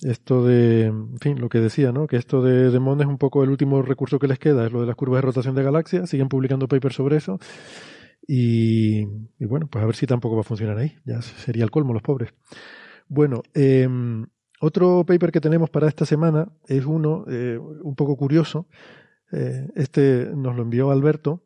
esto 0.03 0.45
de, 0.45 0.85
en 0.85 1.19
fin, 1.19 1.41
lo 1.41 1.49
que 1.49 1.59
decía, 1.59 1.91
¿no? 1.91 2.07
Que 2.07 2.19
esto 2.19 2.41
de, 2.41 2.71
de 2.71 2.79
Monde 2.79 3.03
es 3.03 3.11
un 3.11 3.19
poco 3.19 3.43
el 3.43 3.51
último 3.51 3.83
recurso 3.83 4.21
que 4.21 4.29
les 4.29 4.39
queda, 4.39 4.67
es 4.67 4.73
lo 4.73 4.83
de 4.83 4.87
las 4.87 4.95
curvas 4.95 5.19
de 5.19 5.27
rotación 5.27 5.57
de 5.57 5.65
galaxias. 5.65 6.09
Siguen 6.09 6.29
publicando 6.29 6.69
papers 6.69 6.95
sobre 6.95 7.17
eso. 7.17 7.41
Y, 8.29 9.01
y 9.41 9.45
bueno, 9.45 9.67
pues 9.67 9.83
a 9.83 9.87
ver 9.87 9.97
si 9.97 10.07
tampoco 10.07 10.37
va 10.37 10.43
a 10.43 10.45
funcionar 10.45 10.79
ahí. 10.79 10.95
Ya 11.05 11.21
sería 11.21 11.65
el 11.65 11.73
colmo, 11.73 11.95
los 11.95 12.03
pobres. 12.03 12.33
Bueno, 13.09 13.43
eh, 13.55 13.89
otro 14.61 15.05
paper 15.05 15.33
que 15.33 15.41
tenemos 15.41 15.71
para 15.71 15.89
esta 15.89 16.07
semana 16.07 16.49
es 16.67 16.85
uno 16.85 17.25
eh, 17.29 17.59
un 17.59 17.95
poco 17.95 18.17
curioso. 18.17 18.67
Eh, 19.33 19.69
este 19.75 20.31
nos 20.35 20.55
lo 20.57 20.63
envió 20.63 20.91
Alberto 20.91 21.43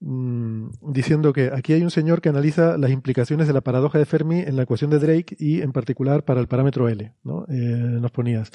mm, 0.00 0.68
diciendo 0.92 1.32
que 1.32 1.50
aquí 1.52 1.72
hay 1.72 1.82
un 1.82 1.90
señor 1.90 2.20
que 2.20 2.28
analiza 2.28 2.76
las 2.76 2.90
implicaciones 2.90 3.46
de 3.46 3.54
la 3.54 3.62
paradoja 3.62 3.98
de 3.98 4.04
Fermi 4.04 4.40
en 4.40 4.56
la 4.56 4.62
ecuación 4.62 4.90
de 4.90 4.98
Drake 4.98 5.36
y 5.38 5.62
en 5.62 5.72
particular 5.72 6.24
para 6.24 6.40
el 6.40 6.48
parámetro 6.48 6.88
L. 6.88 7.12
¿no? 7.24 7.44
Eh, 7.48 7.54
nos 7.56 8.10
ponías. 8.12 8.50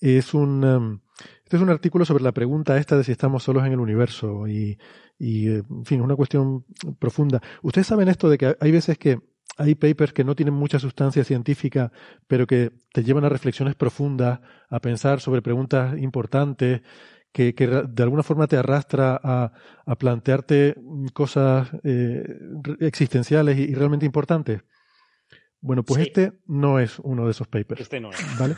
Es 0.00 0.34
un, 0.34 0.64
um, 0.64 1.00
este 1.44 1.56
es 1.56 1.62
un 1.62 1.70
artículo 1.70 2.04
sobre 2.04 2.24
la 2.24 2.32
pregunta 2.32 2.76
esta 2.76 2.96
de 2.96 3.04
si 3.04 3.12
estamos 3.12 3.42
solos 3.42 3.64
en 3.64 3.72
el 3.72 3.80
universo 3.80 4.46
y, 4.48 4.78
y 5.18 5.48
en 5.48 5.84
fin, 5.84 6.00
una 6.00 6.16
cuestión 6.16 6.64
profunda. 6.98 7.40
Ustedes 7.62 7.86
saben 7.86 8.08
esto 8.08 8.28
de 8.28 8.38
que 8.38 8.56
hay 8.58 8.72
veces 8.72 8.98
que 8.98 9.20
hay 9.58 9.74
papers 9.74 10.12
que 10.12 10.24
no 10.24 10.34
tienen 10.34 10.54
mucha 10.54 10.78
sustancia 10.78 11.24
científica, 11.24 11.92
pero 12.26 12.46
que 12.46 12.72
te 12.92 13.04
llevan 13.04 13.24
a 13.24 13.28
reflexiones 13.28 13.74
profundas, 13.74 14.40
a 14.70 14.80
pensar 14.80 15.20
sobre 15.20 15.42
preguntas 15.42 15.98
importantes, 15.98 16.82
que, 17.32 17.54
que 17.54 17.66
de 17.66 18.02
alguna 18.02 18.22
forma 18.22 18.46
te 18.46 18.56
arrastra 18.56 19.18
a, 19.22 19.52
a 19.86 19.96
plantearte 19.96 20.76
cosas 21.14 21.70
eh, 21.82 22.24
existenciales 22.80 23.58
y, 23.58 23.62
y, 23.62 23.74
realmente 23.74 24.04
importantes. 24.06 24.62
Bueno, 25.60 25.82
pues 25.82 26.02
Sí. 26.02 26.08
este 26.08 26.32
no 26.46 26.78
es 26.78 26.98
uno 26.98 27.24
de 27.24 27.30
esos 27.30 27.48
papers. 27.48 27.80
Este 27.80 28.00
no 28.00 28.10
es. 28.10 28.38
¿Vale? 28.38 28.54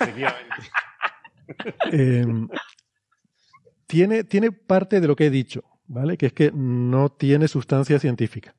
Eh, 1.92 2.26
tiene, 3.86 4.24
tiene 4.24 4.52
parte 4.52 5.00
de 5.00 5.06
lo 5.06 5.14
que 5.14 5.26
he 5.26 5.30
dicho, 5.30 5.62
¿vale? 5.86 6.16
Que 6.16 6.26
es 6.26 6.32
que 6.32 6.50
no 6.52 7.10
tiene 7.10 7.48
sustancia 7.48 7.98
científica. 7.98 8.54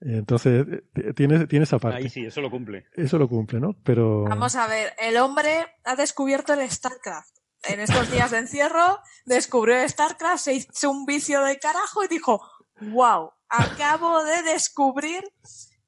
Entonces, 0.00 0.66
eh, 0.94 1.12
tiene, 1.14 1.46
tiene 1.46 1.64
esa 1.64 1.78
parte. 1.78 1.98
Ahí 1.98 2.08
sí, 2.08 2.24
eso 2.24 2.40
lo 2.40 2.50
cumple. 2.50 2.86
Eso 2.94 3.18
lo 3.18 3.28
cumple, 3.28 3.60
¿no? 3.60 3.74
Pero. 3.84 4.24
Vamos 4.24 4.56
a 4.56 4.66
ver, 4.66 4.94
el 4.98 5.16
hombre 5.18 5.66
ha 5.84 5.94
descubierto 5.96 6.54
el 6.54 6.70
StarCraft. 6.70 7.36
En 7.64 7.80
estos 7.80 8.10
días 8.10 8.30
de 8.30 8.38
encierro 8.38 9.00
descubrió 9.26 9.76
el 9.78 9.88
StarCraft, 9.88 10.42
se 10.44 10.54
hizo 10.54 10.90
un 10.90 11.04
vicio 11.04 11.44
de 11.44 11.58
carajo 11.58 12.02
y 12.02 12.08
dijo, 12.08 12.40
wow, 12.80 13.30
acabo 13.50 14.24
de 14.24 14.42
descubrir 14.44 15.22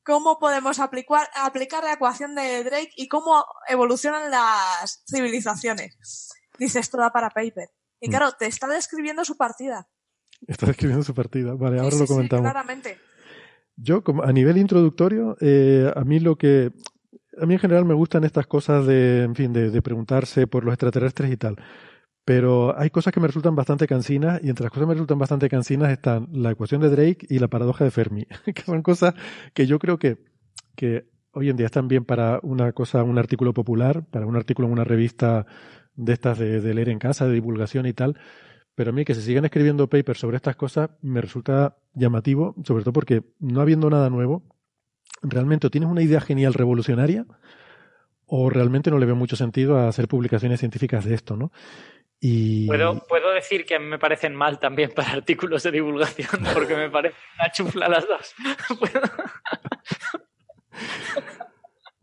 cómo 0.05 0.39
podemos 0.39 0.79
aplicar, 0.81 1.27
aplicar 1.35 1.83
la 1.85 1.95
ecuación 1.95 2.35
de 2.35 2.63
Drake 2.65 2.91
y 2.97 3.09
cómo 3.09 3.47
evolucionan 3.69 4.31
las 4.31 5.03
civilizaciones. 5.11 6.29
Dice, 6.59 6.81
esto 6.81 6.99
da 6.99 7.11
para 7.11 7.31
paper. 7.31 7.71
Y 8.01 8.09
Mm. 8.09 8.11
claro, 8.11 8.33
te 8.33 8.47
está 8.47 8.67
describiendo 8.67 9.25
su 9.25 9.39
partida. 9.39 9.89
Está 10.47 10.71
escribiendo 10.71 11.05
su 11.05 11.15
partida. 11.15 11.55
Vale, 11.55 11.79
ahora 11.79 11.93
Sí, 11.93 12.01
lo 12.01 12.07
sí, 12.07 12.13
comentamos. 12.13 12.43
claramente. 12.51 12.99
Yo, 13.77 14.05
como 14.05 14.23
a 14.23 14.33
nivel 14.33 14.59
introductorio, 14.59 15.37
eh, 15.41 15.91
a 15.95 16.05
mí 16.05 16.21
lo 16.21 16.37
que. 16.37 16.73
A 17.41 17.47
mí 17.47 17.55
en 17.55 17.61
general 17.61 17.87
me 17.87 17.95
gustan 17.95 18.25
estas 18.25 18.47
cosas 18.47 18.87
de, 18.87 19.23
en 19.23 19.35
fin, 19.35 19.55
de, 19.55 19.81
preguntarse 19.81 20.47
por 20.47 20.65
los 20.65 20.75
extraterrestres 20.75 21.33
y 21.33 21.39
tal. 21.39 21.57
Pero 22.27 22.79
hay 22.79 22.91
cosas 22.91 23.13
que 23.13 23.21
me 23.21 23.27
resultan 23.27 23.57
bastante 23.57 23.87
cansinas 23.87 24.39
y 24.45 24.51
entre 24.51 24.65
las 24.65 24.71
cosas 24.71 24.83
que 24.83 24.89
me 24.89 24.95
resultan 24.95 25.19
bastante 25.19 25.49
cansinas 25.49 25.91
están 25.91 26.29
la 26.31 26.51
ecuación 26.51 26.83
de 26.83 26.91
Drake 26.91 27.27
y 27.31 27.39
la 27.39 27.49
paradoja 27.49 27.85
de 27.85 27.91
Fermi, 27.91 28.27
que 28.55 28.63
son 28.63 28.83
cosas 28.83 29.15
que 29.55 29.67
yo 29.67 29.79
creo 29.79 29.99
que, 29.99 30.19
que 30.77 31.09
hoy 31.33 31.49
en 31.49 31.57
día 31.57 31.67
están 31.67 31.89
bien 31.89 32.05
para 32.05 32.39
una 32.43 32.73
cosa, 32.73 33.03
un 33.03 33.19
artículo 33.19 33.55
popular, 33.55 34.05
para 34.11 34.27
un 34.27 34.37
artículo 34.37 34.69
en 34.69 34.75
una 34.75 34.85
revista 34.85 35.47
de 35.95 36.13
estas 36.13 36.39
de 36.39 36.75
leer 36.75 36.91
en 36.91 36.99
casa, 36.99 37.27
de 37.27 37.33
divulgación 37.33 37.87
y 37.87 37.95
tal. 37.95 38.19
Pero 38.75 38.91
a 38.91 38.93
mí 38.93 39.05
que 39.05 39.15
se 39.15 39.23
sigan 39.23 39.45
escribiendo 39.45 39.89
papers 39.89 40.21
sobre 40.21 40.37
estas 40.37 40.57
cosas 40.57 40.91
me 41.03 41.21
resulta 41.21 41.77
llamativo, 41.93 42.55
sobre 42.65 42.85
todo 42.85 42.93
porque 42.93 43.23
no 43.39 43.61
habiendo 43.61 43.91
nada 43.91 44.09
nuevo, 44.09 44.43
realmente 45.23 45.69
tienes 45.71 45.91
una 45.91 46.03
idea 46.03 46.21
genial 46.21 46.55
revolucionaria 46.55 47.27
o 48.27 48.49
realmente 48.49 48.91
no 48.91 48.99
le 48.99 49.07
veo 49.07 49.17
mucho 49.17 49.37
sentido 49.37 49.77
a 49.77 49.89
hacer 49.89 50.09
publicaciones 50.09 50.61
científicas 50.61 51.05
de 51.05 51.15
esto, 51.15 51.37
¿no? 51.37 51.53
Y 52.19 52.69
Puedo, 52.69 53.05
puedo 53.09 53.33
decir 53.33 53.67
que 53.67 53.81
me 53.81 53.99
parecen 53.99 54.35
mal 54.35 54.61
también 54.61 54.93
para 54.95 55.11
artículos 55.11 55.65
de 55.65 55.73
divulgación, 55.73 56.29
porque 56.55 56.77
me 56.77 56.89
parece 56.89 57.17
una 57.39 57.53
chufla 57.53 57.89
las 57.89 58.07
dos. 58.07 58.35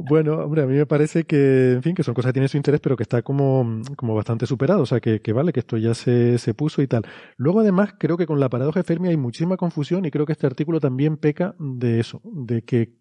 Bueno, 0.01 0.35
hombre, 0.35 0.63
a 0.63 0.65
mí 0.65 0.77
me 0.77 0.85
parece 0.85 1.26
que, 1.26 1.73
en 1.73 1.84
fin, 1.84 1.93
que 1.93 2.03
son 2.03 2.13
cosas 2.13 2.30
que 2.30 2.34
tienen 2.34 2.47
su 2.47 2.55
interés, 2.55 2.80
pero 2.80 2.95
que 2.95 3.03
está 3.03 3.21
como, 3.21 3.81
como 3.97 4.15
bastante 4.15 4.45
superado. 4.45 4.84
O 4.84 4.85
sea, 4.85 5.01
que, 5.01 5.21
que 5.21 5.34
vale, 5.34 5.51
que 5.51 5.59
esto 5.59 5.76
ya 5.76 5.93
se, 5.93 6.38
se 6.38 6.53
puso 6.53 6.81
y 6.81 6.88
tal. 6.88 7.03
Luego, 7.35 7.59
además, 7.59 7.93
creo 7.99 8.15
que 8.15 8.26
con 8.26 8.39
la 8.39 8.47
paradoja 8.47 8.80
de 8.80 8.85
Fermi 8.85 9.09
hay 9.09 9.17
muchísima 9.17 9.57
confusión 9.57 10.05
y 10.05 10.11
creo 10.11 10.26
que 10.26 10.31
este 10.31 10.47
artículo 10.47 10.80
también 10.80 11.17
peca 11.17 11.53
de 11.59 11.99
eso, 11.99 12.21
de 12.23 12.61
que 12.61 12.93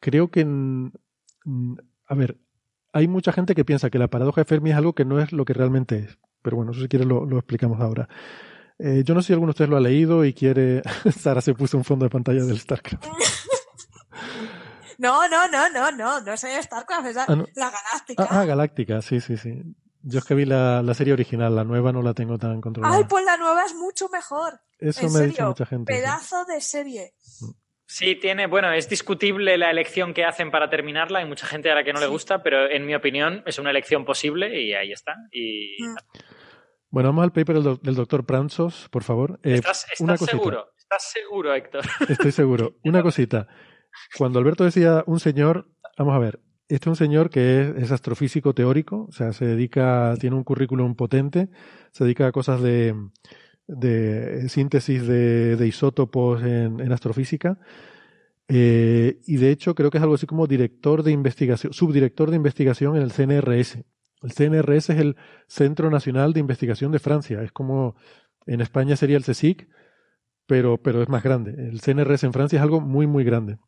creo 0.00 0.30
que, 0.30 0.46
a 2.06 2.14
ver, 2.14 2.38
hay 2.94 3.06
mucha 3.06 3.32
gente 3.32 3.54
que 3.54 3.66
piensa 3.66 3.90
que 3.90 3.98
la 3.98 4.08
paradoja 4.08 4.40
de 4.40 4.46
Fermi 4.46 4.70
es 4.70 4.76
algo 4.76 4.94
que 4.94 5.04
no 5.04 5.20
es 5.20 5.32
lo 5.32 5.44
que 5.44 5.52
realmente 5.52 5.98
es. 5.98 6.18
Pero 6.40 6.56
bueno, 6.56 6.72
eso 6.72 6.80
si 6.80 6.88
quieres 6.88 7.06
lo, 7.06 7.26
lo 7.26 7.36
explicamos 7.36 7.82
ahora. 7.82 8.08
Eh, 8.78 9.02
yo 9.04 9.12
no 9.12 9.20
sé 9.20 9.26
si 9.26 9.32
alguno 9.34 9.48
de 9.48 9.56
ustedes 9.56 9.68
lo 9.68 9.76
ha 9.76 9.80
leído 9.80 10.24
y 10.24 10.32
quiere... 10.32 10.80
Sara 11.14 11.42
se 11.42 11.52
puso 11.52 11.76
un 11.76 11.84
fondo 11.84 12.06
de 12.06 12.10
pantalla 12.10 12.44
del 12.44 12.58
StarCraft. 12.58 13.04
No, 14.98 15.28
no, 15.28 15.48
no, 15.48 15.70
no, 15.70 15.90
no, 15.92 16.20
no 16.20 16.32
es 16.32 16.44
el 16.44 16.62
StarCraft, 16.62 17.06
es 17.06 17.14
la, 17.16 17.24
Ah, 17.28 17.36
no. 17.36 17.46
la 17.54 17.70
Galáctica. 17.70 18.22
Ah, 18.24 18.40
ah, 18.40 18.44
Galáctica, 18.44 19.00
sí, 19.00 19.20
sí, 19.20 19.36
sí. 19.36 19.62
Yo 20.02 20.18
es 20.20 20.24
que 20.24 20.34
vi 20.34 20.44
la, 20.44 20.82
la 20.82 20.94
serie 20.94 21.12
original, 21.12 21.54
la 21.54 21.64
nueva 21.64 21.92
no 21.92 22.02
la 22.02 22.14
tengo 22.14 22.38
tan 22.38 22.60
controlada. 22.60 22.96
Ay, 22.96 23.04
pues 23.08 23.24
la 23.24 23.36
nueva 23.36 23.64
es 23.64 23.74
mucho 23.74 24.08
mejor. 24.08 24.60
Eso 24.78 25.06
en 25.06 25.12
me 25.12 25.18
ha 25.18 25.22
dicho 25.22 25.46
mucha 25.46 25.66
gente. 25.66 25.92
sí. 25.92 26.00
Pedazo 26.00 26.44
de 26.44 26.60
serie. 26.60 27.14
Sí, 27.90 28.16
tiene, 28.16 28.46
bueno, 28.46 28.70
es 28.72 28.88
discutible 28.88 29.56
la 29.56 29.70
elección 29.70 30.12
que 30.14 30.24
hacen 30.24 30.50
para 30.50 30.68
terminarla. 30.68 31.20
Hay 31.20 31.24
mucha 31.26 31.46
gente 31.46 31.70
a 31.70 31.74
la 31.74 31.84
que 31.84 31.92
no 31.92 32.00
le 32.00 32.06
gusta, 32.06 32.42
pero 32.42 32.70
en 32.70 32.84
mi 32.84 32.94
opinión 32.94 33.42
es 33.46 33.58
una 33.58 33.70
elección 33.70 34.04
posible 34.04 34.60
y 34.62 34.74
ahí 34.74 34.92
está. 34.92 35.14
Y 35.32 35.82
Mm. 35.82 35.94
Bueno, 36.90 37.10
vamos 37.10 37.24
al 37.24 37.32
paper 37.32 37.56
del, 37.56 37.64
doc- 37.64 37.82
del 37.82 37.94
doctor 37.96 38.24
Pranzos, 38.24 38.88
por 38.90 39.02
favor. 39.04 39.38
Eh, 39.42 39.54
¿Estás, 39.56 39.84
estás 39.84 40.00
una 40.00 40.16
cosita. 40.16 40.36
seguro? 40.38 40.72
¿Estás 40.78 41.10
seguro, 41.12 41.54
Héctor? 41.54 41.84
Estoy 42.08 42.32
seguro. 42.32 42.76
Una 42.84 43.02
cosita. 43.02 43.46
Cuando 44.16 44.38
Alberto 44.38 44.64
decía 44.64 45.04
un 45.06 45.20
señor, 45.20 45.68
vamos 45.96 46.14
a 46.14 46.18
ver, 46.18 46.40
este 46.68 46.84
es 46.84 46.88
un 46.88 46.96
señor 46.96 47.30
que 47.30 47.74
es, 47.76 47.90
astrofísico 47.92 48.54
teórico, 48.54 49.06
o 49.08 49.12
sea, 49.12 49.32
se 49.32 49.46
dedica, 49.46 50.14
tiene 50.20 50.36
un 50.36 50.44
currículum 50.44 50.94
potente, 50.94 51.48
se 51.92 52.04
dedica 52.04 52.26
a 52.26 52.32
cosas 52.32 52.60
de, 52.60 52.94
síntesis 54.48 55.06
de, 55.06 55.66
isótopos 55.66 56.42
en, 56.42 56.80
en 56.80 56.92
astrofísica. 56.92 57.58
Eh, 58.50 59.20
y 59.26 59.36
de 59.36 59.50
hecho 59.50 59.74
creo 59.74 59.90
que 59.90 59.98
es 59.98 60.02
algo 60.02 60.14
así 60.14 60.26
como 60.26 60.46
director 60.46 61.02
de 61.02 61.12
investigación, 61.12 61.72
subdirector 61.74 62.30
de 62.30 62.36
investigación 62.36 62.96
en 62.96 63.02
el 63.02 63.12
CNRS. 63.12 63.84
El 64.22 64.32
CNRS 64.32 64.90
es 64.90 64.98
el 64.98 65.16
Centro 65.46 65.90
Nacional 65.90 66.32
de 66.32 66.40
Investigación 66.40 66.90
de 66.90 66.98
Francia. 66.98 67.42
Es 67.42 67.52
como 67.52 67.94
en 68.46 68.60
España 68.60 68.96
sería 68.96 69.16
el 69.16 69.24
CSIC, 69.24 69.68
pero, 70.46 70.78
pero 70.82 71.02
es 71.02 71.08
más 71.08 71.22
grande. 71.22 71.52
El 71.68 71.80
CNRS 71.80 72.24
en 72.24 72.32
Francia 72.32 72.56
es 72.56 72.62
algo 72.62 72.80
muy, 72.80 73.06
muy 73.06 73.22
grande. 73.22 73.58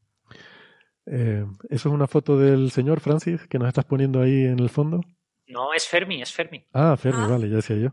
Eh, 1.06 1.44
eso 1.68 1.88
es 1.88 1.94
una 1.94 2.06
foto 2.06 2.38
del 2.38 2.70
señor 2.70 3.00
Francis 3.00 3.46
que 3.48 3.58
nos 3.58 3.68
estás 3.68 3.84
poniendo 3.84 4.20
ahí 4.20 4.44
en 4.44 4.58
el 4.58 4.68
fondo. 4.68 5.00
No, 5.48 5.72
es 5.74 5.88
Fermi, 5.88 6.22
es 6.22 6.32
Fermi. 6.32 6.64
Ah, 6.72 6.96
Fermi, 6.96 7.28
vale, 7.28 7.48
ya 7.48 7.56
decía 7.56 7.76
yo. 7.76 7.90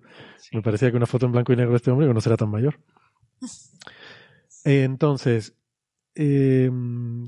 Me 0.51 0.61
parecía 0.61 0.91
que 0.91 0.97
una 0.97 1.07
foto 1.07 1.25
en 1.25 1.31
blanco 1.31 1.53
y 1.53 1.55
negro 1.55 1.71
de 1.71 1.77
este 1.77 1.89
hombre 1.89 2.07
que 2.07 2.13
no 2.13 2.21
será 2.21 2.37
tan 2.37 2.49
mayor. 2.49 2.79
Eh, 4.63 4.83
Entonces, 4.83 5.55
eh, 6.13 6.69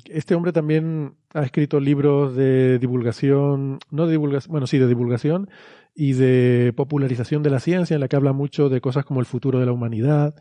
este 0.06 0.36
hombre 0.36 0.52
también 0.52 1.16
ha 1.34 1.42
escrito 1.44 1.80
libros 1.80 2.36
de 2.36 2.80
divulgación, 2.80 3.80
no 3.90 4.06
de 4.06 4.12
divulgación, 4.12 4.52
bueno, 4.52 4.68
sí, 4.68 4.78
de 4.78 4.88
divulgación 4.88 5.50
y 5.96 6.14
de 6.14 6.74
popularización 6.76 7.42
de 7.42 7.50
la 7.50 7.60
ciencia, 7.60 7.96
en 7.96 8.02
la 8.02 8.08
que 8.08 8.16
habla 8.16 8.34
mucho 8.34 8.70
de 8.70 8.82
cosas 8.82 9.06
como 9.06 9.20
el 9.20 9.26
futuro 9.26 9.60
de 9.60 9.66
la 9.66 9.72
humanidad, 9.72 10.36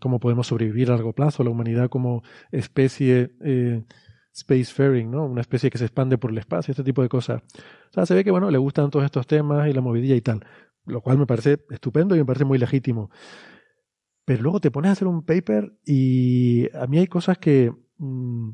cómo 0.00 0.18
podemos 0.18 0.46
sobrevivir 0.46 0.88
a 0.88 0.94
largo 0.94 1.12
plazo, 1.12 1.44
la 1.44 1.50
humanidad 1.50 1.90
como 1.90 2.22
especie 2.50 3.32
eh, 3.44 3.84
spacefaring, 4.34 5.10
¿no? 5.10 5.26
Una 5.26 5.42
especie 5.42 5.70
que 5.70 5.78
se 5.78 5.84
expande 5.84 6.16
por 6.16 6.30
el 6.30 6.38
espacio, 6.38 6.72
este 6.72 6.84
tipo 6.84 7.02
de 7.02 7.08
cosas. 7.08 7.42
O 7.90 7.92
sea, 7.92 8.06
se 8.06 8.14
ve 8.14 8.24
que, 8.24 8.30
bueno, 8.30 8.50
le 8.50 8.58
gustan 8.58 8.90
todos 8.90 9.04
estos 9.04 9.26
temas 9.26 9.68
y 9.68 9.72
la 9.72 9.80
movidilla 9.82 10.14
y 10.16 10.20
tal, 10.22 10.44
lo 10.86 11.02
cual 11.02 11.18
me 11.18 11.26
parece 11.26 11.58
estupendo 11.70 12.14
y 12.16 12.18
me 12.18 12.24
parece 12.24 12.44
muy 12.44 12.58
legítimo. 12.58 13.10
pero 14.24 14.42
luego 14.42 14.60
te 14.60 14.70
pones 14.70 14.90
a 14.90 14.92
hacer 14.92 15.08
un 15.08 15.22
paper 15.24 15.72
y 15.86 16.68
a 16.76 16.86
mí 16.86 16.98
hay 16.98 17.06
cosas 17.06 17.38
que... 17.38 17.72
mm, 17.98 18.50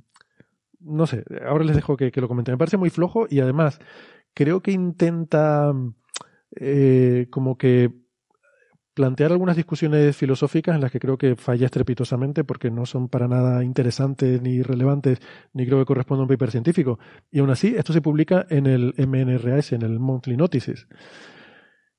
no 0.80 1.06
sé, 1.06 1.24
ahora 1.46 1.64
les 1.64 1.76
dejo 1.76 1.96
que, 1.96 2.12
que 2.12 2.20
lo 2.20 2.28
comenten. 2.28 2.54
Me 2.54 2.58
parece 2.58 2.76
muy 2.76 2.90
flojo 2.90 3.26
y 3.30 3.40
además 3.40 3.78
creo 4.34 4.60
que 4.62 4.72
intenta 4.72 5.72
eh, 6.56 7.26
como 7.30 7.56
que 7.58 8.03
plantear 8.94 9.32
algunas 9.32 9.56
discusiones 9.56 10.16
filosóficas 10.16 10.74
en 10.74 10.80
las 10.80 10.92
que 10.92 11.00
creo 11.00 11.18
que 11.18 11.34
falla 11.36 11.66
estrepitosamente 11.66 12.44
porque 12.44 12.70
no 12.70 12.86
son 12.86 13.08
para 13.08 13.26
nada 13.28 13.64
interesantes 13.64 14.40
ni 14.40 14.62
relevantes 14.62 15.18
ni 15.52 15.66
creo 15.66 15.80
que 15.80 15.84
corresponda 15.84 16.22
a 16.22 16.24
un 16.24 16.28
paper 16.28 16.52
científico. 16.52 16.98
Y 17.30 17.40
aún 17.40 17.50
así, 17.50 17.74
esto 17.76 17.92
se 17.92 18.00
publica 18.00 18.46
en 18.48 18.66
el 18.66 18.94
MNRAS, 18.96 19.72
en 19.72 19.82
el 19.82 19.98
Monthly 19.98 20.36
Notices, 20.36 20.86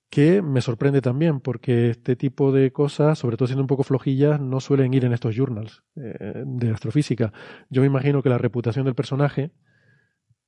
que 0.10 0.42
me 0.42 0.62
sorprende 0.62 1.02
también 1.02 1.42
porque 1.42 1.90
este 1.90 2.16
tipo 2.16 2.54
de 2.54 2.72
cosas, 2.72 3.20
sobre 3.20 3.36
todo 3.36 3.48
siendo 3.48 3.64
un 3.64 3.68
poco 3.68 3.84
flojillas, 3.84 4.40
no 4.40 4.62
suelen 4.62 4.94
ir 4.94 5.04
en 5.04 5.12
estos 5.12 5.36
journals 5.36 5.84
eh, 5.98 6.44
de 6.46 6.72
astrofísica. 6.72 7.34
Yo 7.70 7.82
me 7.82 7.88
imagino 7.88 8.24
que 8.24 8.30
la 8.30 8.38
reputación 8.38 8.86
del 8.86 8.96
personaje 8.96 9.52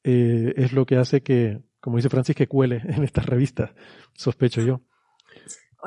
eh, 0.04 0.54
es 0.56 0.72
lo 0.72 0.86
que 0.86 0.96
hace 0.96 1.22
que, 1.22 1.60
como 1.82 1.98
dice 1.98 2.10
Francis, 2.10 2.38
que 2.38 2.48
cuele 2.48 2.82
en 2.86 3.04
estas 3.04 3.26
revistas, 3.26 3.72
sospecho 4.14 4.62
yo. 4.62 4.82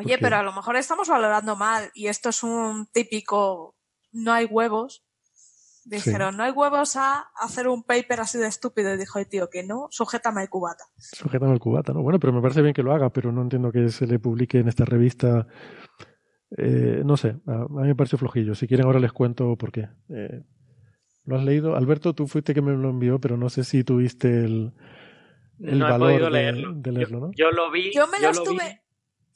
Oye, 0.00 0.18
pero 0.18 0.36
a 0.36 0.42
lo 0.42 0.52
mejor 0.52 0.76
estamos 0.76 1.08
valorando 1.08 1.56
mal 1.56 1.90
y 1.94 2.06
esto 2.06 2.30
es 2.30 2.42
un 2.42 2.86
típico 2.86 3.76
no 4.12 4.32
hay 4.32 4.46
huevos. 4.46 5.04
Dijeron, 5.84 6.36
no 6.36 6.42
hay 6.42 6.52
huevos 6.52 6.96
a 6.96 7.30
hacer 7.36 7.66
un 7.66 7.82
paper 7.82 8.20
así 8.20 8.38
de 8.38 8.46
estúpido. 8.46 8.92
Y 8.94 8.98
dijo 8.98 9.18
el 9.18 9.28
tío 9.28 9.48
que 9.50 9.62
no, 9.62 9.88
sujétame 9.90 10.42
el 10.42 10.48
cubata. 10.48 10.84
Sujetando 10.98 11.52
el 11.54 11.60
cubata, 11.60 11.92
¿no? 11.92 12.02
Bueno, 12.02 12.20
pero 12.20 12.32
me 12.32 12.42
parece 12.42 12.62
bien 12.62 12.74
que 12.74 12.82
lo 12.82 12.92
haga, 12.92 13.10
pero 13.10 13.32
no 13.32 13.42
entiendo 13.42 13.72
que 13.72 13.88
se 13.88 14.06
le 14.06 14.18
publique 14.18 14.58
en 14.58 14.68
esta 14.68 14.84
revista. 14.84 15.46
Eh, 16.56 17.02
no 17.04 17.16
sé, 17.16 17.36
a, 17.46 17.62
a 17.62 17.66
mí 17.68 17.88
me 17.88 17.94
pareció 17.94 18.18
flojillo. 18.18 18.54
Si 18.54 18.66
quieren, 18.66 18.86
ahora 18.86 19.00
les 19.00 19.12
cuento 19.12 19.56
por 19.56 19.72
qué. 19.72 19.88
Eh, 20.10 20.42
¿Lo 21.24 21.36
has 21.36 21.44
leído? 21.44 21.76
Alberto, 21.76 22.14
tú 22.14 22.26
fuiste 22.26 22.54
que 22.54 22.62
me 22.62 22.72
lo 22.72 22.90
envió, 22.90 23.20
pero 23.20 23.36
no 23.36 23.48
sé 23.48 23.64
si 23.64 23.84
tuviste 23.84 24.28
el, 24.44 24.72
el 25.60 25.78
no 25.78 25.86
he 25.86 25.90
valor 25.90 26.08
podido 26.08 26.24
de, 26.26 26.30
leerlo. 26.30 26.72
de 26.74 26.92
leerlo, 26.92 27.20
¿no? 27.20 27.30
Yo 27.36 27.50
lo 27.50 27.70
vi. 27.70 27.92
Yo 27.92 28.06
me 28.06 28.20
yo 28.20 28.32
lo 28.32 28.50
vi. 28.50 28.58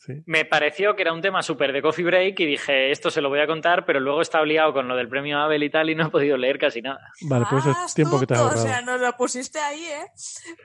Sí. 0.05 0.23
Me 0.27 0.45
pareció 0.45 0.95
que 0.97 1.03
era 1.03 1.13
un 1.13 1.23
tema 1.23 1.43
súper 1.43 1.73
de 1.73 1.81
coffee 1.81 2.05
break 2.05 2.39
y 2.41 2.47
dije, 2.47 2.91
esto 2.91 3.11
se 3.11 3.21
lo 3.21 3.31
voy 3.31 3.41
a 3.41 3.47
contar, 3.47 3.87
pero 3.87 4.01
luego 4.01 4.21
he 4.21 4.23
estado 4.23 4.45
liado 4.45 4.73
con 4.73 4.87
lo 4.87 4.97
del 4.97 5.09
premio 5.09 5.39
Abel 5.39 5.63
y 5.63 5.71
tal 5.71 5.89
y 5.89 5.95
no 5.95 6.07
he 6.07 6.11
podido 6.11 6.37
leer 6.37 6.59
casi 6.59 6.83
nada. 6.83 7.01
Vale, 7.23 7.47
pues 7.49 7.65
eso 7.65 7.85
es 7.87 7.95
tiempo 7.95 8.21
que 8.21 8.27
te 8.27 8.35
has 8.35 8.41
ahorrado. 8.41 8.65
O 8.65 8.67
sea, 8.67 8.83
nos 8.83 9.01
lo 9.01 9.17
pusiste 9.17 9.59
ahí, 9.59 9.85
¿eh? 9.85 10.07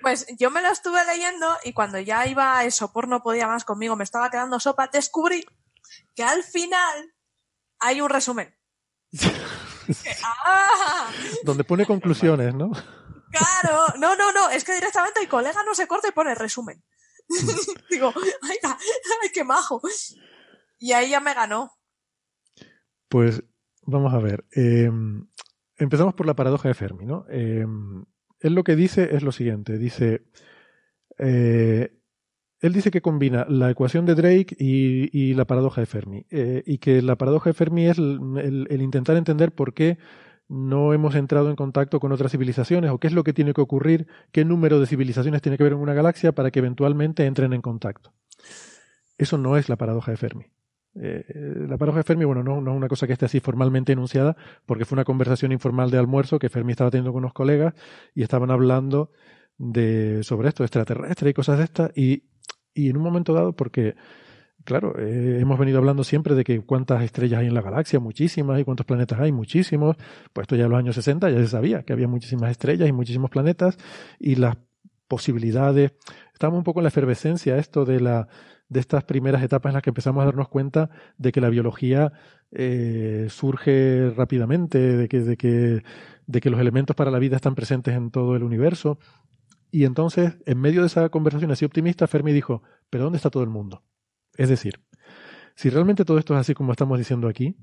Pues 0.02 0.28
yo 0.38 0.52
me 0.52 0.62
lo 0.62 0.70
estuve 0.70 1.06
leyendo 1.06 1.48
y 1.64 1.74
cuando 1.74 2.00
ya 2.00 2.28
iba 2.28 2.64
el 2.64 2.72
sopor 2.72 3.08
no 3.08 3.22
podía 3.22 3.48
más 3.48 3.64
conmigo, 3.64 3.96
me 3.96 4.04
estaba 4.04 4.30
quedando 4.30 4.60
sopa, 4.60 4.90
descubrí 4.92 5.46
que 6.16 6.24
al 6.24 6.44
final 6.44 7.14
hay 7.80 8.02
un 8.02 8.10
resumen. 8.10 8.54
¡Ah! 10.24 11.10
Donde 11.44 11.64
pone 11.64 11.86
conclusiones, 11.86 12.54
¿no? 12.54 12.72
Claro, 13.32 13.86
no, 13.98 14.16
no, 14.16 14.32
no, 14.32 14.50
es 14.50 14.64
que 14.64 14.74
directamente 14.74 15.20
el 15.22 15.30
colega 15.30 15.64
no 15.64 15.76
se 15.76 15.88
corta 15.88 16.08
y 16.08 16.12
pone 16.12 16.34
resumen. 16.36 16.84
Digo, 17.90 18.14
ay, 18.42 18.58
ay, 18.64 19.30
qué 19.34 19.44
majo. 19.44 19.82
Y 20.80 20.92
ahí 20.94 21.12
ya 21.12 21.20
me 21.20 21.34
ganó. 21.34 21.72
Pues 23.08 23.44
vamos 23.84 24.14
a 24.14 24.20
ver. 24.20 24.46
eh, 24.56 24.90
empezamos 25.78 26.14
por 26.14 26.26
la 26.26 26.36
paradoja 26.36 26.68
de 26.68 26.74
Fermi, 26.76 27.06
¿no? 27.06 27.26
Eh, 27.30 27.66
él 28.42 28.54
lo 28.54 28.64
que 28.64 28.76
dice 28.76 29.16
es 29.16 29.24
lo 29.24 29.32
siguiente. 29.32 29.78
Dice, 29.78 30.24
eh, 31.18 31.92
él 32.62 32.74
dice 32.74 32.92
que 32.92 33.02
combina 33.02 33.46
la 33.50 33.70
ecuación 33.72 34.06
de 34.06 34.16
Drake 34.16 34.56
y, 34.60 35.10
y 35.18 35.34
la 35.34 35.46
paradoja 35.46 35.82
de 35.82 35.88
Fermi. 35.88 36.26
eh, 36.30 36.64
y 36.66 36.78
que 36.78 37.02
la 37.02 37.18
paradoja 37.18 37.50
de 37.50 37.54
Fermi 37.54 37.88
es 37.88 37.98
el, 37.98 38.20
el- 38.38 38.68
el 38.70 38.82
intentar 38.82 39.16
entender 39.18 39.54
por 39.54 39.74
qué 39.74 39.98
no 40.50 40.94
hemos 40.94 41.16
entrado 41.16 41.50
en 41.50 41.56
contacto 41.56 42.00
con 42.00 42.12
otras 42.12 42.32
civilizaciones 42.32 42.92
o 42.92 42.98
qué 42.98 43.08
es 43.08 43.14
lo 43.14 43.24
que 43.24 43.34
tiene 43.34 43.54
que 43.54 43.62
ocurrir, 43.62 44.08
qué 44.32 44.44
número 44.44 44.80
de 44.80 44.88
civilizaciones 44.88 45.42
tiene 45.42 45.58
que 45.58 45.64
haber 45.64 45.74
en 45.74 45.80
una 45.80 45.94
galaxia 45.94 46.32
para 46.34 46.50
que 46.52 46.60
eventualmente 46.60 47.26
entren 47.26 47.54
en 47.54 47.62
contacto. 47.62 48.12
Eso 49.18 49.38
no 49.38 49.58
es 49.58 49.70
la 49.70 49.76
paradoja 49.76 50.12
de 50.12 50.18
Fermi. 50.18 50.46
Eh, 50.96 51.24
la 51.68 51.78
paradoja 51.78 52.00
de 52.00 52.04
Fermi, 52.04 52.26
bueno, 52.26 52.44
no, 52.44 52.62
no 52.62 52.72
es 52.72 52.78
una 52.78 52.88
cosa 52.88 53.06
que 53.06 53.14
esté 53.14 53.26
así 53.26 53.40
formalmente 53.40 53.94
enunciada, 53.94 54.36
porque 54.66 54.86
fue 54.86 54.96
una 54.96 55.06
conversación 55.06 55.52
informal 55.52 55.92
de 55.92 56.00
almuerzo 56.00 56.40
que 56.40 56.50
Fermi 56.50 56.72
estaba 56.72 56.90
teniendo 56.90 57.14
con 57.14 57.24
unos 57.24 57.34
colegas 57.34 57.76
y 58.16 58.24
estaban 58.24 58.50
hablando 58.50 59.12
de, 59.58 60.24
sobre 60.24 60.50
esto, 60.50 60.64
extraterrestre 60.64 61.30
y 61.30 61.34
cosas 61.34 61.60
de 61.60 61.64
estas, 61.66 61.92
y, 61.96 62.24
y 62.74 62.90
en 62.90 62.98
un 62.98 63.04
momento 63.04 63.34
dado, 63.34 63.56
porque, 63.56 63.96
claro, 64.70 64.94
eh, 65.00 65.40
hemos 65.42 65.58
venido 65.58 65.80
hablando 65.80 66.04
siempre 66.04 66.36
de 66.36 66.44
que 66.44 66.62
cuántas 66.62 67.02
estrellas 67.02 67.40
hay 67.40 67.48
en 67.48 67.56
la 67.56 67.64
galaxia, 67.64 68.00
muchísimas, 68.00 68.60
y 68.60 68.64
cuántos 68.64 68.86
planetas 68.86 69.20
hay, 69.20 69.32
muchísimos, 69.32 69.98
pues 70.32 70.44
esto 70.44 70.56
ya 70.56 70.66
en 70.66 70.70
los 70.70 70.78
años 70.78 70.94
60 70.94 71.28
ya 71.32 71.40
se 71.40 71.48
sabía 71.48 71.82
que 71.82 71.92
había 71.92 72.08
muchísimas 72.08 72.52
estrellas 72.52 72.88
y 72.88 72.92
muchísimos 72.92 73.32
planetas, 73.32 73.80
y 74.20 74.36
las 74.36 74.58
posibilidades, 75.08 75.94
estábamos 76.34 76.60
un 76.60 76.64
poco 76.64 76.82
en 76.82 76.84
la 76.84 76.90
efervescencia 76.90 77.58
esto 77.58 77.84
de 77.84 78.00
la 78.00 78.28
de 78.70 78.80
estas 78.80 79.04
primeras 79.04 79.42
etapas 79.42 79.72
en 79.72 79.74
las 79.74 79.82
que 79.82 79.90
empezamos 79.90 80.22
a 80.22 80.26
darnos 80.26 80.48
cuenta 80.48 80.92
de 81.18 81.32
que 81.32 81.42
la 81.42 81.50
biología 81.50 82.14
eh, 82.52 83.26
surge 83.32 84.12
rápidamente, 84.12 84.78
de 84.78 85.08
que, 85.08 85.22
de, 85.22 85.36
que, 85.36 85.84
de 86.28 86.42
que 86.42 86.50
los 86.52 86.60
elementos 86.60 86.96
para 86.96 87.10
la 87.10 87.18
vida 87.18 87.36
están 87.38 87.56
presentes 87.56 87.96
en 87.96 88.12
todo 88.12 88.36
el 88.36 88.44
universo. 88.44 89.00
Y 89.72 89.86
entonces, 89.86 90.38
en 90.46 90.60
medio 90.60 90.82
de 90.82 90.88
esa 90.88 91.10
conversación 91.10 91.50
así 91.50 91.66
optimista, 91.66 92.06
Fermi 92.06 92.32
dijo, 92.32 92.62
pero 92.92 93.06
¿dónde 93.06 93.18
está 93.18 93.32
todo 93.32 93.42
el 93.42 93.50
mundo? 93.50 93.82
Es 94.40 94.48
decir, 94.48 94.80
si 95.56 95.70
realmente 95.70 96.06
todo 96.06 96.18
esto 96.18 96.34
es 96.34 96.40
así 96.40 96.54
como 96.54 96.72
estamos 96.72 96.98
diciendo 96.98 97.28
aquí, 97.28 97.58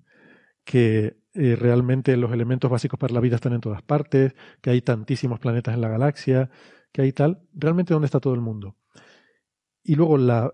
que 0.62 1.16
eh, 1.32 1.56
realmente 1.56 2.16
los 2.18 2.30
elementos 2.32 2.70
básicos 2.70 3.00
para 3.00 3.14
la 3.14 3.20
vida 3.20 3.36
están 3.36 3.55
en 3.55 3.62
todas 3.62 3.80
partes, 3.80 4.34
que 4.60 4.68
hay 4.68 4.82
tantísimos 4.82 5.40
planetas 5.40 5.74
en 5.74 5.80
la 5.80 5.88
galaxia, 5.88 6.50
que 6.92 7.00
hay 7.00 7.12
tal, 7.12 7.40
realmente 7.55 7.94
¿dónde 7.94 8.05
está 8.05 8.20
todo 8.20 8.34
el 8.34 8.42
mundo? 8.42 8.76
Y 9.82 9.94
luego 9.94 10.18
la 10.18 10.52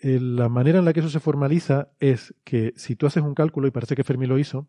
eh, 0.00 0.20
la 0.20 0.48
manera 0.48 0.78
en 0.78 0.84
la 0.84 0.92
que 0.92 1.00
eso 1.00 1.08
se 1.08 1.18
formaliza 1.18 1.90
es 1.98 2.32
que 2.44 2.72
si 2.76 2.94
tú 2.94 3.06
haces 3.06 3.24
un 3.24 3.34
cálculo, 3.34 3.66
y 3.66 3.72
parece 3.72 3.96
que 3.96 4.04
Fermi 4.04 4.26
lo 4.26 4.38
hizo, 4.38 4.68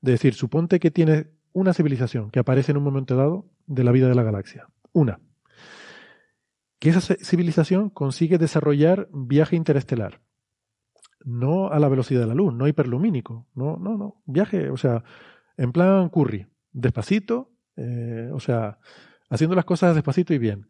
de 0.00 0.12
decir, 0.12 0.34
suponte 0.34 0.80
que 0.80 0.90
tienes 0.90 1.28
una 1.52 1.72
civilización 1.72 2.32
que 2.32 2.40
aparece 2.40 2.72
en 2.72 2.78
un 2.78 2.84
momento 2.84 3.14
dado 3.14 3.48
de 3.66 3.84
la 3.84 3.92
vida 3.92 4.08
de 4.08 4.16
la 4.16 4.24
galaxia. 4.24 4.66
Una. 4.92 5.20
Que 6.84 6.90
esa 6.90 7.00
ci- 7.00 7.16
civilización 7.24 7.88
consigue 7.88 8.36
desarrollar 8.36 9.08
viaje 9.10 9.56
interestelar. 9.56 10.20
No 11.24 11.68
a 11.72 11.78
la 11.78 11.88
velocidad 11.88 12.20
de 12.20 12.26
la 12.26 12.34
luz, 12.34 12.52
no 12.52 12.68
hiperlumínico. 12.68 13.46
No, 13.54 13.78
no, 13.78 13.96
no. 13.96 14.22
Viaje, 14.26 14.68
o 14.68 14.76
sea, 14.76 15.02
en 15.56 15.72
plan 15.72 16.10
Curry. 16.10 16.46
Despacito, 16.72 17.52
eh, 17.76 18.28
o 18.34 18.38
sea, 18.38 18.78
haciendo 19.30 19.56
las 19.56 19.64
cosas 19.64 19.94
despacito 19.94 20.34
y 20.34 20.38
bien 20.38 20.68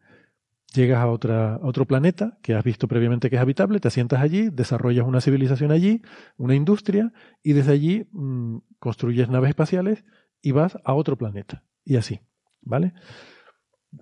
llegas 0.73 0.99
a, 0.99 1.07
otra, 1.07 1.59
otro 1.63 1.85
planeta 1.85 2.37
que 2.41 2.53
has 2.53 2.63
visto 2.63 2.87
previamente 2.87 3.29
que 3.29 3.35
es 3.35 3.41
habitable, 3.41 3.79
te 3.81 3.87
asientas 3.89 4.21
allí, 4.21 4.49
desarrollas 4.49 5.05
una 5.05 5.19
civilización 5.21 5.71
allí, 5.71 6.01
una 6.37 6.55
industria, 6.55 7.11
y 7.43 7.53
desde 7.53 7.71
allí 7.73 8.07
mm, 8.11 8.57
construyes 8.79 9.29
naves 9.29 9.49
espaciales 9.49 10.05
y 10.41 10.51
vas 10.51 10.77
a 10.85 10.93
otro 10.93 11.17
planeta. 11.17 11.63
Y 11.83 11.95
así, 11.97 12.19
¿vale? 12.61 12.93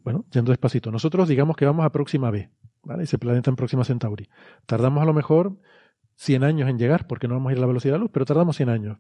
Bueno, 0.04 0.26
yendo 0.32 0.52
despacito. 0.52 0.92
Nosotros 0.92 1.28
digamos 1.28 1.56
que 1.56 1.66
vamos 1.66 1.86
a 1.86 1.92
Próxima 1.92 2.32
B, 2.32 2.50
¿vale? 2.84 3.04
Ese 3.04 3.18
planeta 3.18 3.50
en 3.50 3.56
Próxima 3.56 3.84
Centauri. 3.84 4.30
Tardamos 4.66 5.04
a 5.04 5.06
lo 5.06 5.14
mejor 5.14 5.58
100 6.16 6.44
años 6.44 6.70
en 6.70 6.78
llegar, 6.78 7.08
porque 7.08 7.28
no 7.28 7.36
vamos 7.36 7.50
a 7.50 7.54
ir 7.54 7.58
a 7.58 7.62
la 7.62 7.68
velocidad 7.68 7.94
de 7.94 8.00
la 8.00 8.04
luz, 8.04 8.12
pero 8.14 8.26
tardamos 8.26 8.58
100 8.58 8.70
años. 8.70 8.98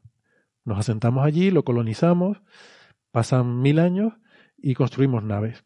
Nos 0.65 0.79
asentamos 0.79 1.25
allí, 1.25 1.51
lo 1.51 1.63
colonizamos, 1.63 2.41
pasan 3.11 3.61
mil 3.61 3.79
años 3.79 4.13
y 4.57 4.75
construimos 4.75 5.23
naves. 5.23 5.65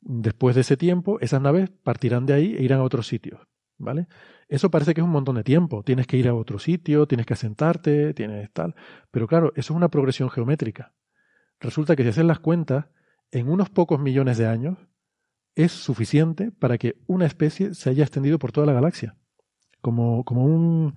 Después 0.00 0.54
de 0.54 0.62
ese 0.62 0.76
tiempo, 0.76 1.18
esas 1.20 1.40
naves 1.40 1.70
partirán 1.70 2.26
de 2.26 2.34
ahí 2.34 2.54
e 2.56 2.62
irán 2.62 2.80
a 2.80 2.84
otros 2.84 3.06
sitios, 3.06 3.40
¿vale? 3.78 4.06
Eso 4.48 4.70
parece 4.70 4.94
que 4.94 5.00
es 5.00 5.04
un 5.04 5.10
montón 5.10 5.36
de 5.36 5.44
tiempo. 5.44 5.82
Tienes 5.82 6.06
que 6.06 6.16
ir 6.16 6.28
a 6.28 6.34
otro 6.34 6.58
sitio, 6.58 7.06
tienes 7.06 7.26
que 7.26 7.34
asentarte, 7.34 8.14
tienes 8.14 8.52
tal. 8.52 8.76
Pero 9.10 9.26
claro, 9.26 9.52
eso 9.56 9.72
es 9.72 9.76
una 9.76 9.88
progresión 9.88 10.30
geométrica. 10.30 10.94
Resulta 11.58 11.96
que 11.96 12.04
si 12.04 12.10
haces 12.10 12.24
las 12.24 12.38
cuentas, 12.38 12.86
en 13.30 13.48
unos 13.48 13.70
pocos 13.70 14.00
millones 14.00 14.38
de 14.38 14.46
años 14.46 14.78
es 15.54 15.72
suficiente 15.72 16.52
para 16.52 16.78
que 16.78 16.96
una 17.06 17.26
especie 17.26 17.74
se 17.74 17.90
haya 17.90 18.04
extendido 18.04 18.38
por 18.38 18.52
toda 18.52 18.66
la 18.66 18.72
galaxia. 18.72 19.16
Como, 19.80 20.24
como 20.24 20.44
un 20.44 20.94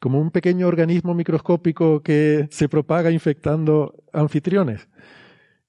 como 0.00 0.18
un 0.18 0.30
pequeño 0.30 0.66
organismo 0.66 1.14
microscópico 1.14 2.02
que 2.02 2.48
se 2.50 2.68
propaga 2.68 3.10
infectando 3.10 4.02
anfitriones 4.12 4.88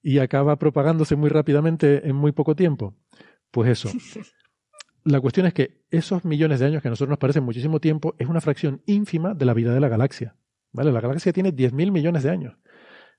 y 0.02 0.18
acaba 0.18 0.56
propagándose 0.56 1.16
muy 1.16 1.28
rápidamente 1.28 2.08
en 2.08 2.16
muy 2.16 2.32
poco 2.32 2.56
tiempo. 2.56 2.96
Pues 3.50 3.70
eso. 3.70 3.90
La 5.04 5.20
cuestión 5.20 5.46
es 5.46 5.52
que 5.52 5.84
esos 5.90 6.24
millones 6.24 6.60
de 6.60 6.66
años 6.66 6.80
que 6.80 6.88
a 6.88 6.90
nosotros 6.90 7.10
nos 7.10 7.18
parecen 7.18 7.44
muchísimo 7.44 7.80
tiempo 7.80 8.14
es 8.18 8.28
una 8.28 8.40
fracción 8.40 8.82
ínfima 8.86 9.34
de 9.34 9.44
la 9.44 9.52
vida 9.52 9.74
de 9.74 9.80
la 9.80 9.88
galaxia. 9.88 10.36
¿Vale? 10.72 10.92
La 10.92 11.00
galaxia 11.00 11.32
tiene 11.32 11.52
10.000 11.52 11.90
millones 11.90 12.22
de 12.22 12.30
años. 12.30 12.56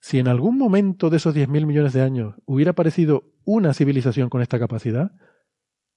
Si 0.04 0.20
en 0.20 0.28
algún 0.28 0.58
momento 0.58 1.10
de 1.10 1.16
esos 1.16 1.34
10.000 1.34 1.66
millones 1.66 1.94
de 1.94 2.02
años 2.02 2.36
hubiera 2.44 2.72
aparecido 2.72 3.24
una 3.46 3.74
civilización 3.74 4.30
con 4.30 4.42
esta 4.42 4.60
capacidad, 4.60 5.14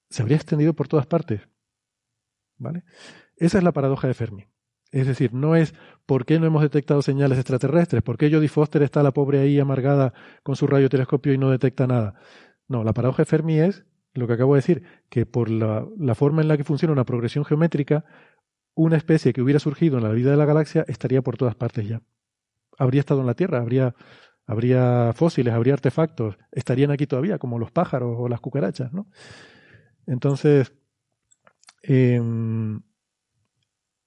se 0.09 0.21
habría 0.21 0.37
extendido 0.37 0.73
por 0.73 0.87
todas 0.87 1.05
partes. 1.05 1.41
¿Vale? 2.57 2.85
Esa 3.35 3.57
es 3.57 3.65
la 3.65 3.73
paradoja 3.73 4.07
de 4.07 4.13
Fermi. 4.13 4.47
Es 4.91 5.07
decir, 5.07 5.33
no 5.33 5.57
es 5.57 5.73
por 6.05 6.25
qué 6.25 6.39
no 6.39 6.45
hemos 6.45 6.61
detectado 6.61 7.01
señales 7.01 7.37
extraterrestres, 7.37 8.01
por 8.01 8.17
qué 8.17 8.31
Jodie 8.31 8.47
Foster 8.47 8.81
está 8.81 9.03
la 9.03 9.11
pobre 9.11 9.41
ahí 9.41 9.59
amargada 9.59 10.13
con 10.41 10.55
su 10.55 10.67
radiotelescopio 10.67 11.33
y 11.33 11.37
no 11.37 11.51
detecta 11.51 11.85
nada. 11.85 12.13
No, 12.69 12.85
la 12.85 12.93
paradoja 12.93 13.23
de 13.23 13.25
Fermi 13.25 13.59
es 13.59 13.83
lo 14.13 14.25
que 14.25 14.33
acabo 14.33 14.55
de 14.55 14.59
decir, 14.59 14.83
que 15.09 15.25
por 15.25 15.49
la, 15.49 15.85
la 15.99 16.15
forma 16.15 16.41
en 16.41 16.47
la 16.47 16.55
que 16.55 16.63
funciona 16.63 16.93
una 16.93 17.03
progresión 17.03 17.43
geométrica, 17.43 18.05
una 18.73 18.95
especie 18.95 19.33
que 19.33 19.41
hubiera 19.41 19.59
surgido 19.59 19.97
en 19.97 20.05
la 20.05 20.11
vida 20.11 20.31
de 20.31 20.37
la 20.37 20.45
galaxia 20.45 20.85
estaría 20.87 21.21
por 21.21 21.35
todas 21.35 21.55
partes 21.55 21.85
ya. 21.85 22.01
Habría 22.77 23.01
estado 23.01 23.21
en 23.21 23.27
la 23.27 23.33
Tierra, 23.33 23.59
habría, 23.59 23.95
habría 24.45 25.11
fósiles, 25.13 25.53
habría 25.53 25.73
artefactos, 25.73 26.37
estarían 26.51 26.91
aquí 26.91 27.07
todavía, 27.07 27.37
como 27.37 27.59
los 27.59 27.71
pájaros 27.71 28.15
o 28.17 28.29
las 28.29 28.39
cucarachas, 28.39 28.93
¿no? 28.93 29.07
Entonces, 30.05 30.73
em, 31.83 32.81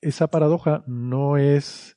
esa 0.00 0.28
paradoja 0.28 0.82
no 0.86 1.36
es 1.36 1.96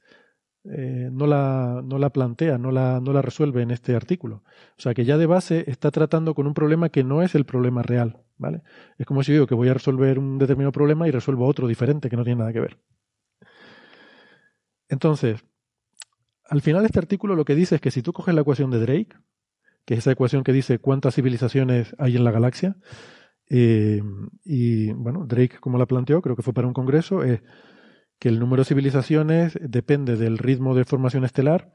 eh, 0.66 1.10
no, 1.12 1.28
la, 1.28 1.82
no 1.84 1.98
la 1.98 2.10
plantea, 2.12 2.58
no 2.58 2.72
la, 2.72 3.02
no 3.02 3.12
la 3.12 3.22
resuelve 3.22 3.62
en 3.62 3.72
este 3.72 3.96
artículo. 3.96 4.44
O 4.78 4.82
sea 4.82 4.94
que 4.94 5.04
ya 5.04 5.18
de 5.18 5.26
base 5.26 5.66
está 5.68 5.92
tratando 5.92 6.34
con 6.36 6.48
un 6.48 6.54
problema 6.54 6.90
que 6.90 7.04
no 7.04 7.22
es 7.22 7.36
el 7.36 7.46
problema 7.46 7.84
real. 7.84 8.24
¿vale? 8.38 8.62
Es 8.98 9.06
como 9.06 9.24
si 9.24 9.34
digo 9.34 9.48
que 9.48 9.56
voy 9.56 9.70
a 9.70 9.74
resolver 9.74 10.20
un 10.20 10.38
determinado 10.38 10.72
problema 10.72 11.08
y 11.08 11.12
resuelvo 11.12 11.48
otro 11.48 11.68
diferente 11.68 12.10
que 12.10 12.16
no 12.16 12.24
tiene 12.24 12.40
nada 12.40 12.54
que 12.54 12.62
ver. 12.62 12.80
Entonces, 14.88 15.44
al 16.50 16.62
final 16.62 16.82
de 16.82 16.88
este 16.88 17.00
artículo 17.00 17.36
lo 17.36 17.46
que 17.46 17.56
dice 17.56 17.76
es 17.76 17.82
que 17.82 17.92
si 17.92 18.02
tú 18.02 18.14
coges 18.14 18.36
la 18.36 18.42
ecuación 18.42 18.72
de 18.72 18.80
Drake, 18.80 19.16
que 19.86 19.96
es 19.96 20.00
esa 20.00 20.12
ecuación 20.12 20.44
que 20.44 20.54
dice 20.54 20.80
cuántas 20.80 21.16
civilizaciones 21.16 21.96
hay 21.98 22.16
en 22.16 22.24
la 22.24 22.32
galaxia, 22.32 22.78
eh, 23.50 24.02
y 24.44 24.92
bueno, 24.94 25.26
Drake, 25.26 25.60
como 25.60 25.78
la 25.78 25.86
planteó, 25.86 26.22
creo 26.22 26.36
que 26.36 26.42
fue 26.42 26.54
para 26.54 26.68
un 26.68 26.74
congreso, 26.74 27.24
es 27.24 27.42
que 28.20 28.30
el 28.30 28.40
número 28.40 28.62
de 28.62 28.66
civilizaciones 28.66 29.58
depende 29.62 30.16
del 30.16 30.38
ritmo 30.38 30.76
de 30.76 30.86
formación 30.86 31.26
estelar 31.26 31.74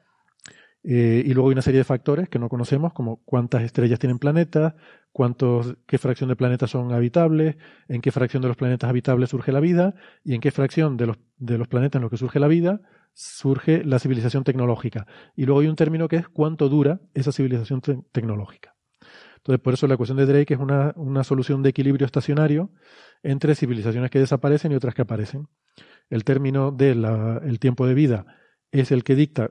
eh, 0.82 1.22
y 1.26 1.34
luego 1.34 1.48
hay 1.48 1.52
una 1.52 1.62
serie 1.62 1.78
de 1.78 1.84
factores 1.84 2.28
que 2.28 2.38
no 2.38 2.48
conocemos, 2.48 2.92
como 2.92 3.22
cuántas 3.24 3.62
estrellas 3.62 3.98
tienen 3.98 4.18
planetas, 4.18 4.74
cuántos, 5.12 5.76
qué 5.86 5.98
fracción 5.98 6.28
de 6.28 6.36
planetas 6.36 6.70
son 6.70 6.92
habitables, 6.92 7.56
en 7.88 8.00
qué 8.00 8.12
fracción 8.12 8.42
de 8.42 8.48
los 8.48 8.56
planetas 8.56 8.88
habitables 8.88 9.30
surge 9.30 9.52
la 9.52 9.60
vida 9.60 9.94
y 10.24 10.34
en 10.34 10.40
qué 10.40 10.50
fracción 10.50 10.96
de 10.96 11.06
los, 11.06 11.18
de 11.36 11.58
los 11.58 11.68
planetas 11.68 11.98
en 11.98 12.02
los 12.02 12.10
que 12.10 12.16
surge 12.16 12.38
la 12.38 12.48
vida 12.48 12.80
surge 13.18 13.82
la 13.84 13.98
civilización 13.98 14.44
tecnológica. 14.44 15.08
Y 15.34 15.44
luego 15.44 15.60
hay 15.60 15.66
un 15.66 15.74
término 15.74 16.06
que 16.06 16.16
es 16.16 16.28
cuánto 16.28 16.68
dura 16.68 17.00
esa 17.14 17.32
civilización 17.32 17.80
tecnológica. 18.12 18.76
Entonces, 19.38 19.60
por 19.60 19.74
eso 19.74 19.88
la 19.88 19.94
ecuación 19.94 20.18
de 20.18 20.26
Drake 20.26 20.54
es 20.54 20.60
una, 20.60 20.92
una 20.94 21.24
solución 21.24 21.64
de 21.64 21.70
equilibrio 21.70 22.06
estacionario 22.06 22.70
entre 23.24 23.56
civilizaciones 23.56 24.12
que 24.12 24.20
desaparecen 24.20 24.70
y 24.70 24.76
otras 24.76 24.94
que 24.94 25.02
aparecen 25.02 25.48
el 26.10 26.22
término 26.22 26.70
del 26.70 27.58
tiempo 27.58 27.88
de 27.88 27.94
vida 27.94 28.26
es 28.70 28.92
el 28.92 29.02
que 29.02 29.16
dicta, 29.16 29.50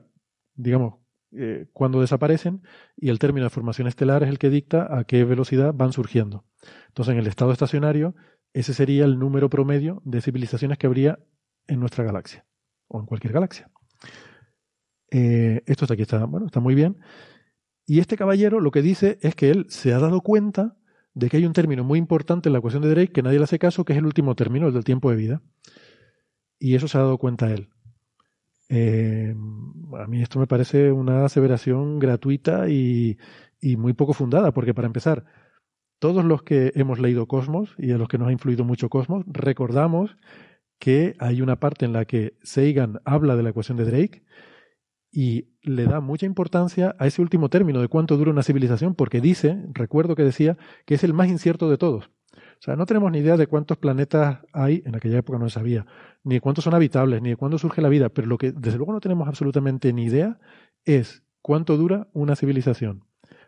digamos, 0.54 0.94
eh, 1.32 1.66
cuando 1.74 2.00
desaparecen 2.00 2.62
y 2.96 3.10
el 3.10 3.18
término 3.18 3.44
de 3.44 3.50
formación 3.50 3.86
estelar 3.86 4.22
es 4.22 4.30
el 4.30 4.38
que 4.38 4.48
dicta 4.48 4.98
a 4.98 5.04
qué 5.04 5.24
velocidad 5.24 5.74
van 5.74 5.92
surgiendo. 5.92 6.46
Entonces, 6.86 7.12
en 7.12 7.18
el 7.18 7.26
estado 7.26 7.52
estacionario, 7.52 8.14
ese 8.54 8.72
sería 8.72 9.04
el 9.04 9.18
número 9.18 9.50
promedio 9.50 10.00
de 10.06 10.22
civilizaciones 10.22 10.78
que 10.78 10.86
habría 10.86 11.18
en 11.66 11.80
nuestra 11.80 12.02
galaxia 12.02 12.47
o 12.88 13.00
en 13.00 13.06
cualquier 13.06 13.32
galaxia. 13.32 13.70
Eh, 15.10 15.62
esto 15.66 15.84
está 15.84 15.94
aquí 15.94 16.02
está, 16.02 16.24
bueno, 16.24 16.46
está 16.46 16.60
muy 16.60 16.74
bien. 16.74 16.98
Y 17.86 18.00
este 18.00 18.16
caballero 18.16 18.60
lo 18.60 18.70
que 18.70 18.82
dice 18.82 19.18
es 19.22 19.34
que 19.34 19.50
él 19.50 19.66
se 19.68 19.94
ha 19.94 19.98
dado 19.98 20.20
cuenta 20.20 20.76
de 21.14 21.28
que 21.28 21.38
hay 21.38 21.46
un 21.46 21.52
término 21.52 21.84
muy 21.84 21.98
importante 21.98 22.48
en 22.48 22.52
la 22.52 22.58
ecuación 22.58 22.82
de 22.82 22.90
Drake 22.90 23.12
que 23.12 23.22
nadie 23.22 23.38
le 23.38 23.44
hace 23.44 23.58
caso, 23.58 23.84
que 23.84 23.92
es 23.92 23.98
el 23.98 24.06
último 24.06 24.34
término, 24.34 24.68
el 24.68 24.74
del 24.74 24.84
tiempo 24.84 25.10
de 25.10 25.16
vida. 25.16 25.42
Y 26.58 26.74
eso 26.74 26.88
se 26.88 26.98
ha 26.98 27.02
dado 27.02 27.18
cuenta 27.18 27.50
él. 27.50 27.70
Eh, 28.68 29.34
a 29.98 30.06
mí 30.06 30.20
esto 30.20 30.38
me 30.38 30.46
parece 30.46 30.92
una 30.92 31.24
aseveración 31.24 31.98
gratuita 31.98 32.68
y, 32.68 33.16
y, 33.60 33.76
muy 33.76 33.94
poco 33.94 34.12
fundada, 34.12 34.52
porque 34.52 34.74
para 34.74 34.86
empezar, 34.86 35.24
todos 35.98 36.24
los 36.24 36.42
que 36.42 36.72
hemos 36.74 36.98
leído 36.98 37.26
Cosmos 37.26 37.74
y 37.78 37.92
a 37.92 37.98
los 37.98 38.08
que 38.08 38.18
nos 38.18 38.28
ha 38.28 38.32
influido 38.32 38.64
mucho 38.64 38.90
Cosmos, 38.90 39.24
recordamos 39.26 40.16
que 40.78 41.14
hay 41.18 41.42
una 41.42 41.56
parte 41.56 41.84
en 41.84 41.92
la 41.92 42.04
que 42.04 42.34
Sagan 42.42 43.00
habla 43.04 43.36
de 43.36 43.42
la 43.42 43.50
ecuación 43.50 43.76
de 43.76 43.84
Drake 43.84 44.22
y 45.10 45.48
le 45.62 45.84
da 45.84 46.00
mucha 46.00 46.26
importancia 46.26 46.94
a 46.98 47.06
ese 47.06 47.22
último 47.22 47.48
término 47.48 47.80
de 47.80 47.88
cuánto 47.88 48.16
dura 48.16 48.30
una 48.30 48.42
civilización, 48.42 48.94
porque 48.94 49.20
dice, 49.20 49.58
recuerdo 49.72 50.14
que 50.14 50.22
decía, 50.22 50.56
que 50.86 50.94
es 50.94 51.04
el 51.04 51.14
más 51.14 51.28
incierto 51.28 51.68
de 51.70 51.78
todos. 51.78 52.10
O 52.36 52.60
sea, 52.60 52.76
no 52.76 52.86
tenemos 52.86 53.10
ni 53.10 53.18
idea 53.18 53.36
de 53.36 53.46
cuántos 53.46 53.78
planetas 53.78 54.40
hay, 54.52 54.82
en 54.84 54.96
aquella 54.96 55.18
época 55.18 55.38
no 55.38 55.48
se 55.48 55.54
sabía, 55.54 55.86
ni 56.24 56.36
de 56.36 56.40
cuántos 56.40 56.64
son 56.64 56.74
habitables, 56.74 57.22
ni 57.22 57.30
de 57.30 57.36
cuándo 57.36 57.58
surge 57.58 57.80
la 57.80 57.88
vida, 57.88 58.08
pero 58.08 58.26
lo 58.26 58.36
que 58.36 58.52
desde 58.52 58.78
luego 58.78 58.92
no 58.92 59.00
tenemos 59.00 59.28
absolutamente 59.28 59.92
ni 59.92 60.04
idea 60.04 60.38
es 60.84 61.22
cuánto 61.40 61.76
dura 61.76 62.08
una 62.12 62.36
civilización. 62.36 63.04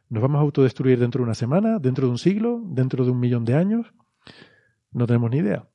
¿Nos 0.09 0.23
vamos 0.23 0.39
a 0.39 0.42
autodestruir 0.42 0.99
dentro 0.99 1.20
de 1.20 1.25
una 1.25 1.34
semana, 1.34 1.78
dentro 1.78 2.07
de 2.07 2.12
un 2.12 2.18
siglo, 2.18 2.62
dentro 2.65 3.05
de 3.05 3.10
un 3.10 3.20
millón 3.20 3.44
de 3.44 3.55
años? 3.55 3.92
No 4.92 5.07
tenemos 5.07 5.31
ni 5.31 5.39
idea. 5.39 5.68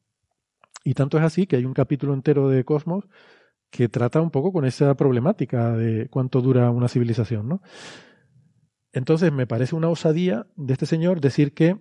Y 0.85 0.93
tanto 0.93 1.17
es 1.17 1.23
así 1.23 1.47
que 1.47 1.55
hay 1.55 1.65
un 1.65 1.73
capítulo 1.73 2.13
entero 2.13 2.47
de 2.47 2.63
Cosmos 2.63 3.05
que 3.71 3.89
trata 3.89 4.21
un 4.21 4.29
poco 4.29 4.53
con 4.53 4.65
esa 4.65 4.93
problemática 4.95 5.75
de 5.75 6.07
cuánto 6.09 6.41
dura 6.41 6.69
una 6.69 6.87
civilización, 6.87 7.49
¿no? 7.49 7.61
Entonces 8.93 9.33
me 9.33 9.47
parece 9.47 9.75
una 9.75 9.89
osadía 9.89 10.45
de 10.55 10.73
este 10.73 10.85
señor 10.85 11.19
decir 11.19 11.53
que 11.53 11.77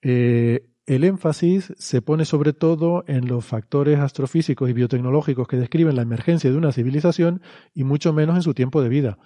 eh, 0.00 0.70
el 0.86 1.04
énfasis 1.04 1.74
se 1.76 2.00
pone 2.00 2.24
sobre 2.24 2.54
todo 2.54 3.04
en 3.06 3.28
los 3.28 3.44
factores 3.44 3.98
astrofísicos 3.98 4.70
y 4.70 4.72
biotecnológicos 4.72 5.46
que 5.46 5.58
describen 5.58 5.94
la 5.94 6.02
emergencia 6.02 6.50
de 6.50 6.56
una 6.56 6.72
civilización 6.72 7.42
y 7.74 7.84
mucho 7.84 8.14
menos 8.14 8.34
en 8.34 8.42
su 8.42 8.54
tiempo 8.54 8.82
de 8.82 8.88
vida. 8.88 9.18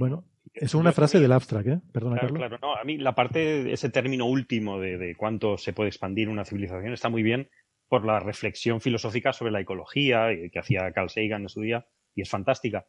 bueno, 0.00 0.24
es 0.56 0.74
una 0.74 0.92
frase 0.92 1.20
del 1.20 1.32
abstract, 1.32 1.68
¿eh? 1.68 1.80
Perdona, 1.92 2.18
claro, 2.18 2.34
Carlos. 2.34 2.48
Claro, 2.48 2.58
no, 2.60 2.76
a 2.76 2.84
mí 2.84 2.98
la 2.98 3.14
parte, 3.14 3.72
ese 3.72 3.90
término 3.90 4.26
último 4.26 4.80
de, 4.80 4.98
de 4.98 5.14
cuánto 5.14 5.58
se 5.58 5.72
puede 5.72 5.88
expandir 5.88 6.28
una 6.28 6.44
civilización 6.44 6.92
está 6.92 7.08
muy 7.08 7.22
bien 7.22 7.48
por 7.88 8.04
la 8.04 8.18
reflexión 8.18 8.80
filosófica 8.80 9.32
sobre 9.32 9.52
la 9.52 9.60
ecología 9.60 10.28
que 10.50 10.58
hacía 10.58 10.90
Carl 10.92 11.10
Sagan 11.10 11.42
en 11.42 11.48
su 11.48 11.60
día 11.60 11.86
y 12.14 12.22
es 12.22 12.30
fantástica. 12.30 12.86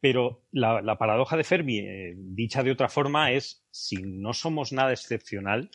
Pero 0.00 0.44
la, 0.50 0.82
la 0.82 0.98
paradoja 0.98 1.36
de 1.36 1.44
Fermi, 1.44 1.78
eh, 1.78 2.14
dicha 2.16 2.62
de 2.62 2.70
otra 2.72 2.88
forma, 2.88 3.32
es 3.32 3.66
si 3.70 3.96
no 4.02 4.34
somos 4.34 4.72
nada 4.72 4.92
excepcional, 4.92 5.70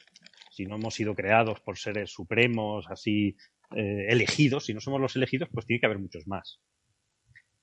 si 0.52 0.66
no 0.66 0.76
hemos 0.76 0.94
sido 0.94 1.16
creados 1.16 1.60
por 1.62 1.78
seres 1.78 2.12
supremos, 2.12 2.86
así 2.90 3.36
eh, 3.76 4.06
elegidos, 4.10 4.66
si 4.66 4.74
no 4.74 4.80
somos 4.80 5.02
los 5.02 5.16
elegidos, 5.16 5.50
pues 5.52 5.66
tiene 5.66 5.80
que 5.80 5.86
haber 5.88 6.00
muchos 6.00 6.28
más. 6.28 6.62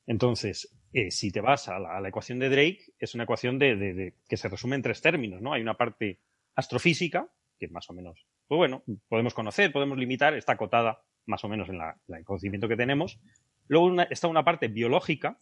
Entonces, 0.06 0.76
eh, 0.92 1.10
si 1.10 1.31
te 1.31 1.41
vas 1.41 1.68
a 1.68 1.78
la, 1.78 2.08
ecuación 2.08 2.39
de 2.39 2.49
Drake, 2.49 2.81
es 2.99 3.15
una 3.15 3.25
ecuación 3.25 3.58
de, 3.58 4.15
que 4.28 4.36
se 4.36 4.49
resume 4.49 4.76
en 4.76 4.83
tres 4.83 5.00
términos, 5.02 5.42
¿no? 5.42 5.52
Hay 5.52 5.60
una 5.60 5.76
parte 5.76 6.18
astrofísica, 6.55 7.28
que 7.58 7.68
más 7.68 7.91
o 7.91 7.92
menos, 7.92 8.26
pues 8.47 8.57
bueno, 8.57 8.83
podemos 9.08 9.34
conocer, 9.34 9.73
podemos 9.73 9.99
limitar, 9.99 10.34
está 10.34 10.52
acotada 10.52 11.02
más 11.26 11.44
o 11.44 11.49
menos 11.49 11.68
en, 11.68 11.78
la, 11.78 12.00
el 12.08 12.25
conocimiento 12.25 12.68
que 12.68 12.76
tenemos. 12.76 13.20
Luego 13.67 14.00
está 14.02 14.28
una 14.28 14.44
parte 14.44 14.68
biológica, 14.68 15.39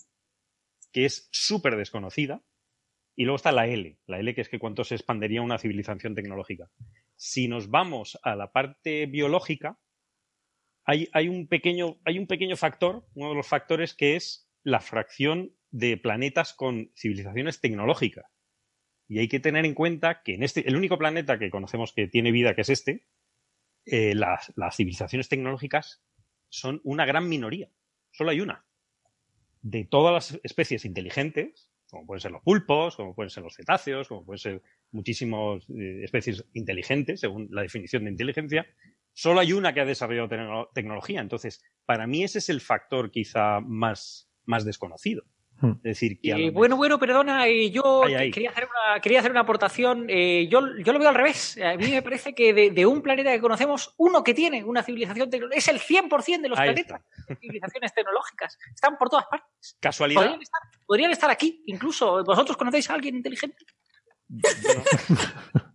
que 0.92 1.04
es 1.04 1.28
súper 1.30 1.76
desconocida, 1.76 2.42
y 3.14 3.24
luego 3.24 3.36
está 3.36 3.52
la 3.52 3.66
L, 3.66 3.98
la 4.06 4.18
L 4.18 4.34
que 4.34 4.40
es 4.40 4.48
que 4.48 4.58
cuánto 4.58 4.82
se 4.82 4.96
expandería 4.96 5.42
una 5.42 5.58
civilización 5.58 6.14
tecnológica. 6.14 6.68
Si 7.14 7.46
nos 7.46 7.70
vamos 7.70 8.18
a 8.22 8.34
la 8.34 8.50
parte 8.50 9.06
biológica, 9.06 9.78
hay, 10.84 11.08
hay, 11.12 11.28
un 11.28 11.46
pequeño, 11.46 11.98
hay 12.04 12.18
un 12.18 12.26
pequeño 12.26 12.56
factor, 12.56 13.06
uno 13.14 13.30
de 13.30 13.34
los 13.36 13.46
factores 13.46 13.94
que 13.94 14.16
es 14.16 14.45
la 14.66 14.80
fracción 14.80 15.54
de 15.70 15.96
planetas 15.96 16.52
con 16.52 16.90
civilizaciones 16.96 17.60
tecnológicas. 17.60 18.26
Y 19.06 19.20
hay 19.20 19.28
que 19.28 19.38
tener 19.38 19.64
en 19.64 19.74
cuenta 19.74 20.22
que 20.24 20.34
en 20.34 20.42
este, 20.42 20.68
el 20.68 20.74
único 20.74 20.98
planeta 20.98 21.38
que 21.38 21.50
conocemos 21.50 21.92
que 21.92 22.08
tiene 22.08 22.32
vida, 22.32 22.56
que 22.56 22.62
es 22.62 22.70
este, 22.70 23.06
eh, 23.84 24.16
las, 24.16 24.52
civilizaciones 24.74 25.28
tecnológicas 25.28 26.02
son 26.48 26.80
una 26.82 27.06
gran 27.06 27.28
minoría. 27.28 27.70
Solo 28.10 28.30
hay 28.30 28.40
una. 28.40 28.66
De 29.62 29.84
todas 29.84 30.12
las 30.12 30.40
especies 30.42 30.84
inteligentes, 30.84 31.70
como 31.88 32.04
pueden 32.04 32.20
ser 32.20 32.32
los 32.32 32.42
pulpos, 32.42 32.96
como 32.96 33.14
pueden 33.14 33.30
ser 33.30 33.44
los 33.44 33.54
cetáceos, 33.54 34.08
como 34.08 34.24
pueden 34.24 34.40
ser 34.40 34.62
muchísimas 34.90 35.62
eh, 35.70 36.02
especies 36.02 36.44
inteligentes, 36.54 37.20
según 37.20 37.46
la 37.52 37.62
definición 37.62 38.02
de 38.02 38.10
inteligencia, 38.10 38.66
solo 39.12 39.38
hay 39.38 39.52
una 39.52 39.72
que 39.72 39.80
ha 39.80 39.84
desarrollado 39.84 40.28
te 40.28 40.38
tecnología. 40.74 41.20
Entonces, 41.20 41.62
para 41.84 42.08
mí 42.08 42.24
ese 42.24 42.40
es 42.40 42.48
el 42.48 42.60
factor 42.60 43.12
quizá 43.12 43.60
más, 43.60 44.28
más 44.46 44.64
desconocido. 44.64 45.24
Hmm. 45.58 45.72
Es 45.76 45.82
decir, 45.82 46.20
que 46.20 46.32
eh, 46.32 46.50
bueno, 46.50 46.76
bueno, 46.76 46.98
perdona, 46.98 47.46
eh, 47.46 47.70
yo. 47.70 48.02
Quería, 48.06 48.50
hacer 48.50 48.64
una, 48.64 49.00
quería 49.00 49.20
hacer 49.20 49.30
una 49.30 49.40
aportación. 49.40 50.04
Eh, 50.08 50.48
yo, 50.50 50.60
yo 50.84 50.92
lo 50.92 50.98
veo 50.98 51.08
al 51.08 51.14
revés. 51.14 51.58
A 51.62 51.76
mí 51.76 51.90
me 51.90 52.02
parece 52.02 52.34
que 52.34 52.52
de, 52.52 52.70
de, 52.70 52.84
un 52.84 53.00
planeta 53.00 53.32
que 53.32 53.40
conocemos, 53.40 53.94
uno 53.96 54.22
que 54.22 54.34
tiene 54.34 54.64
una 54.64 54.82
civilización 54.82 55.30
tecnológica 55.30 55.58
es 55.58 55.68
el 55.68 55.80
100% 55.80 56.42
de 56.42 56.48
los 56.48 56.58
Ahí 56.58 56.72
planetas 56.72 57.00
de 57.28 57.36
civilizaciones 57.36 57.94
tecnológicas. 57.94 58.58
Están 58.74 58.98
por 58.98 59.08
todas 59.08 59.24
partes. 59.26 59.76
Casualidad. 59.80 60.20
Podrían 60.20 60.42
estar, 60.42 60.60
podrían 60.86 61.10
estar 61.10 61.30
aquí, 61.30 61.62
incluso. 61.66 62.22
¿Vosotros 62.22 62.56
conocéis 62.56 62.90
a 62.90 62.94
alguien 62.94 63.16
inteligente? 63.16 63.64
Bueno, 64.28 64.82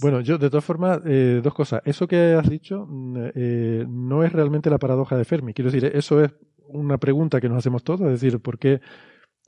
Bueno, 0.00 0.20
yo 0.20 0.38
de 0.38 0.48
todas 0.48 0.64
formas, 0.64 1.00
eh, 1.04 1.40
dos 1.42 1.52
cosas. 1.52 1.82
Eso 1.84 2.08
que 2.08 2.32
has 2.32 2.48
dicho 2.48 2.86
mm, 2.88 3.16
eh, 3.34 3.84
no 3.86 4.24
es 4.24 4.32
realmente 4.32 4.70
la 4.70 4.78
paradoja 4.78 5.16
de 5.16 5.24
Fermi. 5.24 5.52
Quiero 5.52 5.70
decir, 5.70 5.90
eso 5.94 6.22
es 6.24 6.32
una 6.72 6.98
pregunta 6.98 7.40
que 7.40 7.48
nos 7.48 7.58
hacemos 7.58 7.82
todos, 7.84 8.00
es 8.02 8.20
decir, 8.20 8.40
¿por 8.40 8.58
qué? 8.58 8.80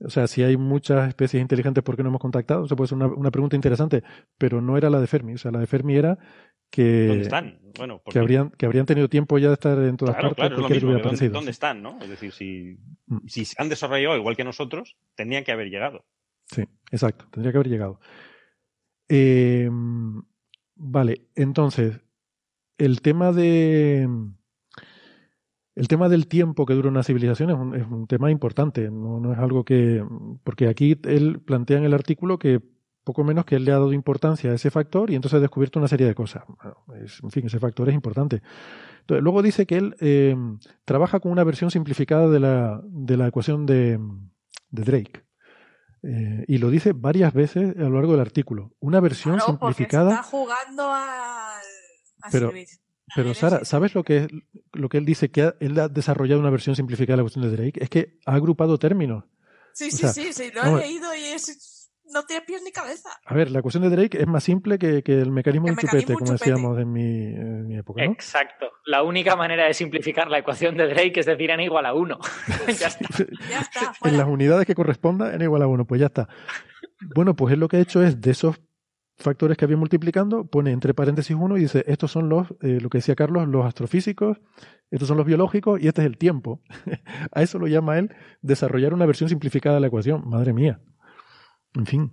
O 0.05 0.11
sea, 0.11 0.27
si 0.27 0.43
hay 0.43 0.57
muchas 0.57 1.09
especies 1.09 1.41
inteligentes, 1.41 1.85
¿por 1.85 1.97
qué 1.97 2.03
no 2.03 2.09
hemos 2.09 2.21
contactado? 2.21 2.65
Eso 2.65 2.75
puede 2.77 2.89
ser 2.89 2.97
una, 2.97 3.07
una 3.07 3.31
pregunta 3.31 3.55
interesante, 3.57 4.03
pero 4.37 4.61
no 4.61 4.77
era 4.77 4.91
la 4.91 5.01
de 5.01 5.07
Fermi. 5.07 5.35
O 5.35 5.39
sea, 5.39 5.53
la 5.53 5.61
de 5.61 5.67
Fermi 5.67 5.95
era 5.95 6.19
que, 6.71 7.07
¿Dónde 7.07 7.23
están? 7.25 7.61
Bueno, 7.77 7.99
que, 7.99 8.03
porque- 8.05 8.19
habrían, 8.19 8.51
que 8.51 8.67
habrían 8.67 8.87
tenido 8.87 9.09
tiempo 9.09 9.39
ya 9.39 9.49
de 9.49 9.55
estar 9.55 9.79
en 9.79 9.97
todas 9.97 10.15
Claro, 10.17 10.31
partes, 10.35 10.37
claro, 10.37 10.55
es 10.57 10.61
lo 10.63 10.69
que 10.69 10.75
mismo. 10.75 10.97
que 10.97 11.03
¿Dónde, 11.03 11.29
dónde 11.29 11.51
están, 11.53 11.83
no? 11.83 11.99
Es 12.03 12.09
decir, 12.09 12.33
si, 12.33 12.79
Mm. 13.07 13.27
si 13.29 13.45
se 13.45 13.61
han 13.63 13.69
desarrollado 13.69 14.17
igual 14.17 14.37
que 14.37 14.45
nosotros, 14.45 14.97
tendrían 15.15 15.45
que 15.45 15.53
haber 15.53 15.69
llegado. 15.71 16.05
Sí, 16.47 16.65
exacto, 16.91 17.27
tendría 17.31 17.53
que 17.53 17.59
haber 17.59 17.69
llegado. 17.69 18.01
Eh, 19.09 19.69
vale, 20.77 21.27
entonces, 21.35 22.01
el 22.79 23.01
tema 23.03 23.33
de. 23.33 24.09
El 25.75 25.89
tema 25.89 26.09
del 26.09 26.27
tiempo 26.29 26.67
que 26.67 26.75
dura 26.75 26.89
una 26.91 27.03
civilización 27.03 27.51
es 27.51 27.57
un, 27.57 27.75
es 27.75 27.87
un 27.87 28.07
tema 28.07 28.31
importante, 28.31 28.91
no, 28.91 29.21
no 29.21 29.33
es 29.33 29.39
algo 29.39 29.65
que. 29.65 30.05
Porque 30.45 30.69
aquí 30.69 30.99
él 31.05 31.41
plantea 31.41 31.79
en 31.79 31.85
el 31.85 31.95
artículo 31.95 32.39
que 32.39 32.61
poco 33.05 33.25
menos 33.25 33.45
que 33.47 33.57
él 33.57 33.65
le 33.65 33.73
ha 33.73 33.77
dado 33.79 33.93
importancia 33.93 34.51
a 34.51 34.55
ese 34.55 34.71
factor 34.71 35.11
y 35.11 35.17
entonces 35.17 35.39
ha 35.39 35.41
descubierto 35.41 35.79
una 35.79 35.89
serie 35.89 36.07
de 36.07 36.15
cosas. 36.15 36.45
Bueno, 36.47 36.77
es- 37.05 37.21
en 37.23 37.31
fin, 37.31 37.47
ese 37.47 37.59
factor 37.59 37.89
es 37.89 37.95
importante. 37.95 38.43
Entonces, 39.01 39.23
luego 39.25 39.43
dice 39.43 39.67
que 39.67 39.77
él 39.79 39.97
eh, 40.01 40.37
trabaja 40.85 41.19
con 41.21 41.33
una 41.33 41.43
versión 41.43 41.71
simplificada 41.71 42.29
de 42.29 42.39
la, 42.39 42.81
de 42.85 43.17
la 43.17 43.27
ecuación 43.27 43.67
de, 43.67 43.99
de 44.71 44.83
Drake. 44.85 45.25
Eh, 46.05 46.45
y 46.49 46.59
lo 46.59 46.69
dice 46.71 46.93
varias 46.93 47.33
veces 47.33 47.77
a 47.77 47.81
lo 47.83 47.91
largo 47.95 48.13
del 48.13 48.21
artículo. 48.21 48.73
Una 48.79 49.01
versión 49.01 49.37
Claro, 49.37 49.51
simplificada. 49.53 50.11
está 50.11 50.23
jugando 50.25 50.83
al, 50.93 51.63
a 52.23 52.31
Pero-. 52.31 52.53
Pero 53.17 53.35
Sara, 53.35 53.65
¿sabes 53.65 53.95
lo 53.95 54.03
que 54.05 54.17
es 54.19 54.29
lo 54.73 54.89
que 54.89 54.99
él 54.99 55.05
dice 55.05 55.31
que 55.31 55.43
ha- 55.43 55.55
él 55.61 55.79
ha 55.79 55.89
desarrollado 55.89 56.41
una 56.41 56.51
versión 56.51 56.77
simplificada 56.77 57.15
de 57.15 57.17
la 57.19 57.23
cuestión 57.25 57.45
de 57.45 57.57
Drake? 57.57 57.83
Es 57.83 57.91
que 57.91 58.19
ha 58.27 58.35
agrupado 58.35 58.79
términos. 58.79 59.25
Sí, 59.75 59.89
o 59.89 59.91
sí, 59.91 59.97
sea, 59.99 60.09
sí, 60.13 60.33
sí, 60.33 60.51
lo 60.55 60.63
he 60.63 60.75
ver. 60.75 60.87
leído 60.87 61.15
y 61.15 61.25
es, 61.25 61.91
no 62.13 62.25
tiene 62.25 62.43
pies 62.43 62.63
ni 62.63 62.71
cabeza. 62.73 63.09
A 63.25 63.35
ver, 63.35 63.51
la 63.51 63.63
cuestión 63.63 63.83
de 63.89 63.91
Drake 63.95 64.21
es 64.21 64.27
más 64.27 64.45
simple 64.45 64.79
que, 64.79 65.03
que 65.03 65.21
el 65.21 65.31
mecanismo 65.31 65.67
del 65.69 65.77
chupete, 65.77 65.97
mecanismo 65.97 66.19
como 66.19 66.33
chupete. 66.37 66.51
decíamos 66.51 66.79
en 66.79 66.93
mi, 66.93 67.01
en 67.35 67.67
mi 67.69 67.79
época, 67.79 68.05
¿no? 68.05 68.13
Exacto. 68.13 68.67
La 68.85 69.03
única 69.03 69.35
manera 69.37 69.67
de 69.67 69.73
simplificar 69.75 70.29
la 70.31 70.39
ecuación 70.39 70.77
de 70.77 70.89
Drake 70.89 71.21
es 71.21 71.27
decir 71.27 71.51
n 71.51 71.65
igual 71.65 71.87
a 71.87 71.95
1. 71.95 72.19
ya 72.79 72.87
está. 72.89 73.09
Ya 73.49 73.61
está, 73.61 73.93
en 74.05 74.17
las 74.19 74.27
unidades 74.29 74.67
que 74.67 74.75
corresponda 74.75 75.33
n 75.35 75.43
igual 75.45 75.63
a 75.63 75.67
1, 75.69 75.87
pues 75.87 76.01
ya 76.01 76.07
está. 76.09 76.29
Bueno, 77.15 77.35
pues 77.35 77.55
él 77.55 77.61
lo 77.61 77.69
que 77.69 77.79
ha 77.79 77.81
hecho 77.81 78.03
es 78.03 78.21
de 78.21 78.31
esos 78.31 78.61
factores 79.19 79.57
que 79.57 79.65
había 79.65 79.77
multiplicando, 79.77 80.47
pone 80.47 80.73
entre 80.73 80.95
paréntesis 80.95 81.37
uno 81.39 81.57
y 81.57 81.61
dice, 81.63 81.85
estos 81.87 82.11
son 82.11 82.29
los, 82.29 82.51
eh, 82.63 82.79
lo 82.81 82.89
que 82.89 82.99
decía 82.99 83.15
Carlos, 83.15 83.47
los 83.49 83.65
astrofísicos, 83.65 84.39
estos 84.91 85.09
son 85.09 85.17
los 85.17 85.27
biológicos 85.27 85.81
y 85.81 85.89
este 85.89 86.01
es 86.03 86.07
el 86.07 86.19
tiempo. 86.19 86.61
a 87.33 87.43
eso 87.43 87.59
lo 87.59 87.67
llama 87.67 87.99
él 87.99 88.15
desarrollar 88.41 88.95
una 88.95 89.07
versión 89.07 89.29
simplificada 89.29 89.77
de 89.77 89.81
la 89.83 89.87
ecuación. 89.89 90.23
Madre 90.29 90.53
mía. 90.53 90.81
En 91.75 91.87
fin. 91.87 92.11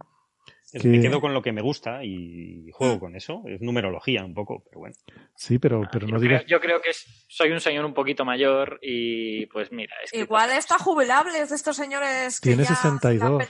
Que- 0.71 0.87
Me 0.87 1.01
quedo 1.01 1.19
con 1.19 1.33
lo 1.33 1.41
que 1.41 1.51
me 1.51 1.63
gusta 1.63 2.03
y 2.05 2.69
juego 2.73 2.99
con 2.99 3.15
eso. 3.15 3.41
Es 3.47 3.59
numerología 3.59 4.23
un 4.23 4.35
poco, 4.35 4.63
pero 4.69 4.81
bueno. 4.81 4.95
Sí, 5.35 5.57
pero, 5.57 5.81
pero 5.91 6.05
no 6.05 6.17
Yo 6.17 6.19
digas... 6.19 6.43
creo, 6.43 6.57
yo 6.59 6.61
creo 6.61 6.79
que 6.81 6.91
es- 6.91 7.25
soy 7.27 7.49
un 7.51 7.59
señor 7.59 7.85
un 7.85 7.95
poquito 7.95 8.23
mayor 8.23 8.77
y 8.83 9.47
pues 9.47 9.71
mira, 9.71 9.95
es 10.03 10.11
que 10.11 10.19
Igual 10.19 10.51
está 10.51 10.77
jubilable, 10.77 11.39
es 11.41 11.49
de 11.49 11.55
estos 11.55 11.75
señores 11.75 12.39
que 12.39 12.49
Tiene 12.49 12.63
ya... 12.65 12.75
62. 12.75 13.43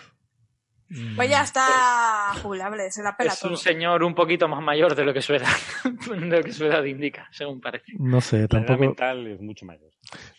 Pues 1.16 1.30
ya 1.30 1.44
está 1.44 2.34
jubilable, 2.42 2.90
se 2.92 3.04
la 3.04 3.16
pela 3.16 3.32
es 3.32 3.40
todo. 3.40 3.52
un 3.52 3.58
señor 3.58 4.04
un 4.04 4.16
poquito 4.16 4.48
más 4.48 4.64
mayor 4.64 4.96
de 4.96 5.06
lo 5.06 5.14
que 5.14 5.22
su 5.22 5.34
edad, 5.36 5.48
de 6.10 6.38
lo 6.38 6.44
que 6.44 6.52
su 6.52 6.66
edad 6.66 6.84
indica, 6.84 7.28
según 7.32 7.62
parece. 7.62 7.94
No 8.00 8.22
sé, 8.22 8.38
La 8.38 8.42
edad 8.42 8.50
tampoco... 8.50 8.80
mental 8.80 9.28
es 9.28 9.40
mucho 9.40 9.66
mayor. 9.66 9.92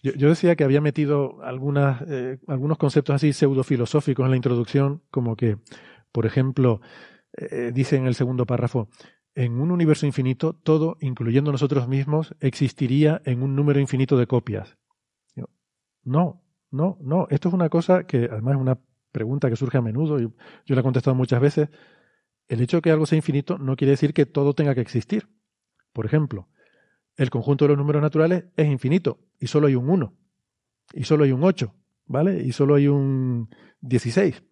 Yo, 0.03 0.13
yo 0.15 0.29
decía 0.29 0.57
que 0.57 0.65
había 0.65 0.81
metido 0.81 1.41
algunas, 1.43 2.03
eh, 2.09 2.39
algunos 2.49 2.79
conceptos 2.79 3.15
así 3.15 3.33
pseudofilosóficos 3.33 4.25
en 4.25 4.31
la 4.31 4.37
introducción, 4.37 5.03
como 5.11 5.37
que, 5.37 5.59
por 6.11 6.27
ejemplo, 6.27 6.81
eh, 7.37 7.71
dice 7.73 7.97
en 7.97 8.07
el 8.07 8.17
segundo 8.17 8.45
párrafo, 8.47 8.89
en 9.37 9.61
un 9.61 9.71
universo 9.71 10.07
infinito, 10.07 10.55
todo, 10.55 10.97
incluyendo 11.01 11.53
nosotros 11.53 11.87
mismos, 11.87 12.35
existiría 12.41 13.23
en 13.25 13.43
un 13.43 13.55
número 13.55 13.79
infinito 13.79 14.17
de 14.19 14.27
copias. 14.27 14.77
Yo, 15.37 15.45
No, 16.03 16.43
no, 16.73 16.99
no. 17.01 17.29
Esto 17.31 17.49
es 17.49 17.55
una 17.55 17.69
cosa 17.69 18.05
que 18.05 18.29
además 18.31 18.57
es 18.57 18.61
una 18.61 18.79
pregunta 19.13 19.49
que 19.49 19.57
surge 19.57 19.79
a 19.79 19.83
menudo, 19.83 20.21
y 20.21 20.33
yo 20.67 20.75
la 20.75 20.81
he 20.81 20.85
contestado 20.85 21.15
muchas 21.15 21.41
veces. 21.41 21.69
El 22.49 22.61
hecho 22.61 22.79
de 22.79 22.83
que 22.83 22.91
algo 22.91 23.07
sea 23.07 23.17
infinito 23.17 23.59
no 23.59 23.77
quiere 23.77 23.93
decir 23.93 24.13
que 24.13 24.27
todo 24.27 24.55
tenga 24.55 24.75
que 24.75 24.81
existir. 24.81 25.29
Por 25.93 26.07
ejemplo, 26.07 26.49
el 27.17 27.31
conjunto 27.31 27.65
de 27.65 27.71
los 27.71 27.79
números 27.79 28.03
naturales 28.03 28.45
es 28.57 28.67
infinito 28.67 29.19
y 29.39 29.47
solo 29.47 29.67
hay 29.67 29.75
un 29.75 29.89
1 29.89 30.17
y 30.95 31.05
solo 31.05 31.25
hay 31.25 31.33
un 31.33 31.45
8, 31.45 31.75
¿vale? 32.07 32.43
Y 32.43 32.53
solo 32.53 32.75
hay 32.75 32.89
un 32.89 33.49
16. 33.81 34.43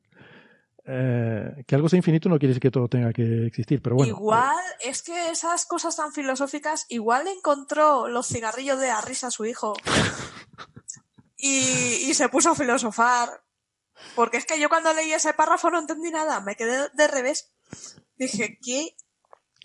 Eh, 0.90 1.64
que 1.66 1.74
algo 1.74 1.88
sea 1.88 1.98
infinito 1.98 2.28
no 2.28 2.38
quiere 2.38 2.50
decir 2.50 2.62
que 2.62 2.70
todo 2.70 2.88
tenga 2.88 3.12
que 3.12 3.46
existir, 3.46 3.82
pero 3.82 3.96
bueno. 3.96 4.16
igual, 4.16 4.56
es 4.82 5.02
que 5.02 5.30
esas 5.30 5.66
cosas 5.66 5.96
tan 5.96 6.12
filosóficas, 6.12 6.86
igual 6.88 7.26
encontró 7.28 8.08
los 8.08 8.26
cigarrillos 8.26 8.80
de 8.80 8.88
la 8.88 9.02
risa 9.02 9.26
a 9.26 9.30
su 9.30 9.44
hijo 9.44 9.74
y, 11.36 11.58
y 12.08 12.14
se 12.14 12.28
puso 12.30 12.50
a 12.50 12.54
filosofar. 12.54 13.28
Porque 14.14 14.36
es 14.38 14.46
que 14.46 14.58
yo 14.60 14.68
cuando 14.68 14.92
leí 14.92 15.12
ese 15.12 15.32
párrafo 15.34 15.70
no 15.70 15.78
entendí 15.78 16.10
nada, 16.10 16.40
me 16.40 16.56
quedé 16.56 16.88
de 16.92 17.08
revés. 17.08 17.52
Dije, 18.16 18.58
¿qué? 18.62 18.90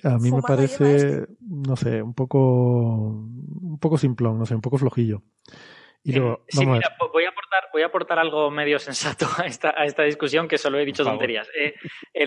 A 0.04 0.18
mí 0.18 0.32
me 0.32 0.42
parece, 0.42 1.28
no 1.42 1.76
sé, 1.76 2.02
un 2.02 2.14
poco, 2.14 2.40
un 2.40 3.78
poco 3.80 3.98
simplón, 3.98 4.38
no 4.38 4.46
sé, 4.46 4.54
un 4.56 4.62
poco 4.62 4.78
flojillo. 4.78 5.22
Y 6.04 6.12
luego, 6.12 6.44
Sí, 6.50 6.58
vamos 6.58 6.74
a 6.74 6.76
mira, 6.80 6.98
po- 7.00 7.10
voy 7.14 7.24
a 7.24 7.30
aportar, 7.30 7.64
voy 7.72 7.82
a 7.82 7.86
aportar 7.86 8.20
algo 8.20 8.52
medio 8.52 8.78
sensato 8.80 9.26
a 9.38 9.46
esta, 9.46 9.74
a 9.78 9.86
esta 9.86 10.04
discusión 10.04 10.48
que 10.50 10.58
solo 10.58 10.78
he 10.78 10.86
dicho 10.86 11.04
tonterías. 11.06 11.48
Eh, 11.58 11.76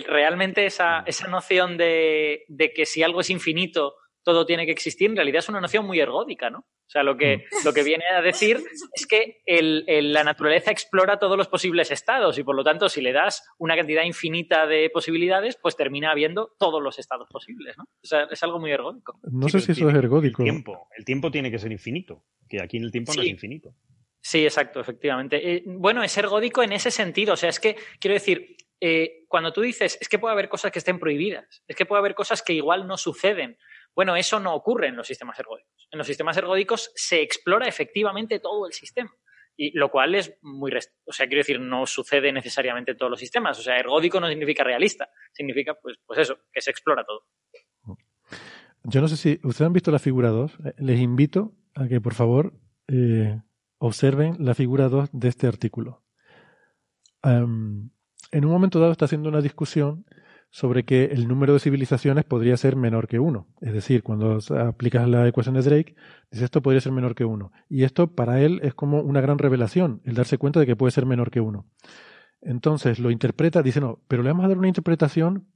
realmente 0.06 0.64
esa, 0.64 1.00
esa 1.00 1.28
noción 1.28 1.76
de, 1.76 2.44
de 2.48 2.72
que 2.72 2.86
si 2.86 3.02
algo 3.02 3.20
es 3.20 3.28
infinito, 3.28 3.94
todo 4.26 4.44
tiene 4.44 4.66
que 4.66 4.72
existir, 4.72 5.08
en 5.08 5.14
realidad 5.14 5.38
es 5.38 5.48
una 5.48 5.60
noción 5.60 5.86
muy 5.86 6.00
ergódica, 6.00 6.50
¿no? 6.50 6.58
O 6.58 6.88
sea, 6.90 7.04
lo 7.04 7.16
que, 7.16 7.36
Mm. 7.38 7.64
lo 7.64 7.72
que 7.72 7.84
viene 7.84 8.02
a 8.12 8.20
decir 8.20 8.60
es 8.92 9.06
que 9.06 9.38
el- 9.46 9.84
el- 9.86 10.12
la 10.12 10.24
naturaleza 10.24 10.72
explora 10.72 11.20
todos 11.20 11.38
los 11.38 11.46
posibles 11.46 11.92
estados 11.92 12.36
y 12.36 12.42
por 12.42 12.56
lo 12.56 12.64
tanto, 12.64 12.88
si 12.88 13.00
le 13.00 13.12
das 13.12 13.44
una 13.58 13.76
cantidad 13.76 14.02
infinita 14.02 14.66
de 14.66 14.90
posibilidades, 14.90 15.56
pues 15.62 15.76
termina 15.76 16.10
habiendo 16.10 16.56
todos 16.58 16.82
los 16.82 16.98
estados 16.98 17.28
posibles, 17.30 17.78
¿no? 17.78 17.84
O 17.84 18.06
sea, 18.06 18.26
es 18.28 18.42
algo 18.42 18.58
muy 18.58 18.72
ergódico. 18.72 19.16
No 19.30 19.46
Sí, 19.48 19.52
sé 19.52 19.60
si 19.66 19.72
eso 19.72 19.78
tiene- 19.82 19.92
es 19.92 19.98
ergódico. 19.98 20.42
El 20.42 20.46
tiempo, 20.50 20.88
el 20.98 21.04
tiempo 21.04 21.30
tiene 21.30 21.50
que 21.52 21.60
ser 21.60 21.70
infinito. 21.70 22.24
Que 22.48 22.60
aquí 22.60 22.78
en 22.78 22.82
el 22.82 22.90
tiempo 22.90 23.12
no 23.14 23.22
es 23.22 23.28
infinito. 23.28 23.74
Sí, 24.20 24.42
exacto, 24.44 24.80
efectivamente. 24.80 25.36
Eh, 25.54 25.62
bueno, 25.66 26.02
es 26.02 26.18
ergódico 26.18 26.64
en 26.64 26.72
ese 26.72 26.90
sentido. 26.90 27.34
O 27.34 27.36
sea, 27.36 27.48
es 27.50 27.60
que, 27.60 27.76
quiero 28.00 28.14
decir, 28.14 28.56
eh, 28.80 29.24
cuando 29.28 29.52
tú 29.52 29.60
dices, 29.62 29.96
es 30.00 30.08
que 30.08 30.18
puede 30.18 30.32
haber 30.32 30.48
cosas 30.48 30.72
que 30.72 30.80
estén 30.80 30.98
prohibidas, 30.98 31.62
es 31.68 31.76
que 31.76 31.86
puede 31.86 32.00
haber 32.00 32.14
cosas 32.16 32.42
que 32.42 32.52
igual 32.52 32.86
no 32.88 32.96
suceden. 32.96 33.56
Bueno, 33.96 34.14
eso 34.14 34.38
no 34.38 34.54
ocurre 34.54 34.88
en 34.88 34.96
los 34.96 35.06
sistemas 35.06 35.38
ergódicos. 35.38 35.88
En 35.90 35.96
los 35.96 36.06
sistemas 36.06 36.36
ergódicos 36.36 36.92
se 36.94 37.22
explora 37.22 37.66
efectivamente 37.66 38.38
todo 38.40 38.66
el 38.66 38.74
sistema. 38.74 39.10
Y 39.56 39.76
lo 39.76 39.90
cual 39.90 40.14
es 40.14 40.36
muy. 40.42 40.70
O 41.06 41.12
sea, 41.12 41.26
quiero 41.26 41.40
decir, 41.40 41.58
no 41.58 41.86
sucede 41.86 42.30
necesariamente 42.30 42.90
en 42.90 42.98
todos 42.98 43.08
los 43.08 43.18
sistemas. 43.18 43.58
O 43.58 43.62
sea, 43.62 43.78
ergódico 43.78 44.20
no 44.20 44.28
significa 44.28 44.62
realista. 44.62 45.08
Significa, 45.32 45.74
pues, 45.80 45.96
pues 46.04 46.18
eso, 46.18 46.38
que 46.52 46.60
se 46.60 46.70
explora 46.70 47.04
todo. 47.04 47.24
Yo 48.84 49.00
no 49.00 49.08
sé 49.08 49.16
si 49.16 49.40
ustedes 49.42 49.66
han 49.66 49.72
visto 49.72 49.90
la 49.90 49.98
figura 49.98 50.28
2. 50.28 50.52
Eh, 50.52 50.74
Les 50.76 51.00
invito 51.00 51.54
a 51.74 51.88
que 51.88 51.98
por 51.98 52.12
favor 52.12 52.52
eh, 52.88 53.40
observen 53.78 54.36
la 54.38 54.54
figura 54.54 54.90
2 54.90 55.08
de 55.12 55.28
este 55.28 55.46
artículo. 55.46 56.04
En 57.22 58.44
un 58.44 58.52
momento 58.52 58.78
dado 58.78 58.92
está 58.92 59.06
haciendo 59.06 59.30
una 59.30 59.40
discusión 59.40 60.04
sobre 60.50 60.84
que 60.84 61.04
el 61.06 61.28
número 61.28 61.52
de 61.52 61.60
civilizaciones 61.60 62.24
podría 62.24 62.56
ser 62.56 62.76
menor 62.76 63.08
que 63.08 63.18
uno. 63.18 63.46
Es 63.60 63.72
decir, 63.72 64.02
cuando 64.02 64.38
aplicas 64.58 65.08
la 65.08 65.26
ecuación 65.28 65.54
de 65.54 65.62
Drake, 65.62 65.96
dice 66.30 66.44
esto 66.44 66.62
podría 66.62 66.80
ser 66.80 66.92
menor 66.92 67.14
que 67.14 67.24
uno. 67.24 67.52
Y 67.68 67.84
esto 67.84 68.14
para 68.14 68.40
él 68.40 68.60
es 68.62 68.74
como 68.74 69.00
una 69.00 69.20
gran 69.20 69.38
revelación, 69.38 70.00
el 70.04 70.14
darse 70.14 70.38
cuenta 70.38 70.60
de 70.60 70.66
que 70.66 70.76
puede 70.76 70.92
ser 70.92 71.06
menor 71.06 71.30
que 71.30 71.40
uno. 71.40 71.66
Entonces 72.40 72.98
lo 72.98 73.10
interpreta, 73.10 73.62
dice 73.62 73.80
no, 73.80 74.00
pero 74.08 74.22
le 74.22 74.30
vamos 74.30 74.44
a 74.44 74.48
dar 74.48 74.58
una 74.58 74.68
interpretación 74.68 75.46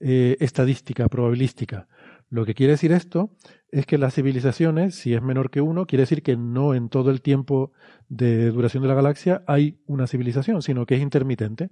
eh, 0.00 0.36
estadística, 0.40 1.08
probabilística. 1.08 1.88
Lo 2.28 2.44
que 2.44 2.54
quiere 2.54 2.72
decir 2.72 2.90
esto 2.92 3.30
es 3.70 3.86
que 3.86 3.96
las 3.96 4.14
civilizaciones, 4.14 4.96
si 4.96 5.14
es 5.14 5.22
menor 5.22 5.50
que 5.50 5.60
uno, 5.60 5.86
quiere 5.86 6.02
decir 6.02 6.22
que 6.22 6.36
no 6.36 6.74
en 6.74 6.88
todo 6.88 7.10
el 7.10 7.22
tiempo 7.22 7.72
de 8.08 8.50
duración 8.50 8.82
de 8.82 8.88
la 8.88 8.94
galaxia 8.94 9.44
hay 9.46 9.78
una 9.86 10.06
civilización, 10.06 10.60
sino 10.62 10.84
que 10.84 10.96
es 10.96 11.00
intermitente. 11.00 11.70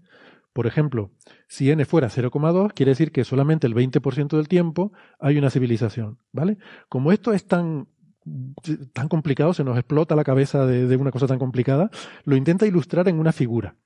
Por 0.53 0.67
ejemplo, 0.67 1.11
si 1.49 1.71
n 1.71 1.85
fuera 1.85 2.09
0,2, 2.09 2.73
quiere 2.75 2.91
decir 2.91 3.11
que 3.13 3.25
solamente 3.25 3.67
el 3.67 3.75
20% 3.75 4.37
del 4.37 4.49
tiempo 4.49 4.93
hay 5.19 5.39
una 5.39 5.51
civilización, 5.51 6.19
¿vale? 6.33 6.59
Como 6.89 7.13
esto 7.13 7.33
es 7.33 7.47
tan 7.47 7.87
tan 8.93 9.09
complicado, 9.09 9.53
se 9.53 9.65
nos 9.65 9.77
explota 9.77 10.15
la 10.15 10.25
cabeza 10.25 10.67
de, 10.67 10.97
una 10.97 11.11
cosa 11.11 11.27
tan 11.27 11.39
complicada, 11.39 11.91
lo 12.25 12.37
intenta 12.37 12.67
ilustrar 12.67 13.09
en 13.09 13.19
una 13.19 13.33
figura. 13.33 13.77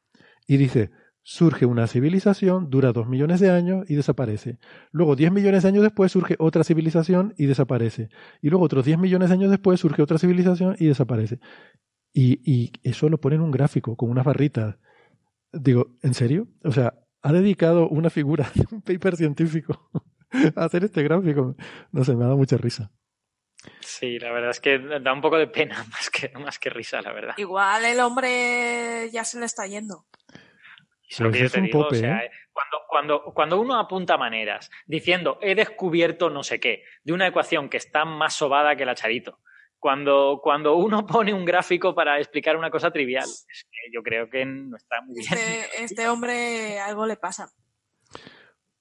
Y 0.47 0.59
dice, 0.59 0.91
surge 1.23 1.67
una 1.67 1.86
civilización, 1.86 2.70
dura 2.70 2.93
dos 2.93 3.09
millones 3.09 3.41
de 3.41 3.51
años 3.51 3.89
y 3.89 3.95
desaparece. 3.95 4.59
Luego, 4.93 5.17
diez 5.17 5.33
millones 5.33 5.62
de 5.62 5.69
años 5.70 5.83
después, 5.83 6.12
surge 6.12 6.36
otra 6.39 6.65
civilización 6.65 7.35
y 7.36 7.47
desaparece. 7.47 8.11
Y 8.43 8.51
luego, 8.51 8.65
otros 8.65 8.85
diez 8.85 8.99
millones 8.99 9.31
de 9.31 9.35
años 9.35 9.51
después, 9.51 9.81
surge 9.81 10.03
otra 10.03 10.19
civilización 10.19 10.77
y 10.78 10.86
desaparece. 10.86 11.41
Y, 12.12 12.41
y 12.51 12.73
eso 12.83 13.09
lo 13.09 13.19
pone 13.19 13.36
en 13.36 13.43
un 13.43 13.51
gráfico, 13.51 13.97
con 13.97 14.11
unas 14.11 14.25
barritas. 14.25 14.77
Digo, 15.60 15.97
¿en 16.02 16.15
serio? 16.15 16.49
O 16.65 16.73
sea, 16.73 16.94
ha 17.23 17.33
dedicado 17.33 17.89
una 17.89 18.10
figura 18.10 18.51
de 18.55 18.67
un 18.70 18.83
paper 18.83 19.17
científico 19.17 19.91
a 20.55 20.65
hacer 20.65 20.85
este 20.85 21.02
gráfico. 21.02 21.57
No 21.93 22.05
sé, 22.05 22.15
me 22.15 22.25
ha 22.25 22.26
dado 22.28 22.39
mucha 22.39 22.57
risa. 22.57 22.91
Sí, 23.81 24.18
la 24.18 24.33
verdad 24.33 24.51
es 24.51 24.60
que 24.60 24.78
da 24.78 25.12
un 25.12 25.20
poco 25.20 25.39
de 25.39 25.49
pena 25.49 25.85
más 25.91 26.10
que, 26.10 26.31
más 26.39 26.59
que 26.59 26.70
risa, 26.70 27.01
la 27.02 27.12
verdad. 27.12 27.35
Igual 27.36 27.85
el 27.85 28.01
hombre 28.01 29.10
ya 29.10 29.25
se 29.25 29.39
le 29.41 29.47
está 29.47 29.67
yendo. 29.67 30.07
Es 31.09 31.20
lo 31.20 31.31
que 31.31 31.39
yo 31.39 31.47
es 31.47 31.52
te 31.52 31.60
un 31.60 31.67
digo, 31.67 31.83
pope, 31.83 31.97
o 31.97 32.01
sea, 32.01 32.20
cuando, 32.52 32.78
cuando, 32.89 33.23
cuando 33.33 33.60
uno 33.60 33.78
apunta 33.78 34.18
maneras 34.18 34.70
diciendo 34.86 35.39
he 35.41 35.55
descubierto 35.55 36.31
no 36.31 36.43
sé 36.43 36.59
qué 36.59 36.83
de 37.05 37.12
una 37.12 37.28
ecuación 37.28 37.68
que 37.68 37.76
está 37.76 38.05
más 38.05 38.35
sobada 38.35 38.75
que 38.75 38.85
la 38.85 38.97
Charito, 38.97 39.39
cuando, 39.79 40.41
cuando 40.43 40.77
uno 40.77 41.07
pone 41.07 41.33
un 41.33 41.45
gráfico 41.45 41.95
para 41.95 42.19
explicar 42.19 42.57
una 42.57 42.71
cosa 42.71 42.91
trivial, 42.91 43.25
es 43.25 43.67
que 43.71 43.93
yo 43.93 44.03
creo 44.03 44.29
que 44.29 44.45
no 44.45 44.77
está 44.77 45.01
muy 45.03 45.21
bien. 45.21 45.33
Este, 45.33 45.85
este 45.85 46.09
hombre 46.09 46.79
algo 46.81 47.07
le 47.07 47.17
pasa. 47.17 47.51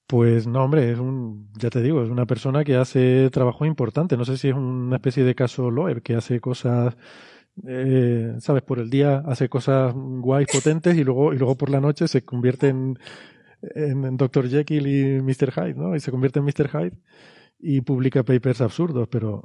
Pues 0.08 0.46
no, 0.46 0.64
hombre, 0.64 0.92
es 0.92 1.00
un, 1.00 1.50
ya 1.58 1.72
te 1.72 1.82
digo, 1.82 2.04
es 2.04 2.10
una 2.10 2.28
persona 2.28 2.64
que 2.64 2.76
hace 2.76 3.30
trabajo 3.32 3.66
importante. 3.66 4.18
No 4.18 4.26
sé 4.26 4.38
si 4.38 4.50
es 4.50 4.54
una 4.54 4.98
especie 4.98 5.24
de 5.24 5.34
caso 5.34 5.72
Loeb, 5.72 6.04
que 6.04 6.16
hace 6.16 6.40
cosas, 6.40 6.96
eh, 7.68 8.36
sabes, 8.40 8.62
por 8.62 8.78
el 8.78 8.92
día 8.92 9.24
hace 9.26 9.50
cosas 9.50 9.94
guays, 9.96 10.48
potentes, 10.52 10.96
y 10.96 11.04
luego, 11.04 11.34
y 11.34 11.40
luego 11.40 11.56
por 11.56 11.72
la 11.72 11.82
noche 11.82 12.08
se 12.08 12.24
convierte 12.24 12.68
en, 12.68 13.00
en, 13.74 14.06
en 14.06 14.18
Dr. 14.18 14.48
Jekyll 14.48 14.86
y 14.86 15.22
Mr. 15.24 15.52
Hyde, 15.52 15.74
¿no? 15.74 15.96
Y 15.96 16.00
se 16.00 16.12
convierte 16.12 16.38
en 16.38 16.46
Mr. 16.46 16.70
Hyde 16.70 16.98
y 17.60 17.82
publica 17.82 18.24
papers 18.24 18.62
absurdos, 18.62 19.08
pero 19.10 19.44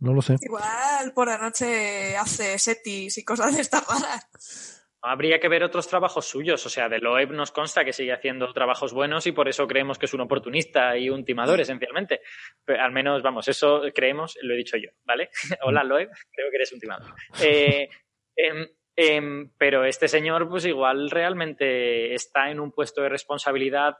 no 0.00 0.12
lo 0.12 0.22
sé. 0.22 0.36
Igual 0.40 1.12
por 1.14 1.28
la 1.28 1.38
noche 1.38 2.16
hace 2.16 2.58
setis 2.58 3.18
y 3.18 3.24
cosas 3.24 3.54
de 3.54 3.62
estas 3.62 3.86
raras. 3.86 4.82
Habría 5.02 5.38
que 5.38 5.48
ver 5.48 5.62
otros 5.62 5.86
trabajos 5.86 6.26
suyos, 6.26 6.66
o 6.66 6.68
sea, 6.68 6.88
de 6.88 6.98
Loeb 6.98 7.30
nos 7.30 7.52
consta 7.52 7.84
que 7.84 7.92
sigue 7.92 8.12
haciendo 8.12 8.52
trabajos 8.52 8.92
buenos 8.92 9.26
y 9.28 9.32
por 9.32 9.46
eso 9.48 9.68
creemos 9.68 9.98
que 9.98 10.06
es 10.06 10.14
un 10.14 10.22
oportunista 10.22 10.96
y 10.96 11.10
un 11.10 11.24
timador 11.24 11.60
esencialmente. 11.60 12.22
Pero 12.64 12.82
al 12.82 12.90
menos, 12.90 13.22
vamos, 13.22 13.46
eso 13.46 13.82
creemos, 13.94 14.36
lo 14.42 14.54
he 14.54 14.56
dicho 14.56 14.76
yo, 14.76 14.88
¿vale? 15.04 15.28
Hola 15.62 15.84
Loeb, 15.84 16.08
creo 16.32 16.50
que 16.50 16.56
eres 16.56 16.72
un 16.72 16.80
timador. 16.80 17.14
Eh, 17.40 17.88
em, 18.34 18.66
em, 18.96 19.52
pero 19.56 19.84
este 19.84 20.08
señor, 20.08 20.48
pues 20.48 20.64
igual 20.64 21.08
realmente 21.10 22.12
está 22.14 22.50
en 22.50 22.58
un 22.58 22.72
puesto 22.72 23.02
de 23.02 23.08
responsabilidad 23.10 23.98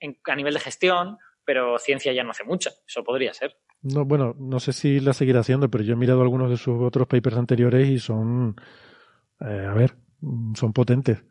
en- 0.00 0.18
a 0.24 0.34
nivel 0.34 0.54
de 0.54 0.60
gestión, 0.60 1.18
pero 1.44 1.78
ciencia 1.78 2.12
ya 2.12 2.24
no 2.24 2.30
hace 2.30 2.44
mucha, 2.44 2.70
eso 2.86 3.04
podría 3.04 3.32
ser. 3.34 3.56
No, 3.82 4.04
bueno, 4.04 4.34
no 4.38 4.60
sé 4.60 4.72
si 4.72 5.00
la 5.00 5.12
seguirá 5.12 5.40
haciendo, 5.40 5.70
pero 5.70 5.84
yo 5.84 5.92
he 5.92 5.96
mirado 5.96 6.22
algunos 6.22 6.50
de 6.50 6.56
sus 6.56 6.80
otros 6.80 7.06
papers 7.06 7.36
anteriores 7.36 7.88
y 7.88 7.98
son, 7.98 8.56
eh, 9.40 9.66
a 9.68 9.74
ver, 9.74 9.94
son 10.54 10.72
potentes. 10.72 11.22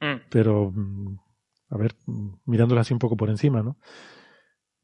Mm. 0.00 0.28
pero 0.28 0.70
mm, 0.74 1.18
a 1.70 1.76
ver, 1.78 1.94
mm, 2.06 2.28
mirándola 2.46 2.82
así 2.82 2.92
un 2.92 2.98
poco 2.98 3.16
por 3.16 3.30
encima, 3.30 3.62
¿no? 3.62 3.78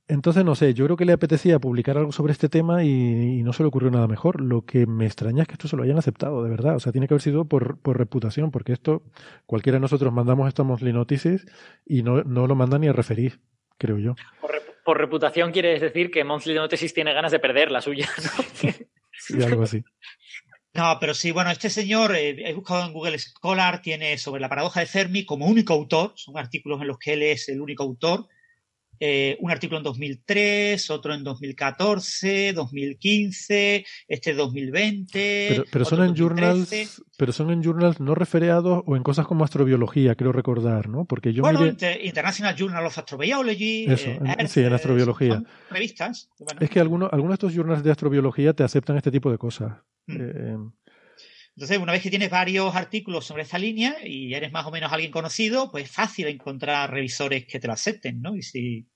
Entonces, 0.08 0.44
no 0.44 0.54
sé, 0.54 0.74
yo 0.74 0.84
creo 0.84 0.96
que 0.96 1.04
le 1.04 1.12
apetecía 1.12 1.58
publicar 1.58 1.96
algo 1.96 2.12
sobre 2.12 2.32
este 2.32 2.48
tema 2.48 2.84
y, 2.84 3.38
y 3.38 3.42
no 3.42 3.52
se 3.52 3.62
le 3.62 3.68
ocurrió 3.68 3.90
nada 3.90 4.08
mejor. 4.08 4.40
Lo 4.40 4.64
que 4.66 4.84
me 4.86 5.06
extraña 5.06 5.42
es 5.42 5.48
que 5.48 5.54
esto 5.54 5.68
se 5.68 5.76
lo 5.76 5.84
hayan 5.84 5.96
aceptado, 5.96 6.42
de 6.42 6.50
verdad. 6.50 6.76
O 6.76 6.80
sea, 6.80 6.92
tiene 6.92 7.06
que 7.08 7.14
haber 7.14 7.22
sido 7.22 7.46
por, 7.46 7.78
por 7.78 7.96
reputación, 7.98 8.50
porque 8.50 8.72
esto, 8.72 9.04
cualquiera 9.46 9.76
de 9.76 9.80
nosotros 9.80 10.12
mandamos 10.12 10.48
esto 10.48 10.62
a 10.62 10.64
Monthly 10.66 10.92
Notices 10.92 11.46
y 11.86 12.02
no, 12.02 12.24
no 12.24 12.46
lo 12.46 12.54
mandan 12.54 12.82
ni 12.82 12.88
a 12.88 12.92
referir, 12.92 13.40
creo 13.78 13.98
yo. 13.98 14.14
Por, 14.40 14.52
rep- 14.52 14.74
por 14.84 14.98
reputación 14.98 15.52
quiere 15.52 15.78
decir 15.78 16.10
que 16.10 16.24
Monthly 16.24 16.54
Notices 16.54 16.92
tiene 16.94 17.12
ganas 17.12 17.32
de 17.32 17.38
perder 17.38 17.70
la 17.70 17.80
suya, 17.80 18.08
¿no? 18.62 18.70
Y 19.28 19.42
algo 19.42 19.62
así. 19.62 19.84
No, 20.74 20.96
pero 20.98 21.14
sí, 21.14 21.30
bueno, 21.32 21.50
este 21.50 21.68
señor, 21.70 22.16
eh, 22.16 22.48
he 22.48 22.54
buscado 22.54 22.84
en 22.86 22.92
Google 22.92 23.18
Scholar, 23.18 23.82
tiene 23.82 24.16
sobre 24.18 24.40
la 24.40 24.48
paradoja 24.48 24.80
de 24.80 24.86
Fermi 24.86 25.24
como 25.24 25.46
único 25.46 25.74
autor, 25.74 26.12
son 26.16 26.38
artículos 26.38 26.80
en 26.80 26.88
los 26.88 26.98
que 26.98 27.12
él 27.12 27.22
es 27.22 27.48
el 27.50 27.60
único 27.60 27.82
autor, 27.82 28.26
eh, 29.04 29.36
un 29.40 29.50
artículo 29.50 29.78
en 29.78 29.82
2003, 29.84 30.90
otro 30.90 31.12
en 31.12 31.24
2014, 31.24 32.52
2015, 32.52 33.84
este 34.06 34.32
2020. 34.34 35.64
Pero, 35.72 35.84
son 35.84 36.02
en 36.02 36.14
2013. 36.14 36.16
journals, 36.84 37.02
pero 37.16 37.32
son 37.32 37.50
en 37.50 37.62
journals 37.64 37.98
no 38.00 38.14
referiados 38.14 38.82
o 38.86 38.94
en 38.96 39.02
cosas 39.02 39.26
como 39.26 39.44
astrobiología, 39.44 40.14
creo 40.14 40.30
recordar, 40.32 40.88
¿no? 40.88 41.04
Porque 41.04 41.32
yo 41.32 41.42
bueno, 41.42 41.60
miré, 41.60 41.70
Inter- 41.72 42.04
International 42.04 42.54
Journal 42.56 42.86
of 42.86 42.96
Astrobiology, 42.98 43.86
Eso, 43.88 44.10
eh, 44.10 44.18
en- 44.20 44.26
Earth, 44.28 44.46
sí, 44.48 44.60
en 44.60 44.72
astrobiología. 44.72 45.34
son 45.34 45.46
revistas. 45.70 46.30
Bueno, 46.38 46.60
es 46.60 46.70
que 46.70 46.78
algunos, 46.80 47.12
algunos 47.12 47.30
de 47.32 47.34
estos 47.46 47.54
journals 47.54 47.82
de 47.82 47.90
astrobiología 47.90 48.52
te 48.52 48.62
aceptan 48.62 48.96
este 48.96 49.10
tipo 49.10 49.30
de 49.32 49.38
cosas. 49.38 49.72
Mm. 50.06 50.16
Eh, 50.20 50.56
Entonces, 51.56 51.78
una 51.78 51.92
vez 51.92 52.02
que 52.02 52.08
tienes 52.10 52.30
varios 52.30 52.74
artículos 52.74 53.26
sobre 53.26 53.42
esta 53.42 53.58
línea 53.58 53.96
y 54.06 54.32
eres 54.32 54.52
más 54.52 54.64
o 54.64 54.70
menos 54.70 54.90
alguien 54.92 55.10
conocido, 55.10 55.70
pues 55.70 55.84
es 55.84 55.90
fácil 55.90 56.26
encontrar 56.28 56.90
revisores 56.90 57.46
que 57.46 57.60
te 57.60 57.66
lo 57.66 57.74
acepten, 57.74 58.22
¿no? 58.22 58.34
Y 58.34 58.42
si 58.42 58.86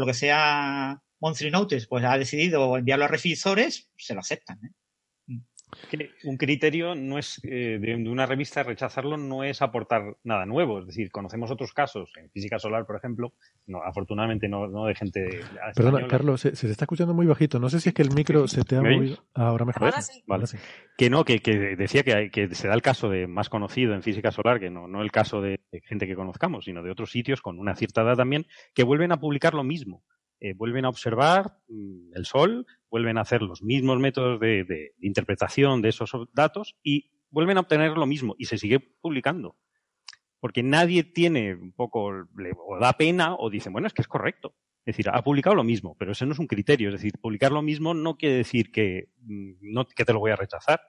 por 0.00 0.06
lo 0.06 0.12
que 0.12 0.18
sea 0.18 0.98
Monthly 1.20 1.50
Notice 1.50 1.86
pues 1.86 2.02
ha 2.06 2.16
decidido 2.16 2.78
enviarlo 2.78 3.04
a 3.04 3.08
revisores, 3.08 3.90
se 3.98 4.14
lo 4.14 4.20
aceptan, 4.20 4.58
¿eh? 4.64 4.70
Que 5.90 6.10
Un 6.24 6.36
criterio 6.36 6.94
no 6.94 7.18
es 7.18 7.40
eh, 7.44 7.78
de, 7.80 7.94
una 8.08 8.26
revista 8.26 8.62
rechazarlo 8.62 9.16
no 9.16 9.44
es 9.44 9.62
aportar 9.62 10.16
nada 10.24 10.46
nuevo. 10.46 10.80
Es 10.80 10.86
decir, 10.86 11.10
conocemos 11.10 11.50
otros 11.50 11.72
casos 11.72 12.10
en 12.16 12.30
física 12.30 12.58
solar, 12.58 12.86
por 12.86 12.96
ejemplo, 12.96 13.32
no, 13.66 13.82
afortunadamente 13.82 14.48
no, 14.48 14.66
no 14.66 14.86
de 14.86 14.94
gente 14.94 15.20
perdona, 15.28 15.70
española. 15.98 16.06
Carlos, 16.08 16.40
se, 16.40 16.56
se 16.56 16.66
te 16.66 16.72
está 16.72 16.84
escuchando 16.84 17.14
muy 17.14 17.26
bajito. 17.26 17.58
No 17.58 17.68
sé 17.70 17.80
si 17.80 17.90
es 17.90 17.94
que 17.94 18.02
el 18.02 18.12
micro 18.14 18.48
se 18.48 18.62
te 18.62 18.76
ha 18.76 18.82
¿Me 18.82 18.96
movido. 18.96 19.24
Ah, 19.34 19.48
ahora 19.48 19.64
mejor. 19.64 19.84
Ahora 19.84 20.02
sí. 20.02 20.22
Vale. 20.26 20.44
Que 20.96 21.10
no, 21.10 21.24
que, 21.24 21.40
que 21.40 21.76
decía 21.76 22.02
que, 22.02 22.14
hay- 22.14 22.30
que 22.30 22.54
se 22.54 22.68
da 22.68 22.74
el 22.74 22.82
caso 22.82 23.08
de 23.08 23.26
más 23.26 23.48
conocido 23.48 23.94
en 23.94 24.02
física 24.02 24.30
solar, 24.32 24.60
que 24.60 24.70
no, 24.70 24.88
no 24.88 25.02
el 25.02 25.10
caso 25.10 25.40
de, 25.40 25.60
de 25.72 25.80
gente 25.82 26.06
que 26.06 26.14
conozcamos, 26.14 26.64
sino 26.64 26.82
de 26.82 26.90
otros 26.90 27.10
sitios 27.10 27.40
con 27.40 27.58
una 27.58 27.74
cierta 27.76 28.02
edad 28.02 28.16
también, 28.16 28.46
que 28.74 28.82
vuelven 28.84 29.12
a 29.12 29.20
publicar 29.20 29.54
lo 29.54 29.64
mismo. 29.64 30.02
Eh, 30.42 30.54
vuelven 30.54 30.86
a 30.86 30.88
observar 30.88 31.58
mm, 31.68 32.14
el 32.14 32.24
Sol, 32.24 32.66
vuelven 32.90 33.18
a 33.18 33.22
hacer 33.22 33.42
los 33.42 33.62
mismos 33.62 33.98
métodos 33.98 34.40
de, 34.40 34.64
de 34.64 34.92
interpretación 35.00 35.80
de 35.82 35.90
esos 35.90 36.10
datos 36.32 36.76
y 36.82 37.10
vuelven 37.30 37.56
a 37.56 37.60
obtener 37.60 37.92
lo 37.92 38.06
mismo 38.06 38.34
y 38.38 38.46
se 38.46 38.58
sigue 38.58 38.80
publicando. 38.80 39.56
Porque 40.40 40.62
nadie 40.62 41.04
tiene 41.04 41.54
un 41.54 41.72
poco, 41.72 42.12
le- 42.36 42.52
o 42.56 42.78
da 42.80 42.94
pena 42.94 43.34
o 43.34 43.50
dice, 43.50 43.68
bueno, 43.70 43.86
es 43.86 43.92
que 43.92 44.02
es 44.02 44.08
correcto. 44.08 44.54
Es 44.86 44.96
decir, 44.96 45.10
ha 45.12 45.22
publicado 45.22 45.54
lo 45.54 45.64
mismo, 45.64 45.94
pero 45.98 46.12
ese 46.12 46.24
no 46.24 46.32
es 46.32 46.38
un 46.38 46.46
criterio. 46.46 46.88
Es 46.88 46.94
decir, 46.94 47.12
publicar 47.20 47.52
lo 47.52 47.60
mismo 47.62 47.92
no 47.92 48.16
quiere 48.16 48.36
decir 48.36 48.72
que, 48.72 49.10
mm, 49.20 49.52
no, 49.60 49.86
que 49.86 50.04
te 50.06 50.12
lo 50.14 50.18
voy 50.18 50.30
a 50.30 50.36
rechazar. 50.36 50.80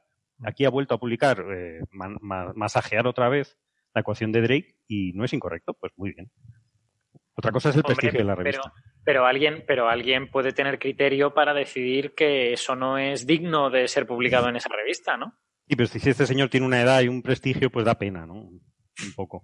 Aquí 0.43 0.63
ha 0.65 0.69
vuelto 0.69 0.95
a 0.95 0.99
publicar, 0.99 1.45
eh, 1.53 1.81
ma- 1.91 2.15
ma- 2.21 2.53
masajear 2.55 3.05
otra 3.07 3.27
vez 3.29 3.59
la 3.93 4.01
ecuación 4.01 4.31
de 4.31 4.41
Drake 4.41 4.77
y 4.87 5.11
no 5.13 5.25
es 5.25 5.33
incorrecto, 5.33 5.73
pues 5.73 5.91
muy 5.97 6.13
bien. 6.13 6.31
Otra 7.41 7.51
cosa 7.51 7.69
es 7.69 7.75
el 7.75 7.79
Hombre, 7.81 7.95
prestigio 7.95 8.19
de 8.19 8.23
la 8.25 8.35
pero, 8.35 8.43
revista. 8.43 8.73
pero 9.03 9.25
alguien, 9.25 9.63
pero 9.67 9.89
alguien 9.89 10.29
puede 10.29 10.53
tener 10.53 10.77
criterio 10.79 11.33
para 11.33 11.53
decidir 11.53 12.13
que 12.15 12.53
eso 12.53 12.75
no 12.75 12.97
es 12.97 13.25
digno 13.25 13.69
de 13.69 13.87
ser 13.87 14.05
publicado 14.07 14.47
en 14.49 14.55
esa 14.55 14.69
revista, 14.69 15.17
¿no? 15.17 15.33
Y 15.67 15.75
pero 15.75 15.87
si 15.87 15.97
este 16.09 16.25
señor 16.25 16.49
tiene 16.49 16.65
una 16.65 16.81
edad 16.81 17.01
y 17.01 17.07
un 17.07 17.21
prestigio, 17.21 17.69
pues 17.71 17.85
da 17.85 17.95
pena, 17.97 18.25
¿no? 18.25 18.33
Un 18.35 18.61
poco. 19.15 19.43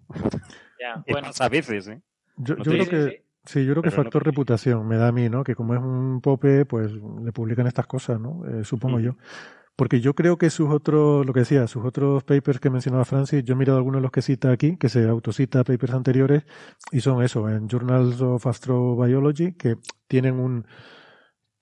Ya, 0.80 1.04
bueno. 1.08 1.30
a 1.40 1.50
veces, 1.50 1.88
¿eh? 1.88 2.02
Yo, 2.38 2.56
No 2.56 2.64
yo 2.64 2.72
te 2.72 2.78
creo 2.78 2.90
que 3.08 3.24
sí, 3.46 3.66
yo 3.66 3.72
creo 3.74 3.82
que 3.84 3.90
Pero 3.90 3.98
no- 3.98 4.04
factor 4.04 4.26
reputación 4.26 4.88
me 4.88 4.98
da 4.98 5.08
a 5.08 5.12
mí, 5.12 5.30
¿no? 5.30 5.44
Que 5.44 5.56
como 5.56 5.74
es 5.74 5.80
un 5.80 6.20
pope, 6.22 6.66
pues 6.66 6.92
le 6.92 7.32
publican 7.32 7.66
estas 7.66 7.88
cosas, 7.88 8.20
¿no? 8.20 8.44
Eh, 8.48 8.64
supongo 8.64 9.00
Mm. 9.00 9.02
yo. 9.04 9.16
Porque 9.78 10.02
yo 10.02 10.16
creo 10.16 10.38
que 10.38 10.50
sus 10.50 10.70
otros, 10.72 11.26
lo 11.26 11.34
que 11.34 11.42
decía, 11.42 11.68
sus 11.68 11.86
otros 11.86 12.24
papers 12.24 12.60
que 12.60 12.70
mencionaba 12.72 13.06
Francis, 13.06 13.44
yo 13.46 13.54
he 13.54 13.58
mirado 13.58 13.78
algunos 13.78 14.00
de 14.00 14.04
los 14.04 14.12
que 14.12 14.24
cita 14.24 14.52
aquí, 14.52 14.78
que 14.78 14.90
se 14.90 15.08
autocita 15.08 15.64
papers 15.64 15.94
anteriores, 15.94 16.44
y 16.92 17.02
son 17.02 17.24
eso, 17.24 17.48
en 17.50 17.70
Journals 17.70 18.22
of 18.22 18.48
Astrobiology, 18.48 19.54
que 19.54 19.78
tienen 20.08 20.40
un, 20.40 20.66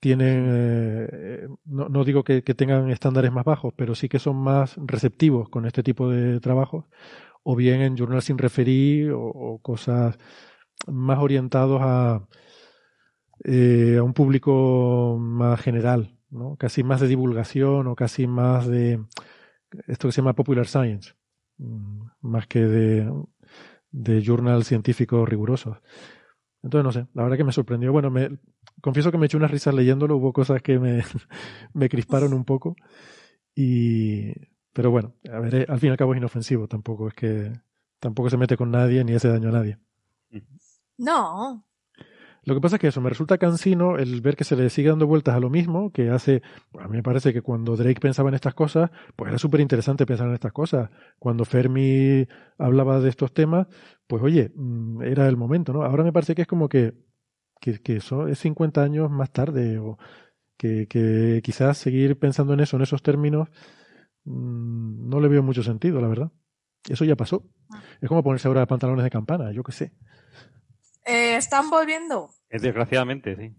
tienen, 0.00 0.46
eh, 0.48 1.48
no, 1.66 1.88
no 1.88 2.04
digo 2.04 2.24
que, 2.24 2.42
tengan 2.42 2.90
estándares 2.90 3.32
más 3.32 3.44
bajos, 3.44 3.74
pero 3.76 3.94
sí 3.94 4.08
que 4.08 4.18
son 4.18 4.36
más 4.36 4.76
receptivos 4.78 5.48
con 5.50 5.66
este 5.66 5.82
tipo 5.82 6.08
de 6.08 6.40
trabajos, 6.40 6.86
o 7.42 7.56
bien 7.56 7.82
en 7.82 7.96
journals 7.96 8.24
sin 8.24 8.38
referir, 8.38 9.12
o, 9.12 9.20
o 9.22 9.58
cosas 9.60 10.18
más 10.86 11.18
orientados 11.18 11.80
a, 11.82 12.26
eh, 13.44 13.96
a 13.98 14.02
un 14.02 14.14
público 14.14 15.16
más 15.20 15.60
general, 15.60 16.15
¿no? 16.30 16.56
Casi 16.56 16.82
más 16.82 17.00
de 17.00 17.08
divulgación 17.08 17.86
o 17.86 17.96
casi 17.96 18.26
más 18.26 18.66
de 18.66 19.04
esto 19.86 20.08
que 20.08 20.12
se 20.12 20.20
llama 20.20 20.34
popular 20.34 20.66
science, 20.66 21.14
mm, 21.58 22.02
más 22.22 22.46
que 22.46 22.60
de, 22.60 23.12
de 23.90 24.22
journal 24.24 24.64
científicos 24.64 25.28
rigurosos. 25.28 25.78
Entonces, 26.62 26.84
no 26.84 26.92
sé, 26.92 27.06
la 27.14 27.22
verdad 27.22 27.36
que 27.36 27.44
me 27.44 27.52
sorprendió. 27.52 27.92
Bueno, 27.92 28.10
me, 28.10 28.38
confieso 28.80 29.12
que 29.12 29.18
me 29.18 29.26
eché 29.26 29.36
unas 29.36 29.50
risas 29.50 29.74
leyéndolo, 29.74 30.16
hubo 30.16 30.32
cosas 30.32 30.62
que 30.62 30.78
me, 30.78 31.04
me 31.74 31.88
crisparon 31.88 32.34
un 32.34 32.44
poco. 32.44 32.76
Y, 33.54 34.32
pero 34.72 34.90
bueno, 34.90 35.14
a 35.32 35.38
ver, 35.40 35.54
eh, 35.54 35.66
al 35.68 35.78
fin 35.78 35.88
y 35.88 35.90
al 35.92 35.96
cabo 35.96 36.14
es 36.14 36.18
inofensivo, 36.18 36.68
tampoco 36.68 37.08
es 37.08 37.14
que 37.14 37.52
Tampoco 37.98 38.30
se 38.30 38.36
mete 38.36 38.56
con 38.56 38.70
nadie 38.70 39.04
ni 39.04 39.14
hace 39.14 39.28
daño 39.28 39.48
a 39.48 39.52
nadie. 39.52 39.78
No. 40.98 41.65
Lo 42.46 42.54
que 42.54 42.60
pasa 42.60 42.76
es 42.76 42.80
que 42.80 42.86
eso 42.86 43.00
me 43.00 43.10
resulta 43.10 43.38
cansino 43.38 43.98
el 43.98 44.20
ver 44.20 44.36
que 44.36 44.44
se 44.44 44.54
le 44.54 44.70
sigue 44.70 44.88
dando 44.88 45.08
vueltas 45.08 45.34
a 45.34 45.40
lo 45.40 45.50
mismo 45.50 45.90
que 45.90 46.10
hace. 46.10 46.42
A 46.78 46.86
mí 46.86 46.98
me 46.98 47.02
parece 47.02 47.32
que 47.32 47.42
cuando 47.42 47.76
Drake 47.76 47.98
pensaba 48.00 48.28
en 48.28 48.36
estas 48.36 48.54
cosas, 48.54 48.88
pues 49.16 49.30
era 49.30 49.38
súper 49.38 49.60
interesante 49.60 50.06
pensar 50.06 50.28
en 50.28 50.34
estas 50.34 50.52
cosas. 50.52 50.88
Cuando 51.18 51.44
Fermi 51.44 52.24
hablaba 52.56 53.00
de 53.00 53.08
estos 53.08 53.34
temas, 53.34 53.66
pues 54.06 54.22
oye, 54.22 54.52
mm, 54.54 55.02
era 55.02 55.26
el 55.26 55.36
momento, 55.36 55.72
¿no? 55.72 55.82
Ahora 55.82 56.04
me 56.04 56.12
parece 56.12 56.36
que 56.36 56.42
es 56.42 56.48
como 56.48 56.68
que, 56.68 56.94
que, 57.60 57.80
que 57.82 57.96
eso 57.96 58.28
es 58.28 58.38
50 58.38 58.80
años 58.80 59.10
más 59.10 59.32
tarde, 59.32 59.78
o 59.80 59.98
que, 60.56 60.86
que 60.86 61.40
quizás 61.42 61.78
seguir 61.78 62.16
pensando 62.16 62.54
en 62.54 62.60
eso, 62.60 62.76
en 62.76 62.82
esos 62.82 63.02
términos, 63.02 63.48
mm, 64.24 65.08
no 65.08 65.18
le 65.20 65.26
veo 65.28 65.42
mucho 65.42 65.64
sentido, 65.64 66.00
la 66.00 66.08
verdad. 66.08 66.30
Eso 66.88 67.04
ya 67.04 67.16
pasó. 67.16 67.44
Es 68.00 68.08
como 68.08 68.22
ponerse 68.22 68.46
ahora 68.46 68.66
pantalones 68.66 69.02
de 69.02 69.10
campana, 69.10 69.50
yo 69.50 69.64
qué 69.64 69.72
sé. 69.72 69.92
Eh, 71.06 71.36
¿Están 71.36 71.70
volviendo? 71.70 72.30
Es 72.50 72.62
desgraciadamente, 72.62 73.36
sí. 73.36 73.54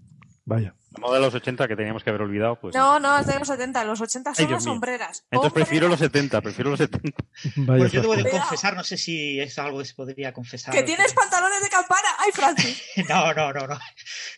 Vaya. 0.45 0.75
La 0.91 1.01
moda 1.01 1.15
de 1.15 1.25
los 1.25 1.33
80 1.35 1.67
que 1.67 1.75
teníamos 1.75 2.03
que 2.03 2.09
haber 2.09 2.21
olvidado, 2.21 2.57
pues. 2.59 2.73
No, 2.73 2.99
no, 3.01 3.19
es 3.19 3.27
de 3.27 3.37
los 3.37 3.47
70. 3.49 3.83
Los 3.83 3.99
80 3.99 4.33
son 4.33 4.45
Ay, 4.45 4.51
las 4.51 4.63
mío. 4.63 4.71
sombreras. 4.73 5.25
Entonces 5.29 5.53
prefiero 5.53 5.89
los 5.89 5.99
70, 5.99 6.39
prefiero 6.41 6.69
los 6.71 6.79
70. 6.79 7.17
Pues 7.65 7.91
yo 7.91 8.01
debo 8.01 8.15
de 8.15 8.29
confesar, 8.29 8.73
no 8.75 8.83
sé 8.83 8.97
si 8.97 9.39
es 9.41 9.59
algo 9.59 9.79
que 9.79 9.85
se 9.85 9.93
podría 9.93 10.31
confesar. 10.33 10.73
¡Que 10.73 10.83
tienes 10.83 11.13
pantalones 11.13 11.61
de 11.61 11.69
campana! 11.69 12.07
¡Ay, 12.19 12.31
Francis! 12.31 12.81
No, 13.09 13.33
no, 13.33 13.51
no, 13.53 13.67
no. 13.67 13.77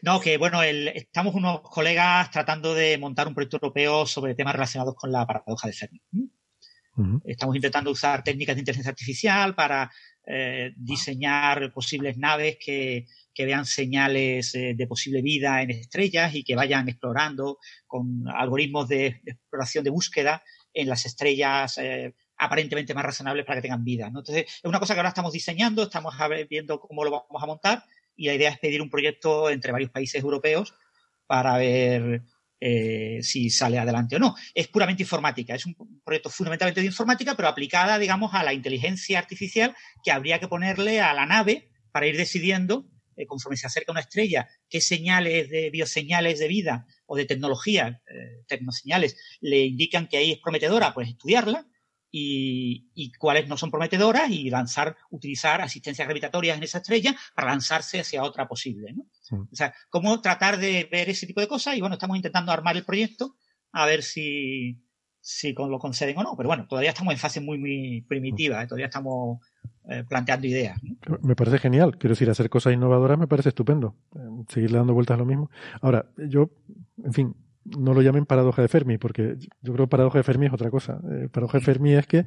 No, 0.01 0.19
que 0.19 0.38
bueno, 0.39 0.63
el- 0.63 0.88
estamos 0.89 1.35
unos 1.35 1.61
colegas 1.61 2.29
tratando 2.31 2.73
de 2.73 2.97
montar 2.97 3.27
un 3.27 3.35
proyecto 3.35 3.57
europeo 3.57 4.05
sobre 4.07 4.33
temas 4.33 4.53
relacionados 4.53 4.95
con 4.95 5.11
la 5.11 5.25
paradoja 5.27 5.67
de 5.67 5.73
Fermi. 5.73 6.01
Estamos 7.23 7.55
intentando 7.55 7.91
usar 7.91 8.23
técnicas 8.23 8.55
de 8.55 8.59
inteligencia 8.61 8.89
artificial 8.89 9.55
para 9.55 9.89
eh, 10.32 10.74
diseñar 10.77 11.74
posibles 11.74 12.16
naves 12.16 12.59
que, 12.64 13.08
que 13.33 13.45
vean 13.45 13.66
señales 13.66 14.53
eh, 14.53 14.75
de 14.75 14.85
posible 14.85 15.24
vida 15.24 15.64
en 15.64 15.72
estrellas 15.72 16.35
y 16.35 16.43
que 16.43 16.56
vayan 16.56 16.88
explorando 16.88 17.58
con 17.88 18.27
algoritmos 18.27 18.88
de, 18.88 19.08
exploración 19.25 19.83
de 19.83 19.90
búsqueda 19.90 20.43
en 20.72 20.88
las 20.88 21.08
estrellas 21.08 21.80
eh, 21.80 22.14
aparentemente 22.38 22.93
más 22.93 23.06
razonables 23.06 23.43
para 23.43 23.58
que 23.58 23.64
tengan 23.64 23.83
vida. 23.83 24.11
¿no? 24.11 24.19
Entonces, 24.19 24.45
es 24.45 24.66
una 24.66 24.80
cosa 24.80 24.93
que 24.93 24.99
ahora 24.99 25.09
estamos 25.09 25.33
diseñando, 25.33 25.82
estamos 25.82 26.14
viendo 26.48 26.80
cómo 26.80 27.03
lo 27.03 27.09
vamos 27.09 27.41
a 27.43 27.48
montar 27.48 27.83
y 28.16 28.27
la 28.27 28.35
idea 28.35 28.51
es 28.51 28.59
pedir 28.59 28.83
un 28.83 28.91
proyecto 28.91 29.49
entre 29.49 29.72
varios 29.72 29.90
países 29.90 30.22
europeos 30.22 30.75
para 31.25 31.58
ver 31.58 32.22
eh, 32.61 33.19
si 33.21 33.49
sale 33.49 33.79
adelante 33.79 34.17
o 34.17 34.19
no. 34.19 34.35
Es 34.53 34.67
puramente 34.67 35.03
informática, 35.03 35.55
es 35.55 35.65
un 35.65 35.75
proyecto 36.03 36.29
fundamentalmente 36.29 36.81
de 36.81 36.88
informática, 36.88 37.35
pero 37.35 37.47
aplicada, 37.47 37.97
digamos, 37.97 38.33
a 38.33 38.43
la 38.43 38.53
inteligencia 38.53 39.19
artificial 39.19 39.75
que 40.03 40.11
habría 40.11 40.39
que 40.39 40.47
ponerle 40.47 40.99
a 41.01 41.13
la 41.13 41.25
nave 41.25 41.69
para 41.91 42.07
ir 42.07 42.17
decidiendo, 42.17 42.85
eh, 43.15 43.25
conforme 43.25 43.57
se 43.57 43.67
acerca 43.67 43.91
una 43.91 44.01
estrella, 44.01 44.47
qué 44.69 44.81
señales 44.81 45.49
de 45.49 45.69
bioseñales 45.69 46.39
de 46.39 46.47
vida 46.47 46.85
o 47.05 47.15
de 47.15 47.25
tecnología, 47.25 48.01
eh, 48.07 48.43
tecnoseñales, 48.47 49.17
le 49.41 49.65
indican 49.65 50.07
que 50.07 50.17
ahí 50.17 50.31
es 50.31 50.39
prometedora, 50.39 50.93
pues 50.93 51.09
estudiarla. 51.09 51.65
Y, 52.11 52.89
y 52.95 53.11
cuáles 53.13 53.47
no 53.47 53.55
son 53.55 53.69
prometedoras 53.69 54.29
y 54.31 54.49
lanzar, 54.49 54.95
utilizar 55.11 55.61
asistencias 55.61 56.07
gravitatorias 56.07 56.57
en 56.57 56.63
esa 56.63 56.79
estrella 56.79 57.15
para 57.35 57.49
lanzarse 57.49 57.99
hacia 57.99 58.23
otra 58.23 58.47
posible. 58.47 58.93
¿no? 58.93 59.05
O 59.51 59.55
sea, 59.55 59.73
cómo 59.89 60.19
tratar 60.21 60.57
de 60.57 60.89
ver 60.91 61.09
ese 61.09 61.27
tipo 61.27 61.39
de 61.39 61.47
cosas 61.47 61.77
y 61.77 61.81
bueno, 61.81 61.93
estamos 61.95 62.17
intentando 62.17 62.51
armar 62.51 62.75
el 62.77 62.83
proyecto 62.85 63.35
a 63.73 63.85
ver 63.85 64.01
si, 64.01 64.79
si 65.21 65.53
con- 65.53 65.69
lo 65.69 65.77
conceden 65.77 66.17
o 66.17 66.23
no. 66.23 66.35
Pero 66.35 66.49
bueno, 66.49 66.65
todavía 66.67 66.89
estamos 66.89 67.13
en 67.13 67.19
fase 67.19 67.41
muy, 67.41 67.59
muy 67.59 68.01
primitiva, 68.07 68.63
¿eh? 68.63 68.65
todavía 68.65 68.88
estamos 68.88 69.39
eh, 69.88 70.03
planteando 70.09 70.47
ideas. 70.47 70.81
¿no? 70.83 71.19
Me 71.21 71.35
parece 71.35 71.59
genial. 71.59 71.97
Quiero 71.99 72.13
decir, 72.15 72.27
hacer 72.31 72.49
cosas 72.49 72.73
innovadoras 72.73 73.19
me 73.19 73.27
parece 73.27 73.49
estupendo. 73.49 73.95
Eh, 74.15 74.19
Seguirle 74.47 74.79
dando 74.79 74.95
vueltas 74.95 75.13
a 75.13 75.19
lo 75.19 75.25
mismo. 75.25 75.51
Ahora, 75.81 76.09
yo, 76.17 76.49
en 77.03 77.13
fin, 77.13 77.35
no 77.77 77.93
lo 77.93 78.01
llamen 78.01 78.25
paradoja 78.25 78.61
de 78.61 78.67
Fermi, 78.67 78.98
porque 78.98 79.35
yo 79.61 79.73
creo 79.73 79.85
que 79.85 79.89
paradoja 79.89 80.19
de 80.19 80.23
Fermi 80.23 80.48
es 80.48 80.53
otra 80.53 80.69
cosa. 80.69 80.99
Eh, 81.11 81.30
paradoja 81.31 81.59
de 81.59 81.64
Fermi 81.64 81.93
es 81.93 82.07
que 82.07 82.25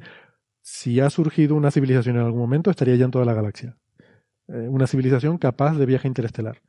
si 0.61 0.99
ha 0.99 1.09
surgido 1.09 1.55
una 1.55 1.71
civilización 1.71 2.15
en 2.17 2.23
algún 2.23 2.39
momento, 2.39 2.69
estaría 2.69 2.95
ya 2.95 3.05
en 3.05 3.11
toda 3.11 3.25
la 3.25 3.33
galaxia. 3.33 3.77
Eh, 4.47 4.67
una 4.69 4.87
civilización 4.87 5.37
capaz 5.37 5.77
de 5.77 5.85
viaje 5.85 6.07
interestelar 6.07 6.61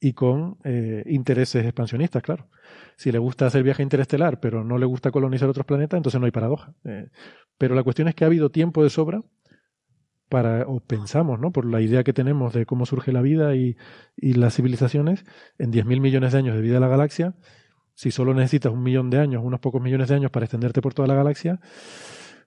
y 0.00 0.12
con 0.12 0.58
eh, 0.64 1.04
intereses 1.06 1.64
expansionistas, 1.64 2.22
claro. 2.22 2.48
Si 2.96 3.12
le 3.12 3.18
gusta 3.18 3.46
hacer 3.46 3.62
viaje 3.62 3.82
interestelar, 3.82 4.40
pero 4.40 4.64
no 4.64 4.78
le 4.78 4.86
gusta 4.86 5.10
colonizar 5.10 5.48
otros 5.48 5.66
planetas, 5.66 5.98
entonces 5.98 6.20
no 6.20 6.26
hay 6.26 6.32
paradoja. 6.32 6.74
Pero 7.58 7.74
la 7.74 7.82
cuestión 7.82 8.08
es 8.08 8.14
que 8.14 8.24
ha 8.24 8.26
habido 8.26 8.50
tiempo 8.50 8.82
de 8.82 8.90
sobra 8.90 9.20
para, 10.28 10.66
o 10.66 10.80
pensamos, 10.80 11.38
¿no? 11.38 11.52
Por 11.52 11.66
la 11.66 11.80
idea 11.80 12.02
que 12.02 12.12
tenemos 12.12 12.52
de 12.54 12.66
cómo 12.66 12.86
surge 12.86 13.12
la 13.12 13.22
vida 13.22 13.54
y, 13.54 13.76
y 14.16 14.32
las 14.34 14.54
civilizaciones, 14.56 15.24
en 15.58 15.70
10.000 15.70 16.00
millones 16.00 16.32
de 16.32 16.38
años 16.38 16.56
de 16.56 16.62
vida 16.62 16.74
de 16.74 16.80
la 16.80 16.88
galaxia, 16.88 17.34
si 17.94 18.10
solo 18.10 18.34
necesitas 18.34 18.72
un 18.72 18.82
millón 18.82 19.10
de 19.10 19.18
años, 19.18 19.42
unos 19.44 19.60
pocos 19.60 19.80
millones 19.82 20.08
de 20.08 20.14
años 20.16 20.30
para 20.30 20.44
extenderte 20.46 20.80
por 20.82 20.94
toda 20.94 21.08
la 21.08 21.14
galaxia, 21.14 21.60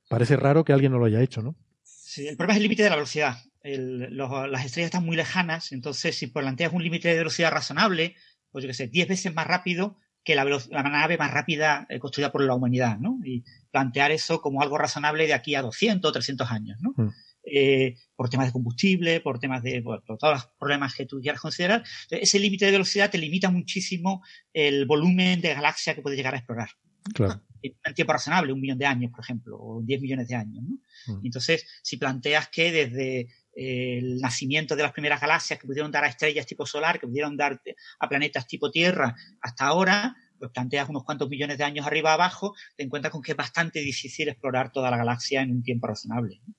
parece 0.10 0.36
raro 0.38 0.64
que 0.64 0.74
alguien 0.74 0.92
no 0.92 1.00
lo 1.00 1.06
haya 1.06 1.22
hecho, 1.22 1.42
¿no? 1.42 1.56
Sí, 1.84 2.28
el 2.28 2.38
problema 2.38 2.54
es 2.54 2.58
el 2.58 2.64
límite 2.64 2.84
de 2.84 2.90
la 2.90 2.96
velocidad. 2.96 3.38
El- 3.62 4.16
los- 4.16 4.50
las 4.50 4.66
estrellas 4.66 4.88
están 4.90 5.06
muy 5.06 5.16
lejanas, 5.18 5.72
entonces 5.72 6.16
si 6.18 6.28
planteas 6.28 6.72
un 6.74 6.84
límite 6.84 7.10
de 7.10 7.18
velocidad 7.18 7.52
razonable, 7.52 8.16
pues 8.52 8.64
yo 8.64 8.70
qué 8.70 8.74
sé, 8.74 8.88
10 8.88 9.08
veces 9.08 9.34
más 9.34 9.48
rápido 9.48 9.98
que 10.24 10.36
la, 10.36 10.44
la 10.46 10.84
nave 10.84 11.18
más 11.18 11.32
rápida 11.32 11.86
eh, 11.90 12.00
construida 12.00 12.32
por 12.32 12.42
la 12.42 12.56
humanidad, 12.56 12.98
¿no? 13.00 13.20
Y 13.24 13.44
plantear 13.72 14.12
eso 14.12 14.42
como 14.42 14.62
algo 14.62 14.78
razonable 14.78 15.28
de 15.28 15.34
aquí 15.34 15.54
a 15.56 15.62
200 15.62 16.10
o 16.10 16.12
300 16.14 16.50
años, 16.52 16.80
¿no? 16.82 16.94
Mm. 16.96 17.10
Eh, 17.46 17.96
por 18.16 18.30
temas 18.30 18.48
de 18.48 18.54
combustible, 18.54 19.22
por 19.22 19.40
temas 19.40 19.62
de, 19.62 19.82
bueno, 19.82 20.02
por 20.06 20.18
todos 20.18 20.34
los 20.34 20.46
problemas 20.58 20.96
que 20.96 21.06
tú 21.06 21.20
quieras 21.22 21.40
considerar. 21.40 21.84
Entonces, 22.04 22.30
ese 22.30 22.40
límite 22.40 22.66
de 22.66 22.72
velocidad 22.72 23.12
te 23.12 23.20
limita 23.20 23.52
muchísimo 23.52 24.24
el 24.52 24.86
volumen 24.86 25.42
de 25.42 25.54
galaxia 25.54 25.94
que 25.94 26.02
puedes 26.02 26.18
llegar 26.18 26.34
a 26.34 26.38
explorar 26.38 26.70
Claro. 27.14 27.42
en 27.62 27.94
tiempo 27.94 28.14
razonable, 28.14 28.52
un 28.52 28.62
millón 28.62 28.78
de 28.78 28.86
años, 28.86 29.12
por 29.12 29.24
ejemplo, 29.24 29.58
o 29.60 29.82
10 29.84 30.02
millones 30.02 30.28
de 30.28 30.36
años. 30.36 30.64
¿no? 30.64 31.14
Mm. 31.14 31.26
Entonces, 31.26 31.66
si 31.84 31.98
planteas 31.98 32.50
que 32.50 32.72
desde 32.72 33.20
eh, 33.56 33.98
el 34.00 34.20
nacimiento 34.20 34.76
de 34.76 34.84
las 34.84 34.92
primeras 34.92 35.22
galaxias 35.22 35.60
que 35.60 35.68
pudieron 35.68 35.92
dar 35.92 36.04
a 36.04 36.08
estrellas 36.08 36.46
tipo 36.46 36.66
solar, 36.66 37.00
que 37.00 37.08
pudieron 37.08 37.38
dar 37.38 37.62
a 38.00 38.10
planetas 38.10 38.48
tipo 38.48 38.72
Tierra 38.72 39.16
hasta 39.42 39.66
ahora, 39.66 40.16
pues 40.40 40.52
planteas 40.52 40.90
unos 40.90 41.04
cuantos 41.04 41.30
millones 41.30 41.58
de 41.58 41.64
años 41.64 41.86
arriba 41.86 42.14
abajo, 42.14 42.56
te 42.76 42.84
encuentras 42.84 43.12
con 43.12 43.22
que 43.22 43.32
es 43.32 43.38
bastante 43.38 43.80
difícil 43.80 44.30
explorar 44.30 44.72
toda 44.72 44.90
la 44.90 44.98
galaxia 44.98 45.42
en 45.42 45.52
un 45.52 45.64
tiempo 45.64 45.88
razonable. 45.88 46.42
¿no? 46.46 46.54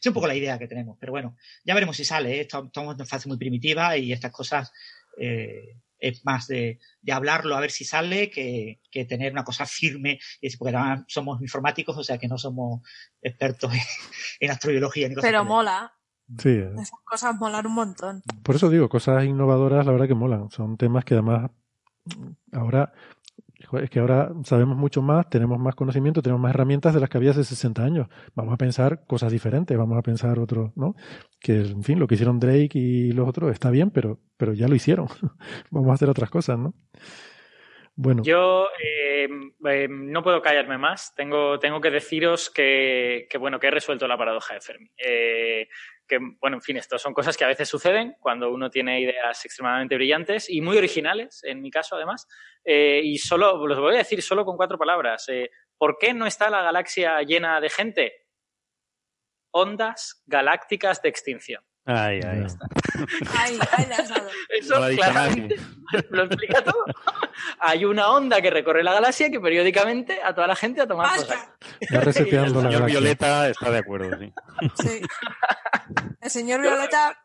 Es 0.00 0.06
un 0.06 0.14
poco 0.14 0.26
la 0.26 0.34
idea 0.34 0.58
que 0.58 0.68
tenemos, 0.68 0.96
pero 0.98 1.12
bueno, 1.12 1.36
ya 1.64 1.74
veremos 1.74 1.96
si 1.96 2.04
sale. 2.04 2.36
¿eh? 2.36 2.40
Estamos 2.40 2.98
en 2.98 3.06
fase 3.06 3.28
muy 3.28 3.38
primitiva 3.38 3.96
y 3.96 4.12
estas 4.12 4.32
cosas 4.32 4.72
eh, 5.18 5.78
es 5.98 6.24
más 6.24 6.46
de, 6.46 6.78
de 7.00 7.12
hablarlo 7.12 7.56
a 7.56 7.60
ver 7.60 7.70
si 7.70 7.84
sale 7.84 8.30
que, 8.30 8.80
que 8.90 9.04
tener 9.04 9.32
una 9.32 9.44
cosa 9.44 9.64
firme, 9.66 10.18
y 10.40 10.46
decir, 10.46 10.58
porque 10.58 10.76
además 10.76 11.04
somos 11.08 11.40
informáticos, 11.40 11.96
o 11.96 12.04
sea 12.04 12.18
que 12.18 12.28
no 12.28 12.38
somos 12.38 12.82
expertos 13.22 13.72
en, 13.72 13.80
en 14.40 14.50
astrobiología 14.50 15.08
ni 15.08 15.14
cosas 15.14 15.28
Pero 15.28 15.44
mola. 15.44 15.92
Sí, 16.38 16.50
eh, 16.50 16.70
Esas 16.74 17.00
cosas 17.04 17.36
molan 17.36 17.66
un 17.66 17.74
montón. 17.74 18.22
por 18.42 18.56
eso 18.56 18.70
digo, 18.70 18.88
cosas 18.88 19.24
innovadoras, 19.24 19.84
la 19.84 19.92
verdad 19.92 20.08
que 20.08 20.14
molan. 20.14 20.50
Son 20.50 20.76
temas 20.76 21.04
que 21.04 21.14
además 21.14 21.50
ahora 22.52 22.92
es 23.78 23.90
que 23.90 24.00
ahora 24.00 24.32
sabemos 24.44 24.76
mucho 24.76 25.02
más, 25.02 25.28
tenemos 25.28 25.58
más 25.58 25.74
conocimiento, 25.74 26.22
tenemos 26.22 26.40
más 26.40 26.50
herramientas 26.50 26.94
de 26.94 27.00
las 27.00 27.08
que 27.08 27.18
había 27.18 27.30
hace 27.30 27.44
60 27.44 27.82
años. 27.82 28.08
Vamos 28.34 28.54
a 28.54 28.56
pensar 28.56 29.04
cosas 29.06 29.32
diferentes, 29.32 29.76
vamos 29.76 29.98
a 29.98 30.02
pensar 30.02 30.38
otro, 30.38 30.72
¿no? 30.76 30.94
Que, 31.40 31.60
en 31.60 31.82
fin, 31.82 31.98
lo 31.98 32.06
que 32.06 32.14
hicieron 32.14 32.38
Drake 32.38 32.78
y 32.78 33.12
los 33.12 33.28
otros 33.28 33.52
está 33.52 33.70
bien, 33.70 33.90
pero, 33.90 34.20
pero 34.36 34.54
ya 34.54 34.68
lo 34.68 34.74
hicieron. 34.74 35.08
vamos 35.70 35.90
a 35.90 35.94
hacer 35.94 36.08
otras 36.08 36.30
cosas, 36.30 36.58
¿no? 36.58 36.74
Yo 37.96 38.68
eh, 38.82 39.28
eh, 39.66 39.88
no 39.88 40.22
puedo 40.22 40.42
callarme 40.42 40.78
más. 40.78 41.14
Tengo, 41.14 41.60
tengo 41.60 41.80
que 41.80 41.90
deciros 41.90 42.50
que, 42.50 43.28
bueno, 43.38 43.60
que 43.60 43.68
he 43.68 43.70
resuelto 43.70 44.08
la 44.08 44.18
paradoja 44.18 44.54
de 44.54 44.60
Fermi. 44.60 44.90
Eh, 44.96 45.68
que, 46.06 46.18
bueno, 46.40 46.56
en 46.56 46.62
fin, 46.62 46.76
esto 46.76 46.98
son 46.98 47.14
cosas 47.14 47.36
que 47.36 47.44
a 47.44 47.48
veces 47.48 47.68
suceden 47.68 48.16
cuando 48.18 48.50
uno 48.50 48.68
tiene 48.68 49.00
ideas 49.00 49.44
extremadamente 49.44 49.94
brillantes 49.94 50.50
y 50.50 50.60
muy 50.60 50.76
originales, 50.76 51.42
en 51.44 51.62
mi 51.62 51.70
caso 51.70 51.94
además. 51.94 52.26
Y 52.64 53.16
solo, 53.18 53.64
los 53.66 53.78
voy 53.78 53.94
a 53.94 53.98
decir 53.98 54.20
solo 54.22 54.44
con 54.44 54.56
cuatro 54.56 54.76
palabras. 54.76 55.26
¿Por 55.78 55.96
qué 55.98 56.12
no 56.14 56.26
está 56.26 56.50
la 56.50 56.62
galaxia 56.62 57.22
llena 57.22 57.60
de 57.60 57.70
gente? 57.70 58.12
Ondas 59.52 60.22
galácticas 60.26 61.00
de 61.00 61.08
extinción. 61.10 61.64
Ay, 61.86 62.20
ay. 62.24 62.46
Ay, 63.36 63.58
ay, 63.76 63.86
le 63.86 63.94
has 63.94 64.08
dado. 64.08 64.28
Eso 64.48 64.80
No 64.80 64.96
claramente 64.96 65.56
lo 66.10 66.22
explica 66.24 66.64
todo. 66.64 66.84
Hay 67.60 67.84
una 67.84 68.08
onda 68.08 68.40
que 68.40 68.50
recorre 68.50 68.82
la 68.82 68.94
galaxia 68.94 69.30
que 69.30 69.38
periódicamente 69.40 70.20
a 70.22 70.34
toda 70.34 70.46
la 70.46 70.56
gente 70.56 70.80
a 70.80 70.86
tomar 70.86 71.18
saco. 71.18 71.34
va 71.94 72.00
reseteando 72.00 72.60
la 72.62 72.68
El 72.68 72.72
señor 72.74 72.80
galaxia. 72.80 72.86
Violeta 73.00 73.48
está 73.50 73.70
de 73.70 73.78
acuerdo, 73.78 74.18
sí. 74.18 74.32
Sí. 74.82 75.00
El 76.22 76.30
señor 76.30 76.62
Violeta 76.62 77.22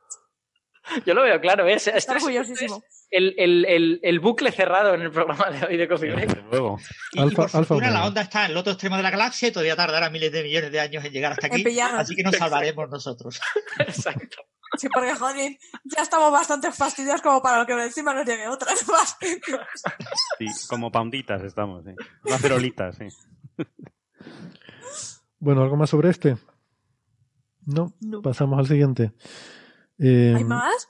Yo 1.06 1.14
lo 1.14 1.22
veo 1.24 1.40
claro, 1.42 1.68
¿eh? 1.68 1.74
Está 1.74 1.92
es- 1.98 2.10
orgullosísimo. 2.10 2.84
el, 3.12 3.34
el, 3.38 3.66
el, 3.66 4.00
el 4.04 4.20
bucle 4.20 4.52
cerrado 4.52 4.94
en 4.94 5.02
el 5.02 5.12
programa 5.12 5.50
de 5.50 5.66
hoy 5.66 5.78
de 5.78 5.88
Coffee 5.88 6.12
Break. 6.14 6.44
luego. 6.52 6.80
Y, 7.14 7.20
y 7.20 7.22
Alfa- 7.24 7.48
por 7.48 7.56
alfa 7.56 7.90
la 7.92 8.06
onda 8.06 8.22
está 8.22 8.46
en 8.46 8.52
el 8.52 8.58
otro 8.58 8.74
extremo 8.74 8.98
de 8.98 9.04
la 9.04 9.12
galaxia 9.12 9.48
y 9.48 9.52
todavía 9.52 9.76
tardará 9.76 10.10
miles 10.10 10.32
de 10.32 10.44
millones 10.44 10.72
de 10.72 10.80
años 10.80 11.04
en 11.06 11.12
llegar 11.12 11.32
hasta 11.34 11.48
aquí. 11.48 11.64
Así 11.80 12.16
que 12.16 12.24
nos 12.24 12.36
salvaremos 12.36 12.90
nosotros. 12.90 13.40
Exacto. 13.80 14.38
Sí, 14.78 14.88
porque 14.88 15.16
joder, 15.16 15.58
ya 15.84 16.04
estamos 16.04 16.32
bastante 16.32 16.72
fastidiados 16.72 17.22
como 17.24 17.42
para 17.42 17.66
que 17.66 17.74
encima 17.74 18.14
nos 18.14 18.24
llegue 18.26 18.48
otras 18.48 18.88
más. 18.88 19.18
Sí, 20.38 20.46
como 20.70 20.92
pounditas 20.92 21.42
estamos, 21.44 21.84
sí. 21.86 21.92
Macerolitas, 22.24 22.96
sí. 22.98 23.08
Bueno, 25.40 25.64
¿algo 25.64 25.78
más 25.78 25.90
sobre 25.90 26.10
este? 26.10 26.38
No, 27.66 27.94
No. 28.02 28.22
pasamos 28.22 28.60
al 28.60 28.68
siguiente. 28.68 29.14
Eh, 30.00 30.34
¿Hay 30.36 30.44
más? 30.44 30.90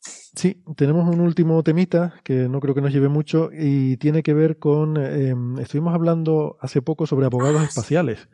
Sí, 0.00 0.62
tenemos 0.76 1.08
un 1.12 1.20
último 1.20 1.62
temita 1.62 2.14
que 2.22 2.48
no 2.48 2.60
creo 2.60 2.74
que 2.74 2.80
nos 2.80 2.92
lleve 2.92 3.08
mucho 3.08 3.50
y 3.52 3.96
tiene 3.96 4.22
que 4.22 4.34
ver 4.34 4.58
con, 4.58 4.96
eh, 4.96 5.34
estuvimos 5.60 5.94
hablando 5.94 6.56
hace 6.60 6.80
poco 6.80 7.06
sobre 7.06 7.26
abogados 7.26 7.60
Ah, 7.60 7.64
espaciales, 7.64 8.28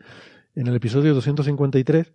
en 0.55 0.67
el 0.67 0.77
episodio 0.77 1.15
253, 1.15 2.13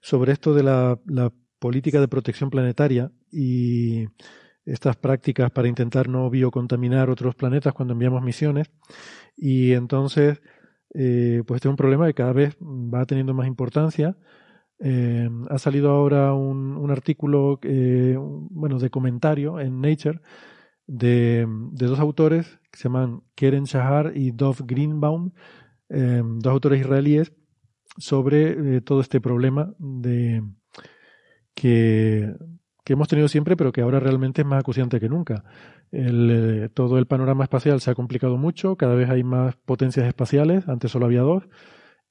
sobre 0.00 0.32
esto 0.32 0.54
de 0.54 0.62
la, 0.64 0.98
la 1.06 1.32
política 1.58 2.00
de 2.00 2.08
protección 2.08 2.50
planetaria 2.50 3.12
y 3.30 4.06
estas 4.64 4.96
prácticas 4.96 5.50
para 5.50 5.68
intentar 5.68 6.08
no 6.08 6.28
biocontaminar 6.28 7.08
otros 7.08 7.34
planetas 7.34 7.72
cuando 7.72 7.92
enviamos 7.92 8.22
misiones. 8.22 8.70
Y 9.36 9.72
entonces, 9.72 10.40
eh, 10.94 11.42
pues 11.46 11.58
este 11.58 11.68
es 11.68 11.70
un 11.70 11.76
problema 11.76 12.06
que 12.06 12.14
cada 12.14 12.32
vez 12.32 12.56
va 12.60 13.06
teniendo 13.06 13.34
más 13.34 13.46
importancia. 13.46 14.16
Eh, 14.80 15.28
ha 15.50 15.58
salido 15.58 15.90
ahora 15.90 16.34
un, 16.34 16.76
un 16.76 16.90
artículo, 16.90 17.58
eh, 17.62 18.16
bueno, 18.18 18.78
de 18.78 18.90
comentario 18.90 19.58
en 19.58 19.80
Nature 19.80 20.20
de, 20.88 21.46
dos 21.46 22.00
autores 22.00 22.58
que 22.72 22.78
se 22.78 22.84
llaman 22.84 23.22
Keren 23.36 23.64
Shahar 23.64 24.12
y 24.16 24.32
Dov 24.32 24.66
Greenbaum, 24.66 25.30
eh, 25.90 26.22
dos 26.24 26.52
autores 26.52 26.80
israelíes, 26.80 27.32
sobre 27.98 28.76
eh, 28.76 28.80
todo 28.80 29.00
este 29.00 29.20
problema 29.20 29.72
de 29.78 30.42
que, 31.54 32.34
hemos 32.86 33.08
tenido 33.08 33.28
siempre, 33.28 33.54
pero 33.54 33.70
que 33.70 33.82
ahora 33.82 34.00
realmente 34.00 34.40
es 34.40 34.46
más 34.46 34.60
acuciante 34.60 34.98
que 34.98 35.10
nunca. 35.10 35.44
El, 35.92 36.70
todo 36.72 36.96
el 36.98 37.06
panorama 37.06 37.44
espacial 37.44 37.82
se 37.82 37.90
ha 37.90 37.94
complicado 37.94 38.38
mucho, 38.38 38.76
cada 38.76 38.94
vez 38.94 39.10
hay 39.10 39.22
más 39.22 39.56
potencias 39.56 40.06
espaciales, 40.06 40.66
antes 40.68 40.90
solo 40.90 41.04
había 41.04 41.20
dos, 41.20 41.44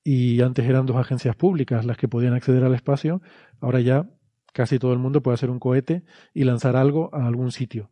y 0.10 0.40
antes 0.40 0.66
eran 0.66 0.86
dos 0.86 0.96
agencias 0.96 1.36
públicas 1.36 1.84
las 1.84 1.98
que 1.98 2.08
podían 2.08 2.34
acceder 2.34 2.64
al 2.64 2.74
espacio, 2.74 3.22
ahora 3.60 3.82
ya 3.82 4.10
casi 4.54 4.80
todo 4.80 4.94
el 4.94 5.00
mundo 5.00 5.22
puede 5.22 5.36
hacer 5.36 5.50
un 5.50 5.60
cohete 5.60 6.04
y 6.34 6.46
lanzar 6.46 6.78
algo 6.78 7.14
a 7.14 7.28
algún 7.28 7.52
sitio. 7.52 7.92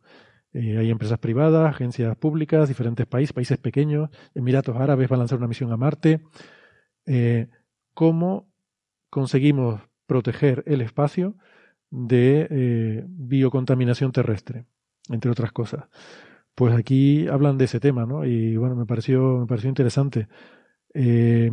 Eh, 0.54 0.78
hay 0.78 0.88
empresas 0.88 1.18
privadas, 1.18 1.68
agencias 1.68 2.16
públicas, 2.16 2.68
diferentes 2.68 3.06
países, 3.06 3.34
países 3.34 3.58
pequeños, 3.58 4.08
Emiratos 4.34 4.78
Árabes 4.78 5.12
va 5.12 5.16
a 5.16 5.18
lanzar 5.18 5.36
una 5.36 5.46
misión 5.46 5.70
a 5.72 5.76
Marte. 5.76 6.22
Eh, 7.04 7.48
¿Cómo 7.92 8.48
conseguimos 9.10 9.82
proteger 10.06 10.64
el 10.66 10.80
espacio 10.80 11.36
de 11.90 12.48
eh, 12.48 13.04
biocontaminación 13.06 14.10
terrestre, 14.12 14.64
entre 15.10 15.30
otras 15.30 15.52
cosas? 15.52 15.84
Pues 16.54 16.74
aquí 16.74 17.28
hablan 17.28 17.58
de 17.58 17.66
ese 17.66 17.78
tema, 17.78 18.06
¿no? 18.06 18.24
Y 18.24 18.56
bueno, 18.56 18.74
me 18.74 18.86
pareció, 18.86 19.40
me 19.40 19.46
pareció 19.46 19.68
interesante. 19.68 20.28
Eh, 20.94 21.50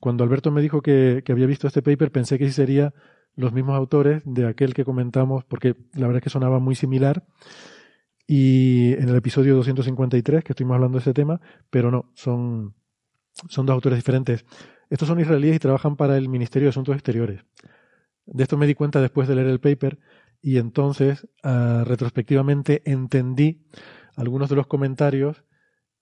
cuando 0.00 0.24
Alberto 0.24 0.50
me 0.50 0.62
dijo 0.62 0.80
que, 0.80 1.22
había 1.28 1.46
visto 1.46 1.66
este 1.66 1.82
paper, 1.82 2.10
pensé 2.10 2.38
que 2.38 2.46
sí 2.46 2.52
sería 2.52 2.94
los 3.36 3.52
mismos 3.52 3.76
autores 3.76 4.22
de 4.24 4.46
aquel 4.46 4.74
que 4.74 4.84
comentamos, 4.84 5.44
porque 5.44 5.76
la 5.94 6.06
verdad 6.06 6.16
es 6.16 6.24
que 6.24 6.30
sonaba 6.30 6.58
muy 6.58 6.74
similar. 6.74 7.24
Y 8.26 8.94
en 8.94 9.08
el 9.08 9.16
episodio 9.16 9.54
253, 9.56 10.42
que 10.42 10.52
estuvimos 10.52 10.76
hablando 10.76 10.98
de 10.98 11.02
ese 11.02 11.12
tema, 11.12 11.40
pero 11.68 11.90
no, 11.90 12.10
son, 12.14 12.74
son 13.48 13.66
dos 13.66 13.74
autores 13.74 13.98
diferentes. 13.98 14.46
Estos 14.88 15.06
son 15.06 15.20
israelíes 15.20 15.56
y 15.56 15.58
trabajan 15.58 15.96
para 15.96 16.16
el 16.16 16.28
Ministerio 16.28 16.66
de 16.66 16.70
Asuntos 16.70 16.94
Exteriores. 16.94 17.44
De 18.24 18.42
esto 18.42 18.56
me 18.56 18.66
di 18.66 18.74
cuenta 18.74 19.00
después 19.00 19.28
de 19.28 19.34
leer 19.34 19.48
el 19.48 19.60
paper 19.60 19.98
y 20.40 20.56
entonces, 20.56 21.28
ah, 21.42 21.84
retrospectivamente, 21.86 22.82
entendí 22.84 23.66
algunos 24.16 24.48
de 24.48 24.56
los 24.56 24.66
comentarios 24.66 25.44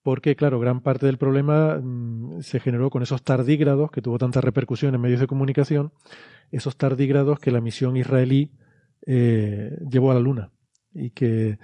porque, 0.09 0.35
claro, 0.35 0.59
gran 0.59 0.81
parte 0.81 1.05
del 1.05 1.19
problema 1.19 1.79
mm, 1.79 2.41
se 2.41 2.59
generó 2.59 2.89
con 2.89 3.03
esos 3.03 3.21
tardígrados 3.21 3.91
que 3.91 4.01
tuvo 4.01 4.17
tanta 4.17 4.41
repercusión 4.41 4.95
en 4.95 5.01
medios 5.01 5.19
de 5.19 5.27
comunicación, 5.27 5.93
esos 6.49 6.77
tardígrados 6.77 7.37
que 7.37 7.51
la 7.51 7.61
misión 7.61 7.95
israelí 7.95 8.51
eh, 9.05 9.77
llevó 9.87 10.09
a 10.09 10.15
la 10.15 10.19
Luna 10.19 10.51
y 10.95 11.11
que, 11.11 11.59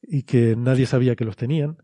y 0.00 0.22
que 0.22 0.54
nadie 0.54 0.86
sabía 0.86 1.16
que 1.16 1.24
los 1.24 1.34
tenían. 1.34 1.78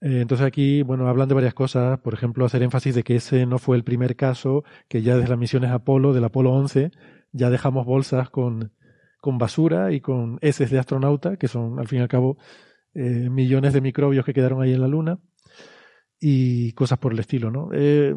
Eh, 0.00 0.20
entonces 0.20 0.46
aquí, 0.46 0.82
bueno, 0.82 1.08
hablan 1.08 1.28
de 1.28 1.34
varias 1.34 1.54
cosas, 1.54 1.98
por 1.98 2.14
ejemplo, 2.14 2.44
hacer 2.44 2.62
énfasis 2.62 2.94
de 2.94 3.02
que 3.02 3.16
ese 3.16 3.44
no 3.44 3.58
fue 3.58 3.76
el 3.76 3.82
primer 3.82 4.14
caso, 4.14 4.62
que 4.86 5.02
ya 5.02 5.16
desde 5.16 5.30
las 5.30 5.38
misiones 5.40 5.72
Apolo, 5.72 6.12
del 6.12 6.22
Apolo 6.22 6.52
11, 6.52 6.92
ya 7.32 7.50
dejamos 7.50 7.86
bolsas 7.86 8.30
con, 8.30 8.70
con 9.20 9.36
basura 9.38 9.90
y 9.90 10.00
con 10.00 10.38
heces 10.42 10.70
de 10.70 10.78
astronauta, 10.78 11.38
que 11.38 11.48
son, 11.48 11.80
al 11.80 11.88
fin 11.88 11.98
y 11.98 12.02
al 12.02 12.08
cabo, 12.08 12.38
eh, 12.94 13.28
millones 13.30 13.72
de 13.72 13.80
microbios 13.80 14.24
que 14.24 14.34
quedaron 14.34 14.62
ahí 14.62 14.72
en 14.72 14.80
la 14.80 14.88
Luna 14.88 15.18
y 16.20 16.72
cosas 16.72 16.98
por 16.98 17.12
el 17.12 17.18
estilo, 17.18 17.50
¿no? 17.50 17.70
Eh, 17.72 18.14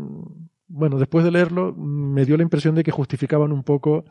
bueno, 0.67 0.99
después 0.99 1.25
de 1.25 1.31
leerlo 1.31 1.73
me 1.73 2.25
dio 2.25 2.37
la 2.37 2.43
impresión 2.43 2.75
de 2.75 2.83
que 2.83 2.91
justificaban 2.91 3.51
un 3.51 3.63
poco 3.63 4.05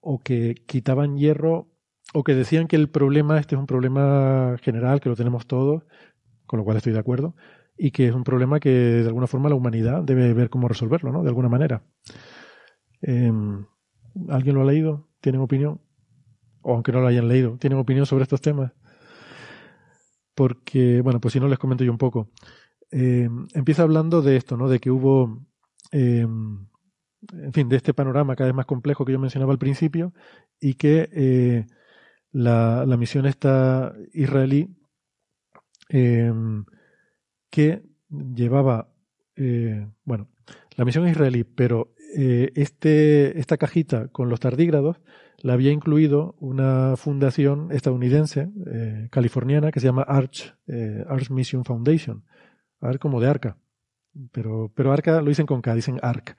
o 0.00 0.18
que 0.20 0.54
quitaban 0.66 1.16
hierro 1.16 1.68
o 2.14 2.24
que 2.24 2.34
decían 2.34 2.68
que 2.68 2.76
el 2.76 2.88
problema, 2.88 3.38
este 3.38 3.54
es 3.54 3.58
un 3.58 3.66
problema 3.66 4.56
general, 4.62 5.00
que 5.00 5.08
lo 5.08 5.16
tenemos 5.16 5.46
todos, 5.46 5.82
con 6.46 6.58
lo 6.58 6.64
cual 6.64 6.76
estoy 6.76 6.92
de 6.92 6.98
acuerdo, 6.98 7.34
y 7.76 7.90
que 7.90 8.06
es 8.06 8.14
un 8.14 8.24
problema 8.24 8.60
que 8.60 8.70
de 8.70 9.06
alguna 9.06 9.26
forma 9.26 9.48
la 9.48 9.54
humanidad 9.54 10.02
debe 10.02 10.32
ver 10.32 10.48
cómo 10.48 10.68
resolverlo, 10.68 11.12
¿no? 11.12 11.22
De 11.22 11.28
alguna 11.28 11.48
manera. 11.48 11.82
Eh, 13.02 13.32
¿Alguien 14.28 14.54
lo 14.54 14.62
ha 14.62 14.64
leído? 14.64 15.08
¿Tienen 15.20 15.40
opinión? 15.40 15.80
O 16.62 16.74
aunque 16.74 16.92
no 16.92 17.00
lo 17.00 17.08
hayan 17.08 17.28
leído, 17.28 17.56
¿tienen 17.58 17.78
opinión 17.78 18.06
sobre 18.06 18.22
estos 18.22 18.40
temas? 18.40 18.72
Porque, 20.36 21.00
bueno, 21.00 21.18
pues 21.18 21.32
si 21.32 21.40
no 21.40 21.48
les 21.48 21.58
comento 21.58 21.82
yo 21.82 21.90
un 21.90 21.98
poco. 21.98 22.28
Eh, 22.90 23.28
empieza 23.54 23.82
hablando 23.82 24.20
de 24.20 24.36
esto, 24.36 24.58
¿no? 24.58 24.68
De 24.68 24.78
que 24.80 24.90
hubo, 24.90 25.42
eh, 25.92 26.20
en 26.20 27.52
fin, 27.54 27.70
de 27.70 27.76
este 27.76 27.94
panorama 27.94 28.36
cada 28.36 28.48
vez 28.48 28.54
más 28.54 28.66
complejo 28.66 29.06
que 29.06 29.12
yo 29.12 29.18
mencionaba 29.18 29.52
al 29.52 29.58
principio 29.58 30.12
y 30.60 30.74
que 30.74 31.08
eh, 31.10 31.66
la, 32.32 32.84
misión 32.98 33.24
esta 33.24 33.94
israelí 34.12 34.76
que 35.88 37.82
llevaba, 38.10 38.92
bueno, 40.04 40.28
la 40.76 40.84
misión 40.84 41.08
israelí, 41.08 41.44
pero 41.44 41.94
este, 42.14 43.38
esta 43.38 43.56
cajita 43.56 44.08
con 44.08 44.28
los 44.28 44.40
tardígrados 44.40 45.00
la 45.46 45.52
había 45.52 45.70
incluido 45.70 46.34
una 46.40 46.96
fundación 46.96 47.68
estadounidense, 47.70 48.48
eh, 48.66 49.08
californiana, 49.12 49.70
que 49.70 49.78
se 49.78 49.86
llama 49.86 50.02
Arch, 50.02 50.54
eh, 50.66 51.04
Arch 51.08 51.30
Mission 51.30 51.64
Foundation. 51.64 52.24
Arch 52.80 52.98
como 52.98 53.20
de 53.20 53.28
arca. 53.28 53.56
Pero, 54.32 54.72
pero 54.74 54.92
arca 54.92 55.20
lo 55.20 55.28
dicen 55.28 55.46
con 55.46 55.62
K, 55.62 55.74
dicen 55.74 55.98
ARC. 56.02 56.36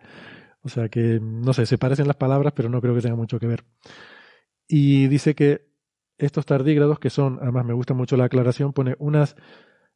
O 0.61 0.69
sea 0.69 0.89
que, 0.89 1.19
no 1.21 1.53
sé, 1.53 1.65
se 1.65 1.77
parecen 1.77 2.07
las 2.07 2.17
palabras, 2.17 2.51
pero 2.53 2.67
no 2.69 2.81
creo 2.81 2.93
que 2.95 3.01
tenga 3.01 3.15
mucho 3.15 3.39
que 3.39 3.47
ver. 3.47 3.63
Y 4.67 5.07
dice 5.07 5.35
que 5.35 5.67
estos 6.17 6.45
tardígrados, 6.45 6.99
que 6.99 7.09
son, 7.09 7.39
además 7.41 7.65
me 7.65 7.73
gusta 7.73 7.93
mucho 7.93 8.17
la 8.17 8.25
aclaración, 8.25 8.73
pone 8.73 8.95
unas, 8.99 9.35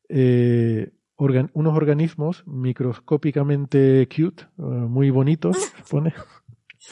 eh, 0.08 0.94
organ- 1.18 1.52
unos 1.54 1.76
organismos 1.76 2.44
microscópicamente 2.48 4.08
cute, 4.08 4.46
muy 4.58 5.10
bonitos, 5.10 5.58
pone. 5.92 6.14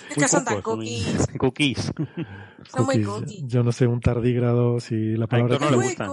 Es 0.09 0.15
que 0.17 0.27
son 0.27 0.45
tan 0.45 0.61
cookies. 0.61 1.27
Cookies. 1.39 1.91
Son 2.71 2.85
muy 2.85 3.03
Cookies. 3.03 3.43
Yo 3.47 3.63
no 3.63 3.71
sé, 3.71 3.87
un 3.87 3.99
tardígrado, 4.01 4.79
si 4.79 5.15
la 5.15 5.27
palabra 5.27 5.57
no 5.59 5.71
le 5.71 5.75
gustan. 5.77 6.09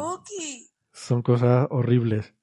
son 0.92 1.22
cosas 1.22 1.66
horribles. 1.70 2.34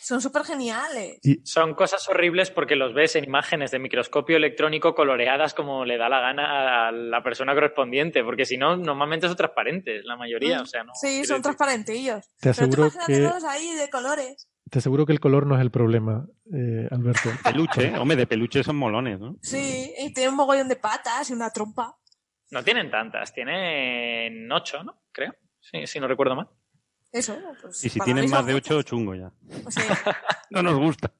Son 0.00 0.20
súper 0.20 0.44
geniales. 0.44 1.18
Y 1.24 1.40
Son 1.44 1.74
cosas 1.74 2.08
horribles 2.08 2.52
porque 2.52 2.76
los 2.76 2.94
ves 2.94 3.16
en 3.16 3.24
imágenes 3.24 3.72
de 3.72 3.80
microscopio 3.80 4.36
electrónico 4.36 4.94
coloreadas 4.94 5.52
como 5.52 5.84
le 5.84 5.98
da 5.98 6.08
la 6.08 6.20
gana 6.20 6.86
a 6.86 6.92
la 6.92 7.24
persona 7.24 7.54
correspondiente, 7.54 8.22
porque 8.22 8.44
si 8.44 8.56
no, 8.56 8.76
normalmente 8.76 9.26
son 9.26 9.36
transparentes, 9.36 10.04
la 10.04 10.16
mayoría. 10.16 10.62
O 10.62 10.66
sea, 10.66 10.84
no. 10.84 10.92
Sí, 10.94 11.24
son 11.24 11.38
decir- 11.38 11.42
transparentillos. 11.42 12.24
te 12.38 12.52
Pero 12.52 12.54
tú 12.54 12.60
aseguro 12.60 12.82
imagínate 12.84 13.12
que 13.14 13.28
todos 13.28 13.44
ahí 13.44 13.74
de 13.74 13.90
colores. 13.90 14.48
Te 14.70 14.78
aseguro 14.78 15.06
que 15.06 15.12
el 15.12 15.20
color 15.20 15.46
no 15.46 15.54
es 15.54 15.60
el 15.60 15.70
problema, 15.70 16.26
eh, 16.52 16.88
Alberto. 16.90 17.30
Peluche, 17.44 17.96
hombre, 17.98 18.16
de 18.16 18.26
peluche 18.26 18.64
son 18.64 18.76
molones, 18.76 19.20
¿no? 19.20 19.36
Sí, 19.40 19.94
y 19.98 20.12
tiene 20.12 20.30
un 20.30 20.36
mogollón 20.36 20.68
de 20.68 20.76
patas 20.76 21.30
y 21.30 21.32
una 21.32 21.50
trompa. 21.50 21.96
No 22.50 22.62
tienen 22.62 22.90
tantas, 22.90 23.32
tienen 23.32 24.50
ocho, 24.50 24.82
¿no? 24.82 25.02
Creo. 25.12 25.34
Sí, 25.60 25.86
si 25.86 26.00
no 26.00 26.08
recuerdo 26.08 26.36
mal. 26.36 26.48
Eso, 27.12 27.36
pues. 27.60 27.84
Y 27.84 27.88
si 27.88 28.00
tienen 28.00 28.28
más 28.30 28.44
de 28.46 28.54
ocho, 28.54 28.82
chungo 28.82 29.14
ya. 29.14 29.32
Pues. 29.62 29.74
No 30.50 30.62
nos 30.62 30.78
gusta. 30.78 31.12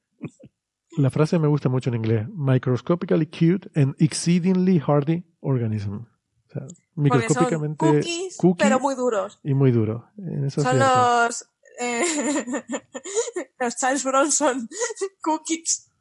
La 0.97 1.09
frase 1.09 1.37
me 1.37 1.47
gusta 1.47 1.69
mucho 1.69 1.89
en 1.89 1.97
inglés. 1.97 2.27
Microscopically 2.29 3.27
cute 3.27 3.69
and 3.75 3.93
exceedingly 3.99 4.79
hardy 4.79 5.25
organism. 5.41 5.95
O 5.95 6.49
sea, 6.49 6.63
Microscópicamente 6.95 7.77
cookies, 7.77 8.37
cookie 8.37 8.63
pero 8.63 8.79
muy 8.79 8.95
duros. 8.95 9.39
y 9.43 9.53
muy 9.53 9.71
duro. 9.71 10.09
En 10.17 10.45
eso 10.45 10.61
es 10.61 10.67
Son 10.67 10.79
los... 10.79 11.49
eh, 11.79 12.03
los 13.59 13.75
Charles 13.75 14.03
Bronson 14.03 14.67
cookies. 15.21 15.91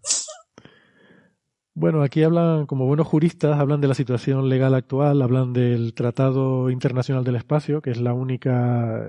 Bueno, 1.79 2.03
aquí 2.03 2.23
hablan, 2.23 2.65
como 2.65 2.87
buenos 2.87 3.07
juristas, 3.07 3.61
hablan 3.61 3.83
de 3.83 3.89
la 3.89 3.93
situación 3.93 4.49
legal 4.49 4.75
actual, 4.75 5.21
hablan 5.21 5.53
del 5.53 5.93
Tratado 5.93 6.71
Internacional 6.71 7.23
del 7.23 7.37
Espacio, 7.37 7.83
que 7.83 7.91
es 7.91 8.01
la 8.01 8.15
única, 8.15 9.05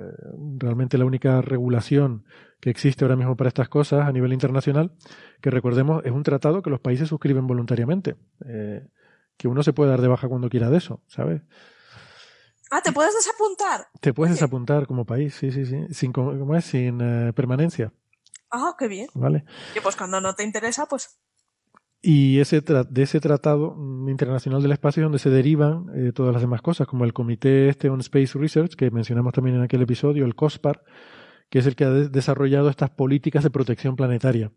realmente 0.58 0.98
la 0.98 1.06
única 1.06 1.42
regulación 1.42 2.26
que 2.60 2.70
existe 2.70 3.06
ahora 3.06 3.16
mismo 3.16 3.38
para 3.38 3.48
estas 3.48 3.70
cosas 3.70 4.06
a 4.06 4.12
nivel 4.12 4.34
internacional, 4.34 4.92
que 5.42 5.50
recordemos 5.50 6.04
es 6.04 6.12
un 6.12 6.24
tratado 6.24 6.62
que 6.62 6.70
los 6.70 6.82
países 6.82 7.08
suscriben 7.08 7.48
voluntariamente, 7.48 8.18
eh, 8.46 8.86
que 9.38 9.48
uno 9.48 9.64
se 9.64 9.72
puede 9.72 9.92
dar 9.92 10.02
de 10.02 10.10
baja 10.10 10.28
cuando 10.28 10.50
quiera 10.50 10.70
de 10.70 10.80
eso, 10.80 11.02
¿sabes? 11.08 11.44
Ah, 12.72 12.82
¿te 12.82 12.92
puedes 12.92 13.14
desapuntar? 13.16 13.88
Te 14.02 14.14
puedes 14.14 14.34
desapuntar 14.34 14.88
como 14.88 15.06
país, 15.06 15.34
sí, 15.36 15.52
sí, 15.52 15.66
sí, 15.66 15.86
sin, 15.92 16.12
¿cómo 16.12 16.56
es? 16.56 16.66
Sin 16.66 17.00
eh, 17.02 17.34
permanencia, 17.34 17.94
Ah, 18.52 18.76
qué 18.80 18.88
bien. 18.88 19.08
¿vale? 19.14 19.44
Y 19.76 19.80
pues 19.82 19.96
cuando 19.96 20.20
no 20.22 20.34
te 20.34 20.44
interesa, 20.44 20.86
pues... 20.86 21.20
Y 22.02 22.40
ese 22.40 22.64
tra- 22.64 22.88
de 22.88 23.04
ese 23.04 23.20
tratado 23.20 23.76
internacional 24.08 24.62
del 24.62 24.72
espacio 24.72 25.02
es 25.02 25.06
donde 25.06 25.20
se 25.20 25.30
derivan 25.30 25.88
eh, 25.96 26.12
todas 26.14 26.32
las 26.32 26.42
demás 26.42 26.62
cosas, 26.62 26.88
como 26.88 27.04
el 27.06 27.12
Comité 27.14 27.70
este 27.70 27.90
on 27.90 28.00
Space 28.02 28.38
Research, 28.38 28.76
que 28.76 28.92
mencionamos 28.92 29.34
también 29.34 29.58
en 29.58 29.64
aquel 29.64 29.82
episodio, 29.82 30.24
el 30.26 30.36
COSPAR, 30.36 30.84
que 31.50 31.60
es 31.60 31.66
el 31.66 31.76
que 31.76 31.86
ha 31.86 31.90
de- 31.90 32.10
desarrollado 32.10 32.70
estas 32.70 32.92
políticas 32.92 33.44
de 33.44 33.50
protección 33.50 33.96
planetaria, 33.96 34.52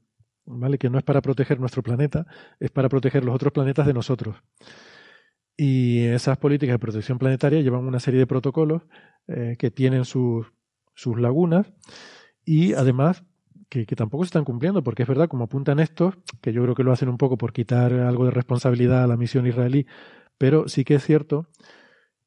¿vale? 0.44 0.78
Que 0.78 0.90
no 0.90 0.98
es 0.98 1.04
para 1.04 1.22
proteger 1.22 1.58
nuestro 1.58 1.82
planeta, 1.82 2.26
es 2.60 2.70
para 2.70 2.88
proteger 2.88 3.24
los 3.24 3.34
otros 3.34 3.52
planetas 3.52 3.86
de 3.86 3.94
nosotros. 3.94 4.36
Y 5.56 6.04
esas 6.06 6.38
políticas 6.38 6.74
de 6.74 6.78
protección 6.78 7.18
planetaria 7.18 7.60
llevan 7.60 7.86
una 7.86 8.00
serie 8.00 8.20
de 8.20 8.26
protocolos 8.26 8.82
eh, 9.28 9.56
que 9.58 9.70
tienen 9.70 10.04
sus, 10.04 10.52
sus 10.94 11.20
lagunas 11.20 11.72
y 12.44 12.72
además 12.74 13.24
que, 13.68 13.86
tampoco 13.86 14.24
se 14.24 14.28
están 14.28 14.44
cumpliendo, 14.44 14.82
porque 14.82 15.04
es 15.04 15.08
verdad, 15.08 15.28
como 15.28 15.44
apuntan 15.44 15.78
estos, 15.78 16.14
que 16.40 16.52
yo 16.52 16.62
creo 16.62 16.74
que 16.74 16.82
lo 16.82 16.92
hacen 16.92 17.08
un 17.08 17.18
poco 17.18 17.38
por 17.38 17.52
quitar 17.52 17.92
algo 17.92 18.24
de 18.24 18.32
responsabilidad 18.32 19.04
a 19.04 19.06
la 19.06 19.16
misión 19.16 19.46
israelí, 19.46 19.86
pero 20.38 20.68
sí 20.68 20.84
que 20.84 20.96
es 20.96 21.04
cierto 21.04 21.46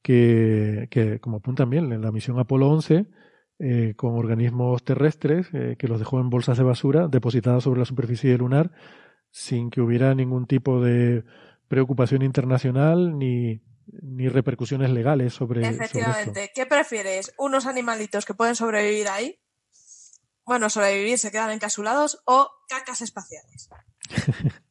que, 0.02 0.88
que 0.90 1.20
como 1.20 1.38
apuntan 1.38 1.70
bien, 1.70 1.92
en 1.92 2.02
la 2.02 2.12
misión 2.12 2.40
Apolo 2.40 2.70
11, 2.70 3.08
eh, 3.60 3.94
con 3.96 4.16
organismos 4.16 4.84
terrestres, 4.84 5.48
eh, 5.54 5.76
que 5.78 5.88
los 5.88 6.00
dejó 6.00 6.20
en 6.20 6.30
bolsas 6.30 6.58
de 6.58 6.64
basura 6.64 7.08
depositadas 7.08 7.64
sobre 7.64 7.80
la 7.80 7.86
superficie 7.86 8.38
lunar, 8.38 8.72
sin 9.30 9.70
que 9.70 9.82
hubiera 9.82 10.16
ningún 10.16 10.48
tipo 10.48 10.82
de 10.82 11.24
preocupación 11.74 12.22
internacional 12.22 13.18
ni, 13.18 13.64
ni 13.88 14.30
repercusiones 14.30 14.92
legales 14.92 15.34
sobre, 15.34 15.62
sobre 15.62 15.72
esto. 15.72 15.84
Efectivamente. 15.86 16.52
¿Qué 16.54 16.68
prefieres? 16.68 17.34
¿Unos 17.40 17.66
animalitos 17.66 18.26
que 18.26 18.36
pueden 18.36 18.56
sobrevivir 18.56 19.08
ahí? 19.08 19.40
Bueno, 20.46 20.70
sobrevivir, 20.70 21.18
se 21.18 21.32
quedan 21.32 21.50
encapsulados 21.50 22.22
o 22.26 22.48
cacas 22.70 23.02
espaciales. 23.02 23.70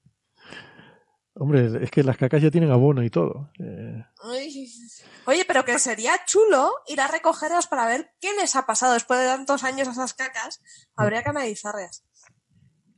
Hombre, 1.34 1.82
es 1.82 1.90
que 1.90 2.04
las 2.04 2.16
cacas 2.16 2.40
ya 2.40 2.52
tienen 2.52 2.70
abono 2.70 3.02
y 3.02 3.10
todo. 3.10 3.50
Eh. 3.58 4.04
Oye, 5.24 5.44
pero 5.44 5.64
que 5.64 5.76
sería 5.80 6.12
chulo 6.24 6.72
ir 6.86 7.00
a 7.00 7.08
recogerlas 7.08 7.66
para 7.66 7.86
ver 7.86 8.14
qué 8.20 8.32
les 8.34 8.54
ha 8.54 8.64
pasado 8.64 8.92
después 8.92 9.18
de 9.18 9.26
tantos 9.26 9.64
años 9.64 9.88
a 9.88 9.92
esas 9.92 10.14
cacas. 10.14 10.62
Habría 10.94 11.24
que 11.24 11.30
analizarlas. 11.30 12.04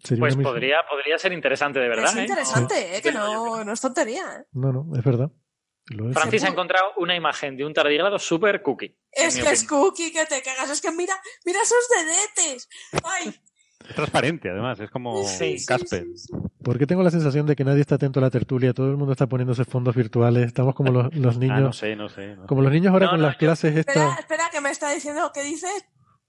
Sería 0.05 0.21
Pues 0.21 0.37
podría, 0.37 0.77
podría 0.89 1.19
ser 1.19 1.33
interesante, 1.33 1.81
de 1.81 1.89
verdad. 1.89 2.11
es 2.11 2.17
¿eh? 2.17 2.21
interesante, 2.21 2.97
¿eh? 2.99 3.03
que 3.03 3.11
no, 3.13 3.65
no 3.65 3.73
es 3.73 3.81
tontería. 3.81 4.23
¿eh? 4.41 4.47
No, 4.53 4.73
no, 4.73 4.97
es 4.97 5.03
verdad. 5.05 5.31
Lo 5.87 6.09
es. 6.09 6.15
Francis 6.15 6.45
ha 6.45 6.49
encontrado 6.49 6.93
una 6.99 7.15
imagen 7.17 7.57
de 7.57 7.65
un 7.65 7.75
tardígrado 7.75 8.19
super 8.19 8.63
cookie. 8.63 8.97
Es 9.11 9.37
que 9.37 9.51
es 9.51 9.65
cookie 9.65 10.13
que 10.13 10.25
te 10.27 10.41
cagas. 10.43 10.71
Es 10.71 10.81
que 10.81 10.91
mira, 10.93 11.15
mira 11.45 11.59
esos 11.63 11.89
dedetes. 11.91 12.69
Ay, 13.03 13.35
Es 13.87 13.95
transparente, 13.95 14.49
además, 14.49 14.81
es 14.81 14.91
como 14.91 15.23
Sí, 15.25 15.59
sí, 15.59 15.67
Casper. 15.67 16.07
Porque 16.63 16.87
tengo 16.87 17.03
la 17.03 17.11
sensación 17.11 17.45
de 17.47 17.55
que 17.55 17.65
nadie 17.65 17.83
está 17.83 17.97
atento 17.97 18.19
a 18.19 18.23
la 18.23 18.31
tertulia, 18.31 18.73
todo 18.73 18.89
el 18.91 18.97
mundo 18.97 19.13
está 19.13 19.27
poniéndose 19.27 19.67
fondos 19.67 19.95
virtuales, 19.95 20.47
estamos 20.47 20.75
como 20.75 20.91
los, 20.91 21.15
los 21.15 21.37
niños, 21.37 21.57
Ah, 21.59 21.61
no 21.61 21.73
sé, 21.75 21.97
no 21.97 22.09
sé. 22.09 22.35
no. 22.37 22.47
como 22.47 22.63
los 22.63 22.73
niños 22.73 22.91
ahora 22.93 23.07
No, 23.07 23.11
con 23.13 23.21
no, 23.21 23.27
las 23.27 23.35
yo- 23.35 23.41
clases 23.41 23.77
espera, 23.77 24.17
espera, 24.19 24.45
que 24.51 24.63
me 24.63 24.71
está 24.71 24.91
diciendo 24.91 25.31
que 25.35 25.43
dice. 25.43 25.69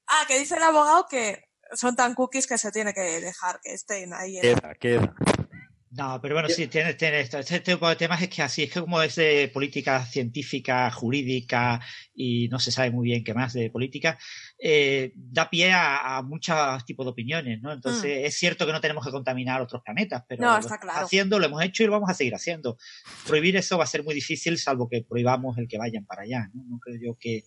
Ah, 0.08 0.26
que 0.28 0.38
dice 0.38 0.58
el 0.58 0.64
abogado 0.64 1.08
que 1.10 1.45
son 1.74 1.95
tan 1.95 2.14
cookies 2.14 2.48
que 2.48 2.58
se 2.58 2.72
tiene 2.72 2.94
que 2.94 3.02
dejar 3.02 3.60
que 3.64 3.74
estén 3.74 4.14
ahí. 4.14 4.38
en- 4.38 4.42
Queda, 4.42 4.76
queda. 4.76 5.16
No, 5.98 6.19
pero 6.22 6.35
bueno, 6.35 6.50
sí, 6.50 6.68
tiene, 6.68 6.94
tiene 6.95 7.22
esto. 7.22 7.40
Este 7.40 7.61
tipo 7.61 7.88
de 7.88 7.95
temas 7.95 8.22
es 8.22 8.27
que 8.27 8.42
así, 8.42 8.64
es 8.64 8.72
que 8.74 8.82
como 8.82 9.02
es 9.02 9.16
de 9.16 9.50
política 9.53 10.06
científica, 10.06 10.92
jurídica 10.92 11.80
y 12.14 12.50
no 12.50 12.60
se 12.60 12.69
sabe 12.72 12.92
muy 12.92 13.06
bien 13.06 13.24
qué 13.24 13.34
más 13.34 13.53
de 13.53 13.69
política, 13.69 14.18
eh, 14.60 15.14
da 15.16 15.50
pie 15.50 15.72
a, 15.72 16.18
a 16.18 16.22
muchos 16.22 16.84
tipos 16.85 17.06
de 17.06 17.11
opiniones, 17.11 17.61
¿no? 17.61 17.72
Entonces, 17.72 18.26
es 18.26 18.35
cierto 18.38 18.66
que 18.66 18.74
no 18.74 18.82
tenemos 18.82 19.06
que 19.06 19.11
contaminar 19.11 19.61
otros 19.61 19.82
planetas, 19.84 20.24
pero 20.27 20.42
Mm. 20.42 20.45
No, 20.45 20.52
lo 20.52 20.60
está 20.60 20.76
estamos 20.76 20.92
claro. 20.94 21.06
haciendo, 21.06 21.40
lo 21.40 21.45
hemos 21.45 21.64
hecho 21.64 21.84
y 21.84 21.85
lo 21.85 21.94
vamos 21.94 22.10
a 22.10 22.14
seguir 22.14 22.35
haciendo. 22.35 22.77
Prohibir 23.26 23.56
eso 23.56 23.77
va 23.77 23.85
a 23.85 23.88
ser 23.88 24.03
muy 24.03 24.14
difícil, 24.16 24.58
salvo 24.58 24.90
que 24.90 25.02
prohibamos 25.08 25.58
el 25.58 25.69
que 25.69 25.77
vayan 25.77 26.06
para 26.06 26.24
allá, 26.24 26.50
¿no? 26.53 26.61
No 26.68 26.77
creo 26.80 26.98
yo 27.02 27.18
que 27.18 27.45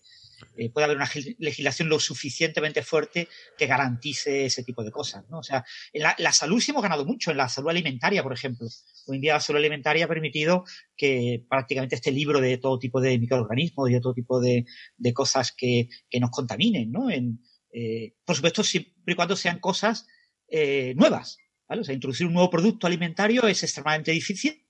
eh, 0.57 0.69
pueda 0.69 0.85
haber 0.85 0.97
una 0.97 1.09
legislación 1.39 1.89
lo 1.89 1.99
suficientemente 1.99 2.83
fuerte 2.83 3.27
que 3.57 3.65
garantice 3.65 4.45
ese 4.45 4.63
tipo 4.63 4.83
de 4.83 4.91
cosas, 4.91 5.25
¿no? 5.29 5.39
O 5.39 5.43
sea, 5.43 5.63
en 5.93 6.03
la, 6.03 6.31
salud 6.31 6.59
sí 6.59 6.71
hemos 6.71 6.83
ganado 6.83 7.05
mucho, 7.05 7.31
en 7.31 7.37
la 7.37 7.49
salud 7.49 7.69
alimentaria, 7.69 8.23
por 8.23 8.33
ejemplo. 8.33 8.67
Hoy 9.07 9.17
en 9.17 9.21
día 9.21 9.33
la 9.33 9.39
salud 9.39 9.59
alimentaria 9.59 10.05
ha 10.05 10.07
permitido 10.07 10.63
que 10.95 11.45
prácticamente 11.49 11.95
este 11.95 12.11
libro 12.11 12.39
de 12.41 12.57
todo 12.57 12.79
tipo 12.79 13.01
de 13.01 13.17
microorganismos 13.17 13.89
y 13.89 13.93
de 13.93 14.01
todo 14.01 14.13
tipo 14.13 14.39
de, 14.39 14.65
cosas 15.13 15.51
que, 15.51 15.89
que 16.09 16.19
nos 16.19 16.29
contaminen, 16.29 16.91
¿no? 16.91 17.09
En, 17.09 17.39
eh, 17.71 18.13
por 18.25 18.35
supuesto, 18.35 18.63
siempre 18.63 18.93
y 19.05 19.15
cuando 19.15 19.35
sean 19.35 19.59
cosas 19.59 20.07
eh, 20.49 20.93
nuevas, 20.95 21.37
¿vale? 21.67 21.81
Introducir 21.93 22.27
un 22.27 22.33
nuevo 22.33 22.49
producto 22.49 22.87
alimentario 22.87 23.47
es 23.47 23.63
extremadamente 23.63 24.11
difícil 24.11 24.65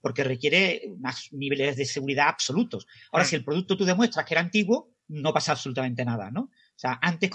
porque 0.00 0.24
requiere 0.24 0.82
unos 0.88 1.28
niveles 1.32 1.76
de 1.76 1.84
seguridad 1.84 2.28
absolutos. 2.28 2.86
Ahora, 3.12 3.24
si 3.24 3.36
el 3.36 3.44
producto 3.44 3.76
tú 3.76 3.84
demuestras 3.84 4.24
que 4.26 4.34
era 4.34 4.40
antiguo, 4.40 4.94
no 5.08 5.32
pasa 5.32 5.52
absolutamente 5.52 6.04
nada, 6.04 6.30
¿no? 6.30 6.42
O 6.42 6.50
sea, 6.80 6.98
antes 7.00 7.30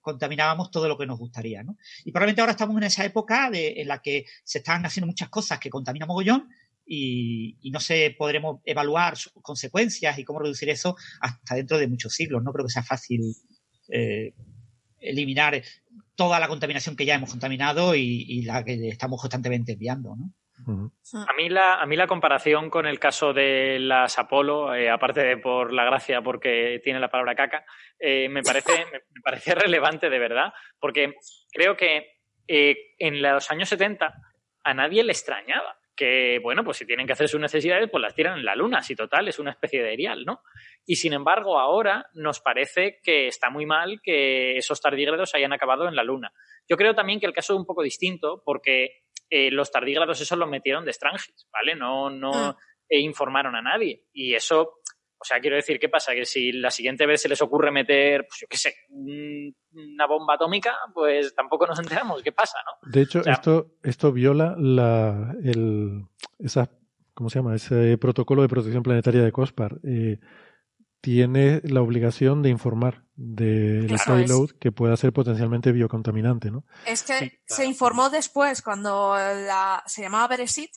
contaminábamos 0.00 0.70
todo 0.70 0.88
lo 0.88 0.96
que 0.98 1.06
nos 1.06 1.18
gustaría, 1.18 1.62
¿no? 1.62 1.76
Y 2.04 2.10
probablemente 2.10 2.40
ahora 2.40 2.52
estamos 2.52 2.76
en 2.76 2.84
esa 2.84 3.04
época 3.04 3.50
de- 3.50 3.80
en 3.80 3.88
la 3.88 4.00
que 4.00 4.24
se 4.44 4.58
están 4.58 4.84
haciendo 4.86 5.06
muchas 5.06 5.28
cosas 5.28 5.58
que 5.58 5.70
contaminan 5.70 6.08
mogollón 6.08 6.48
y, 6.86 7.58
y 7.60 7.70
no 7.70 7.80
sé, 7.80 8.14
podremos 8.18 8.60
evaluar 8.64 9.16
sus 9.16 9.32
consecuencias 9.42 10.18
y 10.18 10.24
cómo 10.24 10.40
reducir 10.40 10.68
eso 10.70 10.96
hasta 11.20 11.54
dentro 11.54 11.78
de 11.78 11.86
muchos 11.86 12.14
siglos. 12.14 12.42
No 12.42 12.52
creo 12.52 12.66
que 12.66 12.72
sea 12.72 12.82
fácil 12.82 13.20
eh, 13.88 14.34
eliminar 14.98 15.62
toda 16.14 16.40
la 16.40 16.48
contaminación 16.48 16.96
que 16.96 17.04
ya 17.04 17.14
hemos 17.14 17.30
contaminado 17.30 17.94
y, 17.94 18.24
y 18.26 18.42
la 18.42 18.64
que 18.64 18.88
estamos 18.88 19.20
constantemente 19.20 19.72
enviando, 19.72 20.16
¿no? 20.16 20.32
Ujú. 20.66 20.92
A 21.28 21.32
mí, 21.34 21.48
la, 21.48 21.74
a 21.74 21.86
mí 21.86 21.96
la 21.96 22.06
comparación 22.06 22.70
con 22.70 22.86
el 22.86 22.98
caso 22.98 23.32
de 23.32 23.78
las 23.78 24.18
Apolo, 24.18 24.74
eh, 24.74 24.90
aparte 24.90 25.22
de 25.22 25.36
por 25.36 25.72
la 25.72 25.84
gracia 25.84 26.22
porque 26.22 26.80
tiene 26.82 27.00
la 27.00 27.10
palabra 27.10 27.34
caca, 27.34 27.64
eh, 27.98 28.28
me, 28.28 28.42
parece, 28.42 28.72
me, 28.92 29.00
me 29.10 29.20
parece 29.22 29.54
relevante 29.54 30.08
de 30.08 30.18
verdad, 30.18 30.52
porque 30.78 31.14
creo 31.52 31.76
que 31.76 32.12
eh, 32.48 32.94
en 32.98 33.22
los 33.22 33.50
años 33.50 33.68
70 33.68 34.14
a 34.64 34.74
nadie 34.74 35.02
le 35.04 35.12
extrañaba 35.12 35.76
que, 35.94 36.38
bueno, 36.42 36.64
pues 36.64 36.78
si 36.78 36.86
tienen 36.86 37.06
que 37.06 37.12
hacer 37.12 37.28
sus 37.28 37.40
necesidades, 37.40 37.88
pues 37.90 38.00
las 38.00 38.14
tiran 38.14 38.38
en 38.38 38.44
la 38.44 38.56
luna, 38.56 38.82
si 38.82 38.96
total, 38.96 39.28
es 39.28 39.38
una 39.38 39.50
especie 39.50 39.82
de 39.82 39.92
erial, 39.92 40.24
¿no? 40.24 40.42
Y 40.86 40.96
sin 40.96 41.12
embargo, 41.12 41.58
ahora 41.58 42.06
nos 42.14 42.40
parece 42.40 42.98
que 43.02 43.26
está 43.26 43.50
muy 43.50 43.66
mal 43.66 44.00
que 44.02 44.56
esos 44.56 44.80
tardígrados 44.80 45.34
hayan 45.34 45.52
acabado 45.52 45.86
en 45.88 45.96
la 45.96 46.02
luna. 46.02 46.32
Yo 46.68 46.76
creo 46.76 46.94
también 46.94 47.20
que 47.20 47.26
el 47.26 47.32
caso 47.32 47.52
es 47.52 47.58
un 47.58 47.66
poco 47.66 47.82
distinto 47.82 48.42
porque 48.44 49.01
eh, 49.34 49.50
los 49.50 49.70
tardígrados 49.70 50.20
esos 50.20 50.36
los 50.38 50.48
metieron 50.48 50.84
de 50.84 50.90
extranjis, 50.90 51.46
¿vale? 51.50 51.74
No, 51.74 52.10
no 52.10 52.56
eh, 52.88 53.00
informaron 53.00 53.56
a 53.56 53.62
nadie. 53.62 54.04
Y 54.12 54.34
eso, 54.34 54.60
o 55.18 55.24
sea, 55.24 55.40
quiero 55.40 55.56
decir, 55.56 55.78
¿qué 55.78 55.88
pasa? 55.88 56.12
Que 56.14 56.26
si 56.26 56.52
la 56.52 56.70
siguiente 56.70 57.06
vez 57.06 57.22
se 57.22 57.28
les 57.30 57.40
ocurre 57.40 57.70
meter, 57.70 58.26
pues 58.28 58.40
yo 58.40 58.46
qué 58.50 58.56
sé, 58.58 58.74
un- 58.90 59.56
una 59.72 60.06
bomba 60.06 60.34
atómica, 60.34 60.76
pues 60.92 61.34
tampoco 61.34 61.66
nos 61.66 61.78
enteramos. 61.78 62.22
¿Qué 62.22 62.32
pasa, 62.32 62.58
no? 62.66 62.90
De 62.92 63.00
hecho, 63.02 63.20
O 63.20 63.22
sea- 63.22 63.32
esto, 63.32 63.76
esto 63.82 64.12
viola 64.12 64.54
la, 64.58 65.34
el, 65.42 66.02
esa, 66.38 66.68
¿cómo 67.14 67.30
se 67.30 67.38
llama? 67.38 67.54
Ese 67.54 67.96
protocolo 67.98 68.42
de 68.42 68.48
protección 68.48 68.82
planetaria 68.82 69.22
de 69.22 69.32
COSPAR. 69.32 69.78
Eh, 69.84 70.18
tiene 71.02 71.60
la 71.64 71.82
obligación 71.82 72.42
de 72.42 72.48
informar 72.48 73.04
del 73.16 73.94
payload 74.06 74.50
que 74.58 74.72
pueda 74.72 74.96
ser 74.96 75.12
potencialmente 75.12 75.72
biocontaminante, 75.72 76.50
¿no? 76.50 76.64
Es 76.86 77.02
que 77.02 77.40
se 77.44 77.66
informó 77.66 78.08
después 78.08 78.62
cuando 78.62 79.14
la, 79.16 79.82
se 79.86 80.00
llamaba 80.02 80.28
Beresit. 80.28 80.70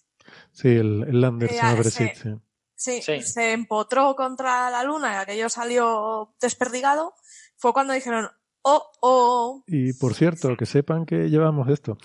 Sí, 0.52 0.68
el, 0.70 1.04
el 1.08 1.22
lander 1.22 1.50
Eh, 1.50 1.54
se 1.54 1.58
llama 1.58 1.70
ah, 1.72 1.76
Beresit, 1.76 2.14
sí. 2.16 2.22
sí. 2.24 2.36
Sí, 2.78 3.02
Sí. 3.02 3.22
se 3.22 3.54
empotró 3.54 4.16
contra 4.16 4.70
la 4.70 4.84
luna 4.84 5.14
y 5.14 5.16
aquello 5.16 5.48
salió 5.48 6.36
desperdigado. 6.42 7.14
Fue 7.56 7.72
cuando 7.72 7.94
dijeron, 7.94 8.28
oh, 8.64 8.92
oh, 9.02 9.64
Y 9.68 9.94
por 9.94 10.14
cierto, 10.16 10.58
que 10.58 10.66
sepan 10.66 11.06
que 11.06 11.30
llevamos 11.30 11.70
esto. 11.70 11.98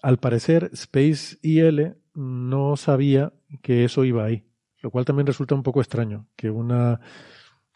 Al 0.00 0.18
parecer, 0.18 0.70
Space 0.72 1.38
IL 1.42 1.96
no 2.14 2.76
sabía 2.76 3.32
que 3.62 3.84
eso 3.84 4.04
iba 4.04 4.24
ahí. 4.24 4.46
lo 4.80 4.90
cual 4.90 5.04
también 5.04 5.26
resulta 5.26 5.54
un 5.54 5.62
poco 5.62 5.80
extraño, 5.80 6.26
que 6.36 6.50
una 6.50 7.00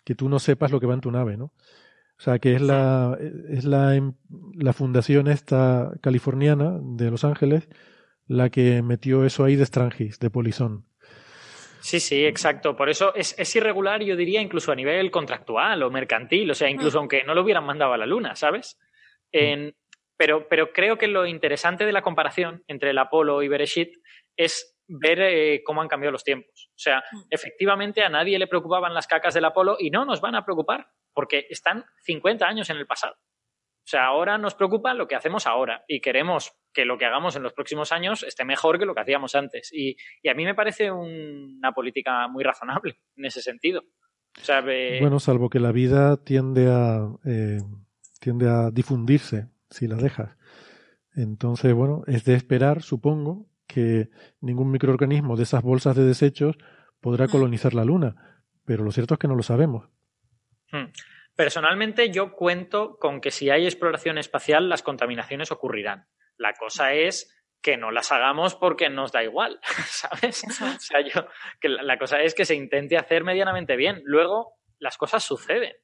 que 0.09 0.15
tú 0.15 0.31
no 0.31 0.39
sepas 0.39 0.73
lo 0.73 0.81
que 0.81 0.87
va 0.87 0.95
en 0.95 1.03
tu 1.03 1.11
nave, 1.11 1.37
¿no? 1.37 1.45
O 1.45 2.21
sea, 2.21 2.39
que 2.39 2.55
es 2.55 2.63
la 2.63 3.19
es 3.51 3.67
la, 3.67 3.95
em, 3.95 4.15
la 4.55 4.73
fundación 4.73 5.29
esta 5.29 5.93
californiana 6.01 6.79
de 6.81 7.11
Los 7.11 7.25
Ángeles 7.25 7.69
la 8.27 8.49
que 8.49 8.81
metió 8.81 9.27
eso 9.27 9.45
ahí 9.45 9.55
de 9.55 9.67
Strangis, 9.67 10.19
de 10.19 10.31
Polizón. 10.31 10.87
Sí, 11.81 12.01
sí, 12.01 12.25
exacto. 12.25 12.75
Por 12.75 12.89
eso 12.89 13.15
es, 13.15 13.35
es, 13.39 13.55
irregular, 13.55 14.03
yo 14.03 14.17
diría, 14.17 14.41
incluso 14.41 14.73
a 14.73 14.75
nivel 14.75 15.11
contractual 15.11 15.83
o 15.83 15.91
mercantil, 15.91 16.51
o 16.51 16.55
sea, 16.55 16.71
incluso 16.71 16.99
aunque 16.99 17.23
no 17.25 17.35
lo 17.35 17.43
hubieran 17.43 17.67
mandado 17.67 17.93
a 17.93 17.99
la 17.99 18.07
Luna, 18.07 18.35
¿sabes? 18.35 18.79
En, 19.31 19.75
pero, 20.17 20.49
pero 20.49 20.73
creo 20.73 20.97
que 20.97 21.07
lo 21.07 21.27
interesante 21.27 21.85
de 21.85 21.93
la 21.93 22.01
comparación 22.01 22.65
entre 22.67 22.91
el 22.91 22.99
Apolo 22.99 23.43
y 23.43 23.49
Bereshit 23.49 23.93
es 24.39 24.75
ver 24.89 25.21
eh, 25.21 25.63
cómo 25.65 25.83
han 25.83 25.89
cambiado 25.89 26.13
los 26.13 26.25
tiempos. 26.25 26.71
O 26.71 26.79
sea, 26.79 27.03
efectivamente 27.31 28.03
a 28.03 28.09
nadie 28.09 28.39
le 28.39 28.47
preocupaban 28.47 28.95
las 28.95 29.07
cacas 29.07 29.35
del 29.35 29.45
Apolo 29.45 29.77
y 29.79 29.91
no 29.91 30.05
nos 30.05 30.21
van 30.21 30.35
a 30.35 30.45
preocupar 30.45 30.89
porque 31.13 31.47
están 31.51 31.85
50 32.05 32.47
años 32.47 32.71
en 32.71 32.79
el 32.79 32.87
pasado. 32.87 33.15
O 33.15 33.91
sea, 33.91 34.07
ahora 34.07 34.37
nos 34.37 34.55
preocupa 34.55 34.93
lo 34.93 35.09
que 35.09 35.15
hacemos 35.15 35.47
ahora 35.47 35.85
y 35.89 36.01
queremos 36.01 36.53
que 36.75 36.85
lo 36.85 36.99
que 36.99 37.07
hagamos 37.07 37.37
en 37.37 37.43
los 37.43 37.55
próximos 37.55 37.91
años 37.91 38.23
esté 38.23 38.45
mejor 38.45 38.79
que 38.79 38.85
lo 38.85 38.95
que 38.95 39.01
hacíamos 39.01 39.35
antes. 39.35 39.71
Y, 39.73 39.97
y 40.23 40.29
a 40.29 40.35
mí 40.35 40.45
me 40.45 40.55
parece 40.55 40.91
una 40.91 41.73
política 41.73 42.29
muy 42.29 42.45
razonable 42.45 42.99
en 43.17 43.25
ese 43.25 43.41
sentido. 43.41 43.85
O 44.41 44.45
sea, 44.45 44.63
eh... 44.67 44.99
Bueno, 45.01 45.19
salvo 45.19 45.49
que 45.49 45.59
la 45.59 45.73
vida 45.73 46.23
tiende 46.23 46.69
a, 46.71 47.09
eh, 47.25 47.61
tiende 48.21 48.49
a 48.49 48.71
difundirse 48.71 49.49
si 49.71 49.87
la 49.87 49.97
dejas. 49.97 50.37
Entonces, 51.15 51.73
bueno, 51.75 52.03
es 52.07 52.25
de 52.25 52.35
esperar, 52.35 52.83
supongo, 52.83 53.48
que 53.69 54.09
ningún 54.41 54.73
microorganismo 54.73 55.37
de 55.37 55.45
esas 55.45 55.63
bolsas 55.63 55.95
de 55.95 56.05
desechos 56.05 56.57
podrá 57.01 57.29
colonizar 57.29 57.75
la 57.75 57.85
Luna. 57.85 58.43
Pero 58.65 58.83
lo 58.83 58.91
cierto 58.91 59.15
es 59.15 59.21
que 59.21 59.29
no 59.29 59.37
lo 59.37 59.43
sabemos. 59.43 59.89
Hmm. 60.73 60.87
Personalmente 61.37 62.11
yo 62.11 62.33
cuento 62.33 62.97
con 62.99 63.21
que 63.21 63.31
si 63.31 63.51
hay 63.51 63.65
exploración 63.65 64.19
espacial 64.19 64.69
las 64.69 64.83
contaminaciones 64.83 65.53
ocurrirán. 65.53 66.09
La 66.37 66.55
cosa 66.55 66.95
es 66.95 67.35
que 67.63 67.77
no 67.77 67.91
las 67.91 68.11
hagamos 68.11 68.55
porque 68.55 68.89
nos 68.89 69.13
da 69.13 69.23
igual, 69.23 69.61
¿sabes? 69.87 70.45
O 70.45 70.81
sea, 70.81 71.01
yo, 71.01 71.27
que 71.61 71.69
la 71.69 71.99
cosa 71.99 72.23
es 72.23 72.35
que 72.35 72.45
se 72.45 72.55
intente 72.55 72.97
hacer 72.97 73.25
medianamente 73.25 73.77
bien. 73.77 74.01
Luego 74.05 74.55
las 74.79 74.97
cosas 74.97 75.23
suceden, 75.23 75.75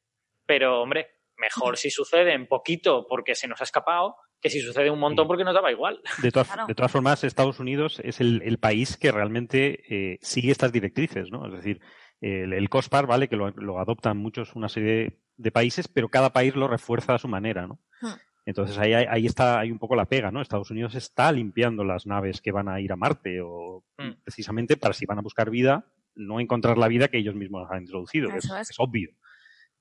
pero 0.47 0.81
hombre, 0.81 1.11
mejor 1.37 1.77
si 1.77 1.91
sucede 1.91 2.33
en 2.33 2.47
poquito 2.47 3.07
porque 3.09 3.35
se 3.35 3.49
nos 3.49 3.61
ha 3.61 3.65
escapado 3.65 4.17
que 4.45 4.51
si 4.51 4.61
sucede 4.61 4.91
un 4.91 5.01
montón 5.01 5.27
porque 5.27 5.43
nos 5.43 5.55
daba 5.55 5.73
igual. 5.73 6.01
De 6.23 6.31
todas, 6.31 6.49
claro. 6.49 6.67
de 6.67 6.75
todas 6.75 6.93
formas, 6.93 7.25
Estados 7.25 7.61
Unidos 7.61 7.99
es 8.05 8.21
el, 8.21 8.43
el 8.45 8.59
país 8.59 8.99
que 8.99 9.11
realmente 9.11 9.81
eh, 9.89 10.19
sigue 10.21 10.53
estas 10.53 10.71
directrices, 10.71 11.31
¿no? 11.31 11.47
Es 11.47 11.55
decir, 11.55 11.81
el, 12.21 12.53
el 12.53 12.69
COSPAR, 12.69 13.07
¿vale? 13.07 13.29
Que 13.29 13.37
lo, 13.37 13.49
lo, 13.53 13.79
adoptan 13.79 14.19
muchos, 14.19 14.55
una 14.55 14.69
serie 14.69 15.19
de 15.39 15.51
países, 15.51 15.89
pero 15.89 16.11
cada 16.11 16.35
país 16.35 16.55
lo 16.55 16.69
refuerza 16.69 17.15
a 17.15 17.19
su 17.19 17.27
manera, 17.27 17.67
¿no? 17.67 17.81
Hmm. 18.03 18.21
Entonces 18.45 18.77
ahí, 18.77 18.93
ahí 18.93 19.25
está, 19.25 19.61
hay 19.61 19.71
un 19.71 19.79
poco 19.79 19.97
la 19.97 20.05
pega, 20.05 20.31
¿no? 20.31 20.43
Estados 20.43 20.71
Unidos 20.71 20.95
está 20.95 21.33
limpiando 21.33 21.83
las 21.83 22.07
naves 22.07 22.43
que 22.43 22.53
van 22.53 22.69
a 22.69 22.83
ir 22.83 22.93
a 22.93 22.97
Marte 22.97 23.41
o 23.41 23.83
hmm. 23.97 24.25
precisamente 24.25 24.77
para 24.77 24.93
si 24.93 25.07
van 25.07 25.21
a 25.21 25.23
buscar 25.23 25.49
vida, 25.49 25.87
no 26.15 26.39
encontrar 26.39 26.77
la 26.77 26.89
vida 26.89 27.09
que 27.09 27.17
ellos 27.17 27.35
mismos 27.35 27.67
han 27.71 27.81
introducido. 27.81 28.29
Es, 28.29 28.45
es. 28.45 28.71
es, 28.71 28.77
obvio. 28.77 29.09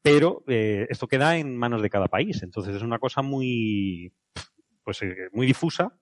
Pero 0.02 0.46
eh, 0.48 0.88
esto 0.90 1.08
queda 1.08 1.38
en 1.38 1.58
manos 1.58 1.82
de 1.82 1.90
cada 1.90 2.08
país. 2.08 2.44
Entonces 2.44 2.78
es 2.78 2.82
una 2.82 3.00
cosa 3.00 3.22
muy, 3.22 4.14
pues, 4.84 5.02
eh, 5.02 5.16
muy 5.32 5.46
difusa 5.46 5.98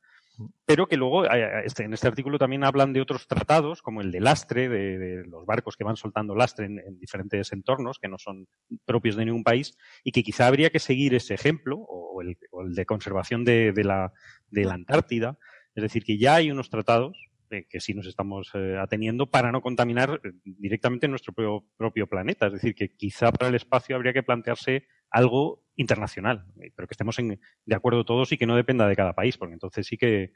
pero 0.65 0.87
que 0.87 0.97
luego 0.97 1.25
este, 1.25 1.83
en 1.83 1.93
este 1.93 2.07
artículo 2.07 2.37
también 2.37 2.63
hablan 2.63 2.93
de 2.93 3.01
otros 3.01 3.27
tratados, 3.27 3.81
como 3.81 4.01
el 4.01 4.11
de 4.11 4.21
lastre, 4.21 4.69
de, 4.69 4.97
de 4.97 5.25
los 5.25 5.45
barcos 5.45 5.75
que 5.75 5.83
van 5.83 5.97
soltando 5.97 6.35
lastre 6.35 6.65
en, 6.65 6.79
en, 6.79 6.97
diferentes 6.99 7.51
entornos 7.51 7.99
que 7.99 8.07
no 8.07 8.17
son 8.17 8.47
propios 8.85 9.15
de 9.15 9.25
ningún 9.25 9.43
país, 9.43 9.77
y 10.03 10.11
que 10.11 10.23
quizá 10.23 10.47
habría 10.47 10.69
que 10.69 10.79
seguir 10.79 11.13
ese 11.13 11.33
ejemplo, 11.33 11.77
o 11.77 12.21
el, 12.21 12.37
o 12.51 12.61
el 12.61 12.73
de 12.73 12.85
conservación 12.85 13.43
de, 13.43 13.71
de, 13.71 13.83
la, 13.83 14.13
de 14.49 14.65
la 14.65 14.73
Antártida. 14.73 15.37
Es 15.75 15.83
decir, 15.83 16.03
que 16.03 16.17
ya 16.17 16.35
hay 16.35 16.51
unos 16.51 16.69
tratados 16.69 17.29
eh, 17.49 17.65
que 17.69 17.79
sí 17.79 17.93
nos 17.93 18.07
estamos 18.07 18.49
eh, 18.53 18.77
ateniendo 18.79 19.29
para 19.29 19.51
no 19.51 19.61
contaminar 19.61 20.21
eh, 20.23 20.31
directamente 20.43 21.07
nuestro 21.07 21.33
propio, 21.33 21.67
propio 21.77 22.07
planeta. 22.07 22.47
Es 22.47 22.53
decir, 22.53 22.75
que 22.75 22.95
quizá 22.95 23.31
para 23.31 23.49
el 23.49 23.55
espacio 23.55 23.95
habría 23.95 24.13
que 24.13 24.23
plantearse 24.23 24.85
algo 25.11 25.63
internacional, 25.75 26.45
pero 26.75 26.87
que 26.87 26.93
estemos 26.93 27.17
en, 27.19 27.39
de 27.65 27.75
acuerdo 27.75 28.05
todos 28.05 28.31
y 28.31 28.37
que 28.37 28.45
no 28.45 28.55
dependa 28.55 28.87
de 28.87 28.95
cada 28.95 29.13
país, 29.13 29.37
porque 29.37 29.53
entonces 29.53 29.85
sí 29.85 29.97
que 29.97 30.33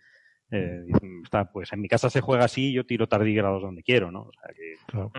eh, 0.51 0.85
está, 1.23 1.51
pues 1.51 1.73
en 1.73 1.81
mi 1.81 1.87
casa 1.87 2.09
se 2.09 2.21
juega 2.21 2.45
así, 2.45 2.71
yo 2.71 2.85
tiro 2.85 3.07
tardígrados 3.07 3.61
donde 3.61 3.83
quiero, 3.83 4.11
¿no? 4.11 4.23
O 4.23 4.31
sea 4.33 4.53
que... 4.53 4.75
claro. 4.85 5.11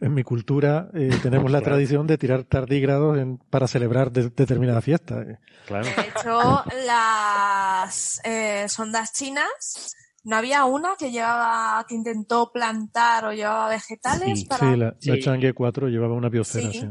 En 0.00 0.12
mi 0.12 0.24
cultura 0.24 0.90
eh, 0.94 1.10
tenemos 1.22 1.52
la 1.52 1.60
tradición 1.60 2.06
de 2.06 2.18
tirar 2.18 2.42
tardígrados 2.44 3.16
en, 3.18 3.38
para 3.38 3.68
celebrar 3.68 4.10
de, 4.10 4.30
determinada 4.30 4.80
fiesta. 4.80 5.24
Claro. 5.66 5.84
De 5.84 5.90
hecho, 6.02 6.64
las 6.86 8.20
eh, 8.24 8.68
sondas 8.68 9.12
chinas 9.12 9.94
¿No 10.24 10.36
había 10.36 10.64
una 10.66 10.90
que 10.98 11.10
llevaba, 11.10 11.84
que 11.88 11.94
intentó 11.94 12.50
plantar 12.52 13.24
o 13.24 13.32
llevaba 13.32 13.68
vegetales? 13.70 14.40
Sí, 14.40 14.46
para... 14.46 14.70
sí 14.72 14.76
la, 14.76 14.96
sí. 14.98 15.10
la 15.10 15.18
Chang'e 15.20 15.54
4 15.54 15.88
llevaba 15.88 16.14
una 16.14 16.28
biosfera, 16.28 16.70
sí. 16.70 16.86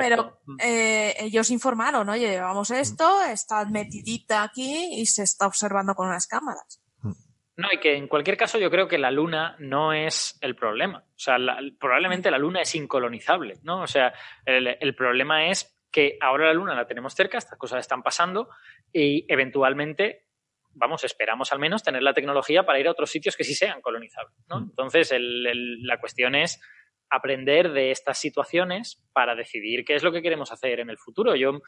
Pero 0.00 0.40
eh, 0.58 1.14
ellos 1.18 1.50
informaron, 1.50 2.08
oye, 2.08 2.28
llevamos 2.28 2.70
esto, 2.70 3.22
está 3.22 3.64
metidita 3.66 4.42
aquí 4.42 5.00
y 5.00 5.06
se 5.06 5.22
está 5.22 5.46
observando 5.46 5.94
con 5.94 6.08
unas 6.08 6.26
cámaras. 6.26 6.80
No, 7.56 7.68
y 7.72 7.78
que 7.78 7.96
en 7.96 8.08
cualquier 8.08 8.36
caso 8.36 8.58
yo 8.58 8.70
creo 8.70 8.88
que 8.88 8.98
la 8.98 9.12
Luna 9.12 9.54
no 9.60 9.92
es 9.92 10.36
el 10.40 10.56
problema. 10.56 11.04
O 11.06 11.18
sea, 11.18 11.38
la, 11.38 11.60
probablemente 11.78 12.30
la 12.30 12.38
Luna 12.38 12.62
es 12.62 12.74
incolonizable, 12.74 13.58
¿no? 13.62 13.82
O 13.82 13.86
sea, 13.86 14.12
el, 14.44 14.76
el, 14.80 14.94
problema 14.96 15.46
es 15.46 15.78
que 15.92 16.18
ahora 16.20 16.46
la 16.46 16.54
Luna 16.54 16.74
la 16.74 16.86
tenemos 16.86 17.14
cerca, 17.14 17.38
estas 17.38 17.56
cosas 17.56 17.78
están 17.78 18.02
pasando 18.02 18.48
y 18.92 19.24
eventualmente, 19.32 20.26
vamos, 20.72 21.04
esperamos 21.04 21.52
al 21.52 21.60
menos 21.60 21.84
tener 21.84 22.02
la 22.02 22.12
tecnología 22.12 22.64
para 22.64 22.80
ir 22.80 22.88
a 22.88 22.90
otros 22.90 23.10
sitios 23.10 23.36
que 23.36 23.44
sí 23.44 23.54
sean 23.54 23.80
colonizables, 23.80 24.34
¿no? 24.48 24.58
Entonces, 24.58 25.12
el, 25.12 25.80
la 25.86 26.00
cuestión 26.00 26.34
es 26.34 26.60
aprender 27.14 27.72
de 27.72 27.90
estas 27.90 28.18
situaciones 28.18 29.02
para 29.12 29.34
decidir 29.34 29.84
qué 29.84 29.94
es 29.94 30.02
lo 30.02 30.12
que 30.12 30.22
queremos 30.22 30.52
hacer 30.52 30.80
en 30.80 30.90
el 30.90 30.98
futuro. 30.98 31.34
Yo, 31.36 31.60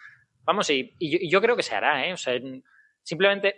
vamos, 0.44 0.68
y, 0.70 0.94
yo, 1.00 1.40
creo 1.40 1.56
que 1.56 1.62
se 1.62 1.74
hará, 1.74 2.06
¿eh? 2.06 2.12
O 2.12 2.16
sea, 2.16 2.38
simplemente 3.02 3.56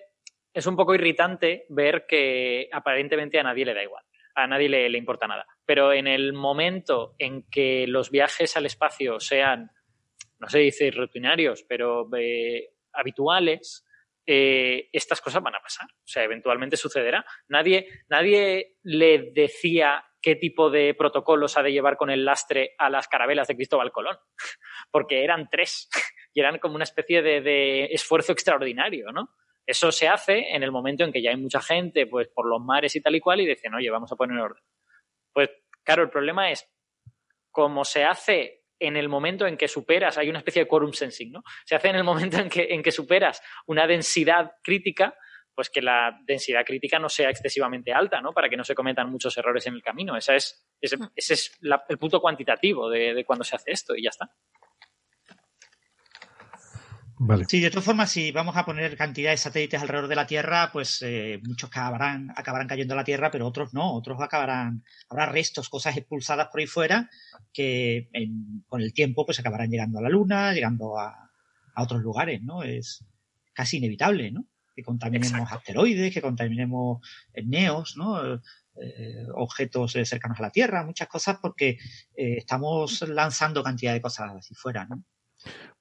es 0.52 0.66
un 0.66 0.76
poco 0.76 0.94
irritante 0.94 1.66
ver 1.68 2.06
que 2.06 2.68
aparentemente 2.72 3.38
a 3.38 3.42
nadie 3.42 3.64
le 3.64 3.74
da 3.74 3.82
igual, 3.82 4.04
a 4.34 4.46
nadie 4.46 4.68
le, 4.68 4.98
importa 4.98 5.26
nada. 5.26 5.46
Pero 5.64 5.92
en 5.92 6.06
el 6.06 6.32
momento 6.32 7.14
en 7.18 7.44
que 7.50 7.86
los 7.86 8.10
viajes 8.10 8.56
al 8.56 8.66
espacio 8.66 9.20
sean, 9.20 9.70
no 10.38 10.48
sé, 10.48 10.58
dice 10.60 10.90
rutinarios, 10.90 11.64
pero 11.68 12.08
eh, 12.16 12.70
habituales, 12.92 13.86
eh, 14.26 14.90
estas 14.92 15.22
cosas 15.22 15.42
van 15.42 15.54
a 15.54 15.60
pasar. 15.60 15.86
O 15.90 16.06
sea, 16.06 16.22
eventualmente 16.22 16.76
sucederá. 16.76 17.24
Nadie, 17.48 17.88
nadie 18.10 18.76
le 18.82 19.30
decía 19.32 20.04
qué 20.20 20.36
tipo 20.36 20.70
de 20.70 20.94
protocolos 20.94 21.56
ha 21.56 21.62
de 21.62 21.72
llevar 21.72 21.96
con 21.96 22.10
el 22.10 22.24
lastre 22.24 22.74
a 22.78 22.90
las 22.90 23.08
carabelas 23.08 23.48
de 23.48 23.56
Cristóbal 23.56 23.92
Colón, 23.92 24.16
porque 24.90 25.24
eran 25.24 25.48
tres 25.50 25.88
y 26.34 26.40
eran 26.40 26.58
como 26.58 26.74
una 26.74 26.84
especie 26.84 27.22
de, 27.22 27.86
esfuerzo 27.86 28.32
extraordinario, 28.32 29.12
¿no? 29.12 29.30
Eso 29.66 29.92
se 29.92 30.08
hace 30.08 30.54
en 30.54 30.62
el 30.62 30.72
momento 30.72 31.04
en 31.04 31.12
que 31.12 31.20
ya 31.22 31.30
hay 31.30 31.36
mucha 31.36 31.60
gente, 31.60 32.06
pues 32.06 32.28
por 32.28 32.48
los 32.48 32.60
mares 32.60 32.96
y 32.96 33.02
tal 33.02 33.14
y 33.16 33.20
cual, 33.20 33.40
y 33.40 33.46
dicen, 33.46 33.74
oye, 33.74 33.90
vamos 33.90 34.10
a 34.10 34.16
poner 34.16 34.38
orden. 34.38 34.62
Pues 35.32 35.50
claro, 35.84 36.02
el 36.02 36.10
problema 36.10 36.50
es, 36.50 36.66
como 37.50 37.84
se 37.84 38.04
hace 38.04 38.58
en 38.78 38.96
el 38.96 39.08
momento 39.08 39.46
en 39.46 39.56
que 39.56 39.68
superas, 39.68 40.16
hay 40.16 40.30
una 40.30 40.38
especie 40.38 40.62
de 40.62 40.68
quorum 40.68 40.92
sensing, 40.92 41.32
¿no? 41.32 41.42
Se 41.66 41.74
hace 41.74 41.88
en 41.88 41.96
el 41.96 42.04
momento 42.04 42.38
en 42.38 42.48
que, 42.48 42.68
en 42.70 42.82
que 42.82 42.92
superas 42.92 43.42
una 43.66 43.86
densidad 43.86 44.52
crítica, 44.62 45.14
pues 45.58 45.70
que 45.70 45.82
la 45.82 46.16
densidad 46.24 46.64
crítica 46.64 47.00
no 47.00 47.08
sea 47.08 47.30
excesivamente 47.30 47.92
alta, 47.92 48.20
¿no? 48.20 48.32
Para 48.32 48.48
que 48.48 48.56
no 48.56 48.62
se 48.62 48.76
cometan 48.76 49.10
muchos 49.10 49.36
errores 49.38 49.66
en 49.66 49.74
el 49.74 49.82
camino. 49.82 50.16
Esa 50.16 50.36
es, 50.36 50.64
ese, 50.80 50.96
ese 51.16 51.34
es 51.34 51.58
la, 51.62 51.84
el 51.88 51.98
punto 51.98 52.20
cuantitativo 52.20 52.88
de, 52.88 53.12
de 53.12 53.24
cuando 53.24 53.42
se 53.42 53.56
hace 53.56 53.72
esto 53.72 53.96
y 53.96 54.04
ya 54.04 54.10
está. 54.10 54.30
Vale. 57.18 57.44
Sí, 57.48 57.58
de 57.58 57.70
todas 57.70 57.86
formas, 57.86 58.08
si 58.08 58.30
vamos 58.30 58.56
a 58.56 58.64
poner 58.64 58.96
cantidad 58.96 59.32
de 59.32 59.36
satélites 59.36 59.82
alrededor 59.82 60.08
de 60.08 60.14
la 60.14 60.28
Tierra, 60.28 60.70
pues 60.72 61.02
eh, 61.02 61.40
muchos 61.42 61.68
acabarán, 61.70 62.32
acabarán 62.36 62.68
cayendo 62.68 62.94
a 62.94 62.98
la 62.98 63.02
Tierra, 63.02 63.32
pero 63.32 63.44
otros 63.44 63.74
no, 63.74 63.94
otros 63.94 64.20
acabarán, 64.20 64.84
habrá 65.08 65.26
restos, 65.26 65.68
cosas 65.68 65.96
expulsadas 65.96 66.46
por 66.52 66.60
ahí 66.60 66.68
fuera, 66.68 67.10
que 67.52 68.08
en, 68.12 68.62
con 68.68 68.80
el 68.80 68.92
tiempo 68.92 69.26
pues 69.26 69.40
acabarán 69.40 69.70
llegando 69.70 69.98
a 69.98 70.02
la 70.02 70.08
Luna, 70.08 70.52
llegando 70.52 70.96
a, 70.96 71.32
a 71.74 71.82
otros 71.82 72.00
lugares, 72.00 72.44
¿no? 72.44 72.62
Es 72.62 73.04
casi 73.52 73.78
inevitable, 73.78 74.30
¿no? 74.30 74.46
Que 74.78 74.84
contaminemos 74.84 75.32
Exacto. 75.32 75.56
asteroides, 75.56 76.14
que 76.14 76.22
contaminemos 76.22 77.00
neos, 77.44 77.96
¿no? 77.96 78.40
Eh, 78.80 79.26
objetos 79.34 79.90
cercanos 80.04 80.38
a 80.38 80.42
la 80.42 80.50
Tierra, 80.50 80.84
muchas 80.84 81.08
cosas, 81.08 81.38
porque 81.42 81.70
eh, 82.14 82.36
estamos 82.36 83.02
lanzando 83.08 83.64
cantidad 83.64 83.92
de 83.92 84.00
cosas 84.00 84.30
así 84.36 84.54
fuera, 84.54 84.86
¿no? 84.88 85.02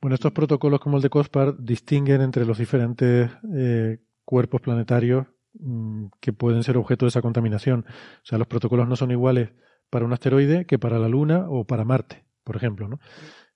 Bueno, 0.02 0.16
estos 0.16 0.32
protocolos 0.32 0.80
como 0.80 0.98
el 0.98 1.04
de 1.04 1.12
COSPAR 1.12 1.58
distinguen 1.60 2.22
entre 2.22 2.44
los 2.44 2.58
diferentes 2.58 3.30
eh, 3.56 4.00
cuerpos 4.26 4.62
planetarios 4.62 5.28
mmm, 5.54 6.08
que 6.20 6.34
pueden 6.34 6.64
ser 6.64 6.76
objeto 6.78 7.06
de 7.06 7.10
esa 7.10 7.22
contaminación. 7.22 7.86
O 7.88 8.26
sea, 8.26 8.40
los 8.40 8.48
protocolos 8.48 8.88
no 8.88 8.96
son 8.96 9.12
iguales 9.12 9.52
para 9.92 10.04
un 10.04 10.14
asteroide 10.14 10.66
que 10.66 10.80
para 10.80 10.98
la 10.98 11.08
Luna 11.08 11.46
o 11.50 11.68
para 11.68 11.86
Marte, 11.86 12.26
por 12.44 12.56
ejemplo, 12.56 12.88
¿no? 12.88 13.00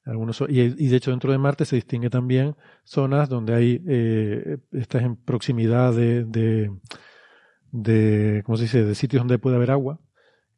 Algunos, 0.06 0.42
y, 0.50 0.60
y 0.62 0.88
de 0.88 0.96
hecho 0.98 1.12
dentro 1.12 1.32
de 1.32 1.38
Marte 1.38 1.66
se 1.66 1.76
distingue 1.76 2.10
también 2.10 2.56
zonas 2.84 3.30
donde 3.30 3.54
hay, 3.54 3.84
eh, 3.88 4.58
estás 4.72 5.04
en 5.04 5.16
proximidad 5.16 5.94
de, 5.94 6.24
de, 6.26 6.72
de, 7.72 8.42
¿cómo 8.46 8.58
se 8.58 8.64
dice?, 8.64 8.84
de 8.84 8.96
sitios 8.96 9.22
donde 9.22 9.40
puede 9.40 9.56
haber 9.58 9.72
agua 9.72 10.00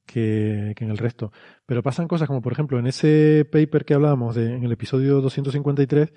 que, 0.05 0.73
que 0.75 0.85
en 0.85 0.91
el 0.91 0.97
resto. 0.97 1.31
Pero 1.65 1.83
pasan 1.83 2.07
cosas 2.07 2.27
como, 2.27 2.41
por 2.41 2.53
ejemplo, 2.53 2.79
en 2.79 2.87
ese 2.87 3.47
paper 3.51 3.85
que 3.85 3.93
hablábamos 3.93 4.35
de, 4.35 4.53
en 4.55 4.63
el 4.63 4.71
episodio 4.71 5.21
253, 5.21 6.09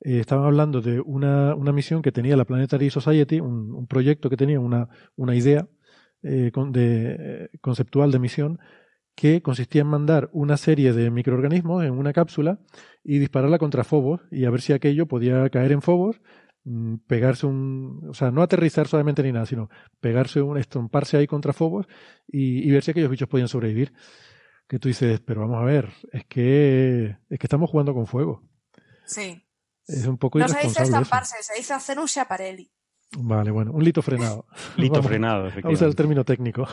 eh, 0.00 0.20
estaban 0.20 0.44
hablando 0.46 0.80
de 0.80 1.00
una, 1.00 1.54
una 1.54 1.72
misión 1.72 2.02
que 2.02 2.12
tenía 2.12 2.36
la 2.36 2.44
Planetary 2.44 2.90
Society, 2.90 3.40
un, 3.40 3.72
un 3.74 3.86
proyecto 3.86 4.30
que 4.30 4.36
tenía, 4.36 4.60
una, 4.60 4.88
una 5.16 5.34
idea 5.36 5.68
eh, 6.22 6.50
con- 6.52 6.72
eh, 6.76 7.48
conceptual 7.60 8.10
de 8.12 8.18
misión 8.18 8.58
que 9.18 9.42
consistía 9.42 9.80
en 9.80 9.88
mandar 9.88 10.30
una 10.32 10.56
serie 10.56 10.92
de 10.92 11.10
microorganismos 11.10 11.82
en 11.82 11.90
una 11.90 12.12
cápsula 12.12 12.60
y 13.02 13.18
dispararla 13.18 13.58
contra 13.58 13.82
Phobos 13.82 14.20
y 14.30 14.44
a 14.44 14.50
ver 14.50 14.60
si 14.60 14.72
aquello 14.72 15.06
podía 15.08 15.50
caer 15.50 15.72
en 15.72 15.82
Phobos, 15.82 16.20
mm, 16.62 16.98
pegarse 17.08 17.44
un, 17.46 18.06
o 18.08 18.14
sea, 18.14 18.30
no 18.30 18.42
aterrizar 18.42 18.86
solamente 18.86 19.24
ni 19.24 19.32
nada, 19.32 19.44
sino 19.44 19.70
pegarse 19.98 20.40
un, 20.40 20.56
estomparse 20.56 21.16
ahí 21.16 21.26
contra 21.26 21.52
Phobos 21.52 21.86
y, 22.28 22.64
y 22.64 22.70
ver 22.70 22.84
si 22.84 22.92
aquellos 22.92 23.10
bichos 23.10 23.28
podían 23.28 23.48
sobrevivir. 23.48 23.92
Que 24.68 24.78
tú 24.78 24.86
dices, 24.86 25.18
pero 25.18 25.40
vamos 25.40 25.56
a 25.60 25.64
ver, 25.64 25.88
es 26.12 26.24
que 26.26 27.16
es 27.28 27.38
que 27.40 27.46
estamos 27.46 27.68
jugando 27.70 27.94
con 27.94 28.06
fuego. 28.06 28.44
Sí. 29.04 29.42
Es 29.88 30.06
un 30.06 30.16
poco 30.18 30.38
No 30.38 30.46
se 30.46 30.54
dice 30.54 30.66
irresponsable 30.66 30.90
eso. 30.90 31.00
estamparse, 31.00 31.36
se 31.42 31.54
dice 31.58 31.74
hacer 31.74 31.98
un 31.98 32.06
chaparelli. 32.06 32.70
Vale, 33.18 33.50
bueno, 33.50 33.72
un 33.72 33.82
lito 33.82 34.00
frenado. 34.00 34.46
Lito 34.76 34.92
Vamos 34.92 35.06
frenado, 35.08 35.44
A 35.44 35.48
usar 35.48 35.56
el 35.56 35.58
efectivamente. 35.64 35.94
término 35.96 36.24
técnico. 36.24 36.68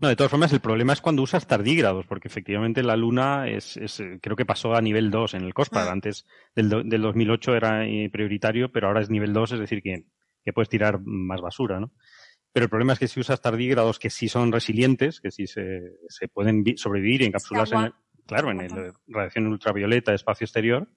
No, 0.00 0.08
de 0.08 0.16
todas 0.16 0.30
formas, 0.30 0.52
el 0.52 0.60
problema 0.60 0.92
es 0.94 1.00
cuando 1.00 1.22
usas 1.22 1.46
tardígrados, 1.46 2.06
porque 2.06 2.28
efectivamente 2.28 2.82
la 2.82 2.96
Luna 2.96 3.48
es, 3.48 3.76
es, 3.76 4.00
eh, 4.00 4.18
creo 4.22 4.34
que 4.36 4.46
pasó 4.46 4.74
a 4.74 4.80
nivel 4.80 5.10
2 5.10 5.34
en 5.34 5.42
el 5.42 5.52
COSPAR. 5.52 5.88
Ah. 5.88 5.92
Antes 5.92 6.26
del, 6.54 6.68
do- 6.70 6.82
del 6.82 7.02
2008 7.02 7.54
era 7.54 7.86
eh, 7.86 8.08
prioritario, 8.10 8.72
pero 8.72 8.86
ahora 8.88 9.00
es 9.02 9.10
nivel 9.10 9.32
2, 9.32 9.52
es 9.52 9.60
decir, 9.60 9.82
que, 9.82 10.06
que 10.42 10.52
puedes 10.54 10.68
tirar 10.70 11.00
más 11.04 11.40
basura, 11.42 11.80
¿no? 11.80 11.92
Pero 12.52 12.64
el 12.64 12.70
problema 12.70 12.94
es 12.94 12.98
que 12.98 13.08
si 13.08 13.20
usas 13.20 13.40
tardígrados 13.42 13.98
que 13.98 14.10
sí 14.10 14.28
son 14.28 14.50
resilientes, 14.52 15.20
que 15.20 15.30
sí 15.30 15.46
se, 15.46 15.80
se 16.08 16.28
pueden 16.28 16.64
vi- 16.64 16.76
sobrevivir 16.78 17.22
y 17.22 17.26
encapsularse 17.26 17.74
en, 17.74 17.80
el- 17.82 17.92
claro, 18.26 18.50
en 18.50 18.60
el, 18.60 18.92
radiación 19.06 19.46
ultravioleta, 19.48 20.14
espacio 20.14 20.46
exterior, 20.46 20.88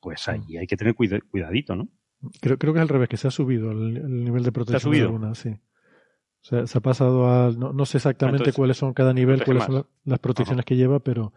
pues 0.00 0.28
ahí 0.28 0.56
hay 0.58 0.66
que 0.66 0.76
tener 0.76 0.94
cuida- 0.96 1.20
cuidadito, 1.30 1.76
¿no? 1.76 1.88
Creo, 2.40 2.58
creo 2.58 2.72
que 2.72 2.78
es 2.80 2.82
al 2.82 2.88
revés, 2.88 3.08
que 3.08 3.16
se 3.16 3.28
ha 3.28 3.30
subido 3.30 3.70
el, 3.72 3.96
el 3.98 4.24
nivel 4.24 4.42
de 4.42 4.52
protección 4.52 4.80
subido? 4.92 5.06
de 5.06 5.12
la 5.12 5.18
Luna, 5.18 5.34
sí. 5.36 5.50
Se 6.42 6.78
ha 6.78 6.80
pasado 6.80 7.26
a. 7.28 7.50
No, 7.52 7.72
no 7.72 7.86
sé 7.86 7.98
exactamente 7.98 8.36
Entonces, 8.38 8.56
cuáles 8.56 8.76
son 8.76 8.92
cada 8.92 9.12
nivel, 9.14 9.42
cuáles 9.44 9.64
son 9.64 9.74
la- 9.76 9.86
las 10.04 10.18
protecciones 10.18 10.64
que 10.64 10.74
lleva, 10.76 10.98
pero, 10.98 11.32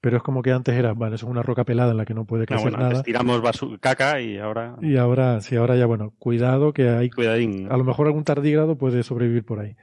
pero 0.00 0.16
es 0.16 0.22
como 0.22 0.42
que 0.42 0.50
antes 0.50 0.74
era, 0.74 0.94
vale, 0.94 1.16
eso 1.16 1.26
es 1.26 1.30
una 1.30 1.42
roca 1.42 1.64
pelada 1.64 1.90
en 1.90 1.98
la 1.98 2.06
que 2.06 2.14
no 2.14 2.24
puede 2.24 2.42
No, 2.42 2.46
crecer 2.46 2.62
bueno, 2.70 2.78
antes 2.78 2.92
nada. 2.94 3.02
tiramos 3.04 3.42
basu- 3.42 3.78
caca 3.80 4.18
y 4.20 4.38
ahora 4.38 4.76
Y 4.80 4.96
ahora, 4.96 5.40
sí, 5.42 5.56
ahora 5.56 5.76
ya, 5.76 5.84
bueno, 5.86 6.14
cuidado 6.18 6.72
que 6.72 6.88
hay. 6.88 7.10
cuidadín. 7.10 7.70
A 7.70 7.76
lo 7.76 7.84
mejor 7.84 8.06
algún 8.06 8.24
tardígrado 8.24 8.78
puede 8.78 9.02
sobrevivir 9.02 9.44
por 9.44 9.60
ahí. 9.60 9.76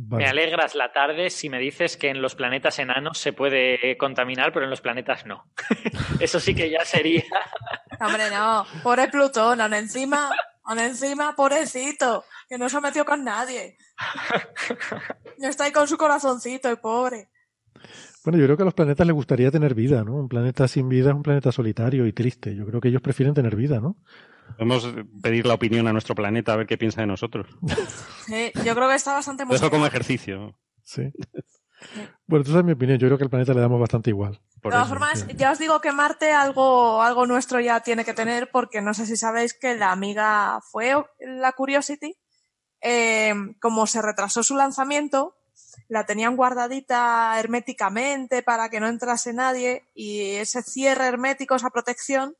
Vale. 0.00 0.22
Me 0.24 0.30
alegras 0.30 0.76
la 0.76 0.92
tarde 0.92 1.28
si 1.28 1.50
me 1.50 1.58
dices 1.58 1.96
que 1.96 2.08
en 2.08 2.22
los 2.22 2.36
planetas 2.36 2.78
enanos 2.78 3.18
se 3.18 3.32
puede 3.32 3.96
contaminar, 3.98 4.52
pero 4.52 4.64
en 4.64 4.70
los 4.70 4.80
planetas 4.80 5.26
no. 5.26 5.44
Eso 6.20 6.38
sí 6.38 6.54
que 6.54 6.70
ya 6.70 6.84
sería. 6.84 7.24
Hombre, 8.00 8.30
no. 8.32 8.64
Pobre 8.84 9.08
Plutón, 9.08 9.60
encima, 9.74 10.30
aún 10.68 10.78
encima, 10.80 11.34
pobrecito, 11.34 12.24
que 12.48 12.58
no 12.58 12.68
se 12.68 12.76
ha 12.76 12.80
metido 12.80 13.04
con 13.04 13.24
nadie. 13.24 13.76
No 15.40 15.48
está 15.48 15.64
ahí 15.64 15.72
con 15.72 15.86
su 15.86 15.96
corazoncito, 15.96 16.68
el 16.68 16.78
pobre. 16.78 17.28
Bueno, 18.24 18.40
yo 18.40 18.44
creo 18.46 18.56
que 18.56 18.64
a 18.64 18.64
los 18.64 18.74
planetas 18.74 19.06
les 19.06 19.14
gustaría 19.14 19.52
tener 19.52 19.72
vida, 19.72 20.02
¿no? 20.02 20.14
Un 20.14 20.28
planeta 20.28 20.66
sin 20.66 20.88
vida 20.88 21.10
es 21.10 21.14
un 21.14 21.22
planeta 21.22 21.52
solitario 21.52 22.08
y 22.08 22.12
triste. 22.12 22.56
Yo 22.56 22.66
creo 22.66 22.80
que 22.80 22.88
ellos 22.88 23.00
prefieren 23.00 23.34
tener 23.34 23.54
vida, 23.54 23.78
¿no? 23.78 23.96
Podemos 24.56 24.92
pedir 25.22 25.46
la 25.46 25.54
opinión 25.54 25.86
a 25.86 25.92
nuestro 25.92 26.16
planeta 26.16 26.54
a 26.54 26.56
ver 26.56 26.66
qué 26.66 26.76
piensa 26.76 27.02
de 27.02 27.06
nosotros. 27.06 27.46
Sí, 28.26 28.50
yo 28.64 28.74
creo 28.74 28.88
que 28.88 28.96
está 28.96 29.14
bastante 29.14 29.44
dejo 29.48 29.70
como 29.70 29.86
ejercicio. 29.86 30.58
Sí. 30.82 31.12
Bueno, 32.26 32.44
tú 32.44 32.50
sabes 32.50 32.66
mi 32.66 32.72
opinión. 32.72 32.98
Yo 32.98 33.08
creo 33.08 33.18
que 33.18 33.24
al 33.24 33.30
planeta 33.30 33.54
le 33.54 33.60
damos 33.60 33.80
bastante 33.80 34.10
igual. 34.10 34.40
De 34.56 34.70
todas 34.70 34.86
eso. 34.86 34.88
formas, 34.88 35.26
ya 35.36 35.52
os 35.52 35.58
digo 35.58 35.80
que 35.80 35.92
Marte 35.92 36.32
algo, 36.32 37.02
algo 37.02 37.26
nuestro 37.26 37.60
ya 37.60 37.80
tiene 37.80 38.04
que 38.04 38.14
tener, 38.14 38.50
porque 38.50 38.80
no 38.82 38.92
sé 38.94 39.06
si 39.06 39.16
sabéis 39.16 39.54
que 39.54 39.76
la 39.76 39.92
amiga 39.92 40.60
fue 40.70 40.94
la 41.20 41.52
Curiosity, 41.52 42.16
eh, 42.80 43.34
como 43.60 43.86
se 43.86 44.02
retrasó 44.02 44.42
su 44.42 44.56
lanzamiento, 44.56 45.36
la 45.88 46.06
tenían 46.06 46.36
guardadita 46.36 47.38
herméticamente 47.38 48.42
para 48.42 48.68
que 48.68 48.80
no 48.80 48.88
entrase 48.88 49.32
nadie, 49.32 49.88
y 49.94 50.32
ese 50.36 50.62
cierre 50.62 51.06
hermético, 51.06 51.54
esa 51.54 51.70
protección, 51.70 52.36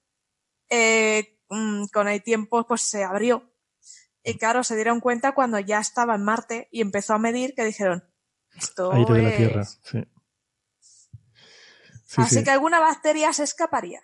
eh, 0.70 1.38
mm, 1.48 1.84
con 1.92 2.08
el 2.08 2.22
tiempo 2.22 2.66
pues 2.66 2.82
se 2.82 3.04
abrió. 3.04 3.50
Y 4.24 4.36
claro, 4.36 4.64
se 4.64 4.74
dieron 4.74 5.00
cuenta 5.00 5.32
cuando 5.32 5.58
ya 5.60 5.78
estaba 5.78 6.16
en 6.16 6.24
Marte 6.24 6.68
y 6.70 6.80
empezó 6.82 7.14
a 7.14 7.18
medir 7.18 7.54
que 7.54 7.64
dijeron, 7.64 8.04
esto 8.58 8.92
Aire 8.92 9.14
de 9.14 9.22
la 9.22 9.36
Tierra, 9.36 9.64
sí. 9.64 10.04
Sí, 10.80 12.22
Así 12.22 12.36
sí. 12.36 12.44
que 12.44 12.50
alguna 12.50 12.80
bacteria 12.80 13.32
se 13.32 13.44
escaparía. 13.44 14.00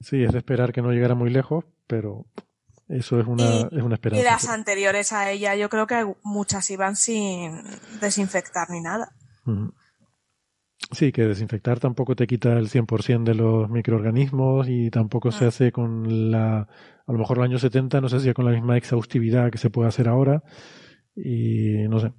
Sí, 0.00 0.22
es 0.24 0.32
de 0.32 0.38
esperar 0.38 0.72
que 0.72 0.82
no 0.82 0.90
llegara 0.90 1.14
muy 1.14 1.30
lejos, 1.30 1.64
pero 1.86 2.26
eso 2.88 3.20
es 3.20 3.26
una, 3.26 3.44
Y- 3.44 3.68
es 3.76 3.82
una 3.82 3.90
Y 3.90 3.94
esperanza. 3.94 4.24
las 4.24 4.48
anteriores 4.48 5.12
a 5.12 5.30
ella, 5.30 5.54
yo 5.54 5.68
creo 5.68 5.86
que 5.86 6.14
muchas 6.24 6.68
iban 6.70 6.96
sin 6.96 7.62
desinfectar 8.00 8.68
ni 8.70 8.80
nada. 8.80 9.12
Ujú. 9.46 9.72
Sí, 10.90 11.12
que 11.12 11.22
desinfectar 11.22 11.78
tampoco 11.78 12.16
te 12.16 12.26
quita 12.26 12.52
el 12.58 12.68
100% 12.68 13.30
de 13.30 13.36
los 13.36 13.70
microorganismos 13.70 14.68
y 14.68 14.90
tampoco 14.90 15.28
Ah. 15.28 15.32
se 15.32 15.46
hace 15.46 15.72
con 15.72 16.30
la, 16.32 16.62
a 17.06 17.12
lo 17.12 17.18
mejor 17.18 17.36
en 17.36 17.42
los 17.42 17.48
años 17.50 17.60
70, 17.60 18.00
no 18.00 18.08
sé 18.08 18.18
si 18.20 18.32
con 18.34 18.44
la 18.44 18.50
misma 18.50 18.76
exhaustividad 18.76 19.50
que 19.52 19.58
se 19.58 19.70
puede 19.70 19.88
hacer 19.88 20.08
ahora. 20.08 20.42
Y 21.14 21.86
no 21.88 22.00
sé, 22.00 22.12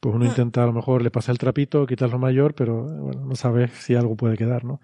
pues 0.00 0.14
uno 0.14 0.24
Ah. 0.24 0.28
intenta, 0.28 0.62
a 0.62 0.66
lo 0.66 0.72
mejor 0.72 1.02
le 1.02 1.10
pasa 1.10 1.32
el 1.32 1.38
trapito, 1.38 1.86
quitas 1.86 2.10
lo 2.10 2.18
mayor, 2.18 2.54
pero 2.54 2.82
bueno, 2.84 3.24
no 3.24 3.34
sabes 3.34 3.72
si 3.72 3.94
algo 3.94 4.16
puede 4.16 4.36
quedar, 4.36 4.64
¿no? 4.64 4.80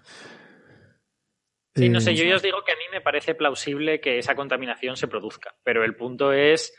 Sí, 1.75 1.89
no 1.89 1.97
Eh, 1.97 2.01
sé, 2.01 2.15
yo 2.15 2.23
ya 2.23 2.35
os 2.35 2.41
digo 2.41 2.63
que 2.63 2.71
a 2.71 2.75
mí 2.77 2.83
me 2.91 3.01
parece 3.01 3.35
plausible 3.35 3.99
que 3.99 4.17
esa 4.17 4.35
contaminación 4.35 4.95
se 4.95 5.07
produzca, 5.07 5.55
pero 5.63 5.83
el 5.83 5.95
punto 5.95 6.31
es 6.31 6.73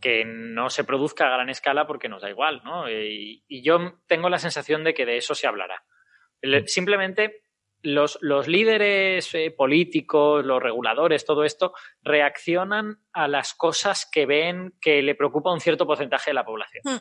que 0.00 0.24
no 0.26 0.68
se 0.68 0.84
produzca 0.84 1.26
a 1.26 1.30
gran 1.30 1.48
escala 1.48 1.86
porque 1.86 2.10
nos 2.10 2.20
da 2.20 2.28
igual, 2.28 2.60
¿no? 2.62 2.90
Y, 2.90 3.42
y 3.48 3.62
yo 3.62 4.00
tengo 4.06 4.28
la 4.28 4.38
sensación 4.38 4.84
de 4.84 4.92
que 4.92 5.06
de 5.06 5.16
eso 5.16 5.34
se 5.34 5.46
hablará. 5.46 5.82
El- 6.42 6.68
simplemente 6.68 7.40
los, 7.80 8.18
los 8.20 8.46
líderes 8.46 9.34
eh, 9.34 9.50
políticos, 9.50 10.44
los 10.44 10.62
reguladores, 10.62 11.24
todo 11.24 11.42
esto, 11.44 11.72
reaccionan 12.02 12.98
a 13.14 13.28
las 13.28 13.54
cosas 13.54 14.06
que 14.10 14.26
ven 14.26 14.74
que 14.78 15.00
le 15.02 15.14
preocupa 15.14 15.48
a 15.50 15.54
un 15.54 15.60
cierto 15.60 15.86
porcentaje 15.86 16.30
de 16.30 16.34
la 16.34 16.44
población. 16.44 16.82
Hmm. 16.84 16.98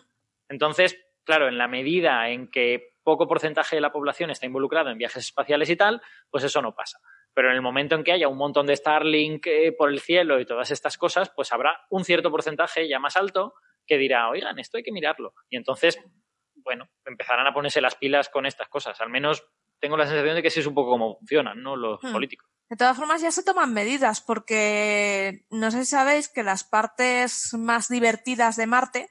Entonces, 0.50 0.98
claro, 1.26 1.48
en 1.48 1.58
la 1.58 1.68
medida 1.68 2.30
en 2.30 2.50
que 2.50 2.94
poco 3.04 3.28
porcentaje 3.28 3.76
de 3.76 3.82
la 3.82 3.92
población 3.92 4.30
está 4.30 4.46
involucrado 4.46 4.90
en 4.90 4.98
viajes 4.98 5.26
espaciales 5.26 5.70
y 5.70 5.76
tal, 5.76 6.02
pues 6.30 6.44
eso 6.44 6.62
no 6.62 6.74
pasa. 6.74 7.00
Pero 7.34 7.50
en 7.50 7.56
el 7.56 7.62
momento 7.62 7.96
en 7.96 8.04
que 8.04 8.14
haya 8.14 8.28
un 8.28 8.38
montón 8.38 8.66
de 8.66 8.76
Starlink 8.76 9.46
eh, 9.48 9.74
por 9.78 9.90
el 9.90 10.00
cielo 10.00 10.40
y 10.40 10.46
todas 10.46 10.72
estas 10.72 10.98
cosas, 10.98 11.32
pues 11.36 11.52
habrá 11.52 11.82
un 11.90 12.06
cierto 12.06 12.32
porcentaje 12.32 12.88
ya 12.88 13.00
más 13.00 13.18
alto 13.18 13.56
que 13.86 13.98
dirá, 13.98 14.30
oigan, 14.30 14.58
esto 14.60 14.78
hay 14.78 14.84
que 14.84 14.92
mirarlo. 14.94 15.34
Y 15.50 15.58
entonces, 15.58 16.00
bueno, 16.56 16.88
empezarán 17.06 17.46
a 17.48 17.54
ponerse 17.54 17.82
las 17.82 17.96
pilas 17.96 18.30
con 18.30 18.46
estas 18.46 18.70
cosas. 18.70 19.02
Al 19.02 19.10
menos 19.10 19.46
tengo 19.82 19.98
la 19.98 20.06
sensación 20.08 20.36
de 20.36 20.42
que 20.44 20.50
sí 20.50 20.62
es 20.62 20.68
un 20.68 20.76
poco 20.76 20.92
como 20.92 21.18
funcionan, 21.18 21.62
¿no? 21.62 21.76
Los 21.76 22.02
Hmm. 22.02 22.14
políticos. 22.14 22.48
De 22.70 22.78
todas 22.78 22.96
formas, 22.96 23.22
ya 23.22 23.32
se 23.32 23.44
toman 23.44 23.74
medidas 23.74 24.22
porque 24.22 25.46
no 25.50 25.70
sé 25.72 25.80
si 25.80 25.88
sabéis 25.92 26.30
que 26.30 26.44
las 26.44 26.64
partes 26.64 27.54
más 27.60 27.90
divertidas 27.90 28.56
de 28.56 28.68
Marte 28.68 29.10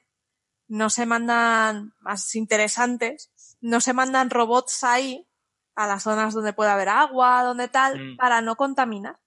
no 0.73 0.89
se 0.89 1.05
mandan, 1.05 1.93
más 2.01 2.33
interesantes, 2.35 3.29
no 3.61 3.79
se 3.79 3.93
mandan 3.93 4.31
robots 4.31 4.83
ahí 4.83 5.27
a 5.75 5.85
las 5.85 6.01
zonas 6.03 6.33
donde 6.33 6.53
puede 6.53 6.71
haber 6.71 6.89
agua, 6.89 7.43
donde 7.43 7.67
tal, 7.67 8.13
Mm. 8.13 8.17
para 8.17 8.41
no 8.41 8.55
contaminar. 8.55 9.17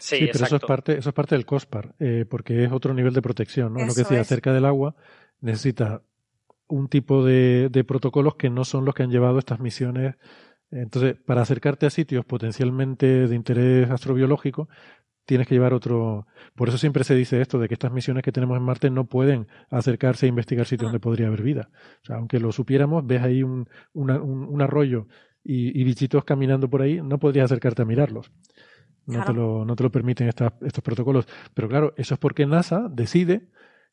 Sí, 0.00 0.28
pero 0.32 0.44
eso 0.44 0.56
es 0.56 0.62
parte, 0.62 0.98
eso 0.98 1.10
es 1.10 1.14
parte 1.14 1.36
del 1.36 1.46
COSPAR, 1.46 1.94
eh, 2.00 2.26
porque 2.28 2.64
es 2.64 2.72
otro 2.72 2.92
nivel 2.94 3.14
de 3.14 3.22
protección, 3.22 3.72
¿no? 3.74 3.80
Lo 3.86 3.94
que 3.94 4.00
decía, 4.02 4.20
es. 4.20 4.26
cerca 4.26 4.52
del 4.52 4.64
agua 4.66 4.96
necesita 5.40 6.02
un 6.66 6.88
tipo 6.88 7.24
de, 7.24 7.68
de 7.70 7.84
protocolos 7.84 8.34
que 8.34 8.50
no 8.50 8.64
son 8.64 8.84
los 8.84 8.94
que 8.94 9.04
han 9.04 9.10
llevado 9.10 9.38
estas 9.38 9.60
misiones. 9.60 10.16
Entonces, 10.70 11.16
para 11.24 11.40
acercarte 11.42 11.86
a 11.86 11.90
sitios 11.90 12.26
potencialmente 12.26 13.26
de 13.28 13.34
interés 13.34 13.88
astrobiológico, 13.90 14.68
tienes 15.28 15.46
que 15.46 15.54
llevar 15.54 15.74
otro. 15.74 16.26
Por 16.54 16.68
eso 16.70 16.78
siempre 16.78 17.04
se 17.04 17.14
dice 17.14 17.38
esto, 17.42 17.58
de 17.58 17.68
que 17.68 17.74
estas 17.74 17.92
misiones 17.92 18.22
que 18.22 18.32
tenemos 18.32 18.56
en 18.56 18.62
Marte 18.62 18.88
no 18.88 19.04
pueden 19.04 19.46
acercarse 19.70 20.24
a 20.24 20.30
investigar 20.30 20.64
sitios 20.64 20.86
donde 20.86 21.00
podría 21.00 21.26
haber 21.26 21.42
vida. 21.42 21.68
O 22.02 22.06
sea, 22.06 22.16
aunque 22.16 22.40
lo 22.40 22.50
supiéramos, 22.50 23.06
ves 23.06 23.20
ahí 23.22 23.42
un, 23.42 23.68
una- 23.92 24.22
un, 24.22 24.44
un 24.44 24.62
arroyo 24.62 25.06
y, 25.44 25.78
y 25.78 25.84
bichitos 25.84 26.24
caminando 26.24 26.70
por 26.70 26.80
ahí, 26.80 27.02
no 27.02 27.18
podrías 27.18 27.44
acercarte 27.44 27.82
a 27.82 27.84
mirarlos. 27.84 28.32
No, 29.06 29.14
Claro. 29.14 29.26
te 29.26 29.32
lo, 29.34 29.64
no 29.66 29.76
te 29.76 29.82
lo 29.84 29.90
permiten 29.90 30.28
estos 30.28 30.82
protocolos. 30.82 31.26
Pero 31.54 31.68
claro, 31.68 31.92
eso 31.98 32.14
es 32.14 32.20
porque 32.20 32.46
NASA 32.46 32.88
decide 32.90 33.48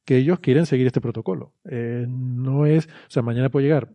que 0.06 0.16
ellos 0.18 0.40
quieren 0.40 0.66
seguir 0.66 0.88
este 0.88 1.02
protocolo. 1.02 1.54
Eh, 1.70 2.06
no 2.08 2.66
es, 2.66 2.88
o 2.88 3.10
sea, 3.10 3.24
mañana 3.24 3.50
puede 3.50 3.66
llegar, 3.66 3.90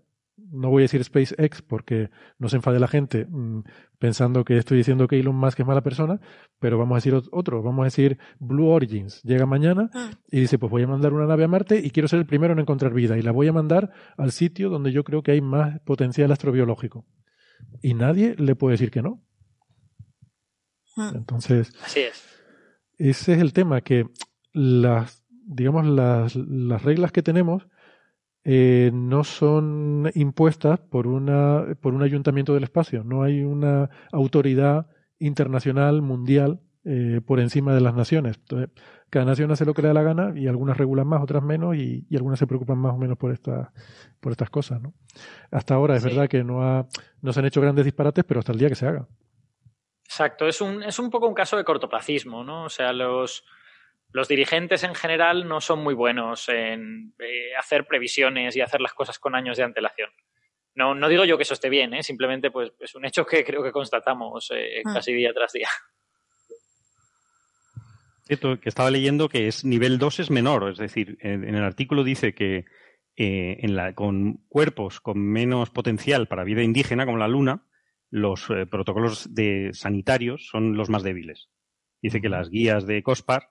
no 0.51 0.71
voy 0.71 0.83
a 0.83 0.85
decir 0.85 1.03
SpaceX 1.05 1.63
porque 1.63 2.11
no 2.39 2.49
se 2.49 2.57
enfade 2.57 2.81
la 2.81 2.89
gente 2.89 3.27
mm, 3.27 3.63
pensando 3.99 4.45
que 4.45 4.57
estoy 4.57 4.79
diciendo 4.79 5.07
que 5.07 5.19
Elon 5.19 5.37
Musk 5.37 5.61
es 5.61 5.67
mala 5.67 5.83
persona, 5.83 6.21
pero 6.59 6.79
vamos 6.79 6.95
a 6.95 6.99
decir 6.99 7.15
otro, 7.31 7.63
vamos 7.63 7.83
a 7.83 7.85
decir 7.85 8.19
Blue 8.39 8.69
Origins. 8.69 9.23
Llega 9.23 9.47
mañana 9.47 9.91
y 10.31 10.41
dice, 10.41 10.59
pues 10.59 10.71
voy 10.71 10.83
a 10.83 10.87
mandar 10.87 11.13
una 11.13 11.27
nave 11.27 11.45
a 11.45 11.49
Marte 11.49 11.81
y 11.83 11.91
quiero 11.91 12.09
ser 12.09 12.19
el 12.19 12.27
primero 12.27 12.53
en 12.53 12.59
encontrar 12.59 12.93
vida 12.93 13.19
y 13.19 13.23
la 13.23 13.33
voy 13.33 13.49
a 13.49 13.53
mandar 13.53 13.93
al 14.17 14.33
sitio 14.33 14.71
donde 14.71 14.93
yo 14.93 15.05
creo 15.05 15.23
que 15.23 15.33
hay 15.33 15.41
más 15.41 15.81
potencial 15.81 16.33
astrobiológico. 16.33 17.07
Y 17.83 17.95
nadie 17.95 18.35
le 18.37 18.57
puede 18.57 18.75
decir 18.75 18.91
que 18.91 19.03
no. 19.03 19.23
Entonces, 21.15 21.73
Así 21.83 22.01
es. 22.01 22.23
ese 22.99 23.35
es 23.35 23.41
el 23.41 23.53
tema, 23.53 23.81
que 23.81 24.07
las, 24.53 25.25
digamos, 25.47 25.87
las, 25.87 26.37
las 26.37 26.83
reglas 26.83 27.13
que 27.13 27.23
tenemos 27.23 27.67
eh, 28.53 28.91
no 28.93 29.23
son 29.23 30.11
impuestas 30.17 30.81
por, 30.81 31.07
una, 31.07 31.77
por 31.81 31.95
un 31.95 32.03
ayuntamiento 32.03 32.53
del 32.53 32.65
espacio. 32.65 33.05
No 33.05 33.23
hay 33.23 33.45
una 33.45 33.89
autoridad 34.11 34.89
internacional, 35.21 36.03
mundial, 36.03 36.59
eh, 36.85 37.21
por 37.25 37.39
encima 37.39 37.73
de 37.73 37.81
las 37.81 37.95
naciones. 37.95 38.39
Entonces, 38.39 38.71
cada 39.09 39.25
nación 39.25 39.53
hace 39.53 39.65
lo 39.65 39.73
que 39.73 39.83
le 39.83 39.89
da 39.89 39.95
la 39.95 40.03
gana 40.03 40.33
y 40.35 40.49
algunas 40.49 40.77
regulan 40.77 41.07
más, 41.07 41.23
otras 41.23 41.45
menos 41.45 41.77
y, 41.77 42.05
y 42.11 42.17
algunas 42.17 42.41
se 42.41 42.49
preocupan 42.49 42.79
más 42.79 42.93
o 42.93 42.99
menos 42.99 43.17
por, 43.17 43.31
esta, 43.31 43.73
por 44.19 44.33
estas 44.33 44.51
cosas. 44.51 44.83
¿no? 44.83 44.95
Hasta 45.53 45.75
ahora 45.75 45.95
es 45.95 46.03
verdad 46.03 46.29
que 46.29 46.43
no, 46.43 46.65
ha, 46.65 46.89
no 47.23 47.33
se 47.33 47.39
han 47.39 47.47
hecho 47.47 47.61
grandes 47.61 47.85
disparates, 47.85 48.25
pero 48.25 48.41
hasta 48.41 48.51
el 48.51 48.59
día 48.59 48.69
que 48.69 48.75
se 48.75 48.89
haga. 48.89 49.07
Exacto, 50.07 50.49
es 50.49 50.61
un, 50.61 50.83
es 50.83 50.99
un 50.99 51.09
poco 51.09 51.29
un 51.29 51.35
caso 51.35 51.57
de 51.57 51.63
cortoplacismo, 51.63 52.43
¿no? 52.43 52.65
O 52.65 52.69
sea, 52.69 52.93
los, 52.93 53.45
los 54.13 54.29
dirigentes 54.29 54.83
en 54.85 54.95
general 54.95 55.49
no 55.49 55.61
son 55.61 55.83
muy 55.83 55.95
buenos 55.95 56.49
en 56.49 57.15
eh, 57.19 57.55
hacer 57.59 57.87
previsiones 57.87 58.57
y 58.57 58.61
hacer 58.61 58.81
las 58.81 58.95
cosas 58.95 59.19
con 59.19 59.35
años 59.35 59.57
de 59.57 59.65
antelación. 59.65 60.11
No, 60.75 60.95
no 60.95 61.09
digo 61.09 61.25
yo 61.25 61.37
que 61.37 61.43
eso 61.43 61.55
esté 61.55 61.69
bien, 61.69 61.95
¿eh? 61.95 62.03
simplemente 62.03 62.51
pues, 62.51 62.73
es 62.79 62.95
un 62.95 63.05
hecho 63.05 63.27
que 63.27 63.45
creo 63.45 63.63
que 63.63 63.73
constatamos 63.73 64.51
eh, 64.55 64.83
Ah. 64.85 64.95
casi 64.95 65.13
día 65.13 65.33
tras 65.33 65.53
día. 65.53 65.69
Cierto, 68.27 68.61
que 68.61 68.69
estaba 68.69 68.91
leyendo 68.91 69.29
que 69.29 69.49
es 69.49 69.65
nivel 69.65 69.99
2 69.99 70.21
es 70.21 70.31
menor, 70.31 70.71
es 70.71 70.79
decir, 70.79 71.19
en, 71.21 71.43
en 71.43 71.57
el 71.57 71.65
artículo 71.65 72.05
dice 72.05 72.33
que 72.33 72.65
eh, 73.17 73.59
en 73.61 73.77
la, 73.77 73.95
con 73.95 74.39
cuerpos 74.49 75.01
con 75.01 75.19
menos 75.19 75.69
potencial 75.71 76.29
para 76.29 76.45
vida 76.45 76.63
indígena, 76.63 77.05
como 77.05 77.19
la 77.19 77.29
Luna, 77.29 77.67
los 78.09 78.49
eh, 78.49 78.67
protocolos 78.67 79.35
de 79.35 79.71
sanitarios 79.75 80.49
son 80.49 80.77
los 80.77 80.89
más 80.89 81.03
débiles. 81.03 81.51
Dice 82.01 82.21
que 82.23 82.29
las 82.29 82.49
guías 82.49 82.87
de 82.87 83.03
COSPAR 83.03 83.51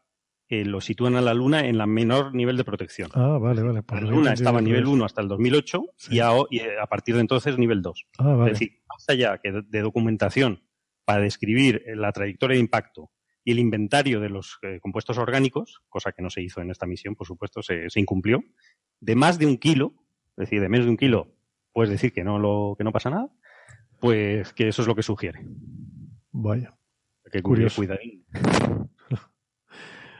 eh, 0.51 0.65
lo 0.65 0.81
sitúan 0.81 1.15
a 1.15 1.21
la 1.21 1.35
Luna 1.35 1.67
en 1.67 1.77
la 1.77 1.85
menor 1.85 2.33
nivel 2.33 2.57
de 2.57 2.63
protección. 2.63 3.11
Ah, 3.13 3.37
vale, 3.39 3.61
vale. 3.61 3.83
pues 3.83 4.01
La 4.01 4.09
Luna 4.09 4.33
estaba 4.33 4.57
a 4.57 4.61
nivel 4.61 4.81
revés. 4.81 4.93
1 4.95 5.05
hasta 5.05 5.21
el 5.21 5.27
2008 5.27 5.83
y, 6.09 6.19
a, 6.19 6.31
y 6.49 6.61
a 6.61 6.87
partir 6.87 7.13
de 7.15 7.21
entonces 7.21 7.57
nivel 7.59 7.83
2. 7.83 8.07
Ah, 8.17 8.33
vale. 8.33 8.51
Es 8.51 8.59
decir, 8.59 8.81
más 8.89 9.05
allá 9.07 9.37
que 9.37 9.51
de, 9.51 9.81
documentación 9.81 10.63
para 11.05 11.21
describir 11.21 11.83
eh, 11.85 11.95
la 11.95 12.11
trayectoria 12.11 12.55
de 12.55 12.61
impacto 12.61 13.11
y 13.43 13.51
el 13.51 13.59
inventario 13.59 14.19
de 14.19 14.29
los 14.29 14.57
eh, 14.63 14.79
compuestos 14.81 15.19
orgánicos, 15.19 15.81
cosa 15.87 16.11
que 16.13 16.23
no 16.23 16.31
se 16.31 16.41
hizo 16.41 16.61
en 16.61 16.71
esta 16.71 16.87
misión, 16.87 17.15
por 17.15 17.27
supuesto, 17.27 17.61
se, 17.61 17.87
se 17.89 17.99
incumplió, 17.99 18.43
de 18.99 19.15
más 19.15 19.37
de 19.37 19.45
un 19.45 19.57
kilo, 19.57 19.93
es 20.31 20.49
decir, 20.49 20.61
de 20.61 20.69
menos 20.69 20.87
de 20.87 20.91
un 20.91 20.97
kilo, 20.97 21.35
puedes 21.73 21.91
decir 21.91 22.11
que 22.11 22.23
no, 22.23 22.39
lo, 22.39 22.75
que 22.75 22.83
no 22.83 22.91
pasa 22.91 23.11
nada, 23.11 23.29
pues 23.99 24.51
que 24.53 24.67
eso 24.67 24.81
es 24.81 24.87
lo 24.87 24.95
que 24.95 25.03
sugiere. 25.03 25.45
Vaya. 26.31 26.75
Que 27.31 27.43
Curioso. 27.43 27.75
cuidadín. 27.75 28.25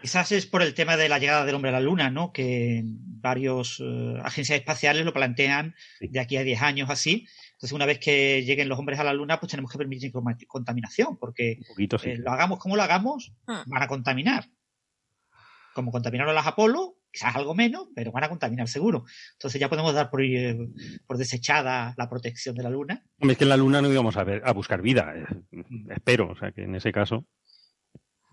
Quizás 0.01 0.31
es 0.31 0.45
por 0.45 0.61
el 0.61 0.73
tema 0.73 0.95
de 0.97 1.09
la 1.09 1.19
llegada 1.19 1.45
del 1.45 1.55
hombre 1.55 1.69
a 1.69 1.73
la 1.73 1.81
Luna, 1.81 2.09
¿no? 2.09 2.31
Que 2.31 2.83
varios 2.85 3.81
eh, 3.83 4.17
agencias 4.23 4.59
espaciales 4.59 5.05
lo 5.05 5.13
plantean 5.13 5.75
de 5.99 6.19
aquí 6.19 6.37
a 6.37 6.43
10 6.43 6.61
años 6.61 6.89
así. 6.89 7.27
Entonces, 7.53 7.73
una 7.73 7.85
vez 7.85 7.99
que 7.99 8.43
lleguen 8.43 8.69
los 8.69 8.79
hombres 8.79 8.99
a 8.99 9.03
la 9.03 9.13
Luna, 9.13 9.39
pues 9.39 9.51
tenemos 9.51 9.71
que 9.71 9.77
permitir 9.77 10.11
contaminación, 10.47 11.17
porque 11.17 11.59
poquito, 11.67 11.97
sí. 11.97 12.11
eh, 12.11 12.17
lo 12.17 12.31
hagamos 12.31 12.59
como 12.59 12.77
lo 12.77 12.83
hagamos, 12.83 13.33
van 13.45 13.83
a 13.83 13.87
contaminar. 13.87 14.45
Como 15.73 15.91
contaminaron 15.91 16.33
las 16.33 16.47
Apolo, 16.47 16.99
quizás 17.11 17.35
algo 17.35 17.53
menos, 17.53 17.87
pero 17.93 18.11
van 18.11 18.23
a 18.23 18.29
contaminar 18.29 18.67
seguro. 18.67 19.03
Entonces 19.33 19.59
ya 19.59 19.69
podemos 19.69 19.93
dar 19.93 20.09
por, 20.09 20.23
eh, 20.23 20.57
por 21.05 21.17
desechada 21.17 21.93
la 21.97 22.09
protección 22.09 22.55
de 22.55 22.63
la 22.63 22.69
Luna. 22.69 23.03
Es 23.19 23.37
que 23.37 23.43
en 23.43 23.49
la 23.49 23.57
Luna 23.57 23.81
no 23.81 23.91
íbamos 23.91 24.15
a, 24.17 24.23
ver, 24.23 24.41
a 24.45 24.53
buscar 24.53 24.81
vida, 24.81 25.13
eh, 25.15 25.63
espero, 25.89 26.29
o 26.29 26.35
sea 26.35 26.51
que 26.51 26.63
en 26.63 26.75
ese 26.75 26.91
caso, 26.91 27.25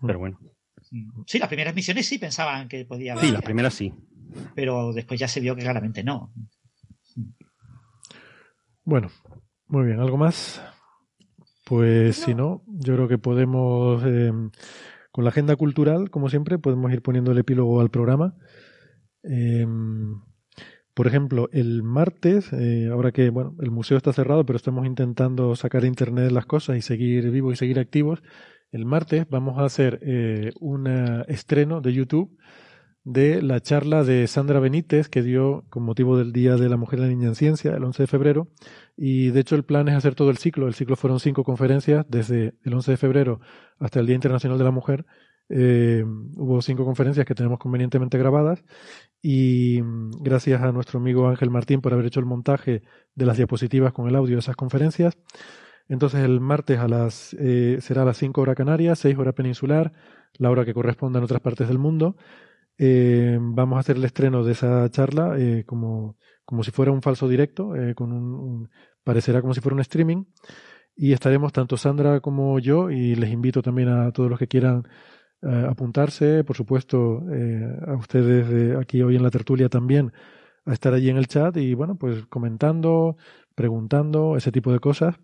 pero 0.05 0.19
bueno. 0.19 0.39
Sí, 1.25 1.39
las 1.39 1.47
primeras 1.47 1.75
misiones 1.75 2.05
sí 2.05 2.17
pensaban 2.17 2.67
que 2.67 2.85
podía 2.85 3.13
haber. 3.13 3.25
Sí, 3.25 3.31
las 3.31 3.41
primeras 3.41 3.73
sí. 3.73 3.93
Pero 4.55 4.93
después 4.93 5.19
ya 5.19 5.27
se 5.27 5.39
vio 5.39 5.55
que 5.55 5.61
claramente 5.61 6.03
no. 6.03 6.33
Bueno, 8.83 9.09
muy 9.67 9.85
bien. 9.85 9.99
¿Algo 9.99 10.17
más? 10.17 10.61
Pues 11.65 12.15
si 12.15 12.33
no, 12.33 12.63
yo 12.67 12.95
creo 12.95 13.07
que 13.07 13.17
podemos, 13.17 14.01
eh, 14.05 14.31
con 15.11 15.23
la 15.23 15.29
agenda 15.29 15.55
cultural, 15.55 16.09
como 16.09 16.29
siempre, 16.29 16.57
podemos 16.57 16.91
ir 16.93 17.01
poniendo 17.01 17.31
el 17.31 17.37
epílogo 17.37 17.81
al 17.81 17.89
programa. 17.89 18.35
Eh, 19.23 19.65
por 20.97 21.05
ejemplo, 21.05 21.47
el 21.51 21.83
martes, 21.83 22.51
eh, 22.53 22.89
ahora 22.91 23.11
que 23.11 23.29
bueno, 23.29 23.55
el 23.61 23.69
museo 23.69 23.97
está 23.97 24.13
cerrado, 24.13 24.47
pero 24.47 24.57
estamos 24.57 24.87
intentando 24.87 25.55
sacar 25.55 25.83
a 25.83 25.87
internet 25.87 26.31
las 26.31 26.47
cosas 26.47 26.75
y 26.75 26.81
seguir 26.81 27.29
vivos 27.29 27.53
y 27.53 27.55
seguir 27.57 27.77
activos, 27.77 28.23
el 28.71 28.85
martes 28.85 29.27
vamos 29.29 29.57
a 29.59 29.65
hacer 29.65 29.99
eh, 30.01 30.51
un 30.59 30.87
eh, 30.87 31.23
estreno 31.27 31.81
de 31.81 31.93
YouTube 31.93 32.37
de 33.03 33.41
la 33.41 33.61
charla 33.61 34.03
de 34.03 34.27
Sandra 34.27 34.59
Benítez 34.59 35.07
que 35.07 35.21
dio 35.21 35.63
con 35.69 35.83
motivo 35.83 36.17
del 36.17 36.33
Día 36.33 36.57
de 36.57 36.67
la 36.67 36.75
Mujer 36.75 36.99
y 36.99 37.01
la 37.03 37.07
Niña 37.07 37.29
en 37.29 37.35
Ciencia, 37.35 37.73
el 37.73 37.83
11 37.85 38.03
de 38.03 38.07
febrero. 38.07 38.49
Y 38.97 39.29
de 39.29 39.39
hecho 39.39 39.55
el 39.55 39.63
plan 39.63 39.87
es 39.87 39.95
hacer 39.95 40.13
todo 40.13 40.29
el 40.29 40.37
ciclo. 40.37 40.67
El 40.67 40.73
ciclo 40.73 40.97
fueron 40.97 41.21
cinco 41.21 41.45
conferencias 41.45 42.05
desde 42.09 42.55
el 42.63 42.73
11 42.73 42.91
de 42.91 42.97
febrero 42.97 43.39
hasta 43.79 44.01
el 44.01 44.07
Día 44.07 44.15
Internacional 44.15 44.57
de 44.57 44.63
la 44.65 44.71
Mujer. 44.71 45.05
Eh, 45.49 46.03
hubo 46.35 46.61
cinco 46.61 46.83
conferencias 46.83 47.25
que 47.25 47.33
tenemos 47.33 47.59
convenientemente 47.59 48.17
grabadas 48.17 48.65
y 49.21 49.79
gracias 50.19 50.61
a 50.61 50.73
nuestro 50.73 50.99
amigo 50.99 51.29
Ángel 51.29 51.49
Martín 51.49 51.79
por 51.79 51.93
haber 51.93 52.07
hecho 52.07 52.19
el 52.19 52.25
montaje 52.25 52.83
de 53.15 53.25
las 53.25 53.37
diapositivas 53.37 53.93
con 53.93 54.09
el 54.09 54.15
audio 54.17 54.35
de 54.35 54.39
esas 54.39 54.57
conferencias. 54.57 55.17
Entonces 55.89 56.21
el 56.21 56.39
martes 56.39 56.79
a 56.79 56.87
las 56.87 57.33
eh, 57.39 57.77
será 57.81 58.01
a 58.01 58.05
las 58.05 58.17
5 58.17 58.41
horas 58.41 58.55
canarias, 58.55 58.99
6 58.99 59.17
horas 59.17 59.33
peninsular, 59.33 59.93
la 60.37 60.51
hora 60.51 60.65
que 60.65 60.73
corresponda 60.73 61.19
en 61.19 61.25
otras 61.25 61.41
partes 61.41 61.67
del 61.67 61.79
mundo. 61.79 62.15
Eh, 62.79 63.37
vamos 63.41 63.77
a 63.77 63.79
hacer 63.79 63.97
el 63.97 64.05
estreno 64.05 64.43
de 64.43 64.51
esa 64.51 64.89
charla 64.91 65.35
eh, 65.37 65.63
como, 65.65 66.15
como 66.45 66.63
si 66.63 66.71
fuera 66.71 66.91
un 66.91 67.01
falso 67.01 67.27
directo, 67.27 67.75
eh, 67.75 67.95
con 67.95 68.11
un, 68.11 68.69
parecerá 69.03 69.41
como 69.41 69.53
si 69.53 69.61
fuera 69.61 69.75
un 69.75 69.81
streaming. 69.81 70.25
Y 70.95 71.13
estaremos 71.13 71.53
tanto 71.53 71.77
Sandra 71.77 72.19
como 72.21 72.59
yo, 72.59 72.89
y 72.89 73.15
les 73.15 73.29
invito 73.31 73.61
también 73.61 73.89
a 73.89 74.11
todos 74.11 74.29
los 74.29 74.39
que 74.39 74.47
quieran 74.47 74.87
apuntarse, 75.69 76.43
por 76.43 76.55
supuesto, 76.55 77.23
a 77.87 77.93
ustedes 77.95 78.49
de 78.49 78.75
aquí 78.77 79.03
hoy 79.03 79.15
en 79.15 79.21
la 79.21 79.29
tertulia 79.29 79.69
también, 79.69 80.11
a 80.65 80.73
estar 80.73 80.93
allí 80.95 81.11
en 81.11 81.17
el 81.17 81.27
chat 81.27 81.55
y 81.57 81.75
bueno, 81.75 81.95
pues 81.97 82.25
comentando, 82.25 83.17
preguntando, 83.53 84.37
ese 84.37 84.51
tipo 84.51 84.71
de 84.71 84.79
cosas. 84.79 85.15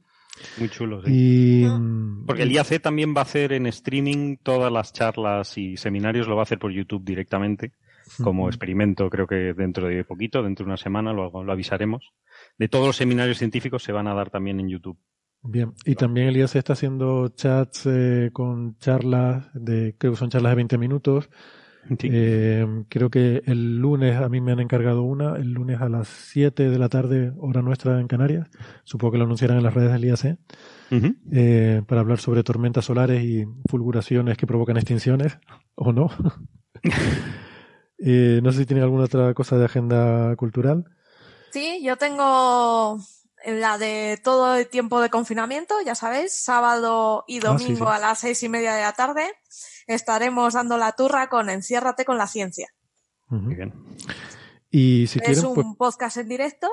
Muy 0.57 0.69
chulo, 0.69 1.01
sí. 1.03 1.63
Y, 1.63 1.65
mm, 1.65 2.25
Porque 2.25 2.43
el 2.43 2.51
IAC 2.51 2.81
también 2.81 3.13
va 3.15 3.19
a 3.19 3.23
hacer 3.23 3.53
en 3.53 3.67
streaming 3.67 4.37
todas 4.41 4.71
las 4.71 4.93
charlas 4.93 5.57
y 5.57 5.77
seminarios, 5.77 6.27
lo 6.27 6.35
va 6.35 6.41
a 6.41 6.43
hacer 6.43 6.59
por 6.59 6.71
YouTube 6.71 7.03
directamente, 7.03 7.73
como 8.21 8.47
experimento, 8.47 9.09
creo 9.09 9.27
que 9.27 9.53
dentro 9.53 9.87
de 9.87 10.03
poquito, 10.03 10.43
dentro 10.43 10.65
de 10.65 10.69
una 10.69 10.77
semana, 10.77 11.13
lo, 11.13 11.43
lo 11.43 11.51
avisaremos. 11.51 12.13
De 12.57 12.67
todos 12.67 12.87
los 12.87 12.95
seminarios 12.95 13.37
científicos 13.37 13.83
se 13.83 13.91
van 13.91 14.07
a 14.07 14.13
dar 14.13 14.29
también 14.29 14.59
en 14.59 14.69
YouTube. 14.69 14.97
Bien, 15.45 15.73
y 15.85 15.95
también 15.95 16.27
el 16.27 16.37
IAC 16.37 16.55
está 16.55 16.73
haciendo 16.73 17.27
chats 17.27 17.85
eh, 17.85 18.29
con 18.31 18.77
charlas 18.77 19.49
de, 19.53 19.93
creo 19.97 20.13
que 20.13 20.19
son 20.19 20.29
charlas 20.29 20.51
de 20.51 20.55
20 20.55 20.77
minutos. 20.77 21.29
Eh, 21.89 22.65
creo 22.89 23.09
que 23.09 23.43
el 23.45 23.77
lunes 23.77 24.15
a 24.15 24.29
mí 24.29 24.41
me 24.41 24.51
han 24.51 24.59
encargado 24.59 25.03
una, 25.03 25.35
el 25.35 25.51
lunes 25.51 25.81
a 25.81 25.89
las 25.89 26.07
7 26.07 26.69
de 26.69 26.79
la 26.79 26.89
tarde, 26.89 27.33
hora 27.37 27.61
nuestra 27.61 27.99
en 27.99 28.07
Canarias. 28.07 28.47
Supongo 28.83 29.13
que 29.13 29.17
lo 29.17 29.25
anunciarán 29.25 29.57
en 29.57 29.63
las 29.63 29.73
redes 29.73 29.91
del 29.91 30.05
IAC. 30.05 30.37
Eh, 31.31 31.81
para 31.87 32.01
hablar 32.01 32.19
sobre 32.19 32.43
tormentas 32.43 32.85
solares 32.85 33.23
y 33.23 33.45
fulguraciones 33.67 34.37
que 34.37 34.45
provocan 34.45 34.77
extinciones, 34.77 35.39
o 35.75 35.91
no. 35.91 36.09
Eh, 38.05 38.41
no 38.43 38.51
sé 38.51 38.59
si 38.59 38.65
tienen 38.65 38.83
alguna 38.83 39.05
otra 39.05 39.33
cosa 39.33 39.57
de 39.57 39.63
agenda 39.63 40.35
cultural. 40.35 40.83
Sí, 41.51 41.81
yo 41.81 41.95
tengo 41.95 42.99
la 43.45 43.77
de 43.77 44.19
todo 44.23 44.55
el 44.55 44.67
tiempo 44.69 45.01
de 45.01 45.09
confinamiento, 45.09 45.75
ya 45.85 45.95
sabéis, 45.95 46.33
sábado 46.33 47.23
y 47.27 47.37
Ah, 47.37 47.41
sí, 47.41 47.47
domingo 47.65 47.85
sí. 47.87 47.95
a 47.95 47.99
las 47.99 48.19
seis 48.19 48.41
y 48.43 48.49
media 48.49 48.73
de 48.73 48.81
la 48.83 48.93
tarde 48.93 49.31
estaremos 49.87 50.53
dando 50.53 50.77
la 50.77 50.93
turra 50.93 51.27
con 51.29 51.49
Enciérrate 51.49 52.05
con 52.05 52.17
la 52.17 52.27
ciencia. 52.27 52.69
Ujú. 53.29 53.51
Y 54.69 55.07
si 55.07 55.19
es 55.19 55.25
quieren, 55.25 55.45
un 55.45 55.55
pues, 55.55 55.67
podcast 55.77 56.17
en 56.17 56.27
directo 56.29 56.69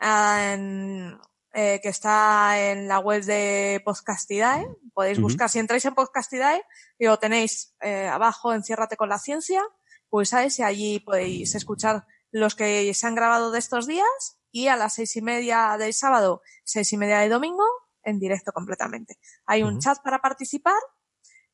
en- 0.00 1.18
eh, 1.54 1.80
que 1.82 1.90
está 1.90 2.58
en 2.70 2.88
la 2.88 2.98
web 2.98 3.22
de 3.24 3.82
Podcastidae. 3.84 4.66
Podéis 4.94 5.20
buscar, 5.20 5.50
si 5.50 5.58
entráis 5.58 5.84
en 5.84 5.94
Podcastidae 5.94 6.62
y 6.98 7.04
lo 7.06 7.18
tenéis 7.18 7.74
eh, 7.82 8.08
abajo, 8.08 8.54
Enciérrate 8.54 8.96
con 8.96 9.08
la 9.10 9.18
ciencia. 9.18 9.62
pulsáis 10.08 10.58
y 10.58 10.62
allí 10.62 11.00
podéis 11.00 11.54
escuchar 11.54 12.06
los 12.32 12.54
que 12.54 12.92
se 12.94 13.06
han 13.06 13.14
grabado 13.14 13.50
de 13.50 13.58
estos 13.58 13.86
días 13.86 14.38
y 14.52 14.68
a 14.68 14.76
las 14.76 14.94
seis 14.94 15.16
y 15.16 15.22
media 15.22 15.76
del 15.78 15.92
sábado, 15.94 16.42
seis 16.62 16.92
y 16.92 16.96
media 16.96 17.18
de 17.18 17.28
domingo, 17.28 17.64
en 18.04 18.18
directo 18.20 18.52
completamente. 18.52 19.18
Hay 19.46 19.62
un 19.62 19.78
chat 19.80 19.98
para 20.02 20.20
participar 20.20 20.80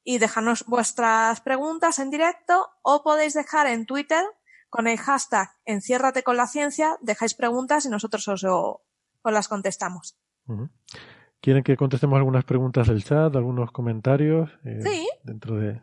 y 0.03 0.19
dejarnos 0.19 0.65
vuestras 0.67 1.41
preguntas 1.41 1.99
en 1.99 2.11
directo 2.11 2.69
o 2.83 3.03
podéis 3.03 3.35
dejar 3.35 3.67
en 3.67 3.87
Twitter 3.87 4.25
con 4.71 4.87
el 4.87 4.99
hashtag 4.99 5.49
enciérrate 5.65 6.23
con 6.23 6.37
la 6.37 6.47
ciencia, 6.47 6.97
dejáis 7.01 7.35
preguntas 7.35 7.87
y 7.87 7.89
nosotros 7.89 8.27
os, 8.29 8.45
os 8.45 9.33
las 9.33 9.49
contestamos. 9.49 10.19
¿Quieren 11.41 11.63
que 11.63 11.77
contestemos 11.77 12.17
algunas 12.17 12.45
preguntas 12.45 12.89
del 12.89 13.05
chat, 13.05 13.35
algunos 13.37 13.71
comentarios? 13.71 14.51
eh, 14.65 14.81
Sí. 14.83 15.09
Dentro 15.23 15.57
de 15.57 15.81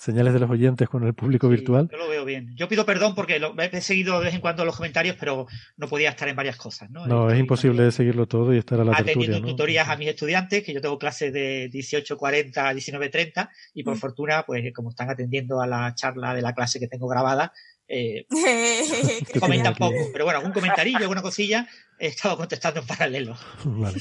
señales 0.00 0.32
de 0.32 0.40
los 0.40 0.48
oyentes 0.48 0.88
con 0.88 1.06
el 1.06 1.12
público 1.12 1.46
virtual. 1.50 1.86
Yo 1.92 1.98
lo 1.98 2.08
veo 2.08 2.24
bien. 2.24 2.56
Yo 2.56 2.68
pido 2.68 2.86
perdón 2.86 3.14
porque 3.14 3.38
lo, 3.38 3.54
he 3.58 3.80
seguido 3.82 4.18
de 4.18 4.24
vez 4.24 4.34
en 4.34 4.40
cuando 4.40 4.64
los 4.64 4.74
comentarios, 4.74 5.14
pero 5.20 5.46
no 5.76 5.88
podía 5.88 6.08
estar 6.08 6.26
en 6.26 6.36
varias 6.36 6.56
cosas. 6.56 6.90
No, 6.90 7.06
No, 7.06 7.30
es 7.30 7.38
imposible 7.38 7.92
seguirlo 7.92 8.26
todo 8.26 8.54
y 8.54 8.58
estar 8.58 8.80
a 8.80 8.84
la 8.84 8.92
atendiendo 8.92 9.20
tertulia, 9.24 9.40
¿no? 9.40 9.48
tutorías 9.48 9.88
a 9.90 9.96
mis 9.96 10.08
estudiantes, 10.08 10.64
que 10.64 10.72
yo 10.72 10.80
tengo 10.80 10.98
clases 10.98 11.34
de 11.34 11.70
18.40 11.70 12.56
a 12.56 12.72
19.30 12.72 13.50
y 13.74 13.82
por 13.82 13.96
Mm. 13.96 13.98
fortuna, 13.98 14.44
pues 14.46 14.72
como 14.72 14.88
están 14.88 15.10
atendiendo 15.10 15.60
a 15.60 15.66
la 15.66 15.94
charla 15.94 16.32
de 16.32 16.40
la 16.40 16.54
clase 16.54 16.80
que 16.80 16.88
tengo 16.88 17.06
grabada, 17.06 17.52
eh, 17.86 18.24
comentan 19.38 19.74
poco. 19.74 19.96
Pero 20.12 20.24
bueno, 20.24 20.38
algún 20.38 20.52
comentarillo, 20.54 21.00
alguna 21.00 21.20
cosilla, 21.20 21.68
he 21.98 22.06
estado 22.06 22.38
contestando 22.38 22.80
en 22.80 22.86
paralelo. 22.86 23.36
Vale. 23.64 24.00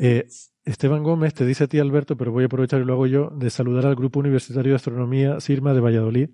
Eh, 0.00 0.26
Esteban 0.64 1.02
Gómez 1.02 1.34
te 1.34 1.44
dice 1.44 1.64
a 1.64 1.66
ti, 1.66 1.78
Alberto, 1.78 2.16
pero 2.16 2.32
voy 2.32 2.44
a 2.44 2.46
aprovechar 2.46 2.80
y 2.80 2.84
lo 2.84 2.94
hago 2.94 3.06
yo, 3.06 3.30
de 3.30 3.50
saludar 3.50 3.86
al 3.86 3.94
Grupo 3.96 4.20
Universitario 4.20 4.72
de 4.72 4.76
Astronomía 4.76 5.40
Sirma 5.40 5.74
de 5.74 5.80
Valladolid. 5.80 6.30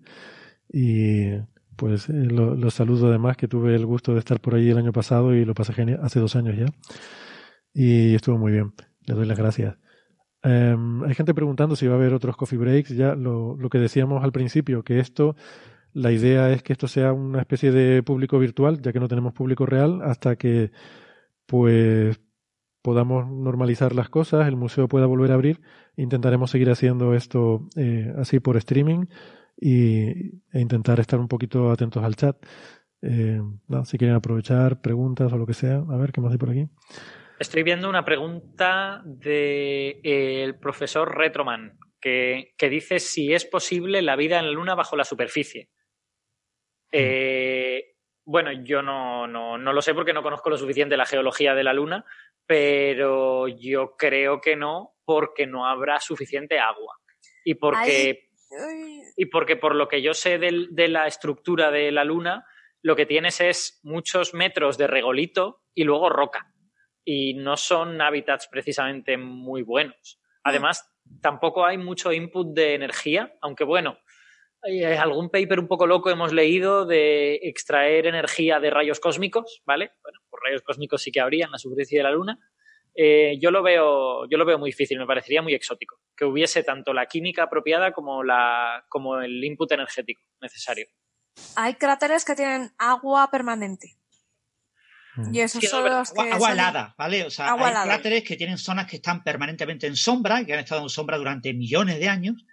Y 0.72 1.32
pues 1.76 2.08
eh, 2.08 2.12
lo, 2.12 2.55
lo 2.55 2.70
saludo 2.70 3.08
además, 3.08 3.36
que 3.36 3.48
tuve 3.48 3.74
el 3.74 3.86
gusto 3.86 4.12
de 4.12 4.20
estar 4.20 4.40
por 4.40 4.55
allí 4.55 4.70
el 4.70 4.78
año 4.78 4.92
pasado 4.92 5.34
y 5.34 5.44
lo 5.44 5.55
pasé 5.55 5.72
genial, 5.72 6.00
hace 6.02 6.20
dos 6.20 6.36
años 6.36 6.56
ya. 6.56 6.66
Y 7.72 8.14
estuvo 8.14 8.39
muy 8.39 8.52
bien. 8.52 8.72
Les 9.06 9.16
doy 9.16 9.26
las 9.26 9.39
gracias. 9.39 9.76
Em, 10.42 11.02
hay 11.05 11.14
gente 11.14 11.34
preguntando 11.34 11.76
si 11.76 11.86
va 11.86 11.94
a 11.94 11.97
haber 11.97 12.14
otros 12.14 12.36
coffee 12.36 12.58
breaks. 12.58 12.90
Ya 12.90 13.14
lo 13.14 13.56
que 13.70 13.78
decíamos 13.78 14.22
al 14.24 14.32
principio, 14.32 14.82
que 14.84 15.00
esto, 15.00 15.36
la 15.92 16.12
idea 16.12 16.50
es 16.52 16.62
que 16.62 16.72
esto 16.72 16.89
sea 16.89 17.12
una 17.12 17.40
especie 17.40 17.72
de 17.72 18.02
público 18.02 18.39
virtual, 18.39 18.80
ya 18.80 18.92
que 18.92 19.00
no 19.00 19.08
tenemos 19.08 19.32
público 19.32 19.66
real, 19.66 20.00
hasta 20.02 20.36
que 20.36 20.70
pues 21.47 22.20
podamos 22.83 23.28
normalizar 23.28 23.94
las 23.94 24.09
cosas, 24.09 24.49
el 24.49 24.57
museo 24.57 24.89
pueda 24.89 25.07
volver 25.07 25.33
a 25.33 25.34
abrir. 25.34 25.60
Intentaremos 25.97 26.50
seguir 26.50 26.70
haciendo 26.70 27.15
esto 27.15 27.68
eh, 27.76 28.12
así 28.18 28.41
por 28.41 28.57
streaming 28.57 29.07
y, 29.57 30.09
e 30.52 30.60
intentar 30.60 31.00
estar 31.00 31.20
un 31.20 31.28
poquito 31.28 31.70
atentos 31.70 32.02
al 32.02 32.17
chat. 32.17 32.36
Eh, 33.02 33.41
no, 33.68 33.84
si 33.84 33.99
quieren 33.99 34.17
aprovechar 34.17 34.81
preguntas 34.81 35.33
o 35.33 35.39
lo 35.39 35.47
que 35.47 35.55
sea, 35.55 35.76
a 35.76 35.97
ver 35.97 36.12
qué 36.12 36.20
más 36.20 36.33
hay 36.33 36.39
por 36.39 36.50
aquí. 36.50 36.68
Estoy 37.39 37.62
viendo 37.62 37.89
una 37.89 38.05
pregunta 38.05 39.02
del 39.05 40.59
profesor 40.59 41.17
Retroman 41.17 41.78
que, 42.00 42.55
que 42.57 42.68
dice 42.68 42.99
si 42.99 43.33
es 43.33 43.47
posible 43.47 44.02
la 44.02 44.17
vida 44.17 44.39
en 44.39 44.47
la 44.47 44.52
Luna 44.52 44.75
bajo 44.75 44.97
la 44.97 45.05
superficie. 45.05 45.70
Eh, 46.92 47.94
bueno, 48.25 48.52
yo 48.52 48.83
no, 48.83 49.26
no, 49.26 49.59
no 49.59 49.73
lo 49.73 49.83
sé 49.83 49.94
porque 49.94 50.12
no 50.12 50.23
conozco 50.23 50.50
lo 50.50 50.59
suficiente 50.59 50.97
la 50.97 51.07
geología 51.07 51.55
de 51.55 51.65
la 51.65 51.73
Luna, 51.73 52.05
pero 52.50 53.46
yo 53.46 53.94
creo 53.96 54.40
que 54.40 54.56
no 54.56 54.96
porque 55.04 55.46
no 55.46 55.66
habrá 55.68 56.00
suficiente 56.00 56.58
agua. 56.58 56.96
Y 57.44 57.54
porque, 57.54 58.30
y 59.16 59.26
porque 59.26 59.54
por 59.54 59.76
lo 59.76 59.86
que 59.86 60.02
yo 60.02 60.14
sé 60.14 60.36
del- 60.40 60.74
de 60.74 60.88
la 60.88 61.06
estructura 61.06 61.70
de 61.70 61.92
la 61.92 62.02
Luna, 62.02 62.44
lo 62.82 62.96
que 62.96 63.06
tienes 63.06 63.40
es 63.40 63.78
muchos 63.84 64.34
metros 64.34 64.76
de 64.78 64.88
regolito 64.88 65.62
y 65.76 65.84
luego 65.84 66.08
roca. 66.08 66.52
Y 67.04 67.34
no 67.34 67.56
son 67.56 68.00
hábitats 68.00 68.48
precisamente 68.48 69.16
muy 69.16 69.62
buenos. 69.62 70.20
Además, 70.42 70.92
tampoco 71.22 71.64
hay 71.64 71.78
mucho 71.78 72.12
input 72.12 72.48
de 72.52 72.74
energía, 72.74 73.32
aunque 73.42 73.62
bueno, 73.62 73.96
hay 74.62 74.82
algún 74.84 75.30
paper 75.30 75.60
un 75.60 75.68
poco 75.68 75.86
loco 75.86 76.10
hemos 76.10 76.32
leído 76.32 76.84
de 76.86 77.36
extraer 77.42 78.06
energía 78.06 78.60
de 78.60 78.70
rayos 78.70 79.00
cósmicos, 79.00 79.62
¿vale? 79.64 79.92
Bueno, 80.02 80.18
pues 80.28 80.42
rayos 80.44 80.62
cósmicos 80.62 81.02
sí 81.02 81.10
que 81.10 81.20
habría 81.20 81.47
en 81.47 81.52
la 81.52 81.58
superficie 81.58 81.98
de 81.98 82.05
la 82.05 82.10
Luna. 82.10 82.39
Eh, 82.94 83.39
yo 83.40 83.50
lo 83.50 83.62
veo, 83.62 84.28
yo 84.28 84.36
lo 84.36 84.44
veo 84.44 84.58
muy 84.58 84.70
difícil, 84.70 84.98
me 84.98 85.06
parecería 85.06 85.42
muy 85.42 85.55
exótico 85.55 86.00
que 86.16 86.24
hubiese 86.24 86.62
tanto 86.62 86.92
la 86.92 87.06
química 87.06 87.44
apropiada 87.44 87.92
como 87.92 88.22
la, 88.22 88.84
como 88.89 89.20
el 89.20 89.42
input 89.42 89.70
energético 89.72 90.22
necesario. 90.40 90.86
Hay 91.56 91.74
cráteres 91.74 92.24
que 92.24 92.34
tienen 92.34 92.72
agua 92.78 93.28
permanente. 93.30 93.97
Y 95.32 95.40
esos 95.40 95.60
Sí, 95.60 95.66
son 95.66 95.86
agua, 95.86 95.98
los 95.98 96.12
que 96.12 96.20
agua 96.20 96.52
helada, 96.52 96.94
¿vale? 96.97 97.24
O 97.24 97.30
sea, 97.30 97.48
Agua 97.50 97.66
hay 97.66 97.72
helada. 97.72 97.86
cráteres 97.86 98.24
que 98.24 98.36
tienen 98.36 98.58
zonas 98.58 98.86
que 98.86 98.97
están 98.97 99.22
permanentemente 99.22 99.86
en 99.86 99.97
sombra, 99.97 100.44
que 100.44 100.52
han 100.52 100.60
estado 100.60 100.82
en 100.82 100.89
sombra 100.89 101.18
durante 101.18 101.52
millones 101.52 101.98
de 101.98 102.08
años, 102.08 102.44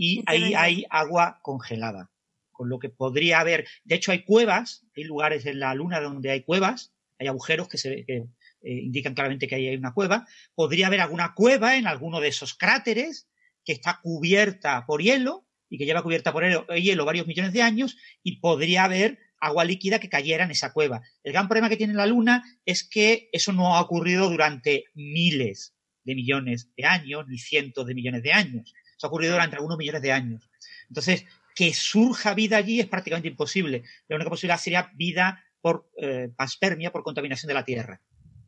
y 0.00 0.22
ahí 0.24 0.54
hay 0.54 0.86
agua 0.88 1.40
congelada. 1.42 2.10
Con 2.52 2.70
lo 2.70 2.78
que 2.78 2.88
podría 2.88 3.40
haber, 3.40 3.68
de 3.84 3.96
hecho 3.96 4.12
hay 4.12 4.24
cuevas, 4.24 4.86
hay 4.96 5.04
lugares 5.04 5.44
en 5.44 5.60
la 5.60 5.74
Luna 5.74 6.00
donde 6.00 6.30
hay 6.30 6.42
cuevas, 6.42 6.94
hay 7.18 7.26
agujeros 7.26 7.68
que 7.68 7.76
se 7.76 8.06
que, 8.06 8.16
eh, 8.16 8.26
indican 8.62 9.12
claramente 9.12 9.46
que 9.46 9.56
ahí 9.56 9.68
hay 9.68 9.76
una 9.76 9.92
cueva. 9.92 10.26
Podría 10.54 10.86
haber 10.86 11.02
alguna 11.02 11.34
cueva 11.34 11.76
en 11.76 11.86
alguno 11.86 12.18
de 12.18 12.28
esos 12.28 12.54
cráteres 12.54 13.28
que 13.62 13.72
está 13.72 14.00
cubierta 14.02 14.86
por 14.86 15.02
hielo 15.02 15.46
y 15.68 15.76
que 15.76 15.84
lleva 15.84 16.02
cubierta 16.02 16.32
por 16.32 16.44
hielo, 16.44 16.66
hielo 16.68 17.04
varios 17.04 17.26
millones 17.26 17.52
de 17.52 17.60
años 17.60 17.98
y 18.22 18.40
podría 18.40 18.84
haber 18.84 19.18
agua 19.38 19.64
líquida 19.64 20.00
que 20.00 20.08
cayera 20.08 20.44
en 20.44 20.50
esa 20.50 20.72
cueva. 20.72 21.02
El 21.24 21.32
gran 21.34 21.46
problema 21.46 21.68
que 21.68 21.76
tiene 21.76 21.92
la 21.92 22.06
Luna 22.06 22.42
es 22.64 22.88
que 22.88 23.28
eso 23.32 23.52
no 23.52 23.76
ha 23.76 23.82
ocurrido 23.82 24.30
durante 24.30 24.84
miles 24.94 25.74
de 26.04 26.14
millones 26.14 26.70
de 26.74 26.86
años, 26.86 27.26
ni 27.28 27.36
cientos 27.36 27.86
de 27.86 27.94
millones 27.94 28.22
de 28.22 28.32
años. 28.32 28.72
Eso 29.00 29.06
ha 29.06 29.08
ocurrido 29.08 29.32
durante 29.32 29.56
algunos 29.56 29.78
millones 29.78 30.02
de 30.02 30.12
años. 30.12 30.50
Entonces, 30.86 31.24
que 31.54 31.72
surja 31.72 32.34
vida 32.34 32.58
allí 32.58 32.80
es 32.80 32.86
prácticamente 32.86 33.28
imposible. 33.28 33.82
La 34.08 34.16
única 34.16 34.28
posibilidad 34.28 34.60
sería 34.60 34.90
vida 34.94 35.42
por 35.62 35.90
eh, 35.96 36.28
paspermia, 36.36 36.92
por 36.92 37.02
contaminación 37.02 37.48
de 37.48 37.54
la 37.54 37.64
Tierra. 37.64 38.02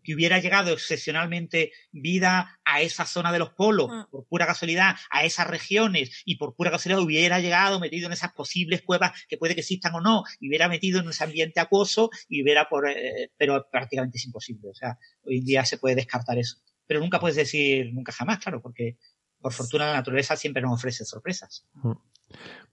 Que 0.05 0.15
hubiera 0.15 0.39
llegado 0.41 0.75
excepcionalmente 0.75 1.73
vida 1.91 2.61
a 2.67 2.83
esa 2.83 3.07
zona 3.07 3.33
de 3.33 3.39
los 3.39 3.55
polos, 3.55 3.89
Mm. 3.89 4.11
por 4.11 4.27
pura 4.27 4.47
casualidad, 4.47 4.95
a 5.11 5.25
esas 5.25 5.47
regiones, 5.47 6.21
y 6.27 6.37
por 6.37 6.55
pura 6.55 6.71
casualidad 6.71 7.03
hubiera 7.03 7.41
llegado 7.41 7.81
metido 7.81 8.09
en 8.09 8.13
esas 8.13 8.33
posibles 8.35 8.83
cuevas 8.83 9.13
que 9.27 9.39
puede 9.39 9.55
que 9.55 9.63
existan 9.63 9.95
o 9.95 10.03
no, 10.03 10.23
y 10.39 10.49
hubiera 10.49 10.69
metido 10.69 11.01
en 11.01 11.09
ese 11.09 11.25
ambiente 11.25 11.61
acuoso, 11.61 12.11
y 12.29 12.43
hubiera 12.43 12.69
por, 12.69 12.91
eh, 12.91 13.31
pero 13.39 13.67
prácticamente 13.73 14.19
es 14.19 14.27
imposible. 14.27 14.69
O 14.69 14.75
sea, 14.75 14.99
hoy 15.25 15.39
en 15.39 15.47
día 15.47 15.65
se 15.65 15.79
puede 15.79 15.95
descartar 15.95 16.37
eso. 16.39 16.59
Pero 16.87 17.01
nunca 17.01 17.21
puedes 17.21 17.37
decir 17.37 17.91
nunca 17.95 18.13
jamás, 18.13 18.39
claro, 18.39 18.61
porque 18.61 18.99
por 19.43 19.53
fortuna 19.53 19.87
la 19.87 19.95
naturaleza 19.95 20.37
siempre 20.37 20.63
nos 20.63 20.73
ofrece 20.73 21.05
sorpresas. 21.05 21.67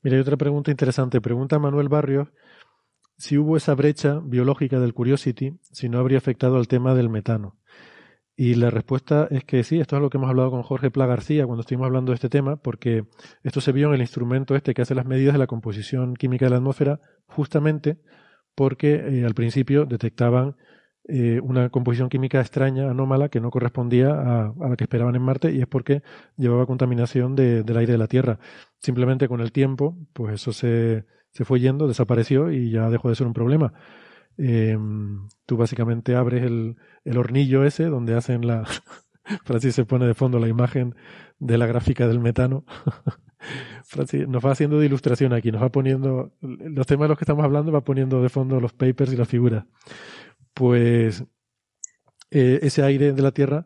Mira, 0.01 0.15
hay 0.15 0.21
otra 0.21 0.37
pregunta 0.37 0.71
interesante. 0.71 1.19
Pregunta 1.19 1.59
Manuel 1.59 1.89
Barrios 1.89 2.29
si 3.19 3.37
hubo 3.37 3.57
esa 3.57 3.75
brecha 3.75 4.21
biológica 4.23 4.79
del 4.79 4.93
Curiosity, 4.93 5.59
si 5.73 5.89
no 5.89 5.99
habría 5.99 6.17
afectado 6.17 6.55
al 6.55 6.69
tema 6.69 6.95
del 6.95 7.09
metano. 7.09 7.57
Y 8.37 8.55
la 8.55 8.69
respuesta 8.69 9.27
es 9.29 9.43
que 9.43 9.65
sí, 9.65 9.81
esto 9.81 9.97
es 9.97 10.01
lo 10.01 10.09
que 10.09 10.17
hemos 10.17 10.29
hablado 10.29 10.51
con 10.51 10.63
Jorge 10.63 10.89
Pla 10.89 11.05
García 11.05 11.45
cuando 11.45 11.59
estuvimos 11.59 11.87
hablando 11.87 12.13
de 12.13 12.15
este 12.15 12.29
tema, 12.29 12.55
porque 12.55 13.03
esto 13.43 13.59
se 13.59 13.73
vio 13.73 13.89
en 13.89 13.95
el 13.95 13.99
instrumento 13.99 14.55
este 14.55 14.73
que 14.73 14.83
hace 14.83 14.95
las 14.95 15.05
medidas 15.05 15.33
de 15.33 15.39
la 15.39 15.47
composición 15.47 16.15
química 16.15 16.45
de 16.45 16.51
la 16.51 16.57
atmósfera, 16.57 17.01
justamente 17.25 17.99
porque 18.55 18.93
eh, 18.95 19.25
al 19.25 19.33
principio 19.33 19.85
detectaban 19.85 20.55
eh, 21.09 21.39
una 21.43 21.69
composición 21.69 22.09
química 22.09 22.39
extraña, 22.39 22.89
anómala, 22.91 23.29
que 23.29 23.39
no 23.41 23.49
correspondía 23.51 24.11
a, 24.11 24.53
la 24.69 24.75
que 24.77 24.83
esperaban 24.85 25.15
en 25.15 25.21
Marte, 25.23 25.51
y 25.51 25.59
es 25.61 25.67
porque 25.67 26.03
llevaba 26.37 26.65
contaminación 26.65 27.35
de- 27.35 27.63
del 27.63 27.77
aire 27.77 27.93
de 27.93 27.97
la 27.97 28.07
Tierra. 28.07 28.39
Simplemente 28.79 29.27
con 29.27 29.41
el 29.41 29.51
tiempo, 29.51 29.97
pues 30.13 30.35
eso 30.35 30.53
se, 30.53 31.05
se 31.31 31.45
fue 31.45 31.59
yendo, 31.59 31.87
desapareció 31.87 32.51
y 32.51 32.71
ya 32.71 32.89
dejó 32.89 33.09
de 33.09 33.15
ser 33.15 33.27
un 33.27 33.33
problema. 33.33 33.73
Eh, 34.37 34.77
tú 35.45 35.57
básicamente 35.57 36.15
abres 36.15 36.43
el, 36.43 36.77
el 37.03 37.17
hornillo 37.17 37.65
ese 37.65 37.85
donde 37.85 38.15
hacen 38.15 38.47
la... 38.47 38.63
Francis 39.45 39.75
se 39.75 39.85
pone 39.85 40.07
de 40.07 40.13
fondo 40.15 40.39
la 40.39 40.47
imagen 40.47 40.95
de 41.39 41.57
la 41.57 41.67
gráfica 41.67 42.07
del 42.07 42.19
metano. 42.19 42.65
Francis 43.83 44.27
nos 44.27 44.45
va 44.45 44.51
haciendo 44.51 44.79
de 44.79 44.85
ilustración 44.85 45.33
aquí, 45.33 45.51
nos 45.51 45.61
va 45.61 45.69
poniendo 45.69 46.31
los 46.41 46.85
temas 46.87 47.05
de 47.05 47.09
los 47.09 47.17
que 47.17 47.23
estamos 47.23 47.43
hablando, 47.43 47.71
va 47.71 47.81
poniendo 47.81 48.21
de 48.21 48.29
fondo 48.29 48.59
los 48.59 48.73
papers 48.73 49.13
y 49.13 49.17
las 49.17 49.27
figuras. 49.27 49.65
Pues 50.53 51.23
eh, 52.31 52.59
ese 52.61 52.83
aire 52.83 53.13
de 53.13 53.21
la 53.21 53.31
Tierra 53.31 53.65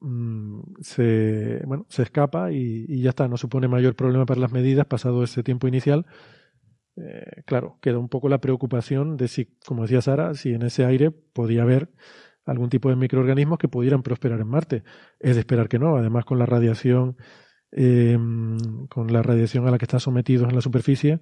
mm, 0.00 0.60
se, 0.80 1.62
bueno, 1.66 1.86
se 1.88 2.02
escapa 2.02 2.52
y, 2.52 3.00
ya 3.00 3.10
está, 3.10 3.28
no 3.28 3.36
supone 3.36 3.68
mayor 3.68 3.96
problema 3.96 4.26
para 4.26 4.40
las 4.40 4.52
medidas 4.52 4.86
pasado 4.86 5.24
ese 5.24 5.42
tiempo 5.42 5.68
inicial. 5.68 6.06
Eh, 6.96 7.42
claro, 7.44 7.78
queda 7.82 7.98
un 7.98 8.08
poco 8.08 8.28
la 8.28 8.40
preocupación 8.40 9.16
de 9.16 9.28
si, 9.28 9.46
como 9.66 9.82
decía 9.82 10.00
Sara, 10.00 10.34
si 10.34 10.52
en 10.54 10.62
ese 10.62 10.84
aire 10.84 11.10
podía 11.10 11.62
haber 11.62 11.90
algún 12.46 12.70
tipo 12.70 12.88
de 12.88 12.96
microorganismos 12.96 13.58
que 13.58 13.68
pudieran 13.68 14.02
prosperar 14.02 14.40
en 14.40 14.48
Marte. 14.48 14.84
Es 15.18 15.34
de 15.34 15.40
esperar 15.40 15.68
que 15.68 15.78
no. 15.78 15.96
Además, 15.96 16.24
con 16.24 16.38
la 16.38 16.46
radiación, 16.46 17.16
eh, 17.72 18.16
con 18.88 19.12
la 19.12 19.22
radiación 19.22 19.66
a 19.66 19.70
la 19.70 19.78
que 19.78 19.84
están 19.84 20.00
sometidos 20.00 20.48
en 20.48 20.54
la 20.54 20.60
superficie, 20.60 21.20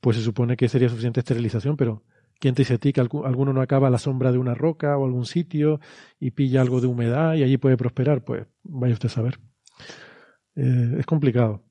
pues 0.00 0.16
se 0.16 0.22
supone 0.22 0.56
que 0.56 0.68
sería 0.68 0.88
suficiente 0.88 1.20
esterilización, 1.20 1.76
pero 1.76 2.02
¿quién 2.38 2.54
te 2.54 2.62
dice 2.62 2.74
a 2.74 2.78
ti 2.78 2.92
que 2.92 3.00
alguno 3.00 3.52
no 3.52 3.60
acaba 3.60 3.88
a 3.88 3.90
la 3.90 3.98
sombra 3.98 4.32
de 4.32 4.38
una 4.38 4.54
roca 4.54 4.96
o 4.96 5.04
algún 5.04 5.26
sitio 5.26 5.80
y 6.18 6.30
pilla 6.32 6.60
algo 6.60 6.80
de 6.80 6.86
humedad 6.86 7.34
y 7.34 7.42
allí 7.42 7.56
puede 7.56 7.76
prosperar? 7.76 8.24
Pues 8.24 8.46
vaya 8.62 8.94
usted 8.94 9.08
a 9.08 9.12
saber. 9.12 9.40
Eh, 10.56 10.96
es 10.98 11.06
complicado. 11.06 11.64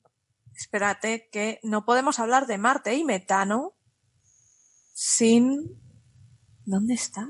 Espérate, 0.54 1.28
que 1.32 1.58
no 1.62 1.84
podemos 1.84 2.18
hablar 2.18 2.46
de 2.46 2.58
Marte 2.58 2.94
y 2.94 3.04
metano 3.04 3.74
sin... 4.92 5.80
¿Dónde 6.64 6.94
está? 6.94 7.28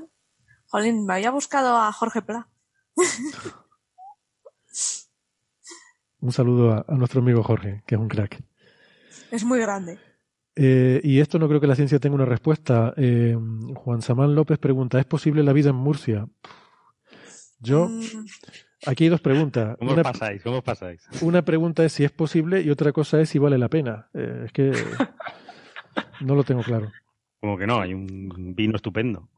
Jolín, 0.67 1.05
me 1.05 1.15
había 1.15 1.31
buscado 1.31 1.77
a 1.77 1.91
Jorge 1.91 2.21
Pla. 2.21 2.49
Un 6.25 6.31
saludo 6.31 6.71
a, 6.71 6.95
nuestro 6.95 7.21
amigo 7.21 7.43
Jorge, 7.43 7.83
que 7.85 7.93
es 7.95 8.01
un 8.01 8.07
crack. 8.07 8.43
Es 9.29 9.43
muy 9.43 9.59
grande. 9.59 9.99
Eh, 10.55 11.01
y 11.03 11.19
esto 11.19 11.37
no 11.37 11.47
creo 11.47 11.59
que 11.59 11.67
la 11.67 11.75
ciencia 11.75 11.99
tenga 11.99 12.15
una 12.15 12.25
respuesta. 12.25 12.93
Eh, 12.97 13.37
Juan 13.75 14.01
Samán 14.01 14.35
López 14.35 14.57
pregunta, 14.57 14.99
¿es 14.99 15.05
posible 15.05 15.43
la 15.43 15.53
vida 15.53 15.69
en 15.69 15.75
Murcia? 15.75 16.27
Yo, 17.59 17.87
mm. 17.87 18.25
aquí 18.85 19.05
hay 19.05 19.09
dos 19.09 19.21
preguntas. 19.21 19.77
¿Cómo 19.79 19.95
pasáis? 20.01 20.43
¿Cómo 20.43 20.61
pasáis? 20.61 21.07
Una 21.21 21.43
pregunta 21.43 21.83
es 21.83 21.93
si 21.93 22.03
es 22.03 22.11
posible 22.11 22.61
y 22.61 22.69
otra 22.69 22.91
cosa 22.91 23.19
es 23.19 23.29
si 23.29 23.39
vale 23.39 23.57
la 23.57 23.69
pena. 23.69 24.09
Eh, 24.13 24.43
es 24.45 24.51
que 24.51 24.71
no 26.21 26.35
lo 26.35 26.43
tengo 26.43 26.63
claro. 26.63 26.91
Como 27.45 27.57
que 27.59 27.67
no, 27.67 27.79
hay 27.79 27.93
un 27.93 28.55
vino 28.55 28.75
estupendo. 28.75 29.29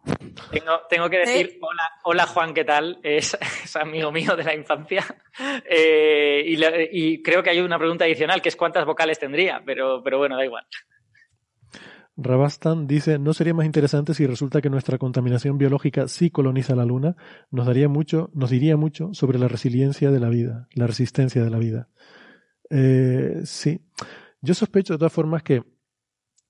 Tengo, 0.89 1.09
que 1.09 1.17
decir, 1.17 1.57
hola, 1.59 1.83
hola 2.05 2.25
Juan, 2.25 2.53
¿qué 2.53 2.63
tal? 2.63 2.99
Es, 3.03 3.37
amigo 3.75 4.13
mío 4.13 4.33
de 4.35 4.45
la 4.45 4.55
infancia. 4.55 5.03
Eh, 5.69 6.43
y, 6.91 7.21
creo 7.21 7.43
que 7.43 7.49
hay 7.49 7.59
una 7.59 7.77
pregunta 7.77 8.05
adicional, 8.05 8.41
que 8.41 8.49
es 8.49 8.55
cuántas 8.55 8.85
vocales 8.85 9.19
tendría, 9.19 9.61
pero, 9.65 10.01
pero 10.01 10.17
bueno, 10.17 10.37
da 10.37 10.45
igual. 10.45 10.65
Rabastan 12.17 12.87
dice, 12.87 13.19
¿no 13.19 13.33
sería 13.33 13.53
más 13.53 13.67
interesante 13.67 14.15
si 14.15 14.25
resulta 14.25 14.59
que 14.59 14.71
nuestra 14.71 14.97
contaminación 14.97 15.59
biológica 15.59 16.07
sí 16.07 16.31
coloniza 16.31 16.75
la 16.75 16.83
Luna? 16.83 17.15
Nos 17.51 17.67
daría 17.67 17.87
mucho, 17.87 18.31
nos 18.33 18.49
diría 18.49 18.75
mucho 18.75 19.13
sobre 19.13 19.37
la 19.37 19.47
resiliencia 19.47 20.09
de 20.09 20.19
la 20.19 20.29
vida, 20.29 20.67
la 20.73 20.87
resistencia 20.87 21.43
de 21.43 21.49
la 21.51 21.59
vida. 21.59 21.89
Eh, 22.71 23.41
sí. 23.45 23.81
Yo 24.41 24.55
sospecho 24.55 24.93
de 24.93 24.97
todas 24.97 25.13
formas 25.13 25.43
que 25.43 25.63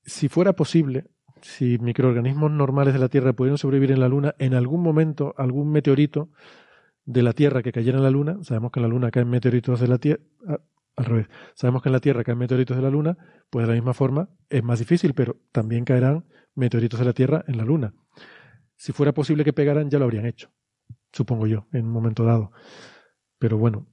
si 0.05 0.29
fuera 0.29 0.53
posible, 0.53 1.07
si 1.41 1.77
microorganismos 1.79 2.49
normales 2.49 2.93
de 2.93 2.99
la 2.99 3.09
Tierra 3.09 3.33
pudieran 3.33 3.57
sobrevivir 3.57 3.91
en 3.91 3.99
la 3.99 4.07
Luna, 4.07 4.35
en 4.39 4.53
algún 4.53 4.81
momento 4.81 5.35
algún 5.37 5.69
meteorito 5.69 6.29
de 7.03 7.23
la 7.23 7.33
Tierra 7.33 7.61
que 7.61 7.73
cayera 7.73 7.97
en 7.97 8.03
la 8.03 8.11
Luna, 8.11 8.37
sabemos 8.41 8.71
que 8.71 8.79
en 8.79 8.83
la 8.83 8.89
Luna 8.89 9.11
caen 9.11 9.29
meteoritos 9.29 9.81
de 9.81 9.87
la 9.89 9.97
Tierra, 9.97 10.21
al 10.97 11.05
revés, 11.05 11.27
sabemos 11.53 11.81
que 11.83 11.89
en 11.89 11.93
la 11.93 11.99
Tierra 11.99 12.23
caen 12.23 12.39
meteoritos 12.39 12.75
de 12.75 12.83
la 12.83 12.89
Luna, 12.89 13.17
pues 13.49 13.65
de 13.65 13.73
la 13.73 13.75
misma 13.75 13.93
forma 13.93 14.29
es 14.49 14.63
más 14.63 14.79
difícil, 14.79 15.13
pero 15.13 15.37
también 15.51 15.85
caerán 15.85 16.25
meteoritos 16.55 16.99
de 16.99 17.05
la 17.05 17.13
Tierra 17.13 17.45
en 17.47 17.57
la 17.57 17.63
Luna. 17.63 17.93
Si 18.75 18.91
fuera 18.91 19.13
posible 19.13 19.43
que 19.43 19.53
pegaran, 19.53 19.89
ya 19.89 19.99
lo 19.99 20.05
habrían 20.05 20.25
hecho, 20.25 20.49
supongo 21.11 21.47
yo, 21.47 21.67
en 21.71 21.85
un 21.85 21.91
momento 21.91 22.25
dado. 22.25 22.51
Pero 23.37 23.57
bueno, 23.57 23.87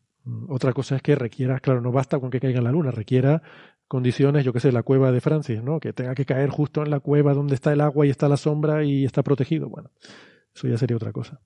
otra 0.48 0.72
cosa 0.72 0.96
es 0.96 1.02
que 1.02 1.14
requiera, 1.14 1.60
claro, 1.60 1.82
no 1.82 1.92
basta 1.92 2.18
con 2.18 2.30
que 2.30 2.40
caiga 2.40 2.58
en 2.58 2.64
la 2.64 2.72
Luna, 2.72 2.90
requiera 2.90 3.42
condiciones, 3.86 4.44
yo 4.44 4.52
qué 4.54 4.60
sé, 4.60 4.72
la 4.72 4.82
cueva 4.82 5.12
de 5.12 5.20
Francis, 5.20 5.62
¿no? 5.62 5.80
Que 5.80 5.92
tenga 5.92 6.14
que 6.14 6.24
caer 6.24 6.48
justo 6.48 6.82
en 6.82 6.90
la 6.90 7.00
cueva 7.00 7.34
donde 7.34 7.54
está 7.54 7.72
el 7.72 7.82
agua 7.82 8.06
y 8.06 8.10
está 8.10 8.28
la 8.28 8.38
sombra 8.38 8.82
y 8.82 9.04
está 9.04 9.22
protegido. 9.22 9.68
Bueno, 9.68 9.90
eso 10.54 10.68
ya 10.68 10.78
sería 10.78 10.96
otra 10.96 11.12
cosa. 11.12 11.40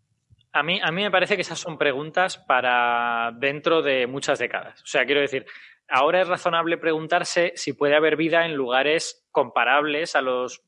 A 0.59 0.63
mí, 0.65 0.81
a 0.83 0.91
mí 0.91 1.03
me 1.03 1.11
parece 1.13 1.37
que 1.37 1.43
esas 1.43 1.61
son 1.61 1.79
preguntas 1.79 2.37
para 2.37 3.31
dentro 3.39 3.81
de 3.81 4.09
muchas 4.09 4.41
décadas. 4.41 4.83
O 4.83 4.87
sea, 4.87 5.07
quiero 5.07 5.21
decir, 5.21 5.47
ahora 5.87 6.21
es 6.21 6.27
razonable 6.27 6.79
preguntarse 6.79 7.53
si 7.55 7.75
puede 7.75 7.95
haber 7.95 8.17
vida 8.17 8.45
en 8.45 8.55
lugares 8.55 9.25
comparables 9.31 10.17
a 10.17 10.21
los 10.21 10.65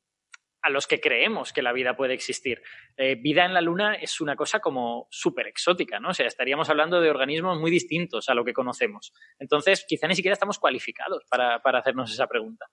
a 0.63 0.71
los 0.71 0.87
que 0.87 1.01
creemos 1.01 1.53
que 1.53 1.63
la 1.63 1.73
vida 1.73 1.97
puede 1.97 2.15
existir. 2.15 2.63
Eh, 2.97 3.17
vida 3.17 3.45
en 3.45 3.55
la 3.55 3.61
Luna 3.61 3.95
es 3.95 4.21
una 4.21 4.37
cosa 4.37 4.61
como 4.61 5.09
súper 5.11 5.47
exótica, 5.47 5.99
¿no? 5.99 6.11
O 6.11 6.15
sea, 6.15 6.27
estaríamos 6.27 6.69
hablando 6.69 7.01
de 7.01 7.11
organismos 7.11 7.59
muy 7.59 7.71
distintos 7.71 8.29
a 8.29 8.35
lo 8.35 8.45
que 8.45 8.53
conocemos. 8.53 9.13
Entonces, 9.39 9.85
quizá 9.89 10.07
ni 10.07 10.15
siquiera 10.15 10.35
estamos 10.35 10.59
cualificados 10.59 11.25
para, 11.31 11.57
hacernos 11.79 12.13
esa 12.13 12.27
pregunta. 12.27 12.67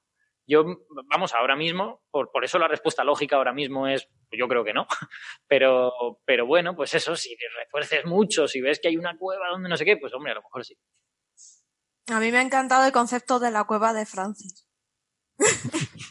Yo, 0.47 0.63
vamos, 1.11 1.33
ahora 1.33 1.57
mismo, 1.57 2.01
por, 2.09 2.31
por, 2.31 2.45
eso 2.45 2.57
la 2.57 2.69
respuesta 2.69 3.03
lógica 3.03 3.35
ahora 3.35 3.51
mismo 3.51 3.85
es, 3.85 4.07
yo 4.31 4.47
creo 4.47 4.63
que 4.63 4.73
no. 4.73 4.87
Pero, 5.47 6.21
pero 6.25 6.45
bueno, 6.45 6.75
pues 6.75 6.93
eso, 6.93 7.15
si 7.15 7.35
refuerces 7.57 8.05
mucho, 8.05 8.47
si 8.47 8.61
ves 8.61 8.79
que 8.79 8.89
hay 8.89 8.97
una 8.97 9.17
cueva 9.17 9.49
donde 9.49 9.69
no 9.69 9.77
sé 9.77 9.85
qué, 9.85 9.97
pues 9.97 10.13
hombre, 10.13 10.31
a 10.31 10.35
lo 10.35 10.41
mejor 10.41 10.65
sí. 10.65 10.77
A 12.07 12.19
mí 12.19 12.31
me 12.31 12.37
ha 12.37 12.41
encantado 12.41 12.85
el 12.85 12.91
concepto 12.91 13.39
de 13.39 13.51
la 13.51 13.65
cueva 13.65 13.93
de 13.93 14.05
Francis. 14.05 14.67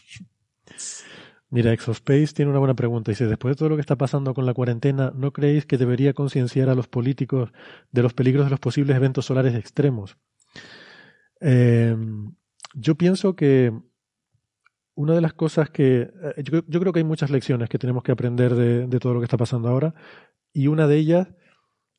Mira, 1.48 1.72
Exospace 1.72 2.34
tiene 2.34 2.50
una 2.50 2.58
buena 2.58 2.74
pregunta. 2.74 3.12
Dice, 3.12 3.26
después 3.26 3.52
de 3.52 3.58
todo 3.58 3.68
lo 3.70 3.76
que 3.76 3.80
está 3.80 3.96
pasando 3.96 4.34
con 4.34 4.46
la 4.46 4.54
cuarentena, 4.54 5.12
¿no 5.14 5.32
creéis 5.32 5.64
que 5.64 5.78
debería 5.78 6.12
concienciar 6.12 6.68
a 6.68 6.74
los 6.74 6.88
políticos 6.88 7.52
de 7.92 8.02
los 8.02 8.14
peligros 8.14 8.46
de 8.46 8.50
los 8.50 8.60
posibles 8.60 8.96
eventos 8.96 9.26
solares 9.26 9.54
extremos? 9.54 10.18
Em, 11.40 12.34
yo 12.74 12.96
pienso 12.96 13.36
que 13.36 13.72
una 14.96 15.14
de 15.14 15.20
las 15.20 15.34
cosas 15.34 15.70
que... 15.70 16.10
Eh, 16.36 16.42
yo, 16.42 16.80
creo 16.80 16.92
que 16.92 16.98
hay 16.98 17.04
muchas 17.04 17.30
lecciones 17.30 17.68
que 17.68 17.78
tenemos 17.78 18.02
que 18.02 18.12
aprender 18.12 18.54
de, 18.54 18.98
todo 18.98 19.14
lo 19.14 19.20
que 19.20 19.24
está 19.24 19.36
pasando 19.36 19.68
ahora 19.68 19.94
y 20.52 20.66
una 20.66 20.88
de 20.88 20.96
ellas 20.96 21.28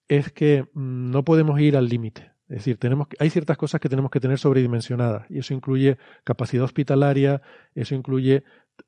es 0.10 0.32
que 0.34 0.64
mm, 0.74 1.12
no 1.12 1.24
podemos 1.24 1.60
ir 1.62 1.78
al 1.78 1.88
límite. 1.88 2.34
Es 2.50 2.58
decir, 2.58 2.78
tenemos, 2.78 3.08
hay 3.20 3.30
ciertas 3.30 3.58
cosas 3.58 3.80
que 3.80 3.90
tenemos 3.90 4.10
que 4.10 4.20
tener 4.20 4.40
sobredimensionadas 4.40 5.30
y 5.30 5.40
eso 5.40 5.54
incluye 5.54 5.98
capacidad 6.24 6.64
hospitalaria, 6.64 7.42
eso 7.76 7.94
incluye 7.94 8.44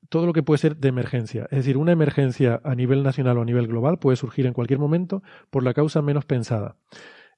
todo 0.10 0.26
lo 0.26 0.34
que 0.34 0.44
puede 0.44 0.58
ser 0.58 0.78
de 0.78 0.88
emergencia. 0.88 1.44
Es 1.52 1.60
decir, 1.60 1.78
una 1.78 1.92
emergencia 1.92 2.62
a 2.64 2.74
nivel 2.74 3.04
nacional 3.04 3.38
o 3.38 3.42
a 3.42 3.46
nivel 3.46 3.68
global 3.68 4.00
puede 4.00 4.18
surgir 4.18 4.46
en 4.46 4.54
cualquier 4.54 4.80
momento 4.80 5.22
por 5.50 5.64
la 5.64 5.74
causa 5.74 6.02
menos 6.02 6.26
pensada. 6.26 6.78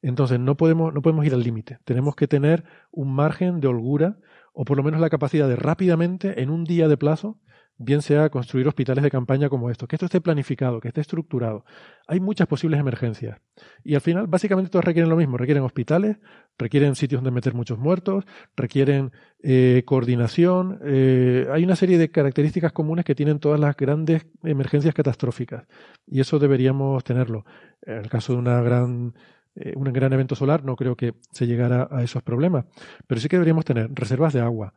Entonces, 0.01 0.39
no 0.39 0.57
podemos, 0.57 0.93
no 0.93 1.01
podemos 1.01 1.25
ir 1.25 1.33
al 1.33 1.43
límite. 1.43 1.79
Tenemos 1.85 2.15
que 2.15 2.27
tener 2.27 2.63
un 2.91 3.13
margen 3.13 3.59
de 3.59 3.67
holgura 3.67 4.17
o 4.53 4.65
por 4.65 4.77
lo 4.77 4.83
menos 4.83 5.01
la 5.01 5.09
capacidad 5.09 5.47
de 5.47 5.55
rápidamente, 5.55 6.41
en 6.41 6.49
un 6.49 6.63
día 6.63 6.87
de 6.87 6.97
plazo, 6.97 7.39
bien 7.83 8.01
sea 8.01 8.29
construir 8.29 8.67
hospitales 8.67 9.03
de 9.03 9.11
campaña 9.11 9.49
como 9.49 9.69
estos, 9.69 9.87
que 9.87 9.95
esto 9.95 10.05
esté 10.05 10.21
planificado, 10.21 10.79
que 10.79 10.89
esté 10.89 11.01
estructurado. 11.01 11.65
Hay 12.07 12.19
muchas 12.19 12.47
posibles 12.47 12.79
emergencias. 12.79 13.39
Y 13.83 13.95
al 13.95 14.01
final, 14.01 14.27
básicamente, 14.27 14.69
todos 14.69 14.85
requieren 14.85 15.09
lo 15.09 15.15
mismo. 15.15 15.37
Requieren 15.37 15.63
hospitales, 15.63 16.17
requieren 16.57 16.95
sitios 16.95 17.21
donde 17.21 17.31
meter 17.31 17.53
muchos 17.53 17.79
muertos, 17.79 18.25
requieren 18.55 19.11
eh, 19.41 19.83
coordinación. 19.85 20.79
Eh, 20.85 21.47
hay 21.51 21.63
una 21.63 21.75
serie 21.75 21.97
de 21.97 22.11
características 22.11 22.71
comunes 22.71 23.05
que 23.05 23.15
tienen 23.15 23.39
todas 23.39 23.59
las 23.59 23.75
grandes 23.75 24.27
emergencias 24.43 24.93
catastróficas. 24.93 25.65
Y 26.05 26.19
eso 26.19 26.39
deberíamos 26.39 27.03
tenerlo. 27.03 27.45
En 27.81 27.97
el 27.97 28.09
caso 28.09 28.33
de 28.33 28.39
una 28.39 28.61
gran 28.61 29.13
eh, 29.55 29.73
un 29.75 29.91
gran 29.91 30.13
evento 30.13 30.35
solar, 30.35 30.63
no 30.63 30.75
creo 30.75 30.95
que 30.95 31.13
se 31.31 31.47
llegara 31.47 31.87
a 31.91 32.03
esos 32.03 32.23
problemas. 32.23 32.65
Pero 33.07 33.21
sí 33.21 33.27
que 33.27 33.37
deberíamos 33.37 33.65
tener 33.65 33.89
reservas 33.93 34.33
de 34.33 34.41
agua, 34.41 34.73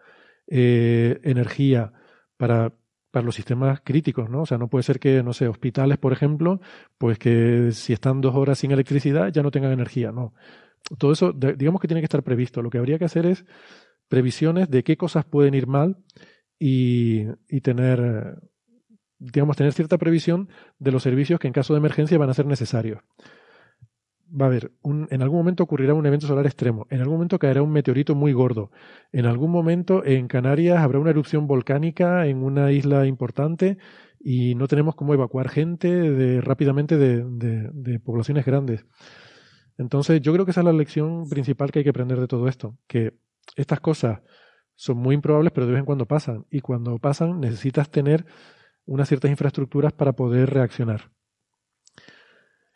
energía 0.47 1.93
para 2.37 2.75
para 3.15 3.25
los 3.25 3.37
sistemas 3.37 3.81
críticos, 3.85 4.29
¿no? 4.29 4.43
O 4.43 4.47
sea, 4.47 4.59
no 4.59 4.69
puede 4.69 4.83
ser 4.83 4.99
que, 4.99 5.23
no 5.23 5.33
sé, 5.33 5.47
hospitales, 5.47 5.99
por 5.99 6.13
ejemplo, 6.13 6.61
pues 6.99 7.17
que 7.17 7.71
si 7.71 7.93
están 7.93 8.21
dos 8.21 8.35
horas 8.35 8.59
sin 8.59 8.73
electricidad 8.73 9.29
ya 9.33 9.45
no 9.45 9.53
tengan 9.53 9.71
energía, 9.71 10.11
no. 10.11 10.35
Todo 10.99 11.13
eso, 11.13 11.33
digamos 11.33 11.81
que 11.81 11.87
tiene 11.87 12.01
que 12.01 12.07
estar 12.07 12.25
previsto. 12.25 12.61
Lo 12.61 12.71
que 12.71 12.79
habría 12.79 12.99
que 12.99 13.05
hacer 13.05 13.25
es 13.25 13.45
previsiones 14.09 14.69
de 14.69 14.83
qué 14.83 14.97
cosas 14.97 15.25
pueden 15.25 15.55
ir 15.55 15.69
mal 15.69 15.97
y, 16.59 17.27
y 17.49 17.61
tener, 17.61 18.37
digamos, 19.21 19.57
tener 19.57 19.73
cierta 19.73 19.97
previsión 19.97 20.49
de 20.81 20.91
los 20.91 21.05
servicios 21.05 21.39
que 21.39 21.47
en 21.47 21.53
caso 21.53 21.73
de 21.73 21.79
emergencia 21.79 22.19
van 22.19 22.31
a 22.31 22.35
ser 22.35 22.47
necesarios 22.47 22.99
va 24.29 24.47
a 24.47 24.49
haber, 24.49 24.73
un, 24.83 25.07
en 25.11 25.23
algún 25.23 25.39
momento 25.39 25.63
ocurrirá 25.63 25.95
un 25.95 26.07
evento 26.07 26.27
solar 26.27 26.47
extremo, 26.47 26.87
en 26.91 27.01
algún 27.01 27.17
momento 27.17 27.39
caerá 27.39 27.63
un 27.63 27.71
meteorito 27.71 28.15
muy 28.15 28.33
gordo, 28.33 28.71
en 29.13 29.27
algún 29.27 29.51
momento 29.51 30.05
en 30.05 30.29
Canarias 30.29 30.79
habrá 30.79 30.99
una 30.99 31.11
erupción 31.11 31.47
volcánica 31.47 32.27
en 32.27 32.43
una 32.43 32.73
isla 32.73 33.07
importante 33.07 33.79
y 34.21 34.55
no 34.55 34.67
tenemos 34.69 34.95
cómo 34.95 35.15
evacuar 35.15 35.49
gente 35.49 35.89
de, 35.89 36.41
rápidamente 36.41 36.97
de, 36.97 37.25
de, 37.73 38.01
poblaciones 38.01 38.47
grandes. 38.47 38.87
Entonces, 39.77 40.21
yo 40.23 40.33
creo 40.33 40.45
que 40.45 40.53
esa 40.53 40.63
es 40.63 40.67
la 40.67 40.73
lección 40.73 41.29
principal 41.29 41.71
que 41.71 41.81
hay 41.81 41.85
que 41.85 41.91
aprender 41.91 42.19
de 42.19 42.27
todo 42.27 42.49
esto, 42.49 42.79
que 42.87 43.13
estas 43.57 43.81
cosas 43.81 44.23
son 44.77 44.97
muy 44.97 45.15
improbables, 45.15 45.53
pero 45.53 45.67
de 45.67 45.73
vez 45.73 45.81
en 45.81 45.85
cuando 45.85 46.07
pasan, 46.07 46.47
y 46.51 46.61
cuando 46.61 46.99
pasan 46.99 47.41
necesitas 47.41 47.91
tener 47.91 48.25
unas 48.87 49.09
ciertas 49.09 49.31
infraestructuras 49.31 49.93
para 49.93 50.13
poder 50.15 50.51
reaccionar. 50.51 51.14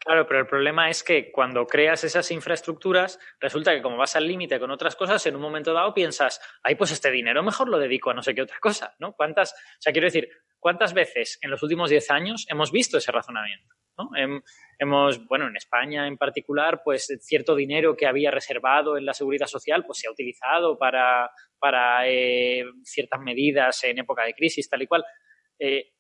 Claro, 0.09 0.27
pero 0.27 0.41
el 0.41 0.47
problema 0.47 0.89
es 0.89 1.03
que 1.05 1.31
cuando 1.31 1.67
creas 1.67 2.03
esas 2.03 2.31
infraestructuras, 2.31 3.19
resulta 3.41 3.75
que 3.75 3.83
como 3.83 3.99
vas 3.99 4.17
al 4.17 4.27
límite 4.27 4.59
con 4.59 4.71
otras 4.71 4.97
cosas, 4.97 5.27
en 5.27 5.37
un 5.37 5.43
momento 5.43 5.75
dado 5.75 5.93
piensas, 5.93 6.41
ay, 6.63 6.77
pues 6.77 6.93
este 6.93 7.11
dinero 7.11 7.43
mejor 7.43 7.69
lo 7.69 7.79
dedico 7.79 8.09
a 8.09 8.15
no 8.15 8.23
sé 8.23 8.35
qué 8.35 8.41
otra 8.41 8.59
cosa, 8.59 8.95
¿no? 9.01 9.13
¿Cuántas, 9.13 9.53
o 9.53 9.81
sea, 9.81 9.93
quiero 9.93 10.07
decir, 10.07 10.31
cuántas 10.59 10.95
veces 10.95 11.39
en 11.43 11.51
los 11.51 11.63
últimos 11.63 11.91
10 11.91 12.11
años 12.11 12.47
hemos 12.49 12.73
visto 12.73 12.97
ese 12.97 13.13
razonamiento? 13.13 13.75
¿no? 13.99 14.09
Hem- 14.13 14.43
hemos, 14.79 15.27
bueno, 15.27 15.47
en 15.47 15.57
España 15.57 16.07
en 16.07 16.17
particular, 16.17 16.81
pues 16.83 17.07
cierto 17.21 17.55
dinero 17.55 17.95
que 17.95 18.07
había 18.07 18.31
reservado 18.31 18.97
en 18.97 19.05
la 19.05 19.13
seguridad 19.13 19.47
social, 19.47 19.85
pues 19.85 19.99
se 19.99 20.09
ha 20.09 20.11
utilizado 20.13 20.79
para, 20.79 21.31
para 21.59 22.09
eh, 22.09 22.65
ciertas 22.83 23.21
medidas 23.21 23.85
en 23.85 23.99
época 23.99 24.25
de 24.25 24.33
crisis, 24.33 24.71
tal 24.71 24.81
y 24.81 24.87
cual. 24.87 25.05
Eh, 25.59 25.91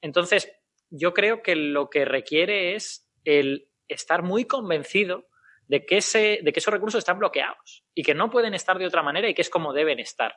entonces, 0.00 0.52
yo 0.90 1.12
creo 1.14 1.42
que 1.42 1.56
lo 1.56 1.90
que 1.90 2.04
requiere 2.04 2.74
es 2.76 3.05
el 3.26 3.68
estar 3.88 4.22
muy 4.22 4.44
convencido 4.44 5.26
de 5.68 5.84
que, 5.84 5.98
ese, 5.98 6.40
de 6.42 6.52
que 6.52 6.60
esos 6.60 6.72
recursos 6.72 6.98
están 6.98 7.18
bloqueados 7.18 7.84
y 7.94 8.02
que 8.02 8.14
no 8.14 8.30
pueden 8.30 8.54
estar 8.54 8.78
de 8.78 8.86
otra 8.86 9.02
manera 9.02 9.28
y 9.28 9.34
que 9.34 9.42
es 9.42 9.50
como 9.50 9.72
deben 9.72 9.98
estar. 9.98 10.34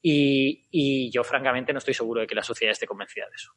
Y, 0.00 0.68
y 0.70 1.10
yo, 1.10 1.22
francamente, 1.22 1.72
no 1.72 1.78
estoy 1.78 1.94
seguro 1.94 2.22
de 2.22 2.26
que 2.26 2.34
la 2.34 2.42
sociedad 2.42 2.72
esté 2.72 2.86
convencida 2.86 3.26
de 3.26 3.34
eso. 3.34 3.52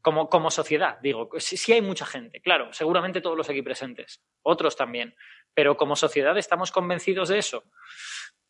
Como, 0.00 0.28
como 0.28 0.50
sociedad, 0.50 0.98
digo, 1.02 1.30
sí, 1.38 1.56
sí 1.56 1.72
hay 1.72 1.82
mucha 1.82 2.06
gente, 2.06 2.40
claro, 2.40 2.72
seguramente 2.72 3.20
todos 3.20 3.36
los 3.36 3.50
aquí 3.50 3.62
presentes, 3.62 4.22
otros 4.42 4.76
también, 4.76 5.14
pero 5.52 5.76
como 5.76 5.96
sociedad 5.96 6.36
estamos 6.38 6.70
convencidos 6.70 7.28
de 7.28 7.38
eso. 7.38 7.64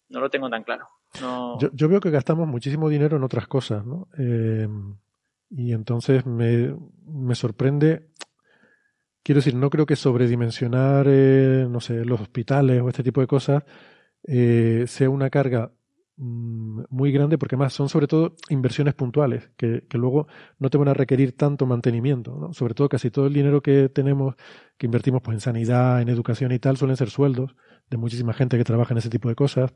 No 0.08 0.20
lo 0.20 0.30
tengo 0.30 0.48
tan 0.50 0.64
claro. 0.64 0.88
No... 1.20 1.58
Yo, 1.58 1.70
yo 1.72 1.88
veo 1.88 2.00
que 2.00 2.10
gastamos 2.10 2.46
muchísimo 2.46 2.88
dinero 2.88 3.16
en 3.16 3.24
otras 3.24 3.48
cosas, 3.48 3.84
¿no? 3.84 4.08
Eh, 4.18 4.68
y 5.50 5.72
entonces 5.72 6.26
me, 6.26 6.76
me 7.06 7.34
sorprende. 7.34 8.08
Quiero 9.26 9.40
decir, 9.40 9.56
no 9.56 9.70
creo 9.70 9.86
que 9.86 9.96
sobredimensionar, 9.96 11.06
eh, 11.08 11.66
no 11.68 11.80
sé, 11.80 12.04
los 12.04 12.20
hospitales 12.20 12.80
o 12.80 12.88
este 12.88 13.02
tipo 13.02 13.20
de 13.20 13.26
cosas 13.26 13.64
eh, 14.22 14.84
sea 14.86 15.10
una 15.10 15.30
carga 15.30 15.72
mm, 16.16 16.82
muy 16.90 17.10
grande, 17.10 17.36
porque 17.36 17.56
además 17.56 17.72
son 17.72 17.88
sobre 17.88 18.06
todo 18.06 18.36
inversiones 18.50 18.94
puntuales, 18.94 19.50
que, 19.56 19.82
luego 19.94 20.28
no 20.60 20.70
te 20.70 20.78
van 20.78 20.86
a 20.86 20.94
requerir 20.94 21.36
tanto 21.36 21.66
mantenimiento. 21.66 22.52
Sobre 22.52 22.74
todo 22.74 22.88
casi 22.88 23.10
todo 23.10 23.26
el 23.26 23.32
dinero 23.32 23.62
que 23.62 23.88
tenemos, 23.88 24.36
que 24.78 24.86
invertimos 24.86 25.22
pues, 25.22 25.34
en 25.34 25.40
sanidad, 25.40 26.00
en 26.00 26.08
educación 26.08 26.52
y 26.52 26.60
tal, 26.60 26.76
suelen 26.76 26.96
ser 26.96 27.10
sueldos 27.10 27.56
de 27.90 27.96
muchísima 27.96 28.32
gente 28.32 28.56
que 28.56 28.62
trabaja 28.62 28.94
en 28.94 28.98
ese 28.98 29.10
tipo 29.10 29.28
de 29.28 29.34
cosas. 29.34 29.72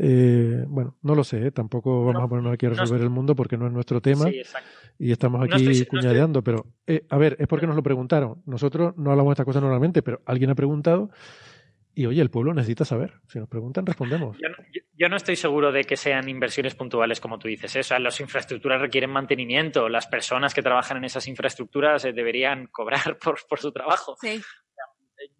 Eh, 0.00 0.64
bueno, 0.68 0.96
no 1.02 1.14
lo 1.16 1.24
sé, 1.24 1.48
¿eh? 1.48 1.50
tampoco 1.50 2.04
vamos 2.04 2.22
a 2.22 2.28
ponernos 2.28 2.54
aquí 2.54 2.66
a 2.66 2.70
resolver 2.70 3.00
el 3.02 3.10
mundo 3.10 3.34
porque 3.34 3.56
no 3.56 3.66
es 3.66 3.72
nuestro 3.72 4.00
tema 4.00 4.26
Sí, 4.26 4.42
y 5.00 5.10
estamos 5.10 5.40
No 5.40 5.44
aquí 5.46 5.54
estoy- 5.56 5.66
no 5.66 5.70
estoy- 5.72 5.86
cuñadeando, 5.86 6.42
pero 6.44 6.66
eh, 6.86 7.04
a 7.08 7.18
ver, 7.18 7.36
es 7.40 7.48
porque 7.48 7.66
nos 7.66 7.74
lo 7.74 7.82
preguntaron. 7.82 8.40
Nosotros 8.46 8.96
no 8.96 9.10
hablamos 9.10 9.30
de 9.30 9.34
estas 9.34 9.46
cosas 9.46 9.60
normalmente, 9.62 10.02
pero 10.02 10.20
alguien 10.24 10.50
ha 10.50 10.54
preguntado 10.54 11.10
y 11.96 12.06
oye, 12.06 12.22
el 12.22 12.30
pueblo 12.30 12.54
necesita 12.54 12.84
saber. 12.84 13.14
Si 13.26 13.40
nos 13.40 13.48
preguntan, 13.48 13.84
respondemos. 13.86 14.36
Yo 14.40 14.48
no, 14.48 14.56
yo- 14.72 14.82
yo 14.96 15.08
no 15.08 15.16
estoy 15.16 15.34
seguro 15.34 15.72
de 15.72 15.82
que 15.82 15.96
sean 15.96 16.28
inversiones 16.28 16.76
puntuales, 16.76 17.18
como 17.20 17.40
tú 17.40 17.48
dices. 17.48 17.74
¿eh? 17.74 17.80
O 17.80 17.82
sea, 17.82 17.98
las 17.98 18.20
infraestructuras 18.20 18.80
requieren 18.80 19.10
mantenimiento. 19.10 19.88
Las 19.88 20.06
personas 20.06 20.54
que 20.54 20.62
trabajan 20.62 20.98
en 20.98 21.04
esas 21.06 21.26
infraestructuras 21.26 22.04
eh, 22.04 22.12
deberían 22.12 22.68
cobrar 22.72 23.18
por, 23.18 23.38
por 23.48 23.58
su 23.58 23.72
trabajo. 23.72 24.16
Sí. 24.20 24.40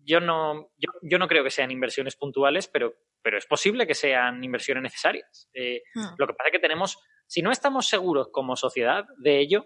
Yo 0.05 0.19
no, 0.21 0.71
yo, 0.79 0.91
yo 1.03 1.19
no 1.19 1.29
creo 1.29 1.45
que 1.45 1.51
sean 1.51 1.71
inversiones 1.71 2.17
puntuales, 2.17 2.67
pero, 2.67 2.95
pero 3.23 3.39
es 3.39 3.47
posible 3.47 3.87
que 3.87 3.95
sean 3.95 4.43
inversiones 4.43 4.83
necesarias. 4.83 5.49
Eh, 5.53 5.83
Hmm. 5.95 6.15
Lo 6.19 6.27
que 6.27 6.35
pasa 6.35 6.49
es 6.49 6.53
que 6.53 6.59
tenemos, 6.59 6.99
si 7.27 7.43
no 7.43 7.51
estamos 7.51 7.87
seguros 7.87 8.29
como 8.33 8.57
sociedad 8.57 9.05
de 9.19 9.41
ello, 9.41 9.65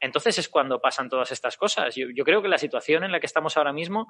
entonces 0.00 0.38
es 0.38 0.48
cuando 0.48 0.80
pasan 0.80 1.08
todas 1.08 1.32
estas 1.32 1.56
cosas. 1.56 1.94
Yo, 1.94 2.08
yo 2.14 2.24
creo 2.24 2.42
que 2.42 2.48
la 2.48 2.58
situación 2.58 3.04
en 3.04 3.12
la 3.12 3.20
que 3.20 3.26
estamos 3.26 3.56
ahora 3.56 3.72
mismo 3.72 4.06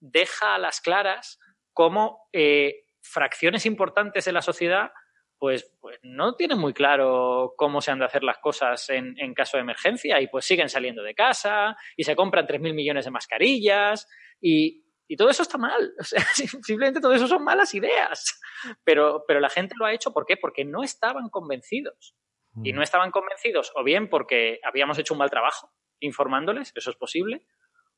deja 0.00 0.54
a 0.54 0.58
las 0.58 0.80
claras 0.80 1.38
cómo 1.72 2.28
eh, 2.32 2.84
fracciones 3.00 3.66
importantes 3.66 4.24
de 4.24 4.32
la 4.32 4.42
sociedad 4.42 4.90
pues, 5.38 5.74
pues 5.80 5.98
no 6.02 6.36
tienen 6.36 6.58
muy 6.58 6.72
claro 6.72 7.54
cómo 7.56 7.80
se 7.80 7.90
han 7.90 7.98
de 7.98 8.04
hacer 8.04 8.22
las 8.22 8.38
cosas 8.38 8.88
en, 8.90 9.14
en 9.18 9.34
caso 9.34 9.56
de 9.56 9.62
emergencia 9.62 10.20
y 10.20 10.28
pues 10.28 10.44
siguen 10.44 10.68
saliendo 10.68 11.02
de 11.02 11.14
casa 11.14 11.76
y 11.96 12.04
se 12.04 12.14
compran 12.14 12.46
3.000 12.46 12.72
millones 12.72 13.06
de 13.06 13.10
mascarillas 13.10 14.08
y, 14.40 14.84
y 15.12 15.16
todo 15.16 15.28
eso 15.28 15.42
está 15.42 15.58
mal. 15.58 15.92
O 16.00 16.04
sea, 16.04 16.24
simplemente 16.34 17.00
todo 17.00 17.12
eso 17.12 17.28
son 17.28 17.44
malas 17.44 17.74
ideas. 17.74 18.40
Pero, 18.82 19.24
pero 19.28 19.40
la 19.40 19.50
gente 19.50 19.74
lo 19.78 19.84
ha 19.84 19.92
hecho, 19.92 20.12
¿por 20.12 20.24
qué? 20.24 20.38
Porque 20.38 20.64
no 20.64 20.82
estaban 20.82 21.28
convencidos. 21.28 22.16
Y 22.62 22.74
no 22.74 22.82
estaban 22.82 23.10
convencidos, 23.10 23.72
o 23.74 23.82
bien 23.82 24.10
porque 24.10 24.60
habíamos 24.62 24.98
hecho 24.98 25.14
un 25.14 25.18
mal 25.18 25.30
trabajo 25.30 25.72
informándoles, 26.00 26.70
eso 26.74 26.90
es 26.90 26.96
posible, 26.96 27.46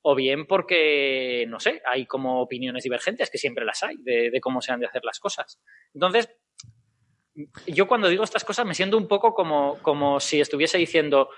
o 0.01 0.15
bien 0.15 0.47
porque, 0.47 1.45
no 1.49 1.59
sé, 1.59 1.83
hay 1.85 2.07
como 2.07 2.41
opiniones 2.41 2.85
divergentes, 2.85 3.31
que 3.31 3.39
siempre 3.39 3.65
las 3.65 3.83
hay, 3.83 3.97
de, 3.99 4.31
de 4.31 4.41
cómo 4.41 4.63
se 4.63 4.71
han 4.71 4.79
de 4.79 4.87
hacer 4.87 5.03
las 5.05 5.19
cosas. 5.19 5.61
Entonces, 5.93 6.31
yo 7.67 7.89
cuando 7.89 8.07
digo 8.07 8.23
estas 8.23 8.45
cosas 8.45 8.65
me 8.65 8.75
siento 8.75 8.97
un 8.97 9.09
poco 9.09 9.35
como, 9.35 9.77
como 9.83 10.21
si 10.21 10.41
estuviese 10.41 10.79
diciendo 10.79 11.31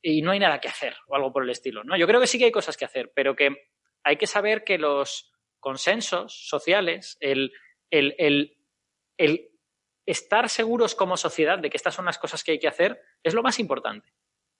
y 0.00 0.22
no 0.22 0.30
hay 0.30 0.38
nada 0.38 0.60
que 0.60 0.68
hacer 0.68 0.94
o 1.08 1.16
algo 1.16 1.32
por 1.32 1.42
el 1.42 1.50
estilo. 1.50 1.82
No, 1.82 1.96
yo 1.96 2.06
creo 2.06 2.20
que 2.20 2.28
sí 2.28 2.38
que 2.38 2.44
hay 2.44 2.52
cosas 2.52 2.76
que 2.76 2.84
hacer, 2.84 3.10
pero 3.16 3.34
que 3.34 3.48
hay 4.04 4.16
que 4.16 4.26
saber 4.26 4.64
que 4.64 4.78
los 4.78 5.32
consensos 5.58 6.46
sociales, 6.48 7.16
el, 7.20 7.52
estar 10.06 10.48
seguros 10.50 10.94
como 10.94 11.16
sociedad 11.16 11.58
de 11.58 11.70
que 11.70 11.76
estas 11.76 11.94
son 11.94 12.04
las 12.04 12.18
cosas 12.18 12.44
que 12.44 12.52
hay 12.52 12.58
que 12.58 12.68
hacer, 12.68 13.00
es 13.22 13.34
lo 13.34 13.42
más 13.42 13.58
importante. 13.58 14.12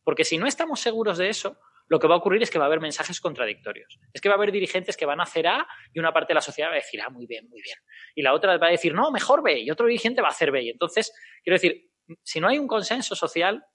Porque 0.03 0.25
si 0.25 0.39
no 0.39 0.47
estamos 0.47 0.81
seguros 0.81 1.19
de 1.19 1.29
eso, 1.29 1.59
lo 1.87 1.99
que 1.99 2.07
va 2.07 2.15
a 2.15 2.19
ocurrir 2.19 2.43
es 2.43 2.51
que 2.51 2.59
va 2.59 2.65
a 2.65 2.69
haber 2.69 2.81
mensajes 2.81 3.21
contradictorios. 3.21 3.99
Es 4.15 4.23
que 4.23 4.29
va 4.29 4.35
a 4.35 4.39
haber 4.39 4.53
dirigentes 4.53 4.97
que 4.97 5.05
van 5.05 5.21
a 5.21 5.25
hacer 5.25 5.47
A 5.47 5.67
y 5.93 5.99
una 5.99 6.13
parte 6.13 6.33
de 6.33 6.37
la 6.37 6.41
sociedad 6.41 6.71
va 6.71 6.75
a 6.75 6.77
decir, 6.77 7.01
ah, 7.03 7.11
muy 7.11 7.27
bien, 7.27 7.49
muy 7.49 7.61
bien. 7.61 7.77
Y 8.15 8.23
la 8.23 8.33
otra 8.33 8.57
va 8.57 8.69
a 8.69 8.71
decir, 8.71 8.95
no, 8.95 9.11
mejor 9.11 9.43
B. 9.43 9.61
Y 9.61 9.71
otro 9.71 9.87
dirigente 9.87 10.23
va 10.23 10.29
a 10.29 10.31
hacer 10.31 10.51
B. 10.51 10.63
Y 10.63 10.71
entonces, 10.71 11.13
quiero 11.43 11.57
decir, 11.57 11.91
si 12.23 12.41
no 12.41 12.49
hay 12.49 12.59
un 12.59 12.67
consenso 12.67 13.15
social, 13.15 13.67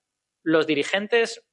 los 0.43 0.65
dirigentes 0.65 1.48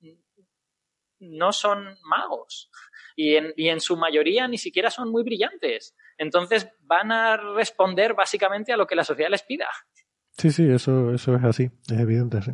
no 1.21 1.53
son 1.53 1.99
magos. 2.03 2.71
Y 3.17 3.37
en, 3.37 3.55
y 3.57 3.69
en 3.71 3.81
su 3.81 3.97
mayoría 3.97 4.47
ni 4.47 4.59
siquiera 4.59 4.91
son 4.91 5.11
muy 5.11 5.25
brillantes. 5.25 5.97
Entonces 6.19 6.69
van 6.81 7.11
a 7.11 7.37
responder 7.37 8.15
básicamente 8.15 8.73
a 8.73 8.77
lo 8.77 8.87
que 8.87 8.95
la 8.95 9.05
sociedad 9.05 9.31
les 9.31 9.43
pida. 9.43 9.67
Sí, 10.39 10.51
sí, 10.51 10.69
eso, 10.69 11.15
eso 11.15 11.35
es 11.35 11.45
así, 11.45 11.71
es 11.91 11.99
evidente, 11.99 12.43
sí. 12.43 12.51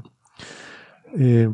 Eh, 1.19 1.49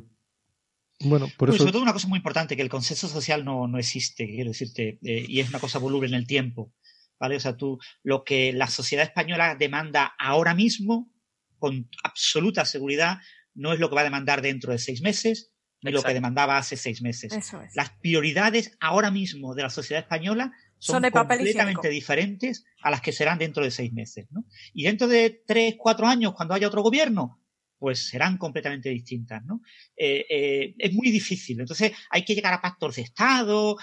bueno, 1.00 1.26
por 1.38 1.48
Pues 1.48 1.54
eso. 1.54 1.58
sobre 1.64 1.72
todo 1.72 1.82
una 1.82 1.92
cosa 1.94 2.08
muy 2.08 2.18
importante, 2.18 2.54
que 2.54 2.62
el 2.62 2.68
consenso 2.68 3.08
social 3.08 3.44
no, 3.44 3.66
no 3.66 3.78
existe, 3.78 4.26
quiero 4.26 4.50
decirte, 4.50 4.98
eh, 5.02 5.24
y 5.26 5.40
es 5.40 5.48
una 5.48 5.60
cosa 5.60 5.78
voluble 5.78 6.08
en 6.08 6.14
el 6.14 6.26
tiempo. 6.26 6.74
¿Vale? 7.20 7.36
O 7.36 7.40
sea, 7.40 7.56
tú, 7.56 7.78
lo 8.04 8.22
que 8.22 8.52
la 8.52 8.68
sociedad 8.68 9.04
española 9.04 9.56
demanda 9.56 10.14
ahora 10.20 10.54
mismo, 10.54 11.10
con 11.58 11.88
absoluta 12.04 12.64
seguridad, 12.64 13.18
no 13.54 13.72
es 13.72 13.80
lo 13.80 13.88
que 13.88 13.96
va 13.96 14.02
a 14.02 14.04
demandar 14.04 14.40
dentro 14.40 14.70
de 14.70 14.78
seis 14.78 15.02
meses, 15.02 15.52
lo 15.81 15.90
Exacto. 15.90 16.08
que 16.08 16.15
demandaba 16.15 16.58
hace 16.58 16.76
seis 16.76 17.02
meses. 17.02 17.32
Eso 17.32 17.60
es. 17.62 17.74
Las 17.76 17.90
prioridades 17.90 18.76
ahora 18.81 19.10
mismo 19.10 19.55
de 19.55 19.62
la 19.62 19.70
sociedad 19.70 20.02
española 20.02 20.52
son, 20.78 20.94
Son 20.94 21.02
de 21.02 21.10
completamente 21.10 21.89
diferentes 21.89 22.65
a 22.82 22.90
las 22.90 23.00
que 23.00 23.12
serán 23.12 23.39
dentro 23.39 23.62
de 23.65 23.70
seis 23.70 23.92
meses. 23.92 24.26
¿no? 24.31 24.44
Y 24.74 24.84
dentro 24.84 25.08
de 25.08 25.42
tres, 25.47 25.74
cuatro 25.78 26.07
años, 26.07 26.34
cuando 26.34 26.55
haya 26.55 26.68
otro 26.68 26.82
gobierno, 26.82 27.40
pues 27.78 28.08
serán 28.08 28.39
completamente 28.39 28.89
distintas. 28.89 29.44
¿no? 29.44 29.60
Eh, 29.97 30.24
eh, 30.28 30.74
es 30.78 30.92
muy 30.92 31.10
difícil. 31.10 31.60
Entonces 31.60 31.92
hay 32.10 32.24
que 32.24 32.34
llegar 32.34 32.52
a 32.55 32.60
pactos 32.60 32.97
de 32.97 33.02
Estado. 33.02 33.76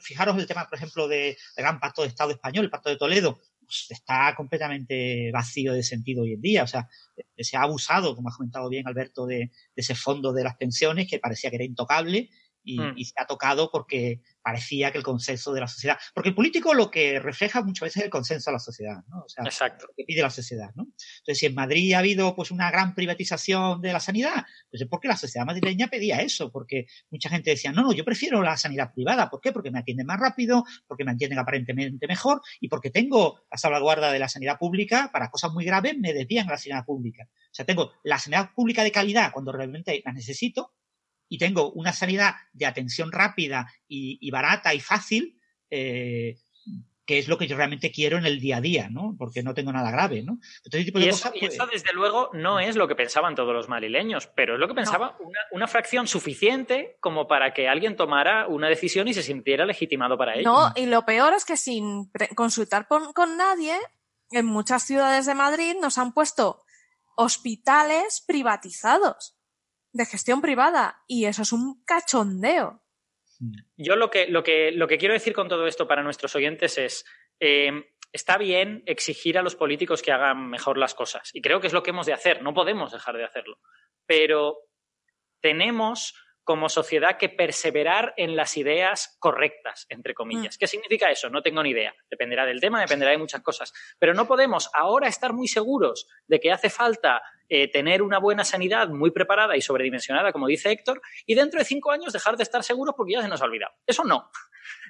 Fijaros 0.00 0.38
el 0.38 0.46
tema, 0.46 0.66
por 0.68 0.78
ejemplo, 0.78 1.08
de- 1.08 1.36
del 1.56 1.64
gran 1.64 1.80
pacto 1.80 2.02
de 2.02 2.08
Estado 2.08 2.30
español, 2.30 2.64
el 2.64 2.70
pacto 2.70 2.90
de 2.90 2.96
Toledo. 2.96 3.40
Está 3.90 4.34
completamente 4.36 5.30
vacío 5.32 5.72
de 5.72 5.82
sentido 5.82 6.22
hoy 6.22 6.34
en 6.34 6.40
día. 6.40 6.64
O 6.64 6.66
sea, 6.66 6.88
eh, 7.16 7.44
se 7.44 7.56
ha 7.56 7.62
abusado, 7.62 8.14
como 8.14 8.28
ha 8.28 8.36
comentado 8.36 8.68
bien 8.68 8.86
Alberto, 8.86 9.26
de, 9.26 9.36
de 9.36 9.50
ese 9.74 9.94
fondo 9.94 10.32
de 10.32 10.44
las 10.44 10.56
pensiones 10.56 11.08
que 11.08 11.18
parecía 11.18 11.50
que 11.50 11.56
era 11.56 11.64
intocable 11.64 12.30
y, 12.64 12.78
Mm. 12.80 12.94
y 12.96 13.04
se 13.04 13.14
ha 13.16 13.26
tocado 13.26 13.70
porque 13.70 14.20
parecía 14.42 14.90
que 14.90 14.98
el 14.98 15.04
consenso 15.04 15.52
de 15.52 15.60
la 15.60 15.68
sociedad. 15.68 15.98
Porque 16.14 16.30
el 16.30 16.34
político 16.34 16.74
lo 16.74 16.90
que 16.90 17.20
refleja 17.20 17.62
muchas 17.62 17.86
veces 17.86 17.96
es 17.98 18.04
el 18.04 18.10
consenso 18.10 18.50
de 18.50 18.54
la 18.54 18.58
sociedad, 18.58 18.96
¿no? 19.08 19.20
O 19.24 19.28
sea, 19.28 19.44
Exacto. 19.44 19.86
lo 19.86 19.94
que 19.96 20.04
pide 20.04 20.22
la 20.22 20.30
sociedad, 20.30 20.70
¿no? 20.74 20.84
Entonces, 20.84 21.38
si 21.38 21.46
en 21.46 21.54
Madrid 21.54 21.92
ha 21.92 21.98
habido 22.00 22.34
pues 22.34 22.50
una 22.50 22.70
gran 22.70 22.94
privatización 22.94 23.80
de 23.80 23.92
la 23.92 24.00
sanidad, 24.00 24.44
pues 24.70 24.82
es 24.82 24.88
porque 24.88 25.08
la 25.08 25.16
sociedad 25.16 25.46
madrileña 25.46 25.86
pedía 25.88 26.20
eso, 26.20 26.50
porque 26.50 26.86
mucha 27.10 27.28
gente 27.28 27.50
decía, 27.50 27.72
no, 27.72 27.82
no, 27.82 27.92
yo 27.92 28.04
prefiero 28.04 28.42
la 28.42 28.56
sanidad 28.56 28.92
privada. 28.92 29.30
¿Por 29.30 29.40
qué? 29.40 29.52
Porque 29.52 29.70
me 29.70 29.78
atienden 29.78 30.06
más 30.06 30.18
rápido, 30.18 30.64
porque 30.86 31.04
me 31.04 31.12
atienden 31.12 31.38
aparentemente 31.38 32.06
mejor 32.06 32.40
y 32.60 32.68
porque 32.68 32.90
tengo 32.90 33.40
la 33.50 33.58
salvaguarda 33.58 34.10
de 34.10 34.18
la 34.18 34.28
sanidad 34.28 34.58
pública 34.58 35.10
para 35.12 35.30
cosas 35.30 35.52
muy 35.52 35.64
graves, 35.64 35.96
me 35.98 36.12
desvían 36.12 36.48
a 36.48 36.52
la 36.52 36.58
sanidad 36.58 36.84
pública. 36.84 37.28
O 37.30 37.54
sea, 37.54 37.64
tengo 37.64 37.92
la 38.02 38.18
sanidad 38.18 38.50
pública 38.54 38.82
de 38.82 38.90
calidad 38.92 39.30
cuando 39.32 39.52
realmente 39.52 40.02
la 40.04 40.12
necesito 40.12 40.72
y 41.32 41.38
tengo 41.38 41.72
una 41.72 41.94
sanidad 41.94 42.34
de 42.52 42.66
atención 42.66 43.10
rápida 43.10 43.66
y, 43.88 44.18
y 44.20 44.30
barata 44.30 44.74
y 44.74 44.80
fácil, 44.80 45.40
eh, 45.70 46.36
que 47.06 47.18
es 47.18 47.26
lo 47.26 47.38
que 47.38 47.46
yo 47.46 47.56
realmente 47.56 47.90
quiero 47.90 48.18
en 48.18 48.26
el 48.26 48.38
día 48.38 48.58
a 48.58 48.60
día, 48.60 48.90
¿no? 48.90 49.16
Porque 49.18 49.42
no 49.42 49.54
tengo 49.54 49.72
nada 49.72 49.90
grave, 49.90 50.22
¿no? 50.22 50.40
Tipo 50.70 50.98
de 50.98 51.06
Y 51.06 51.08
eso, 51.08 51.30
cosas, 51.30 51.32
y 51.36 51.40
pues, 51.40 51.54
eso, 51.54 51.66
desde 51.72 51.94
luego, 51.94 52.28
no 52.34 52.60
es 52.60 52.76
lo 52.76 52.86
que 52.86 52.94
pensaban 52.94 53.34
todos 53.34 53.54
los 53.54 53.66
madrileños, 53.70 54.26
pero 54.26 54.54
es 54.54 54.60
lo 54.60 54.68
que 54.68 54.74
pensaba 54.74 55.16
una, 55.20 55.40
una 55.52 55.66
fracción 55.68 56.06
suficiente 56.06 56.98
como 57.00 57.26
para 57.26 57.54
que 57.54 57.66
alguien 57.66 57.96
tomara 57.96 58.46
una 58.46 58.68
decisión 58.68 59.08
y 59.08 59.14
se 59.14 59.22
sintiera 59.22 59.64
legitimado 59.64 60.18
para 60.18 60.34
ello. 60.34 60.44
No, 60.44 60.72
y 60.76 60.84
lo 60.84 61.06
peor 61.06 61.32
es 61.32 61.46
que 61.46 61.56
sin 61.56 62.10
consultar 62.34 62.86
con, 62.88 63.14
con 63.14 63.38
nadie, 63.38 63.74
en 64.32 64.44
muchas 64.44 64.82
ciudades 64.82 65.24
de 65.24 65.34
Madrid 65.34 65.76
nos 65.80 65.96
han 65.96 66.12
puesto 66.12 66.62
hospitales 67.16 68.22
privatizados. 68.26 69.38
De 69.92 70.06
gestión 70.06 70.40
privada 70.40 71.02
y 71.06 71.26
eso 71.26 71.42
es 71.42 71.52
un 71.52 71.82
cachondeo. 71.84 72.82
Yo 73.76 73.96
lo 73.96 74.10
que, 74.10 74.28
lo 74.28 74.42
que, 74.42 74.70
lo 74.72 74.86
que 74.86 74.98
quiero 74.98 75.14
decir 75.14 75.32
con 75.32 75.48
todo 75.48 75.66
esto 75.66 75.88
para 75.88 76.02
nuestros 76.02 76.34
oyentes 76.36 76.78
es, 76.78 77.04
eh, 77.40 77.70
está 78.12 78.38
bien 78.38 78.82
exigir 78.86 79.38
a 79.38 79.42
los 79.42 79.56
políticos 79.56 80.02
que 80.02 80.12
hagan 80.12 80.48
mejor 80.48 80.78
las 80.78 80.94
cosas. 80.94 81.30
Y 81.32 81.42
creo 81.42 81.60
que 81.60 81.66
es 81.66 81.72
lo 81.72 81.82
que 81.82 81.90
hemos 81.90 82.06
de 82.06 82.12
hacer. 82.12 82.42
No 82.42 82.54
podemos 82.54 82.92
dejar 82.92 83.16
de 83.16 83.24
hacerlo. 83.24 83.58
Pero 84.06 84.58
tenemos 85.40 86.14
como 86.44 86.68
sociedad 86.68 87.18
que 87.18 87.28
perseverar 87.28 88.14
en 88.16 88.36
las 88.36 88.56
ideas 88.56 89.16
correctas, 89.20 89.86
entre 89.88 90.14
comillas. 90.14 90.58
¿Qué 90.58 90.66
significa 90.66 91.10
eso? 91.10 91.30
No 91.30 91.42
tengo 91.42 91.62
ni 91.62 91.70
idea. 91.70 91.94
Dependerá 92.10 92.46
del 92.46 92.60
tema, 92.60 92.80
dependerá 92.80 93.12
de 93.12 93.18
muchas 93.18 93.42
cosas. 93.42 93.72
Pero 93.98 94.14
no 94.14 94.26
podemos 94.26 94.70
ahora 94.74 95.08
estar 95.08 95.32
muy 95.32 95.48
seguros 95.48 96.08
de 96.26 96.40
que 96.40 96.50
hace 96.50 96.70
falta 96.70 97.22
eh, 97.48 97.70
tener 97.70 98.02
una 98.02 98.18
buena 98.18 98.44
sanidad 98.44 98.88
muy 98.88 99.10
preparada 99.10 99.56
y 99.56 99.60
sobredimensionada, 99.60 100.32
como 100.32 100.46
dice 100.46 100.70
Héctor, 100.70 101.00
y 101.26 101.34
dentro 101.34 101.58
de 101.58 101.64
cinco 101.64 101.90
años 101.90 102.12
dejar 102.12 102.36
de 102.36 102.42
estar 102.42 102.64
seguros 102.64 102.94
porque 102.96 103.12
ya 103.12 103.22
se 103.22 103.28
nos 103.28 103.42
ha 103.42 103.44
olvidado. 103.44 103.74
Eso 103.86 104.04
no. 104.04 104.30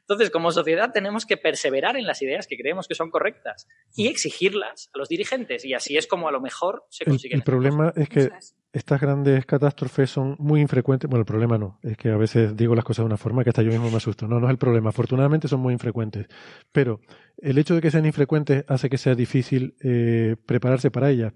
Entonces, 0.00 0.30
como 0.30 0.50
sociedad 0.52 0.92
tenemos 0.92 1.26
que 1.26 1.36
perseverar 1.36 1.96
en 1.96 2.06
las 2.06 2.22
ideas 2.22 2.46
que 2.46 2.56
creemos 2.56 2.88
que 2.88 2.94
son 2.94 3.10
correctas 3.10 3.68
y 3.94 4.08
exigirlas 4.08 4.90
a 4.94 4.98
los 4.98 5.08
dirigentes. 5.08 5.64
Y 5.64 5.74
así 5.74 5.96
es 5.96 6.06
como 6.06 6.28
a 6.28 6.32
lo 6.32 6.40
mejor 6.40 6.84
se 6.90 7.04
El, 7.04 7.10
consigue. 7.10 7.34
el 7.34 7.42
problema 7.42 7.92
es 7.96 8.08
que 8.08 8.30
estas 8.72 9.00
grandes 9.00 9.44
catástrofes 9.44 10.10
son 10.10 10.34
muy 10.38 10.60
infrecuentes. 10.60 11.08
Bueno, 11.08 11.20
el 11.20 11.26
problema 11.26 11.58
no, 11.58 11.78
es 11.82 11.96
que 11.96 12.08
a 12.08 12.16
veces 12.16 12.56
digo 12.56 12.74
las 12.74 12.84
cosas 12.84 13.02
de 13.02 13.06
una 13.06 13.16
forma 13.18 13.44
que 13.44 13.50
hasta 13.50 13.62
yo 13.62 13.70
mismo 13.70 13.90
me 13.90 13.96
asusto. 13.98 14.26
No, 14.26 14.40
no 14.40 14.46
es 14.46 14.50
el 14.50 14.58
problema. 14.58 14.88
Afortunadamente 14.90 15.46
son 15.46 15.60
muy 15.60 15.72
infrecuentes. 15.74 16.26
Pero 16.72 17.00
el 17.38 17.58
hecho 17.58 17.74
de 17.74 17.80
que 17.82 17.90
sean 17.90 18.06
infrecuentes 18.06 18.64
hace 18.68 18.88
que 18.88 18.98
sea 18.98 19.14
difícil 19.14 19.76
eh, 19.82 20.36
prepararse 20.46 20.90
para 20.90 21.10
ellas, 21.10 21.34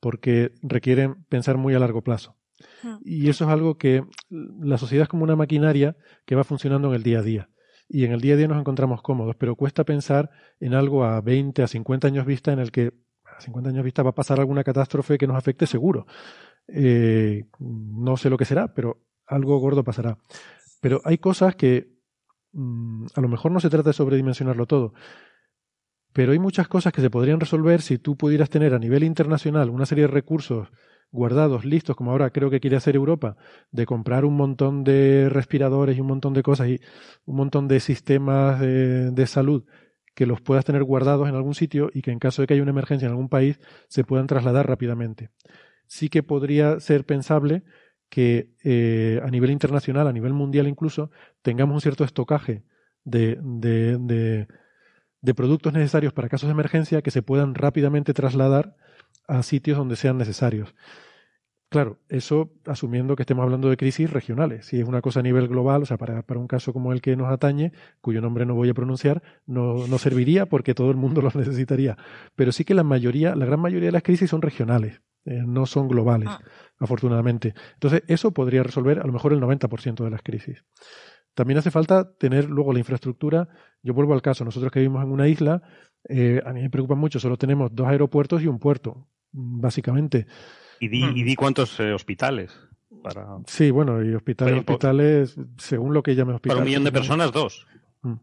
porque 0.00 0.52
requieren 0.62 1.24
pensar 1.28 1.56
muy 1.56 1.74
a 1.74 1.78
largo 1.78 2.02
plazo. 2.02 2.36
Y 3.04 3.28
eso 3.28 3.44
es 3.44 3.50
algo 3.50 3.76
que 3.76 4.02
la 4.30 4.78
sociedad 4.78 5.04
es 5.04 5.08
como 5.08 5.24
una 5.24 5.36
maquinaria 5.36 5.96
que 6.26 6.34
va 6.34 6.44
funcionando 6.44 6.88
en 6.88 6.94
el 6.94 7.02
día 7.02 7.18
a 7.20 7.22
día. 7.22 7.48
Y 7.94 8.06
en 8.06 8.12
el 8.12 8.22
día 8.22 8.32
a 8.32 8.36
día 8.38 8.48
nos 8.48 8.58
encontramos 8.58 9.02
cómodos, 9.02 9.36
pero 9.36 9.54
cuesta 9.54 9.84
pensar 9.84 10.30
en 10.60 10.72
algo 10.72 11.04
a 11.04 11.20
20, 11.20 11.62
a 11.62 11.68
50 11.68 12.06
años 12.06 12.24
vista 12.24 12.50
en 12.50 12.58
el 12.58 12.72
que 12.72 12.94
a 13.22 13.38
50 13.38 13.68
años 13.68 13.84
vista 13.84 14.02
va 14.02 14.10
a 14.10 14.14
pasar 14.14 14.40
alguna 14.40 14.64
catástrofe 14.64 15.18
que 15.18 15.26
nos 15.26 15.36
afecte 15.36 15.66
seguro. 15.66 16.06
Eh, 16.68 17.44
no 17.58 18.16
sé 18.16 18.30
lo 18.30 18.38
que 18.38 18.46
será, 18.46 18.72
pero 18.72 19.02
algo 19.26 19.58
gordo 19.58 19.84
pasará. 19.84 20.16
Pero 20.80 21.02
hay 21.04 21.18
cosas 21.18 21.54
que 21.54 21.98
mm, 22.52 23.08
a 23.14 23.20
lo 23.20 23.28
mejor 23.28 23.52
no 23.52 23.60
se 23.60 23.68
trata 23.68 23.90
de 23.90 23.94
sobredimensionarlo 23.94 24.64
todo, 24.64 24.94
pero 26.14 26.32
hay 26.32 26.38
muchas 26.38 26.68
cosas 26.68 26.94
que 26.94 27.02
se 27.02 27.10
podrían 27.10 27.40
resolver 27.40 27.82
si 27.82 27.98
tú 27.98 28.16
pudieras 28.16 28.48
tener 28.48 28.72
a 28.72 28.78
nivel 28.78 29.04
internacional 29.04 29.68
una 29.68 29.84
serie 29.84 30.06
de 30.06 30.12
recursos 30.12 30.68
guardados, 31.12 31.64
listos, 31.64 31.94
como 31.94 32.10
ahora 32.10 32.30
creo 32.30 32.50
que 32.50 32.58
quiere 32.58 32.76
hacer 32.76 32.96
Europa, 32.96 33.36
de 33.70 33.86
comprar 33.86 34.24
un 34.24 34.34
montón 34.34 34.82
de 34.82 35.28
respiradores 35.28 35.96
y 35.96 36.00
un 36.00 36.06
montón 36.08 36.32
de 36.32 36.42
cosas 36.42 36.68
y 36.68 36.80
un 37.26 37.36
montón 37.36 37.68
de 37.68 37.80
sistemas 37.80 38.58
de, 38.60 39.10
de 39.10 39.26
salud 39.26 39.64
que 40.14 40.26
los 40.26 40.40
puedas 40.40 40.64
tener 40.64 40.84
guardados 40.84 41.28
en 41.28 41.34
algún 41.34 41.54
sitio 41.54 41.90
y 41.92 42.02
que 42.02 42.10
en 42.10 42.18
caso 42.18 42.42
de 42.42 42.46
que 42.46 42.54
haya 42.54 42.62
una 42.62 42.72
emergencia 42.72 43.06
en 43.06 43.12
algún 43.12 43.28
país 43.28 43.60
se 43.88 44.04
puedan 44.04 44.26
trasladar 44.26 44.66
rápidamente. 44.66 45.30
Sí 45.86 46.08
que 46.08 46.22
podría 46.22 46.80
ser 46.80 47.04
pensable 47.04 47.62
que 48.08 48.50
eh, 48.62 49.20
a 49.22 49.30
nivel 49.30 49.50
internacional, 49.50 50.06
a 50.06 50.12
nivel 50.12 50.32
mundial 50.34 50.68
incluso, 50.68 51.10
tengamos 51.40 51.74
un 51.74 51.80
cierto 51.80 52.04
estocaje 52.04 52.62
de, 53.04 53.38
de, 53.42 53.96
de, 53.98 54.48
de 55.20 55.34
productos 55.34 55.72
necesarios 55.72 56.12
para 56.12 56.28
casos 56.28 56.48
de 56.48 56.52
emergencia 56.52 57.00
que 57.00 57.10
se 57.10 57.22
puedan 57.22 57.54
rápidamente 57.54 58.12
trasladar 58.12 58.76
a 59.28 59.42
sitios 59.42 59.78
donde 59.78 59.96
sean 59.96 60.18
necesarios. 60.18 60.74
Claro, 61.72 61.98
eso 62.10 62.52
asumiendo 62.66 63.16
que 63.16 63.22
estemos 63.22 63.42
hablando 63.42 63.70
de 63.70 63.78
crisis 63.78 64.10
regionales. 64.10 64.66
Si 64.66 64.78
es 64.78 64.86
una 64.86 65.00
cosa 65.00 65.20
a 65.20 65.22
nivel 65.22 65.48
global, 65.48 65.82
o 65.82 65.86
sea, 65.86 65.96
para, 65.96 66.20
para 66.20 66.38
un 66.38 66.46
caso 66.46 66.74
como 66.74 66.92
el 66.92 67.00
que 67.00 67.16
nos 67.16 67.32
atañe, 67.32 67.72
cuyo 68.02 68.20
nombre 68.20 68.44
no 68.44 68.54
voy 68.54 68.68
a 68.68 68.74
pronunciar, 68.74 69.22
no, 69.46 69.86
no 69.86 69.96
serviría 69.96 70.44
porque 70.44 70.74
todo 70.74 70.90
el 70.90 70.98
mundo 70.98 71.22
los 71.22 71.34
necesitaría. 71.36 71.96
Pero 72.36 72.52
sí 72.52 72.66
que 72.66 72.74
la 72.74 72.82
mayoría, 72.82 73.34
la 73.34 73.46
gran 73.46 73.58
mayoría 73.58 73.88
de 73.88 73.92
las 73.92 74.02
crisis 74.02 74.28
son 74.28 74.42
regionales, 74.42 75.00
eh, 75.24 75.42
no 75.46 75.64
son 75.64 75.88
globales, 75.88 76.28
afortunadamente. 76.78 77.54
Entonces, 77.72 78.02
eso 78.06 78.32
podría 78.32 78.62
resolver 78.62 78.98
a 78.98 79.06
lo 79.06 79.12
mejor 79.14 79.32
el 79.32 79.40
90% 79.40 80.04
de 80.04 80.10
las 80.10 80.22
crisis. 80.22 80.66
También 81.32 81.56
hace 81.56 81.70
falta 81.70 82.12
tener 82.18 82.50
luego 82.50 82.74
la 82.74 82.80
infraestructura. 82.80 83.48
Yo 83.82 83.94
vuelvo 83.94 84.12
al 84.12 84.20
caso, 84.20 84.44
nosotros 84.44 84.70
que 84.70 84.80
vivimos 84.80 85.02
en 85.02 85.10
una 85.10 85.26
isla, 85.26 85.62
eh, 86.06 86.42
a 86.44 86.52
mí 86.52 86.60
me 86.60 86.68
preocupa 86.68 86.96
mucho, 86.96 87.18
solo 87.18 87.38
tenemos 87.38 87.74
dos 87.74 87.86
aeropuertos 87.86 88.42
y 88.42 88.46
un 88.46 88.58
puerto, 88.58 89.08
básicamente. 89.32 90.26
Y 90.80 90.88
di, 90.88 91.04
y 91.14 91.22
di 91.22 91.34
cuántos 91.34 91.78
eh, 91.80 91.92
hospitales. 91.92 92.56
Para, 93.02 93.38
Sí, 93.46 93.70
bueno, 93.70 94.02
y 94.04 94.14
hospitales, 94.14 94.52
Pero, 94.54 94.60
hospitales, 94.74 95.36
según 95.58 95.94
lo 95.94 96.02
que 96.02 96.14
llame 96.14 96.34
hospital. 96.34 96.56
para 96.56 96.62
un 96.64 96.68
millón 96.68 96.84
de 96.84 96.92
personas, 96.92 97.32
dos. 97.32 97.66
Mm. 98.02 98.14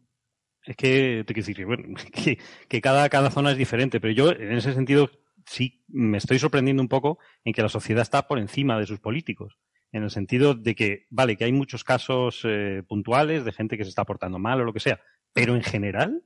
Es 0.63 0.75
que, 0.75 1.23
te 1.25 1.33
quiero 1.33 1.47
decir, 1.47 1.65
bueno, 1.65 1.83
que, 2.13 2.37
que 2.67 2.81
cada, 2.81 3.09
cada 3.09 3.31
zona 3.31 3.51
es 3.51 3.57
diferente, 3.57 3.99
pero 3.99 4.13
yo 4.13 4.31
en 4.31 4.51
ese 4.53 4.73
sentido 4.73 5.09
sí 5.45 5.83
me 5.87 6.17
estoy 6.17 6.37
sorprendiendo 6.37 6.81
un 6.83 6.89
poco 6.89 7.17
en 7.43 7.53
que 7.53 7.61
la 7.61 7.69
sociedad 7.69 8.01
está 8.03 8.27
por 8.27 8.39
encima 8.39 8.77
de 8.79 8.85
sus 8.85 8.99
políticos. 8.99 9.57
En 9.91 10.03
el 10.03 10.11
sentido 10.11 10.53
de 10.53 10.75
que, 10.75 11.07
vale, 11.09 11.35
que 11.35 11.45
hay 11.45 11.51
muchos 11.51 11.83
casos 11.83 12.41
eh, 12.43 12.83
puntuales 12.87 13.43
de 13.43 13.51
gente 13.51 13.75
que 13.77 13.83
se 13.83 13.89
está 13.89 14.05
portando 14.05 14.37
mal 14.37 14.61
o 14.61 14.63
lo 14.65 14.73
que 14.73 14.79
sea, 14.79 15.01
pero 15.33 15.55
en 15.55 15.63
general 15.63 16.23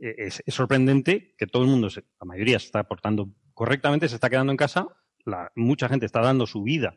eh, 0.00 0.14
es, 0.18 0.42
es 0.44 0.52
sorprendente 0.54 1.34
que 1.38 1.46
todo 1.46 1.62
el 1.62 1.68
mundo, 1.70 1.90
se- 1.90 2.02
la 2.20 2.26
mayoría 2.26 2.58
se 2.58 2.66
está 2.66 2.82
portando 2.88 3.30
correctamente, 3.58 4.08
se 4.08 4.14
está 4.14 4.30
quedando 4.30 4.52
en 4.52 4.56
casa, 4.56 4.86
la, 5.24 5.50
mucha 5.56 5.88
gente 5.88 6.06
está 6.06 6.20
dando 6.20 6.46
su 6.46 6.62
vida 6.62 6.96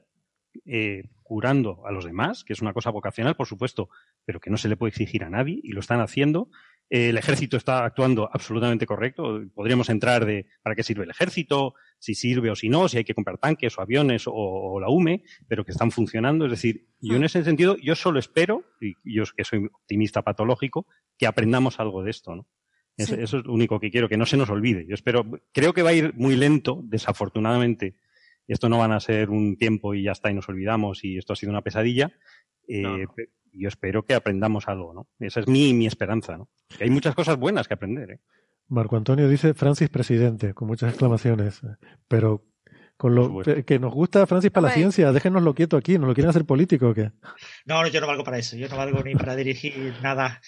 eh, 0.63 1.05
curando 1.23 1.81
a 1.87 1.91
los 1.91 2.05
demás, 2.05 2.43
que 2.43 2.53
es 2.53 2.61
una 2.61 2.71
cosa 2.71 2.91
vocacional, 2.91 3.35
por 3.35 3.47
supuesto, 3.47 3.89
pero 4.25 4.39
que 4.39 4.51
no 4.51 4.57
se 4.57 4.69
le 4.69 4.77
puede 4.77 4.89
exigir 4.89 5.23
a 5.23 5.31
nadie 5.31 5.59
y 5.63 5.71
lo 5.71 5.79
están 5.79 6.01
haciendo. 6.01 6.51
Eh, 6.87 7.09
el 7.09 7.17
ejército 7.17 7.57
está 7.57 7.83
actuando 7.83 8.29
absolutamente 8.31 8.85
correcto. 8.85 9.41
Podríamos 9.55 9.89
entrar 9.89 10.23
de 10.27 10.49
para 10.61 10.75
qué 10.75 10.83
sirve 10.83 11.05
el 11.05 11.09
ejército, 11.09 11.73
si 11.97 12.13
sirve 12.13 12.51
o 12.51 12.55
si 12.55 12.69
no, 12.69 12.87
si 12.87 12.97
hay 12.97 13.05
que 13.05 13.15
comprar 13.15 13.39
tanques 13.39 13.79
o 13.79 13.81
aviones 13.81 14.27
o, 14.27 14.33
o 14.35 14.79
la 14.79 14.89
UME, 14.89 15.23
pero 15.47 15.65
que 15.65 15.71
están 15.71 15.89
funcionando. 15.89 16.45
Es 16.45 16.51
decir, 16.51 16.89
yo 16.99 17.15
en 17.15 17.23
ese 17.23 17.43
sentido, 17.43 17.75
yo 17.77 17.95
solo 17.95 18.19
espero, 18.19 18.65
y 18.79 18.93
yo 19.15 19.23
que 19.35 19.45
soy 19.45 19.65
optimista 19.65 20.21
patológico, 20.21 20.85
que 21.17 21.25
aprendamos 21.25 21.79
algo 21.79 22.03
de 22.03 22.11
esto, 22.11 22.35
¿no? 22.35 22.47
Eso, 23.01 23.15
Sí. 23.15 23.21
eso 23.21 23.37
es 23.39 23.45
lo 23.45 23.53
único 23.53 23.79
que 23.79 23.91
quiero, 23.91 24.07
que 24.09 24.17
no 24.17 24.25
se 24.25 24.37
nos 24.37 24.49
olvide. 24.49 24.85
Yo 24.87 24.93
espero, 24.95 25.25
creo 25.51 25.73
que 25.73 25.81
va 25.83 25.89
a 25.91 25.93
ir 25.93 26.13
muy 26.15 26.35
lento, 26.35 26.81
desafortunadamente. 26.83 27.95
Esto 28.47 28.69
no 28.69 28.77
van 28.79 28.91
a 28.91 28.99
ser 28.99 29.29
un 29.29 29.57
tiempo 29.57 29.93
y 29.93 30.03
ya 30.03 30.11
está 30.11 30.29
y 30.31 30.33
nos 30.33 30.49
olvidamos 30.49 31.03
y 31.03 31.17
esto 31.17 31.33
ha 31.33 31.35
sido 31.35 31.51
una 31.51 31.61
pesadilla. 31.61 32.11
Eh, 32.67 33.05
Yo 33.53 33.67
espero 33.67 34.03
que 34.05 34.13
aprendamos 34.13 34.67
algo, 34.69 34.93
¿no? 34.93 35.07
Esa 35.19 35.41
es 35.41 35.47
mi, 35.47 35.73
mi 35.73 35.85
esperanza, 35.85 36.37
¿no? 36.37 36.49
Que 36.77 36.85
hay 36.85 36.89
muchas 36.89 37.13
cosas 37.15 37.37
buenas 37.37 37.67
que 37.67 37.73
aprender, 37.73 38.11
¿eh? 38.11 38.19
Marco 38.69 38.95
Antonio 38.95 39.27
dice 39.27 39.53
Francis 39.53 39.89
presidente, 39.89 40.53
con 40.53 40.69
muchas 40.69 40.89
exclamaciones. 40.91 41.59
Pero 42.07 42.45
con 42.95 43.13
lo 43.15 43.41
que 43.65 43.79
nos 43.79 43.93
gusta 43.93 44.25
Francis 44.27 44.51
para 44.51 44.61
la 44.61 44.67
Hombre. 44.69 44.79
ciencia, 44.79 45.11
déjenoslo 45.11 45.53
quieto 45.53 45.75
aquí, 45.75 45.97
¿no 45.99 46.07
lo 46.07 46.13
quieren 46.13 46.29
hacer 46.29 46.45
político 46.45 46.89
o 46.89 46.93
qué? 46.93 47.11
No, 47.65 47.81
no, 47.81 47.87
yo 47.89 47.99
no 47.99 48.07
valgo 48.07 48.23
para 48.23 48.37
eso. 48.37 48.55
Yo 48.55 48.69
no 48.69 48.77
valgo 48.77 49.03
ni 49.03 49.15
para 49.15 49.35
dirigir 49.35 49.93
nada. 50.01 50.39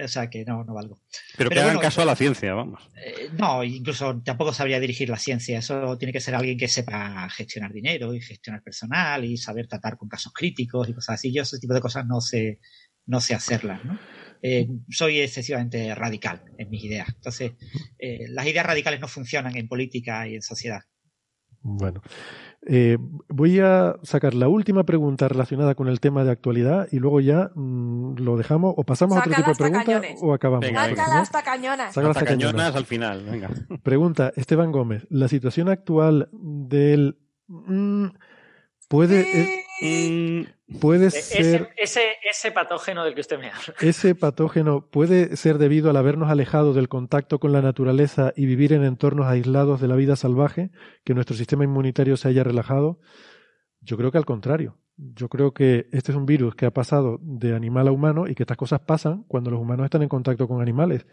O 0.00 0.08
sea 0.08 0.30
que 0.30 0.44
no, 0.44 0.64
no 0.64 0.74
valgo. 0.74 1.00
Pero, 1.36 1.50
que 1.50 1.58
hagan 1.58 1.78
caso 1.78 2.02
a 2.02 2.04
la 2.04 2.14
ciencia, 2.14 2.54
vamos. 2.54 2.88
Eh, 2.96 3.30
no, 3.36 3.64
incluso 3.64 4.20
tampoco 4.22 4.52
sabría 4.52 4.78
dirigir 4.78 5.08
la 5.08 5.18
ciencia. 5.18 5.58
Eso 5.58 5.98
tiene 5.98 6.12
que 6.12 6.20
ser 6.20 6.34
alguien 6.34 6.56
que 6.56 6.68
sepa 6.68 7.28
gestionar 7.30 7.72
dinero 7.72 8.14
y 8.14 8.20
gestionar 8.20 8.62
personal 8.62 9.24
y 9.24 9.36
saber 9.36 9.66
tratar 9.66 9.96
con 9.96 10.08
casos 10.08 10.32
críticos 10.32 10.88
y 10.88 10.94
cosas 10.94 11.16
así. 11.16 11.32
Yo 11.32 11.42
ese 11.42 11.58
tipo 11.58 11.74
de 11.74 11.80
cosas 11.80 12.06
no 12.06 12.20
sé, 12.20 12.60
no 13.06 13.20
sé 13.20 13.34
hacerlas, 13.34 13.84
¿no? 13.84 13.98
Eh, 14.40 14.68
soy 14.88 15.20
excesivamente 15.20 15.94
radical 15.94 16.44
en 16.58 16.70
mis 16.70 16.84
ideas. 16.84 17.08
Entonces, 17.08 17.52
eh, 17.98 18.26
las 18.28 18.46
ideas 18.46 18.66
radicales 18.66 19.00
no 19.00 19.08
funcionan 19.08 19.56
en 19.56 19.66
política 19.66 20.28
y 20.28 20.36
en 20.36 20.42
sociedad. 20.42 20.82
Bueno, 21.60 22.02
eh, 22.66 22.98
voy 23.28 23.60
a 23.60 23.96
sacar 24.02 24.34
la 24.34 24.48
última 24.48 24.84
pregunta 24.84 25.28
relacionada 25.28 25.74
con 25.74 25.88
el 25.88 26.00
tema 26.00 26.24
de 26.24 26.30
actualidad 26.32 26.88
y 26.90 26.98
luego 26.98 27.20
ya 27.20 27.50
mm, 27.54 28.16
lo 28.18 28.36
dejamos 28.36 28.74
o 28.76 28.84
pasamos 28.84 29.16
a 29.16 29.20
otro 29.20 29.32
tipo 29.32 29.46
de 29.46 29.50
hasta 29.52 29.64
pregunta 29.64 29.84
cañones. 29.84 30.18
o 30.22 30.34
acabamos. 30.34 30.66
Venga, 30.66 30.88
Sácala 30.88 31.14
no- 31.14 31.20
hasta 31.20 31.42
cañonas. 31.42 31.94
Sácala 31.94 32.10
Hasta 32.10 32.20
hasta 32.20 32.30
cañonas. 32.32 32.52
cañonas 32.54 32.76
al 32.76 32.84
final, 32.84 33.24
venga. 33.24 33.50
Pregunta 33.82 34.32
Esteban 34.36 34.72
Gómez, 34.72 35.06
la 35.08 35.28
situación 35.28 35.68
actual 35.68 36.28
del 36.32 37.16
mm, 37.46 38.06
puede 38.88 39.64
eh, 39.80 40.46
puede 40.80 41.06
Eh, 41.06 41.10
ser 41.10 41.40
Ese, 41.40 41.68
ese, 41.76 42.00
ese 42.30 42.52
patógeno 42.52 43.04
del 43.04 43.14
que 43.14 43.20
usted 43.20 43.38
me 43.38 43.46
habla. 43.50 43.74
ese 43.80 44.14
patógeno 44.14 44.88
puede 44.90 45.36
ser 45.36 45.58
debido 45.58 45.90
al 45.90 45.96
habernos 45.96 46.30
alejado 46.30 46.72
del 46.74 46.88
contacto 46.88 47.38
con 47.38 47.52
la 47.52 47.62
naturaleza 47.62 48.32
y 48.36 48.46
vivir 48.46 48.72
en 48.72 48.84
entornos 48.84 49.26
aislados 49.26 49.80
de 49.80 49.88
la 49.88 49.96
vida 49.96 50.16
salvaje, 50.16 50.70
que 51.04 51.14
nuestro 51.14 51.36
sistema 51.36 51.64
inmunitario 51.64 52.16
se 52.16 52.28
haya 52.28 52.44
relajado. 52.44 53.00
Yo 53.80 53.96
creo 53.96 54.10
que 54.10 54.18
al 54.18 54.26
contrario. 54.26 54.78
Yo 54.96 55.28
creo 55.28 55.52
que 55.54 55.86
este 55.92 56.10
es 56.10 56.18
un 56.18 56.26
virus 56.26 56.56
que 56.56 56.66
ha 56.66 56.72
pasado 56.72 57.20
de 57.22 57.54
animal 57.54 57.86
a 57.86 57.92
humano 57.92 58.26
y 58.26 58.34
que 58.34 58.42
estas 58.42 58.56
cosas 58.56 58.80
pasan 58.80 59.22
cuando 59.28 59.48
los 59.50 59.60
humanos 59.60 59.84
están 59.84 60.02
en 60.02 60.08
contacto 60.08 60.48
con 60.48 60.60
animales. 60.60 61.06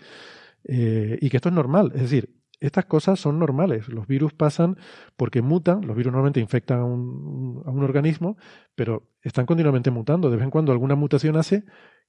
Eh, 0.64 1.20
y 1.22 1.30
que 1.30 1.38
esto 1.38 1.50
es 1.50 1.56
normal. 1.56 1.92
Es 1.94 2.02
decir, 2.02 2.34
estas 2.60 2.86
cosas 2.86 3.20
son 3.20 3.40
normales. 3.40 3.88
Los 3.90 4.08
virus 4.08 4.34
pasan 4.34 4.78
porque 5.16 5.42
mutan. 5.42 5.86
Los 5.86 5.96
virus 5.96 6.12
normalmente 6.12 6.40
infectan 6.40 6.80
a 6.80 6.86
un, 6.86 7.62
a 7.66 7.72
un 7.72 7.84
organismo, 7.84 8.38
pero 8.76 9.10
están 9.22 9.46
continuamente 9.46 9.92
mutando. 9.92 10.30
De 10.30 10.38
vez 10.38 10.44
en 10.46 10.52
cuando 10.52 10.72
alguna 10.72 10.96
mutación 10.96 11.38
hace 11.38 11.64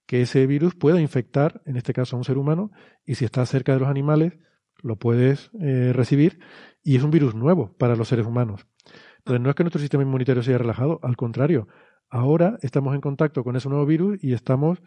que 0.06 0.22
ese 0.22 0.46
virus 0.46 0.74
pueda 0.74 1.00
infectar, 1.00 1.62
en 1.66 1.76
este 1.76 1.92
caso 1.92 2.16
a 2.16 2.18
un 2.18 2.24
ser 2.24 2.38
humano, 2.38 2.70
y 3.04 3.16
si 3.16 3.24
está 3.24 3.44
cerca 3.44 3.72
de 3.72 3.80
los 3.80 3.88
animales, 3.88 4.38
lo 4.82 4.96
puedes 4.96 5.50
eh, 5.60 5.92
recibir, 5.92 6.38
y 6.82 6.96
es 6.96 7.02
un 7.02 7.10
virus 7.10 7.34
nuevo 7.34 7.74
para 7.76 7.96
los 7.96 8.08
seres 8.08 8.26
humanos. 8.26 8.66
Entonces, 9.18 9.42
no 9.42 9.50
es 9.50 9.56
que 9.56 9.64
nuestro 9.64 9.80
sistema 9.80 10.04
inmunitario 10.04 10.42
sea 10.42 10.58
relajado, 10.58 11.00
al 11.02 11.16
contrario, 11.16 11.66
ahora 12.08 12.58
estamos 12.62 12.94
en 12.94 13.00
contacto 13.00 13.42
con 13.42 13.56
ese 13.56 13.68
nuevo 13.68 13.84
virus 13.84 14.22
y 14.22 14.32
estamos, 14.32 14.80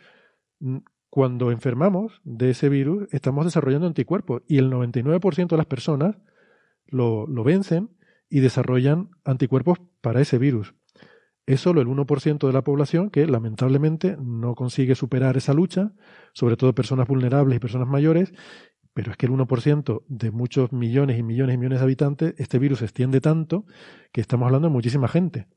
mm, 0.59 0.77
cuando 1.09 1.51
enfermamos 1.51 2.21
de 2.23 2.51
ese 2.51 2.69
virus, 2.69 3.07
estamos 3.11 3.45
desarrollando 3.45 3.87
anticuerpos, 3.87 4.43
y 4.47 4.57
el 4.57 4.71
99% 4.71 5.47
de 5.47 5.57
las 5.57 5.65
personas 5.65 6.17
lo, 6.87 7.27
lo 7.27 7.43
vencen 7.43 7.89
y 8.29 8.41
desarrollan 8.41 9.09
anticuerpos 9.23 9.79
para 10.01 10.21
ese 10.21 10.37
virus 10.37 10.73
es 11.49 11.61
solo 11.61 11.81
el 11.81 11.87
1% 11.87 12.45
de 12.45 12.53
la 12.53 12.63
población 12.63 13.09
que 13.09 13.25
lamentablemente 13.25 14.15
no 14.21 14.53
consigue 14.53 14.93
superar 14.93 15.35
esa 15.35 15.51
lucha, 15.51 15.93
sobre 16.31 16.57
todo 16.57 16.75
personas 16.75 17.07
vulnerables 17.07 17.55
y 17.55 17.59
personas 17.59 17.87
mayores, 17.87 18.31
pero 18.93 19.09
es 19.09 19.17
que 19.17 19.25
el 19.25 19.31
1% 19.31 20.03
de 20.07 20.29
muchos 20.29 20.71
millones 20.71 21.17
y 21.17 21.23
millones 21.23 21.55
y 21.55 21.57
millones 21.57 21.79
de 21.79 21.85
habitantes, 21.85 22.35
este 22.37 22.59
virus 22.59 22.79
se 22.79 22.85
extiende 22.85 23.19
tanto 23.19 23.65
que 24.11 24.21
estamos 24.21 24.45
hablando 24.45 24.67
de 24.67 24.73
muchísima 24.73 25.07
gente. 25.07 25.47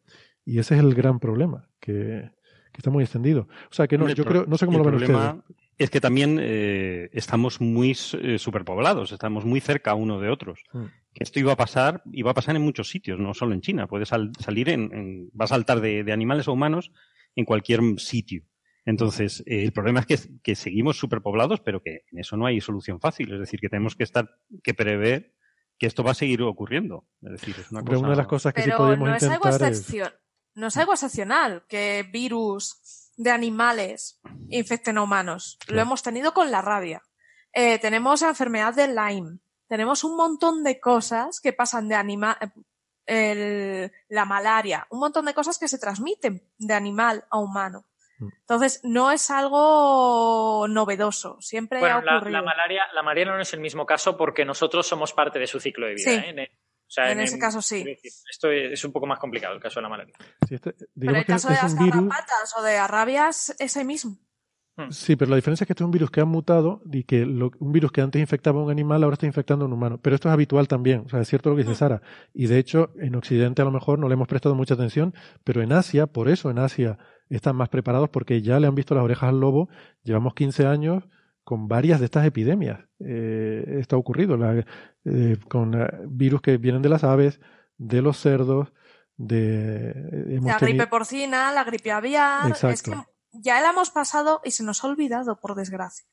Y 0.46 0.60
ese 0.60 0.76
es 0.76 0.80
el 0.80 0.94
gran 0.94 1.20
problema, 1.20 1.68
que, 1.78 2.30
que 2.72 2.78
está 2.78 2.90
muy 2.90 3.04
extendido. 3.04 3.48
O 3.70 3.74
sea, 3.74 3.86
que 3.86 3.98
no, 3.98 4.06
El 4.08 4.14
yo 4.14 4.24
creo, 4.24 4.44
no 4.46 4.56
sé 4.56 4.66
cómo 4.66 4.78
el 4.78 4.84
lo 4.84 4.90
ven 4.90 4.98
problema 4.98 5.34
ustedes. 5.34 5.56
Es 5.78 5.90
que 5.90 6.00
también 6.00 6.38
eh, 6.40 7.08
estamos 7.12 7.60
muy 7.60 7.90
eh, 8.20 8.38
superpoblados, 8.38 9.10
estamos 9.12 9.44
muy 9.44 9.60
cerca 9.60 9.94
uno 9.94 10.20
de 10.20 10.28
otros. 10.28 10.62
Mm. 10.72 10.84
Que 11.14 11.24
esto 11.24 11.40
iba 11.40 11.52
a 11.52 11.56
pasar, 11.56 12.02
iba 12.12 12.30
a 12.30 12.34
pasar 12.34 12.56
en 12.56 12.62
muchos 12.62 12.88
sitios, 12.88 13.18
no 13.18 13.34
solo 13.34 13.52
en 13.54 13.60
China. 13.62 13.86
Puede 13.86 14.06
sal- 14.06 14.32
salir 14.38 14.68
en, 14.68 14.92
en- 14.92 15.28
va 15.38 15.44
a 15.46 15.48
saltar 15.48 15.80
de, 15.80 16.04
de 16.04 16.12
animales 16.12 16.46
a 16.48 16.52
humanos 16.52 16.92
en 17.36 17.44
cualquier 17.44 17.80
sitio. 17.98 18.44
Entonces, 18.84 19.42
eh, 19.46 19.62
el 19.64 19.72
problema 19.72 20.00
es 20.00 20.06
que, 20.06 20.18
que 20.42 20.54
seguimos 20.54 20.98
superpoblados, 20.98 21.60
pero 21.60 21.82
que 21.82 22.02
en 22.10 22.18
eso 22.18 22.36
no 22.36 22.46
hay 22.46 22.60
solución 22.60 23.00
fácil. 23.00 23.32
Es 23.32 23.40
decir, 23.40 23.60
que 23.60 23.68
tenemos 23.68 23.94
que 23.96 24.04
estar, 24.04 24.30
que 24.62 24.74
prever 24.74 25.34
que 25.78 25.86
esto 25.86 26.02
va 26.04 26.12
a 26.12 26.14
seguir 26.14 26.42
ocurriendo. 26.42 27.06
Es 27.22 27.32
decir, 27.32 27.54
es 27.58 27.70
una 27.72 27.80
Pero 27.80 27.92
cosa. 27.94 28.00
una 28.00 28.10
de 28.10 28.16
las 28.16 28.26
cosas 28.26 28.52
que 28.54 28.62
sí 28.62 28.66
Pero 28.68 28.78
podemos 28.78 29.08
no 29.08 29.14
es 29.16 29.22
algo 29.24 29.34
intentar 29.48 29.72
es... 29.72 29.88
no 30.54 30.66
es 30.68 30.76
algo 30.76 30.92
excepcional 30.92 31.64
que 31.68 32.06
virus 32.10 33.10
de 33.16 33.30
animales 33.30 34.20
infecten 34.48 34.98
a 34.98 35.02
humanos. 35.02 35.58
Lo 35.68 35.80
hemos 35.80 36.02
tenido 36.02 36.32
con 36.34 36.50
la 36.50 36.62
rabia. 36.62 37.02
Eh, 37.52 37.78
tenemos 37.78 38.22
la 38.22 38.28
enfermedad 38.30 38.74
de 38.74 38.88
Lyme. 38.88 39.38
Tenemos 39.68 40.04
un 40.04 40.16
montón 40.16 40.62
de 40.64 40.80
cosas 40.80 41.40
que 41.40 41.52
pasan 41.52 41.88
de 41.88 41.94
anima 41.94 42.38
el- 43.06 43.90
la 44.08 44.24
malaria, 44.24 44.86
un 44.90 45.00
montón 45.00 45.24
de 45.26 45.34
cosas 45.34 45.58
que 45.58 45.68
se 45.68 45.78
transmiten 45.78 46.48
de 46.58 46.74
animal 46.74 47.24
a 47.30 47.38
humano. 47.38 47.84
Mm. 48.18 48.28
Entonces, 48.40 48.80
no 48.84 49.10
es 49.10 49.30
algo 49.30 50.66
novedoso, 50.68 51.36
siempre 51.40 51.80
Bueno, 51.80 51.98
ha 51.98 52.02
la, 52.02 52.16
ocurrido. 52.18 52.38
la 52.38 52.44
malaria, 52.44 52.82
la 52.94 53.02
malaria 53.02 53.32
no 53.34 53.40
es 53.40 53.52
el 53.54 53.60
mismo 53.60 53.84
caso 53.86 54.16
porque 54.16 54.44
nosotros 54.44 54.86
somos 54.86 55.12
parte 55.12 55.38
de 55.38 55.46
su 55.46 55.58
ciclo 55.60 55.86
de 55.86 55.94
vida. 55.94 56.10
Sí. 56.10 56.16
¿eh? 56.26 56.50
En, 57.00 57.04
sea, 57.04 57.12
En 57.12 57.20
ese 57.20 57.38
caso 57.38 57.62
sí. 57.62 57.84
Esto 58.30 58.50
es 58.50 58.84
un 58.84 58.92
poco 58.92 59.06
más 59.06 59.18
complicado, 59.18 59.54
el 59.54 59.60
caso 59.62 59.80
de 59.80 59.82
la 59.84 59.88
malaria. 59.88 60.14
Sí, 60.46 60.54
este- 60.56 60.74
Pero 60.98 61.12
el 61.16 61.24
que 61.24 61.32
caso 61.32 61.48
de 61.48 61.54
es 61.54 61.62
las 61.62 61.74
garrapatas 61.74 62.54
o 62.58 62.62
de 62.62 62.74
la 62.74 62.86
rabia 62.86 63.28
es 63.30 63.54
ese 63.58 63.84
mismo. 63.84 64.18
Sí, 64.90 65.16
pero 65.16 65.28
la 65.30 65.36
diferencia 65.36 65.64
es 65.64 65.66
que 65.66 65.74
este 65.74 65.82
es 65.84 65.86
un 65.86 65.90
virus 65.90 66.10
que 66.10 66.20
ha 66.22 66.24
mutado 66.24 66.82
y 66.90 67.04
que 67.04 67.26
lo- 67.26 67.50
un 67.60 67.72
virus 67.72 67.92
que 67.92 68.00
antes 68.00 68.20
infectaba 68.20 68.58
a 68.60 68.64
un 68.64 68.70
animal 68.70 69.02
ahora 69.04 69.14
está 69.14 69.26
infectando 69.26 69.64
a 69.64 69.68
un 69.68 69.72
humano. 69.74 70.00
Pero 70.02 70.14
esto 70.16 70.28
es 70.28 70.32
habitual 70.32 70.66
también, 70.66 71.04
o 71.06 71.08
sea, 71.10 71.20
es 71.20 71.28
cierto 71.28 71.50
lo 71.50 71.56
que 71.56 71.62
dice 71.62 71.74
Sara. 71.74 72.00
Y 72.32 72.46
de 72.46 72.58
hecho, 72.58 72.90
en 72.98 73.14
Occidente 73.14 73.60
a 73.62 73.66
lo 73.66 73.70
mejor 73.70 73.98
no 73.98 74.08
le 74.08 74.14
hemos 74.14 74.28
prestado 74.28 74.54
mucha 74.54 74.74
atención, 74.74 75.14
pero 75.44 75.62
en 75.62 75.72
Asia, 75.72 76.06
por 76.06 76.28
eso 76.30 76.50
en 76.50 76.58
Asia 76.58 76.98
están 77.28 77.54
más 77.56 77.68
preparados 77.68 78.08
porque 78.08 78.40
ya 78.42 78.58
le 78.60 78.66
han 78.66 78.74
visto 78.74 78.94
las 78.94 79.04
orejas 79.04 79.28
al 79.28 79.40
lobo. 79.40 79.68
Llevamos 80.04 80.34
15 80.34 80.66
años 80.66 81.04
con 81.52 81.68
varias 81.68 82.00
de 82.00 82.06
estas 82.06 82.24
epidemias. 82.24 82.80
Eh, 82.98 83.76
esto 83.78 83.96
ha 83.96 83.98
ocurrido 83.98 84.38
la- 84.38 84.64
eh, 85.04 85.36
con 85.50 85.74
eh, 85.78 85.86
virus 86.08 86.40
que 86.40 86.56
vienen 86.56 86.80
de 86.80 86.88
las 86.88 87.04
aves, 87.04 87.42
de 87.76 88.00
los 88.00 88.16
cerdos, 88.16 88.72
de... 89.18 89.90
hemos 90.34 90.46
La 90.46 90.58
gripe 90.58 90.86
porcina, 90.86 91.52
la 91.52 91.62
gripe 91.64 91.90
aviar, 91.92 92.50
es 92.50 92.64
Exacto. 92.64 92.90
que 93.32 93.38
ya 93.42 93.60
la 93.60 93.68
hemos 93.68 93.90
pasado 93.90 94.40
y 94.44 94.52
se 94.52 94.64
nos 94.64 94.82
ha 94.82 94.86
olvidado, 94.88 95.36
por 95.36 95.54
desgracia. 95.54 96.06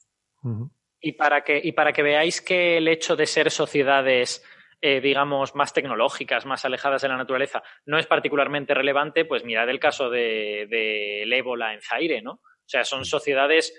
Y 0.99 1.13
para 1.13 1.45
que, 1.45 1.61
y 1.63 1.71
para 1.71 1.93
que 1.93 2.03
veáis 2.03 2.41
que 2.41 2.75
el 2.77 2.89
hecho 2.89 3.15
de 3.15 3.25
ser 3.25 3.49
sociedades, 3.49 4.43
eh, 4.81 4.99
digamos, 4.99 5.55
más 5.55 5.71
tecnológicas, 5.71 6.45
más 6.45 6.65
alejadas 6.65 7.01
de 7.01 7.07
la 7.07 7.15
naturaleza, 7.15 7.63
no 7.85 7.97
es 7.97 8.07
particularmente 8.07 8.73
relevante, 8.73 9.23
pues 9.23 9.45
mirad 9.45 9.69
el 9.69 9.79
caso 9.79 10.09
de, 10.09 10.67
del 10.69 11.31
ébola 11.31 11.73
en 11.73 11.79
Zaire, 11.81 12.21
¿no? 12.21 12.41
O 12.69 12.71
sea, 12.71 12.83
son 12.85 13.03
sociedades 13.03 13.73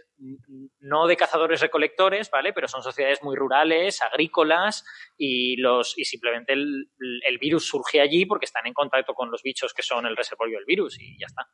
no 0.80 1.06
de 1.06 1.16
cazadores-recolectores, 1.16 2.28
¿vale? 2.28 2.52
Pero 2.52 2.66
son 2.66 2.82
sociedades 2.82 3.22
muy 3.22 3.36
rurales, 3.36 4.02
agrícolas, 4.02 4.84
y, 5.16 5.54
los, 5.58 5.96
y 5.96 6.04
simplemente 6.04 6.54
el, 6.54 6.90
el 7.24 7.38
virus 7.38 7.68
surge 7.68 8.00
allí 8.00 8.26
porque 8.26 8.46
están 8.46 8.66
en 8.66 8.74
contacto 8.74 9.14
con 9.14 9.30
los 9.30 9.44
bichos 9.44 9.72
que 9.74 9.82
son 9.82 10.06
el 10.06 10.16
reservorio 10.16 10.56
del 10.58 10.64
virus, 10.66 11.00
y 11.00 11.16
ya 11.20 11.26
está. 11.26 11.46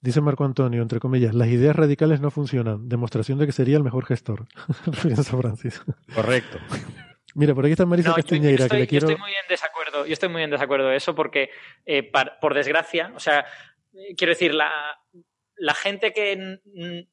Dice 0.00 0.20
Marco 0.20 0.44
Antonio, 0.44 0.82
entre 0.82 0.98
comillas, 0.98 1.34
las 1.36 1.46
ideas 1.46 1.76
radicales 1.76 2.20
no 2.20 2.32
funcionan. 2.32 2.88
Demostración 2.88 3.38
de 3.38 3.46
que 3.46 3.52
sería 3.52 3.76
el 3.76 3.84
mejor 3.84 4.04
gestor. 4.04 4.46
Piensa 5.04 5.36
Francis. 5.36 5.80
Correcto. 6.12 6.58
Mira, 7.36 7.54
por 7.54 7.64
aquí 7.64 7.72
está 7.72 7.86
Marisa 7.86 8.08
No, 8.08 8.16
yo- 8.16 8.22
yo 8.22 8.22
estoy, 8.24 8.40
que 8.40 8.46
le 8.48 8.56
yo 8.82 8.88
quiero... 8.88 9.06
estoy 9.08 9.20
muy 9.22 9.30
en 9.30 9.48
desacuerdo. 9.48 10.04
Yo 10.04 10.12
estoy 10.12 10.28
muy 10.30 10.42
en 10.42 10.50
desacuerdo 10.50 10.88
de 10.88 10.96
eso 10.96 11.14
porque, 11.14 11.50
eh, 11.86 12.02
par- 12.02 12.38
por 12.40 12.54
desgracia, 12.54 13.12
o 13.14 13.20
sea, 13.20 13.46
eh, 13.94 14.16
quiero 14.16 14.32
decir, 14.32 14.52
la, 14.52 14.98
la 15.56 15.74
gente 15.74 16.12
que 16.12 16.60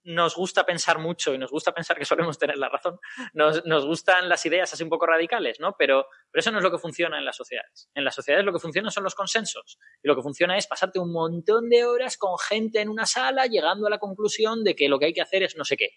nos 0.03 0.35
gusta 0.35 0.65
pensar 0.65 0.99
mucho 0.99 1.33
y 1.33 1.37
nos 1.37 1.51
gusta 1.51 1.73
pensar 1.73 1.97
que 1.97 2.05
solemos 2.05 2.37
tener 2.37 2.57
la 2.57 2.69
razón, 2.69 2.99
nos, 3.33 3.85
gustan 3.85 4.29
las 4.29 4.45
ideas 4.45 4.73
así 4.73 4.83
un 4.83 4.89
poco 4.89 5.05
radicales, 5.05 5.59
¿no? 5.59 5.75
Pero 5.77 6.07
eso 6.33 6.51
no 6.51 6.57
es 6.57 6.63
lo 6.63 6.71
que 6.71 6.77
funciona 6.77 7.17
en 7.17 7.25
las 7.25 7.35
sociedades. 7.35 7.89
En 7.93 8.03
las 8.03 8.15
sociedades 8.15 8.45
lo 8.45 8.53
que 8.53 8.59
funciona 8.59 8.91
son 8.91 9.03
los 9.03 9.15
consensos. 9.15 9.77
Y 10.01 10.07
lo 10.07 10.15
que 10.15 10.21
funciona 10.21 10.57
es 10.57 10.67
pasarte 10.67 10.99
un 10.99 11.11
montón 11.11 11.69
de 11.69 11.85
horas 11.85 12.17
con 12.17 12.37
gente 12.37 12.81
en 12.81 12.89
una 12.89 13.05
sala 13.05 13.45
llegando 13.45 13.87
a 13.87 13.89
la 13.89 13.99
conclusión 13.99 14.63
de 14.63 14.75
que 14.75 14.89
lo 14.89 14.99
que 14.99 15.07
hay 15.07 15.13
que 15.13 15.21
hacer 15.21 15.43
es 15.43 15.55
no 15.55 15.65
sé 15.65 15.77
qué. 15.77 15.89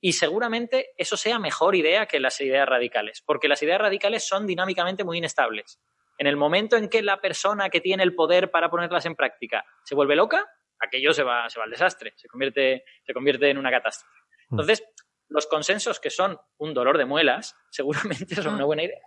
Y 0.00 0.14
seguramente 0.14 0.90
eso 0.96 1.16
sea 1.16 1.38
mejor 1.38 1.76
idea 1.76 2.06
que 2.06 2.18
las 2.18 2.40
ideas 2.40 2.68
radicales, 2.68 3.22
porque 3.24 3.48
las 3.48 3.62
ideas 3.62 3.80
radicales 3.80 4.26
son 4.26 4.46
dinámicamente 4.46 5.04
muy 5.04 5.18
inestables. 5.18 5.80
En 6.18 6.26
el 6.26 6.36
momento 6.36 6.76
en 6.76 6.88
que 6.88 7.02
la 7.02 7.20
persona 7.20 7.70
que 7.70 7.80
tiene 7.80 8.02
el 8.02 8.14
poder 8.14 8.50
para 8.50 8.68
ponerlas 8.68 9.06
en 9.06 9.14
práctica 9.14 9.64
se 9.84 9.94
vuelve 9.94 10.16
loca, 10.16 10.44
aquello 10.82 11.12
se 11.12 11.22
va, 11.22 11.48
se 11.48 11.58
va 11.58 11.64
al 11.64 11.70
desastre, 11.70 12.12
se 12.16 12.28
convierte, 12.28 12.84
se 13.04 13.14
convierte 13.14 13.50
en 13.50 13.58
una 13.58 13.70
catástrofe. 13.70 14.18
Entonces, 14.50 14.84
los 15.28 15.46
consensos 15.46 16.00
que 16.00 16.10
son 16.10 16.38
un 16.58 16.74
dolor 16.74 16.98
de 16.98 17.04
muelas, 17.04 17.56
seguramente 17.70 18.34
son 18.36 18.54
una 18.54 18.64
buena 18.64 18.84
idea. 18.84 19.00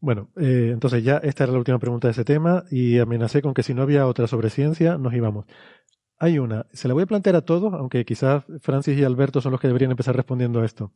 Bueno, 0.00 0.30
eh, 0.36 0.70
entonces 0.72 1.02
ya 1.02 1.16
esta 1.16 1.44
era 1.44 1.52
la 1.52 1.58
última 1.58 1.78
pregunta 1.78 2.08
de 2.08 2.12
ese 2.12 2.24
tema 2.24 2.64
y 2.70 2.98
amenacé 2.98 3.42
con 3.42 3.54
que 3.54 3.62
si 3.62 3.74
no 3.74 3.82
había 3.82 4.06
otra 4.06 4.26
sobre 4.26 4.50
ciencia, 4.50 4.98
nos 4.98 5.14
íbamos. 5.14 5.46
Hay 6.18 6.38
una, 6.38 6.66
se 6.72 6.88
la 6.88 6.94
voy 6.94 7.02
a 7.02 7.06
plantear 7.06 7.36
a 7.36 7.42
todos, 7.42 7.72
aunque 7.74 8.04
quizás 8.04 8.44
Francis 8.60 8.98
y 8.98 9.04
Alberto 9.04 9.40
son 9.40 9.52
los 9.52 9.60
que 9.60 9.66
deberían 9.66 9.90
empezar 9.90 10.14
respondiendo 10.14 10.60
a 10.60 10.64
esto. 10.64 10.92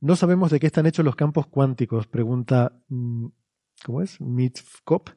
No 0.00 0.14
sabemos 0.16 0.50
de 0.50 0.60
qué 0.60 0.66
están 0.66 0.86
hechos 0.86 1.04
los 1.04 1.16
campos 1.16 1.46
cuánticos, 1.46 2.06
pregunta, 2.06 2.72
mm, 2.88 3.26
¿cómo 3.84 4.02
es? 4.02 4.20
Mitkop. 4.20 5.08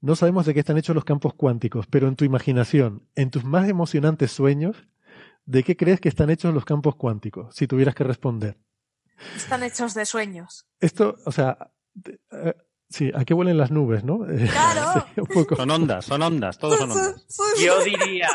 No 0.00 0.14
sabemos 0.16 0.46
de 0.46 0.54
qué 0.54 0.60
están 0.60 0.78
hechos 0.78 0.94
los 0.94 1.04
campos 1.04 1.34
cuánticos, 1.34 1.86
pero 1.88 2.06
en 2.08 2.14
tu 2.16 2.24
imaginación, 2.24 3.08
en 3.16 3.30
tus 3.30 3.44
más 3.44 3.68
emocionantes 3.68 4.30
sueños, 4.30 4.76
¿de 5.44 5.62
qué 5.64 5.76
crees 5.76 6.00
que 6.00 6.08
están 6.08 6.30
hechos 6.30 6.54
los 6.54 6.64
campos 6.64 6.94
cuánticos? 6.96 7.54
Si 7.54 7.66
tuvieras 7.66 7.94
que 7.94 8.04
responder. 8.04 8.56
Están 9.34 9.62
hechos 9.64 9.94
de 9.94 10.06
sueños. 10.06 10.66
Esto, 10.80 11.16
o 11.26 11.32
sea, 11.32 11.72
de- 11.94 12.20
eh, 12.30 12.54
sí, 12.88 13.10
¿a 13.12 13.24
qué 13.24 13.34
huelen 13.34 13.58
las 13.58 13.72
nubes, 13.72 14.04
no? 14.04 14.24
Eh, 14.30 14.48
Claro. 14.52 15.04
sí, 15.14 15.20
un 15.20 15.26
poco. 15.26 15.56
Son 15.56 15.68
ondas, 15.70 16.04
son 16.04 16.22
ondas, 16.22 16.58
todos 16.58 16.78
son 16.78 16.92
ondas. 16.92 17.26
Yo 17.60 17.82
diría, 17.82 18.28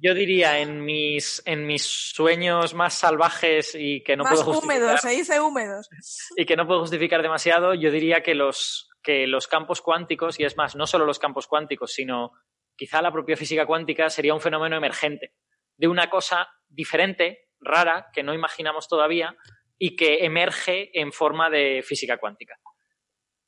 yo 0.00 0.14
diría 0.14 0.60
en 0.60 0.84
mis, 0.84 1.42
en 1.44 1.66
mis 1.66 1.82
sueños 1.82 2.74
más 2.74 2.94
salvajes 2.94 3.74
y 3.74 4.04
que 4.04 4.16
no 4.16 4.22
Más 4.22 4.34
puedo 4.34 4.44
justificar, 4.44 4.76
húmedos, 4.82 5.00
se 5.00 5.10
dice 5.10 5.40
húmedos. 5.40 5.88
y 6.36 6.46
que 6.46 6.54
no 6.56 6.64
puedo 6.68 6.78
justificar 6.80 7.22
demasiado, 7.22 7.74
yo 7.74 7.90
diría 7.90 8.22
que 8.22 8.36
los, 8.36 8.87
que 9.02 9.26
los 9.26 9.46
campos 9.46 9.80
cuánticos, 9.80 10.38
y 10.40 10.44
es 10.44 10.56
más, 10.56 10.76
no 10.76 10.86
solo 10.86 11.06
los 11.06 11.18
campos 11.18 11.46
cuánticos, 11.46 11.92
sino 11.92 12.32
quizá 12.76 13.02
la 13.02 13.12
propia 13.12 13.36
física 13.36 13.66
cuántica 13.66 14.10
sería 14.10 14.34
un 14.34 14.40
fenómeno 14.40 14.76
emergente 14.76 15.34
de 15.76 15.88
una 15.88 16.10
cosa 16.10 16.48
diferente, 16.68 17.48
rara, 17.60 18.08
que 18.12 18.22
no 18.22 18.34
imaginamos 18.34 18.88
todavía 18.88 19.36
y 19.78 19.96
que 19.96 20.24
emerge 20.24 20.90
en 20.98 21.12
forma 21.12 21.50
de 21.50 21.82
física 21.86 22.18
cuántica. 22.18 22.56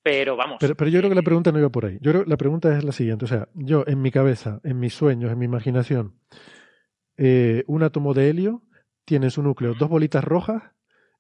Pero 0.03 0.37
vamos, 0.37 0.59
Pero, 0.61 0.75
yo 0.89 0.99
creo 0.99 1.11
que 1.11 1.17
la 1.17 1.23
pregunta 1.23 1.53
no 1.53 1.59
iba 1.59 1.69
por 1.69 1.85
ahí. 1.85 1.99
Yo 2.01 2.13
creo 2.13 2.25
la 2.25 2.39
pregunta 2.39 2.77
es 2.77 2.85
la 2.85 2.93
siguiente. 2.93 3.27
O 3.27 3.29
sea, 3.29 3.49
yo 3.53 3.85
en 3.87 4.01
mi 4.01 4.11
cabeza, 4.11 4.61
en 4.65 4.79
mis 4.79 4.95
sueños, 4.95 5.31
en 5.31 5.39
mi 5.39 5.45
imaginación, 5.45 6.19
eh, 7.19 7.65
un 7.67 7.83
átomo 7.83 8.15
de 8.15 8.31
helio 8.31 8.63
tiene 9.05 9.27
en 9.27 9.31
su 9.31 9.43
núcleo 9.43 9.75
dos 9.75 9.91
bolitas 9.91 10.25
rojas 10.25 10.63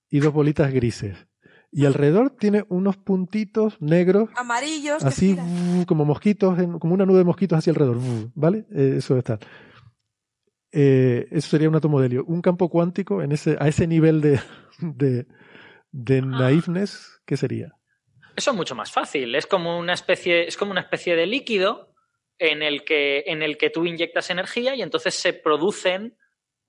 y 0.09 0.21
dos 0.21 0.33
bolitas 0.33 0.73
grises. 0.73 1.27
Y 1.73 1.87
alrededor 1.87 2.31
tiene 2.31 2.65
unos 2.69 2.97
puntitos 2.97 3.81
negros, 3.81 4.29
Amarillos. 4.35 5.05
así 5.05 5.35
uh, 5.35 5.85
como 5.87 6.05
mosquitos, 6.05 6.59
en- 6.59 6.79
como 6.81 6.95
una 6.95 7.07
nube 7.07 7.19
de 7.19 7.25
mosquitos 7.25 7.59
hacia 7.59 7.71
alrededor, 7.73 7.99
¿vale? 8.35 8.67
Eh, 8.75 8.95
eso 8.99 9.17
está. 9.17 9.39
Eh, 10.73 11.27
eso 11.31 11.49
sería 11.49 11.69
un 11.69 11.75
átomo 11.77 12.01
de 12.01 12.07
helio. 12.07 12.25
Un 12.27 12.43
campo 12.43 12.69
cuántico 12.69 13.23
en 13.23 13.33
ese, 13.33 13.57
a 13.61 13.69
ese 13.69 13.87
nivel 13.87 14.21
de, 14.21 14.41
de, 14.81 15.27
de 15.93 16.23
naiveness, 16.23 17.21
¿qué 17.27 17.37
sería? 17.37 17.73
Eso 18.37 18.51
es 18.53 18.57
mucho 18.57 18.75
más 18.75 18.91
fácil. 18.93 19.35
Es 19.35 19.47
como 19.47 19.79
una 19.79 19.93
especie, 19.93 20.47
es 20.47 20.57
como 20.57 20.71
una 20.71 20.81
especie 20.81 21.17
de 21.17 21.27
líquido 21.27 21.93
en 22.39 22.63
el 22.63 22.85
que, 22.85 23.25
en 23.27 23.43
el 23.43 23.59
que 23.59 23.71
tú 23.71 23.85
inyectas 23.85 24.31
energía 24.31 24.75
y 24.75 24.83
entonces 24.83 25.15
se 25.15 25.33
producen 25.33 26.17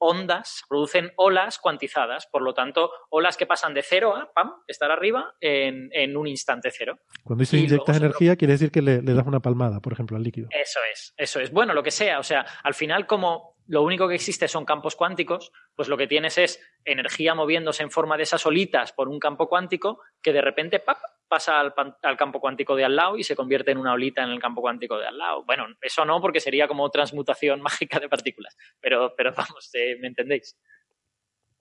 ondas, 0.01 0.63
producen 0.67 1.11
olas 1.15 1.59
cuantizadas. 1.59 2.27
Por 2.27 2.41
lo 2.41 2.53
tanto, 2.53 2.91
olas 3.09 3.37
que 3.37 3.45
pasan 3.45 3.73
de 3.73 3.83
cero 3.83 4.15
a 4.15 4.33
pam, 4.33 4.51
estar 4.67 4.91
arriba 4.91 5.35
en, 5.39 5.89
en 5.93 6.17
un 6.17 6.27
instante 6.27 6.71
cero. 6.71 6.97
Cuando 7.23 7.45
luego 7.49 7.65
inyectas 7.65 7.97
energía, 7.97 8.35
quiere 8.35 8.53
decir 8.53 8.71
que 8.71 8.81
le, 8.81 9.01
le 9.01 9.13
das 9.13 9.25
una 9.27 9.39
palmada, 9.39 9.79
por 9.79 9.93
ejemplo, 9.93 10.17
al 10.17 10.23
líquido. 10.23 10.49
Eso 10.51 10.79
es, 10.91 11.13
eso 11.15 11.39
es. 11.39 11.51
Bueno, 11.51 11.73
lo 11.73 11.83
que 11.83 11.91
sea. 11.91 12.19
O 12.19 12.23
sea, 12.23 12.45
al 12.63 12.73
final, 12.73 13.05
como 13.05 13.60
lo 13.71 13.83
único 13.83 14.09
que 14.09 14.15
existe 14.15 14.49
son 14.49 14.65
campos 14.65 14.97
cuánticos, 14.97 15.53
pues 15.77 15.87
lo 15.87 15.95
que 15.95 16.05
tienes 16.05 16.37
es 16.37 16.59
energía 16.83 17.35
moviéndose 17.35 17.83
en 17.83 17.89
forma 17.89 18.17
de 18.17 18.23
esas 18.23 18.45
olitas 18.45 18.91
por 18.91 19.07
un 19.07 19.17
campo 19.17 19.47
cuántico 19.47 20.01
que 20.21 20.33
de 20.33 20.41
repente 20.41 20.83
pasa 21.29 21.61
al 21.61 22.17
campo 22.17 22.41
cuántico 22.41 22.75
de 22.75 22.83
al 22.83 22.97
lado 22.97 23.15
y 23.15 23.23
se 23.23 23.33
convierte 23.33 23.71
en 23.71 23.77
una 23.77 23.93
olita 23.93 24.23
en 24.23 24.31
el 24.31 24.41
campo 24.41 24.59
cuántico 24.59 24.97
de 24.97 25.07
al 25.07 25.17
lado. 25.17 25.45
Bueno, 25.45 25.67
eso 25.81 26.03
no, 26.03 26.19
porque 26.19 26.41
sería 26.41 26.67
como 26.67 26.89
transmutación 26.89 27.61
mágica 27.61 28.01
de 28.01 28.09
partículas. 28.09 28.57
Pero, 28.81 29.13
pero 29.15 29.33
vamos, 29.33 29.69
eh, 29.73 29.95
¿me 30.01 30.09
entendéis? 30.09 30.57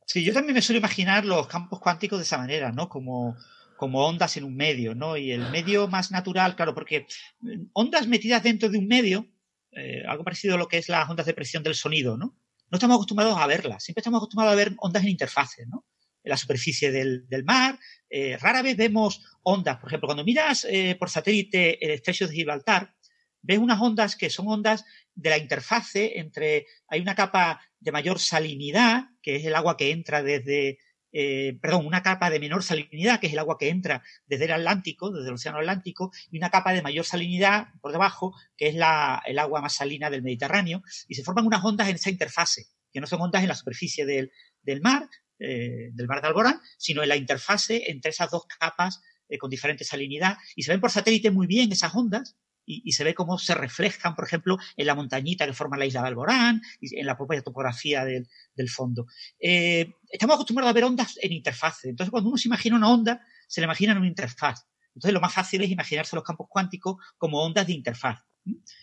Sí, 0.04 0.24
yo 0.24 0.32
también 0.32 0.54
me 0.54 0.62
suelo 0.62 0.80
imaginar 0.80 1.24
los 1.24 1.46
campos 1.46 1.78
cuánticos 1.78 2.18
de 2.18 2.24
esa 2.24 2.38
manera, 2.38 2.72
¿no? 2.72 2.88
Como, 2.88 3.36
como 3.76 4.04
ondas 4.04 4.36
en 4.36 4.42
un 4.42 4.56
medio, 4.56 4.96
¿no? 4.96 5.16
Y 5.16 5.30
el 5.30 5.48
medio 5.52 5.86
más 5.86 6.10
natural, 6.10 6.56
claro, 6.56 6.74
porque 6.74 7.06
mm, 7.38 7.66
ondas 7.72 8.08
metidas 8.08 8.42
dentro 8.42 8.68
de 8.68 8.78
un 8.78 8.88
medio, 8.88 9.28
eh, 9.72 10.02
algo 10.06 10.24
parecido 10.24 10.54
a 10.54 10.58
lo 10.58 10.68
que 10.68 10.78
es 10.78 10.88
las 10.88 11.08
ondas 11.08 11.26
de 11.26 11.34
presión 11.34 11.62
del 11.62 11.74
sonido, 11.74 12.16
¿no? 12.16 12.36
No 12.70 12.76
estamos 12.76 12.96
acostumbrados 12.96 13.36
a 13.38 13.46
verlas, 13.46 13.82
siempre 13.84 14.00
estamos 14.00 14.18
acostumbrados 14.18 14.52
a 14.52 14.56
ver 14.56 14.74
ondas 14.78 15.02
en 15.02 15.10
interfaces, 15.10 15.66
¿no? 15.68 15.86
En 16.22 16.30
la 16.30 16.36
superficie 16.36 16.92
del, 16.92 17.26
mar, 17.44 17.78
eh, 18.08 18.36
rara 18.36 18.62
vez 18.62 18.76
vemos 18.76 19.24
ondas, 19.42 19.78
por 19.78 19.88
ejemplo, 19.88 20.06
cuando 20.06 20.24
miras 20.24 20.66
eh, 20.68 20.96
por 20.98 21.08
satélite 21.08 21.84
el 21.84 21.92
estrecho 21.92 22.26
de 22.28 22.34
Gibraltar, 22.34 22.94
ves 23.42 23.58
unas 23.58 23.80
ondas 23.80 24.16
que 24.16 24.28
son 24.28 24.48
ondas 24.48 24.84
de 25.14 25.30
la 25.30 25.38
interfase 25.38 26.18
entre, 26.18 26.66
hay 26.88 27.00
una 27.00 27.14
capa 27.14 27.60
de 27.78 27.92
mayor 27.92 28.18
salinidad, 28.18 29.04
que 29.22 29.36
es 29.36 29.44
el 29.46 29.54
agua 29.54 29.76
que 29.76 29.90
entra 29.90 30.22
desde, 30.22 30.78
eh, 31.12 31.58
perdón, 31.60 31.86
una 31.86 32.02
capa 32.02 32.30
de 32.30 32.40
menor 32.40 32.62
salinidad, 32.62 33.20
que 33.20 33.26
es 33.26 33.32
el 33.32 33.38
agua 33.38 33.56
que 33.58 33.68
entra 33.68 34.02
desde 34.26 34.44
el 34.44 34.52
Atlántico, 34.52 35.10
desde 35.10 35.28
el 35.28 35.34
Océano 35.34 35.58
Atlántico, 35.58 36.12
y 36.30 36.38
una 36.38 36.50
capa 36.50 36.72
de 36.72 36.82
mayor 36.82 37.04
salinidad 37.04 37.68
por 37.80 37.92
debajo, 37.92 38.34
que 38.56 38.68
es 38.68 38.74
la, 38.74 39.22
el 39.26 39.38
agua 39.38 39.60
más 39.60 39.74
salina 39.74 40.10
del 40.10 40.22
Mediterráneo, 40.22 40.82
y 41.08 41.14
se 41.14 41.24
forman 41.24 41.46
unas 41.46 41.64
ondas 41.64 41.88
en 41.88 41.96
esa 41.96 42.10
interfase, 42.10 42.66
que 42.92 43.00
no 43.00 43.06
son 43.06 43.20
ondas 43.20 43.42
en 43.42 43.48
la 43.48 43.54
superficie 43.54 44.06
del, 44.06 44.30
del 44.62 44.80
mar, 44.80 45.08
eh, 45.38 45.90
del 45.92 46.06
mar 46.06 46.20
de 46.20 46.28
Alborán, 46.28 46.60
sino 46.76 47.02
en 47.02 47.08
la 47.08 47.16
interfase 47.16 47.90
entre 47.90 48.10
esas 48.10 48.30
dos 48.30 48.44
capas 48.58 49.00
eh, 49.28 49.38
con 49.38 49.50
diferente 49.50 49.84
salinidad, 49.84 50.36
y 50.54 50.62
se 50.62 50.72
ven 50.72 50.80
por 50.80 50.90
satélite 50.90 51.30
muy 51.30 51.46
bien 51.46 51.72
esas 51.72 51.94
ondas, 51.94 52.36
y, 52.84 52.92
se 52.92 53.04
ve 53.04 53.14
cómo 53.14 53.38
se 53.38 53.54
reflejan, 53.54 54.14
por 54.14 54.24
ejemplo, 54.24 54.58
en 54.76 54.86
la 54.86 54.94
montañita 54.94 55.46
que 55.46 55.52
forma 55.52 55.76
la 55.76 55.86
isla 55.86 56.02
de 56.02 56.08
Alborán, 56.08 56.62
y 56.80 56.98
en 56.98 57.06
la 57.06 57.16
propia 57.16 57.42
topografía 57.42 58.04
del, 58.04 58.28
fondo. 58.68 59.06
Eh, 59.40 59.94
estamos 60.10 60.34
acostumbrados 60.34 60.70
a 60.70 60.74
ver 60.74 60.84
ondas 60.84 61.18
en 61.22 61.32
interfaz. 61.32 61.84
Entonces, 61.84 62.10
cuando 62.10 62.28
uno 62.28 62.38
se 62.38 62.48
imagina 62.48 62.76
una 62.76 62.88
onda, 62.88 63.24
se 63.48 63.60
le 63.60 63.64
imagina 63.64 63.92
en 63.92 63.98
una 63.98 64.06
interfaz. 64.06 64.66
Entonces, 64.94 65.14
lo 65.14 65.20
más 65.20 65.32
fácil 65.32 65.62
es 65.62 65.70
imaginarse 65.70 66.14
los 66.14 66.24
campos 66.24 66.46
cuánticos 66.48 66.96
como 67.16 67.42
ondas 67.42 67.66
de 67.66 67.72
interfaz. 67.72 68.20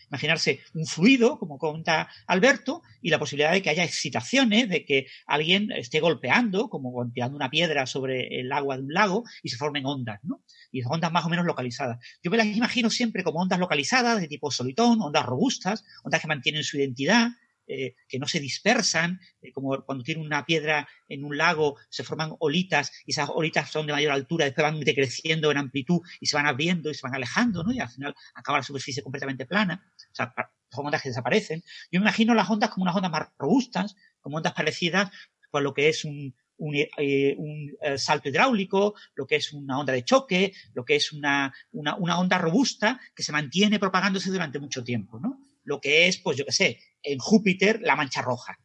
Imaginarse 0.08 0.60
un 0.74 0.86
fluido, 0.86 1.38
como 1.38 1.58
comenta 1.58 2.08
Alberto, 2.26 2.82
y 3.02 3.10
la 3.10 3.18
posibilidad 3.18 3.52
de 3.52 3.62
que 3.62 3.70
haya 3.70 3.84
excitaciones, 3.84 4.68
de 4.68 4.84
que 4.84 5.06
alguien 5.26 5.70
esté 5.72 6.00
golpeando, 6.00 6.70
como 6.70 6.90
golpeando 6.90 7.36
una 7.36 7.50
piedra 7.50 7.86
sobre 7.86 8.40
el 8.40 8.50
agua 8.52 8.76
de 8.76 8.84
un 8.84 8.92
lago, 8.92 9.24
y 9.42 9.48
se 9.50 9.56
formen 9.56 9.84
ondas, 9.84 10.20
¿no? 10.22 10.42
Y 10.72 10.82
ondas 10.84 11.12
más 11.12 11.26
o 11.26 11.28
menos 11.28 11.44
localizadas. 11.44 11.98
Yo 12.22 12.30
me 12.30 12.36
las 12.36 12.46
imagino 12.46 12.88
siempre 12.88 13.22
como 13.22 13.40
ondas 13.40 13.58
localizadas, 13.58 14.20
de 14.20 14.28
tipo 14.28 14.50
solitón, 14.50 15.00
ondas 15.02 15.26
robustas, 15.26 15.84
ondas 16.04 16.20
que 16.20 16.28
mantienen 16.28 16.64
su 16.64 16.78
identidad, 16.78 17.28
eh, 17.70 17.96
que 18.08 18.18
no 18.18 18.26
se 18.26 18.40
dispersan, 18.40 19.20
eh, 19.42 19.52
como 19.52 19.84
cuando 19.84 20.02
tiene 20.02 20.22
una 20.22 20.46
piedra 20.46 20.88
en 21.06 21.22
un 21.22 21.36
lago, 21.36 21.76
se 21.90 22.02
forman 22.02 22.34
olitas 22.38 22.90
y 23.04 23.12
esas 23.12 23.28
olitas 23.28 23.70
son 23.70 23.86
de 23.86 23.92
mayor 23.92 24.12
altura, 24.12 24.46
después 24.46 24.64
van 24.64 24.80
decreciendo 24.80 25.50
en 25.50 25.58
amplitud 25.58 26.00
y 26.18 26.26
se 26.26 26.36
van 26.36 26.46
abriendo 26.46 26.90
y 26.90 26.94
se 26.94 27.02
van 27.02 27.14
alejando, 27.14 27.62
¿no? 27.62 27.72
Y 27.72 27.80
al 27.80 27.90
final 27.90 28.14
acaba 28.34 28.58
la 28.58 28.64
superficie 28.64 29.02
completamente 29.02 29.44
plana. 29.44 29.84
O 30.10 30.14
sea, 30.14 30.32
son 30.70 30.86
ondas 30.86 31.02
que 31.02 31.10
desaparecen. 31.10 31.62
Yo 31.92 32.00
me 32.00 32.04
imagino 32.04 32.34
las 32.34 32.48
ondas 32.48 32.70
como 32.70 32.84
unas 32.84 32.96
ondas 32.96 33.12
más 33.12 33.28
robustas, 33.38 33.94
como 34.20 34.38
ondas 34.38 34.54
parecidas 34.54 35.10
con 35.50 35.62
lo 35.62 35.74
que 35.74 35.90
es 35.90 36.06
un, 36.06 36.34
un, 36.56 36.74
eh, 36.74 37.34
un, 37.36 37.76
salto 37.96 38.30
hidráulico, 38.30 38.94
lo 39.14 39.26
que 39.26 39.36
es 39.36 39.52
una 39.52 39.78
onda 39.78 39.92
de 39.92 40.04
choque, 40.04 40.52
lo 40.72 40.84
que 40.86 40.96
es 40.96 41.12
una, 41.12 41.52
una, 41.72 41.96
una 41.96 42.18
onda 42.18 42.38
robusta 42.38 42.98
que 43.14 43.22
se 43.22 43.32
mantiene 43.32 43.78
propagándose 43.78 44.30
durante 44.30 44.58
mucho 44.58 44.82
tiempo, 44.82 45.20
¿no? 45.20 45.40
Lo 45.64 45.82
que 45.82 46.08
es, 46.08 46.16
pues 46.16 46.38
yo 46.38 46.46
qué 46.46 46.52
sé, 46.52 46.78
en 47.12 47.18
Júpiter 47.18 47.80
la 47.82 47.96
mancha 47.96 48.22
roja. 48.22 48.58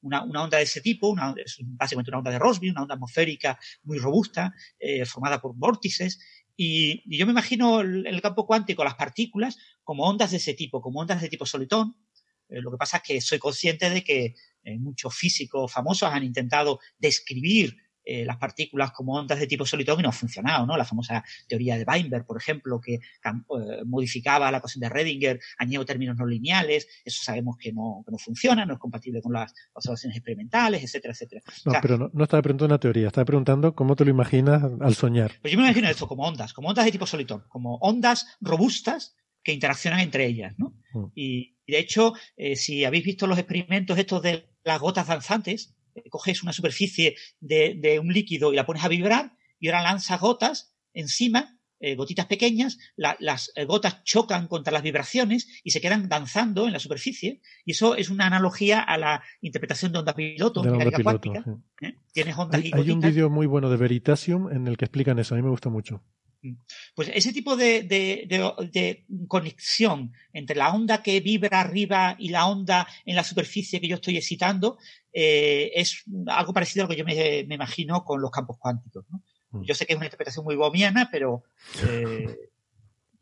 Una, 0.00 0.22
una 0.22 0.42
onda 0.42 0.58
de 0.58 0.64
ese 0.64 0.82
tipo, 0.82 1.08
una, 1.08 1.34
básicamente 1.62 2.10
una 2.10 2.18
onda 2.18 2.30
de 2.30 2.38
Rossby, 2.38 2.68
una 2.68 2.82
onda 2.82 2.94
atmosférica 2.94 3.58
muy 3.84 3.98
robusta, 3.98 4.52
eh, 4.78 5.06
formada 5.06 5.40
por 5.40 5.54
vórtices. 5.56 6.20
Y, 6.56 7.02
y 7.06 7.16
yo 7.16 7.24
me 7.24 7.32
imagino 7.32 7.80
el, 7.80 8.06
el 8.06 8.20
campo 8.20 8.46
cuántico, 8.46 8.84
las 8.84 8.96
partículas, 8.96 9.56
como 9.82 10.04
ondas 10.04 10.32
de 10.32 10.36
ese 10.36 10.52
tipo, 10.52 10.82
como 10.82 11.00
ondas 11.00 11.22
de 11.22 11.30
tipo 11.30 11.46
solitón. 11.46 11.96
Eh, 12.50 12.60
lo 12.60 12.70
que 12.70 12.76
pasa 12.76 12.98
es 12.98 13.02
que 13.02 13.20
soy 13.20 13.38
consciente 13.38 13.88
de 13.88 14.04
que 14.04 14.34
eh, 14.64 14.78
muchos 14.78 15.14
físicos 15.14 15.72
famosos 15.72 16.10
han 16.12 16.22
intentado 16.22 16.80
describir 16.98 17.76
eh, 18.04 18.24
las 18.24 18.36
partículas 18.36 18.92
como 18.92 19.14
ondas 19.14 19.38
de 19.38 19.46
tipo 19.46 19.64
solitón 19.66 20.00
y 20.00 20.02
no 20.02 20.10
ha 20.10 20.12
funcionado, 20.12 20.66
¿no? 20.66 20.76
La 20.76 20.84
famosa 20.84 21.24
teoría 21.48 21.76
de 21.76 21.84
Weinberg, 21.84 22.26
por 22.26 22.36
ejemplo, 22.38 22.80
que 22.80 22.94
eh, 22.94 23.00
modificaba 23.86 24.50
la 24.50 24.58
ecuación 24.58 24.80
de 24.80 24.88
Redinger, 24.88 25.40
añadió 25.58 25.84
términos 25.84 26.16
no 26.16 26.26
lineales, 26.26 26.86
eso 27.04 27.22
sabemos 27.22 27.56
que 27.58 27.72
no, 27.72 28.02
que 28.04 28.12
no 28.12 28.18
funciona, 28.18 28.66
no 28.66 28.74
es 28.74 28.78
compatible 28.78 29.22
con 29.22 29.32
las 29.32 29.54
observaciones 29.72 30.16
experimentales, 30.16 30.82
etcétera, 30.82 31.12
etcétera. 31.12 31.42
O 31.46 31.52
No, 31.66 31.72
sea, 31.72 31.80
pero 31.80 31.98
no, 31.98 32.10
no 32.12 32.24
estaba 32.24 32.42
preguntando 32.42 32.74
una 32.74 32.80
teoría, 32.80 33.06
estaba 33.08 33.24
preguntando 33.24 33.74
cómo 33.74 33.96
te 33.96 34.04
lo 34.04 34.10
imaginas 34.10 34.62
al 34.80 34.94
soñar. 34.94 35.32
Pues 35.40 35.52
yo 35.52 35.58
me 35.58 35.64
imagino 35.64 35.88
esto 35.88 36.06
como 36.06 36.24
ondas, 36.24 36.52
como 36.52 36.68
ondas 36.68 36.84
de 36.84 36.92
tipo 36.92 37.06
solitón, 37.06 37.44
como 37.48 37.76
ondas 37.76 38.36
robustas 38.40 39.16
que 39.42 39.52
interaccionan 39.52 40.00
entre 40.00 40.26
ellas, 40.26 40.54
¿no? 40.58 40.74
Mm. 40.92 41.04
Y, 41.14 41.56
y 41.66 41.72
de 41.72 41.78
hecho, 41.78 42.14
eh, 42.36 42.56
si 42.56 42.84
habéis 42.84 43.04
visto 43.04 43.26
los 43.26 43.38
experimentos 43.38 43.98
estos 43.98 44.22
de 44.22 44.48
las 44.64 44.80
gotas 44.80 45.06
danzantes, 45.06 45.74
coges 46.10 46.42
una 46.42 46.52
superficie 46.52 47.16
de, 47.40 47.74
de 47.80 47.98
un 47.98 48.12
líquido 48.12 48.52
y 48.52 48.56
la 48.56 48.66
pones 48.66 48.84
a 48.84 48.88
vibrar 48.88 49.36
y 49.60 49.68
ahora 49.68 49.82
lanzas 49.82 50.20
gotas 50.20 50.74
encima, 50.92 51.58
eh, 51.80 51.96
gotitas 51.96 52.26
pequeñas, 52.26 52.78
la- 52.96 53.16
las 53.20 53.50
eh, 53.56 53.64
gotas 53.64 54.02
chocan 54.04 54.46
contra 54.48 54.72
las 54.72 54.82
vibraciones 54.82 55.60
y 55.64 55.70
se 55.70 55.80
quedan 55.80 56.08
danzando 56.08 56.66
en 56.66 56.72
la 56.72 56.78
superficie 56.78 57.40
y 57.64 57.72
eso 57.72 57.94
es 57.96 58.10
una 58.10 58.26
analogía 58.26 58.80
a 58.80 58.96
la 58.96 59.22
interpretación 59.40 59.92
de 59.92 59.98
onda 59.98 60.14
piloto, 60.14 60.62
De 60.62 60.68
la 60.70 60.72
onda 60.74 60.84
mecánica 60.86 61.18
piloto, 61.18 61.30
cuántica. 61.42 61.60
sí. 61.80 61.86
¿eh? 61.86 61.98
Tienes 62.12 62.38
ondas 62.38 62.60
Hay, 62.60 62.68
y 62.68 62.72
hay 62.74 62.90
un 62.90 63.00
vídeo 63.00 63.28
muy 63.30 63.46
bueno 63.46 63.68
de 63.70 63.76
Veritasium 63.76 64.50
en 64.50 64.66
el 64.68 64.76
que 64.76 64.84
explican 64.86 65.18
eso, 65.18 65.34
a 65.34 65.36
mí 65.38 65.42
me 65.42 65.50
gusta 65.50 65.68
mucho. 65.68 66.02
Pues 66.94 67.10
ese 67.14 67.32
tipo 67.32 67.56
de, 67.56 67.82
de- 67.82 68.26
de- 68.28 68.68
de 68.70 69.04
conexión 69.28 70.12
entre 70.32 70.56
la 70.56 70.72
onda 70.74 71.02
que 71.02 71.20
vibra 71.20 71.60
arriba 71.60 72.16
y 72.18 72.28
la 72.28 72.46
onda 72.46 72.86
en 73.04 73.16
la 73.16 73.24
superficie 73.24 73.80
que 73.80 73.88
yo 73.88 73.96
estoy 73.96 74.16
excitando 74.16 74.78
eh, 75.12 75.70
es 75.74 76.04
algo 76.26 76.52
parecido 76.52 76.84
a 76.84 76.88
lo 76.88 76.90
que 76.94 76.98
yo 76.98 77.04
me, 77.04 77.44
me 77.46 77.54
imagino 77.54 78.04
con 78.04 78.20
los 78.20 78.30
campos 78.30 78.56
cuánticos. 78.58 79.04
¿no? 79.10 79.22
Mm. 79.50 79.64
Yo 79.64 79.74
sé 79.74 79.86
que 79.86 79.92
es 79.92 79.96
una 79.96 80.06
interpretación 80.06 80.44
muy 80.44 80.56
bomiana, 80.56 81.08
pero, 81.10 81.44
eh, 81.86 82.36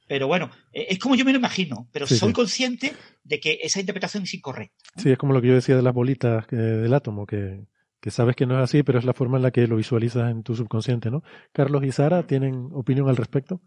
pero 0.08 0.26
bueno, 0.26 0.50
eh, 0.72 0.86
es 0.90 0.98
como 0.98 1.14
yo 1.14 1.24
me 1.24 1.32
lo 1.32 1.38
imagino, 1.38 1.88
pero 1.92 2.06
Sí, 2.06 2.16
soy 2.16 2.28
sí. 2.30 2.34
consciente 2.34 2.94
de 3.24 3.40
que 3.40 3.58
esa 3.62 3.80
interpretación 3.80 4.24
es 4.24 4.34
incorrecta. 4.34 4.76
Sí, 4.96 5.10
es 5.10 5.18
como 5.18 5.32
lo 5.32 5.40
que 5.40 5.48
yo 5.48 5.54
decía 5.54 5.76
de 5.76 5.82
las 5.82 5.94
bolitas 5.94 6.46
del 6.48 6.92
átomo, 6.92 7.24
que, 7.26 7.64
que 8.02 8.10
sabes 8.10 8.34
que 8.34 8.46
no 8.46 8.58
es 8.58 8.64
así, 8.64 8.82
pero 8.82 8.98
es 8.98 9.04
la 9.04 9.14
forma 9.14 9.36
en 9.36 9.44
la 9.44 9.52
que 9.52 9.68
lo 9.68 9.76
visualizas 9.76 10.28
en 10.28 10.42
tu 10.42 10.56
subconsciente, 10.56 11.08
¿no? 11.08 11.22
Carlos 11.52 11.84
y 11.84 11.92
Sara, 11.92 12.24
¿tienen 12.24 12.68
opinión 12.72 13.08
al 13.08 13.16
respecto? 13.16 13.60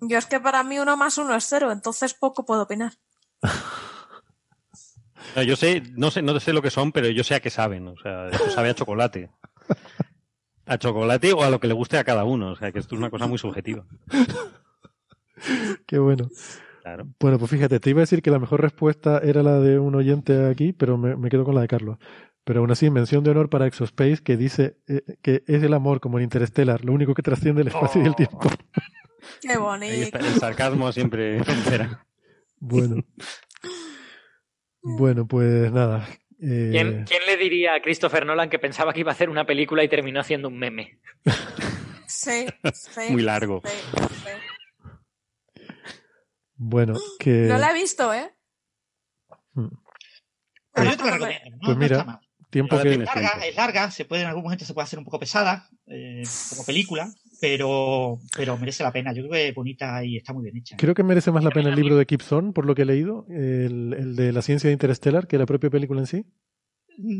Yo 0.00 0.16
es 0.16 0.24
que 0.24 0.40
para 0.40 0.64
mí 0.64 0.78
uno 0.78 0.96
más 0.96 1.18
uno 1.18 1.34
es 1.34 1.44
cero, 1.44 1.70
entonces 1.70 2.14
poco 2.14 2.44
puedo 2.44 2.62
opinar. 2.62 2.94
No, 5.36 5.42
yo 5.42 5.54
sé, 5.54 5.82
no 5.94 6.10
sé, 6.10 6.20
no 6.20 6.38
sé 6.40 6.52
lo 6.52 6.60
que 6.60 6.70
son, 6.70 6.90
pero 6.90 7.08
yo 7.08 7.22
sé 7.22 7.36
a 7.36 7.40
qué 7.40 7.48
saben. 7.48 7.86
O 7.86 7.96
sea, 7.96 8.28
eso 8.28 8.50
sabe 8.50 8.70
a 8.70 8.74
chocolate. 8.74 9.30
A 10.66 10.78
chocolate 10.78 11.32
o 11.32 11.42
a 11.44 11.48
lo 11.48 11.60
que 11.60 11.68
le 11.68 11.74
guste 11.74 11.96
a 11.96 12.04
cada 12.04 12.24
uno. 12.24 12.50
O 12.50 12.56
sea, 12.56 12.72
que 12.72 12.80
esto 12.80 12.96
es 12.96 12.98
una 12.98 13.08
cosa 13.08 13.28
muy 13.28 13.38
subjetiva. 13.38 13.86
Qué 15.86 15.98
bueno. 15.98 16.28
Claro. 16.82 17.06
Bueno, 17.20 17.38
pues 17.38 17.50
fíjate, 17.50 17.78
te 17.78 17.90
iba 17.90 18.00
a 18.00 18.02
decir 18.02 18.20
que 18.20 18.32
la 18.32 18.40
mejor 18.40 18.60
respuesta 18.60 19.20
era 19.22 19.42
la 19.42 19.60
de 19.60 19.78
un 19.78 19.94
oyente 19.94 20.50
aquí, 20.50 20.72
pero 20.72 20.98
me, 20.98 21.16
me 21.16 21.30
quedo 21.30 21.44
con 21.44 21.54
la 21.54 21.62
de 21.62 21.68
Carlos. 21.68 21.98
Pero 22.44 22.60
aún 22.60 22.70
así, 22.72 22.90
mención 22.90 23.22
de 23.22 23.30
honor 23.30 23.48
para 23.48 23.66
Exospace, 23.66 24.22
que 24.22 24.36
dice 24.36 24.76
eh, 24.88 25.02
que 25.22 25.44
es 25.46 25.62
el 25.62 25.74
amor 25.74 26.00
como 26.00 26.18
en 26.18 26.24
Interstellar, 26.24 26.84
lo 26.84 26.92
único 26.92 27.14
que 27.14 27.22
trasciende 27.22 27.62
el 27.62 27.68
espacio 27.68 28.02
y 28.02 28.06
el 28.06 28.16
tiempo. 28.16 28.40
Qué 29.40 29.56
bonito. 29.56 29.92
Ahí 29.92 30.02
está, 30.02 30.18
el 30.18 30.34
sarcasmo 30.40 30.90
siempre 30.92 31.36
vencerá. 31.46 32.04
Bueno. 32.58 33.04
Bueno, 34.82 35.26
pues 35.28 35.70
nada. 35.70 36.08
eh, 36.40 36.68
¿Quién, 36.72 37.04
quién 37.04 37.22
le 37.26 37.36
diría 37.36 37.74
a 37.74 37.82
Christopher 37.82 38.26
Nolan 38.26 38.50
que 38.50 38.58
pensaba 38.58 38.92
que 38.92 39.00
iba 39.00 39.12
a 39.12 39.14
hacer 39.14 39.30
una 39.30 39.46
película 39.46 39.84
y 39.84 39.88
terminó 39.88 40.20
haciendo 40.20 40.48
un 40.48 40.58
meme? 40.58 40.98
Sí, 42.14 42.46
sí, 42.74 43.00
Muy 43.10 43.22
largo. 43.22 43.62
sí, 43.64 43.72
sí. 44.10 44.30
Bueno, 46.56 46.94
que. 47.18 47.30
No 47.48 47.56
la 47.56 47.70
he 47.70 47.74
visto, 47.74 48.12
¿eh? 48.12 48.34
Mm. 49.54 49.62
¿no? 49.62 49.70
Pues 50.72 50.88
está 50.88 51.74
mira. 51.74 52.20
Tiempo 52.52 52.80
que. 52.80 52.92
Es 52.92 52.98
larga, 52.98 53.30
tiempo. 53.30 53.46
es 53.48 53.56
larga, 53.56 53.90
se 53.90 54.04
puede 54.04 54.22
en 54.22 54.28
algún 54.28 54.44
momento 54.44 54.64
se 54.64 54.74
puede 54.74 54.84
hacer 54.84 54.98
un 54.98 55.04
poco 55.04 55.18
pesada 55.18 55.68
eh, 55.86 56.22
como 56.50 56.64
película, 56.64 57.10
pero, 57.40 58.20
pero 58.36 58.56
merece 58.58 58.84
la 58.84 58.92
pena. 58.92 59.12
Yo 59.12 59.22
creo 59.22 59.32
que 59.32 59.48
es 59.48 59.54
bonita 59.54 60.04
y 60.04 60.18
está 60.18 60.32
muy 60.32 60.44
bien 60.44 60.58
hecha. 60.58 60.76
Creo 60.76 60.94
que 60.94 61.02
merece 61.02 61.32
más 61.32 61.42
la 61.42 61.50
pena 61.50 61.70
el 61.70 61.76
libro 61.76 61.96
de 61.96 62.06
Kip 62.06 62.22
Thorne, 62.22 62.52
por 62.52 62.66
lo 62.66 62.74
que 62.74 62.82
he 62.82 62.86
leído, 62.86 63.26
el, 63.28 63.94
el 63.98 64.14
de 64.14 64.32
la 64.32 64.42
ciencia 64.42 64.68
de 64.68 64.74
Interstellar, 64.74 65.26
que 65.26 65.38
la 65.38 65.46
propia 65.46 65.70
película 65.70 66.00
en 66.00 66.06
sí. 66.06 66.26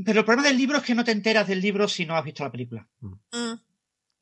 Pero 0.05 0.21
el 0.21 0.25
problema 0.27 0.47
del 0.47 0.59
libro 0.59 0.79
es 0.79 0.85
que 0.85 0.95
no 0.95 1.03
te 1.03 1.13
enteras 1.13 1.49
del 1.49 1.61
libro 1.61 1.89
si 1.89 2.05
no 2.05 2.15
has 2.15 2.25
visto 2.25 2.45
la 2.45 2.53
película. 2.53 2.87
Mm. 3.01 3.55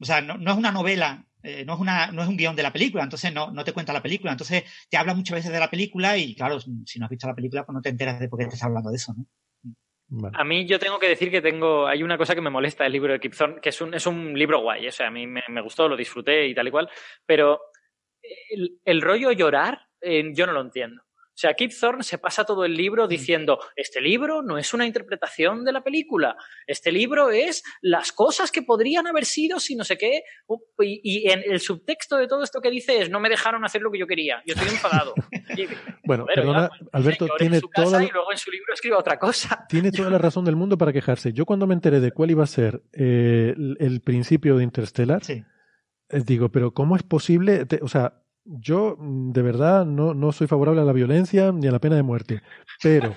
O 0.00 0.04
sea, 0.04 0.20
no, 0.22 0.38
no 0.38 0.52
es 0.52 0.56
una 0.56 0.72
novela, 0.72 1.26
eh, 1.42 1.64
no, 1.64 1.74
es 1.74 1.80
una, 1.80 2.12
no 2.12 2.22
es 2.22 2.28
un 2.28 2.36
guion 2.36 2.56
de 2.56 2.62
la 2.62 2.72
película, 2.72 3.02
entonces 3.02 3.34
no, 3.34 3.50
no 3.50 3.64
te 3.64 3.72
cuenta 3.72 3.92
la 3.92 4.02
película. 4.02 4.32
Entonces 4.32 4.64
te 4.88 4.96
habla 4.96 5.14
muchas 5.14 5.34
veces 5.34 5.52
de 5.52 5.58
la 5.58 5.70
película 5.70 6.16
y 6.16 6.34
claro, 6.34 6.60
si 6.60 6.98
no 6.98 7.04
has 7.04 7.10
visto 7.10 7.26
la 7.26 7.34
película, 7.34 7.66
pues 7.66 7.74
no 7.74 7.82
te 7.82 7.88
enteras 7.88 8.20
de 8.20 8.28
por 8.28 8.38
qué 8.38 8.46
te 8.46 8.54
está 8.54 8.66
hablando 8.66 8.90
de 8.90 8.96
eso, 8.96 9.12
¿no? 9.14 9.26
A 10.34 10.44
mí 10.44 10.66
yo 10.66 10.78
tengo 10.78 10.98
que 10.98 11.08
decir 11.08 11.30
que 11.30 11.40
tengo, 11.40 11.86
hay 11.86 12.02
una 12.02 12.18
cosa 12.18 12.34
que 12.34 12.40
me 12.40 12.50
molesta 12.50 12.84
del 12.84 12.92
libro 12.92 13.12
de 13.12 13.20
Kip 13.20 13.34
Thorne, 13.34 13.60
que 13.60 13.68
es 13.68 13.80
un, 13.80 13.94
es 13.94 14.06
un 14.06 14.36
libro 14.36 14.60
guay, 14.60 14.88
o 14.88 14.92
sea, 14.92 15.06
a 15.06 15.10
mí 15.10 15.26
me, 15.26 15.42
me 15.48 15.60
gustó, 15.60 15.88
lo 15.88 15.96
disfruté 15.96 16.48
y 16.48 16.54
tal 16.54 16.66
y 16.66 16.70
cual, 16.70 16.90
pero 17.24 17.60
el, 18.50 18.78
el 18.84 19.00
rollo 19.00 19.30
llorar, 19.32 19.86
eh, 20.00 20.24
yo 20.32 20.46
no 20.46 20.52
lo 20.52 20.62
entiendo. 20.62 21.02
O 21.40 21.44
sea, 21.48 21.54
Kip 21.54 21.72
Thorne 21.72 22.02
se 22.02 22.18
pasa 22.18 22.44
todo 22.44 22.66
el 22.66 22.74
libro 22.74 23.08
diciendo, 23.08 23.58
este 23.74 23.98
libro 24.02 24.42
no 24.42 24.58
es 24.58 24.74
una 24.74 24.84
interpretación 24.84 25.64
de 25.64 25.72
la 25.72 25.82
película, 25.82 26.36
este 26.66 26.92
libro 26.92 27.30
es 27.30 27.62
las 27.80 28.12
cosas 28.12 28.50
que 28.50 28.60
podrían 28.60 29.06
haber 29.06 29.24
sido 29.24 29.58
si 29.58 29.74
no 29.74 29.82
sé 29.84 29.96
qué, 29.96 30.22
y, 30.80 31.00
y 31.02 31.30
en 31.30 31.42
el 31.50 31.58
subtexto 31.60 32.18
de 32.18 32.28
todo 32.28 32.42
esto 32.42 32.60
que 32.60 32.70
dice 32.70 33.00
es, 33.00 33.08
no 33.08 33.20
me 33.20 33.30
dejaron 33.30 33.64
hacer 33.64 33.80
lo 33.80 33.90
que 33.90 33.98
yo 33.98 34.06
quería, 34.06 34.42
yo 34.46 34.52
estoy 34.54 34.68
enfadado. 34.68 35.14
Y- 35.56 35.66
Bueno, 36.04 36.26
perdona, 36.26 36.68
pues, 36.68 36.90
Alberto, 36.92 37.24
señor, 37.24 37.38
tiene 37.38 37.60
toda, 37.74 38.04
y 38.04 38.08
luego 38.10 38.30
en 38.32 38.38
su 38.38 38.50
libro 38.50 38.74
escribe 38.74 38.96
otra 38.96 39.18
cosa. 39.18 39.64
tiene 39.70 39.90
toda 39.92 40.10
la 40.10 40.18
razón 40.18 40.44
del 40.44 40.56
mundo 40.56 40.76
para 40.76 40.92
quejarse. 40.92 41.32
Yo 41.32 41.46
cuando 41.46 41.66
me 41.66 41.72
enteré 41.74 42.00
de 42.00 42.12
cuál 42.12 42.30
iba 42.32 42.44
a 42.44 42.46
ser 42.46 42.82
eh, 42.92 43.54
el, 43.56 43.76
el 43.80 44.00
principio 44.02 44.58
de 44.58 44.64
Interstellar, 44.64 45.24
Sí. 45.24 45.42
eh, 46.10 46.20
digo, 46.26 46.50
pero 46.50 46.74
¿cómo 46.74 46.96
es 46.96 47.02
posible? 47.02 47.64
Te- 47.64 47.80
o 47.82 47.88
sea, 47.88 48.22
yo 48.44 48.96
mm, 48.98 49.32
de 49.32 49.42
verdad 49.42 49.86
no, 49.86 50.14
no 50.14 50.32
soy 50.32 50.46
favorable 50.46 50.80
a 50.80 50.84
la 50.84 50.92
violencia 50.92 51.52
ni 51.52 51.66
a 51.66 51.72
la 51.72 51.80
pena 51.80 51.96
de 51.96 52.02
muerte, 52.02 52.42
pero 52.82 53.14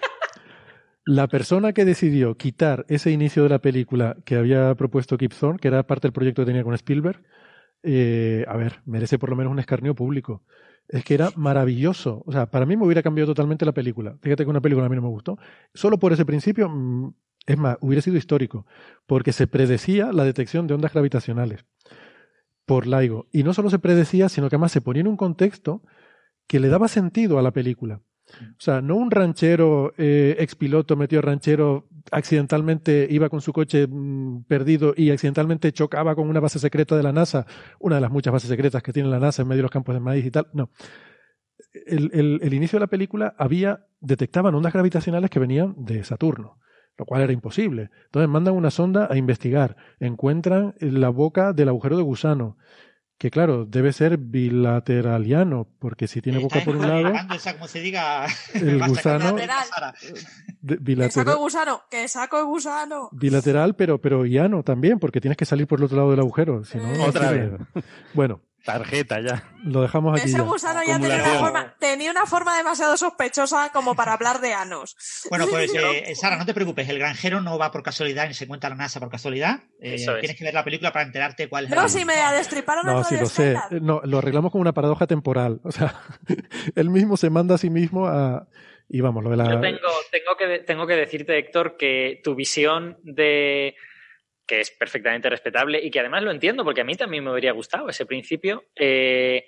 la 1.06 1.28
persona 1.28 1.74
que 1.74 1.86
decidió 1.86 2.36
quitar 2.38 2.86
ese 2.88 3.12
inicio 3.12 3.44
de 3.44 3.50
la 3.50 3.60
película 3.60 4.18
que 4.26 4.36
había 4.36 4.74
propuesto 4.76 5.18
Kip 5.18 5.34
Thorne, 5.34 5.60
que 5.60 5.68
era 5.68 5.86
parte 5.86 6.08
del 6.08 6.14
proyecto 6.14 6.42
que 6.42 6.48
tenía 6.48 6.64
con 6.64 6.74
Spielberg, 6.74 7.22
eh, 7.84 8.46
a 8.48 8.56
ver, 8.56 8.82
merece 8.86 9.20
por 9.20 9.30
lo 9.30 9.36
menos 9.36 9.52
un 9.52 9.60
escarnio 9.60 9.96
público. 9.96 10.44
Es 10.88 11.04
que 11.04 11.14
era 11.14 11.30
maravilloso. 11.36 12.24
O 12.26 12.32
sea, 12.32 12.50
para 12.50 12.66
mí 12.66 12.78
me 12.78 12.86
hubiera 12.86 13.04
cambiado 13.04 13.32
totalmente 13.32 13.66
la 13.66 13.74
película. 13.74 14.18
Fíjate 14.22 14.44
que 14.44 14.50
una 14.50 14.62
película 14.62 14.86
a 14.86 14.90
mí 14.90 14.96
no 14.96 15.02
me 15.02 15.08
gustó. 15.10 15.38
Solo 15.74 15.98
por 16.00 16.14
ese 16.14 16.26
principio, 16.26 16.70
mm, 16.70 17.14
es 17.46 17.58
más, 17.58 17.78
hubiera 17.82 18.02
sido 18.02 18.18
histórico, 18.18 18.66
porque 19.06 19.34
se 19.34 19.48
predecía 19.48 20.12
la 20.14 20.24
detección 20.24 20.68
de 20.68 20.76
ondas 20.76 20.94
gravitacionales 20.94 21.66
por 22.66 22.88
LIGO. 22.88 23.28
Y 23.32 23.44
no 23.44 23.54
solo 23.54 23.70
se 23.70 23.80
predecía, 23.80 24.30
sino 24.30 24.50
que 24.50 24.56
además 24.56 24.72
se 24.72 24.82
ponía 24.82 25.02
en 25.02 25.08
un 25.08 25.18
contexto 25.18 25.82
que 26.48 26.60
le 26.60 26.70
daba 26.70 26.88
sentido 26.88 27.40
a 27.40 27.42
la 27.42 27.52
película. 27.52 28.02
O 28.42 28.60
sea, 28.60 28.82
no 28.82 28.96
un 28.96 29.12
ranchero, 29.12 29.94
eh, 29.98 30.38
expiloto 30.40 30.96
metido 30.96 31.22
ranchero, 31.22 31.88
accidentalmente 32.10 33.06
iba 33.10 33.30
con 33.30 33.42
su 33.42 33.52
coche 33.52 33.86
mm, 33.88 34.44
perdido 34.46 34.94
y 34.96 35.12
accidentalmente 35.12 35.72
chocaba 35.74 36.16
con 36.16 36.30
una 36.30 36.40
base 36.40 36.58
secreta 36.58 36.96
de 36.96 37.04
la 37.04 37.12
NASA, 37.12 37.46
una 37.80 37.96
de 37.96 38.02
las 38.02 38.12
muchas 38.12 38.32
bases 38.34 38.50
secretas 38.50 38.82
que 38.82 38.94
tiene 38.94 39.10
la 39.10 39.20
NASA 39.20 39.42
en 39.42 39.50
medio 39.50 39.60
de 39.60 39.64
los 39.64 39.72
campos 39.72 39.94
de 39.94 40.00
maíz 40.00 40.26
y 40.26 40.32
tal. 40.32 40.48
No. 40.54 40.70
El, 41.86 42.12
el- 42.14 42.40
el 42.42 42.54
inicio 42.54 42.78
de 42.78 42.82
la 42.84 42.88
película 42.88 43.36
había, 43.38 43.86
detectaban 44.00 44.56
ondas 44.56 44.74
gravitacionales 44.74 45.30
que 45.30 45.40
venían 45.40 45.76
de 45.78 46.04
Saturno, 46.04 46.60
lo 46.98 47.06
cual 47.06 47.22
era 47.24 47.34
imposible. 47.34 47.90
Entonces 48.06 48.30
mandan 48.30 48.54
una 48.56 48.72
sonda 48.72 49.08
a 49.10 49.18
investigar, 49.18 49.76
encuentran 50.00 50.76
la 50.80 51.10
boca 51.10 51.54
del 51.54 51.70
agujero 51.70 51.98
de 51.98 52.04
gusano, 52.04 52.58
que 53.18 53.32
claro, 53.32 53.66
debe 53.66 53.94
ser 53.94 54.18
bilateraliano, 54.18 55.68
porque 55.80 56.08
si 56.08 56.22
tiene 56.22 56.40
boca 56.40 56.60
Está 56.60 56.66
por 56.72 56.80
un 56.80 56.88
lado, 56.88 57.14
como 57.58 57.68
se 57.68 57.80
diga, 57.80 58.26
El 58.54 58.80
gusano- 58.88 59.36
de- 59.36 59.44
Que 59.44 59.48
saco 59.50 59.96
de 60.62 60.78
bilateral, 60.78 61.38
gusano, 61.38 61.82
que 61.90 62.08
saco 62.08 62.38
de 62.38 62.44
gusano. 62.44 63.10
bilateral, 63.12 63.76
pero, 63.76 64.00
pero 64.02 64.26
llano 64.26 64.64
también, 64.64 65.00
porque 65.00 65.22
tienes 65.22 65.38
que 65.38 65.46
salir 65.46 65.68
por 65.68 65.80
el 65.80 65.86
otro 65.86 65.98
lado 65.98 66.12
del 66.12 66.20
agujero. 66.22 66.64
Si 66.64 66.78
no, 66.78 66.88
no 66.96 67.04
Otra 67.06 67.30
sirve. 67.30 67.58
Bueno, 68.14 68.42
Tarjeta 68.64 69.20
ya. 69.20 69.44
lo 69.64 69.82
dejamos 69.82 70.14
aquí 70.18 70.30
Ese 70.30 70.38
ya. 70.38 70.44
gusano 70.44 70.82
ya 70.88 70.98
tenía 71.00 71.16
una, 71.22 71.40
forma, 71.40 71.76
tenía 71.80 72.12
una 72.12 72.26
forma 72.26 72.56
demasiado 72.58 72.96
sospechosa 72.96 73.72
como 73.74 73.94
para 73.96 74.14
hablar 74.14 74.40
de 74.40 74.54
anos. 74.54 74.96
Bueno, 75.30 75.48
pues 75.50 75.72
eh, 75.76 76.16
Sara, 76.16 76.38
no 76.38 76.46
te 76.46 76.54
preocupes, 76.54 76.88
el 76.88 76.98
granjero 76.98 77.42
no 77.42 77.58
va 77.58 77.72
por 77.72 77.84
casualidad 77.84 78.28
ni 78.28 78.34
se 78.34 78.48
cuenta 78.48 78.70
la 78.70 78.76
NASA 78.76 79.00
por 79.02 79.10
casualidad. 79.10 79.60
Eh, 79.82 79.96
Eso 79.96 80.16
es. 80.16 80.22
Tienes 80.22 80.38
que 80.38 80.46
ver 80.46 80.54
la 80.54 80.64
película 80.64 80.94
para 80.94 81.06
enterarte 81.06 81.50
cuál 81.50 81.66
es 81.66 81.72
No, 81.72 81.84
el- 81.84 81.90
si 81.90 82.06
me 82.06 82.16
destriparon 82.16 82.86
No, 82.86 83.04
sí 83.04 83.18
lo 83.18 83.26
sé. 83.26 83.56
Stellar. 83.58 83.82
No, 83.82 84.02
lo 84.06 84.20
arreglamos 84.20 84.52
con 84.52 84.62
una 84.62 84.74
paradoja 84.74 85.08
temporal. 85.08 85.60
O 85.64 85.72
sea, 85.72 86.02
él 86.76 86.90
mismo 86.90 87.18
se 87.18 87.30
manda 87.30 87.56
a 87.56 87.58
sí 87.58 87.70
mismo 87.70 88.08
a. 88.08 88.48
Y 88.90 89.02
vamos, 89.02 89.24
lo 89.24 89.30
de 89.32 89.38
la. 89.38 89.46
Yo 89.52 89.60
tengo, 89.60 89.80
tengo, 90.12 90.38
que, 90.38 90.60
tengo 90.60 90.88
que 90.88 90.96
decirte, 90.96 91.38
Héctor, 91.38 91.78
que 91.78 92.22
tu 92.24 92.36
visión 92.36 92.98
de 93.04 93.76
que 94.46 94.60
es 94.60 94.72
perfectamente 94.72 95.30
respetable 95.30 95.80
y 95.84 95.90
que 95.90 96.00
además 96.00 96.24
lo 96.24 96.32
entiendo 96.32 96.64
porque 96.64 96.82
a 96.82 96.86
mí 96.86 96.96
también 96.96 97.24
me 97.24 97.30
habría 97.30 97.52
gustado 97.54 97.90
ese 97.90 98.06
principio, 98.06 98.66
eh, 98.76 99.46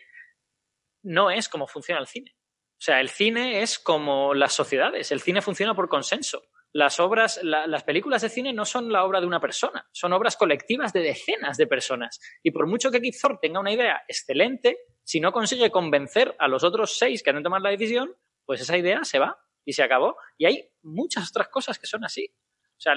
no 1.03 1.29
es 1.31 1.49
como 1.49 1.67
funciona 1.67 2.01
el 2.01 2.07
cine. 2.07 2.35
O 2.77 2.81
sea, 2.85 2.99
el 2.99 3.09
cine 3.09 3.61
es 3.61 3.79
como 3.79 4.33
las 4.33 4.53
sociedades, 4.53 5.11
el 5.11 5.21
cine 5.21 5.41
funciona 5.41 5.73
por 5.75 5.87
consenso. 5.89 6.43
Las 6.73 6.99
obras, 6.99 7.39
la- 7.41 7.67
las 7.67 7.83
películas 7.83 8.21
de 8.21 8.29
cine 8.29 8.51
no 8.51 8.65
son 8.65 8.91
la 8.91 9.05
obra 9.05 9.21
de 9.21 9.27
una 9.27 9.39
persona, 9.39 9.87
son 9.93 10.11
obras 10.11 10.35
colectivas 10.35 10.91
de 10.91 10.99
decenas 11.01 11.55
de 11.57 11.67
personas. 11.67 12.19
Y 12.43 12.51
por 12.51 12.67
mucho 12.67 12.91
que 12.91 13.01
Kip 13.01 13.15
Thorne 13.19 13.39
tenga 13.41 13.61
una 13.61 13.71
idea 13.71 14.03
excelente, 14.09 14.79
si 15.03 15.21
no 15.21 15.31
consigue 15.31 15.71
convencer 15.71 16.35
a 16.37 16.47
los 16.49 16.63
otros 16.65 16.97
seis 16.97 17.23
que 17.23 17.29
han 17.29 17.37
de 17.37 17.43
tomar 17.43 17.61
la 17.61 17.69
decisión, 17.69 18.13
pues 18.45 18.59
esa 18.59 18.77
idea 18.77 19.03
se 19.05 19.19
va 19.19 19.37
y 19.63 19.71
se 19.71 19.83
acabó. 19.83 20.17
Y 20.37 20.45
hay 20.47 20.69
muchas 20.81 21.29
otras 21.29 21.47
cosas 21.47 21.79
que 21.79 21.87
son 21.87 22.03
así. 22.03 22.29
O 22.77 22.79
sea, 22.81 22.93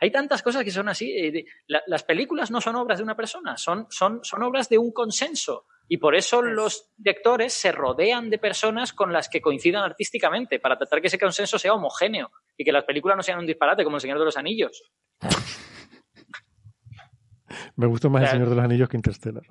hay 0.00 0.10
tantas 0.10 0.42
cosas 0.42 0.64
que 0.64 0.70
son 0.70 0.88
así. 0.88 1.10
Eh, 1.10 1.44
la- 1.66 1.82
las 1.86 2.02
películas 2.04 2.50
no 2.50 2.60
son 2.60 2.76
obras 2.76 2.98
de 2.98 3.04
una 3.04 3.16
persona, 3.16 3.56
son, 3.56 3.86
son, 3.90 4.20
son 4.22 4.42
obras 4.42 4.68
de 4.68 4.78
un 4.78 4.92
consenso. 4.92 5.66
Y 5.88 5.96
por 5.96 6.14
eso 6.14 6.42
los 6.42 6.90
directores 6.96 7.52
se 7.54 7.72
rodean 7.72 8.28
de 8.30 8.38
personas 8.38 8.92
con 8.92 9.12
las 9.12 9.28
que 9.28 9.40
coincidan 9.40 9.82
artísticamente, 9.84 10.60
para 10.60 10.76
tratar 10.76 11.00
que 11.00 11.06
ese 11.06 11.18
consenso 11.18 11.58
sea 11.58 11.72
homogéneo 11.72 12.30
y 12.56 12.64
que 12.64 12.72
las 12.72 12.84
películas 12.84 13.16
no 13.16 13.22
sean 13.22 13.38
un 13.38 13.46
disparate 13.46 13.84
como 13.84 13.96
El 13.96 14.00
Señor 14.02 14.18
de 14.18 14.24
los 14.26 14.36
Anillos. 14.36 14.82
Me 17.76 17.86
gustó 17.86 18.10
más 18.10 18.22
El. 18.24 18.28
Señor 18.30 18.50
de 18.50 18.56
los 18.56 18.64
Anillos 18.64 18.88
que 18.88 18.96
Interstellar. 18.98 19.42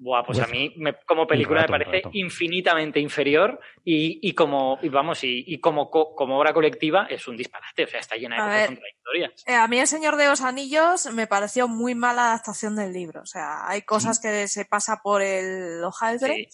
Buah, 0.00 0.22
pues 0.24 0.38
a 0.38 0.46
mí 0.46 0.72
me- 0.76 0.94
como 1.06 1.26
película 1.26 1.62
rato, 1.62 1.72
me 1.72 1.84
parece 1.84 2.08
infinitamente 2.12 3.00
inferior 3.00 3.58
y, 3.84 4.20
y 4.22 4.32
como 4.32 4.78
y 4.80 4.88
vamos 4.90 5.24
y, 5.24 5.42
y 5.46 5.58
como, 5.58 5.90
co- 5.90 6.14
como 6.14 6.38
obra 6.38 6.52
colectiva 6.52 7.06
es 7.10 7.26
un 7.26 7.36
disparate, 7.36 7.82
o 7.82 7.86
sea, 7.88 7.98
está 7.98 8.14
llena 8.14 8.36
de 8.36 8.42
A 8.42 8.44
cosas 8.44 8.58
ver. 8.60 8.68
contradictorias. 8.68 9.44
Eh, 9.48 9.54
a 9.54 9.66
mí 9.66 9.80
El 9.80 9.86
Señor 9.88 10.14
de 10.16 10.26
los 10.28 10.40
Anillos 10.42 11.12
me 11.12 11.26
pareció 11.26 11.66
muy 11.66 11.96
mala 11.96 12.28
adaptación 12.28 12.76
del 12.76 12.92
libro. 12.92 13.22
O 13.22 13.26
sea, 13.26 13.66
hay 13.68 13.82
cosas 13.82 14.20
que 14.20 14.46
se 14.46 14.64
pasa 14.66 15.00
por 15.02 15.20
el 15.20 15.82
hojaldre 15.82 16.48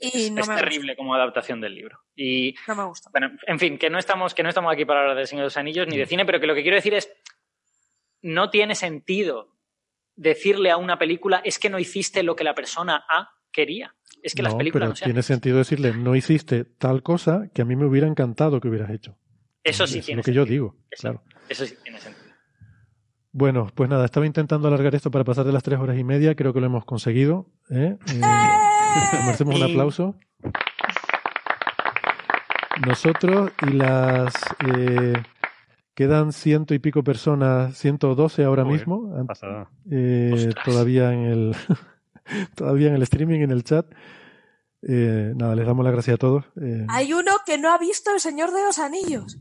y 0.00 0.30
no 0.30 0.40
es 0.40 0.48
me, 0.48 0.54
terrible 0.56 0.96
como 0.96 1.14
adaptación 1.14 1.60
del 1.60 1.74
libro. 1.74 1.98
Y 2.16 2.54
no 2.68 2.74
me 2.74 2.84
gusta. 2.84 3.10
bueno, 3.10 3.32
en 3.46 3.58
fin, 3.58 3.76
que 3.76 3.90
no 3.90 3.98
estamos 3.98 4.32
que 4.32 4.42
no 4.42 4.48
estamos 4.48 4.72
aquí 4.72 4.86
para 4.86 5.00
hablar 5.00 5.16
del 5.18 5.26
Señor 5.26 5.42
de 5.42 5.46
los 5.46 5.56
Anillos 5.58 5.86
ni 5.88 5.98
de 5.98 6.06
cine, 6.06 6.24
pero 6.24 6.40
que 6.40 6.46
lo 6.46 6.54
que 6.54 6.62
quiero 6.62 6.76
decir 6.76 6.94
es 6.94 7.12
no 8.22 8.48
tiene 8.48 8.74
sentido 8.74 9.48
decirle 10.16 10.70
a 10.70 10.76
una 10.76 10.98
película 10.98 11.40
es 11.44 11.58
que 11.58 11.70
no 11.70 11.78
hiciste 11.78 12.22
lo 12.22 12.36
que 12.36 12.44
la 12.44 12.54
persona 12.54 13.04
A 13.08 13.30
quería. 13.50 13.94
Es 14.22 14.34
que 14.34 14.42
las 14.42 14.54
películas 14.54 14.86
pero 14.86 14.90
no 14.90 14.96
se 14.96 15.04
tiene 15.04 15.22
sentido 15.22 15.58
decirle, 15.58 15.94
no 15.94 16.14
hiciste 16.14 16.64
tal 16.64 17.02
cosa 17.02 17.48
que 17.52 17.62
a 17.62 17.64
mí 17.64 17.74
me 17.74 17.86
hubiera 17.86 18.06
encantado 18.06 18.60
que 18.60 18.68
hubieras 18.68 18.90
hecho. 18.90 19.18
Eso 19.64 19.86
sí 19.86 19.98
es 19.98 20.06
tiene 20.06 20.20
lo 20.20 20.24
que 20.24 20.32
yo 20.32 20.44
digo, 20.44 20.76
Eso, 20.90 21.02
claro. 21.02 21.22
eso 21.48 21.66
sí 21.66 21.74
tiene 21.82 21.98
sentido. 21.98 22.32
Bueno, 23.32 23.68
pues 23.74 23.88
nada, 23.88 24.04
estaba 24.04 24.26
intentando 24.26 24.68
alargar 24.68 24.94
esto 24.94 25.10
para 25.10 25.24
pasar 25.24 25.44
de 25.44 25.52
las 25.52 25.62
tres 25.62 25.78
horas 25.80 25.98
y 25.98 26.04
media, 26.04 26.34
creo 26.34 26.52
que 26.52 26.60
lo 26.60 26.66
hemos 26.66 26.84
conseguido. 26.84 27.46
¿eh? 27.70 27.96
Eh, 28.94 29.18
merecemos 29.24 29.56
un 29.56 29.62
aplauso. 29.62 30.14
Nosotros 32.86 33.50
y 33.66 33.70
las 33.70 34.34
eh, 34.66 35.14
Quedan 35.94 36.32
ciento 36.32 36.72
y 36.72 36.78
pico 36.78 37.04
personas, 37.04 37.76
112 37.76 38.44
ahora 38.44 38.64
mismo. 38.64 39.14
Eh, 39.90 40.50
todavía 40.64 41.12
en 41.12 41.24
el 41.24 41.56
todavía 42.56 42.88
en 42.88 42.94
el 42.94 43.02
streaming, 43.02 43.40
en 43.40 43.50
el 43.50 43.62
chat. 43.62 43.86
Eh, 44.88 45.32
nada, 45.36 45.54
les 45.54 45.66
damos 45.66 45.84
las 45.84 45.92
gracias 45.92 46.14
a 46.14 46.18
todos. 46.18 46.44
Eh, 46.60 46.86
Hay 46.88 47.12
uno 47.12 47.32
que 47.44 47.58
no 47.58 47.72
ha 47.72 47.78
visto 47.78 48.12
El 48.12 48.20
Señor 48.20 48.52
de 48.52 48.62
los 48.62 48.78
Anillos. 48.78 49.38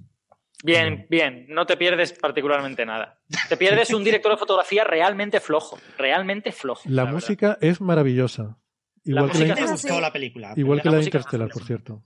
Bien, 0.63 1.07
bien, 1.09 1.47
no 1.49 1.65
te 1.65 1.77
pierdes 1.77 2.13
particularmente 2.13 2.85
nada. 2.85 3.19
Te 3.49 3.57
pierdes 3.57 3.91
un 3.93 4.03
director 4.03 4.31
de 4.31 4.37
fotografía 4.37 4.83
realmente 4.83 5.39
flojo, 5.39 5.79
realmente 5.97 6.51
flojo. 6.51 6.83
la 6.85 7.05
música 7.05 7.57
es 7.61 7.81
maravillosa. 7.81 8.57
Igual 9.03 9.31
que 9.31 9.39
música 9.39 9.65
la, 9.65 9.77
sí. 9.77 9.87
la 9.99 10.13
película. 10.13 10.53
igual 10.55 10.81
que 10.81 10.89
la 10.89 10.91
la 10.91 10.97
de 10.97 11.01
música 11.01 11.17
Interstellar, 11.17 11.49
por 11.49 11.63
cierto. 11.63 12.03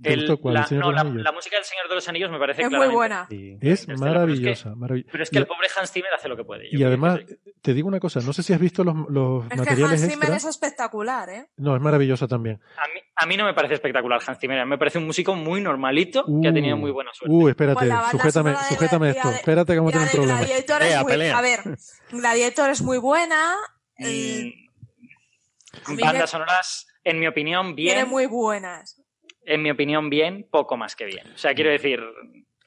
La, 0.00 0.10
¿El 0.12 0.20
Señor 0.66 0.84
no, 0.84 0.90
de 0.90 0.94
la, 0.94 1.02
los 1.02 1.10
Anillos? 1.10 1.24
la 1.24 1.32
música 1.32 1.56
del 1.56 1.64
Señor 1.64 1.88
de 1.88 1.94
los 1.96 2.08
Anillos 2.08 2.30
me 2.30 2.38
parece 2.38 2.62
Es 2.62 2.70
muy 2.70 2.86
buena. 2.88 3.26
Sí. 3.28 3.58
Es 3.60 3.88
maravillosa. 3.88 4.70
marav- 4.76 5.04
Pero 5.10 5.22
es 5.24 5.30
que 5.30 5.36
y, 5.38 5.40
el 5.40 5.46
pobre 5.46 5.66
Hans 5.76 5.90
Zimmer 5.90 6.12
hace 6.14 6.28
lo 6.28 6.36
que 6.36 6.44
puede. 6.44 6.70
yo 6.70 6.78
y 6.78 6.84
además, 6.84 7.18
que 7.18 7.38
te 7.60 7.74
digo 7.74 7.88
una 7.88 7.98
cosa, 7.98 8.20
no 8.20 8.32
sé 8.32 8.42
si 8.44 8.52
has 8.52 8.60
visto 8.60 8.84
los, 8.84 8.94
los 9.10 9.44
Es 9.44 9.50
que 9.50 9.56
materiales 9.56 10.00
Hans 10.02 10.12
Zimmer 10.12 10.28
extra. 10.30 10.36
es 10.36 10.44
espectacular, 10.44 11.28
¿eh? 11.30 11.46
No, 11.56 11.74
es 11.74 11.82
maravillosa 11.82 12.28
también. 12.28 12.60
a, 12.76 12.86
mí, 12.94 13.00
a 13.16 13.26
mí 13.26 13.36
no 13.36 13.44
me 13.44 13.54
parece 13.54 13.74
espectacular 13.74 14.20
Hans 14.24 14.38
Zimmer, 14.38 14.64
me 14.66 14.78
parece 14.78 14.98
un 14.98 15.06
músico 15.06 15.34
muy 15.34 15.60
normalito 15.60 16.24
que 16.42 16.46
ha 16.48 16.52
tenido 16.52 16.76
muy 16.76 16.92
buena 16.92 17.10
suerte. 17.12 17.34
Uh, 17.34 17.48
espérate, 17.48 17.80
Pues 17.86 18.10
sujétame, 18.12 18.54
sujétame 18.68 19.10
esto. 19.10 19.28
de- 19.30 19.34
Espérate 19.36 19.72
que 19.72 19.78
vamos 19.78 19.94
a 19.94 19.98
La 19.98 20.06
tener 20.06 20.20
un 20.20 20.26
de 20.28 20.34
problema. 20.34 20.46
Gladiator 20.46 20.82
es 20.82 20.88
Pelea, 20.88 21.02
muy... 21.02 21.12
pelea. 21.12 21.38
A 21.38 21.40
ver, 21.42 21.60
Gladiator 22.12 22.70
es 22.70 22.82
muy 22.82 22.98
buena. 22.98 23.54
Mm, 23.98 24.04
mí 25.94 26.02
bandas 26.02 26.30
sonoras, 26.30 26.86
en 27.04 27.18
mi 27.18 27.26
opinión, 27.26 27.74
Tiene 27.74 27.94
bien. 28.02 28.08
muy 28.08 28.26
buenas. 28.26 28.97
En 29.48 29.62
mi 29.62 29.70
opinión, 29.70 30.10
bien, 30.10 30.46
poco 30.50 30.76
más 30.76 30.94
que 30.94 31.06
bien. 31.06 31.26
O 31.34 31.38
sea, 31.38 31.54
quiero 31.54 31.70
decir, 31.70 32.00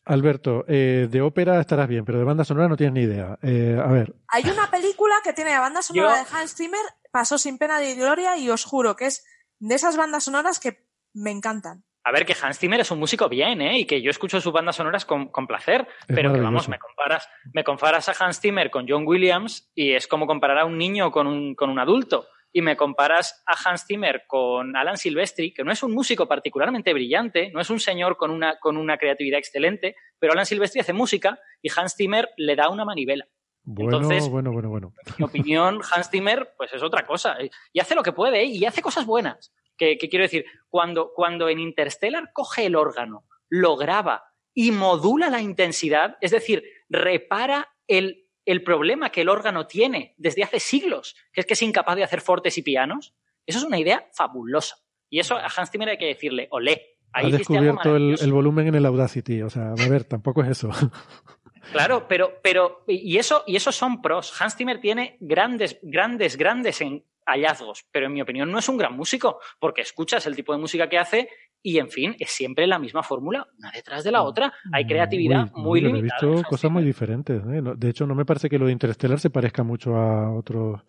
Alberto, 0.06 0.66
eh, 0.68 1.08
de 1.10 1.22
ópera 1.22 1.60
estarás 1.60 1.88
bien, 1.88 2.04
pero 2.06 2.18
de 2.18 2.24
banda 2.26 2.44
sonora 2.44 2.68
no 2.68 2.76
tienes 2.76 2.94
ni 2.94 3.02
idea. 3.02 3.38
Eh, 3.44 3.80
a 3.82 3.88
ver, 3.92 4.16
Hay 4.30 4.44
una 4.50 4.70
película 4.72 5.16
que 5.24 5.32
tiene 5.34 5.52
la 5.52 5.60
banda 5.60 5.82
sonora 5.82 6.10
Yo- 6.10 6.16
de 6.24 6.38
Hans 6.38 6.56
Zimmer, 6.56 6.80
Pasó 7.12 7.38
sin 7.38 7.58
pena 7.58 7.80
ni 7.82 7.94
gloria, 7.96 8.38
y 8.38 8.50
os 8.50 8.64
juro 8.64 8.96
que 8.96 9.06
es 9.08 9.26
de 9.60 9.76
esas 9.76 9.98
bandas 9.98 10.24
sonoras 10.24 10.60
que 10.62 10.86
me 11.14 11.30
encantan. 11.30 11.84
a 12.06 12.12
ver, 12.14 12.26
que 12.26 12.34
Hans 12.42 12.58
Zimmer 12.58 12.80
es 12.80 12.90
un 12.90 12.98
músico 13.00 13.28
bien, 13.30 13.62
¿eh? 13.62 13.78
Y 13.80 13.86
que 13.86 14.02
yo 14.02 14.10
escucho 14.10 14.40
sus 14.42 14.52
bandas 14.54 14.78
sonoras 14.78 15.06
con, 15.06 15.28
con 15.28 15.46
placer, 15.46 15.88
pero 16.08 16.34
que 16.34 16.40
vamos, 16.40 16.68
me 16.70 16.80
comparas, 16.80 17.28
me 17.54 17.64
comparas 17.66 18.08
a 18.10 18.14
Hans 18.26 18.40
Zimmer 18.40 18.72
con 18.72 18.88
John 18.88 19.06
Williams 19.06 19.70
y 19.76 19.92
es 19.94 20.08
como 20.08 20.26
comparar 20.26 20.58
a 20.60 20.66
un 20.66 20.78
niño 20.80 21.12
con 21.12 21.28
un, 21.28 21.54
con 21.54 21.70
un 21.70 21.78
adulto. 21.80 22.26
Y 22.54 22.62
me 22.62 22.76
comparas 22.76 23.44
a 23.46 23.54
Hans 23.70 23.86
Zimmer 23.86 24.24
con 24.28 24.76
Alan 24.76 24.98
Silvestri, 24.98 25.54
que 25.54 25.64
no 25.64 25.72
es 25.72 25.84
un 25.84 25.94
músico 25.94 26.28
particularmente 26.28 26.94
brillante, 26.94 27.50
no 27.54 27.62
es 27.62 27.70
un 27.70 27.80
señor 27.80 28.18
con 28.18 28.30
una, 28.32 28.58
con 28.60 28.76
una 28.78 28.98
creatividad 28.98 29.40
excelente, 29.40 29.96
pero 30.20 30.34
Alan 30.34 30.46
Silvestri 30.46 30.82
hace 30.82 30.94
música 30.94 31.40
y 31.62 31.70
Hans 31.76 31.96
Zimmer 31.96 32.30
le 32.38 32.56
da 32.56 32.70
una 32.70 32.84
manivela. 32.86 33.26
bueno, 33.64 33.98
Entonces- 33.98 34.28
bueno, 34.30 34.52
bueno, 34.52 34.70
bueno. 34.70 34.94
En 35.06 35.14
mi 35.20 35.26
opinión, 35.26 35.80
Hans 35.94 36.10
Zimmer, 36.10 36.54
pues 36.58 36.74
es 36.74 36.84
otra 36.84 37.06
cosa. 37.06 37.38
Y 37.72 37.80
hace 37.80 37.96
lo 37.96 38.04
que 38.04 38.12
puede, 38.12 38.42
¿eh? 38.42 38.46
y 38.46 38.66
hace 38.66 38.82
cosas 38.82 39.06
buenas. 39.06 39.54
Que, 39.78 39.98
que 39.98 40.10
quiero 40.10 40.24
decir, 40.24 40.46
cuando, 40.70 41.12
cuando 41.16 41.48
en 41.50 41.60
Interstellar 41.60 42.32
coge 42.34 42.66
el 42.66 42.76
órgano, 42.76 43.26
lo 43.50 43.78
graba 43.78 44.26
y 44.54 44.72
modula 44.72 45.30
la 45.30 45.42
intensidad, 45.42 46.18
es 46.22 46.32
decir, 46.32 46.64
repara 46.90 47.70
el, 47.88 48.21
el 48.46 48.64
problema 48.64 49.10
que 49.12 49.22
el 49.22 49.30
órgano 49.30 49.68
tiene 49.68 50.14
desde 50.18 50.44
hace 50.44 50.60
siglos, 50.60 51.16
que 51.32 51.42
es 51.42 51.46
que 51.48 51.54
es 51.54 51.62
incapaz 51.62 51.96
de 51.96 52.04
hacer 52.04 52.22
fortes 52.22 52.58
y 52.58 52.62
pianos, 52.62 53.14
eso 53.46 53.60
es 53.60 53.64
una 53.66 53.80
idea 53.80 54.08
fabulosa. 54.14 54.78
Y 55.10 55.20
eso 55.20 55.36
a 55.36 55.48
Hans 55.56 55.72
Zimmer 55.72 55.90
hay 55.90 55.98
que 55.98 56.06
decirle, 56.06 56.48
olé. 56.52 56.98
Ahí 57.14 57.26
algo 57.26 57.38
descubierto 57.38 57.70
el, 57.70 57.76
maravilloso". 58.04 58.24
el 58.26 58.32
volumen 58.34 58.68
en 58.70 58.76
el 58.76 58.86
Audacity. 58.86 59.42
O 59.42 59.50
sea, 59.50 59.72
a 59.74 59.90
ver, 59.90 60.06
tampoco 60.06 60.42
es 60.44 60.50
eso. 60.50 60.70
Claro, 61.72 62.08
pero, 62.08 62.40
pero 62.42 62.84
y 62.88 63.18
eso, 63.18 63.44
y 63.46 63.56
eso 63.56 63.72
son 63.72 64.02
pros. 64.02 64.34
Hans 64.42 64.56
Zimmer 64.56 64.82
tiene 64.82 65.18
grandes, 65.20 65.78
grandes, 65.84 66.36
grandes 66.36 66.82
en- 66.82 67.06
hallazgos, 67.24 67.86
pero 67.92 68.08
en 68.08 68.14
mi 68.14 68.22
opinión 68.22 68.52
no 68.52 68.58
es 68.58 68.68
un 68.68 68.78
gran 68.78 68.98
músico, 68.98 69.40
porque 69.60 69.82
escuchas 69.82 70.26
el 70.26 70.36
tipo 70.36 70.54
de 70.54 70.58
música 70.60 70.90
que 70.90 70.98
hace 70.98 71.30
y, 71.64 71.78
en 71.78 71.90
fin, 71.90 72.16
es 72.20 72.30
siempre 72.32 72.66
la 72.68 72.80
misma 72.80 73.04
fórmula, 73.04 73.48
una 73.60 73.72
detrás 73.72 74.04
de 74.04 74.12
la 74.12 74.24
otra. 74.24 74.52
Hay 74.72 74.86
creatividad 74.86 75.52
Muy- 75.54 75.62
muy, 75.62 75.64
muy, 75.64 75.82
yo 75.82 75.88
he 75.90 75.94
limitada. 75.94 76.32
visto 76.32 76.50
cosas 76.50 76.72
muy 76.72 76.84
diferentes. 76.84 77.42
¿eh? 77.46 77.62
De 77.78 77.90
hecho, 77.90 78.08
no 78.08 78.16
me 78.16 78.26
parece 78.26 78.50
que 78.50 78.58
lo 78.60 78.66
de 78.66 78.72
Interstellar 78.72 79.20
se 79.20 79.30
parezca 79.30 79.64
mucho 79.64 79.96
a 79.96 80.32
otros, 80.34 80.82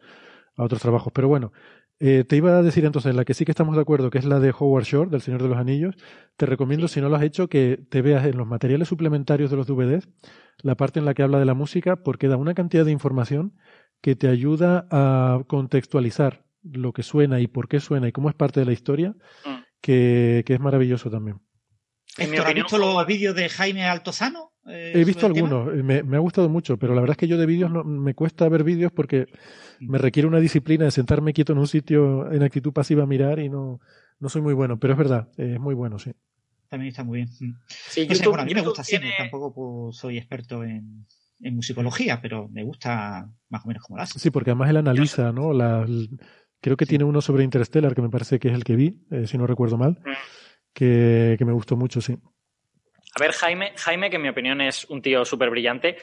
a 0.56 0.62
otros 0.64 0.80
trabajos. 0.80 1.12
Pero 1.14 1.28
bueno, 1.28 1.52
eh, 2.00 2.24
te 2.24 2.36
iba 2.36 2.56
a 2.58 2.62
decir 2.62 2.84
entonces, 2.84 3.14
la 3.14 3.24
que 3.24 3.34
sí 3.34 3.44
que 3.44 3.52
estamos 3.52 3.76
de 3.76 3.82
acuerdo, 3.82 4.10
que 4.10 4.18
es 4.18 4.24
la 4.24 4.40
de 4.40 4.52
Howard 4.58 4.84
Shore, 4.84 5.10
del 5.10 5.20
Señor 5.20 5.42
de 5.42 5.48
los 5.48 5.58
Anillos. 5.58 5.94
Te 6.36 6.46
recomiendo, 6.46 6.88
si 6.88 7.00
no 7.00 7.08
lo 7.08 7.16
has 7.16 7.22
hecho, 7.22 7.48
que 7.48 7.78
te 7.90 8.02
veas 8.02 8.24
en 8.26 8.36
los 8.36 8.46
materiales 8.46 8.88
suplementarios 8.88 9.50
de 9.50 9.56
los 9.56 9.66
DVDs 9.66 10.08
la 10.62 10.74
parte 10.76 10.98
en 11.00 11.04
la 11.06 11.14
que 11.14 11.22
habla 11.22 11.38
de 11.38 11.44
la 11.44 11.54
música, 11.54 11.96
porque 11.96 12.28
da 12.28 12.36
una 12.36 12.54
cantidad 12.54 12.84
de 12.84 12.92
información 12.92 13.54
que 14.00 14.16
te 14.16 14.28
ayuda 14.28 14.86
a 14.90 15.42
contextualizar 15.46 16.44
lo 16.62 16.92
que 16.92 17.02
suena 17.02 17.40
y 17.40 17.46
por 17.46 17.68
qué 17.68 17.80
suena 17.80 18.08
y 18.08 18.12
cómo 18.12 18.28
es 18.28 18.34
parte 18.34 18.60
de 18.60 18.66
la 18.66 18.72
historia, 18.72 19.14
Mm. 19.44 19.62
Que, 19.82 20.42
que 20.46 20.54
es 20.54 20.60
maravilloso 20.60 21.10
también. 21.10 21.38
En 22.18 22.30
mi 22.30 22.36
¿has 22.38 22.54
visto 22.54 22.78
los 22.78 23.06
vídeos 23.06 23.34
de 23.34 23.48
Jaime 23.48 23.84
Altozano? 23.84 24.52
eh, 24.66 24.92
He 24.94 25.04
visto 25.04 25.26
algunos, 25.26 25.68
eh, 25.74 25.82
me, 25.82 26.02
me 26.02 26.16
ha 26.16 26.20
gustado 26.20 26.48
mucho, 26.48 26.78
pero 26.78 26.94
la 26.94 27.00
verdad 27.00 27.14
es 27.14 27.18
que 27.18 27.28
yo 27.28 27.36
de 27.38 27.46
vídeos 27.46 27.70
no, 27.70 27.84
me 27.84 28.14
cuesta 28.14 28.48
ver 28.48 28.64
vídeos 28.64 28.92
porque 28.92 29.26
me 29.80 29.98
requiere 29.98 30.28
una 30.28 30.38
disciplina 30.38 30.84
de 30.84 30.90
sentarme 30.90 31.32
quieto 31.32 31.52
en 31.52 31.58
un 31.58 31.66
sitio 31.66 32.30
en 32.30 32.42
actitud 32.42 32.72
pasiva 32.72 33.02
a 33.02 33.06
mirar 33.06 33.38
y 33.38 33.48
no, 33.48 33.80
no 34.20 34.28
soy 34.28 34.42
muy 34.42 34.54
bueno, 34.54 34.78
pero 34.78 34.92
es 34.92 34.98
verdad, 34.98 35.28
eh, 35.36 35.54
es 35.54 35.60
muy 35.60 35.74
bueno, 35.74 35.98
sí. 35.98 36.12
También 36.68 36.90
está 36.90 37.02
muy 37.04 37.18
bien. 37.18 37.28
Mm. 37.40 37.54
Sí, 37.66 38.06
No 38.06 38.14
sé, 38.14 38.20
YouTube- 38.24 38.28
bueno, 38.28 38.42
a 38.42 38.46
mí 38.46 38.54
me 38.54 38.60
gusta 38.62 38.84
siempre, 38.84 39.10
tampoco 39.18 39.52
pues, 39.54 39.96
soy 39.96 40.16
experto 40.18 40.64
en, 40.64 41.06
en 41.40 41.56
musicología, 41.56 42.20
pero 42.20 42.48
me 42.48 42.62
gusta 42.62 43.28
más 43.48 43.64
o 43.64 43.68
menos 43.68 43.82
como 43.82 43.96
lo 43.96 44.02
hace. 44.04 44.18
Sí, 44.18 44.30
porque 44.30 44.50
además 44.50 44.70
él 44.70 44.76
analiza, 44.76 45.32
¿no? 45.32 45.52
Creo 46.62 46.76
que 46.78 46.86
tiene 46.86 47.04
uno 47.04 47.20
sobre 47.20 47.44
Interstellar, 47.44 47.94
que 47.94 48.00
me 48.00 48.08
parece 48.08 48.38
que 48.38 48.48
es 48.48 48.54
el 48.54 48.64
que 48.64 48.76
vi, 48.76 48.94
eh, 49.10 49.26
si 49.26 49.36
no 49.36 49.46
recuerdo 49.46 49.76
mal, 49.76 49.98
Mm. 50.04 50.12
que, 50.72 51.36
que 51.38 51.44
me 51.44 51.52
gustó 51.52 51.76
mucho, 51.76 52.00
sí. 52.00 52.16
A 53.14 53.20
ver, 53.20 53.32
Jaime, 53.32 53.74
Jaime, 53.76 54.08
que 54.08 54.16
en 54.16 54.22
mi 54.22 54.28
opinión 54.30 54.60
es 54.62 54.86
un 54.86 55.02
tío 55.02 55.24
súper 55.26 55.50
brillante, 55.50 55.98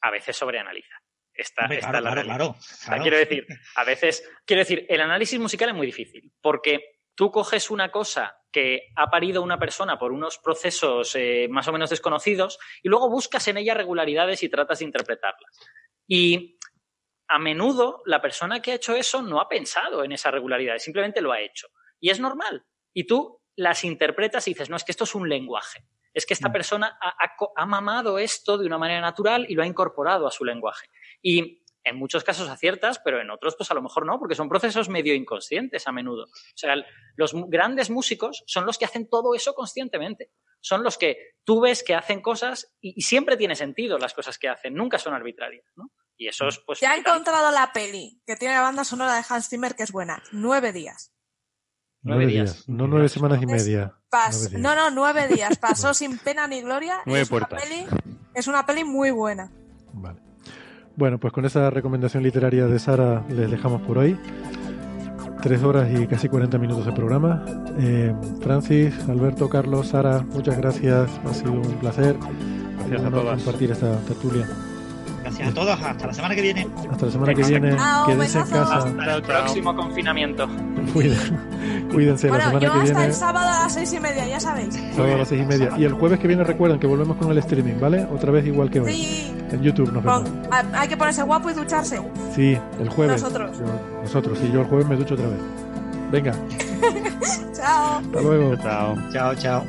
a 0.00 0.10
veces 0.10 0.34
sobreanaliza. 0.36 0.94
Esta, 1.34 1.62
Hombre, 1.62 1.78
esta 1.78 1.90
claro, 1.90 2.22
la 2.22 2.22
claro. 2.24 2.56
quiero 3.02 3.16
decir, 3.16 3.46
a 3.76 3.84
veces, 3.84 4.22
quiero 4.44 4.60
decir, 4.60 4.86
el 4.88 5.00
análisis 5.00 5.38
musical 5.40 5.70
es 5.70 5.74
muy 5.74 5.86
difícil, 5.86 6.30
porque 6.40 6.98
tú 7.14 7.30
coges 7.30 7.70
una 7.70 7.90
cosa 7.90 8.36
que 8.50 8.88
ha 8.96 9.10
parido 9.10 9.42
una 9.42 9.58
persona 9.58 9.98
por 9.98 10.12
unos 10.12 10.38
procesos 10.38 11.14
eh, 11.16 11.48
más 11.50 11.66
o 11.68 11.72
menos 11.72 11.88
desconocidos 11.90 12.58
y 12.82 12.88
luego 12.88 13.08
buscas 13.10 13.48
en 13.48 13.56
ella 13.56 13.72
regularidades 13.74 14.42
y 14.42 14.48
tratas 14.50 14.78
de 14.80 14.84
interpretarlas. 14.86 15.58
Y 16.06 16.58
a 17.34 17.38
menudo 17.38 18.02
la 18.06 18.20
persona 18.20 18.60
que 18.60 18.72
ha 18.72 18.74
hecho 18.74 18.94
eso 18.94 19.22
no 19.22 19.40
ha 19.40 19.48
pensado 19.48 20.04
en 20.04 20.12
esas 20.12 20.32
regularidades, 20.32 20.82
simplemente 20.84 21.20
lo 21.20 21.32
ha 21.32 21.40
hecho. 21.40 21.68
Y 22.00 22.10
es 22.10 22.20
normal. 22.20 22.64
Y 22.92 23.06
tú 23.06 23.40
las 23.56 23.84
interpretas 23.84 24.46
y 24.48 24.52
dices, 24.52 24.70
no, 24.70 24.76
es 24.76 24.84
que 24.84 24.92
esto 24.92 25.04
es 25.04 25.14
un 25.14 25.28
lenguaje. 25.28 25.84
Es 26.14 26.26
que 26.26 26.34
esta 26.34 26.48
Mm. 26.48 26.52
persona 26.52 26.98
ha, 27.00 27.08
ha 27.18 27.36
co- 27.36 27.52
ha 27.56 27.64
mamado 27.66 28.18
esto 28.18 28.58
de 28.58 28.66
una 28.66 28.78
manera 28.78 29.00
natural 29.00 29.46
y 29.48 29.54
lo 29.54 29.62
ha 29.62 29.66
incorporado 29.66 30.26
a 30.26 30.30
su 30.30 30.44
lenguaje. 30.44 30.86
Y 31.22 31.62
en 31.84 31.96
muchos 31.96 32.22
casos 32.22 32.48
aciertas, 32.48 33.00
pero 33.04 33.20
en 33.20 33.30
otros 33.30 33.56
pues 33.56 33.70
a 33.70 33.74
lo 33.74 33.82
mejor 33.82 34.06
no, 34.06 34.18
porque 34.18 34.34
son 34.36 34.48
procesos 34.48 34.88
medio 34.88 35.14
inconscientes 35.14 35.88
a 35.88 35.92
menudo. 35.92 36.24
O 36.24 36.28
sea, 36.56 36.76
los 37.16 37.32
grandes 37.48 37.90
músicos 37.90 38.44
son 38.46 38.66
los 38.66 38.78
que 38.78 38.84
hacen 38.84 39.08
todo 39.08 39.34
eso 39.34 39.54
conscientemente. 39.54 40.30
Son 40.60 40.82
los 40.84 40.96
que 40.96 41.16
tú 41.44 41.60
ves 41.60 41.82
que 41.82 41.94
hacen 41.94 42.20
cosas 42.20 42.76
y, 42.80 42.94
y 42.96 43.02
siempre 43.02 43.36
tiene 43.36 43.56
sentido 43.56 43.98
las 43.98 44.14
cosas 44.14 44.38
que 44.38 44.48
hacen, 44.48 44.74
nunca 44.74 44.98
son 44.98 45.14
arbitrarias, 45.14 45.64
¿no? 45.76 45.90
Y 46.22 46.28
eso 46.28 46.46
es 46.48 46.58
pues... 46.64 46.78
Ya 46.80 46.94
he 46.94 46.98
encontrado 47.00 47.50
la 47.50 47.72
peli 47.72 48.22
que 48.26 48.36
tiene 48.36 48.54
la 48.54 48.60
banda 48.60 48.84
sonora 48.84 49.14
de 49.16 49.22
Hans 49.28 49.48
Zimmer 49.48 49.74
que 49.74 49.82
es 49.82 49.90
buena. 49.90 50.22
Nueve 50.30 50.72
días. 50.72 51.12
Nueve, 52.04 52.26
días. 52.26 52.54
días. 52.54 52.68
no 52.68 52.86
nueve 52.86 53.08
semanas 53.08 53.42
y 53.42 53.46
media. 53.46 53.94
Pas- 54.10 54.30
Nueve 54.32 54.48
días. 54.50 54.60
no, 54.62 54.74
no, 54.76 54.90
nueve 54.90 55.26
días. 55.28 55.58
Pasó 55.60 55.94
sin 55.94 56.18
pena 56.18 56.46
ni 56.46 56.60
gloria. 56.62 56.98
Nueve 57.06 57.22
es 57.22 57.30
una 57.30 57.46
puertas. 57.46 57.62
peli- 57.68 57.86
es 58.34 58.46
una 58.46 58.64
peli 58.66 58.84
muy 58.84 59.10
buena. 59.10 59.50
Vale. 59.92 60.20
Bueno, 60.94 61.18
pues 61.18 61.32
con 61.32 61.44
esa 61.44 61.70
recomendación 61.70 62.22
literaria 62.22 62.66
de 62.66 62.78
Sara 62.78 63.24
les 63.28 63.50
dejamos 63.50 63.82
por 63.82 63.98
hoy. 63.98 64.18
Tres 65.42 65.62
horas 65.64 65.88
y 65.92 66.06
casi 66.06 66.28
40 66.28 66.56
minutos 66.58 66.86
de 66.86 66.92
programa. 66.92 67.44
Eh, 67.78 68.14
Francis, 68.42 68.94
Alberto, 69.08 69.48
Carlos, 69.48 69.88
Sara, 69.88 70.20
muchas 70.20 70.56
gracias. 70.56 71.10
Ha 71.24 71.34
sido 71.34 71.52
un 71.52 71.78
placer. 71.80 72.16
Gracias 72.78 73.04
a 73.04 73.10
todas. 73.10 73.36
compartir 73.42 73.70
esta 73.72 73.96
tertulia. 74.04 74.46
Gracias 75.38 75.48
a 75.48 75.54
todos, 75.54 75.80
hasta 75.82 76.06
la 76.06 76.12
semana 76.14 76.34
que 76.34 76.42
viene. 76.42 76.66
Hasta 76.90 77.06
la 77.06 77.12
semana 77.12 77.34
que 77.34 77.42
viene. 77.42 77.76
Chao, 77.76 78.06
Quédense 78.06 78.38
en 78.38 78.44
casa. 78.44 78.76
Hasta 78.76 79.14
el 79.16 79.22
próximo 79.22 79.74
confinamiento. 79.76 80.46
Cuiden- 80.94 81.88
Cuídense. 81.92 82.28
la 82.28 82.38
semana 82.40 82.52
yo 82.54 82.60
que 82.60 82.66
hasta 82.66 82.82
viene. 82.84 83.04
el 83.06 83.14
sábado 83.14 83.48
a 83.48 83.62
las 83.64 83.74
seis 83.74 83.92
y 83.92 84.00
media, 84.00 84.26
ya 84.26 84.40
sabéis. 84.40 84.74
Sábado 84.94 85.14
a 85.14 85.18
las 85.18 85.28
seis 85.28 85.42
y 85.42 85.46
media. 85.46 85.70
Y 85.78 85.84
el 85.84 85.92
jueves 85.94 86.18
que 86.20 86.28
viene 86.28 86.44
recuerden 86.44 86.78
que 86.78 86.86
volvemos 86.86 87.16
con 87.16 87.30
el 87.30 87.38
streaming, 87.38 87.74
¿vale? 87.80 88.04
Otra 88.12 88.30
vez 88.32 88.46
igual 88.46 88.70
que 88.70 88.80
hoy. 88.80 88.92
Sí, 88.92 89.34
En 89.50 89.62
YouTube 89.62 89.92
nos 89.92 90.02
vemos. 90.04 90.28
con- 90.28 90.74
hay 90.74 90.88
que 90.88 90.96
ponerse 90.96 91.22
guapo 91.22 91.50
y 91.50 91.54
ducharse. 91.54 92.00
Sí, 92.34 92.58
el 92.80 92.88
jueves. 92.88 93.22
Nosotros. 93.22 93.58
Yo- 93.58 94.02
nosotros, 94.02 94.38
sí, 94.38 94.50
yo 94.52 94.60
el 94.60 94.66
jueves 94.66 94.86
me 94.88 94.96
ducho 94.96 95.14
otra 95.14 95.26
vez. 95.28 95.38
Venga, 96.10 96.32
Chao. 97.54 97.98
hasta 97.98 98.20
luego. 98.20 98.56
Chao. 98.56 98.98
Chao, 99.12 99.34
chao. 99.34 99.64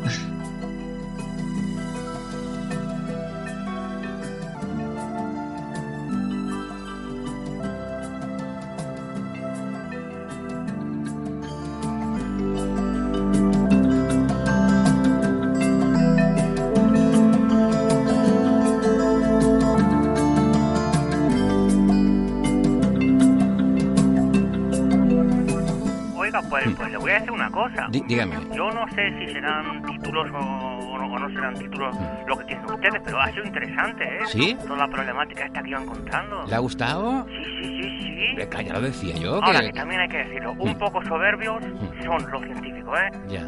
Dígame. 28.13 28.35
Yo 28.55 28.69
no 28.71 28.87
sé 28.95 29.11
si 29.19 29.33
serán 29.33 29.81
títulos 29.83 30.29
o, 30.31 30.37
o 30.37 30.97
no, 30.97 31.05
o 31.13 31.19
no 31.19 31.29
serán 31.29 31.53
títulos 31.55 31.95
lo 32.27 32.37
que 32.37 32.45
tienen 32.45 32.65
ustedes, 32.65 33.01
pero 33.03 33.19
ha 33.21 33.31
sido 33.31 33.43
interesante, 33.45 34.03
¿eh? 34.03 34.19
Mm. 34.23 34.27
¿Sí? 34.27 34.57
Toda 34.67 34.77
la 34.77 34.87
problemática 34.87 35.45
esta 35.45 35.61
que 35.63 35.69
iba 35.69 35.81
encontrando. 35.81 36.45
¿Le 36.47 36.55
ha 36.55 36.59
gustado? 36.59 37.25
Sí, 37.27 37.43
sí, 37.61 37.81
sí, 37.81 37.99
sí. 37.99 38.63
Ya 38.65 38.73
lo 38.73 38.81
decía 38.81 39.15
yo. 39.15 39.43
Ahora, 39.43 39.59
que- 39.61 39.67
que 39.67 39.73
también 39.73 40.01
hay 40.01 40.07
que 40.09 40.17
decirlo, 40.17 40.51
un 40.57 40.71
Mm. 40.71 40.77
poco 40.77 41.03
soberbios 41.05 41.63
son 42.03 42.31
los 42.31 42.43
científicos, 42.43 42.99
¿eh? 42.99 43.11
Ya. 43.27 43.43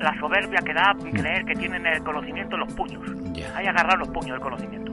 La, 0.00 0.18
soberbia 0.18 0.60
que 0.64 0.72
da 0.72 0.94
creer 1.12 1.44
que 1.44 1.54
tienen 1.54 1.86
el 1.86 2.02
conocimiento 2.02 2.56
en 2.56 2.60
los 2.60 2.72
puños. 2.74 3.02
Ya. 3.32 3.54
Hay 3.56 3.64
que 3.64 3.68
agarrar 3.70 3.98
los 3.98 4.08
puños 4.08 4.30
del 4.32 4.40
conocimiento. 4.40 4.92